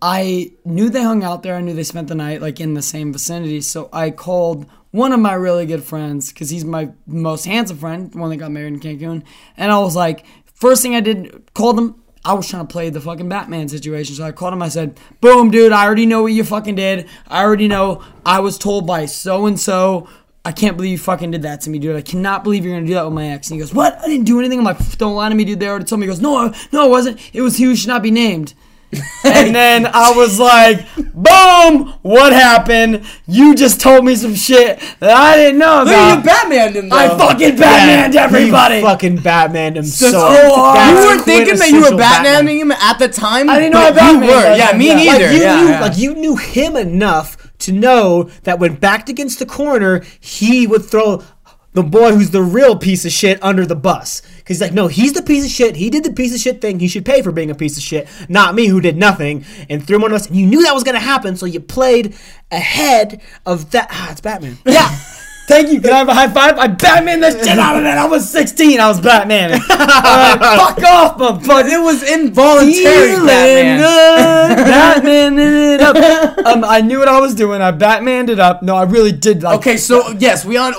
I 0.00 0.52
knew 0.64 0.90
they 0.90 1.02
hung 1.02 1.22
out 1.22 1.44
there. 1.44 1.54
I 1.54 1.60
knew 1.60 1.74
they 1.74 1.84
spent 1.84 2.08
the 2.08 2.16
night 2.16 2.42
like 2.42 2.58
in 2.58 2.74
the 2.74 2.82
same 2.82 3.12
vicinity. 3.12 3.60
So 3.60 3.88
I 3.92 4.10
called 4.10 4.66
one 4.92 5.12
of 5.12 5.20
my 5.20 5.32
really 5.32 5.66
good 5.66 5.82
friends 5.82 6.32
because 6.32 6.50
he's 6.50 6.64
my 6.64 6.90
most 7.06 7.44
handsome 7.44 7.78
friend, 7.78 8.14
one 8.14 8.30
that 8.30 8.36
got 8.36 8.52
married 8.52 8.74
in 8.74 8.80
Cancun. 8.80 9.24
And 9.56 9.72
I 9.72 9.78
was 9.78 9.96
like, 9.96 10.24
first 10.54 10.82
thing 10.82 10.94
I 10.94 11.00
did, 11.00 11.50
called 11.54 11.78
him. 11.78 11.96
I 12.24 12.34
was 12.34 12.48
trying 12.48 12.64
to 12.66 12.72
play 12.72 12.88
the 12.88 13.00
fucking 13.00 13.28
Batman 13.28 13.68
situation. 13.68 14.14
So 14.14 14.22
I 14.22 14.30
called 14.30 14.52
him. 14.52 14.62
I 14.62 14.68
said, 14.68 15.00
boom, 15.20 15.50
dude, 15.50 15.72
I 15.72 15.84
already 15.84 16.06
know 16.06 16.22
what 16.22 16.32
you 16.32 16.44
fucking 16.44 16.76
did. 16.76 17.08
I 17.26 17.42
already 17.42 17.66
know. 17.66 18.04
I 18.24 18.38
was 18.38 18.58
told 18.58 18.86
by 18.86 19.06
so 19.06 19.46
and 19.46 19.58
so. 19.58 20.08
I 20.44 20.52
can't 20.52 20.76
believe 20.76 20.92
you 20.92 20.98
fucking 20.98 21.30
did 21.30 21.42
that 21.42 21.62
to 21.62 21.70
me, 21.70 21.78
dude. 21.78 21.96
I 21.96 22.02
cannot 22.02 22.44
believe 22.44 22.64
you're 22.64 22.74
gonna 22.74 22.86
do 22.86 22.94
that 22.94 23.04
with 23.04 23.14
my 23.14 23.28
ex. 23.28 23.48
And 23.48 23.56
he 23.56 23.60
goes, 23.60 23.72
What? 23.72 23.98
I 24.00 24.06
didn't 24.06 24.26
do 24.26 24.38
anything. 24.38 24.58
I'm 24.58 24.64
like, 24.64 24.98
Don't 24.98 25.14
lie 25.14 25.28
to 25.28 25.34
me, 25.34 25.44
dude. 25.44 25.60
They 25.60 25.68
already 25.68 25.84
told 25.84 26.00
me. 26.00 26.06
He 26.06 26.12
goes, 26.12 26.20
No, 26.20 26.52
no, 26.72 26.86
it 26.86 26.90
wasn't. 26.90 27.20
It 27.32 27.42
was 27.42 27.56
he 27.56 27.64
who 27.64 27.76
should 27.76 27.88
not 27.88 28.02
be 28.02 28.10
named. 28.10 28.54
And 29.24 29.54
then 29.54 29.86
I 29.86 30.12
was 30.14 30.38
like, 30.38 30.86
Boom! 31.14 31.94
What 32.02 32.32
happened? 32.32 33.04
You 33.26 33.54
just 33.54 33.80
told 33.80 34.04
me 34.04 34.16
some 34.16 34.34
shit 34.34 34.80
that 35.00 35.10
I 35.10 35.36
didn't 35.36 35.58
know 35.58 35.78
Look 35.78 35.88
about. 35.88 36.10
at 36.10 36.16
you 36.18 36.24
Batman 36.24 36.72
him 36.74 36.88
though. 36.88 36.96
I 36.96 37.08
fucking 37.08 37.56
Batmaned 37.56 38.14
Yeah, 38.14 38.24
everybody. 38.24 38.76
He 38.76 38.82
fucking 38.82 39.18
Batmaned 39.18 39.76
him 39.76 39.84
so, 39.84 40.10
so 40.10 40.20
hard. 40.54 40.88
You 40.90 41.04
weren't 41.06 41.22
thinking 41.22 41.56
that 41.56 41.68
you 41.70 41.76
were 41.80 41.88
quintessential 41.88 41.98
Batman. 41.98 42.46
Batmaning 42.46 42.60
him 42.60 42.72
at 42.72 42.98
the 42.98 43.08
time. 43.08 43.48
I 43.48 43.58
didn't 43.58 43.72
know 43.74 43.92
but 43.92 44.02
I 44.02 44.10
you 44.10 44.18
Batmaned 44.18 44.28
were. 44.28 44.52
him. 44.52 44.58
Yeah, 44.58 44.76
me 44.76 44.88
Yeah. 44.88 44.94
neither. 44.94 45.26
Like 45.26 45.32
you 45.36 45.40
yeah, 45.42 45.60
knew, 45.62 45.68
yeah. 45.68 45.80
like 45.80 45.98
you 45.98 46.14
knew 46.14 46.36
him 46.36 46.76
enough 46.76 47.36
to 47.58 47.72
know 47.72 48.24
that 48.42 48.58
when 48.58 48.74
backed 48.74 49.08
against 49.08 49.38
the 49.38 49.46
corner, 49.46 50.02
he 50.18 50.66
would 50.66 50.84
throw 50.84 51.22
the 51.74 51.82
boy 51.82 52.12
who's 52.12 52.30
the 52.30 52.42
real 52.42 52.76
piece 52.76 53.04
of 53.04 53.12
shit 53.12 53.42
under 53.42 53.64
the 53.64 53.74
bus. 53.76 54.20
Because 54.38 54.56
he's 54.56 54.60
like, 54.60 54.72
no, 54.74 54.88
he's 54.88 55.12
the 55.14 55.22
piece 55.22 55.44
of 55.44 55.50
shit. 55.50 55.76
He 55.76 55.88
did 55.88 56.04
the 56.04 56.12
piece 56.12 56.34
of 56.34 56.40
shit 56.40 56.60
thing. 56.60 56.80
He 56.80 56.88
should 56.88 57.04
pay 57.06 57.22
for 57.22 57.32
being 57.32 57.50
a 57.50 57.54
piece 57.54 57.76
of 57.76 57.82
shit, 57.82 58.08
not 58.28 58.54
me 58.54 58.66
who 58.66 58.80
did 58.80 58.96
nothing 58.96 59.44
and 59.70 59.86
threw 59.86 59.96
him 59.96 60.04
under 60.04 60.14
the 60.16 60.20
bus. 60.20 60.26
And 60.28 60.36
you 60.36 60.46
knew 60.46 60.62
that 60.64 60.74
was 60.74 60.84
gonna 60.84 60.98
happen, 61.00 61.36
so 61.36 61.46
you 61.46 61.60
played 61.60 62.14
ahead 62.50 63.20
of 63.46 63.70
that. 63.70 63.88
Ah, 63.90 64.10
it's 64.12 64.20
Batman. 64.20 64.58
Yeah. 64.66 64.88
Thank 65.48 65.70
you. 65.72 65.80
Can 65.80 65.90
I 65.92 65.98
have 65.98 66.08
a 66.08 66.14
high 66.14 66.28
five? 66.28 66.56
I 66.56 66.68
Batman 66.68 67.18
the 67.20 67.32
shit 67.32 67.58
out 67.58 67.76
of 67.76 67.82
it. 67.82 67.88
I 67.88 68.06
was 68.06 68.30
16. 68.30 68.78
I 68.78 68.88
was 68.88 69.00
Batman. 69.00 69.50
Alright, 69.70 70.38
fuck 70.38 70.82
off, 70.84 71.18
motherfucker. 71.18 71.68
it 71.68 71.82
was 71.82 72.02
involuntary. 72.10 73.16
Batman. 73.26 73.80
Batman 74.56 75.38
it 75.38 75.80
up. 75.80 76.46
Um, 76.46 76.64
I 76.64 76.80
knew 76.80 77.00
what 77.00 77.08
I 77.08 77.20
was 77.20 77.34
doing. 77.34 77.60
I 77.60 77.72
Batmaned 77.72 78.28
it 78.30 78.38
up. 78.38 78.62
No, 78.62 78.76
I 78.76 78.84
really 78.84 79.10
did. 79.12 79.42
Like, 79.42 79.58
Okay, 79.58 79.76
so 79.76 80.10
yes, 80.12 80.44
we 80.44 80.56
on. 80.56 80.74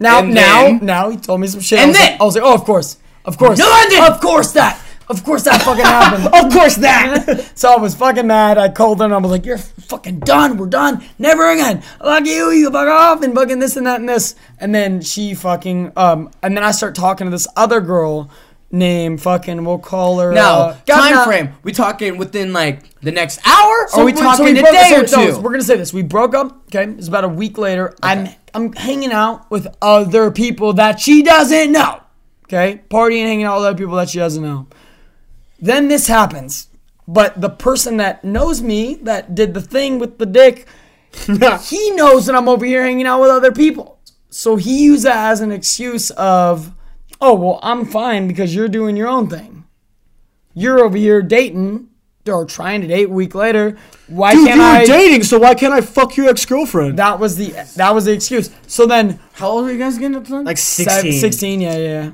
Now, 0.00 0.18
and 0.20 0.34
now, 0.34 0.62
then- 0.62 0.80
now 0.82 1.10
he 1.10 1.16
told 1.16 1.40
me 1.40 1.46
some 1.46 1.60
shit. 1.60 1.78
And 1.78 1.90
I 1.90 1.92
then- 1.94 2.12
like, 2.12 2.20
I 2.20 2.24
was 2.24 2.34
like, 2.34 2.44
oh, 2.44 2.54
of 2.54 2.64
course, 2.64 2.96
of 3.24 3.38
course, 3.38 3.58
No, 3.58 3.66
I 3.66 3.86
didn't. 3.88 4.12
of 4.12 4.20
course 4.20 4.52
that, 4.52 4.80
of 5.08 5.22
course 5.24 5.42
that 5.44 5.62
fucking 5.62 5.84
happened. 5.84 6.26
of 6.46 6.52
course 6.52 6.76
that. 6.76 7.50
so 7.58 7.72
I 7.72 7.76
was 7.76 7.94
fucking 7.94 8.26
mad. 8.26 8.58
I 8.58 8.68
called 8.68 8.98
her 9.00 9.04
and 9.04 9.14
I 9.14 9.18
was 9.18 9.30
like, 9.30 9.44
"You're 9.46 9.58
fucking 9.58 10.20
done. 10.20 10.56
We're 10.56 10.66
done. 10.66 11.02
Never 11.18 11.50
again. 11.50 11.80
Fuck 12.00 12.24
you. 12.26 12.50
You 12.50 12.70
fuck 12.70 12.88
off 12.88 13.22
and 13.22 13.34
fucking 13.34 13.58
this 13.58 13.76
and 13.76 13.86
that 13.86 14.00
and 14.00 14.08
this." 14.08 14.34
And 14.58 14.74
then 14.74 15.00
she 15.02 15.34
fucking 15.34 15.92
um, 15.96 16.30
and 16.42 16.56
then 16.56 16.64
I 16.64 16.70
start 16.70 16.94
talking 16.94 17.26
to 17.26 17.30
this 17.30 17.46
other 17.56 17.80
girl 17.80 18.30
named 18.74 19.22
fucking. 19.22 19.64
We'll 19.64 19.78
call 19.78 20.18
her. 20.18 20.32
Now, 20.32 20.56
uh, 20.60 20.76
time 20.86 21.14
Gavna- 21.14 21.24
frame. 21.24 21.54
We 21.62 21.72
talking 21.72 22.18
within 22.18 22.52
like 22.52 22.98
the 23.00 23.12
next 23.12 23.40
hour, 23.46 23.86
So 23.88 24.02
or 24.02 24.04
we 24.04 24.12
we- 24.12 24.20
talking 24.20 24.36
so 24.46 24.52
we 24.52 24.58
a 24.58 24.62
broke- 24.62 24.72
day 24.74 24.94
or 24.96 25.06
so 25.06 25.24
two? 25.36 25.40
we're 25.40 25.50
gonna 25.52 25.62
say 25.62 25.76
this. 25.76 25.92
We 25.94 26.02
broke 26.02 26.34
up. 26.34 26.62
Okay, 26.74 26.90
it's 26.98 27.08
about 27.08 27.24
a 27.24 27.28
week 27.28 27.56
later. 27.56 27.94
I'm 28.02 28.28
I'm 28.52 28.72
hanging 28.72 29.12
out 29.12 29.50
with 29.50 29.66
other 29.80 30.30
people 30.30 30.72
that 30.74 31.00
she 31.00 31.22
doesn't 31.22 31.72
know. 31.72 32.00
Okay, 32.46 32.82
partying, 32.90 33.24
hanging 33.24 33.44
out 33.46 33.56
with 33.58 33.66
other 33.66 33.78
people 33.78 33.94
that 33.96 34.10
she 34.10 34.18
doesn't 34.18 34.42
know. 34.42 34.66
Then 35.60 35.88
this 35.88 36.08
happens, 36.08 36.66
but 37.08 37.40
the 37.40 37.48
person 37.48 37.96
that 37.98 38.22
knows 38.24 38.60
me 38.60 38.96
that 39.02 39.34
did 39.34 39.54
the 39.54 39.62
thing 39.62 39.98
with 39.98 40.18
the 40.18 40.26
dick, 40.26 40.66
he 41.62 41.90
knows 41.92 42.26
that 42.26 42.34
I'm 42.34 42.48
over 42.48 42.64
here 42.66 42.82
hanging 42.82 43.06
out 43.06 43.20
with 43.20 43.30
other 43.30 43.52
people. 43.52 43.98
So 44.30 44.56
he 44.56 44.82
used 44.84 45.04
that 45.04 45.30
as 45.30 45.40
an 45.40 45.52
excuse 45.52 46.10
of, 46.10 46.72
oh 47.24 47.34
well, 47.34 47.58
I'm 47.62 47.84
fine 47.86 48.28
because 48.28 48.54
you're 48.54 48.68
doing 48.68 48.96
your 48.96 49.08
own 49.08 49.28
thing. 49.28 49.64
You're 50.54 50.80
over 50.84 50.96
here 50.96 51.22
dating 51.22 51.88
or 52.28 52.44
trying 52.46 52.80
to 52.82 52.86
date 52.86 53.08
a 53.08 53.12
week 53.12 53.34
later. 53.34 53.76
Why 54.08 54.32
Dude, 54.34 54.46
can't 54.46 54.56
you 54.56 54.62
were 54.62 54.68
I? 54.68 54.84
dating, 54.84 55.22
so 55.24 55.38
why 55.38 55.54
can't 55.54 55.72
I 55.72 55.80
fuck 55.80 56.16
your 56.16 56.28
ex 56.28 56.44
girlfriend? 56.46 56.98
That 56.98 57.18
was 57.18 57.36
the 57.36 57.50
that 57.76 57.94
was 57.94 58.04
the 58.04 58.12
excuse. 58.12 58.50
So 58.66 58.86
then, 58.86 59.18
How 59.32 59.48
old 59.48 59.66
are 59.66 59.72
you 59.72 59.78
guys 59.78 59.98
getting 59.98 60.16
up 60.16 60.26
to? 60.26 60.40
Like 60.40 60.58
seven- 60.58 61.12
16. 61.12 61.20
16, 61.20 61.60
yeah, 61.62 61.76
yeah. 61.76 62.10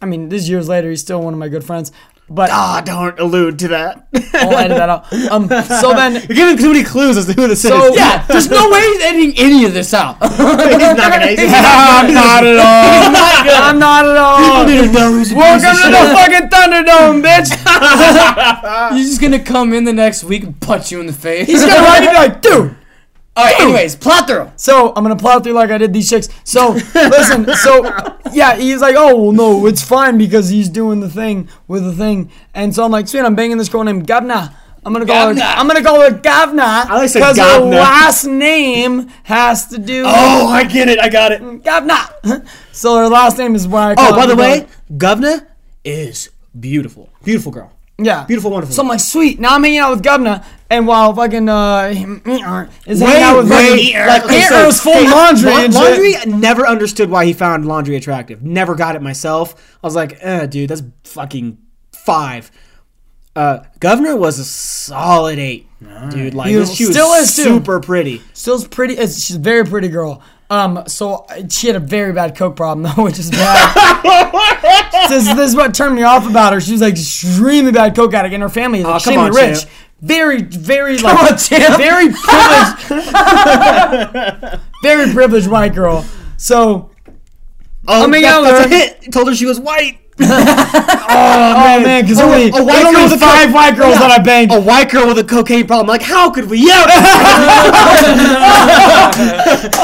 I 0.00 0.06
mean, 0.06 0.28
this 0.28 0.48
years 0.48 0.68
later, 0.68 0.90
he's 0.90 1.00
still 1.00 1.22
one 1.22 1.32
of 1.32 1.38
my 1.38 1.48
good 1.48 1.62
friends. 1.64 1.92
But 2.34 2.48
Ah, 2.50 2.80
don't 2.84 3.18
allude 3.20 3.58
to 3.60 3.68
that. 3.68 4.06
I'll 4.32 4.56
edit 4.56 4.78
that 4.78 4.88
out. 4.88 5.12
Um, 5.30 5.48
so 5.80 5.92
then, 6.00 6.14
You're 6.14 6.34
giving 6.36 6.56
too 6.56 6.68
many 6.72 6.82
clues 6.82 7.16
as 7.18 7.26
to 7.26 7.34
who 7.34 7.46
this 7.46 7.60
So- 7.60 7.86
is. 7.92 7.96
yeah, 7.96 8.24
there's 8.26 8.48
no 8.48 8.70
way 8.70 8.80
he's 8.80 9.02
editing 9.02 9.34
any 9.36 9.64
of 9.66 9.74
this 9.74 9.92
out. 9.92 10.16
he's 10.22 10.38
not 10.38 11.12
gonna. 11.12 11.26
He's 11.36 11.50
I'm 11.52 12.14
not 12.14 12.44
at 12.44 12.56
all. 12.56 13.62
I'm 13.68 13.78
not 13.78 14.06
at 14.06 14.16
all. 14.16 14.64
People 14.64 14.92
know 14.92 15.12
who's 15.12 15.30
a 15.32 15.34
piece 15.34 15.42
Welcome 15.42 15.76
to 15.76 15.90
the 15.90 16.04
fucking 16.16 16.48
Thunderdome, 16.48 17.22
bitch. 17.22 18.96
He's 18.96 19.08
just 19.10 19.20
gonna 19.20 19.38
come 19.40 19.72
in 19.74 19.84
the 19.84 19.92
next 19.92 20.24
week 20.24 20.44
and 20.44 20.58
punch 20.60 20.90
you 20.90 21.00
in 21.00 21.06
the 21.06 21.12
face. 21.12 21.46
He's 21.46 21.60
gonna 21.64 21.82
write 21.82 22.00
me 22.00 22.08
be 22.08 22.14
like, 22.14 22.40
dude. 22.42 22.76
All 23.34 23.44
right. 23.44 23.60
Anyways, 23.60 23.96
plot 23.96 24.26
through. 24.26 24.52
So 24.56 24.92
I'm 24.94 25.02
gonna 25.02 25.16
plow 25.16 25.40
through 25.40 25.54
like 25.54 25.70
I 25.70 25.78
did 25.78 25.92
these 25.92 26.08
chicks. 26.10 26.28
So 26.44 26.70
listen, 26.94 27.46
so 27.54 27.82
yeah, 28.32 28.56
he's 28.56 28.80
like, 28.82 28.94
oh 28.96 29.16
well, 29.16 29.32
no, 29.32 29.66
it's 29.66 29.82
fine 29.82 30.18
because 30.18 30.50
he's 30.50 30.68
doing 30.68 31.00
the 31.00 31.08
thing 31.08 31.48
with 31.66 31.84
the 31.84 31.92
thing, 31.94 32.30
and 32.54 32.74
so 32.74 32.84
I'm 32.84 32.90
like, 32.90 33.08
sweet, 33.08 33.20
I'm 33.20 33.34
banging 33.34 33.56
this 33.56 33.68
girl 33.70 33.84
named 33.84 34.06
Gavna. 34.06 34.54
I'm 34.84 34.92
gonna 34.92 35.06
call 35.06 35.32
her. 35.34 35.40
I'm 35.40 35.66
gonna 35.68 35.82
call 35.82 36.00
her 36.00 36.10
Gavna 36.10 36.60
I 36.86 36.94
like 36.94 37.02
to 37.02 37.08
say 37.08 37.20
because 37.20 37.38
her 37.38 37.60
Gavna. 37.60 37.70
last 37.70 38.24
name 38.24 39.08
has 39.22 39.66
to 39.68 39.78
do. 39.78 40.02
Oh, 40.04 40.48
I 40.48 40.64
get 40.64 40.88
it. 40.88 40.98
I 40.98 41.08
got 41.08 41.32
it. 41.32 41.40
Mm, 41.40 41.62
Gavna. 41.62 42.46
So 42.72 42.96
her 42.96 43.08
last 43.08 43.36
name 43.38 43.54
is 43.54 43.68
why. 43.68 43.90
I 43.90 43.92
oh, 43.92 43.94
call 43.96 44.12
Oh, 44.12 44.16
by 44.16 44.22
her 44.22 44.26
the 44.28 44.36
way, 44.36 44.66
Gavna. 44.92 45.46
Is 45.84 46.30
beautiful. 46.58 47.10
Beautiful 47.22 47.52
girl. 47.52 47.72
Yeah, 47.98 48.24
Beautiful, 48.24 48.50
wonderful. 48.50 48.74
So 48.74 48.82
I'm 48.82 48.88
like, 48.88 49.00
sweet. 49.00 49.38
Now 49.38 49.54
I'm 49.54 49.62
hanging 49.62 49.78
out 49.78 49.90
with 49.90 50.02
Governor, 50.02 50.44
and 50.70 50.86
while 50.86 51.14
fucking 51.14 51.48
uh, 51.48 51.88
is 52.86 53.00
hanging 53.00 53.22
out 53.22 53.36
with 53.36 53.50
wait, 53.50 53.94
like, 53.94 54.30
Aunt 54.30 54.74
so- 54.74 54.92
full 54.92 55.04
laundry 55.10 55.50
la- 55.50 55.80
laundry. 55.80 56.16
I 56.16 56.24
never 56.24 56.66
understood 56.66 57.10
why 57.10 57.26
he 57.26 57.32
found 57.32 57.66
laundry 57.66 57.96
attractive. 57.96 58.42
Never 58.42 58.74
got 58.74 58.96
it 58.96 59.02
myself. 59.02 59.78
I 59.82 59.86
was 59.86 59.94
like, 59.94 60.16
eh, 60.20 60.46
dude, 60.46 60.70
that's 60.70 60.82
fucking 61.04 61.58
five. 61.92 62.50
Uh, 63.34 63.64
Governor 63.80 64.16
was 64.16 64.38
a 64.38 64.44
solid 64.44 65.38
eight, 65.38 65.66
dude. 66.10 66.34
Like 66.34 66.52
this, 66.52 66.74
she 66.74 66.86
was 66.86 66.94
still 66.94 67.12
is, 67.14 67.34
too. 67.34 67.42
super 67.42 67.80
pretty. 67.80 68.20
Still's 68.34 68.66
pretty. 68.68 68.94
It's, 68.94 69.22
she's 69.22 69.36
a 69.36 69.38
very 69.38 69.64
pretty 69.64 69.88
girl. 69.88 70.22
Um, 70.52 70.82
so 70.86 71.24
uh, 71.30 71.48
she 71.48 71.66
had 71.68 71.76
a 71.76 71.80
very 71.80 72.12
bad 72.12 72.36
coke 72.36 72.56
problem 72.56 72.82
though, 72.96 73.04
which 73.04 73.18
is 73.18 73.30
bad. 73.30 73.72
this, 75.08 75.24
this 75.34 75.50
is 75.50 75.56
what 75.56 75.74
turned 75.74 75.94
me 75.94 76.02
off 76.02 76.28
about 76.28 76.52
her. 76.52 76.60
She 76.60 76.72
was 76.72 76.80
like 76.82 76.92
extremely 76.92 77.72
bad 77.72 77.96
coke 77.96 78.12
addict, 78.12 78.34
and 78.34 78.42
her 78.42 78.48
family 78.50 78.80
is 78.80 78.84
come 78.84 78.96
extremely 78.96 79.24
on, 79.28 79.34
rich. 79.34 79.60
champ. 79.60 79.70
very, 80.02 80.42
very 80.42 80.98
like 80.98 81.40
very 81.78 82.12
privileged, 82.12 82.78
very 84.82 85.12
privileged 85.12 85.48
white 85.48 85.74
girl. 85.74 86.04
So 86.36 86.90
Oh, 87.88 88.06
that- 88.10 88.42
that's 88.42 88.66
a 88.66 88.68
there- 88.68 88.78
hit. 88.78 89.12
Told 89.12 89.28
her 89.28 89.34
she 89.34 89.46
was 89.46 89.58
white. 89.58 90.00
Oh 90.24 91.80
man, 91.82 92.02
because 92.04 92.20
only, 92.20 92.48
a 92.48 92.62
white 92.62 92.82
girl 92.82 92.86
only 92.88 93.02
with 93.10 93.20
five 93.20 93.48
co- 93.48 93.54
white 93.54 93.76
girls 93.76 93.94
Yeah. 93.94 93.98
that 94.08 94.20
I 94.20 94.22
banged. 94.22 94.52
A 94.52 94.60
white 94.60 94.90
girl 94.90 95.06
with 95.08 95.18
a 95.18 95.24
cocaine 95.24 95.66
problem. 95.66 95.86
Like, 95.88 96.02
how 96.02 96.30
could 96.30 96.48
we? 96.50 96.58
Yeah. 96.66 96.86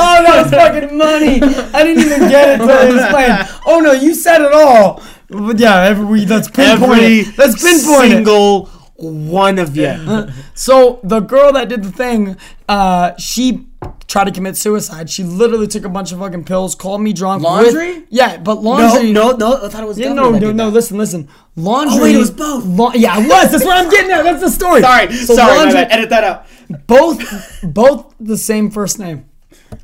Oh, 0.00 0.22
that 0.22 0.42
was 0.42 0.50
fucking 0.50 0.96
money. 1.06 1.40
I 1.74 1.84
didn't 1.84 2.04
even 2.04 2.28
get 2.28 2.48
it 2.50 2.60
until 2.60 2.78
it 2.88 2.94
was 2.94 3.06
playing. 3.10 3.36
Oh 3.66 3.80
no, 3.80 3.92
you 3.92 4.14
said 4.14 4.40
it 4.42 4.52
all. 4.52 5.02
But 5.28 5.58
yeah, 5.58 5.82
every 5.82 6.04
we 6.04 6.24
that's 6.24 6.48
Every 6.58 6.86
pinpointed. 6.88 7.26
That's 7.36 7.62
pinpointed. 7.62 8.10
single 8.12 8.66
one 8.96 9.58
of 9.58 9.76
you. 9.76 10.26
So 10.54 11.00
the 11.04 11.20
girl 11.20 11.52
that 11.52 11.68
did 11.68 11.82
the 11.84 11.92
thing, 11.92 12.36
uh, 12.68 13.12
she 13.18 13.67
tried 14.08 14.24
to 14.24 14.32
commit 14.32 14.56
suicide. 14.56 15.08
She 15.10 15.22
literally 15.22 15.66
took 15.68 15.84
a 15.84 15.88
bunch 15.88 16.10
of 16.12 16.18
fucking 16.18 16.44
pills, 16.44 16.74
called 16.74 17.00
me 17.02 17.12
drunk. 17.12 17.42
with- 17.42 17.50
Laundry? 17.74 18.04
yeah, 18.10 18.38
but 18.38 18.54
No, 18.56 18.60
laundry. 18.70 19.12
no, 19.12 19.30
no. 19.32 19.36
no. 19.36 19.66
I 19.66 19.68
thought 19.68 19.82
it 19.82 19.86
was. 19.86 19.98
Yeah, 19.98 20.12
no, 20.14 20.30
no, 20.30 20.50
no. 20.50 20.68
Listen, 20.70 20.98
listen. 20.98 21.28
Laundry. 21.56 21.98
Oh, 21.98 22.02
wait, 22.02 22.14
it 22.14 22.18
was 22.18 22.30
both. 22.30 22.64
La- 22.64 22.92
yeah, 22.94 23.20
it 23.20 23.28
was. 23.28 23.52
That's 23.52 23.64
what 23.64 23.76
I'm 23.76 23.90
getting 23.90 24.10
at. 24.10 24.22
That's 24.24 24.40
the 24.42 24.50
story. 24.50 24.80
Sorry, 24.80 25.12
So 25.12 25.34
sorry. 25.36 25.50
my 25.50 25.56
laundry- 25.58 25.74
bad. 25.84 25.92
Edit 25.92 26.10
that 26.10 26.24
out. 26.24 26.46
both, 26.86 27.22
both 27.62 28.14
the 28.18 28.36
same 28.38 28.70
first 28.70 28.98
name. 28.98 29.26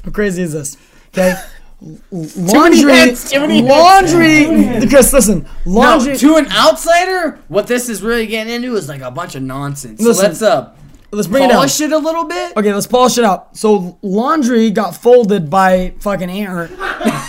How 0.04 0.10
crazy 0.10 0.42
is 0.42 0.52
this? 0.52 0.76
Okay. 1.16 1.34
Laundry, 2.10 2.92
hits, 2.92 3.30
too 3.30 3.40
many 3.40 3.56
hits. 3.60 3.68
laundry. 3.68 4.80
Because 4.80 5.12
listen, 5.12 5.46
No, 5.66 5.72
laundry. 5.72 6.16
to 6.16 6.36
an 6.36 6.46
outsider, 6.50 7.38
what 7.48 7.66
this 7.66 7.88
is 7.90 8.02
really 8.02 8.26
getting 8.26 8.52
into 8.54 8.74
is 8.76 8.88
like 8.88 9.02
a 9.02 9.10
bunch 9.10 9.34
of 9.34 9.42
nonsense. 9.42 10.00
So 10.00 10.08
Listen, 10.08 10.24
let's 10.24 10.40
uh 10.42 10.72
let's 11.14 11.28
bring 11.28 11.44
it 11.44 11.48
down. 11.48 11.56
polish 11.56 11.80
it 11.80 11.92
a 11.92 11.98
little 11.98 12.24
bit. 12.24 12.56
Okay, 12.56 12.72
let's 12.72 12.86
polish 12.86 13.18
it 13.18 13.24
out. 13.24 13.56
So 13.56 13.98
laundry 14.02 14.70
got 14.70 14.96
folded 14.96 15.48
by 15.50 15.94
fucking 16.00 16.30
Aaron. 16.30 16.72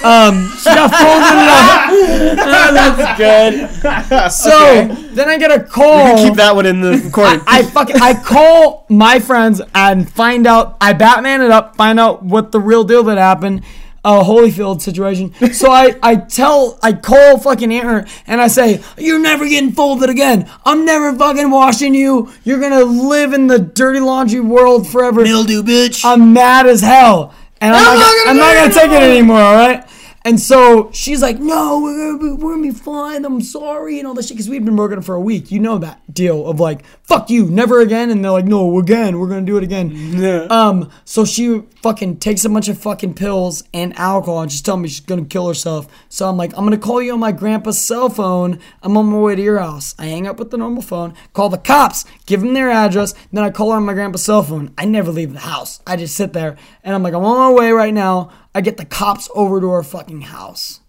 Um, 0.03 0.49
she 0.57 0.65
got 0.65 0.91
folded 0.91 1.47
up. 1.49 1.89
That's 2.75 3.17
good. 3.17 4.31
So 4.31 4.87
then 5.13 5.29
I 5.29 5.37
get 5.37 5.51
a 5.51 5.63
call. 5.63 6.09
You 6.09 6.15
can 6.15 6.27
keep 6.27 6.35
that 6.35 6.55
one 6.55 6.65
in 6.65 6.81
the 6.81 6.97
recording. 6.97 7.41
I 7.47 7.63
fucking 7.63 7.97
I 8.01 8.13
call 8.13 8.85
my 8.89 9.19
friends 9.19 9.61
and 9.73 10.09
find 10.09 10.47
out. 10.47 10.77
I 10.81 10.93
Batman 10.93 11.41
it 11.41 11.51
up, 11.51 11.75
find 11.75 11.99
out 11.99 12.23
what 12.23 12.51
the 12.51 12.59
real 12.59 12.83
deal 12.83 13.03
that 13.03 13.17
happened. 13.17 13.63
A 14.05 14.21
Holyfield 14.23 14.81
situation. 14.81 15.33
So 15.51 15.71
I 15.71 15.95
I 16.03 16.15
tell 16.15 16.77
I 16.83 16.93
call 16.93 17.39
fucking 17.39 17.73
Aaron 17.73 18.05
and 18.27 18.39
I 18.39 18.47
say 18.47 18.83
you're 18.99 19.19
never 19.19 19.49
getting 19.49 19.71
folded 19.71 20.11
again. 20.11 20.47
I'm 20.63 20.85
never 20.85 21.11
fucking 21.13 21.49
washing 21.49 21.95
you. 21.95 22.31
You're 22.43 22.59
gonna 22.59 22.83
live 22.83 23.33
in 23.33 23.47
the 23.47 23.57
dirty 23.57 23.99
laundry 23.99 24.41
world 24.41 24.87
forever. 24.87 25.23
Mildew, 25.23 25.63
bitch. 25.63 26.05
I'm 26.05 26.33
mad 26.33 26.67
as 26.67 26.81
hell, 26.81 27.33
and 27.59 27.75
I'm, 27.75 27.81
I'm 27.81 27.83
not, 27.83 27.99
not 27.99 28.15
gonna, 28.15 28.29
I'm 28.29 28.37
not 28.37 28.53
gonna 28.55 28.73
take 28.73 28.91
it 28.91 29.03
anymore. 29.03 29.39
anymore. 29.39 29.41
All 29.41 29.55
right. 29.55 29.89
And 30.25 30.39
so 30.39 30.89
she's 30.91 31.21
like, 31.21 31.39
"No, 31.39 31.79
we're 31.81 32.17
gonna 32.17 32.35
be, 32.35 32.43
we're 32.43 32.55
gonna 32.55 32.63
be 32.63 32.71
fine. 32.71 33.23
I'm 33.23 33.41
sorry 33.41 33.99
and 33.99 34.07
all 34.07 34.15
this 34.15 34.27
shit." 34.27 34.35
Because 34.35 34.49
we'd 34.49 34.65
been 34.65 34.75
working 34.75 35.01
for 35.01 35.13
a 35.13 35.21
week. 35.21 35.51
You 35.51 35.59
know 35.59 35.77
that 35.77 36.01
deal 36.11 36.47
of 36.47 36.59
like, 36.59 36.83
"Fuck 37.03 37.29
you, 37.29 37.45
never 37.45 37.79
again." 37.79 38.09
And 38.09 38.25
they're 38.25 38.31
like, 38.31 38.45
"No, 38.45 38.79
again. 38.79 39.19
We're 39.19 39.27
gonna 39.27 39.43
do 39.43 39.55
it 39.57 39.63
again." 39.63 39.91
Yeah. 39.93 40.47
Um. 40.49 40.89
So 41.05 41.25
she 41.25 41.61
fucking 41.83 42.17
takes 42.17 42.43
a 42.43 42.49
bunch 42.49 42.67
of 42.67 42.79
fucking 42.79 43.13
pills 43.13 43.63
and 43.71 43.97
alcohol, 43.99 44.41
and 44.41 44.51
she's 44.51 44.63
telling 44.63 44.81
me 44.81 44.89
she's 44.89 44.99
gonna 44.99 45.25
kill 45.25 45.47
herself. 45.47 45.87
So 46.09 46.27
I'm 46.27 46.37
like, 46.37 46.57
"I'm 46.57 46.63
gonna 46.63 46.79
call 46.79 47.03
you 47.03 47.13
on 47.13 47.19
my 47.19 47.31
grandpa's 47.31 47.79
cell 47.79 48.09
phone. 48.09 48.57
I'm 48.81 48.97
on 48.97 49.05
my 49.05 49.19
way 49.19 49.35
to 49.35 49.41
your 49.41 49.59
house." 49.59 49.93
I 49.99 50.07
hang 50.07 50.25
up 50.25 50.39
with 50.39 50.49
the 50.49 50.57
normal 50.57 50.81
phone, 50.81 51.13
call 51.33 51.49
the 51.49 51.59
cops, 51.59 52.03
give 52.25 52.41
them 52.41 52.55
their 52.55 52.71
address, 52.71 53.13
then 53.31 53.43
I 53.43 53.51
call 53.51 53.69
her 53.69 53.77
on 53.77 53.85
my 53.85 53.93
grandpa's 53.93 54.23
cell 54.23 54.41
phone. 54.41 54.71
I 54.75 54.85
never 54.85 55.11
leave 55.11 55.33
the 55.33 55.39
house. 55.41 55.81
I 55.85 55.97
just 55.97 56.15
sit 56.15 56.33
there, 56.33 56.57
and 56.83 56.95
I'm 56.95 57.03
like, 57.03 57.13
"I'm 57.13 57.23
on 57.23 57.53
my 57.53 57.59
way 57.59 57.71
right 57.71 57.93
now." 57.93 58.31
I 58.55 58.61
get 58.61 58.77
the 58.77 58.85
cops 58.85 59.29
over 59.35 59.59
to 59.59 59.69
her 59.71 59.83
fucking 59.83 60.21
house. 60.21 60.79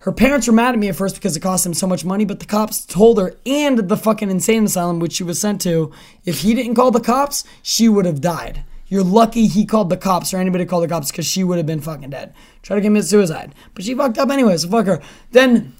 Her 0.00 0.12
parents 0.12 0.46
were 0.46 0.52
mad 0.52 0.74
at 0.74 0.78
me 0.78 0.88
at 0.88 0.96
first 0.96 1.14
because 1.14 1.36
it 1.36 1.40
cost 1.40 1.64
them 1.64 1.72
so 1.72 1.86
much 1.86 2.04
money, 2.04 2.24
but 2.24 2.40
the 2.40 2.46
cops 2.46 2.84
told 2.84 3.18
her 3.18 3.34
and 3.46 3.78
the 3.78 3.96
fucking 3.96 4.30
insane 4.30 4.64
asylum, 4.64 4.98
which 4.98 5.14
she 5.14 5.24
was 5.24 5.40
sent 5.40 5.60
to, 5.62 5.92
if 6.24 6.40
he 6.40 6.52
didn't 6.52 6.74
call 6.74 6.90
the 6.90 7.00
cops, 7.00 7.44
she 7.62 7.88
would 7.88 8.06
have 8.06 8.20
died. 8.20 8.64
You're 8.88 9.04
lucky 9.04 9.46
he 9.46 9.64
called 9.64 9.88
the 9.88 9.96
cops 9.96 10.34
or 10.34 10.38
anybody 10.38 10.64
called 10.64 10.84
the 10.84 10.88
cops 10.88 11.10
because 11.10 11.26
she 11.26 11.42
would 11.42 11.56
have 11.58 11.66
been 11.66 11.80
fucking 11.80 12.10
dead. 12.10 12.34
Try 12.62 12.76
to 12.76 12.82
commit 12.82 13.04
suicide. 13.04 13.54
But 13.74 13.84
she 13.84 13.94
fucked 13.94 14.18
up 14.18 14.30
anyway, 14.30 14.56
so 14.56 14.68
fuck 14.68 14.86
her. 14.86 15.00
Then, 15.32 15.74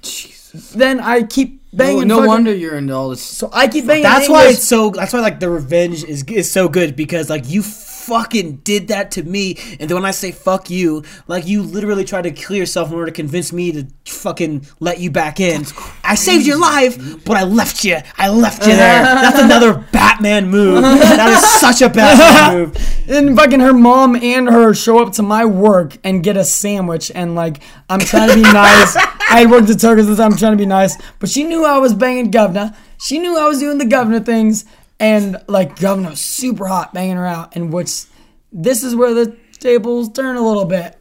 then 0.75 0.99
I 1.01 1.23
keep 1.23 1.63
banging. 1.73 2.09
no 2.09 2.17
fucking- 2.17 2.29
wonder 2.29 2.55
you're 2.55 2.77
into 2.77 2.95
all 2.95 3.11
this. 3.11 3.23
So 3.23 3.49
I 3.53 3.69
keep 3.69 3.87
banging. 3.87 4.03
That's 4.03 4.29
why 4.29 4.49
it's 4.49 4.65
so. 4.65 4.91
That's 4.91 5.13
why 5.13 5.21
like 5.21 5.39
the 5.39 5.51
revenge 5.51 6.03
is 6.03 6.25
is 6.25 6.51
so 6.51 6.69
good 6.69 6.97
because 6.97 7.31
like 7.31 7.49
you 7.49 7.63
fucking 8.07 8.57
did 8.59 8.89
that 8.89 9.11
to 9.13 9.23
me, 9.23 9.59
and 9.81 9.89
then 9.89 9.95
when 9.97 10.05
I 10.05 10.13
say 10.13 10.33
fuck 10.33 10.71
you, 10.71 11.05
like 11.27 11.47
you 11.47 11.63
literally 11.63 12.05
tried 12.05 12.23
to 12.23 12.31
kill 12.31 12.57
yourself 12.57 12.89
in 12.89 12.95
order 12.95 13.07
to 13.07 13.13
convince 13.13 13.53
me 13.53 13.73
to 13.73 13.87
fucking 14.05 14.67
let 14.81 15.01
you 15.01 15.11
back 15.11 15.41
in. 15.41 15.65
I 16.05 16.15
saved 16.15 16.47
your 16.47 16.59
life, 16.59 17.25
but 17.25 17.37
I 17.37 17.43
left 17.43 17.85
you. 17.85 17.99
I 18.17 18.29
left 18.29 18.63
you 18.63 18.75
there. 18.75 19.03
That's 19.03 19.41
another 19.41 19.85
Batman 19.93 20.49
move. 20.49 20.83
That 20.83 21.31
is 21.31 21.61
such 21.61 21.83
a 21.83 21.89
Batman 21.89 22.59
move. 22.73 23.09
And 23.09 23.37
fucking 23.37 23.61
her 23.61 23.73
mom 23.73 24.17
and 24.17 24.49
her 24.49 24.73
show 24.75 25.03
up 25.03 25.13
to 25.15 25.23
my 25.23 25.45
work 25.45 25.97
and 26.05 26.23
get 26.23 26.37
a 26.37 26.45
sandwich 26.45 27.11
and 27.15 27.35
like 27.35 27.61
I'm 27.91 28.01
trying 28.01 28.29
to 28.29 28.35
be 28.37 28.43
nice. 28.43 28.97
I 29.29 29.47
worked 29.51 29.69
at 29.71 29.81
Tucker's 29.81 30.07
this 30.07 30.19
time, 30.19 30.33
I'm 30.33 30.39
trying 30.39 30.53
to 30.53 30.59
be 30.59 30.67
nice, 30.67 30.97
but 31.19 31.29
she 31.29 31.45
knew 31.45 31.65
I 31.65 31.79
was 31.79 31.95
banging 31.95 32.31
governor. 32.31 32.77
She 32.99 33.19
knew 33.19 33.37
I 33.37 33.47
was 33.49 33.59
doing 33.59 33.79
the 33.79 33.85
governor 33.85 34.21
things, 34.21 34.65
and 35.01 35.37
like 35.49 35.79
governor 35.79 36.11
was 36.11 36.21
super 36.21 36.67
hot 36.67 36.93
banging 36.95 37.17
her 37.17 37.27
out. 37.27 37.55
And 37.57 37.73
which 37.73 38.05
this 38.53 38.83
is 38.83 38.95
where 38.95 39.15
the 39.15 39.37
tables 39.59 40.11
turn 40.13 40.37
a 40.37 40.47
little 40.47 40.65
bit. 40.65 40.97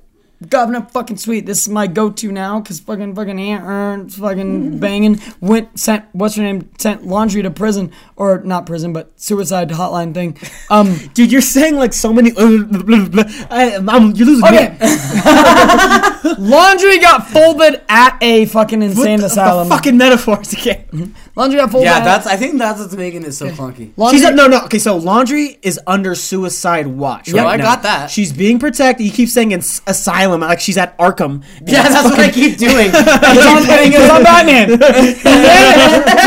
Governor 0.50 0.82
fucking 0.92 1.16
sweet. 1.16 1.46
This 1.46 1.62
is 1.62 1.70
my 1.70 1.88
go-to 1.88 2.30
now 2.30 2.60
because 2.60 2.82
fucking 2.82 3.16
fucking 3.16 3.40
Aunt 3.40 3.64
Ern's 3.64 4.18
fucking 4.18 4.80
banging 4.82 5.20
went 5.40 5.80
sent 5.80 6.04
what's 6.12 6.36
her 6.36 6.44
name 6.44 6.70
sent 6.78 7.08
laundry 7.08 7.42
to 7.42 7.50
prison 7.50 7.92
or 8.18 8.40
not 8.44 8.66
prison 8.66 8.92
but 8.92 9.18
suicide 9.20 9.70
hotline 9.70 10.14
thing. 10.14 10.38
Um, 10.70 10.98
Dude, 11.14 11.32
you're 11.32 11.40
saying 11.42 11.78
like 11.78 11.94
so 11.94 12.12
many. 12.12 12.34
I, 12.38 13.80
I'm, 13.88 14.12
you're 14.12 14.28
losing 14.28 14.46
Okay. 14.46 14.70
me. 14.72 14.78
Laundry 16.38 17.00
got 17.00 17.28
folded 17.30 17.82
at 17.88 18.18
a 18.22 18.46
fucking 18.46 18.82
insane 18.82 19.14
what 19.14 19.20
the 19.22 19.26
asylum. 19.28 19.70
fucking 19.70 19.98
metaphors 19.98 20.54
again. 20.54 21.16
Laundry 21.38 21.60
got 21.60 21.70
folded. 21.72 21.86
Yeah, 21.88 21.98
at- 21.98 22.04
that's. 22.06 22.28
I 22.28 22.38
think 22.38 22.58
that's 22.58 22.80
what's 22.80 22.96
making 22.96 23.24
it 23.24 23.34
so 23.34 23.48
clunky. 23.50 23.92
laundry. 23.98 24.20
She's 24.20 24.30
no, 24.32 24.48
no. 24.48 24.64
Okay, 24.66 24.80
so 24.80 24.96
laundry 24.96 25.58
is 25.62 25.80
under 25.86 26.16
suicide 26.16 26.88
watch. 26.88 27.28
Yeah, 27.28 27.44
right 27.44 27.54
I 27.54 27.58
now. 27.58 27.64
got 27.76 27.84
that. 27.84 28.10
She's 28.10 28.32
being 28.32 28.58
protected. 28.58 29.06
You 29.06 29.12
keep 29.12 29.28
saying 29.28 29.52
it's 29.52 29.82
asylum, 29.86 30.42
like 30.42 30.60
she's 30.62 30.78
at 30.78 30.98
Arkham. 30.98 31.44
Yeah, 31.66 31.84
that's 31.90 32.10
what 32.10 32.20
I 32.20 32.32
keep 32.32 32.58
doing. 32.68 32.88
It's 32.88 32.96
on, 32.96 33.64
it's 33.68 34.10
on 34.12 34.24
Batman. 34.30 34.70
you 34.70 34.78
got 34.78 34.96
it. 34.96 35.18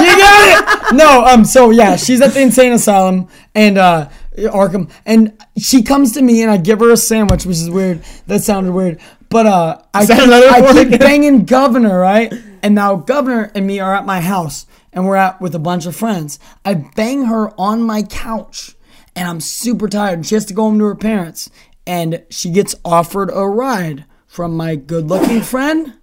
You 0.05 0.17
got 0.19 0.93
it. 0.93 0.95
No, 0.97 1.25
um. 1.25 1.45
So 1.45 1.71
yeah, 1.71 1.97
she's 1.97 2.21
at 2.21 2.33
the 2.35 2.41
insane 2.43 2.73
asylum 2.73 3.29
and 3.55 3.79
uh, 3.79 4.09
Arkham, 4.37 4.91
and 5.07 5.43
she 5.57 5.83
comes 5.83 6.13
to 6.13 6.23
me 6.23 6.43
and 6.43 6.51
I 6.51 6.59
give 6.59 6.81
her 6.81 6.91
a 6.91 6.97
sandwich, 6.97 7.47
which 7.47 7.57
is 7.57 7.71
weird. 7.71 8.03
That 8.27 8.43
sounded 8.43 8.73
weird, 8.73 9.01
but 9.31 9.47
uh, 9.47 9.81
I 9.95 10.05
that 10.05 10.19
keep, 10.19 10.31
I 10.31 10.85
keep 10.91 11.01
banging 11.01 11.45
Governor 11.47 11.99
right, 11.99 12.33
and 12.63 12.75
now 12.75 12.97
Governor 12.97 13.51
and 13.55 13.67
me 13.67 13.81
are 13.81 13.95
at 13.95 14.05
my 14.07 14.21
house, 14.21 14.67
and 14.93 15.07
we're 15.07 15.17
out 15.17 15.41
with 15.41 15.55
a 15.55 15.59
bunch 15.59 15.87
of 15.87 15.97
friends. 15.97 16.39
I 16.65 16.75
bang 16.75 17.27
her 17.27 17.51
on 17.61 17.83
my 17.83 18.03
couch, 18.03 18.75
and 19.15 19.29
I'm 19.29 19.41
super 19.41 19.89
tired, 19.89 20.15
and 20.19 20.27
she 20.27 20.35
has 20.35 20.45
to 20.47 20.55
go 20.55 20.63
home 20.65 20.79
to 20.79 20.85
her 20.87 20.95
parents, 20.95 21.51
and 21.87 22.25
she 22.31 22.51
gets 22.51 22.75
offered 22.85 23.31
a 23.33 23.47
ride 23.47 24.05
from 24.27 24.57
my 24.57 24.77
good-looking 24.77 25.43
friend 25.43 25.95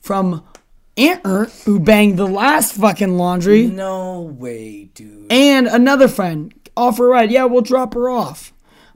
from 0.00 0.44
Aunt 0.96 1.20
Ert, 1.24 1.50
who 1.64 1.78
banged 1.78 2.18
the 2.18 2.26
last 2.26 2.74
fucking 2.74 3.16
laundry, 3.16 3.66
no 3.66 4.20
way, 4.20 4.84
dude. 4.94 5.30
and 5.30 5.66
another 5.68 6.08
friend 6.08 6.52
offer 6.76 7.06
a 7.06 7.10
ride. 7.10 7.30
Yeah, 7.30 7.44
we'll 7.44 7.62
drop 7.62 7.94
her 7.94 8.08
off. 8.08 8.52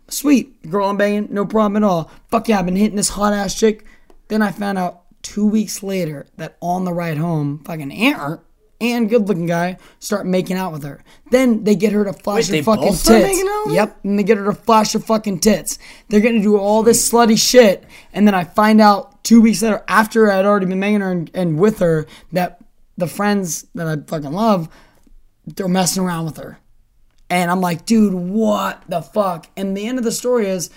Sweet. 0.08 0.68
Girl 0.68 0.90
I'm 0.90 0.96
banging, 0.96 1.28
no 1.30 1.46
problem 1.46 1.82
at 1.82 1.86
all. 1.88 2.10
Fuck 2.28 2.48
yeah, 2.48 2.58
I've 2.58 2.66
been 2.66 2.76
hitting 2.76 2.96
this 2.96 3.10
hot 3.10 3.32
ass 3.32 3.58
chick. 3.58 3.84
Then 4.28 4.42
I 4.42 4.50
found 4.50 4.78
out 4.78 5.02
two 5.22 5.46
weeks 5.46 5.82
later 5.82 6.26
that 6.36 6.56
on 6.60 6.84
the 6.84 6.92
ride 6.92 7.18
home, 7.18 7.62
fucking 7.64 7.92
Aunt 7.92 8.18
Ert 8.18 8.44
and 8.82 9.08
good 9.08 9.28
looking 9.28 9.46
guy 9.46 9.78
start 9.98 10.26
making 10.26 10.56
out 10.56 10.72
with 10.72 10.82
her. 10.82 11.02
Then 11.30 11.64
they 11.64 11.74
get 11.74 11.92
her 11.92 12.04
to 12.04 12.12
flash 12.12 12.50
Wait, 12.50 12.58
her 12.58 12.62
fucking 12.64 12.92
tits. 12.92 13.42
Yep, 13.68 13.98
and 14.04 14.18
they 14.18 14.22
get 14.22 14.36
her 14.38 14.44
to 14.44 14.52
flash 14.52 14.92
her 14.92 14.98
fucking 14.98 15.40
tits. 15.40 15.78
They're 16.08 16.20
gonna 16.20 16.42
do 16.42 16.58
all 16.58 16.82
this 16.82 17.10
slutty 17.10 17.38
shit, 17.38 17.84
and 18.12 18.26
then 18.26 18.34
I 18.34 18.44
find 18.44 18.80
out 18.80 19.22
two 19.22 19.40
weeks 19.40 19.62
later, 19.62 19.84
after 19.88 20.30
I'd 20.30 20.44
already 20.44 20.66
been 20.66 20.80
making 20.80 21.00
her 21.00 21.10
and, 21.12 21.30
and 21.34 21.58
with 21.58 21.78
her, 21.78 22.06
that 22.32 22.60
the 22.96 23.06
friends 23.06 23.66
that 23.74 23.86
I 23.86 23.96
fucking 24.06 24.32
love, 24.32 24.68
they're 25.46 25.68
messing 25.68 26.02
around 26.02 26.26
with 26.26 26.36
her. 26.36 26.58
And 27.30 27.50
I'm 27.50 27.60
like, 27.60 27.86
dude, 27.86 28.12
what 28.12 28.82
the 28.88 29.00
fuck? 29.00 29.48
And 29.56 29.76
the 29.76 29.86
end 29.86 29.98
of 29.98 30.04
the 30.04 30.12
story 30.12 30.48
is, 30.48 30.70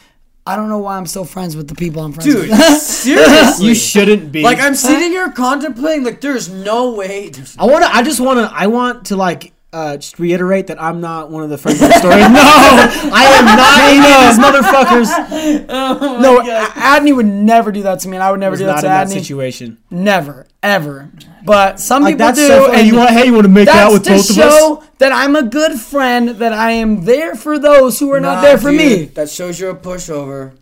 I 0.47 0.55
don't 0.55 0.69
know 0.69 0.77
why 0.77 0.97
I'm 0.97 1.07
still 1.07 1.25
friends 1.25 1.55
with 1.55 1.67
the 1.67 1.73
people 1.73 2.03
I'm 2.03 2.13
friends 2.13 2.31
Dude, 2.31 2.49
with. 2.49 2.59
seriously. 2.77 3.67
You 3.67 3.73
shouldn't 3.73 4.31
be. 4.31 4.43
Like 4.43 4.59
I'm 4.59 4.75
sitting 4.75 5.09
here 5.09 5.31
contemplating. 5.31 6.03
Like, 6.03 6.21
there's 6.21 6.49
no 6.49 6.93
way. 6.93 7.29
There's 7.29 7.57
I 7.57 7.65
want 7.65 7.83
to. 7.83 7.95
I 7.95 8.03
just 8.03 8.19
want 8.19 8.39
to. 8.39 8.55
I 8.55 8.67
want 8.67 9.07
to 9.07 9.15
like 9.15 9.53
uh, 9.75 9.97
just 9.97 10.17
reiterate 10.19 10.67
that 10.67 10.81
I'm 10.81 11.01
not 11.01 11.29
one 11.29 11.43
of 11.43 11.49
the 11.49 11.57
friends 11.57 11.81
of 11.81 11.89
the 11.89 11.99
story. 11.99 12.15
No, 12.21 12.27
I 13.13 13.23
am 13.37 13.45
not 13.45 13.73
any 13.91 13.99
of 13.99 14.21
these 14.23 14.39
motherfuckers. 14.45 15.65
Oh 15.69 16.19
no, 16.21 16.39
A- 16.39 16.65
Adney 16.69 17.15
would 17.15 17.25
never 17.25 17.71
do 17.71 17.83
that 17.83 17.99
to 18.01 18.07
me, 18.07 18.15
and 18.17 18.23
I 18.23 18.31
would 18.31 18.39
never 18.39 18.55
do 18.55 18.65
that 18.65 18.75
not 18.75 18.81
to 18.81 18.87
in 18.87 18.91
that 18.93 19.07
Adney. 19.07 19.13
situation. 19.19 19.77
Never, 19.91 20.47
ever. 20.63 21.09
But 21.43 21.79
some 21.79 22.03
Like, 22.03 22.13
people 22.15 22.25
that's 22.27 22.39
do. 22.39 22.47
so 22.47 22.71
and 22.71 22.87
You 22.87 22.95
want- 22.95 23.09
hey, 23.11 23.25
you 23.25 23.33
wanna 23.33 23.49
make 23.49 23.65
that's 23.65 23.77
out 23.77 23.91
with 23.93 24.03
to 24.05 24.11
both 24.11 24.29
of 24.29 24.37
us? 24.39 24.57
show 24.59 24.83
that 24.99 25.11
I'm 25.11 25.35
a 25.35 25.43
good 25.43 25.79
friend. 25.79 26.29
That 26.29 26.53
I 26.53 26.71
am 26.71 27.05
there 27.05 27.35
for 27.35 27.59
those 27.59 27.99
who 27.99 28.11
are 28.13 28.19
not 28.21 28.41
there 28.41 28.57
for 28.57 28.71
dude, 28.71 28.77
me. 28.79 29.05
That 29.13 29.29
shows 29.29 29.59
you're 29.59 29.71
a 29.71 29.75
pushover. 29.75 30.53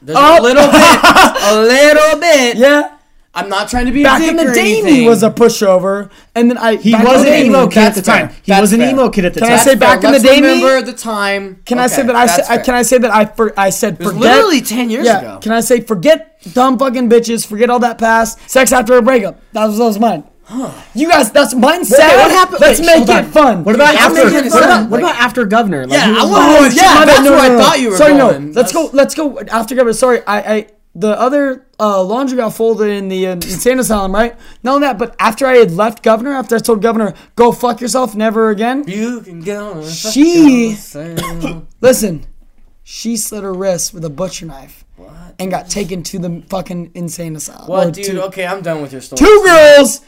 There's 0.00 0.18
Oh. 0.20 0.40
a 0.40 0.42
little 0.42 0.66
bit, 0.70 1.00
a 1.42 1.60
little 1.60 2.20
bit. 2.20 2.56
Yeah. 2.56 2.93
I'm 3.36 3.48
not 3.48 3.68
trying 3.68 3.86
to 3.86 3.92
be 3.92 4.02
Back 4.04 4.20
a 4.20 4.24
dick 4.26 4.30
in 4.30 4.36
the 4.36 4.48
or 4.50 4.54
day, 4.54 4.60
anything. 4.78 4.94
he 4.94 5.08
was 5.08 5.22
a 5.24 5.30
pushover, 5.30 6.10
and 6.36 6.48
then 6.50 6.56
I. 6.56 6.76
He 6.76 6.94
was 6.94 7.24
the 7.24 7.32
an 7.32 7.46
emo 7.46 7.66
kid 7.68 7.78
at 7.82 7.94
the 7.96 8.02
fair. 8.02 8.28
time. 8.28 8.36
He 8.42 8.52
was 8.52 8.72
an 8.72 8.80
emo 8.82 9.08
kid 9.10 9.24
at 9.24 9.34
the 9.34 9.40
time. 9.40 9.48
Can 9.48 9.58
time. 9.58 9.60
I 9.68 9.70
say 9.72 9.74
back 9.74 9.96
in 9.96 10.02
the 10.02 10.10
Let's 10.12 10.24
day, 10.24 10.40
me? 10.40 10.46
remember 10.48 10.82
the 10.82 10.92
time. 10.92 11.60
Can 11.66 11.78
I 11.80 11.88
say 11.88 12.02
that 12.04 12.14
I, 12.14 12.26
that's 12.26 12.46
say, 12.46 12.52
I 12.52 12.56
fair. 12.56 12.64
can 12.64 12.74
I 12.74 12.82
say 12.82 12.98
that 12.98 13.10
I 13.10 13.24
for, 13.24 13.52
I 13.58 13.70
said 13.70 13.98
was 13.98 14.08
forget 14.12 14.20
literally 14.36 14.60
10 14.60 14.90
years 14.90 15.06
yeah, 15.06 15.18
ago. 15.18 15.38
Can 15.40 15.52
I 15.52 15.60
say 15.60 15.80
forget 15.80 16.40
dumb 16.54 16.78
fucking 16.78 17.08
bitches, 17.10 17.44
forget 17.46 17.70
all 17.70 17.80
that 17.80 17.98
past 17.98 18.38
sex 18.48 18.70
after 18.72 18.96
a 18.96 19.02
breakup. 19.02 19.40
That 19.52 19.66
was 19.66 19.78
that 19.78 19.84
was 19.84 19.98
mine. 19.98 20.24
You 20.94 21.08
guys, 21.08 21.32
that's 21.32 21.54
mine. 21.54 21.86
Sad. 21.86 22.16
what 22.18 22.30
happened? 22.30 22.60
Let's 22.60 22.78
Wait, 22.78 22.86
make 22.86 23.08
it 23.08 23.10
on. 23.10 23.24
fun. 23.32 23.64
What 23.64 23.74
about 23.74 23.94
after? 23.94 24.20
I'm 24.20 24.32
What 24.32 24.62
about, 24.62 24.90
what 24.90 25.00
like- 25.02 25.12
about 25.14 25.16
after 25.24 25.46
governor? 25.46 25.86
Like, 25.86 25.98
Yeah, 25.98 26.10
I 26.18 26.22
was- 26.22 26.30
want- 26.30 26.44
Oh, 26.44 26.64
yeah, 26.66 26.82
my 26.94 27.04
bad. 27.06 27.08
that's 27.08 27.24
No, 27.24 27.30
where 27.30 27.40
I 27.40 27.48
no, 27.48 27.56
no. 27.56 27.64
thought 27.64 27.80
you 27.80 27.90
were 27.90 27.96
Sorry, 27.96 28.12
going. 28.16 28.46
no. 28.48 28.52
Let's 28.60 28.72
go. 28.72 28.90
Let's 28.92 29.14
go 29.14 29.40
after 29.40 29.74
governor. 29.74 29.94
Sorry, 29.94 30.20
I, 30.26 30.38
I 30.54 30.66
the 30.94 31.18
other 31.18 31.66
uh, 31.80 32.02
laundry 32.02 32.36
got 32.36 32.54
folded 32.54 32.88
in 32.88 33.08
the 33.08 33.26
uh, 33.26 33.32
insane 33.32 33.78
asylum, 33.80 34.14
right? 34.14 34.36
Not 34.62 34.76
only 34.76 34.86
that, 34.86 34.98
but 34.98 35.16
after 35.18 35.46
I 35.46 35.56
had 35.56 35.72
left 35.72 36.02
governor, 36.02 36.32
after 36.34 36.56
I 36.56 36.58
told 36.60 36.82
governor, 36.82 37.14
"Go 37.34 37.50
fuck 37.52 37.80
yourself, 37.80 38.14
never 38.14 38.50
again." 38.50 38.84
You 38.86 39.20
can 39.20 39.40
go. 39.40 39.84
She 39.86 40.76
listen. 41.80 42.26
She 42.86 43.16
slit 43.16 43.42
her 43.42 43.52
wrist 43.54 43.94
with 43.94 44.04
a 44.04 44.10
butcher 44.10 44.44
knife 44.46 44.84
and 45.38 45.50
got 45.50 45.68
taken 45.70 46.02
to 46.04 46.18
the 46.18 46.42
fucking 46.48 46.92
insane 46.94 47.34
asylum. 47.34 47.66
Well, 47.66 47.90
dude, 47.90 48.04
to- 48.06 48.24
okay, 48.26 48.46
I'm 48.46 48.60
done 48.62 48.82
with 48.82 48.92
your 48.92 49.00
story. 49.00 49.18
two 49.18 49.42
girls. 49.44 50.02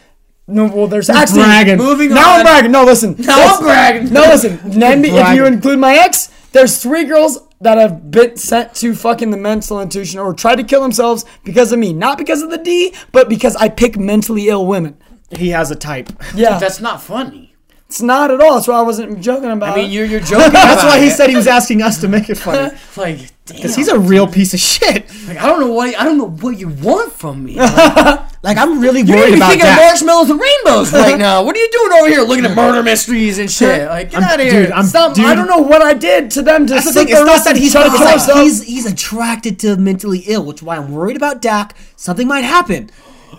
No, 0.48 0.66
well, 0.66 0.86
there's 0.86 1.10
actually 1.10 1.42
bragging. 1.42 1.78
Moving 1.78 2.10
now 2.10 2.34
on. 2.34 2.40
I'm 2.40 2.44
bragging. 2.44 2.70
No, 2.70 2.84
listen. 2.84 3.16
Now 3.18 3.56
I'm 3.56 3.62
bragging. 3.62 4.12
No, 4.12 4.20
listen. 4.20 4.60
Name 4.78 5.00
me, 5.00 5.08
if 5.10 5.34
you 5.34 5.44
include 5.44 5.81
my 5.81 5.94
ex, 5.97 6.28
there's 6.52 6.81
three 6.81 7.05
girls 7.05 7.39
that 7.60 7.78
have 7.78 8.10
been 8.10 8.36
sent 8.36 8.74
to 8.76 8.94
fucking 8.94 9.30
the 9.30 9.36
mental 9.36 9.80
institution 9.80 10.20
or 10.20 10.34
tried 10.34 10.56
to 10.56 10.64
kill 10.64 10.82
themselves 10.82 11.24
because 11.44 11.72
of 11.72 11.78
me. 11.78 11.92
Not 11.92 12.18
because 12.18 12.42
of 12.42 12.50
the 12.50 12.58
D, 12.58 12.94
but 13.12 13.28
because 13.28 13.56
I 13.56 13.68
pick 13.68 13.98
mentally 13.98 14.48
ill 14.48 14.66
women. 14.66 14.96
He 15.30 15.50
has 15.50 15.70
a 15.70 15.76
type. 15.76 16.10
Yeah, 16.34 16.58
That's 16.58 16.80
not 16.80 17.02
funny. 17.02 17.54
it's 17.86 18.00
not 18.02 18.30
at 18.30 18.40
all. 18.40 18.54
That's 18.54 18.68
why 18.68 18.78
I 18.78 18.82
wasn't 18.82 19.20
joking 19.20 19.50
about. 19.50 19.72
I 19.72 19.76
mean, 19.76 19.86
it. 19.86 19.92
you're 19.94 20.06
you're 20.06 20.20
joking. 20.20 20.38
That's 20.52 20.82
about 20.82 20.90
why 20.90 21.00
he 21.00 21.10
said 21.10 21.30
he 21.30 21.36
was 21.36 21.46
asking 21.48 21.82
us 21.82 22.00
to 22.02 22.08
make 22.08 22.30
it 22.30 22.36
funny. 22.36 22.76
like, 22.96 23.18
damn. 23.46 23.56
Because 23.56 23.74
he's 23.74 23.88
a 23.88 23.98
real 23.98 24.28
piece 24.28 24.54
of 24.54 24.60
shit. 24.60 25.10
Like, 25.26 25.38
I 25.38 25.46
don't 25.46 25.60
know 25.60 25.72
what 25.72 25.98
I 25.98 26.04
don't 26.04 26.18
know 26.18 26.30
what 26.30 26.58
you 26.58 26.68
want 26.68 27.12
from 27.12 27.44
me. 27.44 27.58
Like, 27.66 28.35
Like 28.47 28.58
I'm 28.58 28.78
really 28.81 29.00
you 29.00 29.12
worried 29.12 29.34
about 29.34 29.49
thinking 29.50 29.66
of 29.66 29.75
that. 29.75 29.89
marshmallows 29.91 30.31
and 30.31 30.41
rainbows 30.41 30.92
right 30.92 31.18
now. 31.26 31.42
What 31.42 31.57
are 31.57 31.58
you 31.58 31.68
doing 31.73 31.92
over 31.99 32.08
here 32.08 32.20
looking 32.23 32.44
at 32.47 32.55
murder 32.57 32.81
mysteries 32.83 33.39
and 33.39 33.50
shit? 33.50 33.89
Like, 33.89 34.12
get 34.12 34.23
I'm- 34.23 34.33
out 34.33 34.41
of 34.41 34.47
here. 34.47 34.62
dude, 34.66 34.70
I'm- 34.70 34.84
Stop, 34.86 35.15
dude. 35.15 35.25
I 35.26 35.34
don't 35.34 35.49
know 35.49 35.58
what 35.58 35.83
I 35.83 35.94
did 35.94 36.31
to 36.33 36.42
them 36.42 36.65
to 36.68 36.75
That's 36.75 36.86
the 36.86 36.92
thing. 36.92 37.08
It's 37.08 37.20
not 37.20 37.44
that 37.44 37.57
he's 37.57 37.73
try 37.73 37.83
to 37.83 37.89
it's 37.92 37.99
kill 38.26 38.36
like 38.36 38.44
he's 38.44 38.62
he's 38.62 38.86
attracted 38.86 39.58
to 39.60 39.76
mentally 39.76 40.20
ill, 40.28 40.44
which 40.44 40.58
is 40.58 40.62
why 40.62 40.76
I'm 40.76 40.92
worried 40.92 41.16
about 41.16 41.42
Dak. 41.42 41.75
Something 41.97 42.28
might 42.28 42.44
happen. 42.44 42.89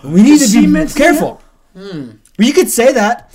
We 0.04 0.22
need 0.22 0.42
Is 0.42 0.52
to 0.52 0.60
be 0.60 0.92
careful. 0.94 1.40
Well, 1.74 2.10
you 2.38 2.52
could 2.52 2.68
say 2.68 2.92
that. 2.92 3.32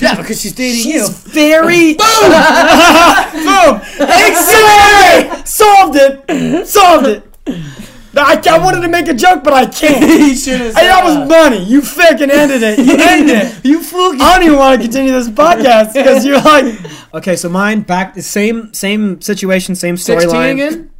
yeah, 0.00 0.16
because 0.16 0.40
she's 0.40 0.52
dating 0.54 0.82
She's 0.82 0.94
you. 0.94 1.08
very 1.08 1.94
boom, 2.00 2.30
boom, 3.46 3.80
exactly. 4.00 5.44
Solved 5.44 5.96
it, 5.96 6.66
solved 6.66 7.06
it. 7.06 7.22
I, 8.16 8.40
I 8.50 8.58
wanted 8.58 8.80
to 8.82 8.88
make 8.88 9.08
a 9.08 9.14
joke, 9.14 9.42
but 9.44 9.52
I 9.52 9.66
can't. 9.66 10.04
He 10.24 10.34
should 10.36 10.60
have 10.60 10.74
Hey, 10.74 10.86
that 10.86 11.02
was 11.04 11.28
money. 11.28 11.64
You 11.64 11.82
fucking 11.82 12.30
ended 12.30 12.62
it. 12.62 12.78
You 12.78 12.96
ended 12.98 13.36
it. 13.36 13.64
You 13.64 13.82
fluky. 13.82 14.20
I 14.20 14.34
don't 14.36 14.46
even 14.46 14.58
want 14.58 14.80
to 14.80 14.86
continue 14.86 15.12
this 15.12 15.28
podcast 15.28 15.94
because 15.94 16.24
you're 16.24 16.40
like 16.40 16.74
Okay, 17.14 17.36
so 17.36 17.48
mine 17.48 17.80
back 17.82 18.14
the 18.14 18.22
same 18.22 18.72
same 18.74 19.20
situation, 19.20 19.74
same 19.74 19.96
16 19.96 20.30
storyline. 20.30 20.52
again. 20.52 20.90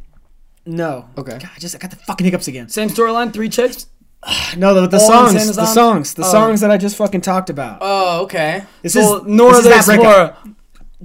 No. 0.65 1.07
Okay. 1.17 1.37
God, 1.39 1.49
I 1.55 1.59
just 1.59 1.75
I 1.75 1.77
got 1.77 1.91
the 1.91 1.97
fucking 1.97 2.25
hiccups 2.25 2.47
again. 2.47 2.69
Same 2.69 2.89
storyline, 2.89 3.31
three 3.33 3.49
chicks. 3.49 3.87
No, 4.57 4.73
the, 4.73 4.87
the 4.87 4.97
All 4.97 5.07
songs, 5.07 5.33
insane 5.33 5.47
the 5.47 5.61
asylums? 5.61 5.73
songs, 5.73 6.13
the 6.15 6.23
Oh. 6.25 6.31
songs 6.31 6.61
that 6.61 6.71
I 6.71 6.77
just 6.77 6.95
fucking 6.97 7.21
talked 7.21 7.49
about. 7.49 7.77
Oh, 7.81 8.23
okay. 8.23 8.63
This 8.81 8.93
So 8.93 9.17
is 9.17 9.27
Nora 9.27 9.51
this 9.51 9.57
is 9.59 9.63
the 9.65 9.69
that 9.69 9.85
breakup. 9.85 10.29
Explorer. 10.31 10.55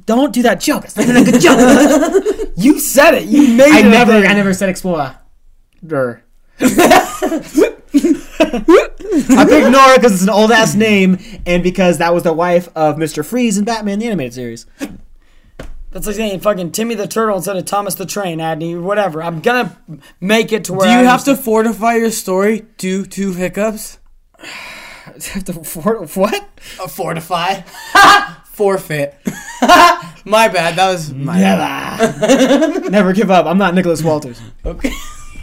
Don't 0.07 0.33
do 0.33 0.43
that 0.43 0.61
joke. 0.61 0.85
It's 0.85 0.97
not 0.97 1.07
even 1.07 1.17
a 1.17 1.25
good 1.31 1.41
joke. 1.41 2.45
You 2.57 2.79
said 2.81 3.15
it. 3.15 3.25
You 3.25 3.55
made 3.55 3.73
I 3.73 3.81
it. 3.81 3.87
a 3.87 3.89
never, 3.91 4.13
thing. 4.13 4.31
I 4.31 4.33
never 4.35 4.55
said 4.55 4.69
explorer. 4.71 5.17
Der. 5.87 6.23
I 6.61 6.67
picked 9.49 9.71
Nora 9.71 9.97
because 9.97 10.13
it's 10.13 10.23
an 10.23 10.31
old 10.31 10.53
ass 10.53 10.75
name, 10.75 11.19
and 11.47 11.63
because 11.63 11.99
that 11.99 12.15
was 12.15 12.23
the 12.23 12.33
wife 12.33 12.69
of 12.75 12.99
Mister 12.99 13.23
Freeze 13.23 13.59
in 13.59 13.65
Batman 13.65 13.99
the 13.99 14.07
animated 14.07 14.35
series. 14.35 14.67
That's 15.91 16.07
like 16.07 16.17
saying 16.17 16.41
fucking 16.41 16.73
Timmy 16.73 16.95
the 16.95 17.07
Turtle 17.09 17.37
instead 17.37 17.57
of 17.57 17.65
Thomas 17.65 17.95
the 17.97 18.07
Train, 18.07 18.39
Adney, 18.39 18.81
whatever. 18.81 19.23
I'm 19.23 19.41
gonna 19.41 19.77
make 20.21 20.53
it 20.53 20.65
to 20.65 20.73
where 20.73 20.87
Do 20.87 20.93
you 20.93 21.01
I 21.01 21.03
have 21.03 21.25
to 21.25 21.37
fortify 21.37 21.97
your 21.97 22.11
story 22.11 22.67
due 22.77 23.05
to 23.07 23.33
hiccups? 23.33 23.99
Have 25.33 25.45
to 25.47 25.53
for- 25.65 26.05
what? 26.07 26.49
Uh, 26.81 26.87
fortify. 26.87 27.63
Forfeit. 28.45 29.17
my 30.25 30.47
bad. 30.49 30.77
That 30.77 30.91
was 30.93 31.13
my 31.13 31.41
bad. 31.41 32.83
Never 32.93 33.13
give 33.13 33.31
up. 33.31 33.47
I'm 33.47 33.59
not 33.59 33.75
Nicholas 33.75 34.03
Walters. 34.05 34.41
Okay. 34.65 34.93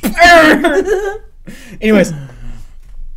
Anyways, 1.81 2.13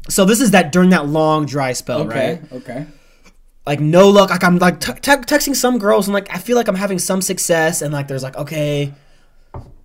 so 0.08 0.24
this 0.24 0.40
is 0.40 0.52
that 0.52 0.72
during 0.72 0.90
that 0.90 1.06
long 1.06 1.46
dry 1.46 1.72
spell, 1.72 2.06
right? 2.06 2.40
Okay. 2.52 2.86
like 3.66 3.80
no 3.80 4.08
luck. 4.08 4.30
Like 4.30 4.44
I'm 4.44 4.58
like 4.58 4.80
t- 4.80 4.92
te- 4.94 5.10
texting 5.26 5.54
some 5.54 5.78
girls 5.78 6.06
and 6.08 6.14
like 6.14 6.32
I 6.34 6.38
feel 6.38 6.56
like 6.56 6.68
I'm 6.68 6.74
having 6.76 6.98
some 6.98 7.20
success 7.22 7.82
and 7.82 7.92
like 7.92 8.08
there's 8.08 8.22
like 8.22 8.36
okay, 8.36 8.92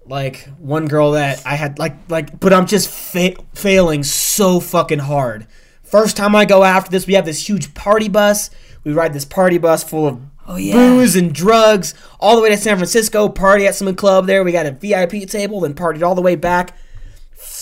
like 0.06 0.48
one 0.60 0.86
girl 0.86 1.12
that 1.12 1.42
I 1.46 1.56
had 1.56 1.80
like 1.80 1.96
like 2.10 2.40
but 2.40 2.54
I'm 2.54 2.66
just 2.68 2.90
fa- 2.90 3.36
failing 3.54 4.04
so 4.04 4.60
fucking 4.60 5.00
hard. 5.00 5.48
First 5.84 6.18
time 6.18 6.36
I 6.36 6.46
go 6.46 6.64
after 6.64 6.92
this, 6.92 7.08
we 7.08 7.14
have 7.14 7.26
this 7.26 7.48
huge 7.48 7.74
party 7.74 8.10
bus. 8.10 8.50
We 8.84 8.94
ride 8.94 9.14
this 9.14 9.26
party 9.26 9.58
bus 9.58 9.84
full 9.84 10.08
of 10.08 10.22
Oh, 10.48 10.58
yeah. 10.58 10.74
booze 10.76 11.16
and 11.16 11.34
drugs 11.34 11.96
all 12.20 12.36
the 12.36 12.42
way 12.44 12.50
to 12.50 12.58
San 12.58 12.78
Francisco. 12.78 13.28
Party 13.30 13.66
at 13.66 13.74
some 13.74 13.96
club 13.96 14.28
there. 14.28 14.44
We 14.44 14.52
got 14.52 14.68
a 14.68 14.72
VIP 14.72 15.28
table, 15.28 15.62
then 15.62 15.74
partied 15.74 16.04
all 16.04 16.14
the 16.14 16.22
way 16.22 16.36
back. 16.36 16.78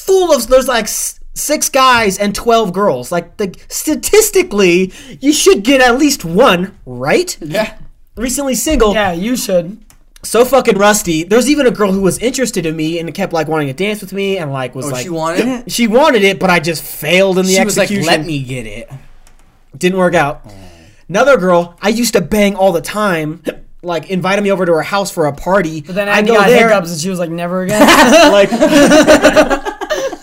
Full 0.06 0.34
of 0.34 0.48
there's 0.48 0.68
like 0.68 0.88
six 0.88 1.70
guys 1.70 2.18
and 2.18 2.34
twelve 2.36 2.74
girls. 2.74 3.12
Like 3.12 3.38
the 3.38 3.56
statistically, 3.70 4.92
you 5.22 5.34
should 5.34 5.64
get 5.64 5.82
at 5.82 5.98
least 5.98 6.26
one, 6.26 6.78
right? 6.86 7.38
Yeah. 7.42 7.78
Recently 8.16 8.54
single, 8.56 8.94
Yeah, 8.94 9.12
you 9.14 9.36
should. 9.36 9.78
so 10.22 10.46
fucking 10.46 10.78
rusty. 10.78 11.24
There's 11.24 11.50
even 11.50 11.66
a 11.66 11.72
girl 11.72 11.92
who 11.92 12.02
was 12.02 12.20
interested 12.20 12.66
in 12.66 12.76
me 12.76 13.00
and 13.00 13.12
kept 13.14 13.34
like 13.34 13.48
wanting 13.48 13.68
to 13.68 13.74
dance 13.74 14.02
with 14.02 14.14
me 14.14 14.38
and 14.38 14.52
like 14.54 14.76
was 14.76 14.86
Oh, 14.86 14.90
like 14.90 15.04
she 15.04 15.10
wanted 15.10 15.48
it? 15.48 15.72
She 15.72 15.88
wanted 15.88 16.24
it, 16.24 16.40
but 16.40 16.50
I 16.52 16.60
just 16.60 16.84
failed 16.84 17.40
in 17.40 17.46
the 17.46 17.54
She 17.54 17.64
was 17.66 17.76
like, 17.78 17.86
execution. 17.86 18.06
"Let 18.20 18.26
me 18.26 18.44
get 18.44 18.68
it." 18.68 18.90
Didn't 19.76 19.98
work 19.98 20.14
out. 20.14 20.42
Oh. 20.46 20.52
Another 21.10 21.38
girl 21.38 21.76
I 21.82 21.90
used 21.90 22.14
to 22.14 22.22
bang 22.22 22.56
all 22.56 22.72
the 22.72 22.82
time, 22.82 23.42
like 23.82 24.10
invited 24.12 24.44
me 24.44 24.52
over 24.52 24.66
to 24.66 24.74
her 24.74 24.84
house 24.84 25.10
for 25.12 25.26
a 25.26 25.34
party. 25.34 25.82
But 25.82 25.96
then 25.96 26.08
I 26.08 26.18
I 26.18 26.22
go 26.22 26.36
got 26.36 26.48
there, 26.48 26.68
hiccups 26.70 26.92
and 26.92 27.02
she 27.02 27.10
was 27.10 27.18
like, 27.20 27.32
never 27.32 27.64
again. 27.64 27.82
like 28.32 28.52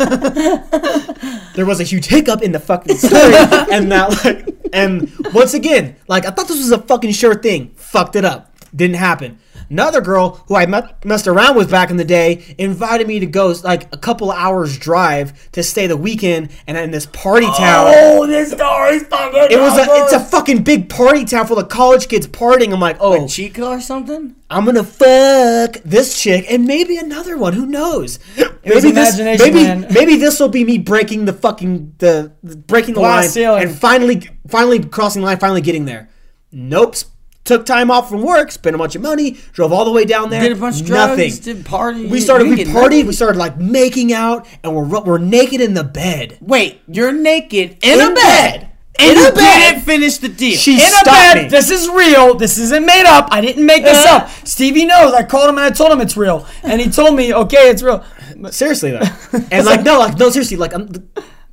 there 1.55 1.67
was 1.67 1.81
a 1.81 1.85
huge 1.85 2.07
hiccup 2.07 2.43
in 2.43 2.53
the 2.53 2.59
fucking 2.59 2.97
story, 2.97 3.35
and 3.71 3.93
that 3.93 4.25
like, 4.25 4.49
and 4.73 5.13
once 5.35 5.55
again, 5.55 5.97
like 6.09 6.25
I 6.25 6.31
thought 6.31 6.49
this 6.49 6.59
was 6.59 6.73
a 6.73 6.79
fucking 6.79 7.13
sure 7.13 7.35
thing, 7.35 7.75
fucked 7.77 8.17
it 8.17 8.25
up, 8.25 8.55
didn't 8.75 8.97
happen. 8.97 9.39
Another 9.71 10.01
girl 10.01 10.43
who 10.49 10.57
I 10.57 10.67
met, 10.67 11.05
messed 11.05 11.29
around 11.29 11.57
with 11.57 11.71
back 11.71 11.91
in 11.91 11.97
the 11.97 12.05
day 12.05 12.57
invited 12.59 13.07
me 13.07 13.21
to 13.21 13.27
go 13.27 13.55
like 13.63 13.85
a 13.95 13.97
couple 13.97 14.33
hours 14.33 14.77
drive 14.77 15.51
to 15.53 15.63
stay 15.63 15.87
the 15.87 15.97
weekend 15.97 16.51
and 16.67 16.77
in 16.77 16.91
this 16.91 17.07
party 17.07 17.47
town. 17.47 17.87
oh, 17.95 18.27
this 18.27 18.51
story's 18.51 19.05
fucking. 19.05 19.49
It 19.51 19.61
was 19.61 19.79
a 19.79 19.85
it's 20.03 20.13
a 20.13 20.19
fucking 20.19 20.65
big 20.65 20.89
party 20.89 21.25
town 21.25 21.47
full 21.47 21.59
of 21.61 21.69
college 21.69 22.09
kids 22.09 22.27
partying. 22.27 22.73
I'm 22.73 22.81
like, 22.81 22.97
oh, 22.99 23.29
Chico 23.29 23.69
or 23.71 23.81
something? 23.81 24.35
I'm 24.51 24.65
gonna 24.65 24.83
fuck 24.83 25.81
this 25.85 26.21
chick 26.21 26.47
and 26.51 26.65
maybe 26.67 26.97
another 26.97 27.39
one. 27.39 27.53
Who 27.53 27.67
knows? 27.67 28.19
Maybe 28.63 28.75
was 28.75 28.83
this, 28.83 29.19
imagination, 29.19 29.55
maybe 29.55 29.67
man. 29.67 29.87
maybe 29.95 30.17
this 30.17 30.39
will 30.39 30.51
be 30.51 30.65
me 30.65 30.77
breaking 30.77 31.25
the 31.25 31.33
fucking 31.33 31.95
the, 31.97 32.33
the 32.43 32.57
breaking 32.57 32.93
the 32.93 33.01
Glass 33.01 33.25
line 33.25 33.31
ceiling. 33.31 33.63
and 33.63 33.79
finally 33.79 34.29
finally 34.49 34.85
crossing 34.85 35.23
the 35.23 35.27
line, 35.27 35.39
finally 35.39 35.63
getting 35.63 35.87
there. 35.87 36.11
Nope. 36.53 36.97
Took 37.45 37.65
time 37.67 37.91
off 37.91 38.09
from 38.11 38.23
work, 38.23 38.53
spent 38.53 38.77
a 38.77 38.79
bunch 38.79 38.95
of 38.95 39.03
money, 39.03 39.39
drove 39.53 39.73
all 39.73 39.85
the 39.87 39.91
way 39.91 40.05
down 40.05 40.29
there. 40.31 40.43
Did 40.43 40.53
a 40.53 40.61
bunch 40.61 40.81
of 40.83 40.87
drugs. 40.87 41.11
nothing. 41.19 41.43
Did 41.57 41.65
party. 41.67 42.07
We 42.07 42.21
started, 42.21 42.49
we 42.49 42.57
partied, 42.65 42.73
nothing. 42.75 43.07
we 43.07 43.13
started 43.15 43.39
like 43.39 43.57
making 43.59 44.13
out, 44.13 44.47
and 44.63 44.75
we're 44.77 45.01
we're 45.01 45.19
naked 45.19 45.61
in 45.61 45.75
the 45.75 45.83
bed. 45.83 46.37
Wait, 46.41 46.81
you're 46.87 47.13
naked 47.13 47.79
In 47.83 47.99
in, 47.99 48.13
a 48.13 48.15
bed. 48.15 48.71
in 49.01 49.17
You 49.17 49.29
a 49.29 49.33
bed. 49.33 49.71
didn't 49.73 49.83
finish 49.85 50.19
the 50.19 50.29
deal. 50.29 50.57
She 50.59 50.75
in 50.75 50.81
a 51.01 51.05
bed. 51.05 51.43
me. 51.45 51.49
This 51.49 51.71
is 51.71 51.89
real. 51.89 52.35
This 52.35 52.59
isn't 52.59 52.85
made 52.85 53.07
up. 53.07 53.29
I 53.31 53.41
didn't 53.41 53.65
make 53.65 53.85
this 53.85 54.05
up. 54.07 54.29
Stevie 54.45 54.85
knows. 54.85 55.15
I 55.15 55.23
called 55.25 55.49
him 55.49 55.57
and 55.57 55.65
I 55.65 55.71
told 55.71 55.91
him 55.93 56.01
it's 56.03 56.17
real, 56.19 56.47
and 56.63 56.79
he 56.81 56.91
told 56.91 57.17
me, 57.17 57.33
okay, 57.35 57.71
it's 57.71 57.83
real. 57.83 58.05
Seriously 58.51 58.91
though, 58.93 59.01
and 59.51 59.65
like 59.67 59.83
no, 59.83 59.99
like 59.99 60.19
no, 60.19 60.29
seriously, 60.31 60.59
like 60.59 60.75
I'm, 60.75 60.89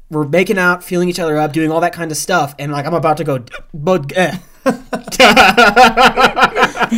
we're 0.09 0.25
making 0.27 0.57
out, 0.57 0.83
feeling 0.83 1.07
each 1.09 1.19
other 1.19 1.37
up, 1.37 1.53
doing 1.53 1.71
all 1.71 1.79
that 1.81 1.93
kind 1.93 2.11
of 2.11 2.17
stuff, 2.17 2.53
and 2.59 2.71
like 2.73 2.85
I'm 2.85 2.93
about 2.93 3.17
to 3.17 3.23
go, 3.23 3.43
but 3.73 4.15
eh. 4.15 4.37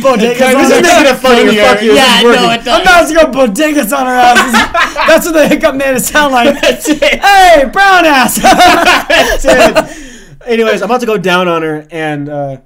Bodegas 0.00 0.38
This 0.38 0.70
is 0.70 0.82
making 0.82 1.06
it 1.06 1.16
funnier. 1.16 1.52
Yeah, 1.52 1.74
is 1.74 1.98
I 1.98 2.22
working. 2.24 2.42
know 2.42 2.50
it 2.50 2.64
does. 2.64 2.68
I'm 2.68 2.82
about 2.82 3.08
to 3.08 3.14
go 3.14 3.26
bodegas 3.46 3.96
on 3.96 4.06
her 4.06 4.12
ass. 4.12 4.94
That's 5.08 5.26
what 5.26 5.32
the 5.32 5.48
hiccup 5.48 5.74
made 5.74 5.94
it 5.96 6.00
sound 6.00 6.32
like. 6.32 6.56
Hey, 7.00 7.68
brown 7.72 8.04
ass. 8.06 8.36
That's 8.42 9.44
it. 9.44 10.38
Anyways, 10.46 10.82
I'm 10.82 10.86
about 10.86 11.00
to 11.00 11.06
go 11.06 11.18
down 11.18 11.48
on 11.48 11.62
her, 11.62 11.86
and 11.90 12.28
uh, 12.28 12.60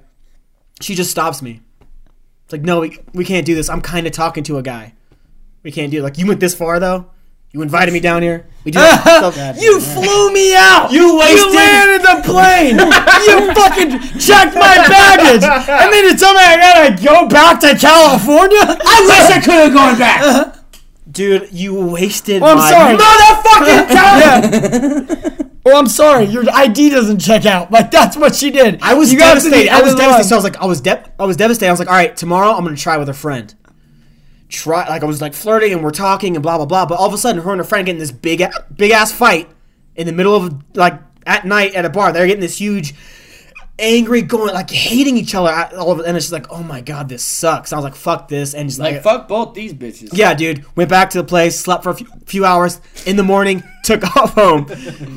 she 0.81 0.95
just 0.95 1.11
stops 1.11 1.41
me. 1.41 1.61
It's 2.45 2.53
like, 2.53 2.61
no, 2.61 2.81
we, 2.81 2.97
we 3.13 3.25
can't 3.25 3.45
do 3.45 3.55
this. 3.55 3.69
I'm 3.69 3.81
kind 3.81 4.05
of 4.07 4.13
talking 4.13 4.43
to 4.45 4.57
a 4.57 4.61
guy. 4.63 4.93
We 5.63 5.71
can't 5.71 5.91
do 5.91 5.99
it. 5.99 6.03
Like, 6.03 6.17
you 6.17 6.27
went 6.27 6.39
this 6.39 6.53
far, 6.55 6.79
though? 6.79 7.07
You 7.55 7.61
invited 7.61 7.93
me 7.93 8.01
down 8.01 8.21
here? 8.21 8.45
We 8.65 8.71
do 8.71 8.79
that. 8.83 9.55
you 9.61 9.79
flew 9.79 10.33
me 10.33 10.53
out. 10.57 10.91
You 10.91 11.17
wasted- 11.17 11.39
You 11.39 11.55
landed 11.55 12.01
the 12.03 12.21
plane. 12.27 12.75
you 12.75 13.53
fucking 13.55 14.19
checked 14.19 14.55
my 14.55 14.75
baggage. 14.91 15.41
And 15.41 15.93
then 15.93 16.03
you 16.03 16.17
told 16.17 16.35
me 16.35 16.41
I 16.43 16.57
gotta 16.59 17.01
go 17.01 17.29
back 17.29 17.61
to 17.61 17.73
California. 17.79 18.59
I 18.59 19.05
wish 19.07 19.37
I 19.37 19.39
could 19.39 19.53
have 19.53 19.73
gone 19.73 19.97
back. 19.97 20.21
Uh-huh. 20.21 20.51
Dude, 21.09 21.47
you 21.53 21.79
wasted 21.79 22.41
Oh, 22.43 22.47
I'm 22.47 22.57
my 22.57 22.69
sorry. 22.71 22.97
Motherfucking 22.97 23.87
California. 23.87 25.51
Oh, 25.65 25.77
I'm 25.79 25.87
sorry. 25.87 26.25
Your 26.25 26.43
ID 26.51 26.89
doesn't 26.89 27.19
check 27.19 27.45
out. 27.45 27.71
Like 27.71 27.89
that's 27.89 28.17
what 28.17 28.35
she 28.35 28.51
did. 28.51 28.79
I 28.81 28.95
was 28.95 29.13
You 29.13 29.17
got 29.19 29.35
to 29.35 29.43
the 29.45 29.49
devastated. 29.49 29.71
I 29.73 29.81
was 29.81 29.95
devastated. 29.95 30.27
So 30.27 30.35
I 30.35 30.37
was 30.39 30.43
like, 30.43 30.57
I 30.57 30.65
was 30.65 30.81
de- 30.81 31.11
I 31.21 31.25
was 31.25 31.37
devastated. 31.37 31.69
I 31.69 31.71
was 31.71 31.79
like, 31.79 31.87
all 31.87 31.95
right, 31.95 32.17
tomorrow 32.17 32.51
I'm 32.51 32.65
gonna 32.65 32.75
try 32.75 32.97
with 32.97 33.07
a 33.07 33.13
friend. 33.13 33.55
Try 34.55 34.87
like 34.87 35.03
I 35.03 35.05
was 35.05 35.21
like 35.21 35.33
flirting 35.33 35.73
and 35.73 35.83
we're 35.83 35.91
talking 35.91 36.35
and 36.35 36.41
blah 36.41 36.55
blah 36.55 36.65
blah. 36.65 36.85
But 36.85 36.97
all 36.97 37.07
of 37.07 37.13
a 37.13 37.17
sudden, 37.17 37.41
her 37.41 37.51
and 37.51 37.59
her 37.59 37.65
friend 37.65 37.85
getting 37.85 37.99
this 37.99 38.11
big 38.11 38.41
big 38.73 38.91
ass 38.91 39.11
fight 39.11 39.49
in 39.95 40.07
the 40.07 40.13
middle 40.13 40.33
of 40.33 40.63
like 40.75 40.99
at 41.25 41.45
night 41.45 41.75
at 41.75 41.83
a 41.83 41.89
bar. 41.89 42.13
They're 42.13 42.25
getting 42.25 42.41
this 42.41 42.57
huge, 42.57 42.95
angry, 43.77 44.21
going 44.21 44.53
like 44.53 44.69
hating 44.69 45.17
each 45.17 45.35
other. 45.35 45.51
All 45.77 45.91
of 45.91 45.99
it, 45.99 46.05
and 46.05 46.15
it's 46.15 46.27
just 46.27 46.33
like, 46.33 46.51
oh 46.51 46.63
my 46.63 46.79
god, 46.79 47.09
this 47.09 47.23
sucks. 47.23 47.73
I 47.73 47.75
was 47.75 47.83
like, 47.83 47.95
fuck 47.95 48.29
this, 48.29 48.53
and 48.53 48.69
just 48.69 48.79
like 48.79 48.93
like, 48.93 49.03
fuck 49.03 49.27
both 49.27 49.53
these 49.53 49.73
bitches. 49.73 50.09
yeah, 50.13 50.33
dude. 50.33 50.65
Went 50.77 50.89
back 50.89 51.09
to 51.11 51.17
the 51.17 51.23
place, 51.25 51.59
slept 51.59 51.83
for 51.83 51.89
a 51.89 51.95
few, 51.95 52.07
few 52.25 52.45
hours. 52.45 52.79
In 53.05 53.17
the 53.17 53.23
morning, 53.23 53.61
took 53.83 54.03
off 54.15 54.33
home. 54.33 54.67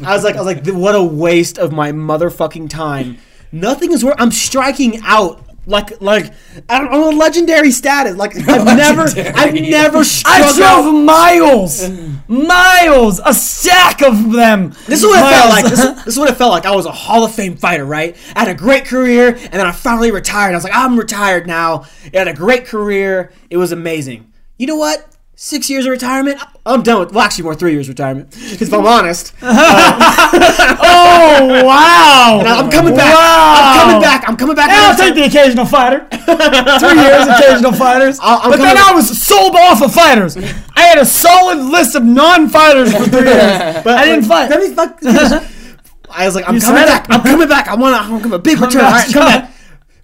I 0.05 0.15
was 0.15 0.25
like, 0.25 0.36
I 0.36 0.42
was 0.42 0.47
like, 0.47 0.67
what 0.67 0.94
a 0.94 1.02
waste 1.02 1.58
of 1.58 1.73
my 1.73 1.92
motherfucking 1.92 2.70
time. 2.70 3.18
Nothing 3.52 3.92
is 3.92 4.05
worth. 4.05 4.17
I'm 4.18 4.33
striking 4.33 5.00
out 5.05 5.48
like 5.68 6.00
like 6.00 6.32
I 6.68 6.78
don't 6.78 6.90
know 6.90 7.10
legendary 7.10 7.70
status. 7.70 8.16
Like 8.16 8.34
I've 8.48 8.64
never 8.64 9.02
I've 9.02 9.55
never 9.55 10.02
I 10.24 10.52
drove 10.56 10.94
miles, 10.94 11.88
miles, 12.26 13.20
a 13.24 13.34
stack 13.34 14.02
of 14.02 14.32
them. 14.32 14.70
This 14.86 15.00
is 15.00 15.06
what 15.06 15.18
it 15.18 15.30
felt 15.30 15.50
like. 15.50 15.64
This, 15.66 15.80
this 16.05 16.14
is 16.14 16.18
what 16.18 16.30
it 16.30 16.36
felt 16.36 16.50
like. 16.50 16.64
I 16.64 16.74
was 16.74 16.86
a 16.86 16.92
Hall 16.92 17.24
of 17.24 17.34
Fame 17.34 17.56
fighter, 17.56 17.84
right? 17.84 18.16
I 18.34 18.40
had 18.40 18.48
a 18.48 18.58
great 18.58 18.86
career, 18.86 19.28
and 19.28 19.52
then 19.52 19.66
I 19.66 19.72
finally 19.72 20.10
retired. 20.10 20.52
I 20.52 20.55
was 20.55 20.64
like, 20.64 20.74
I'm 20.74 20.98
retired 20.98 21.47
now. 21.47 21.84
I 22.12 22.18
had 22.18 22.28
a 22.28 22.34
great 22.34 22.64
career. 22.64 23.30
It 23.50 23.58
was 23.58 23.70
amazing. 23.70 24.32
You 24.56 24.66
know 24.66 24.76
what? 24.76 25.06
Six 25.41 25.70
years 25.70 25.86
of 25.86 25.92
retirement. 25.92 26.41
I'm 26.67 26.83
done 26.83 26.99
with. 26.99 27.12
Well, 27.12 27.23
actually, 27.25 27.44
more 27.44 27.55
three 27.55 27.70
years 27.70 27.89
retirement. 27.89 28.33
Because 28.33 28.62
if 28.67 28.75
I'm 28.75 28.84
honest, 28.84 29.33
uh, 29.42 30.78
oh 30.83 31.65
wow! 31.65 32.39
and 32.41 32.49
I'm 32.49 32.68
coming 32.68 32.92
back. 32.97 33.15
Wow. 33.15 33.55
I'm 33.55 33.86
coming 33.86 34.02
back. 34.02 34.28
I'm 34.28 34.36
coming 34.36 34.57
back. 34.57 34.68
Yeah, 34.68 34.89
I'll 34.91 34.97
take 34.97 35.15
the 35.15 35.23
occasional 35.26 35.65
fighter. 35.65 36.08
Three 36.10 37.00
years, 37.00 37.28
occasional 37.28 37.70
fighters. 37.73 38.18
I'm 38.23 38.50
but 38.50 38.57
then 38.57 38.75
coming- 38.76 38.83
I 38.84 38.92
was 38.97 39.17
sold 39.23 39.55
off 39.55 39.81
of 39.81 39.94
fighters. 39.94 40.36
I 40.36 40.81
had 40.81 40.99
a 40.99 41.07
solid 41.07 41.58
list 41.58 41.94
of 41.94 42.02
non-fighters 42.02 42.92
for 42.97 43.05
three 43.05 43.28
years. 43.31 43.76
But 43.84 43.97
I 43.97 44.07
didn't 44.07 44.25
fight. 44.25 44.50
Let 44.50 44.58
me 44.60 44.75
fuck. 44.75 44.99
I 46.10 46.26
was 46.26 46.34
like, 46.34 46.49
I'm 46.49 46.57
You 46.57 46.60
coming 46.62 46.84
back. 46.84 47.05
it. 47.08 47.15
I'm 47.15 47.23
coming 47.23 47.49
back. 47.49 47.68
I 47.68 47.76
want 47.76 47.94
to. 47.94 48.26
I'm 48.26 48.33
a 48.33 48.39
big 48.41 48.58
return. 48.58 48.84
All 48.84 48.91
back, 48.91 49.07
right, 49.07 49.15
come 49.15 49.25
back. 49.26 49.52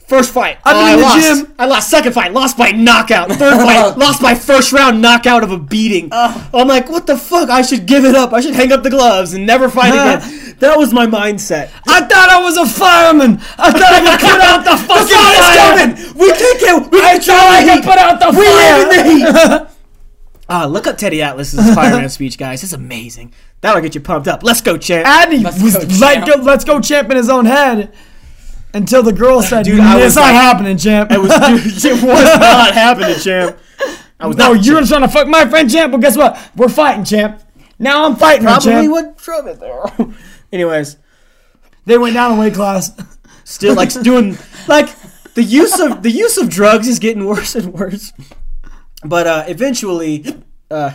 First 0.07 0.34
fight. 0.34 0.58
I've 0.65 0.74
been 0.74 0.83
Oh, 0.83 0.86
I 0.86 0.97
the 0.97 1.02
lost. 1.02 1.44
gym. 1.47 1.55
I 1.58 1.66
lost. 1.66 1.91
Second 1.91 2.12
fight. 2.12 2.33
Lost 2.33 2.58
by 2.58 2.73
knockout. 2.73 3.31
Third 3.33 3.57
fight. 3.62 3.97
lost 3.97 4.20
by 4.20 4.34
first 4.34 4.70
round 4.73 5.00
knockout 5.00 5.42
of 5.42 5.50
a 5.50 5.58
beating. 5.58 6.10
I'm 6.12 6.68
like, 6.68 6.91
what 6.91 7.07
the 7.07 7.16
fuck? 7.16 7.49
I 7.49 7.62
should 7.62 7.86
give 7.86 8.05
it 8.05 8.15
up. 8.15 8.33
I 8.34 8.41
should 8.41 8.55
hang 8.55 8.70
up 8.70 8.83
the 8.83 8.91
gloves 8.91 9.33
and 9.33 9.47
never 9.47 9.68
fight 9.70 9.89
again. 9.94 10.57
that 10.60 10.76
was 10.76 10.92
my 10.92 11.07
mindset. 11.07 11.70
I 11.89 12.02
thought 12.02 12.28
I 12.28 12.42
was 12.42 12.57
a 12.58 12.66
fireman. 12.66 13.39
I 13.58 13.73
thought 13.73 13.83
I 13.83 14.00
could 14.05 14.20
put 14.20 14.41
out 14.41 14.65
the 14.65 14.76
fucking 14.89 15.08
God 15.08 15.34
is 15.34 15.47
fire. 15.47 16.05
coming. 16.05 16.18
We 16.20 16.28
take 16.33 16.62
it. 16.62 16.92
We 16.92 17.00
I 17.00 17.18
thought 17.18 17.50
I 17.50 17.74
could 17.74 17.84
put 17.84 17.99
out 17.99 18.20
the 18.20 18.39
We 18.39 18.47
live 18.47 18.83
in 18.83 18.89
the 19.24 19.26
fire. 19.33 19.58
heat. 19.66 19.70
Ah, 20.50 20.66
look 20.66 20.86
up 20.86 20.99
Teddy 20.99 21.23
Atlas's 21.23 21.74
fireman 21.74 22.10
speech, 22.10 22.36
guys. 22.36 22.62
It's 22.62 22.74
amazing. 22.74 23.33
That'll 23.62 23.81
get 23.81 23.94
you 23.94 24.02
pumped 24.02 24.28
up. 24.28 24.42
Let's 24.42 24.60
go, 24.60 24.76
champ. 24.76 25.07
Adney 25.07 25.42
Let's 25.42 25.62
was 25.62 25.74
go, 25.74 26.05
like, 26.05 26.26
champ. 26.26 26.44
let's 26.44 26.65
go 26.65 26.81
champ 26.81 27.10
in 27.10 27.16
his 27.16 27.31
own 27.31 27.47
head. 27.47 27.94
Until 28.74 29.02
the 29.02 29.12
girl 29.12 29.40
said, 29.40 29.64
Dude, 29.64 29.78
"It's 29.80 30.04
was 30.04 30.16
not 30.16 30.22
like- 30.22 30.34
happening, 30.34 30.76
champ." 30.76 31.10
It 31.12 31.20
was, 31.20 31.30
dude, 31.82 31.84
it 31.92 32.02
was 32.02 32.38
not 32.40 32.74
happening, 32.74 33.16
champ. 33.20 33.56
I 34.20 34.26
was 34.26 34.36
no, 34.36 34.52
not. 34.54 34.64
you 34.64 34.74
were 34.74 34.82
trying 34.84 35.02
to 35.02 35.08
fuck 35.08 35.26
my 35.28 35.46
friend, 35.48 35.70
champ. 35.70 35.92
Well, 35.92 36.00
guess 36.00 36.16
what? 36.16 36.36
We're 36.56 36.68
fighting, 36.68 37.04
champ. 37.04 37.40
Now 37.78 38.04
I'm 38.04 38.16
fighting, 38.16 38.42
her, 38.44 38.50
probably 38.54 38.72
champ. 38.72 38.90
what 38.90 39.16
drove 39.18 39.46
it 39.46 39.60
there. 39.60 39.84
Anyways, 40.52 40.96
They 41.86 41.98
went 41.98 42.14
down 42.14 42.36
a 42.36 42.40
weight 42.40 42.54
class. 42.54 42.90
still 43.44 43.74
like 43.74 43.92
doing 44.02 44.38
like 44.68 44.88
the 45.34 45.42
use 45.42 45.78
of 45.80 46.02
the 46.02 46.10
use 46.10 46.36
of 46.38 46.48
drugs 46.48 46.86
is 46.88 46.98
getting 46.98 47.26
worse 47.26 47.54
and 47.54 47.72
worse. 47.74 48.12
But 49.04 49.26
uh 49.26 49.44
eventually 49.48 50.24
uh 50.70 50.92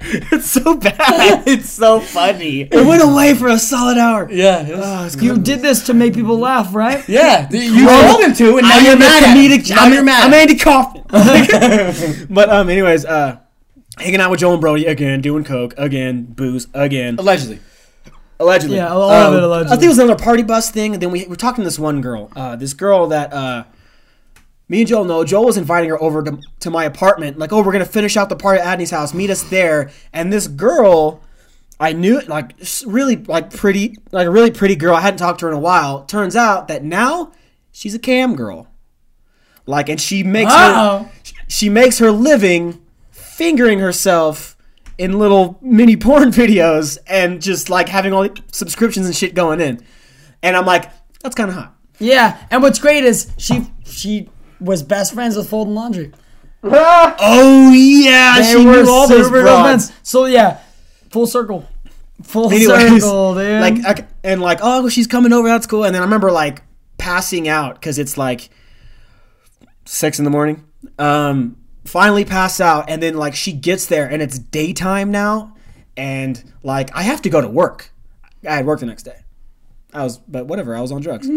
It's 0.32 0.50
so 0.50 0.76
bad. 0.76 0.96
it's 1.46 1.68
so 1.70 2.00
funny. 2.00 2.62
It 2.62 2.86
went 2.86 3.02
away 3.02 3.34
for 3.34 3.48
a 3.48 3.58
solid 3.58 3.98
hour. 3.98 4.28
Yeah, 4.30 4.66
it 4.66 4.76
was- 4.76 5.22
you 5.22 5.38
did 5.38 5.60
this 5.60 5.84
to 5.86 5.94
make 5.94 6.14
people 6.14 6.38
laugh, 6.38 6.74
right? 6.74 7.06
yeah. 7.08 7.46
th- 7.46 7.70
You 7.70 7.84
Well, 7.86 8.12
told 8.14 8.24
him 8.24 8.32
to, 8.34 8.56
and 8.58 8.66
now 8.66 8.78
I 8.78 8.80
you're 8.80 8.92
am 8.92 8.98
mad 8.98 9.22
a 9.22 9.26
at 9.26 9.36
comedic. 9.36 9.68
Now 9.70 9.84
I'm, 9.84 9.92
you're 9.92 10.02
mad. 10.02 10.24
I'm. 10.24 10.32
Andy 10.34 10.56
Kaufman. 10.56 11.04
but 12.30 12.48
um, 12.48 12.68
anyways, 12.70 13.04
uh, 13.04 13.38
hanging 13.98 14.20
out 14.20 14.30
with 14.30 14.40
Joel 14.40 14.52
and 14.52 14.60
Brody 14.60 14.86
again, 14.86 15.20
doing 15.20 15.44
coke 15.44 15.74
again, 15.76 16.24
booze 16.24 16.66
again, 16.72 17.16
Allegedly. 17.18 17.58
allegedly. 18.38 18.76
Yeah, 18.76 18.94
a 18.94 18.96
lot 18.96 19.22
of 19.26 19.32
Um, 19.32 19.36
it 19.38 19.42
allegedly. 19.42 19.72
I 19.72 19.76
think 19.76 19.84
it 19.84 19.88
was 19.88 19.98
another 19.98 20.22
party 20.22 20.42
bus 20.42 20.70
thing, 20.70 20.94
and 20.94 21.02
then 21.02 21.10
we 21.10 21.26
were 21.26 21.36
talking 21.36 21.62
to 21.62 21.66
this 21.68 21.78
one 21.78 22.00
girl. 22.00 22.30
Uh, 22.34 22.56
this 22.56 22.72
girl 22.72 23.08
that 23.08 23.32
uh, 23.34 23.64
me 24.70 24.82
and 24.82 24.88
Joel 24.88 25.04
know. 25.04 25.24
Joel 25.24 25.46
was 25.46 25.56
inviting 25.56 25.90
her 25.90 26.00
over 26.00 26.22
to, 26.22 26.38
to 26.60 26.70
my 26.70 26.84
apartment. 26.84 27.38
Like, 27.38 27.52
oh, 27.52 27.60
we're 27.60 27.72
gonna 27.72 27.84
finish 27.84 28.16
out 28.16 28.28
the 28.28 28.36
party 28.36 28.60
at 28.60 28.78
Adney's 28.78 28.92
house. 28.92 29.12
Meet 29.12 29.30
us 29.30 29.42
there. 29.42 29.90
And 30.12 30.32
this 30.32 30.46
girl. 30.48 31.20
I 31.82 31.94
knew 31.94 32.20
like 32.28 32.52
really 32.84 33.16
like 33.16 33.54
pretty 33.54 33.96
like 34.12 34.26
a 34.26 34.30
really 34.30 34.50
pretty 34.50 34.76
girl. 34.76 34.94
I 34.94 35.00
hadn't 35.00 35.18
talked 35.18 35.40
to 35.40 35.46
her 35.46 35.50
in 35.50 35.56
a 35.56 35.60
while. 35.60 36.04
Turns 36.04 36.36
out 36.36 36.68
that 36.68 36.84
now 36.84 37.32
she's 37.72 37.94
a 37.94 37.98
cam 37.98 38.36
girl. 38.36 38.68
Like 39.64 39.88
and 39.88 39.98
she 39.98 40.22
makes 40.22 40.52
her 40.52 41.10
she 41.48 41.70
makes 41.70 41.98
her 41.98 42.10
living 42.10 42.84
fingering 43.12 43.78
herself 43.78 44.58
in 44.98 45.18
little 45.18 45.58
mini 45.62 45.96
porn 45.96 46.30
videos 46.30 46.98
and 47.06 47.40
just 47.40 47.70
like 47.70 47.88
having 47.88 48.12
all 48.12 48.24
the 48.24 48.42
subscriptions 48.52 49.06
and 49.06 49.16
shit 49.16 49.34
going 49.34 49.58
in. 49.58 49.82
And 50.42 50.58
I'm 50.58 50.66
like, 50.66 50.90
that's 51.22 51.34
kind 51.34 51.48
of 51.48 51.56
hot. 51.56 51.74
Yeah, 51.98 52.46
and 52.50 52.62
what's 52.62 52.78
great 52.78 53.04
is 53.04 53.32
she 53.38 53.70
she 53.86 54.28
was 54.60 54.82
best 54.82 55.14
friends 55.14 55.36
with 55.36 55.48
Folding 55.48 55.74
Laundry. 55.74 56.12
Oh 56.62 57.72
yeah, 57.74 58.36
They 58.38 58.44
she 58.52 58.56
were 58.58 58.82
knew 58.82 58.90
all 58.90 59.08
those 59.08 59.24
super 59.26 59.38
good 59.38 59.42
broads. 59.44 59.86
friends. 59.86 60.00
So 60.02 60.26
yeah, 60.26 60.60
full 61.10 61.26
circle, 61.26 61.66
full 62.22 62.52
Anyways, 62.52 63.02
circle, 63.02 63.34
dude. 63.34 63.60
like 63.86 64.06
and 64.22 64.42
like 64.42 64.58
oh 64.62 64.88
she's 64.90 65.06
coming 65.06 65.32
over 65.32 65.48
that's 65.48 65.66
cool 65.66 65.84
and 65.84 65.94
then 65.94 66.02
i 66.02 66.04
remember 66.04 66.30
like 66.30 66.60
passing 66.98 67.48
out 67.48 67.76
because 67.76 67.98
it's 67.98 68.18
like 68.18 68.50
six 69.86 70.18
in 70.18 70.26
the 70.26 70.30
morning 70.30 70.62
um 70.98 71.56
finally 71.86 72.26
pass 72.26 72.60
out 72.60 72.90
and 72.90 73.02
then 73.02 73.14
like 73.14 73.34
she 73.34 73.52
gets 73.52 73.86
there 73.86 74.06
and 74.08 74.20
it's 74.20 74.38
daytime 74.38 75.10
now 75.10 75.56
and 75.96 76.52
like 76.62 76.94
i 76.94 77.02
have 77.02 77.22
to 77.22 77.30
go 77.30 77.40
to 77.40 77.48
work 77.48 77.90
i 78.46 78.56
had 78.56 78.66
work 78.66 78.80
the 78.80 78.86
next 78.86 79.04
day 79.04 79.16
I 79.92 80.04
was, 80.04 80.18
but 80.18 80.46
whatever. 80.46 80.76
I 80.76 80.80
was 80.80 80.92
on 80.92 81.00
drugs. 81.02 81.28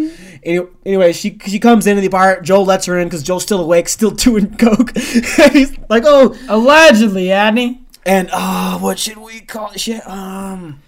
Any, 0.44 0.60
anyway, 0.86 1.14
she 1.14 1.38
she 1.46 1.60
comes 1.60 1.88
into 1.88 2.02
the 2.02 2.08
bar. 2.08 2.40
Joel 2.42 2.66
lets 2.66 2.86
her 2.86 3.00
in 3.00 3.08
because 3.08 3.24
Joel's 3.24 3.44
still 3.44 3.62
awake, 3.62 3.90
still 3.90 4.12
doing 4.28 4.56
coke. 4.58 4.96
he's 4.98 5.78
like, 5.90 6.04
"Oh, 6.06 6.36
Allegedly, 6.48 7.26
Adney. 7.28 7.80
and 8.06 8.30
uh, 8.32 8.78
what 8.80 9.00
should 9.00 9.18
we 9.18 9.40
call 9.42 9.72
it? 9.72 9.80
Shit. 9.80 10.08
Um. 10.08 10.82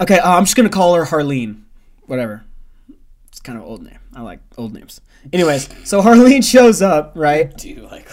Okay, 0.00 0.18
uh, 0.18 0.30
I'm 0.36 0.44
just 0.44 0.56
gonna 0.56 0.68
call 0.68 0.94
her 0.94 1.04
Harleen. 1.04 1.62
Whatever. 2.06 2.44
It's 3.28 3.40
kind 3.40 3.56
of 3.58 3.64
old 3.64 3.82
name. 3.82 3.98
I 4.14 4.20
like 4.22 4.40
old 4.58 4.74
names. 4.74 5.00
Anyways, 5.32 5.68
so 5.88 6.02
Harleen 6.02 6.44
shows 6.48 6.82
up, 6.82 7.12
right? 7.16 7.56
Do 7.56 7.68
you 7.70 7.82
like? 7.82 8.08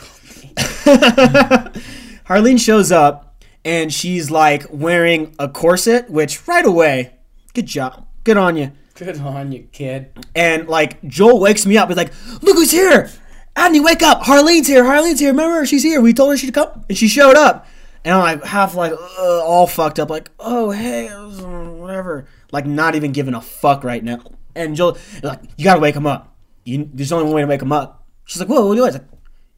Harleen 2.26 2.60
shows 2.60 2.92
up, 2.92 3.44
and 3.66 3.94
she's 3.94 4.32
like 4.32 4.66
wearing 4.72 5.36
a 5.40 5.48
corset, 5.50 6.10
which 6.10 6.48
right 6.48 6.66
away, 6.66 7.14
good 7.54 7.66
job, 7.66 8.06
good 8.24 8.38
on 8.38 8.56
you. 8.58 8.72
Good 8.96 9.20
on 9.20 9.52
you, 9.52 9.68
kid. 9.72 10.12
And 10.36 10.68
like 10.68 11.02
Joel 11.08 11.40
wakes 11.40 11.66
me 11.66 11.78
up. 11.78 11.88
He's 11.88 11.98
like, 11.98 12.14
"Look 12.42 12.56
who's 12.56 12.72
here! 12.72 13.10
Andy, 13.56 13.80
wake 13.80 14.04
up! 14.04 14.22
Harleen's 14.22 14.68
here! 14.68 14.84
Harleen's 14.84 15.20
here! 15.20 15.32
Remember, 15.32 15.66
she's 15.66 15.84
here. 15.84 16.02
We 16.02 16.14
told 16.14 16.32
her 16.32 16.38
she'd 16.38 16.54
come, 16.54 16.86
and 16.88 16.98
she 16.98 17.08
showed 17.08 17.36
up." 17.36 17.68
And 18.04 18.14
I'm 18.14 18.22
like 18.22 18.44
half 18.44 18.76
like 18.76 18.94
uh, 18.94 19.44
all 19.44 19.68
fucked 19.68 20.00
up, 20.00 20.10
like, 20.10 20.30
"Oh 20.40 20.72
hey, 20.72 21.08
whatever." 21.08 22.26
Like 22.52 22.66
not 22.66 22.96
even 22.96 23.12
giving 23.12 23.34
a 23.34 23.42
fuck 23.42 23.84
right 23.84 24.04
now. 24.04 24.20
And 24.56 24.76
Joel, 24.76 24.98
like, 25.24 25.40
you 25.58 25.64
gotta 25.64 25.80
wake 25.80 25.96
him 25.96 26.06
up. 26.06 26.36
You, 26.64 26.90
there's 26.94 27.12
only 27.12 27.26
one 27.26 27.36
way 27.36 27.42
to 27.42 27.48
wake 27.48 27.62
him 27.62 27.72
up. 27.72 28.06
She's 28.26 28.40
like, 28.40 28.50
"Whoa, 28.50 28.68
what 28.68 28.76
do 28.76 28.84
I?" 28.84 28.86
was 28.88 28.96
like, 28.96 29.06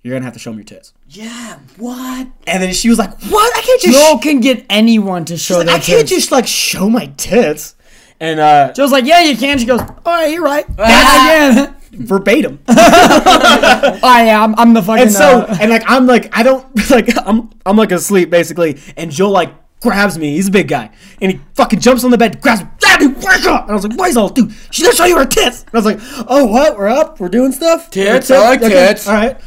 You're 0.03 0.16
gonna 0.16 0.25
have 0.25 0.33
to 0.33 0.40
show 0.40 0.51
me 0.51 0.58
your 0.58 0.66
tits. 0.66 0.93
Yeah, 1.09 1.59
what? 1.77 2.27
And 2.48 2.64
then 2.64 2.74
she 2.74 2.90
was 2.90 3.00
like, 3.00 3.19
"What? 3.24 3.58
I 3.58 3.61
can't 3.61 3.82
just." 3.82 3.98
Joel 3.98 4.19
can 4.19 4.40
get 4.40 4.66
anyone 4.69 5.25
to 5.25 5.38
show 5.38 5.59
like, 5.59 5.69
I 5.69 5.80
can't 5.80 6.08
just 6.08 6.32
like 6.32 6.48
show 6.48 6.90
my 6.90 7.08
tits. 7.17 7.75
And 8.23 8.39
uh, 8.39 8.71
Joel's 8.71 8.93
like, 8.93 9.03
yeah, 9.03 9.19
you 9.21 9.35
can. 9.35 9.59
She 9.59 9.65
goes, 9.65 9.81
all 9.81 9.97
right, 10.05 10.31
you're 10.31 10.41
right. 10.43 10.65
That's- 10.77 11.57
again. 11.57 11.75
verbatim. 11.91 12.59
oh 12.67 13.99
yeah, 14.01 14.43
I'm, 14.43 14.55
I'm 14.57 14.73
the 14.73 14.81
fucking. 14.81 15.03
and 15.03 15.11
so 15.11 15.41
uh, 15.41 15.57
and 15.61 15.69
like 15.69 15.83
I'm 15.85 16.07
like 16.07 16.35
I 16.35 16.41
don't 16.41 16.65
like 16.89 17.09
I'm 17.27 17.51
I'm 17.67 17.77
like 17.77 17.91
asleep 17.91 18.31
basically, 18.31 18.79
and 18.97 19.11
Joel 19.11 19.29
like 19.29 19.53
grabs 19.79 20.17
me. 20.17 20.35
He's 20.35 20.47
a 20.47 20.51
big 20.51 20.67
guy, 20.69 20.89
and 21.21 21.33
he 21.33 21.39
fucking 21.53 21.81
jumps 21.81 22.03
on 22.03 22.09
the 22.09 22.17
bed, 22.17 22.41
grabs 22.41 22.61
me. 22.63 22.67
Daddy, 22.79 23.07
wake 23.07 23.45
up! 23.45 23.63
And 23.63 23.71
I 23.71 23.75
was 23.75 23.85
like, 23.87 23.95
"Why 23.99 24.07
is 24.07 24.17
all 24.17 24.29
dude? 24.29 24.51
She's 24.71 24.85
gonna 24.85 24.95
show 24.95 25.05
you 25.05 25.17
her 25.19 25.25
tits." 25.25 25.61
And 25.65 25.75
I 25.75 25.77
was 25.77 25.85
like, 25.85 25.99
"Oh, 26.27 26.45
what? 26.47 26.77
We're 26.79 26.87
up. 26.87 27.19
We're 27.19 27.29
doing 27.29 27.51
stuff. 27.51 27.91
Tits, 27.91 28.31
We're 28.31 28.37
I 28.37 28.39
like 28.39 28.61
tits. 28.61 29.07
All 29.07 29.13
right." 29.13 29.39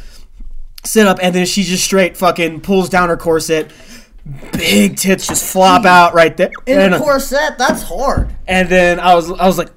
Sit 0.85 1.05
up, 1.05 1.19
and 1.21 1.35
then 1.35 1.45
she 1.45 1.63
just 1.63 1.83
straight 1.83 2.15
fucking 2.15 2.61
pulls 2.61 2.87
down 2.87 3.09
her 3.09 3.17
corset. 3.17 3.71
Big 4.53 4.97
tits 4.97 5.27
just 5.27 5.51
flop 5.51 5.85
out 5.85 6.13
right 6.13 6.35
there. 6.35 6.51
In 6.65 6.79
and, 6.79 6.95
a 6.95 6.99
corset, 6.99 7.57
that's 7.57 7.83
hard. 7.83 8.29
and 8.47 8.67
then 8.69 8.99
I 8.99 9.15
was 9.15 9.31
I 9.31 9.45
was 9.45 9.57
like, 9.57 9.69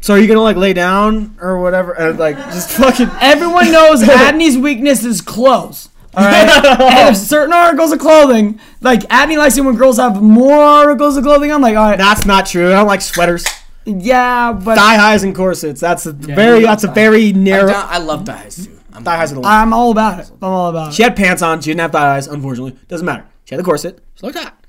"So 0.00 0.14
are 0.14 0.18
you 0.18 0.28
gonna 0.28 0.42
like 0.42 0.56
lay 0.56 0.72
down 0.72 1.36
or 1.40 1.60
whatever?" 1.60 1.92
And 1.92 2.18
like 2.18 2.36
just 2.36 2.70
fucking. 2.72 3.08
everyone 3.20 3.70
knows 3.72 4.02
Adney's 4.02 4.56
weakness 4.58 5.04
is 5.04 5.20
clothes. 5.20 5.88
All 6.14 6.24
right, 6.24 6.48
and 6.80 7.14
if 7.14 7.16
certain 7.16 7.52
articles 7.52 7.92
of 7.92 7.98
clothing, 7.98 8.58
like 8.80 9.00
Adney 9.00 9.36
likes 9.36 9.56
it 9.58 9.62
when 9.62 9.76
girls 9.76 9.98
have 9.98 10.22
more 10.22 10.62
articles 10.62 11.16
of 11.16 11.24
clothing. 11.24 11.52
I'm 11.52 11.60
like, 11.60 11.76
all 11.76 11.90
right, 11.90 11.98
That's 11.98 12.24
not 12.24 12.46
true. 12.46 12.68
I 12.68 12.76
don't 12.76 12.86
like 12.86 13.02
sweaters. 13.02 13.44
yeah, 13.84 14.52
but 14.52 14.76
thigh 14.76 14.96
highs 14.96 15.22
and 15.24 15.34
corsets. 15.34 15.80
That's 15.80 16.06
a 16.06 16.12
very 16.12 16.62
that's 16.62 16.84
a 16.84 16.90
very 16.90 17.32
narrow. 17.32 17.72
I 17.72 17.98
love 17.98 18.24
thighs 18.24 18.64
too. 18.66 18.72
I'm 18.94 19.04
Thigh 19.04 19.16
highs 19.18 19.32
are 19.32 19.34
the. 19.34 19.42
I'm 19.44 19.74
all 19.74 19.90
about 19.90 20.20
it. 20.20 20.30
I'm 20.40 20.48
all 20.48 20.70
about 20.70 20.88
it. 20.88 20.94
She 20.94 21.02
had 21.02 21.16
pants 21.16 21.42
on. 21.42 21.60
She 21.60 21.68
didn't 21.68 21.80
have 21.82 21.92
thigh 21.92 22.14
highs. 22.14 22.28
Unfortunately, 22.28 22.78
doesn't 22.88 23.04
matter. 23.04 23.26
She 23.46 23.54
had 23.54 23.60
the 23.60 23.64
corset. 23.64 24.00
She 24.16 24.26
looked 24.26 24.38
hot. 24.38 24.62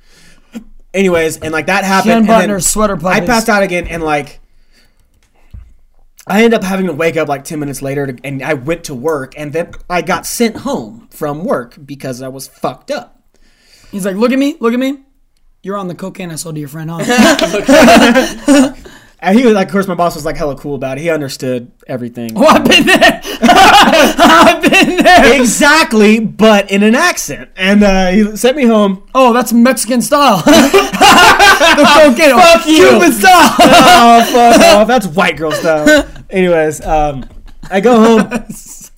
Anyways, 0.94 1.40
and 1.40 1.52
like 1.52 1.66
that 1.66 1.84
happened. 1.84 2.30
then 2.30 2.50
her 2.50 2.60
sweater 2.60 2.98
I 3.06 3.20
passed 3.20 3.50
out 3.50 3.64
again, 3.64 3.88
and 3.88 4.02
like 4.02 4.40
I 6.26 6.44
ended 6.44 6.54
up 6.54 6.64
having 6.64 6.86
to 6.86 6.94
wake 6.94 7.18
up 7.18 7.28
like 7.28 7.44
ten 7.44 7.60
minutes 7.60 7.82
later, 7.82 8.08
to, 8.08 8.18
and 8.24 8.42
I 8.42 8.54
went 8.54 8.86
to 8.86 8.96
work, 8.96 9.34
and 9.36 9.52
then 9.52 9.72
I 9.90 10.02
got 10.02 10.26
sent 10.26 10.58
home 10.58 11.08
from 11.12 11.44
work 11.44 11.76
because 11.86 12.22
I 12.22 12.30
was 12.30 12.48
fucked 12.48 12.92
up. 12.92 13.22
He's 13.92 14.06
like, 14.06 14.16
look 14.16 14.32
at 14.32 14.40
me, 14.40 14.58
look 14.60 14.74
at 14.74 14.80
me. 14.80 15.04
You're 15.64 15.78
on 15.78 15.88
the 15.88 15.96
cocaine 15.96 16.32
I 16.32 16.36
sold 16.36 16.56
to 16.56 16.60
your 16.60 16.70
friend, 16.70 16.90
huh? 16.94 18.74
And 19.20 19.38
he 19.38 19.46
was 19.46 19.56
like, 19.56 19.68
of 19.68 19.72
course, 19.72 19.88
my 19.88 19.96
boss 19.96 20.16
was 20.16 20.26
like 20.26 20.38
hella 20.38 20.56
cool 20.56 20.76
about 20.76 20.98
it. 20.98 21.02
He 21.02 21.10
understood 21.10 21.72
everything. 21.88 22.34
oh, 22.36 22.46
I've 22.46 22.64
been 22.64 22.86
there. 22.86 23.22
I've 23.94 24.62
been 24.62 25.04
there. 25.04 25.40
Exactly, 25.40 26.20
but 26.20 26.70
in 26.72 26.84
an 26.84 26.96
accent. 26.96 27.50
And 27.56 27.84
uh, 27.84 28.10
he 28.12 28.36
sent 28.38 28.56
me 28.58 28.66
home. 28.66 29.08
Oh, 29.16 29.34
that's 29.34 29.54
Mexican 29.54 30.02
style. 30.02 30.42
Fuck 31.58 32.18
you. 32.18 32.90
Cuban 32.90 33.12
style. 33.12 33.56
oh, 33.60 34.30
fuck 34.32 34.62
off. 34.76 34.88
That's 34.88 35.08
white 35.08 35.38
girl 35.38 35.52
style. 35.52 36.08
Anyways, 36.30 36.86
um, 36.86 37.26
I 37.70 37.82
go 37.82 38.20
home. 38.20 38.46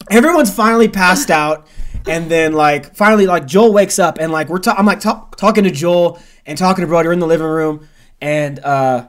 Everyone's 0.09 0.53
finally 0.53 0.87
passed 0.87 1.29
out. 1.31 1.67
And 2.07 2.29
then, 2.31 2.53
like, 2.53 2.95
finally, 2.95 3.27
like, 3.27 3.45
Joel 3.45 3.73
wakes 3.73 3.99
up 3.99 4.17
and, 4.19 4.31
like, 4.31 4.49
we're 4.49 4.59
ta- 4.59 4.75
I'm, 4.77 4.85
like, 4.85 4.99
talk- 5.01 5.35
talking 5.35 5.65
to 5.65 5.71
Joel 5.71 6.19
and 6.45 6.57
talking 6.57 6.81
to 6.81 6.87
Brody. 6.87 7.07
We're 7.07 7.13
in 7.13 7.19
the 7.19 7.27
living 7.27 7.45
room. 7.45 7.87
And, 8.21 8.59
uh, 8.59 9.07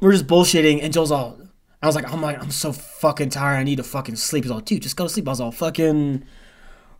we're 0.00 0.12
just 0.12 0.26
bullshitting. 0.26 0.82
And 0.82 0.92
Joel's 0.92 1.12
all, 1.12 1.37
I 1.82 1.86
was 1.86 1.94
like, 1.94 2.12
I'm 2.12 2.20
like, 2.20 2.40
I'm 2.42 2.50
so 2.50 2.72
fucking 2.72 3.30
tired. 3.30 3.56
I 3.58 3.62
need 3.62 3.76
to 3.76 3.82
fucking 3.84 4.16
sleep. 4.16 4.44
He's 4.44 4.50
all, 4.50 4.60
dude, 4.60 4.82
just 4.82 4.96
go 4.96 5.04
to 5.04 5.08
sleep. 5.10 5.28
I 5.28 5.30
was 5.30 5.40
all, 5.40 5.52
fucking, 5.52 6.24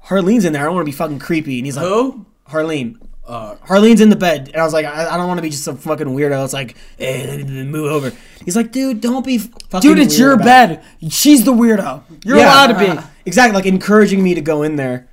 Harleen's 0.06 0.44
in 0.44 0.52
there. 0.52 0.62
I 0.62 0.66
don't 0.66 0.74
want 0.74 0.86
to 0.86 0.90
be 0.92 0.96
fucking 0.96 1.18
creepy. 1.18 1.58
And 1.58 1.66
he's 1.66 1.76
like, 1.76 1.86
Who? 1.86 2.26
Harleen. 2.48 3.00
Uh, 3.26 3.56
Harleen's 3.56 4.00
in 4.00 4.08
the 4.08 4.16
bed, 4.16 4.48
and 4.54 4.56
I 4.56 4.64
was 4.64 4.72
like, 4.72 4.86
I, 4.86 5.06
I 5.12 5.16
don't 5.18 5.26
want 5.28 5.36
to 5.36 5.42
be 5.42 5.50
just 5.50 5.62
some 5.62 5.76
fucking 5.76 6.06
weirdo. 6.06 6.42
It's 6.44 6.54
like, 6.54 6.76
hey, 6.96 7.44
move 7.44 7.92
over. 7.92 8.10
He's 8.42 8.56
like, 8.56 8.72
dude, 8.72 9.02
don't 9.02 9.26
be 9.26 9.36
fucking 9.36 9.80
Dude, 9.80 9.98
it's 9.98 10.18
your 10.18 10.38
bed. 10.38 10.82
She's 11.10 11.44
the 11.44 11.52
weirdo. 11.52 12.04
You're 12.24 12.38
Yeah. 12.38 12.44
allowed 12.46 12.78
to 12.78 12.78
be. 13.02 13.08
Exactly, 13.26 13.54
like 13.54 13.66
encouraging 13.66 14.22
me 14.22 14.32
to 14.34 14.40
go 14.40 14.62
in 14.62 14.76
there. 14.76 15.10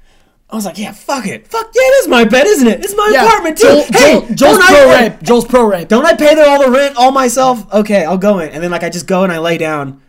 I 0.50 0.56
was 0.56 0.66
like, 0.66 0.78
yeah, 0.78 0.92
fuck 0.92 1.26
it, 1.26 1.48
fuck 1.48 1.66
yeah, 1.74 1.82
it 1.82 2.04
is 2.04 2.08
my 2.08 2.24
bed, 2.24 2.46
isn't 2.46 2.68
it? 2.68 2.84
It's 2.86 2.96
my 2.96 3.10
Yeah. 3.12 3.26
apartment 3.26 3.58
too. 3.58 3.64
Joel, 3.68 3.84
hey, 3.84 4.14
Joel- 4.14 4.22
Joel's 4.22 4.38
don't 4.38 4.62
I- 4.62 4.68
pro 4.68 4.90
rape. 5.02 5.24
Joel's 5.24 5.46
pro 5.46 5.64
rape. 5.66 5.88
Don't 5.88 6.06
I 6.06 6.14
pay 6.14 6.40
all 6.42 6.64
the 6.64 6.72
rent 6.72 6.96
all 6.98 7.12
myself? 7.12 7.66
Okay, 7.74 8.06
I'll 8.06 8.18
go 8.18 8.40
in, 8.40 8.50
and 8.50 8.64
then 8.64 8.72
like 8.72 8.84
I 8.84 8.90
just 8.90 9.08
go 9.08 9.24
and 9.24 9.34
I 9.34 9.40
lay 9.40 9.58
down. 9.58 10.02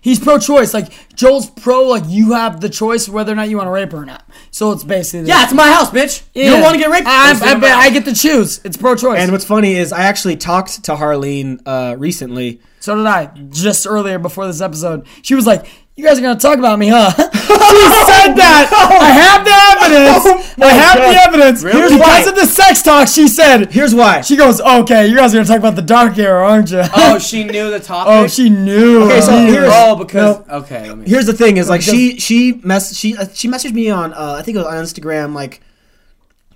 He's 0.00 0.18
pro 0.18 0.38
choice. 0.38 0.72
Like 0.74 0.92
Joel's 1.14 1.50
pro. 1.50 1.82
Like 1.82 2.04
you 2.06 2.32
have 2.32 2.60
the 2.60 2.68
choice 2.68 3.08
whether 3.08 3.32
or 3.32 3.34
not 3.34 3.48
you 3.48 3.56
want 3.56 3.66
to 3.66 3.72
rape 3.72 3.92
her 3.92 3.98
or 3.98 4.04
not. 4.04 4.28
So 4.50 4.72
it's 4.72 4.84
basically 4.84 5.20
this. 5.22 5.28
Yeah, 5.28 5.44
it's 5.44 5.52
my 5.52 5.68
house, 5.70 5.90
bitch. 5.90 6.22
You 6.34 6.44
don't 6.50 6.62
want 6.62 6.74
to 6.74 6.78
get 6.80 6.90
raped? 6.90 7.06
I, 7.06 7.32
I, 7.32 7.78
I, 7.86 7.90
get 7.90 8.04
to 8.04 8.14
choose. 8.14 8.60
It's 8.64 8.76
pro 8.76 8.94
choice. 8.94 9.18
And 9.18 9.32
what's 9.32 9.44
funny 9.44 9.74
is 9.74 9.92
I 9.92 10.02
actually 10.02 10.36
talked 10.36 10.84
to 10.84 10.92
Harleen 10.94 11.60
uh, 11.66 11.96
recently. 11.98 12.60
so 12.80 12.96
did 12.96 13.06
I. 13.06 13.26
Just 13.50 13.86
earlier 13.86 14.18
before 14.18 14.46
this 14.46 14.60
episode, 14.60 15.06
she 15.22 15.34
was 15.34 15.46
like, 15.46 15.66
"You 15.98 16.04
guys 16.04 16.18
are 16.18 16.22
gonna 16.22 16.38
talk 16.38 16.58
about 16.58 16.78
me, 16.78 16.88
huh?" 16.88 17.10
she 17.16 17.18
said 18.10 18.34
that. 18.34 18.70
I 19.00 19.10
have 19.10 19.44
the 19.44 19.58
evidence. 19.84 20.54
I 20.58 20.68
have 20.72 20.96
God. 20.98 21.12
the 21.12 21.20
evidence. 21.26 21.62
Really? 21.62 21.96
Because 21.96 22.24
Why? 22.26 22.30
of 22.30 22.34
the 22.36 22.46
sex 22.46 22.82
talk, 22.82 23.08
she 23.08 23.26
said. 23.28 23.72
Here's 23.72 23.94
why. 23.94 24.20
She 24.22 24.36
goes, 24.36 24.60
"Okay, 24.60 25.06
you 25.08 25.16
guys 25.16 25.34
are 25.34 25.38
gonna 25.38 25.48
talk 25.48 25.58
about 25.58 25.76
the 25.76 25.82
dark 25.82 26.16
era, 26.18 26.46
aren't 26.48 26.70
you?" 26.70 26.82
Oh, 26.94 27.18
she 27.18 27.44
knew 27.44 27.70
the 27.70 27.80
topic. 27.80 28.12
Oh, 28.12 28.26
she 28.28 28.48
knew. 28.48 29.04
Okay, 29.04 29.20
so 29.20 29.32
She- 29.46 29.52
here's- 29.52 29.72
Oh, 29.74 29.96
because 29.96 30.48
okay. 30.48 30.88
Let 30.88 30.98
me. 30.98 31.08
Here's 31.08 31.26
the 31.26 31.32
thing: 31.32 31.56
is 31.56 31.68
like 31.68 31.80
because- 31.80 31.92
she 31.94 32.18
she 32.18 32.60
mess 32.62 32.96
she 32.96 33.16
uh, 33.16 33.26
she 33.34 33.48
messaged 33.48 33.72
me 33.74 33.90
on 33.90 34.12
uh, 34.14 34.36
I 34.38 34.42
think 34.42 34.56
it 34.56 34.60
was 34.60 34.66
on 34.68 34.74
Instagram 34.82 35.34
like 35.34 35.60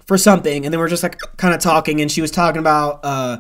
for 0.07 0.17
something, 0.19 0.65
and 0.65 0.73
then 0.73 0.79
we 0.81 0.85
are 0.87 0.89
just 0.89 1.03
like 1.03 1.19
kind 1.37 1.55
of 1.55 1.61
talking, 1.61 2.01
and 2.01 2.11
she 2.11 2.21
was 2.21 2.31
talking 2.31 2.59
about 2.61 3.01
uh 3.05 3.39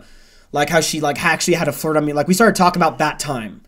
like 0.52 0.68
how 0.68 0.80
she 0.80 1.00
like 1.00 1.22
actually 1.24 1.54
had 1.54 1.68
a 1.68 1.72
flirt 1.72 1.96
on 1.96 2.04
me. 2.04 2.12
Like 2.12 2.28
we 2.28 2.34
started 2.34 2.56
talking 2.56 2.80
about 2.82 2.98
that 2.98 3.18
time, 3.18 3.62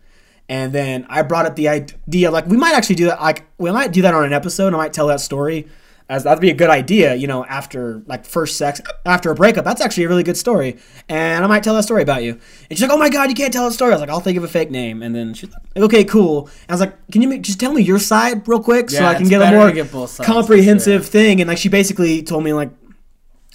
and 0.49 0.73
then 0.73 1.05
I 1.09 1.21
brought 1.21 1.45
up 1.45 1.55
the 1.55 1.67
idea 1.69 2.31
like 2.31 2.45
we 2.47 2.57
might 2.57 2.75
actually 2.75 2.95
do 2.95 3.05
that. 3.05 3.21
Like 3.21 3.45
we 3.57 3.71
might 3.71 3.91
do 3.91 4.01
that 4.03 4.13
on 4.13 4.23
an 4.23 4.33
episode. 4.33 4.73
I 4.73 4.77
might 4.77 4.93
tell 4.93 5.07
that 5.07 5.21
story. 5.21 5.67
As 6.07 6.23
that'd 6.23 6.39
be 6.39 6.51
a 6.51 6.53
good 6.53 6.69
idea, 6.69 7.15
you 7.15 7.25
know, 7.25 7.43
after 7.45 8.03
like 8.05 8.25
first 8.27 8.57
sex, 8.57 8.79
after 9.07 9.31
a 9.31 9.35
breakup. 9.35 9.65
That's 9.65 9.81
actually 9.81 10.03
a 10.03 10.07
really 10.07 10.21
good 10.21 10.37
story, 10.37 10.77
and 11.09 11.43
I 11.43 11.47
might 11.47 11.63
tell 11.63 11.73
that 11.73 11.81
story 11.81 12.03
about 12.03 12.21
you. 12.21 12.33
And 12.69 12.77
she's 12.77 12.81
like, 12.83 12.91
"Oh 12.91 12.97
my 12.97 13.09
god, 13.09 13.29
you 13.29 13.33
can't 13.33 13.51
tell 13.51 13.65
a 13.65 13.71
story." 13.71 13.91
I 13.91 13.95
was 13.95 14.01
like, 14.01 14.11
"I'll 14.11 14.19
think 14.19 14.37
of 14.37 14.43
a 14.43 14.47
fake 14.47 14.69
name," 14.69 15.01
and 15.01 15.15
then 15.15 15.33
she's 15.33 15.49
like, 15.51 15.83
"Okay, 15.85 16.03
cool." 16.03 16.45
And 16.45 16.69
I 16.69 16.73
was 16.73 16.79
like, 16.81 17.07
"Can 17.11 17.23
you 17.23 17.27
make, 17.27 17.41
just 17.41 17.59
tell 17.59 17.73
me 17.73 17.81
your 17.81 17.97
side 17.97 18.47
real 18.47 18.61
quick 18.61 18.91
so 18.91 18.99
Yeah, 18.99 19.09
I 19.09 19.15
can 19.15 19.27
get 19.27 19.41
a 19.41 19.49
more 19.49 19.71
get 19.71 19.91
both 19.91 20.11
sides, 20.11 20.27
for 20.27 20.31
comprehensive 20.31 21.07
thing?" 21.07 21.41
And 21.41 21.47
like, 21.47 21.57
she 21.57 21.69
basically 21.69 22.21
told 22.21 22.43
me 22.43 22.53
like, 22.53 22.69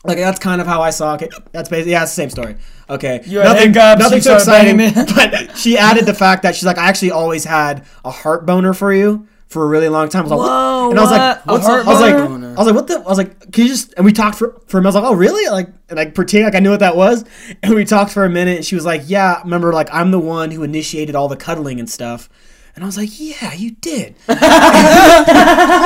like 0.03 0.19
that's 0.19 0.41
kind 0.41 0.61
of 0.61 0.67
how 0.67 0.83
I 0.83 0.91
saw 0.91 1.15
it. 1.15 1.33
That's 1.53 1.69
basically 1.69 1.93
yeah, 1.93 2.03
it's 2.03 2.11
the 2.11 2.17
same 2.17 2.31
story. 2.31 2.57
Okay, 2.91 3.23
You 3.25 3.39
had 3.39 3.57
hiccups, 3.57 4.01
nothing 4.01 4.21
so 4.21 4.35
exciting. 4.35 4.77
but 5.15 5.57
she 5.57 5.79
added 5.79 6.07
the 6.07 6.15
fact 6.15 6.43
that 6.43 6.55
she's 6.55 6.67
like, 6.67 6.79
I 6.79 6.89
actually 6.89 7.13
always 7.13 7.45
had 7.45 7.87
a 8.05 8.11
heart 8.11 8.47
boner 8.47 8.75
for 8.75 8.93
you 8.93 9.29
for 9.47 9.65
a 9.65 9.67
really 9.67 9.89
long 9.89 10.09
time. 10.09 10.21
I 10.21 10.23
was 10.23 10.31
like, 10.31 10.41
Whoa, 10.41 10.91
and 10.91 10.99
I 10.99 11.03
was 11.03 11.11
like, 11.11 11.47
what's 11.47 11.67
I 11.67 11.83
was 11.83 12.01
like, 12.01 12.15
boner? 12.15 12.49
I 12.49 12.55
was 12.55 12.67
like, 12.67 12.75
what 12.75 12.87
the? 12.87 12.95
I 12.95 13.09
was 13.09 13.19
like, 13.19 13.53
can 13.53 13.65
you 13.65 13.69
just? 13.69 13.95
And 13.95 14.05
we 14.05 14.13
talked 14.13 14.39
for 14.39 14.61
for 14.67 14.79
a 14.79 14.81
minute. 14.81 14.87
I 14.87 14.89
was 14.89 14.95
like, 14.97 15.13
oh 15.13 15.15
really? 15.15 15.49
Like, 15.51 15.69
and 15.89 15.99
I 16.01 16.07
pretend 16.07 16.45
like 16.45 16.55
I 16.55 16.61
knew 16.61 16.71
what 16.71 16.81
that 16.81 16.97
was. 16.97 17.25
And 17.63 17.75
we 17.75 17.85
talked 17.85 18.13
for 18.13 18.25
a 18.25 18.31
minute. 18.31 18.57
And 18.59 18.67
she 18.67 18.75
was 18.75 18.85
like, 18.85 19.03
yeah, 19.07 19.41
remember, 19.43 19.73
like 19.73 19.89
I'm 19.93 20.11
the 20.11 20.21
one 20.21 20.51
who 20.51 20.63
initiated 20.63 21.15
all 21.15 21.29
the 21.29 21.37
cuddling 21.37 21.79
and 21.79 21.89
stuff. 21.89 22.29
And 22.75 22.85
I 22.85 22.87
was 22.87 22.97
like, 22.97 23.11
yeah, 23.19 23.53
you 23.55 23.73
did. 23.73 24.15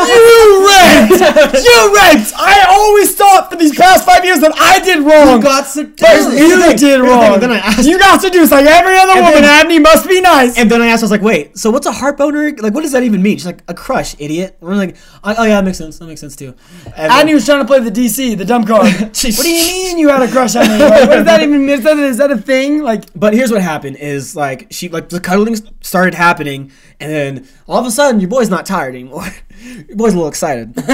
You 0.04 0.68
raped! 0.68 1.20
you 1.64 1.78
raped! 1.96 2.32
I 2.36 2.64
always 2.68 3.14
thought 3.16 3.48
for 3.50 3.56
these 3.56 3.74
past 3.76 4.04
five 4.04 4.24
years 4.24 4.40
that 4.40 4.52
I 4.56 4.80
did 4.84 5.00
wrong. 5.04 5.36
You 5.38 5.42
got 5.42 5.66
seduced. 5.66 6.00
You 6.38 6.60
thing, 6.60 6.76
did 6.76 7.00
wrong. 7.00 7.40
then 7.40 7.50
I 7.52 7.58
asked- 7.58 7.86
you 7.86 7.98
got 7.98 8.20
seduced 8.20 8.52
like 8.52 8.66
every 8.66 8.96
other 8.96 9.14
woman. 9.20 9.42
then- 9.42 9.44
Abney 9.44 9.78
must 9.78 10.08
be 10.08 10.20
nice. 10.20 10.56
And 10.58 10.70
then 10.70 10.82
I 10.82 10.88
asked, 10.88 11.02
I 11.02 11.06
was 11.06 11.10
like, 11.10 11.22
wait, 11.22 11.56
so 11.58 11.70
what's 11.70 11.86
a 11.86 11.92
heart 11.92 12.16
boner? 12.18 12.52
Like, 12.58 12.74
what 12.74 12.82
does 12.82 12.92
that 12.92 13.02
even 13.02 13.22
mean? 13.22 13.36
She's 13.38 13.46
like, 13.46 13.62
a 13.68 13.74
crush, 13.74 14.14
idiot. 14.18 14.56
And 14.60 14.68
we're 14.68 14.76
like, 14.76 14.96
oh, 15.24 15.34
oh, 15.38 15.44
yeah, 15.44 15.56
that 15.56 15.64
makes 15.64 15.78
sense. 15.78 15.98
That 15.98 16.06
makes 16.06 16.20
sense 16.20 16.36
too. 16.36 16.54
And 16.96 17.12
Abney 17.12 17.34
was 17.34 17.44
trying 17.44 17.60
to 17.60 17.66
play 17.66 17.80
the 17.80 17.90
DC, 17.90 18.36
the 18.36 18.44
dumb 18.44 18.64
card. 18.64 18.92
what 19.00 19.12
do 19.14 19.28
you 19.50 19.66
mean 19.66 19.98
you 19.98 20.08
had 20.08 20.22
a 20.22 20.30
crush 20.30 20.54
on 20.56 20.66
me? 20.68 20.78
Like, 20.78 21.08
what 21.08 21.16
does 21.16 21.24
that 21.24 21.40
even 21.42 21.60
mean? 21.66 21.70
Is 21.70 21.84
that, 21.84 21.96
is 21.98 22.18
that 22.18 22.30
a 22.30 22.36
thing? 22.38 22.82
Like, 22.82 23.04
But 23.14 23.32
here's 23.34 23.50
what 23.50 23.62
happened: 23.62 23.96
is 23.96 24.36
like 24.36 24.66
she 24.70 24.88
like 24.88 25.08
the 25.08 25.20
cuddling 25.20 25.56
started 25.80 26.14
happening, 26.14 26.70
and 27.00 27.10
then 27.10 27.48
all 27.66 27.78
of 27.78 27.86
a 27.86 27.90
sudden 27.90 28.20
your 28.20 28.30
boy's 28.30 28.50
not 28.50 28.66
tired 28.66 28.94
anymore. 28.94 29.26
your 29.58 29.96
boy's 29.96 30.12
a 30.12 30.16
little 30.16 30.28
excited. 30.28 30.72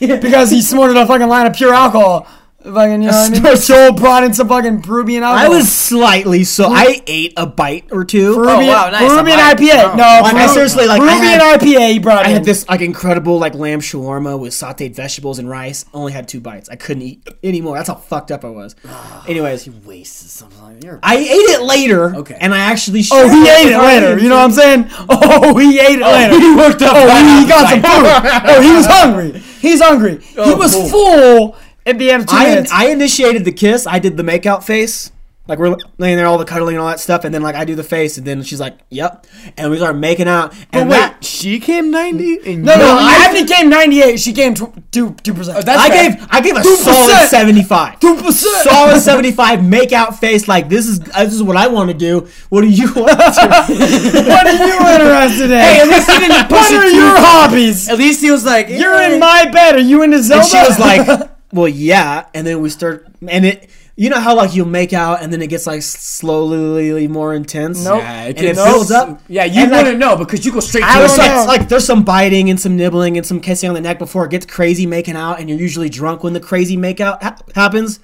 yeah. 0.00 0.16
because 0.16 0.50
he 0.50 0.62
snorted 0.62 0.96
a 0.96 1.06
fucking 1.06 1.28
line 1.28 1.46
of 1.46 1.54
pure 1.54 1.72
alcohol. 1.72 2.26
Fucking, 2.64 3.02
you 3.02 3.10
know 3.10 3.14
what 3.14 3.38
I 3.38 3.42
mean? 3.52 3.56
Joel 3.60 3.92
brought 3.92 4.24
in 4.24 4.32
some 4.32 4.48
fucking 4.48 4.80
Peruvian 4.80 5.22
alcohol. 5.22 5.44
I 5.52 5.54
was 5.54 5.70
slightly 5.70 6.44
so 6.44 6.64
I 6.70 7.02
ate 7.06 7.34
a 7.36 7.46
bite 7.46 7.88
or 7.92 8.06
two. 8.06 8.34
Peruvian, 8.36 8.70
oh, 8.70 8.72
wow, 8.72 8.88
nice. 8.90 9.00
Peruvian 9.12 9.38
I'm 9.38 9.46
like, 9.48 9.58
IPA. 9.58 9.84
Oh. 9.84 9.88
No, 9.96 10.02
Like, 10.22 10.34
I 10.34 10.44
Peru- 10.46 10.54
seriously, 10.54 10.86
like, 10.86 11.02
I 11.02 11.06
Peruvian 11.06 11.40
had- 11.40 11.60
IPA 11.60 11.92
he 11.92 11.98
brought 11.98 12.24
I 12.24 12.28
in. 12.30 12.34
had 12.36 12.44
this 12.46 12.66
like 12.66 12.80
incredible 12.80 13.38
like 13.38 13.54
lamb 13.54 13.80
shawarma 13.80 14.38
with 14.40 14.54
sautéed 14.54 14.94
vegetables 14.94 15.38
and 15.38 15.46
rice. 15.48 15.84
Only 15.92 16.12
had 16.12 16.26
two 16.26 16.40
bites. 16.40 16.70
I 16.70 16.76
couldn't 16.76 17.02
eat 17.02 17.28
anymore. 17.42 17.76
That's 17.76 17.88
how 17.88 17.96
fucked 17.96 18.30
up 18.30 18.46
I 18.46 18.48
was. 18.48 18.74
Anyways, 19.28 19.64
he 19.64 19.70
Wasted 19.84 20.30
something 20.30 20.62
like 20.62 20.80
that. 20.80 21.00
I 21.02 21.16
ate 21.16 21.26
it 21.28 21.60
later. 21.62 22.16
Okay. 22.16 22.38
And 22.40 22.54
I 22.54 22.60
actually 22.60 23.02
Oh, 23.12 23.28
he 23.28 23.42
ate 23.42 23.72
it 23.74 23.78
later. 23.78 24.06
audience. 24.06 24.22
You 24.22 24.28
know 24.30 24.36
what 24.36 24.44
I'm 24.44 24.52
saying? 24.52 24.86
Oh, 25.10 25.58
he 25.58 25.78
ate 25.78 25.98
it 25.98 26.02
oh, 26.02 26.10
later. 26.10 26.40
he 26.40 26.54
worked 26.56 26.80
up. 26.80 26.92
Oh, 26.96 27.36
he, 27.36 27.42
he 27.42 27.48
got 27.48 27.68
some 27.68 27.82
food. 27.82 28.30
Oh, 28.56 28.60
he 28.62 28.72
was 28.72 28.86
hungry. 28.86 29.38
He's 29.60 29.82
hungry. 29.82 30.18
he 30.22 30.34
Oh, 30.38 30.56
was 30.56 30.74
cool. 30.74 30.88
full 30.88 31.56
at 31.86 31.98
the 31.98 32.10
end 32.10 32.22
of 32.22 32.28
two 32.28 32.36
I, 32.36 32.44
minutes. 32.46 32.70
I 32.72 32.86
initiated 32.90 33.44
the 33.44 33.52
kiss. 33.52 33.86
I 33.86 33.98
did 33.98 34.16
the 34.16 34.22
makeout 34.22 34.64
face. 34.64 35.10
Like 35.46 35.58
we're 35.58 35.76
laying 35.98 36.16
there, 36.16 36.24
all 36.24 36.38
the 36.38 36.46
cuddling 36.46 36.76
and 36.76 36.80
all 36.82 36.88
that 36.88 37.00
stuff, 37.00 37.22
and 37.24 37.34
then 37.34 37.42
like 37.42 37.54
I 37.54 37.66
do 37.66 37.74
the 37.74 37.84
face, 37.84 38.16
and 38.16 38.26
then 38.26 38.42
she's 38.42 38.60
like, 38.60 38.78
"Yep," 38.88 39.26
and 39.58 39.70
we 39.70 39.76
start 39.76 39.94
making 39.94 40.26
out. 40.26 40.54
And 40.72 40.88
wait, 40.88 40.96
that, 40.96 41.22
she 41.22 41.60
came 41.60 41.90
90? 41.90 42.56
no, 42.56 42.74
no, 42.74 42.78
No, 42.78 42.96
I- 42.98 43.26
Anthony 43.26 43.46
came 43.46 43.68
98. 43.68 44.18
She 44.20 44.32
came 44.32 44.54
two 44.54 44.72
two 44.90 45.34
percent. 45.34 45.68
I 45.68 45.88
gave 45.90 46.26
I 46.30 46.40
gave 46.40 46.56
a 46.56 46.60
2%. 46.60 46.64
solid 46.64 47.28
seventy 47.28 47.62
five. 47.62 48.00
two 48.00 48.14
percent. 48.14 48.64
Solid 48.70 49.00
seventy 49.02 49.32
five. 49.32 49.58
Makeout 49.60 50.18
face. 50.18 50.48
Like 50.48 50.70
this 50.70 50.86
is 50.88 51.00
uh, 51.12 51.24
this 51.24 51.34
is 51.34 51.42
what 51.42 51.58
I 51.58 51.66
want 51.66 51.90
to 51.90 51.94
do. 51.94 52.26
What 52.48 52.62
do 52.62 52.68
you 52.70 52.86
want 52.94 53.10
to 53.10 53.16
do? 53.18 54.24
What 54.30 54.46
are 54.46 54.66
you 54.66 54.78
interested 54.78 55.50
in? 55.50 55.58
Hey, 55.58 55.80
at 55.82 55.88
least 55.88 56.10
he 56.10 56.18
didn't 56.20 56.48
push 56.48 56.58
what 56.72 56.86
are 56.86 56.90
your 56.90 57.16
hobbies? 57.18 57.90
At 57.90 57.98
least 57.98 58.22
he 58.22 58.30
was 58.30 58.46
like, 58.46 58.70
You're 58.70 58.98
in 59.02 59.20
my 59.20 59.44
bed. 59.52 59.74
Are 59.76 59.78
you 59.80 60.00
into 60.02 60.22
Zelda? 60.22 60.40
And 60.40 60.50
she 60.50 60.56
was 60.56 60.78
like, 60.78 61.30
"Well, 61.54 61.68
yeah." 61.68 62.26
And 62.34 62.46
then 62.46 62.60
we 62.60 62.68
start, 62.68 63.06
and 63.26 63.46
it, 63.46 63.70
you 63.96 64.10
know 64.10 64.20
how 64.20 64.34
like 64.36 64.54
you'll 64.54 64.66
make 64.66 64.92
out, 64.92 65.22
and 65.22 65.32
then 65.32 65.40
it 65.40 65.46
gets 65.46 65.66
like 65.66 65.82
slowly 65.82 67.06
more 67.08 67.32
intense. 67.34 67.84
Nope. 67.84 68.00
Yeah, 68.00 68.22
and 68.24 68.38
it 68.38 68.44
it 68.44 68.56
builds 68.56 68.90
up. 68.90 69.20
Yeah, 69.28 69.44
you 69.44 69.62
And, 69.62 69.70
like, 69.70 69.84
wouldn't 69.84 70.00
know 70.00 70.16
because 70.16 70.44
you 70.44 70.52
go 70.52 70.60
straight 70.60 70.84
I 70.84 71.00
to 71.00 71.06
don't 71.06 71.16
the 71.16 71.26
know. 71.26 71.44
like 71.46 71.68
there's 71.68 71.86
some 71.86 72.02
biting 72.04 72.50
and 72.50 72.58
some 72.60 72.76
nibbling 72.76 73.16
and 73.16 73.26
some 73.26 73.40
kissing 73.40 73.68
on 73.68 73.74
the 73.74 73.80
neck 73.80 73.98
before 73.98 74.24
it 74.24 74.30
gets 74.30 74.46
crazy 74.46 74.86
making 74.86 75.16
out, 75.16 75.38
and 75.40 75.48
you're 75.48 75.58
usually 75.58 75.88
drunk 75.88 76.22
when 76.24 76.32
the 76.32 76.40
crazy 76.40 76.76
makeout 76.76 77.22
ha- 77.22 77.38
happens. 77.54 78.00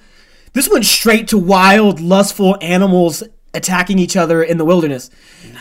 This 0.53 0.69
went 0.69 0.85
straight 0.85 1.27
to 1.29 1.37
wild, 1.37 1.99
lustful 1.99 2.57
animals 2.61 3.23
attacking 3.53 3.99
each 3.99 4.15
other 4.15 4.41
in 4.43 4.57
the 4.57 4.63
wilderness 4.65 5.09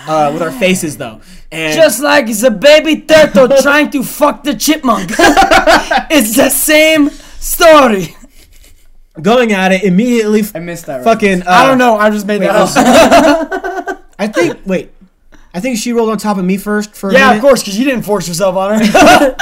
uh, 0.07 0.31
with 0.33 0.43
our 0.43 0.52
faces, 0.52 0.97
though. 0.97 1.20
And 1.51 1.75
Just 1.75 2.01
like 2.01 2.28
it's 2.28 2.43
a 2.44 2.51
baby 2.51 3.01
turtle 3.01 3.49
trying 3.62 3.91
to 3.91 4.02
fuck 4.05 4.44
the 4.44 4.55
chipmunk. 4.55 5.10
it's 6.10 6.36
the 6.36 6.51
same 6.51 7.10
story. 7.41 8.17
going 9.20 9.52
at 9.52 9.73
it 9.73 9.83
immediately. 9.83 10.43
I 10.55 10.60
missed 10.60 10.86
that. 10.86 11.05
Fucking. 11.05 11.43
Uh, 11.43 11.51
I 11.51 11.67
don't 11.67 11.78
know. 11.78 11.97
I 11.97 12.10
just 12.10 12.27
made 12.27 12.43
that 12.43 12.55
up. 12.55 14.05
I 14.19 14.28
think. 14.28 14.59
Wait. 14.67 14.93
I 15.52 15.59
think 15.59 15.78
she 15.78 15.93
rolled 15.93 16.10
on 16.10 16.19
top 16.19 16.39
of 16.39 16.44
me 16.44 16.57
first 16.59 16.94
for 16.94 17.10
a 17.10 17.12
Yeah, 17.12 17.33
of 17.33 17.41
course, 17.41 17.60
because 17.60 17.77
you 17.77 17.85
didn't 17.85 18.02
force 18.02 18.28
yourself 18.28 18.55
on 18.55 18.81
her. 18.81 19.36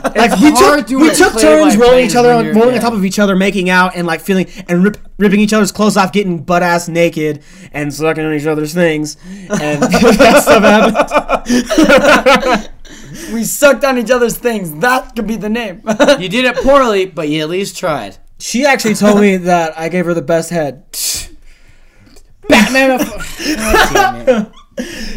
Like 0.16 0.40
we 0.40 0.50
hard 0.50 0.78
took, 0.78 0.86
doing 0.86 1.02
we 1.02 1.14
took 1.14 1.38
turns 1.38 1.76
rolling 1.76 2.06
each 2.06 2.16
other, 2.16 2.32
on, 2.32 2.46
rolling 2.46 2.70
yeah. 2.70 2.76
on 2.76 2.80
top 2.80 2.94
of 2.94 3.04
each 3.04 3.18
other, 3.18 3.36
making 3.36 3.68
out 3.68 3.94
and 3.94 4.06
like 4.06 4.20
feeling 4.22 4.48
and 4.66 4.82
rip, 4.82 4.96
ripping 5.18 5.40
each 5.40 5.52
other's 5.52 5.70
clothes 5.70 5.98
off, 5.98 6.10
getting 6.10 6.42
butt 6.42 6.62
ass 6.62 6.88
naked 6.88 7.42
and 7.72 7.92
sucking 7.92 8.24
on 8.24 8.32
each 8.32 8.46
other's 8.46 8.72
things, 8.72 9.18
and 9.26 9.82
that 9.82 10.42
stuff 10.42 10.62
happened. 12.22 12.70
we 13.32 13.44
sucked 13.44 13.84
on 13.84 13.98
each 13.98 14.10
other's 14.10 14.36
things. 14.36 14.72
That 14.80 15.14
could 15.16 15.26
be 15.26 15.36
the 15.36 15.48
name. 15.48 15.82
You 16.18 16.28
did 16.28 16.44
it 16.44 16.56
poorly, 16.56 17.06
but 17.06 17.28
you 17.28 17.42
at 17.42 17.48
least 17.48 17.76
tried. 17.76 18.16
She 18.38 18.64
actually 18.66 18.94
told 18.94 19.20
me 19.20 19.36
that 19.38 19.78
I 19.78 19.88
gave 19.88 20.04
her 20.06 20.14
the 20.14 20.22
best 20.22 20.50
head, 20.50 20.84
Batman. 22.48 23.00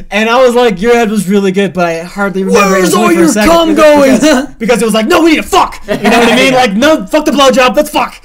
and 0.09 0.29
I 0.29 0.41
was 0.41 0.55
like, 0.55 0.81
"Your 0.81 0.95
head 0.95 1.09
was 1.11 1.27
really 1.27 1.51
good, 1.51 1.73
but 1.73 1.85
I 1.85 2.03
hardly 2.03 2.43
remember." 2.43 2.75
it. 2.75 2.79
It 2.79 2.81
Where's 2.81 2.93
all 2.93 3.11
your 3.11 3.33
cum 3.33 3.69
because- 3.75 3.75
going? 3.75 4.13
Because, 4.15 4.55
because 4.55 4.81
it 4.81 4.85
was 4.85 4.93
like, 4.93 5.07
"No, 5.07 5.21
we 5.21 5.31
need 5.31 5.37
to 5.37 5.43
fuck." 5.43 5.81
You 5.87 5.97
know 5.97 6.19
what 6.19 6.31
I 6.31 6.35
mean? 6.35 6.53
Like, 6.59 6.73
no, 6.73 7.05
fuck 7.05 7.25
the 7.25 7.31
blowjob. 7.31 7.75
Let's 7.75 7.89
fuck. 7.89 8.23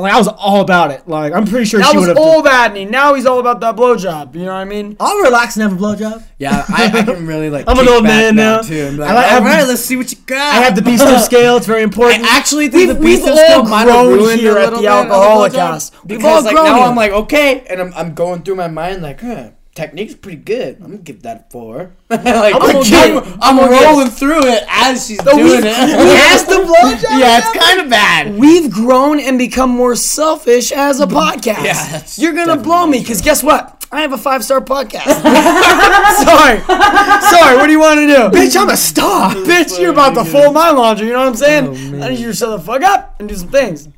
Like, 0.00 0.12
I 0.12 0.18
was 0.18 0.28
all 0.28 0.60
about 0.60 0.90
it. 0.90 1.06
Like, 1.08 1.32
I'm 1.32 1.46
pretty 1.46 1.66
sure 1.66 1.80
that 1.80 1.90
she 1.90 1.96
was 1.98 2.08
would 2.08 2.16
have. 2.16 2.24
old 2.24 2.44
Adney. 2.46 2.88
Now 2.88 3.14
he's 3.14 3.26
all 3.26 3.38
about 3.40 3.60
that 3.60 3.76
blowjob. 3.76 4.34
You 4.34 4.40
know 4.46 4.52
what 4.52 4.60
I 4.60 4.64
mean? 4.64 4.96
I'll 5.00 5.18
relax 5.22 5.56
and 5.56 5.62
have 5.62 5.72
a 5.72 5.76
blowjob. 5.76 6.22
Yeah, 6.38 6.64
I, 6.68 6.86
I 6.92 7.02
can 7.02 7.26
really 7.26 7.50
like. 7.50 7.64
I'm 7.68 7.78
an 7.78 7.84
kick 7.84 7.94
old 7.94 8.04
man 8.04 8.36
now. 8.36 8.60
too. 8.62 8.74
And 8.74 8.96
be 8.96 9.02
like, 9.02 9.10
I 9.10 9.14
like- 9.14 9.26
all 9.26 9.32
I'm- 9.38 9.44
right, 9.44 9.66
let's 9.66 9.82
see 9.82 9.96
what 9.96 10.10
you 10.10 10.18
got. 10.26 10.54
I 10.54 10.60
have 10.62 10.74
the 10.74 10.82
beast 10.82 11.04
of 11.04 11.20
scale. 11.20 11.56
It's 11.56 11.66
very 11.66 11.82
important. 11.82 12.24
I 12.24 12.36
actually 12.36 12.68
think 12.68 12.88
We've- 12.88 12.92
the 12.94 13.00
beast 13.00 13.26
of 13.28 13.34
scale 13.36 13.58
all 13.58 13.64
might 13.68 13.86
have 13.88 14.06
grown 14.06 14.12
ruined 14.18 14.40
here 14.40 14.56
a 14.56 14.66
at 14.66 14.70
the 14.70 14.76
bit 14.78 14.86
Alcoholic. 14.86 15.52
House. 15.54 15.90
We've 16.04 16.18
Because 16.18 16.24
all 16.24 16.42
like 16.44 16.54
grown 16.54 16.64
now 16.66 16.74
here. 16.76 16.84
I'm 16.86 16.96
like 16.96 17.12
okay, 17.12 17.60
and 17.68 17.80
I'm, 17.80 17.92
I'm 17.94 18.14
going 18.14 18.42
through 18.42 18.56
my 18.56 18.68
mind 18.68 19.02
like, 19.02 19.20
huh, 19.20 19.50
technique's 19.74 20.14
pretty 20.14 20.38
good. 20.38 20.76
I'm 20.76 20.82
gonna 20.90 20.96
give 20.98 21.22
that 21.22 21.46
a 21.48 21.50
four. 21.50 21.92
like 22.10 22.24
I'm, 22.54 22.62
I'm, 22.76 22.82
give- 22.82 23.38
I'm 23.40 23.58
rolling 23.58 24.08
through 24.10 24.46
it 24.46 24.64
as 24.68 25.06
she's 25.06 25.18
doing 25.18 25.36
we- 25.44 25.52
it. 25.58 25.64
asked 25.66 26.46
the 26.48 26.56
blowjob? 26.56 27.18
Yeah, 27.18 27.38
it's 27.38 27.58
kind 27.58 27.80
of 27.80 27.88
bad. 27.90 28.38
We've 28.38 28.70
grown 28.70 29.18
and 29.20 29.38
become 29.38 29.70
more 29.70 29.96
selfish 29.96 30.72
as 30.72 31.00
a 31.00 31.06
podcast. 31.06 31.64
Yeah, 31.64 32.02
You're 32.16 32.34
gonna 32.34 32.60
blow 32.62 32.86
me 32.86 33.00
because 33.00 33.20
guess 33.22 33.42
what? 33.42 33.78
I 33.94 34.00
have 34.00 34.12
a 34.14 34.18
five 34.18 34.42
star 34.42 34.60
podcast. 34.62 35.04
Sorry, 35.04 36.58
sorry. 36.60 37.56
What 37.58 37.66
do 37.66 37.72
you 37.72 37.80
want 37.80 38.00
to 38.00 38.06
do, 38.06 38.14
Bitch, 38.38 38.56
I'm 38.56 38.70
a 38.70 38.76
star. 38.76 39.32
Bitch, 39.34 39.78
you're 39.78 39.92
about 39.92 40.14
to 40.14 40.24
fold 40.24 40.54
my 40.54 40.70
laundry. 40.70 41.08
You 41.08 41.12
know 41.12 41.20
what 41.20 41.28
I'm 41.28 41.34
saying? 41.34 41.66
Oh, 42.00 42.04
I 42.04 42.08
need 42.10 42.18
you 42.18 42.28
to 42.28 42.32
shut 42.34 42.48
the 42.58 42.64
fuck 42.64 42.82
up 42.82 43.16
and 43.20 43.28
do 43.28 43.34
some 43.34 43.48
things. 43.48 43.88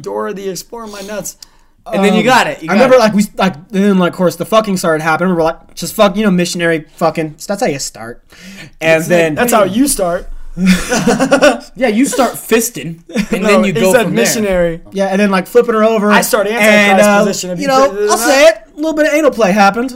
Dora 0.00 0.34
the 0.34 0.48
Explorer, 0.50 0.86
my 0.88 1.00
nuts. 1.02 1.38
And 1.86 2.04
then 2.04 2.14
you 2.14 2.22
got 2.22 2.46
it. 2.46 2.62
You 2.62 2.70
I 2.70 2.74
remember 2.74 2.96
it. 2.96 2.98
like 2.98 3.12
we 3.14 3.24
like 3.36 3.68
then 3.70 3.98
like 3.98 4.12
of 4.12 4.16
course 4.16 4.36
the 4.36 4.44
fucking 4.44 4.76
started 4.76 5.02
happening. 5.02 5.34
We're 5.34 5.42
like 5.42 5.74
just 5.74 5.94
fuck 5.94 6.16
you 6.16 6.22
know 6.24 6.30
missionary 6.30 6.86
fucking. 6.96 7.36
That's 7.46 7.60
how 7.60 7.66
you 7.66 7.78
start. 7.78 8.24
And 8.80 9.02
then 9.04 9.34
That's 9.34 9.52
how 9.52 9.64
you 9.64 9.88
start. 9.88 10.28
yeah, 11.76 11.88
you 11.88 12.04
start 12.06 12.32
fisting, 12.32 13.02
and 13.32 13.42
No, 13.42 13.48
then 13.48 13.64
you 13.64 13.72
go 13.72 13.92
said 13.92 14.04
from 14.04 14.14
missionary. 14.14 14.82
yeah, 14.92 15.06
and 15.06 15.20
then 15.20 15.30
like 15.30 15.46
flipping 15.46 15.74
her 15.74 15.84
over. 15.84 16.10
I 16.10 16.20
start 16.22 16.46
Antichrist 16.46 16.68
and, 16.70 17.00
uh, 17.00 17.24
position 17.24 17.50
You 17.56 17.62
you 17.62 17.68
know, 17.68 17.88
put 17.90 18.10
I'll 18.10 18.18
say 18.18 18.48
it. 18.48 18.56
A 18.72 18.76
little 18.76 18.94
bit 18.94 19.06
of 19.06 19.14
anal 19.14 19.30
play 19.30 19.52
happened. 19.52 19.90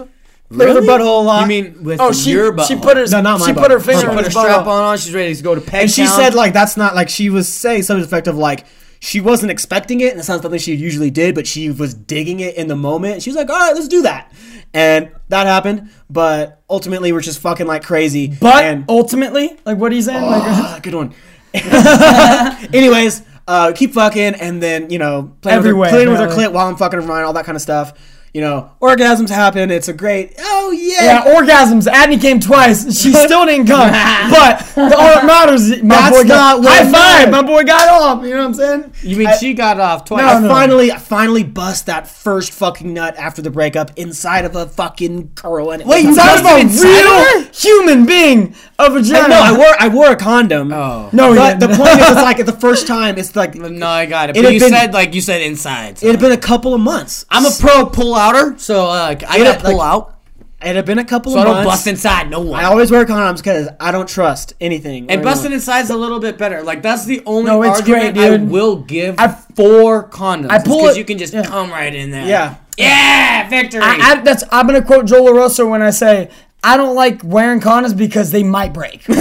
Played 0.52 0.68
with 0.74 0.76
her 0.76 0.82
butthole 0.82 1.20
a 1.20 1.24
lot. 1.24 1.40
You 1.42 1.46
mean 1.48 1.82
with 1.82 2.00
Oh, 2.00 2.12
she 2.12 2.30
your 2.30 2.56
she 2.64 2.76
put 2.76 2.96
her 2.96 3.06
No, 3.08 3.20
not 3.20 3.40
my 3.40 3.46
she 3.46 3.52
put 3.52 3.70
her 3.70 3.78
butthole. 3.78 3.84
finger 3.84 4.00
She 4.02 4.06
in 4.06 4.14
put 4.16 4.26
a 4.26 4.30
strap 4.30 4.64
butthole. 4.64 4.66
on. 4.90 4.98
She's 4.98 5.14
ready 5.14 5.34
to 5.34 5.42
go 5.42 5.54
to 5.54 5.60
peg 5.60 5.82
and 5.82 5.90
she 5.90 6.04
count. 6.04 6.14
said 6.14 6.34
like 6.34 6.52
that's 6.52 6.76
not 6.76 6.94
like 6.94 7.08
she 7.08 7.30
was 7.30 7.48
saying 7.48 7.82
something 7.82 8.04
to 8.04 8.08
the 8.08 8.14
effect 8.14 8.28
of 8.28 8.36
like 8.36 8.64
she 9.04 9.20
wasn't 9.20 9.50
expecting 9.50 10.00
it 10.00 10.10
and 10.12 10.18
it's 10.18 10.28
not 10.28 10.40
something 10.40 10.58
she 10.58 10.74
usually 10.74 11.10
did 11.10 11.34
but 11.34 11.46
she 11.46 11.70
was 11.70 11.92
digging 11.92 12.40
it 12.40 12.56
in 12.56 12.68
the 12.68 12.76
moment. 12.76 13.22
She 13.22 13.30
was 13.30 13.36
like 13.36 13.50
all 13.50 13.58
right 13.58 13.74
let's 13.74 13.88
do 13.88 14.02
that. 14.02 14.32
And 14.72 15.10
that 15.28 15.46
happened 15.46 15.90
but 16.08 16.62
ultimately 16.70 17.12
we're 17.12 17.20
just 17.20 17.40
fucking 17.40 17.66
like 17.66 17.84
crazy. 17.84 18.34
But 18.40 18.64
and 18.64 18.84
ultimately, 18.88 19.56
like 19.66 19.78
what 19.78 19.92
are 19.92 19.94
you 19.94 20.02
saying? 20.02 20.22
Like, 20.24 20.42
Ah, 20.42 20.80
good 20.82 20.94
one. 20.94 21.14
Anyways 22.74 23.22
uh 23.46 23.72
keep 23.74 23.92
fucking 23.92 24.34
and 24.36 24.62
then 24.62 24.88
you 24.88 24.98
know 24.98 25.36
playing 25.42 25.58
with 25.58 25.66
her, 25.66 25.70
Everywhere, 25.70 25.90
playing 25.90 26.08
with 26.08 26.18
her 26.18 26.28
clit 26.28 26.50
while 26.50 26.66
i'm 26.66 26.76
fucking 26.76 26.98
her 26.98 27.06
mind 27.06 27.26
all 27.26 27.34
that 27.34 27.44
kind 27.44 27.56
of 27.56 27.60
stuff 27.60 27.92
you 28.34 28.40
know 28.40 28.70
orgasms 28.82 29.28
happen 29.30 29.70
it's 29.70 29.88
a 29.88 29.92
great 29.92 30.34
oh 30.40 30.70
yeah, 30.72 31.24
Yeah, 31.24 31.34
orgasms. 31.34 31.86
Adney 31.86 32.20
came 32.20 32.40
twice. 32.40 32.84
She 33.00 33.12
still 33.12 33.46
didn't 33.46 33.66
come. 33.66 33.90
but 34.30 34.58
the, 34.74 34.96
all 34.96 35.14
that 35.14 35.24
matters, 35.24 35.82
my 35.82 35.94
That's 35.94 36.16
boy 36.22 36.28
got 36.28 36.60
not 36.60 36.64
what 36.64 36.84
high 36.86 36.90
five. 36.92 37.30
My 37.30 37.42
boy 37.42 37.62
got 37.64 37.88
off. 37.88 38.24
You 38.24 38.30
know 38.30 38.38
what 38.38 38.44
I'm 38.46 38.54
saying? 38.54 38.92
You 39.02 39.16
mean 39.16 39.26
I- 39.28 39.36
she 39.36 39.54
got 39.54 39.78
off 39.80 40.04
twice? 40.04 40.22
No, 40.22 40.46
I 40.46 40.52
finally, 40.52 40.90
I 40.92 40.98
finally 40.98 41.42
bust 41.44 41.86
that 41.86 42.06
first 42.08 42.52
fucking 42.52 42.92
nut 42.92 43.14
after 43.16 43.40
the 43.42 43.50
breakup 43.50 43.92
inside 43.96 44.44
of 44.44 44.56
a 44.56 44.66
fucking 44.66 45.32
girl. 45.34 45.70
And 45.70 45.84
Wait, 45.84 46.06
was 46.06 46.16
you 46.16 46.22
talking 46.22 46.40
about 46.40 46.60
inside 46.60 47.04
real 47.42 47.42
human 47.52 48.06
being 48.06 48.54
of 48.78 48.94
a 48.96 49.00
vagina? 49.00 49.24
I, 49.24 49.28
no, 49.28 49.40
I 49.40 49.52
wore, 49.58 49.74
I 49.80 49.88
wore 49.88 50.10
a 50.12 50.16
condom. 50.16 50.72
Oh. 50.72 51.08
No, 51.12 51.34
but 51.34 51.60
the 51.60 51.68
point 51.68 52.00
is, 52.00 52.10
it's 52.10 52.22
like 52.22 52.44
the 52.44 52.52
first 52.66 52.86
time, 52.86 53.16
it's 53.18 53.36
like 53.36 53.54
No, 53.54 53.86
I 53.86 54.06
got 54.06 54.30
it. 54.30 54.36
It 54.36 54.42
But 54.42 54.52
you 54.54 54.60
been- 54.60 54.70
said 54.70 54.92
like 54.92 55.14
you 55.14 55.20
said 55.20 55.40
inside. 55.42 55.98
so- 55.98 56.10
had 56.10 56.20
been 56.20 56.32
a 56.32 56.36
couple 56.36 56.74
of 56.74 56.80
months. 56.80 57.24
I'm 57.30 57.44
a 57.46 57.50
pro 57.58 57.86
pull 57.86 58.14
so 58.58 58.86
uh, 58.86 58.90
I 58.90 59.12
It 59.12 59.20
got 59.20 59.30
had, 59.38 59.60
pull 59.60 59.76
like, 59.78 59.92
out, 59.94 60.18
It 60.62 60.76
had 60.76 60.84
been 60.86 60.98
a 60.98 61.04
couple 61.04 61.32
so 61.32 61.38
I 61.38 61.42
of 61.42 61.46
don't 61.46 61.54
months. 61.56 61.70
bust 61.70 61.86
inside 61.86 62.30
no 62.30 62.40
one. 62.40 62.58
I 62.60 62.64
always 62.64 62.90
wear 62.90 63.04
condoms 63.04 63.36
because 63.38 63.68
I 63.78 63.90
don't 63.92 64.08
trust 64.08 64.54
anything. 64.60 65.10
and 65.10 65.22
busting 65.22 65.46
anyone. 65.46 65.54
inside's 65.54 65.90
a 65.90 65.96
little 65.96 66.20
bit 66.20 66.38
better. 66.38 66.62
Like 66.62 66.82
that's 66.82 67.04
the 67.04 67.22
only 67.26 67.50
No, 67.50 67.62
it's 67.62 67.80
argument 67.80 68.14
great, 68.16 68.30
I 68.32 68.36
will 68.44 68.76
give 68.76 69.16
I- 69.18 69.28
for 69.56 70.08
condoms. 70.08 70.50
I 70.50 70.58
pull 70.62 70.78
because 70.82 70.96
it- 70.96 71.00
you 71.00 71.04
can 71.04 71.18
just 71.18 71.34
yeah. 71.34 71.42
come 71.44 71.70
right 71.70 71.94
in 71.94 72.10
there. 72.10 72.26
Yeah. 72.26 72.56
Yeah, 72.76 73.48
victory. 73.48 73.82
I, 73.82 73.98
I, 74.12 74.20
that's 74.22 74.42
I'm 74.50 74.66
gonna 74.66 74.82
quote 74.82 75.06
Joel 75.06 75.32
LaRosa 75.32 75.68
when 75.68 75.80
I 75.82 75.90
say 75.90 76.28
I 76.64 76.76
don't 76.78 76.94
like 76.94 77.22
wearing 77.22 77.60
condoms 77.60 77.96
because 77.96 78.30
they 78.30 78.42
might 78.42 78.72
break. 78.72 79.04
I 79.08 79.12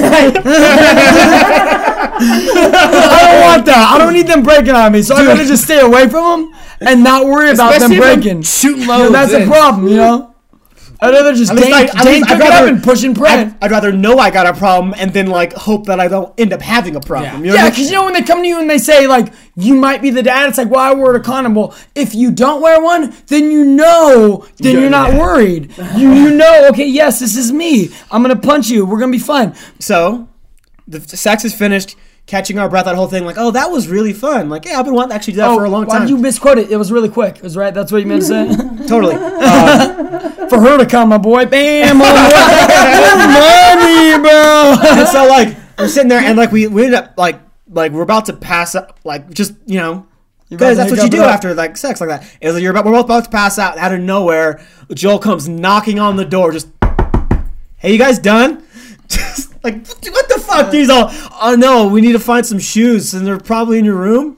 don't 3.22 3.41
want 3.41 3.65
that. 3.65 3.91
I 3.93 3.97
don't 3.97 4.13
need 4.13 4.27
them 4.27 4.43
breaking 4.43 4.75
on 4.75 4.91
me, 4.91 5.01
so 5.01 5.15
I'm 5.15 5.25
gonna 5.25 5.45
just 5.45 5.63
stay 5.65 5.80
away 5.81 6.07
from 6.07 6.51
them 6.51 6.59
and 6.81 7.03
not 7.03 7.25
worry 7.25 7.51
about 7.51 7.80
them 7.80 7.91
Especially 7.91 7.97
if 7.97 8.03
I'm 8.03 8.22
breaking. 8.22 8.41
shooting 8.43 8.81
You 8.81 8.88
know, 8.88 9.11
that's 9.11 9.33
a 9.33 9.45
problem, 9.45 9.88
you 9.88 9.97
know. 9.97 10.32
I'd 11.03 11.11
rather 11.14 11.33
just 11.33 11.51
At 11.51 11.57
least 11.57 11.69
dank, 11.69 11.95
I- 11.95 11.99
at 11.99 12.03
dank 12.03 12.07
least 12.07 12.23
I'd 12.23 12.30
cook 12.30 12.40
it 12.40 12.43
up 12.48 12.49
rather- 12.61 12.67
and 12.73 12.83
push 12.83 13.03
and 13.03 13.15
pray. 13.15 13.30
I'd, 13.32 13.56
I'd 13.61 13.72
rather 13.72 13.91
know 13.91 14.17
I 14.17 14.30
got 14.32 14.45
a 14.48 14.53
problem 14.53 14.93
and 14.98 15.11
then 15.14 15.27
like 15.27 15.53
hope 15.53 15.85
that 15.88 15.99
I 15.99 16.07
don't 16.07 16.33
end 16.40 16.53
up 16.53 16.61
having 16.61 16.95
a 16.95 16.99
problem. 17.01 17.43
You 17.43 17.51
know 17.51 17.56
Yeah, 17.56 17.65
I 17.65 17.69
because 17.69 17.83
mean? 17.83 17.88
you 17.90 17.93
know 17.95 18.06
when 18.06 18.14
they 18.14 18.22
come 18.23 18.41
to 18.41 18.48
you 18.48 18.59
and 18.59 18.69
they 18.69 18.77
say 18.77 19.06
like 19.07 19.33
you 19.56 19.75
might 19.75 20.01
be 20.01 20.09
the 20.09 20.23
dad, 20.23 20.49
it's 20.49 20.57
like, 20.57 20.69
well, 20.69 20.80
I 20.80 20.93
wore 20.93 21.14
a 21.15 21.19
condom. 21.19 21.56
Well, 21.56 21.75
if 21.93 22.15
you 22.15 22.32
don't 22.32 22.61
wear 22.61 22.82
one, 22.82 23.14
then 23.27 23.51
you 23.51 23.65
know, 23.65 24.48
then 24.57 24.80
you're 24.80 24.90
not 24.90 25.14
worried. 25.14 25.72
You 25.98 26.11
you 26.14 26.32
know, 26.32 26.67
okay, 26.72 26.88
yes, 26.88 27.19
this 27.19 27.35
is 27.35 27.51
me. 27.51 27.90
I'm 28.09 28.22
gonna 28.22 28.35
punch 28.35 28.69
you. 28.69 28.85
We're 28.85 28.99
gonna 28.99 29.11
be 29.11 29.19
fine. 29.19 29.53
So, 29.80 30.27
the 30.88 30.99
the 30.99 31.17
sex 31.17 31.43
is 31.45 31.53
finished. 31.53 31.95
Catching 32.25 32.57
our 32.57 32.69
breath, 32.69 32.85
that 32.85 32.95
whole 32.95 33.07
thing, 33.07 33.25
like, 33.25 33.35
oh, 33.37 33.51
that 33.51 33.69
was 33.69 33.89
really 33.89 34.13
fun. 34.13 34.47
Like, 34.49 34.63
yeah, 34.65 34.79
I've 34.79 34.85
been 34.85 34.93
wanting 34.93 35.09
to 35.09 35.15
actually 35.15 35.33
do 35.33 35.37
that 35.37 35.49
oh, 35.49 35.57
for 35.57 35.65
a 35.65 35.69
long 35.69 35.83
Oh, 35.83 35.87
why 35.87 35.97
time. 35.97 36.07
did 36.07 36.09
you 36.11 36.17
misquote 36.17 36.57
it? 36.57 36.71
It 36.71 36.77
was 36.77 36.89
really 36.91 37.09
quick. 37.09 37.35
It 37.37 37.43
was 37.43 37.57
right. 37.57 37.73
That's 37.73 37.91
what 37.91 38.01
you 38.01 38.07
meant 38.07 38.21
to 38.21 38.27
say. 38.27 38.47
totally. 38.87 39.15
Uh, 39.15 40.47
for 40.47 40.59
her 40.61 40.77
to 40.77 40.85
come, 40.85 41.09
my 41.09 41.17
boy, 41.17 41.45
bam, 41.45 42.01
on 42.01 42.07
money, 43.33 44.21
bro. 44.21 45.05
so 45.11 45.27
like 45.27 45.57
we're 45.77 45.87
sitting 45.87 46.07
there 46.09 46.19
and 46.21 46.37
like 46.37 46.51
we, 46.51 46.67
we 46.67 46.85
ended 46.85 46.99
up 46.99 47.13
like 47.17 47.39
like 47.69 47.91
we're 47.91 48.01
about 48.03 48.25
to 48.27 48.33
pass 48.33 48.75
out 48.75 48.97
like 49.03 49.29
just 49.33 49.53
you 49.65 49.79
know 49.79 50.05
because 50.49 50.77
that's 50.77 50.91
what 50.91 51.01
you 51.01 51.09
do 51.09 51.23
up. 51.23 51.31
after 51.31 51.53
like 51.55 51.75
sex 51.77 51.99
like 51.99 52.09
that. 52.09 52.23
It 52.39 52.47
was 52.47 52.55
like 52.55 52.61
you're 52.61 52.71
about 52.71 52.85
we're 52.85 52.91
both 52.91 53.05
about 53.05 53.23
to 53.25 53.29
pass 53.31 53.57
out 53.57 53.77
out 53.77 53.93
of 53.93 53.99
nowhere. 53.99 54.61
Joel 54.93 55.19
comes 55.19 55.49
knocking 55.49 55.99
on 55.99 56.15
the 56.15 56.25
door 56.25 56.51
just 56.51 56.67
hey 57.77 57.91
you 57.91 57.97
guys 57.97 58.19
done? 58.19 58.63
Just 59.07 59.52
like 59.64 59.88
what 59.88 60.30
the 60.30 60.43
fuck? 60.45 60.74
He's 60.74 60.90
all 60.90 61.09
oh 61.42 61.56
no 61.58 61.88
we 61.88 62.01
need 62.01 62.14
to 62.14 62.19
find 62.19 62.45
some 62.45 62.59
shoes 62.59 63.14
and 63.14 63.25
they're 63.25 63.40
probably 63.40 63.80
in 63.80 63.85
your 63.85 63.95
room. 63.95 64.38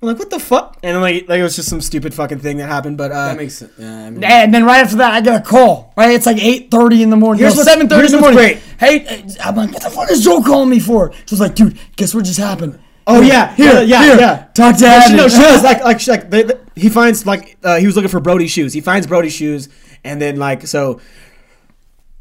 I'm 0.00 0.08
like 0.08 0.18
what 0.18 0.30
the 0.30 0.40
fuck? 0.40 0.78
And 0.82 1.00
like, 1.00 1.28
like 1.28 1.38
it 1.38 1.42
was 1.44 1.54
just 1.54 1.68
some 1.68 1.80
stupid 1.80 2.12
fucking 2.12 2.40
thing 2.40 2.56
that 2.56 2.66
happened. 2.68 2.98
But 2.98 3.12
uh, 3.12 3.26
That 3.28 3.36
makes 3.36 3.54
sense. 3.54 3.72
Yeah, 3.78 4.06
I 4.06 4.10
mean, 4.10 4.24
And 4.24 4.52
then 4.52 4.64
right 4.64 4.78
after 4.80 4.96
that, 4.96 5.12
I 5.12 5.20
get 5.20 5.40
a 5.40 5.44
call. 5.44 5.92
Right, 5.96 6.10
it's 6.10 6.26
like 6.26 6.38
eight 6.42 6.70
thirty 6.72 7.02
in 7.04 7.10
the 7.10 7.16
morning. 7.16 7.40
Here's 7.42 7.56
no, 7.56 7.62
seven 7.62 7.88
thirty 7.88 8.06
in 8.06 8.12
the 8.12 8.18
morning. 8.20 8.36
great. 8.36 8.58
Hey, 8.80 9.06
uh, 9.06 9.48
I'm 9.48 9.54
like, 9.54 9.72
what 9.72 9.82
the 9.82 9.90
fuck 9.90 10.10
is 10.10 10.24
Joe 10.24 10.42
calling 10.42 10.70
me 10.70 10.80
for? 10.80 11.12
She 11.12 11.32
was 11.34 11.40
like, 11.40 11.54
dude, 11.54 11.78
guess 11.96 12.14
what 12.14 12.24
just 12.24 12.40
happened? 12.40 12.80
Oh 13.06 13.20
yeah, 13.20 13.54
Here, 13.56 13.74
yeah, 13.74 13.80
yeah, 13.82 14.02
here. 14.04 14.16
yeah. 14.16 14.46
Talk 14.54 14.76
to 14.76 14.82
No, 14.82 14.88
she, 15.00 15.04
Abby. 15.06 15.16
no, 15.16 15.28
she 15.28 15.38
was 15.38 15.62
like, 15.64 15.82
like, 15.84 16.00
she, 16.00 16.10
like 16.10 16.30
they, 16.30 16.42
they- 16.44 16.58
he 16.76 16.88
finds 16.88 17.24
like 17.26 17.58
uh, 17.62 17.76
he 17.78 17.86
was 17.86 17.94
looking 17.96 18.08
for 18.10 18.20
Brody's 18.20 18.50
shoes. 18.50 18.72
He 18.72 18.80
finds 18.80 19.06
Brody's 19.06 19.32
shoes, 19.34 19.68
and 20.04 20.20
then 20.20 20.36
like 20.36 20.66
so 20.66 21.00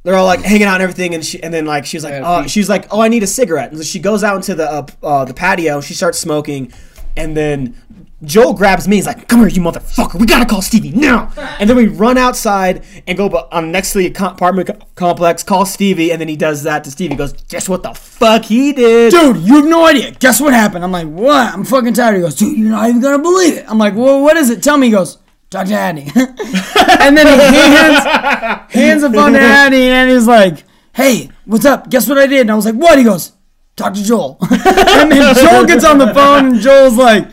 they're 0.04 0.16
all 0.16 0.26
like 0.26 0.42
hanging 0.42 0.68
out 0.68 0.76
and 0.76 0.84
everything, 0.84 1.14
and 1.14 1.26
she 1.26 1.42
and 1.42 1.54
then 1.54 1.66
like 1.66 1.86
she's 1.86 2.04
like, 2.04 2.16
oh, 2.24 2.48
she's 2.48 2.70
like, 2.70 2.88
oh, 2.92 3.02
I 3.02 3.08
need 3.08 3.24
a 3.24 3.28
cigarette, 3.28 3.70
and 3.70 3.78
so 3.78 3.84
she 3.84 4.00
goes 4.00 4.24
out 4.24 4.36
into 4.36 4.56
the 4.56 4.70
uh, 4.70 4.86
uh, 5.04 5.26
the 5.26 5.34
patio. 5.34 5.82
She 5.82 5.94
starts 5.94 6.20
smoking, 6.20 6.72
and 7.16 7.36
then. 7.36 7.76
Joel 8.24 8.54
grabs 8.54 8.88
me. 8.88 8.98
He's 8.98 9.08
like, 9.08 9.28
"Come 9.28 9.40
here, 9.40 9.48
you 9.48 9.64
motherfucker! 9.64 10.20
We 10.20 10.28
gotta 10.28 10.46
call 10.46 10.62
Stevie 10.62 10.92
now!" 10.92 11.34
And 11.60 11.68
then 11.68 11.76
we 11.76 11.88
run 11.88 12.20
outside 12.20 12.86
and 13.08 13.18
go 13.18 13.48
um, 13.52 13.72
next 13.72 13.94
to 13.94 13.98
the 13.98 14.14
apartment 14.14 14.68
co- 14.68 14.78
complex, 14.94 15.42
call 15.42 15.66
Stevie, 15.66 16.12
and 16.12 16.22
then 16.22 16.28
he 16.28 16.36
does 16.36 16.62
that 16.62 16.84
to 16.84 16.92
Stevie. 16.92 17.16
He 17.16 17.18
goes, 17.18 17.34
"Guess 17.34 17.68
what 17.68 17.82
the 17.82 17.96
fuck 17.96 18.46
he 18.46 18.74
did, 18.74 19.10
dude, 19.10 19.38
you 19.38 19.56
have 19.56 19.66
no 19.66 19.88
idea. 19.88 20.12
Guess 20.12 20.40
what 20.40 20.54
happened? 20.54 20.84
I'm 20.84 20.92
like, 20.92 21.08
what? 21.08 21.52
I'm 21.52 21.64
fucking 21.64 21.96
tired. 21.96 22.18
He 22.18 22.22
goes, 22.22 22.36
dude, 22.36 22.56
you're 22.56 22.70
not 22.70 22.88
even 22.88 23.02
gonna 23.02 23.18
believe 23.18 23.58
it. 23.58 23.66
I'm 23.68 23.80
like, 23.80 23.96
well, 23.96 24.22
what 24.22 24.38
is 24.38 24.52
it? 24.52 24.62
Tell 24.62 24.78
me. 24.78 24.86
He 24.86 24.94
goes, 24.94 25.18
talk 25.52 25.68
to 25.68 25.74
Addy. 25.74 26.10
and 26.16 27.16
then 27.16 27.28
he 27.28 27.44
hands, 27.44 28.06
hands 28.74 29.02
the 29.04 29.12
phone 29.12 29.34
to 29.34 29.40
Addy, 29.40 29.90
and 29.90 30.10
he's 30.10 30.26
like, 30.26 30.64
hey, 30.94 31.30
what's 31.46 31.66
up? 31.66 31.90
Guess 31.90 32.10
what 32.10 32.18
I 32.18 32.26
did? 32.26 32.42
And 32.42 32.52
I 32.52 32.56
was 32.56 32.66
like, 32.66 32.76
what? 32.76 32.98
He 32.98 33.04
goes, 33.04 33.34
talk 33.76 33.94
to 33.94 34.04
Joel. 34.04 34.38
and 34.50 35.12
then 35.12 35.36
Joel 35.36 35.66
gets 35.66 35.86
on 35.86 36.00
the 36.00 36.12
phone, 36.14 36.46
and 36.54 36.60
Joel's 36.60 36.98
like, 36.98 37.28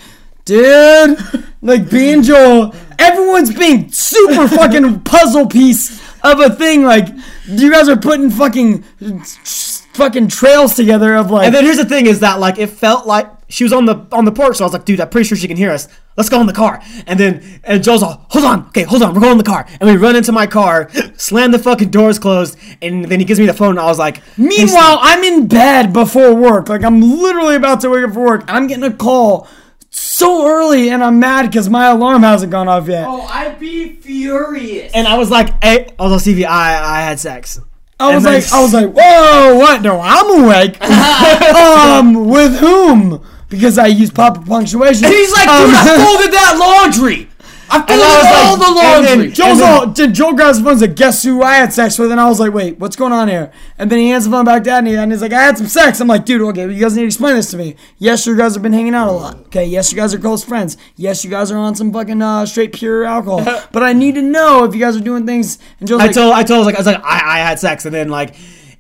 dude, 0.45 1.19
like 1.63 1.89
being 1.89 2.23
Joel, 2.23 2.75
everyone's 2.99 3.55
being 3.55 3.91
super 3.91 4.47
fucking 4.49 5.01
puzzle 5.01 5.47
piece 5.47 6.03
of 6.23 6.41
a 6.41 6.51
thing. 6.51 6.83
Like, 6.83 7.09
you 7.47 7.71
guys 7.71 7.89
are 7.89 7.97
putting 7.97 8.31
fucking 8.31 8.85
fucking 9.99 10.29
trails 10.29 10.75
together 10.75 11.15
of 11.15 11.31
like. 11.31 11.47
And 11.47 11.55
then 11.55 11.65
here's 11.65 11.77
the 11.77 11.85
thing: 11.85 12.07
is 12.07 12.21
that 12.21 12.41
like 12.41 12.59
it 12.59 12.71
felt 12.71 13.07
like 13.07 13.31
she 13.51 13.65
was 13.65 13.73
on 13.73 13.85
the 13.85 14.07
on 14.13 14.25
the 14.25 14.33
porch, 14.33 14.57
so 14.57 14.65
I 14.65 14.67
was 14.67 14.73
like, 14.73 14.85
dude, 14.87 15.01
I'm 15.01 15.09
pretty 15.11 15.29
sure 15.29 15.37
she 15.37 15.49
can 15.49 15.57
hear 15.57 15.71
us. 15.71 15.89
Let's 16.17 16.29
go 16.31 16.41
in 16.41 16.47
the 16.47 16.53
car. 16.53 16.83
And 17.07 17.19
then 17.21 17.61
and 17.65 17.83
Joel's 17.85 18.03
all, 18.03 18.27
hold 18.31 18.45
on, 18.45 18.67
okay, 18.69 18.83
hold 18.83 19.03
on, 19.03 19.15
we're 19.15 19.21
going 19.21 19.33
in 19.33 19.39
the 19.39 19.45
car. 19.45 19.67
And 19.81 19.89
we 19.89 19.97
run 19.97 20.17
into 20.17 20.33
my 20.33 20.47
car, 20.47 20.91
slam 21.17 21.51
the 21.53 21.59
fucking 21.59 21.91
doors 21.91 22.19
closed, 22.19 22.59
and 22.83 23.05
then 23.05 23.21
he 23.21 23.27
gives 23.27 23.39
me 23.41 23.47
the 23.47 23.55
phone. 23.55 23.71
And 23.71 23.81
I 23.81 23.87
was 23.87 23.99
like, 23.99 24.23
Meanwhile, 24.39 24.99
I'm 25.01 25.23
in 25.25 25.47
bed 25.47 25.93
before 25.93 26.35
work. 26.35 26.69
Like 26.69 26.85
I'm 26.85 27.01
literally 27.01 27.57
about 27.57 27.81
to 27.83 27.91
wake 27.91 28.05
up 28.07 28.15
for 28.15 28.21
work. 28.25 28.45
I'm 28.49 28.67
getting 28.67 28.85
a 28.85 28.93
call 28.93 29.47
so 29.91 30.47
early, 30.47 30.91
and 30.91 31.03
I'm 31.03 31.19
mad 31.19 31.47
because 31.47 31.71
my 31.71 31.87
alarm 31.87 32.23
hasn't 32.23 32.53
gone 32.53 32.69
off 32.69 32.87
yet. 32.89 33.07
Oh, 33.09 33.23
I'd 33.23 33.59
be 33.59 33.95
furious. 33.95 34.93
and 34.93 35.09
I 35.09 35.17
was 35.17 35.31
like, 35.31 35.63
hey, 35.65 35.89
I 35.99 36.03
was 36.03 36.13
on 36.13 36.21
Stevie, 36.21 36.45
I 36.45 36.99
I 36.99 37.01
had 37.03 37.19
sex. 37.19 37.61
I 38.01 38.15
was 38.15 38.25
like, 38.25 38.53
I 38.53 38.63
was 38.63 38.73
like, 38.75 38.93
whoa, 38.93 39.57
what? 39.59 39.83
No, 39.83 40.01
I'm 40.01 40.45
awake. 40.45 40.81
um, 41.55 42.27
with 42.29 42.57
whom? 42.59 43.25
Because 43.49 43.79
I 43.79 43.87
use 43.87 44.11
proper 44.11 44.41
punctuation. 44.45 45.07
And 45.07 45.15
he's 45.15 45.33
like, 45.33 45.49
Um, 45.49 45.67
dude, 45.67 45.75
I 45.75 46.05
folded 46.05 46.33
that 46.33 46.57
laundry. 46.59 47.29
I 47.71 47.79
folded 47.79 47.93
I 47.93 47.97
was 47.97 48.27
all 48.27 48.59
like- 48.59 48.59
the 48.59 48.67
and 48.67 48.77
then- 49.07 49.19
laundry. 49.19 49.45
And 49.51 49.61
then- 49.61 49.79
all, 49.79 49.87
did 49.87 50.15
Joel 50.15 50.33
grabs 50.35 50.59
the 50.59 50.65
phone 50.65 50.73
and 50.73 50.81
said, 50.81 50.97
guess 50.97 51.23
who 51.23 51.43
I 51.43 51.55
had 51.57 51.73
sex 51.73 51.99
with? 51.99 52.11
And 52.11 52.21
I 52.21 52.29
was 52.29 52.41
like, 52.41 52.53
wait, 52.53 52.79
what's 52.79 52.97
going 52.97 53.13
on 53.13 53.29
here? 53.29 53.51
And 53.79 53.91
then 53.91 53.99
he 53.99 54.09
hands 54.09 54.25
the 54.25 54.31
phone 54.31 54.45
back 54.45 54.65
to 54.65 54.71
Adney 54.71 54.97
and 54.97 55.13
he's 55.13 55.21
like, 55.23 55.33
I 55.33 55.43
had 55.43 55.59
some 55.59 55.67
sex. 55.67 56.01
I'm 56.01 56.09
like, 56.09 56.25
dude, 56.25 56.41
okay, 56.43 56.63
you 56.73 56.81
guys 56.81 56.95
need 56.97 57.03
to 57.03 57.07
explain 57.07 57.37
this 57.37 57.51
to 57.51 57.57
me. 57.57 57.77
Yes, 57.99 58.27
you 58.27 58.37
guys 58.37 58.55
have 58.55 58.63
been 58.63 58.73
hanging 58.73 58.95
out 58.95 59.09
a 59.09 59.13
lot. 59.13 59.37
Okay, 59.47 59.65
yes, 59.67 59.93
you 59.93 59.97
guys 59.97 60.15
are 60.15 60.19
close 60.19 60.43
friends. 60.45 60.77
Yes, 60.97 61.25
you 61.25 61.31
guys 61.31 61.51
are 61.51 61.59
on 61.59 61.75
some 61.75 61.93
fucking 61.93 62.23
uh, 62.23 62.47
straight 62.47 62.73
pure 62.73 63.05
alcohol. 63.05 63.45
but 63.73 63.83
I 63.83 63.93
need 63.93 64.15
to 64.15 64.23
know 64.23 64.65
if 64.65 64.75
you 64.75 64.81
guys 64.81 64.97
are 64.97 65.01
doing 65.01 65.27
things. 65.27 65.59
And 65.81 65.89
Joel's 65.89 66.03
I 66.03 66.07
like, 66.07 66.15
told 66.15 66.33
I 66.35 66.43
told 66.45 66.57
I 66.57 66.59
was 66.59 66.67
like 66.67 66.75
I 66.77 66.79
was 66.79 66.87
like 66.87 67.05
I, 67.05 67.37
I 67.37 67.39
had 67.41 67.59
sex, 67.59 67.85
and 67.85 67.95
then 67.95 68.09
like. 68.09 68.35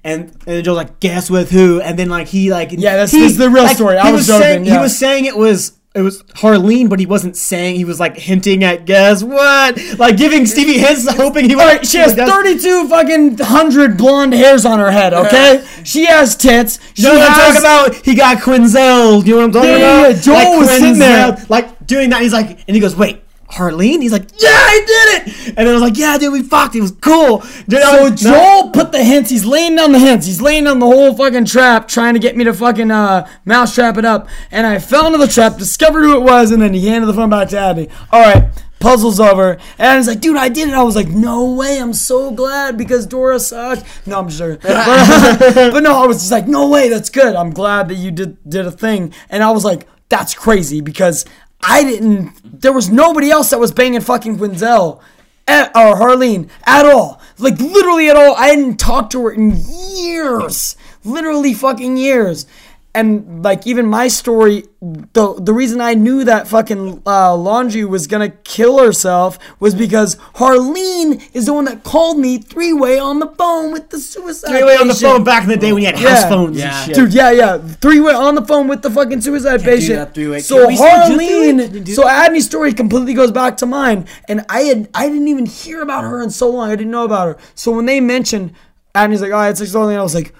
And, 0.05 0.31
and 0.31 0.41
then 0.47 0.65
Joel's 0.65 0.77
like, 0.77 1.01
guess 1.01 1.29
with 1.29 1.51
who? 1.51 1.81
And 1.81 1.99
then 1.99 2.09
like 2.09 2.29
he 2.29 2.51
like 2.53 2.71
Yeah, 2.71 2.93
that's- 2.93 3.11
he, 3.11 3.19
this 3.21 3.33
is 3.33 3.37
the 3.39 3.51
real 3.51 3.65
like, 3.65 3.77
story. 3.77 3.99
I 3.99 4.07
he 4.07 4.13
was 4.13 4.27
joking, 4.29 4.41
saying 4.43 4.65
he 4.65 4.79
was 4.79 4.97
saying 4.97 5.25
it 5.27 5.37
was 5.37 5.73
it 5.95 6.03
was 6.03 6.23
Harleen, 6.35 6.89
but 6.89 7.01
he 7.01 7.07
wasn't 7.07 7.37
saying 7.37 7.77
he 7.77 7.85
was 7.85 7.99
like 7.99 8.17
hinting 8.17 8.63
at 8.63 8.85
guess 8.85 9.23
what, 9.23 9.79
like 9.99 10.17
giving 10.17 10.47
Stevie 10.47 10.79
hints, 10.79 11.09
hoping 11.17 11.49
he 11.49 11.55
All 11.55 11.65
would. 11.65 11.87
she 11.87 11.99
has 11.99 12.15
32 12.15 12.89
fucking 12.89 13.39
hundred 13.39 13.97
blonde 13.97 14.33
hairs 14.35 14.65
on 14.65 14.79
her 14.79 14.91
head, 14.91 15.13
okay? 15.15 15.65
she 15.85 16.05
has 16.07 16.37
tits. 16.37 16.79
She 16.95 17.03
You 17.03 17.09
know 17.09 17.15
what 17.19 17.31
I'm 17.31 17.37
talking 17.55 17.61
about? 17.95 18.05
He 18.05 18.15
got 18.15 18.39
Quinzel. 18.39 19.25
You 19.27 19.33
know 19.33 19.37
what 19.39 19.45
I'm 19.47 19.53
talking 19.53 19.71
Yeah, 19.71 19.77
yeah, 19.79 20.01
about? 20.07 20.15
yeah. 20.17 20.21
Joel 20.23 20.35
like, 20.35 20.59
was 20.59 20.71
sitting 20.71 20.99
there. 20.99 21.33
Quinzel, 21.33 21.51
like 21.51 21.87
doing 21.87 22.11
that. 22.11 22.23
He's 22.23 22.33
like, 22.33 22.51
and 22.69 22.75
he 22.75 22.81
goes, 22.81 22.95
"Wait, 22.95 23.23
Harleen?" 23.51 24.03
He's 24.03 24.13
like, 24.13 24.29
"Yeah, 24.39 24.49
I 24.51 24.85
did 24.87 25.29
it." 25.29 25.49
And 25.49 25.57
then 25.59 25.69
I 25.69 25.73
was 25.73 25.83
like, 25.83 25.97
"Yeah, 25.97 26.19
dude, 26.19 26.33
we 26.33 26.43
fucked. 26.43 26.75
It 26.75 26.81
was 26.81 26.93
cool." 27.01 27.39
Dude, 27.69 27.83
So 27.83 28.11
Joel 28.11 28.71
put 28.71 28.93
the 28.93 29.03
hints. 29.03 29.31
He's 29.31 29.45
laying 29.45 29.77
down 29.77 29.93
the 29.93 29.99
hints. 29.99 30.27
He's 30.27 30.41
laying 30.41 30.65
down 30.65 30.79
the 30.79 30.87
whole 30.87 31.15
fucking 31.15 31.47
trap, 31.47 31.89
trying 31.89 32.15
to 32.15 32.21
get 32.21 32.37
me 32.37 32.45
to 32.45 32.55
fucking 32.55 32.91
uh, 32.91 33.29
mouse 33.45 33.75
trap 33.75 33.97
it 33.97 34.05
up. 34.05 34.29
And 34.51 34.67
I 34.67 34.79
fell 34.79 35.07
into 35.07 35.19
the 35.19 35.29
trap, 35.29 35.57
discovered 35.59 36.03
who 36.03 36.15
it 36.17 36.23
was, 36.23 36.51
and 36.51 36.61
then 36.61 36.75
he 36.75 36.87
handed 36.87 37.07
the 37.07 37.15
phone 37.15 37.31
back 37.31 37.49
to 37.49 37.59
Abby. 37.59 37.89
All 38.13 38.21
right, 38.21 38.51
puzzle's 38.81 39.21
over. 39.21 39.59
And 39.79 39.99
he's 39.99 40.09
like, 40.09 40.21
dude, 40.21 40.37
I 40.37 40.49
did 40.49 40.69
it. 40.69 40.75
I 40.75 40.83
was 40.83 40.97
like, 40.97 41.09
no 41.09 41.53
way. 41.53 41.79
I'm 41.79 41.95
so 41.95 42.31
glad 42.31 42.77
because 42.77 43.07
Dora 43.07 43.41
sucked. 43.41 43.85
No, 44.07 44.19
I'm 44.19 44.31
sure. 44.31 44.59
But, 44.69 45.55
but 45.73 45.83
no, 45.83 46.03
I 46.03 46.07
was 46.07 46.19
just 46.19 46.33
like, 46.33 46.47
no 46.47 46.69
way. 46.69 46.89
That's 46.89 47.11
good. 47.11 47.35
I'm 47.35 47.51
glad 47.51 47.89
that 47.89 47.97
you 47.97 48.11
did 48.11 48.37
did 48.49 48.67
a 48.67 48.71
thing. 48.71 49.13
And 49.31 49.43
I 49.43 49.51
was 49.51 49.65
like, 49.65 49.87
that's 50.09 50.35
crazy 50.35 50.81
because 50.81 51.25
I 51.61 51.83
didn't. 51.85 52.61
There 52.61 52.73
was 52.73 52.91
nobody 52.91 53.31
else 53.31 53.51
that 53.51 53.61
was 53.61 53.73
banging 53.73 54.01
fucking 54.01 54.39
Quinzel 54.39 55.01
at, 55.47 55.75
eh, 55.77 55.81
or 55.81 55.97
Harleen 55.97 56.49
at 56.65 56.87
all. 56.87 57.21
Like 57.39 57.59
literally 57.59 58.09
at 58.11 58.17
all. 58.17 58.35
I 58.37 58.49
hadn't 58.49 58.79
talked 58.79 59.13
to 59.13 59.25
her 59.25 59.31
in 59.31 59.57
years. 59.97 60.77
Literally 61.05 61.55
fucking 61.55 61.97
years. 61.97 62.47
And 62.95 63.45
like 63.45 63.67
even 63.67 63.87
my 63.87 64.09
story, 64.09 64.65
the 64.81 65.35
the 65.39 65.53
reason 65.53 65.81
I 65.81 65.95
knew 65.95 66.25
that 66.25 66.49
fucking 66.49 67.03
uh, 67.07 67.37
laundry 67.37 67.85
was 67.85 68.07
gonna 68.07 68.31
kill 68.31 68.79
herself 68.79 69.39
was 69.61 69.75
because 69.75 70.17
Harleen 70.35 71.23
is 71.35 71.47
the 71.47 71.53
one 71.53 71.67
that 71.67 71.85
called 71.85 72.19
me 72.19 72.39
three 72.39 72.73
way 72.73 72.99
on 72.99 73.19
the 73.21 73.29
phone 73.29 73.73
with 73.73 73.91
the 73.91 73.99
suicide. 73.99 74.49
Three 74.49 74.65
way 74.65 74.77
on 74.77 74.89
the 74.89 74.95
phone 74.95 75.23
back 75.23 75.45
in 75.45 75.51
the 75.51 75.57
day 75.57 75.73
when 75.73 75.83
you 75.83 75.89
had 75.89 75.99
house 75.99 76.25
phones 76.25 76.61
and 76.61 76.87
shit. 76.87 76.95
Dude, 76.97 77.13
yeah, 77.13 77.31
yeah. 77.31 77.59
Three 77.59 78.01
way 78.01 78.15
on 78.15 78.35
the 78.35 78.45
phone 78.45 78.67
with 78.69 78.83
the 78.83 78.91
fucking 78.91 79.21
suicide 79.21 79.63
patient. 79.63 79.99
that 79.99 80.15
three-way. 80.15 80.41
So 80.41 80.61
Can 80.61 80.69
we 80.69 80.77
still 80.77 81.07
do 81.09 81.17
three-way? 81.17 81.69
Can 81.69 81.85
Harleen, 81.85 81.89
so 81.95 82.03
that? 82.03 82.31
Adney's 82.33 82.47
story 82.47 82.73
completely 82.73 83.15
goes 83.15 83.31
back 83.31 83.59
to 83.59 83.67
mine, 83.67 84.07
and 84.29 84.45
I 84.49 84.63
had 84.63 84.89
I 84.95 85.09
didn't 85.09 85.29
even 85.29 85.47
hear 85.47 85.83
about 85.83 86.05
her 86.05 86.23
in 86.23 86.31
so 86.31 86.49
long. 86.51 86.71
I 86.71 86.75
didn't 86.77 86.91
know 86.91 87.05
about 87.05 87.29
her. 87.29 87.43
So 87.55 87.71
when 87.73 87.87
they 87.87 88.01
mentioned 88.01 88.55
Adney's 88.95 89.21
like, 89.21 89.33
oh, 89.33 89.41
it's 89.43 89.61
had 89.61 89.69
sex 89.69 89.75
with 89.75 89.97
I 89.97 90.03
was 90.03 90.15
like, 90.15 90.35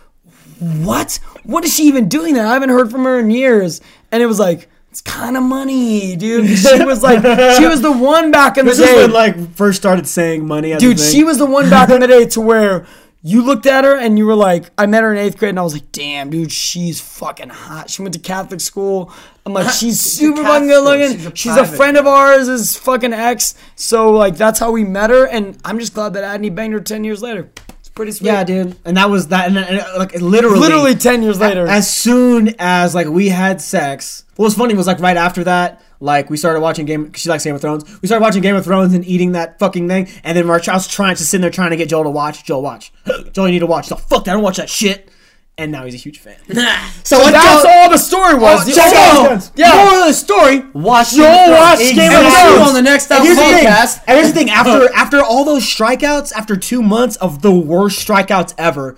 what? 0.59 1.21
What 1.49 1.65
is 1.65 1.75
she 1.75 1.85
even 1.85 2.09
doing 2.11 2.35
there? 2.35 2.47
I 2.47 2.53
haven't 2.53 2.69
heard 2.69 2.91
from 2.91 3.05
her 3.05 3.19
in 3.19 3.31
years. 3.31 3.81
And 4.13 4.23
it 4.23 4.27
was 4.27 4.39
like, 4.39 4.69
it's 4.91 5.01
kind 5.01 5.35
of 5.35 5.43
money, 5.43 6.15
dude. 6.15 6.47
She 6.59 6.85
was 6.85 7.03
like, 7.03 7.23
she 7.57 7.67
was 7.67 7.81
the 7.81 7.91
one 7.93 8.31
back 8.31 8.59
in 8.59 8.67
the 8.67 8.73
This 8.73 8.81
is 8.81 8.87
day. 8.87 8.97
when 8.97 9.13
like 9.13 9.55
first 9.55 9.79
started 9.79 10.07
saying 10.07 10.47
money. 10.47 10.77
Dude, 10.77 11.01
she 11.01 11.25
was 11.25 11.39
the 11.39 11.47
one 11.47 11.71
back 11.71 11.89
in 11.89 12.01
the 12.01 12.07
day 12.17 12.27
to 12.27 12.41
where 12.43 12.87
You 13.23 13.43
looked 13.43 13.67
at 13.67 13.85
her 13.85 13.97
and 13.97 14.19
you 14.19 14.27
were 14.27 14.35
like, 14.35 14.71
I 14.79 14.85
met 14.87 15.03
her 15.03 15.11
in 15.13 15.19
eighth 15.19 15.39
grade 15.39 15.51
and 15.51 15.59
I 15.59 15.63
was 15.63 15.73
like, 15.73 15.91
damn, 15.91 16.29
dude, 16.31 16.53
she's 16.53 17.01
fucking 17.01 17.49
hot. 17.49 17.89
She 17.91 18.03
went 18.03 18.13
to 18.15 18.21
Catholic 18.21 18.61
school. 18.61 19.11
I'm 19.47 19.55
like, 19.55 19.71
she's 19.81 19.99
super 20.01 20.43
fucking 20.43 20.69
good 20.69 20.85
looking. 20.85 21.17
She's 21.19 21.27
a 21.27 21.35
She's 21.35 21.57
a 21.57 21.65
friend 21.67 21.97
of 21.97 22.07
ours, 22.07 22.47
is 22.49 22.77
fucking 22.77 23.13
ex. 23.15 23.55
So 23.75 24.11
like 24.13 24.37
that's 24.37 24.59
how 24.61 24.71
we 24.71 24.85
met 24.85 25.09
her, 25.11 25.27
and 25.27 25.57
I'm 25.65 25.79
just 25.79 25.95
glad 25.95 26.13
that 26.13 26.25
Adney 26.25 26.55
banged 26.55 26.75
her 26.75 26.81
ten 26.81 27.05
years 27.05 27.23
later. 27.23 27.51
It's 27.99 27.99
pretty 27.99 28.13
sweet. 28.13 28.27
Yeah, 28.27 28.45
dude. 28.45 28.77
And 28.85 28.97
that 28.97 29.11
was 29.11 29.29
that. 29.29 29.49
And, 29.49 29.59
and, 29.59 29.79
like 29.97 30.15
literally, 30.21 30.59
Literally 30.59 30.95
10 30.95 31.23
years 31.23 31.41
later. 31.41 31.67
As 31.67 31.91
soon 31.91 32.55
as 32.59 32.95
like 32.95 33.07
we 33.09 33.29
had 33.29 33.61
sex, 33.61 34.25
what 34.37 34.45
was 34.45 34.55
funny 34.55 34.75
was 34.75 34.87
like 34.87 35.01
right 35.01 35.17
after 35.17 35.45
that, 35.45 35.83
like 36.01 36.31
we 36.31 36.37
started 36.37 36.61
watching 36.61 36.87
Game. 36.87 37.13
She 37.15 37.29
likes 37.29 37.45
Game 37.45 37.55
of 37.55 37.61
Thrones. 37.61 37.85
We 38.01 38.07
started 38.07 38.23
watching 38.23 38.43
Game 38.43 38.57
of 38.57 38.65
Thrones 38.65 38.95
and 38.95 39.05
eating 39.05 39.33
that 39.33 39.59
fucking 39.59 39.89
thing. 39.89 40.09
And 40.23 40.37
then 40.37 40.47
March, 40.47 40.69
I 40.69 40.75
was 40.75 40.87
trying 40.87 41.17
to 41.17 41.25
sit 41.25 41.41
there 41.41 41.51
trying 41.51 41.71
to 41.71 41.77
get 41.77 41.89
Joel 41.89 42.05
to 42.05 42.11
watch. 42.11 42.45
Joel, 42.45 42.63
watch. 42.63 42.93
Joel, 43.33 43.47
you 43.47 43.53
need 43.53 43.59
to 43.61 43.67
watch. 43.67 43.91
No, 43.91 43.97
fuck 43.97 44.25
that. 44.25 44.31
I 44.31 44.35
don't 44.35 44.43
watch 44.43 44.59
that 44.59 44.71
shit. 44.71 45.11
And 45.59 45.73
now 45.73 45.85
he's 45.85 45.95
a 45.95 45.99
huge 45.99 46.21
fan. 46.21 46.37
So 47.05 47.19
what 47.19 47.33
that's 47.33 47.63
Joel- 47.65 47.73
all 47.73 47.91
the 47.91 47.97
story 47.99 48.35
was. 48.35 48.69
Oh, 48.69 48.73
check 48.75 48.93
out. 48.95 49.43
So, 49.43 49.53
yeah. 49.57 49.75
Moral 49.75 50.03
of 50.03 50.07
the 50.09 50.13
story. 50.13 50.61
Watch 50.75 51.15
Joel 51.15 51.25
Game 51.25 51.33
of 51.41 51.47
Thrones. 51.47 51.59
watched 51.59 51.81
Game 51.81 52.13
of 52.13 52.27
Exactly. 52.27 52.55
Thrones. 52.55 52.69
on 52.69 52.75
the 52.75 52.83
next 52.83 53.11
And 53.11 53.25
here's 53.25 53.37
the 53.37 53.43
podcast. 53.43 54.03
And 54.07 54.17
here's 54.19 54.29
the 54.29 54.35
thing. 54.35 54.51
After 54.59 54.93
after 54.95 55.23
all 55.23 55.45
those 55.45 55.63
strikeouts, 55.65 56.33
after 56.35 56.55
two 56.57 56.83
months 56.83 57.17
of 57.17 57.41
the 57.43 57.51
worst 57.53 58.07
strikeouts 58.07 58.55
ever, 58.59 58.97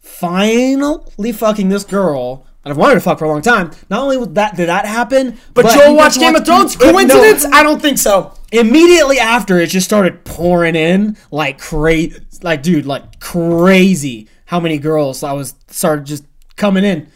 finally 0.00 1.32
fucking 1.32 1.68
this 1.68 1.84
girl. 1.84 2.46
And 2.64 2.72
I've 2.72 2.78
wanted 2.78 2.94
to 2.94 3.00
fuck 3.00 3.18
for 3.18 3.26
a 3.26 3.28
long 3.28 3.42
time. 3.42 3.70
Not 3.90 4.00
only 4.02 4.16
was 4.16 4.28
that 4.30 4.56
did 4.56 4.68
that 4.70 4.86
happen, 4.86 5.36
But 5.52 5.66
he 5.66 5.72
Joel 5.72 5.88
got 5.88 5.96
watched 5.96 6.18
Game 6.18 6.32
watch- 6.32 6.40
of 6.40 6.46
Thrones. 6.46 6.74
It- 6.76 6.80
no. 6.80 6.92
Coincidence? 6.92 7.44
I 7.46 7.62
don't 7.62 7.80
think 7.80 7.98
so. 7.98 8.32
Immediately 8.52 9.18
after, 9.18 9.58
it 9.58 9.66
just 9.68 9.86
started 9.86 10.24
pouring 10.24 10.74
in 10.74 11.16
like 11.30 11.58
crazy, 11.58 12.18
like 12.42 12.62
dude, 12.62 12.86
like 12.86 13.20
crazy. 13.20 14.28
How 14.46 14.60
many 14.60 14.78
girls 14.78 15.22
I 15.22 15.32
was 15.32 15.54
started 15.68 16.04
just 16.06 16.24
coming 16.56 16.84
in. 16.84 17.08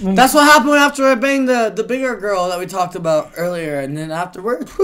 That's 0.00 0.34
what 0.34 0.44
happened 0.44 0.74
after 0.74 1.04
I 1.06 1.14
banged 1.14 1.48
the, 1.48 1.72
the 1.74 1.84
bigger 1.84 2.16
girl 2.16 2.48
that 2.48 2.58
we 2.58 2.66
talked 2.66 2.96
about 2.96 3.32
earlier, 3.36 3.78
and 3.78 3.96
then 3.96 4.10
afterwards. 4.10 4.72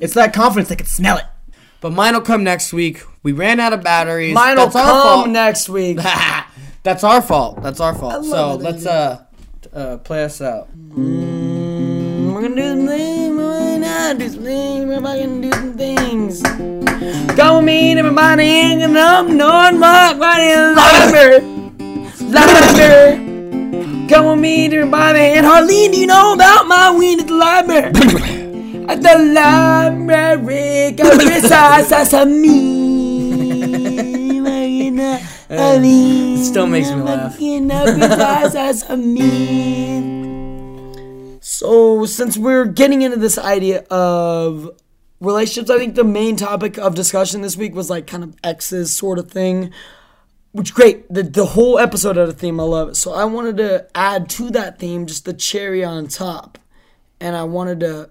It's 0.00 0.14
that 0.14 0.32
confidence. 0.32 0.68
They 0.68 0.74
can 0.76 0.86
smell 0.86 1.16
it. 1.16 1.24
but 1.80 1.92
mine 1.92 2.14
will 2.14 2.22
come 2.22 2.42
next 2.42 2.72
week. 2.72 3.02
We 3.22 3.30
ran 3.30 3.60
out 3.60 3.72
of 3.72 3.82
batteries. 3.84 4.34
Mine 4.34 4.56
will 4.56 4.68
come 4.68 5.32
next 5.32 5.68
week. 5.68 5.98
That's 6.82 7.04
our 7.04 7.22
fault. 7.22 7.62
That's 7.62 7.78
our 7.78 7.94
fault. 7.94 8.24
So 8.24 8.56
let's 8.56 8.84
uh, 8.84 9.24
uh 9.72 9.98
play 9.98 10.24
us 10.24 10.40
out. 10.40 10.68
We're 10.74 12.42
gonna 12.42 12.56
do 12.56 12.68
some 12.68 12.86
things, 12.88 13.36
we're 13.36 13.80
gonna 13.80 14.18
do 14.18 14.28
some 14.28 14.42
things, 14.42 14.86
we're 14.86 15.00
fucking 15.00 15.40
do 15.40 15.52
some 15.52 15.76
things. 15.78 16.83
Come 17.36 17.56
with 17.56 17.64
me, 17.66 17.98
everybody, 17.98 18.44
and 18.82 18.96
I'm 18.98 19.36
North 19.36 19.74
Mark, 19.76 20.18
right 20.18 20.40
in 20.40 20.74
library. 20.74 21.40
Library. 22.32 24.08
Come 24.08 24.26
with 24.26 24.38
me, 24.40 24.64
everybody, 24.66 25.18
and 25.20 25.44
Harleen, 25.46 25.92
do 25.92 25.98
you 26.00 26.06
know 26.06 26.32
about 26.32 26.66
my 26.66 26.96
weed 26.96 27.20
at 27.20 27.26
the 27.26 27.34
library? 27.34 27.92
at 28.88 29.02
the 29.02 29.18
library, 29.34 30.92
got 30.92 31.18
besides 31.18 31.88
sesame. 31.88 33.34
Harleen, 35.50 36.38
Still 36.38 36.66
makes 36.66 36.88
me 36.88 37.02
laugh. 37.02 37.32
fucking 37.32 37.70
up 37.70 37.84
besides 37.98 38.52
sesame. 38.54 39.20
So, 41.42 42.06
since 42.06 42.38
we're 42.38 42.64
getting 42.64 43.02
into 43.02 43.18
this 43.18 43.36
idea 43.36 43.80
of 43.90 44.70
relationships, 45.20 45.70
I 45.70 45.78
think 45.78 45.94
the 45.94 46.04
main 46.04 46.36
topic 46.36 46.78
of 46.78 46.94
discussion 46.94 47.42
this 47.42 47.56
week 47.56 47.74
was 47.74 47.90
like 47.90 48.06
kind 48.06 48.24
of 48.24 48.34
exes 48.44 48.92
sort 48.94 49.18
of 49.18 49.30
thing. 49.30 49.72
Which 50.52 50.72
great, 50.72 51.12
the 51.12 51.22
the 51.24 51.46
whole 51.46 51.78
episode 51.78 52.16
had 52.16 52.28
a 52.28 52.32
theme. 52.32 52.60
I 52.60 52.62
love 52.64 52.90
it. 52.90 52.94
So 52.96 53.12
I 53.12 53.24
wanted 53.24 53.56
to 53.56 53.88
add 53.94 54.28
to 54.30 54.50
that 54.50 54.78
theme 54.78 55.06
just 55.06 55.24
the 55.24 55.32
cherry 55.34 55.82
on 55.84 56.06
top, 56.06 56.58
and 57.20 57.34
I 57.34 57.42
wanted 57.44 57.80
to 57.80 58.10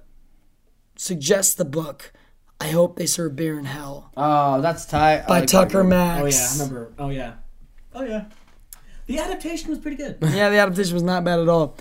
suggest 0.97 1.57
the 1.57 1.65
book. 1.65 2.11
I 2.59 2.67
hope 2.67 2.95
they 2.97 3.05
serve 3.07 3.35
beer 3.35 3.59
in 3.59 3.65
hell 3.65 4.09
Oh, 4.15 4.61
that's 4.61 4.85
tight. 4.85 5.27
By 5.27 5.39
like 5.41 5.49
Tucker. 5.49 5.83
Max. 5.83 6.21
Oh 6.21 6.25
yeah, 6.25 6.47
I 6.47 6.51
remember. 6.53 6.93
Oh 6.99 7.09
yeah. 7.09 7.33
Oh 7.93 8.03
yeah. 8.03 8.25
The 9.05 9.19
adaptation 9.19 9.69
was 9.69 9.79
pretty 9.79 9.97
good. 9.97 10.17
Yeah, 10.21 10.49
the 10.49 10.57
adaptation 10.57 10.93
was 10.93 11.03
not 11.03 11.23
bad 11.25 11.39
at 11.39 11.49
all. 11.49 11.75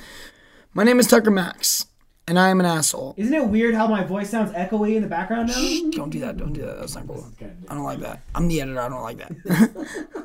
My 0.75 0.83
name 0.83 0.99
is 0.99 1.07
Tucker 1.07 1.31
Max, 1.31 1.87
and 2.33 2.39
I 2.39 2.49
am 2.49 2.61
an 2.61 2.67
asshole. 2.67 3.13
Isn't 3.19 3.35
it 3.35 3.47
weird 3.47 3.75
how 3.75 3.87
my 3.87 4.03
voice 4.05 4.31
sounds 4.31 4.53
echoey 4.53 4.97
in 4.97 5.03
the 5.03 5.09
background 5.09 5.49
now? 5.51 5.91
Don't 5.91 6.09
do 6.09 6.19
that. 6.21 6.39
Don't 6.39 6.55
do 6.55 6.63
that. 6.63 6.81
That's 6.81 6.95
not 6.95 7.07
cool. 7.07 7.31
I 7.69 7.75
don't 7.75 7.85
like 7.85 7.99
that. 8.01 8.23
I'm 8.35 8.49
the 8.49 8.63
editor. 8.63 8.81
I 8.81 8.89
don't 8.89 9.03
like 9.03 9.19
that. 9.19 9.33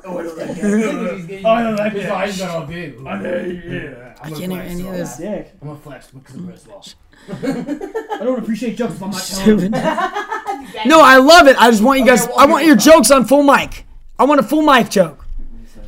oh, 0.06 0.16
I 0.18 0.22
don't 0.22 0.38
like 0.38 0.56
that. 0.56 1.42
oh, 1.44 1.50
I 1.50 1.62
don't 1.64 1.76
like 1.76 1.92
that. 3.22 4.18
I 4.22 4.30
can't 4.30 4.52
hear 4.52 4.62
any 4.62 4.88
of 4.88 4.94
this. 4.94 5.18
Dick. 5.18 5.52
I'm 5.60 5.68
gonna 5.68 5.80
flex 5.80 6.10
because 6.10 6.34
of 6.36 6.46
Chris 6.46 6.66
Wall. 6.66 6.82
I 7.28 8.20
don't 8.24 8.38
appreciate 8.38 8.78
jokes 8.78 8.94
if 8.94 9.02
I'm 9.02 9.10
not 9.10 9.22
telling 9.26 9.58
Stupid. 9.58 9.74
them. 9.74 10.88
no, 10.88 11.02
I 11.02 11.18
love 11.18 11.46
it. 11.46 11.56
I 11.58 11.70
just 11.70 11.82
want 11.82 12.00
you 12.00 12.06
guys. 12.06 12.26
I 12.38 12.46
want 12.46 12.64
your 12.64 12.76
jokes 12.76 13.10
on 13.10 13.26
full 13.26 13.42
mic. 13.42 13.84
I 14.18 14.24
want 14.24 14.40
a 14.40 14.44
full 14.44 14.62
mic 14.62 14.88
joke. 14.88 15.26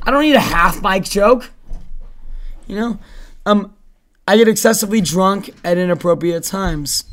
I 0.03 0.11
don't 0.11 0.21
need 0.21 0.37
a 0.37 0.41
half 0.41 0.83
mic 0.83 1.05
joke. 1.05 1.51
You 2.67 2.77
know, 2.77 2.99
um, 3.47 3.75
I 4.27 4.37
get 4.37 4.49
excessively 4.49 5.01
drunk 5.01 5.51
at 5.65 5.79
inappropriate 5.79 6.45
times. 6.45 7.05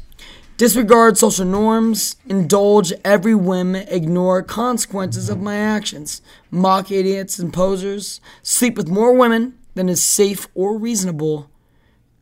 Disregard 0.57 1.17
social 1.17 1.45
norms, 1.45 2.15
indulge 2.27 2.91
every 3.05 3.35
whim, 3.35 3.75
ignore 3.75 4.41
consequences 4.41 5.29
of 5.29 5.39
my 5.39 5.55
actions, 5.55 6.21
mock 6.49 6.91
idiots 6.91 7.37
and 7.37 7.53
posers, 7.53 8.19
sleep 8.41 8.75
with 8.75 8.87
more 8.87 9.13
women 9.13 9.57
than 9.75 9.87
is 9.87 10.03
safe 10.03 10.47
or 10.55 10.77
reasonable, 10.77 11.49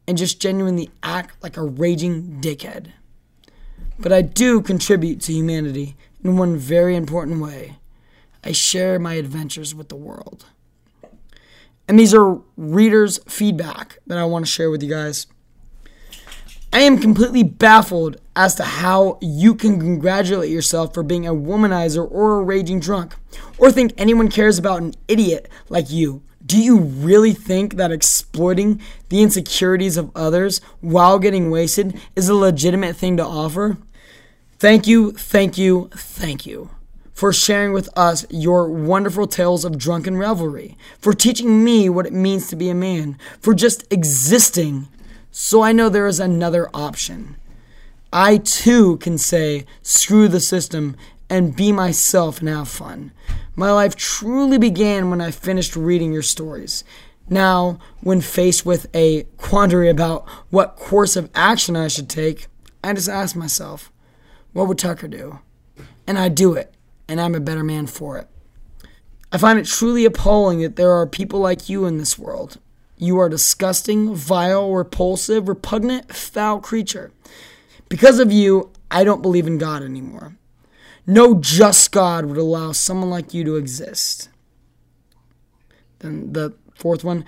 and 0.05 0.17
just 0.17 0.41
genuinely 0.41 0.91
act 1.01 1.41
like 1.41 1.55
a 1.55 1.63
raging 1.63 2.39
dickhead. 2.41 2.87
But 3.97 4.11
I 4.11 4.21
do 4.21 4.61
contribute 4.61 5.21
to 5.21 5.33
humanity 5.33 5.95
in 6.21 6.35
one 6.35 6.57
very 6.57 6.95
important 6.95 7.39
way. 7.39 7.77
I 8.43 8.51
share 8.51 8.99
my 8.99 9.13
adventures 9.13 9.73
with 9.73 9.87
the 9.87 9.95
world. 9.95 10.45
And 11.87 11.99
these 11.99 12.13
are 12.13 12.41
readers' 12.57 13.19
feedback 13.27 13.99
that 14.07 14.17
I 14.17 14.25
want 14.25 14.45
to 14.45 14.51
share 14.51 14.71
with 14.71 14.81
you 14.81 14.89
guys. 14.89 15.27
I 16.73 16.79
am 16.79 16.97
completely 16.97 17.43
baffled 17.43 18.17
as 18.35 18.55
to 18.55 18.63
how 18.63 19.17
you 19.21 19.55
can 19.55 19.79
congratulate 19.79 20.49
yourself 20.49 20.93
for 20.93 21.03
being 21.03 21.25
a 21.25 21.33
womanizer 21.33 22.05
or 22.09 22.39
a 22.39 22.43
raging 22.43 22.81
drunk, 22.81 23.15
or 23.57 23.71
think 23.71 23.93
anyone 23.97 24.29
cares 24.29 24.57
about 24.57 24.81
an 24.81 24.93
idiot 25.07 25.47
like 25.69 25.89
you. 25.89 26.21
Do 26.45 26.61
you 26.61 26.79
really 26.79 27.33
think 27.33 27.75
that 27.75 27.91
exploiting 27.91 28.81
the 29.09 29.21
insecurities 29.21 29.95
of 29.95 30.11
others 30.15 30.59
while 30.81 31.17
getting 31.17 31.49
wasted 31.49 31.99
is 32.15 32.27
a 32.27 32.35
legitimate 32.35 32.97
thing 32.97 33.15
to 33.17 33.25
offer? 33.25 33.77
Thank 34.59 34.85
you, 34.85 35.13
thank 35.13 35.57
you, 35.57 35.89
thank 35.93 36.45
you 36.45 36.74
for 37.15 37.33
sharing 37.33 37.73
with 37.73 37.89
us 37.97 38.27
your 38.29 38.69
wonderful 38.69 39.25
tales 39.25 39.65
of 39.65 39.79
drunken 39.79 40.17
revelry, 40.17 40.77
for 40.99 41.13
teaching 41.13 41.63
me 41.63 41.89
what 41.89 42.05
it 42.05 42.13
means 42.13 42.47
to 42.47 42.55
be 42.55 42.69
a 42.69 42.75
man, 42.75 43.17
for 43.39 43.55
just 43.55 43.91
existing 43.91 44.87
so 45.31 45.61
I 45.61 45.71
know 45.71 45.89
there 45.89 46.07
is 46.07 46.19
another 46.19 46.69
option. 46.73 47.35
I 48.13 48.37
too 48.37 48.97
can 48.97 49.17
say, 49.17 49.65
screw 49.81 50.27
the 50.27 50.39
system 50.39 50.95
and 51.29 51.55
be 51.55 51.71
myself 51.71 52.39
and 52.39 52.47
have 52.47 52.69
fun. 52.69 53.11
My 53.55 53.71
life 53.71 53.95
truly 53.95 54.57
began 54.57 55.09
when 55.09 55.19
I 55.19 55.31
finished 55.31 55.75
reading 55.75 56.13
your 56.13 56.21
stories. 56.21 56.83
Now, 57.29 57.79
when 58.01 58.21
faced 58.21 58.65
with 58.65 58.87
a 58.93 59.23
quandary 59.37 59.89
about 59.89 60.27
what 60.51 60.75
course 60.75 61.15
of 61.15 61.29
action 61.33 61.75
I 61.75 61.87
should 61.87 62.09
take, 62.09 62.47
I 62.83 62.93
just 62.93 63.09
ask 63.09 63.35
myself, 63.35 63.91
what 64.53 64.67
would 64.67 64.77
Tucker 64.77 65.07
do? 65.07 65.39
And 66.05 66.17
I 66.19 66.29
do 66.29 66.53
it, 66.53 66.74
and 67.07 67.19
I'm 67.21 67.35
a 67.35 67.39
better 67.39 67.63
man 67.63 67.87
for 67.87 68.17
it. 68.17 68.27
I 69.31 69.37
find 69.37 69.59
it 69.59 69.65
truly 69.65 70.05
appalling 70.05 70.61
that 70.61 70.75
there 70.75 70.91
are 70.91 71.07
people 71.07 71.39
like 71.39 71.67
you 71.67 71.85
in 71.85 71.97
this 71.97 72.17
world. 72.17 72.59
You 72.97 73.19
are 73.19 73.25
a 73.25 73.29
disgusting, 73.29 74.15
vile, 74.15 74.71
repulsive, 74.71 75.49
repugnant, 75.49 76.13
foul 76.15 76.61
creature. 76.61 77.11
Because 77.89 78.19
of 78.19 78.31
you, 78.31 78.71
I 78.89 79.03
don't 79.03 79.21
believe 79.21 79.47
in 79.47 79.57
God 79.57 79.83
anymore. 79.83 80.37
No 81.05 81.35
just 81.35 81.91
God 81.91 82.25
would 82.25 82.37
allow 82.37 82.71
someone 82.71 83.09
like 83.09 83.33
you 83.33 83.43
to 83.43 83.57
exist. 83.57 84.29
Then 85.99 86.33
the 86.33 86.55
fourth 86.75 87.03
one, 87.03 87.25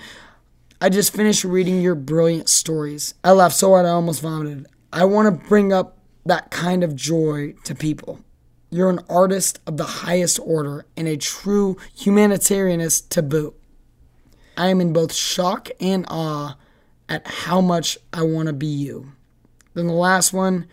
I 0.79 0.89
just 0.89 1.13
finished 1.13 1.43
reading 1.43 1.81
your 1.81 1.95
brilliant 1.95 2.49
stories. 2.49 3.13
I 3.23 3.31
laughed 3.31 3.55
so 3.55 3.69
hard 3.69 3.85
I 3.85 3.89
almost 3.89 4.21
vomited. 4.21 4.67
I 4.93 5.05
want 5.05 5.25
to 5.25 5.47
bring 5.47 5.73
up 5.73 5.97
that 6.25 6.51
kind 6.51 6.83
of 6.83 6.95
joy 6.95 7.53
to 7.63 7.75
people. 7.75 8.19
You're 8.69 8.89
an 8.89 8.99
artist 9.09 9.59
of 9.65 9.77
the 9.77 9.85
highest 9.85 10.39
order 10.43 10.85
and 10.97 11.07
a 11.07 11.15
true 11.15 11.77
humanitarianist 11.97 13.09
to 13.09 13.21
boot. 13.21 13.55
I 14.57 14.67
am 14.67 14.81
in 14.81 14.91
both 14.91 15.13
shock 15.13 15.69
and 15.79 16.05
awe 16.09 16.57
at 17.07 17.25
how 17.25 17.61
much 17.61 17.97
I 18.11 18.23
want 18.23 18.47
to 18.47 18.53
be 18.53 18.67
you. 18.67 19.13
Then 19.73 19.87
the 19.87 19.93
last 19.93 20.33
one, 20.33 20.67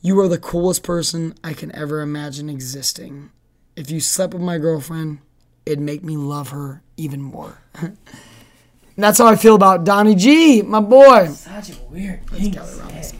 you 0.00 0.20
are 0.20 0.28
the 0.28 0.38
coolest 0.38 0.82
person 0.82 1.34
I 1.42 1.52
can 1.52 1.74
ever 1.74 2.00
imagine 2.00 2.48
existing. 2.48 3.30
If 3.74 3.90
you 3.90 3.98
slept 3.98 4.34
with 4.34 4.42
my 4.42 4.58
girlfriend, 4.58 5.18
it'd 5.66 5.80
make 5.80 6.04
me 6.04 6.16
love 6.16 6.50
her 6.50 6.82
even 6.96 7.22
more. 7.22 7.58
that's 8.96 9.18
how 9.18 9.26
I 9.26 9.36
feel 9.36 9.54
about 9.56 9.84
Donnie 9.84 10.14
G, 10.14 10.62
my 10.62 10.80
boy. 10.80 11.28
Such 11.28 11.70
a 11.70 11.82
weird 11.90 12.24
thing 12.28 12.52
go 12.52 12.64
to 12.64 12.78
around 12.78 13.04
say. 13.04 13.16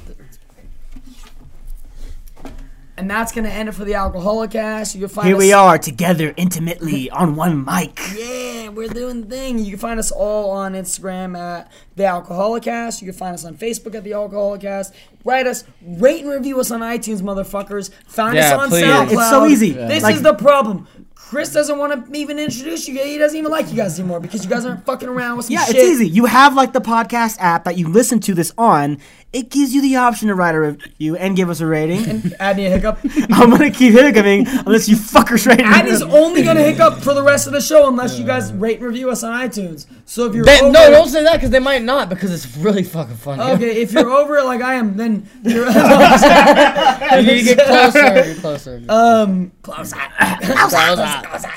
And 3.00 3.10
that's 3.10 3.32
gonna 3.32 3.48
end 3.48 3.66
it 3.70 3.72
for 3.72 3.86
the 3.86 3.94
Alcoholic 3.94 4.50
Cast. 4.50 4.94
You 4.94 5.00
can 5.00 5.08
find 5.08 5.26
Here 5.26 5.36
us, 5.36 5.40
we 5.40 5.54
are 5.54 5.78
together 5.78 6.34
intimately 6.36 7.08
on 7.08 7.34
one 7.34 7.64
mic. 7.64 7.98
Yeah, 8.14 8.68
we're 8.68 8.88
doing 8.88 9.22
the 9.22 9.26
thing. 9.26 9.58
You 9.58 9.70
can 9.70 9.78
find 9.78 9.98
us 9.98 10.10
all 10.10 10.50
on 10.50 10.74
Instagram 10.74 11.34
at 11.34 11.72
the 11.96 12.04
Alcoholic 12.04 12.64
Cast. 12.64 13.00
You 13.00 13.08
can 13.10 13.16
find 13.18 13.32
us 13.32 13.46
on 13.46 13.54
Facebook 13.56 13.94
at 13.94 14.04
the 14.04 14.12
Alcoholic 14.12 14.60
Cast. 14.60 14.92
Write 15.24 15.46
us, 15.46 15.64
rate 15.82 16.20
and 16.24 16.30
review 16.30 16.60
us 16.60 16.70
on 16.70 16.80
iTunes, 16.80 17.22
motherfuckers. 17.22 17.90
Find 18.06 18.36
Yeah, 18.36 18.54
us 18.54 18.60
on 18.60 18.68
please. 18.68 18.84
SoundCloud. 18.84 19.12
It's 19.12 19.30
so 19.30 19.46
easy. 19.46 19.70
This 19.72 20.02
Like- 20.02 20.16
is 20.16 20.22
the 20.22 20.34
problem. 20.34 20.86
Chris 21.14 21.52
doesn't 21.52 21.78
want 21.78 22.12
to 22.12 22.18
even 22.18 22.38
introduce 22.40 22.88
you. 22.88 22.98
He 22.98 23.16
doesn't 23.16 23.38
even 23.38 23.52
like 23.52 23.70
you 23.70 23.76
guys 23.76 23.98
anymore 24.00 24.18
because 24.18 24.42
you 24.42 24.50
guys 24.50 24.66
aren't 24.66 24.84
fucking 24.84 25.08
around 25.08 25.36
with 25.36 25.46
some 25.46 25.56
shit. 25.56 25.60
Yeah, 25.60 25.72
shit. 25.72 25.76
it's 25.76 26.00
easy. 26.00 26.08
You 26.08 26.24
have 26.24 26.54
like 26.54 26.72
the 26.72 26.80
podcast 26.80 27.36
app 27.38 27.64
that 27.64 27.78
you 27.78 27.88
listen 27.88 28.18
to 28.20 28.34
this 28.34 28.52
on. 28.58 28.98
It 29.32 29.48
gives 29.48 29.72
you 29.72 29.80
the 29.80 29.94
option 29.94 30.26
to 30.26 30.34
write 30.34 30.56
a 30.56 30.60
review 30.60 31.14
and 31.16 31.36
give 31.36 31.48
us 31.50 31.60
a 31.60 31.66
rating. 31.66 32.04
And 32.08 32.34
Add 32.40 32.56
me 32.56 32.66
a 32.66 32.70
hiccup. 32.70 32.98
I'm 33.30 33.50
gonna 33.50 33.70
keep 33.70 33.92
hiccuping 33.92 34.44
unless 34.48 34.88
you 34.88 34.96
fuckers 34.96 35.46
rate. 35.46 35.60
Adney's 35.60 36.02
only 36.02 36.42
gonna 36.42 36.62
hiccup 36.64 36.98
for 37.00 37.14
the 37.14 37.22
rest 37.22 37.46
of 37.46 37.52
the 37.52 37.60
show 37.60 37.86
unless 37.86 38.18
you 38.18 38.24
guys 38.26 38.52
rate 38.52 38.78
and 38.78 38.86
review 38.86 39.08
us 39.08 39.22
on 39.22 39.32
iTunes. 39.48 39.86
So 40.04 40.26
if 40.26 40.34
you're 40.34 40.44
They- 40.44 40.60
over, 40.60 40.72
no, 40.72 40.90
don't 40.90 41.08
say 41.08 41.22
that 41.22 41.34
because 41.34 41.50
they 41.50 41.60
might 41.60 41.82
not 41.82 42.08
because 42.08 42.32
it's 42.32 42.56
really 42.56 42.82
fucking 42.82 43.14
funny. 43.18 43.40
Okay, 43.52 43.80
if 43.80 43.92
you're 43.92 44.10
over 44.20 44.36
it 44.38 44.44
like 44.44 44.62
I 44.62 44.74
am, 44.74 44.96
then 44.96 45.28
you're 45.44 45.66
you 45.70 47.22
need 47.22 47.46
to 47.46 47.54
get 47.54 47.66
closer. 47.66 48.24
You're 48.26 48.34
closer. 48.40 48.82
um 48.88 49.52
closer. 49.62 49.96
Closer. 50.42 51.52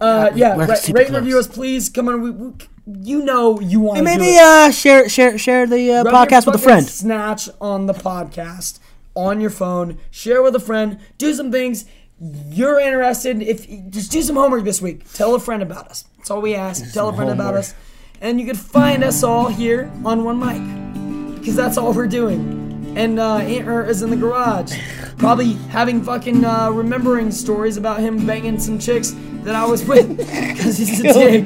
Uh, 0.00 0.30
yeah, 0.34 0.56
ra- 0.56 0.66
rate 0.92 1.08
and 1.08 1.16
review 1.16 1.38
us, 1.38 1.46
please. 1.48 1.88
Come 1.90 2.08
on, 2.08 2.22
we, 2.22 2.30
we, 2.30 2.52
you 3.02 3.22
know 3.24 3.60
you 3.60 3.80
want 3.80 3.98
to 3.98 4.02
maybe 4.02 4.24
do 4.24 4.38
uh, 4.40 4.70
share 4.70 5.08
share 5.08 5.36
share 5.36 5.66
the 5.66 5.92
uh, 5.92 6.04
podcast 6.04 6.46
with 6.46 6.54
a 6.54 6.58
friend. 6.58 6.86
Snatch 6.86 7.48
on 7.60 7.86
the 7.86 7.92
podcast 7.92 8.78
on 9.14 9.40
your 9.40 9.50
phone. 9.50 9.98
Share 10.10 10.42
with 10.42 10.54
a 10.54 10.60
friend. 10.60 10.98
Do 11.18 11.34
some 11.34 11.52
things 11.52 11.84
you're 12.20 12.80
interested. 12.80 13.42
If 13.42 13.68
just 13.90 14.10
do 14.10 14.22
some 14.22 14.36
homework 14.36 14.64
this 14.64 14.80
week. 14.80 15.10
Tell 15.12 15.34
a 15.34 15.40
friend 15.40 15.62
about 15.62 15.88
us. 15.88 16.04
That's 16.16 16.30
all 16.30 16.40
we 16.40 16.54
ask. 16.54 16.92
Tell 16.92 17.08
a 17.08 17.12
friend 17.12 17.30
about 17.30 17.54
us, 17.54 17.74
and 18.20 18.40
you 18.40 18.46
can 18.46 18.56
find 18.56 19.04
us 19.04 19.22
all 19.22 19.48
here 19.48 19.90
on 20.04 20.24
one 20.24 20.38
mic 20.38 21.38
because 21.38 21.56
that's 21.56 21.76
all 21.76 21.92
we're 21.92 22.06
doing. 22.06 22.67
And 22.96 23.18
uh, 23.18 23.36
Aunt 23.36 23.68
Er 23.68 23.84
is 23.84 24.02
in 24.02 24.10
the 24.10 24.16
garage, 24.16 24.76
probably 25.18 25.52
having 25.70 26.02
fucking 26.02 26.44
uh, 26.44 26.70
remembering 26.70 27.30
stories 27.30 27.76
about 27.76 28.00
him 28.00 28.26
banging 28.26 28.58
some 28.58 28.78
chicks 28.78 29.14
that 29.42 29.54
I 29.54 29.64
was 29.64 29.84
with 29.84 30.16
because 30.16 30.76
he's 30.76 31.00
a 31.00 31.12
dick. 31.12 31.44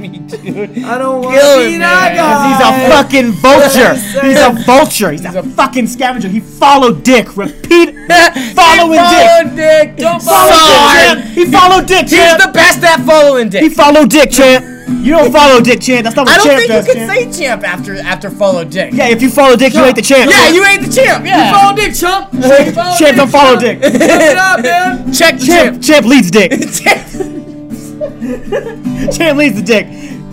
I 0.84 0.98
don't 0.98 1.22
want 1.22 1.40
to 1.40 1.58
be 1.58 1.72
me, 1.72 1.78
that 1.78 2.14
guy. 2.16 2.48
He's 2.48 2.62
a 2.66 2.88
fucking 2.90 3.32
vulture. 3.32 3.94
He's 4.26 4.40
a 4.40 4.64
vulture. 4.64 5.12
He's 5.12 5.24
a 5.24 5.42
fucking 5.42 5.86
scavenger. 5.86 6.28
He 6.28 6.40
followed 6.40 7.04
Dick. 7.04 7.36
Repeat. 7.36 7.94
Following 8.54 8.98
Follow 8.98 9.44
Dick. 9.44 9.56
Dick. 9.56 9.96
Don't 9.96 10.22
Follow 10.22 10.50
Dick, 10.50 10.58
champ. 10.58 11.24
He 11.24 11.44
followed 11.46 11.86
Dick, 11.86 12.08
He's 12.08 12.36
the 12.44 12.50
best 12.52 12.82
at 12.82 13.00
following 13.04 13.48
Dick. 13.48 13.62
He 13.62 13.68
followed 13.68 14.10
Dick, 14.10 14.30
champ. 14.30 14.64
You 15.00 15.12
don't 15.16 15.32
follow 15.32 15.60
Dick, 15.60 15.80
champ. 15.80 16.04
That's 16.04 16.16
not 16.16 16.26
what 16.26 16.34
I 16.34 16.36
don't 16.36 16.46
champ 16.46 16.58
think 16.58 16.70
does, 16.70 16.86
you 16.86 16.94
can 16.94 17.08
champ. 17.08 17.32
say 17.34 17.44
champ 17.44 17.64
after 17.64 17.96
after 18.00 18.30
follow 18.30 18.64
Dick. 18.64 18.92
Yeah, 18.94 19.08
if 19.08 19.22
you 19.22 19.30
follow 19.30 19.56
Dick, 19.56 19.74
you 19.74 19.82
ain't 19.84 19.96
the 19.96 20.02
champ. 20.02 20.30
Yeah, 20.30 20.48
you 20.48 20.64
ain't 20.64 20.86
the 20.86 20.92
champ. 20.92 21.24
Yeah. 21.24 21.48
You 21.50 21.56
follow 21.56 21.76
Dick, 21.76 21.94
chump. 21.94 22.32
You 22.34 22.40
follow 22.72 22.96
Champ 22.96 23.16
don't 23.16 23.30
follow 23.30 23.58
Dick. 23.58 23.80
Check 23.80 23.94
it 23.94 24.38
out, 24.38 24.62
man. 24.62 25.12
Check 25.12 25.38
the 25.38 25.46
Champ, 25.46 25.74
champ. 25.74 25.82
champ 25.82 26.06
leads 26.06 26.30
Dick. 26.30 26.50
champ. 26.72 27.08
Champ 29.12 29.38
leads 29.38 29.56
the 29.56 29.62
Dick. 29.64 29.86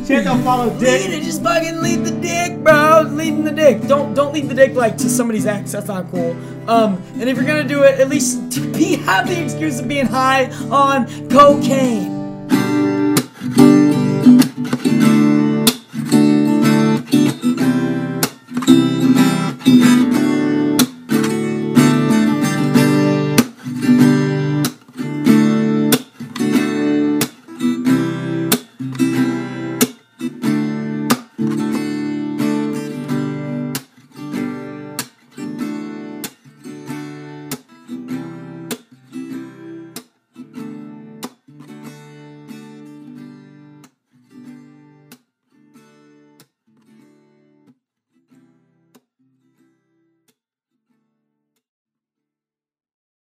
Champ 0.08 0.26
don't 0.26 0.44
follow 0.44 0.70
Dick. 0.80 0.82
Lead 0.82 1.10
Dick. 1.12 1.22
it, 1.22 1.24
just 1.24 1.44
fucking 1.44 1.82
lead 1.82 2.04
the 2.06 2.12
dick, 2.12 2.58
bro. 2.64 3.02
Leading 3.10 3.44
the 3.44 3.52
dick. 3.52 3.82
Don't 3.88 4.14
don't 4.14 4.34
lead 4.34 4.50
the 4.50 4.56
dick 4.56 4.76
like 4.76 4.98
to 4.98 5.10
somebody's 5.10 5.46
ex. 5.46 5.72
That's 5.72 5.88
not 5.88 6.10
cool. 6.12 6.32
Um, 6.70 7.02
and 7.14 7.30
if 7.30 7.38
you're 7.38 7.46
gonna 7.46 7.64
do 7.68 7.84
it, 7.84 8.00
at 8.00 8.10
least 8.10 8.74
be 8.74 8.96
have 8.98 9.28
the 9.28 9.44
excuse 9.44 9.80
of 9.80 9.88
being 9.88 10.06
high 10.08 10.46
on 10.72 11.06
cocaine. 11.30 12.18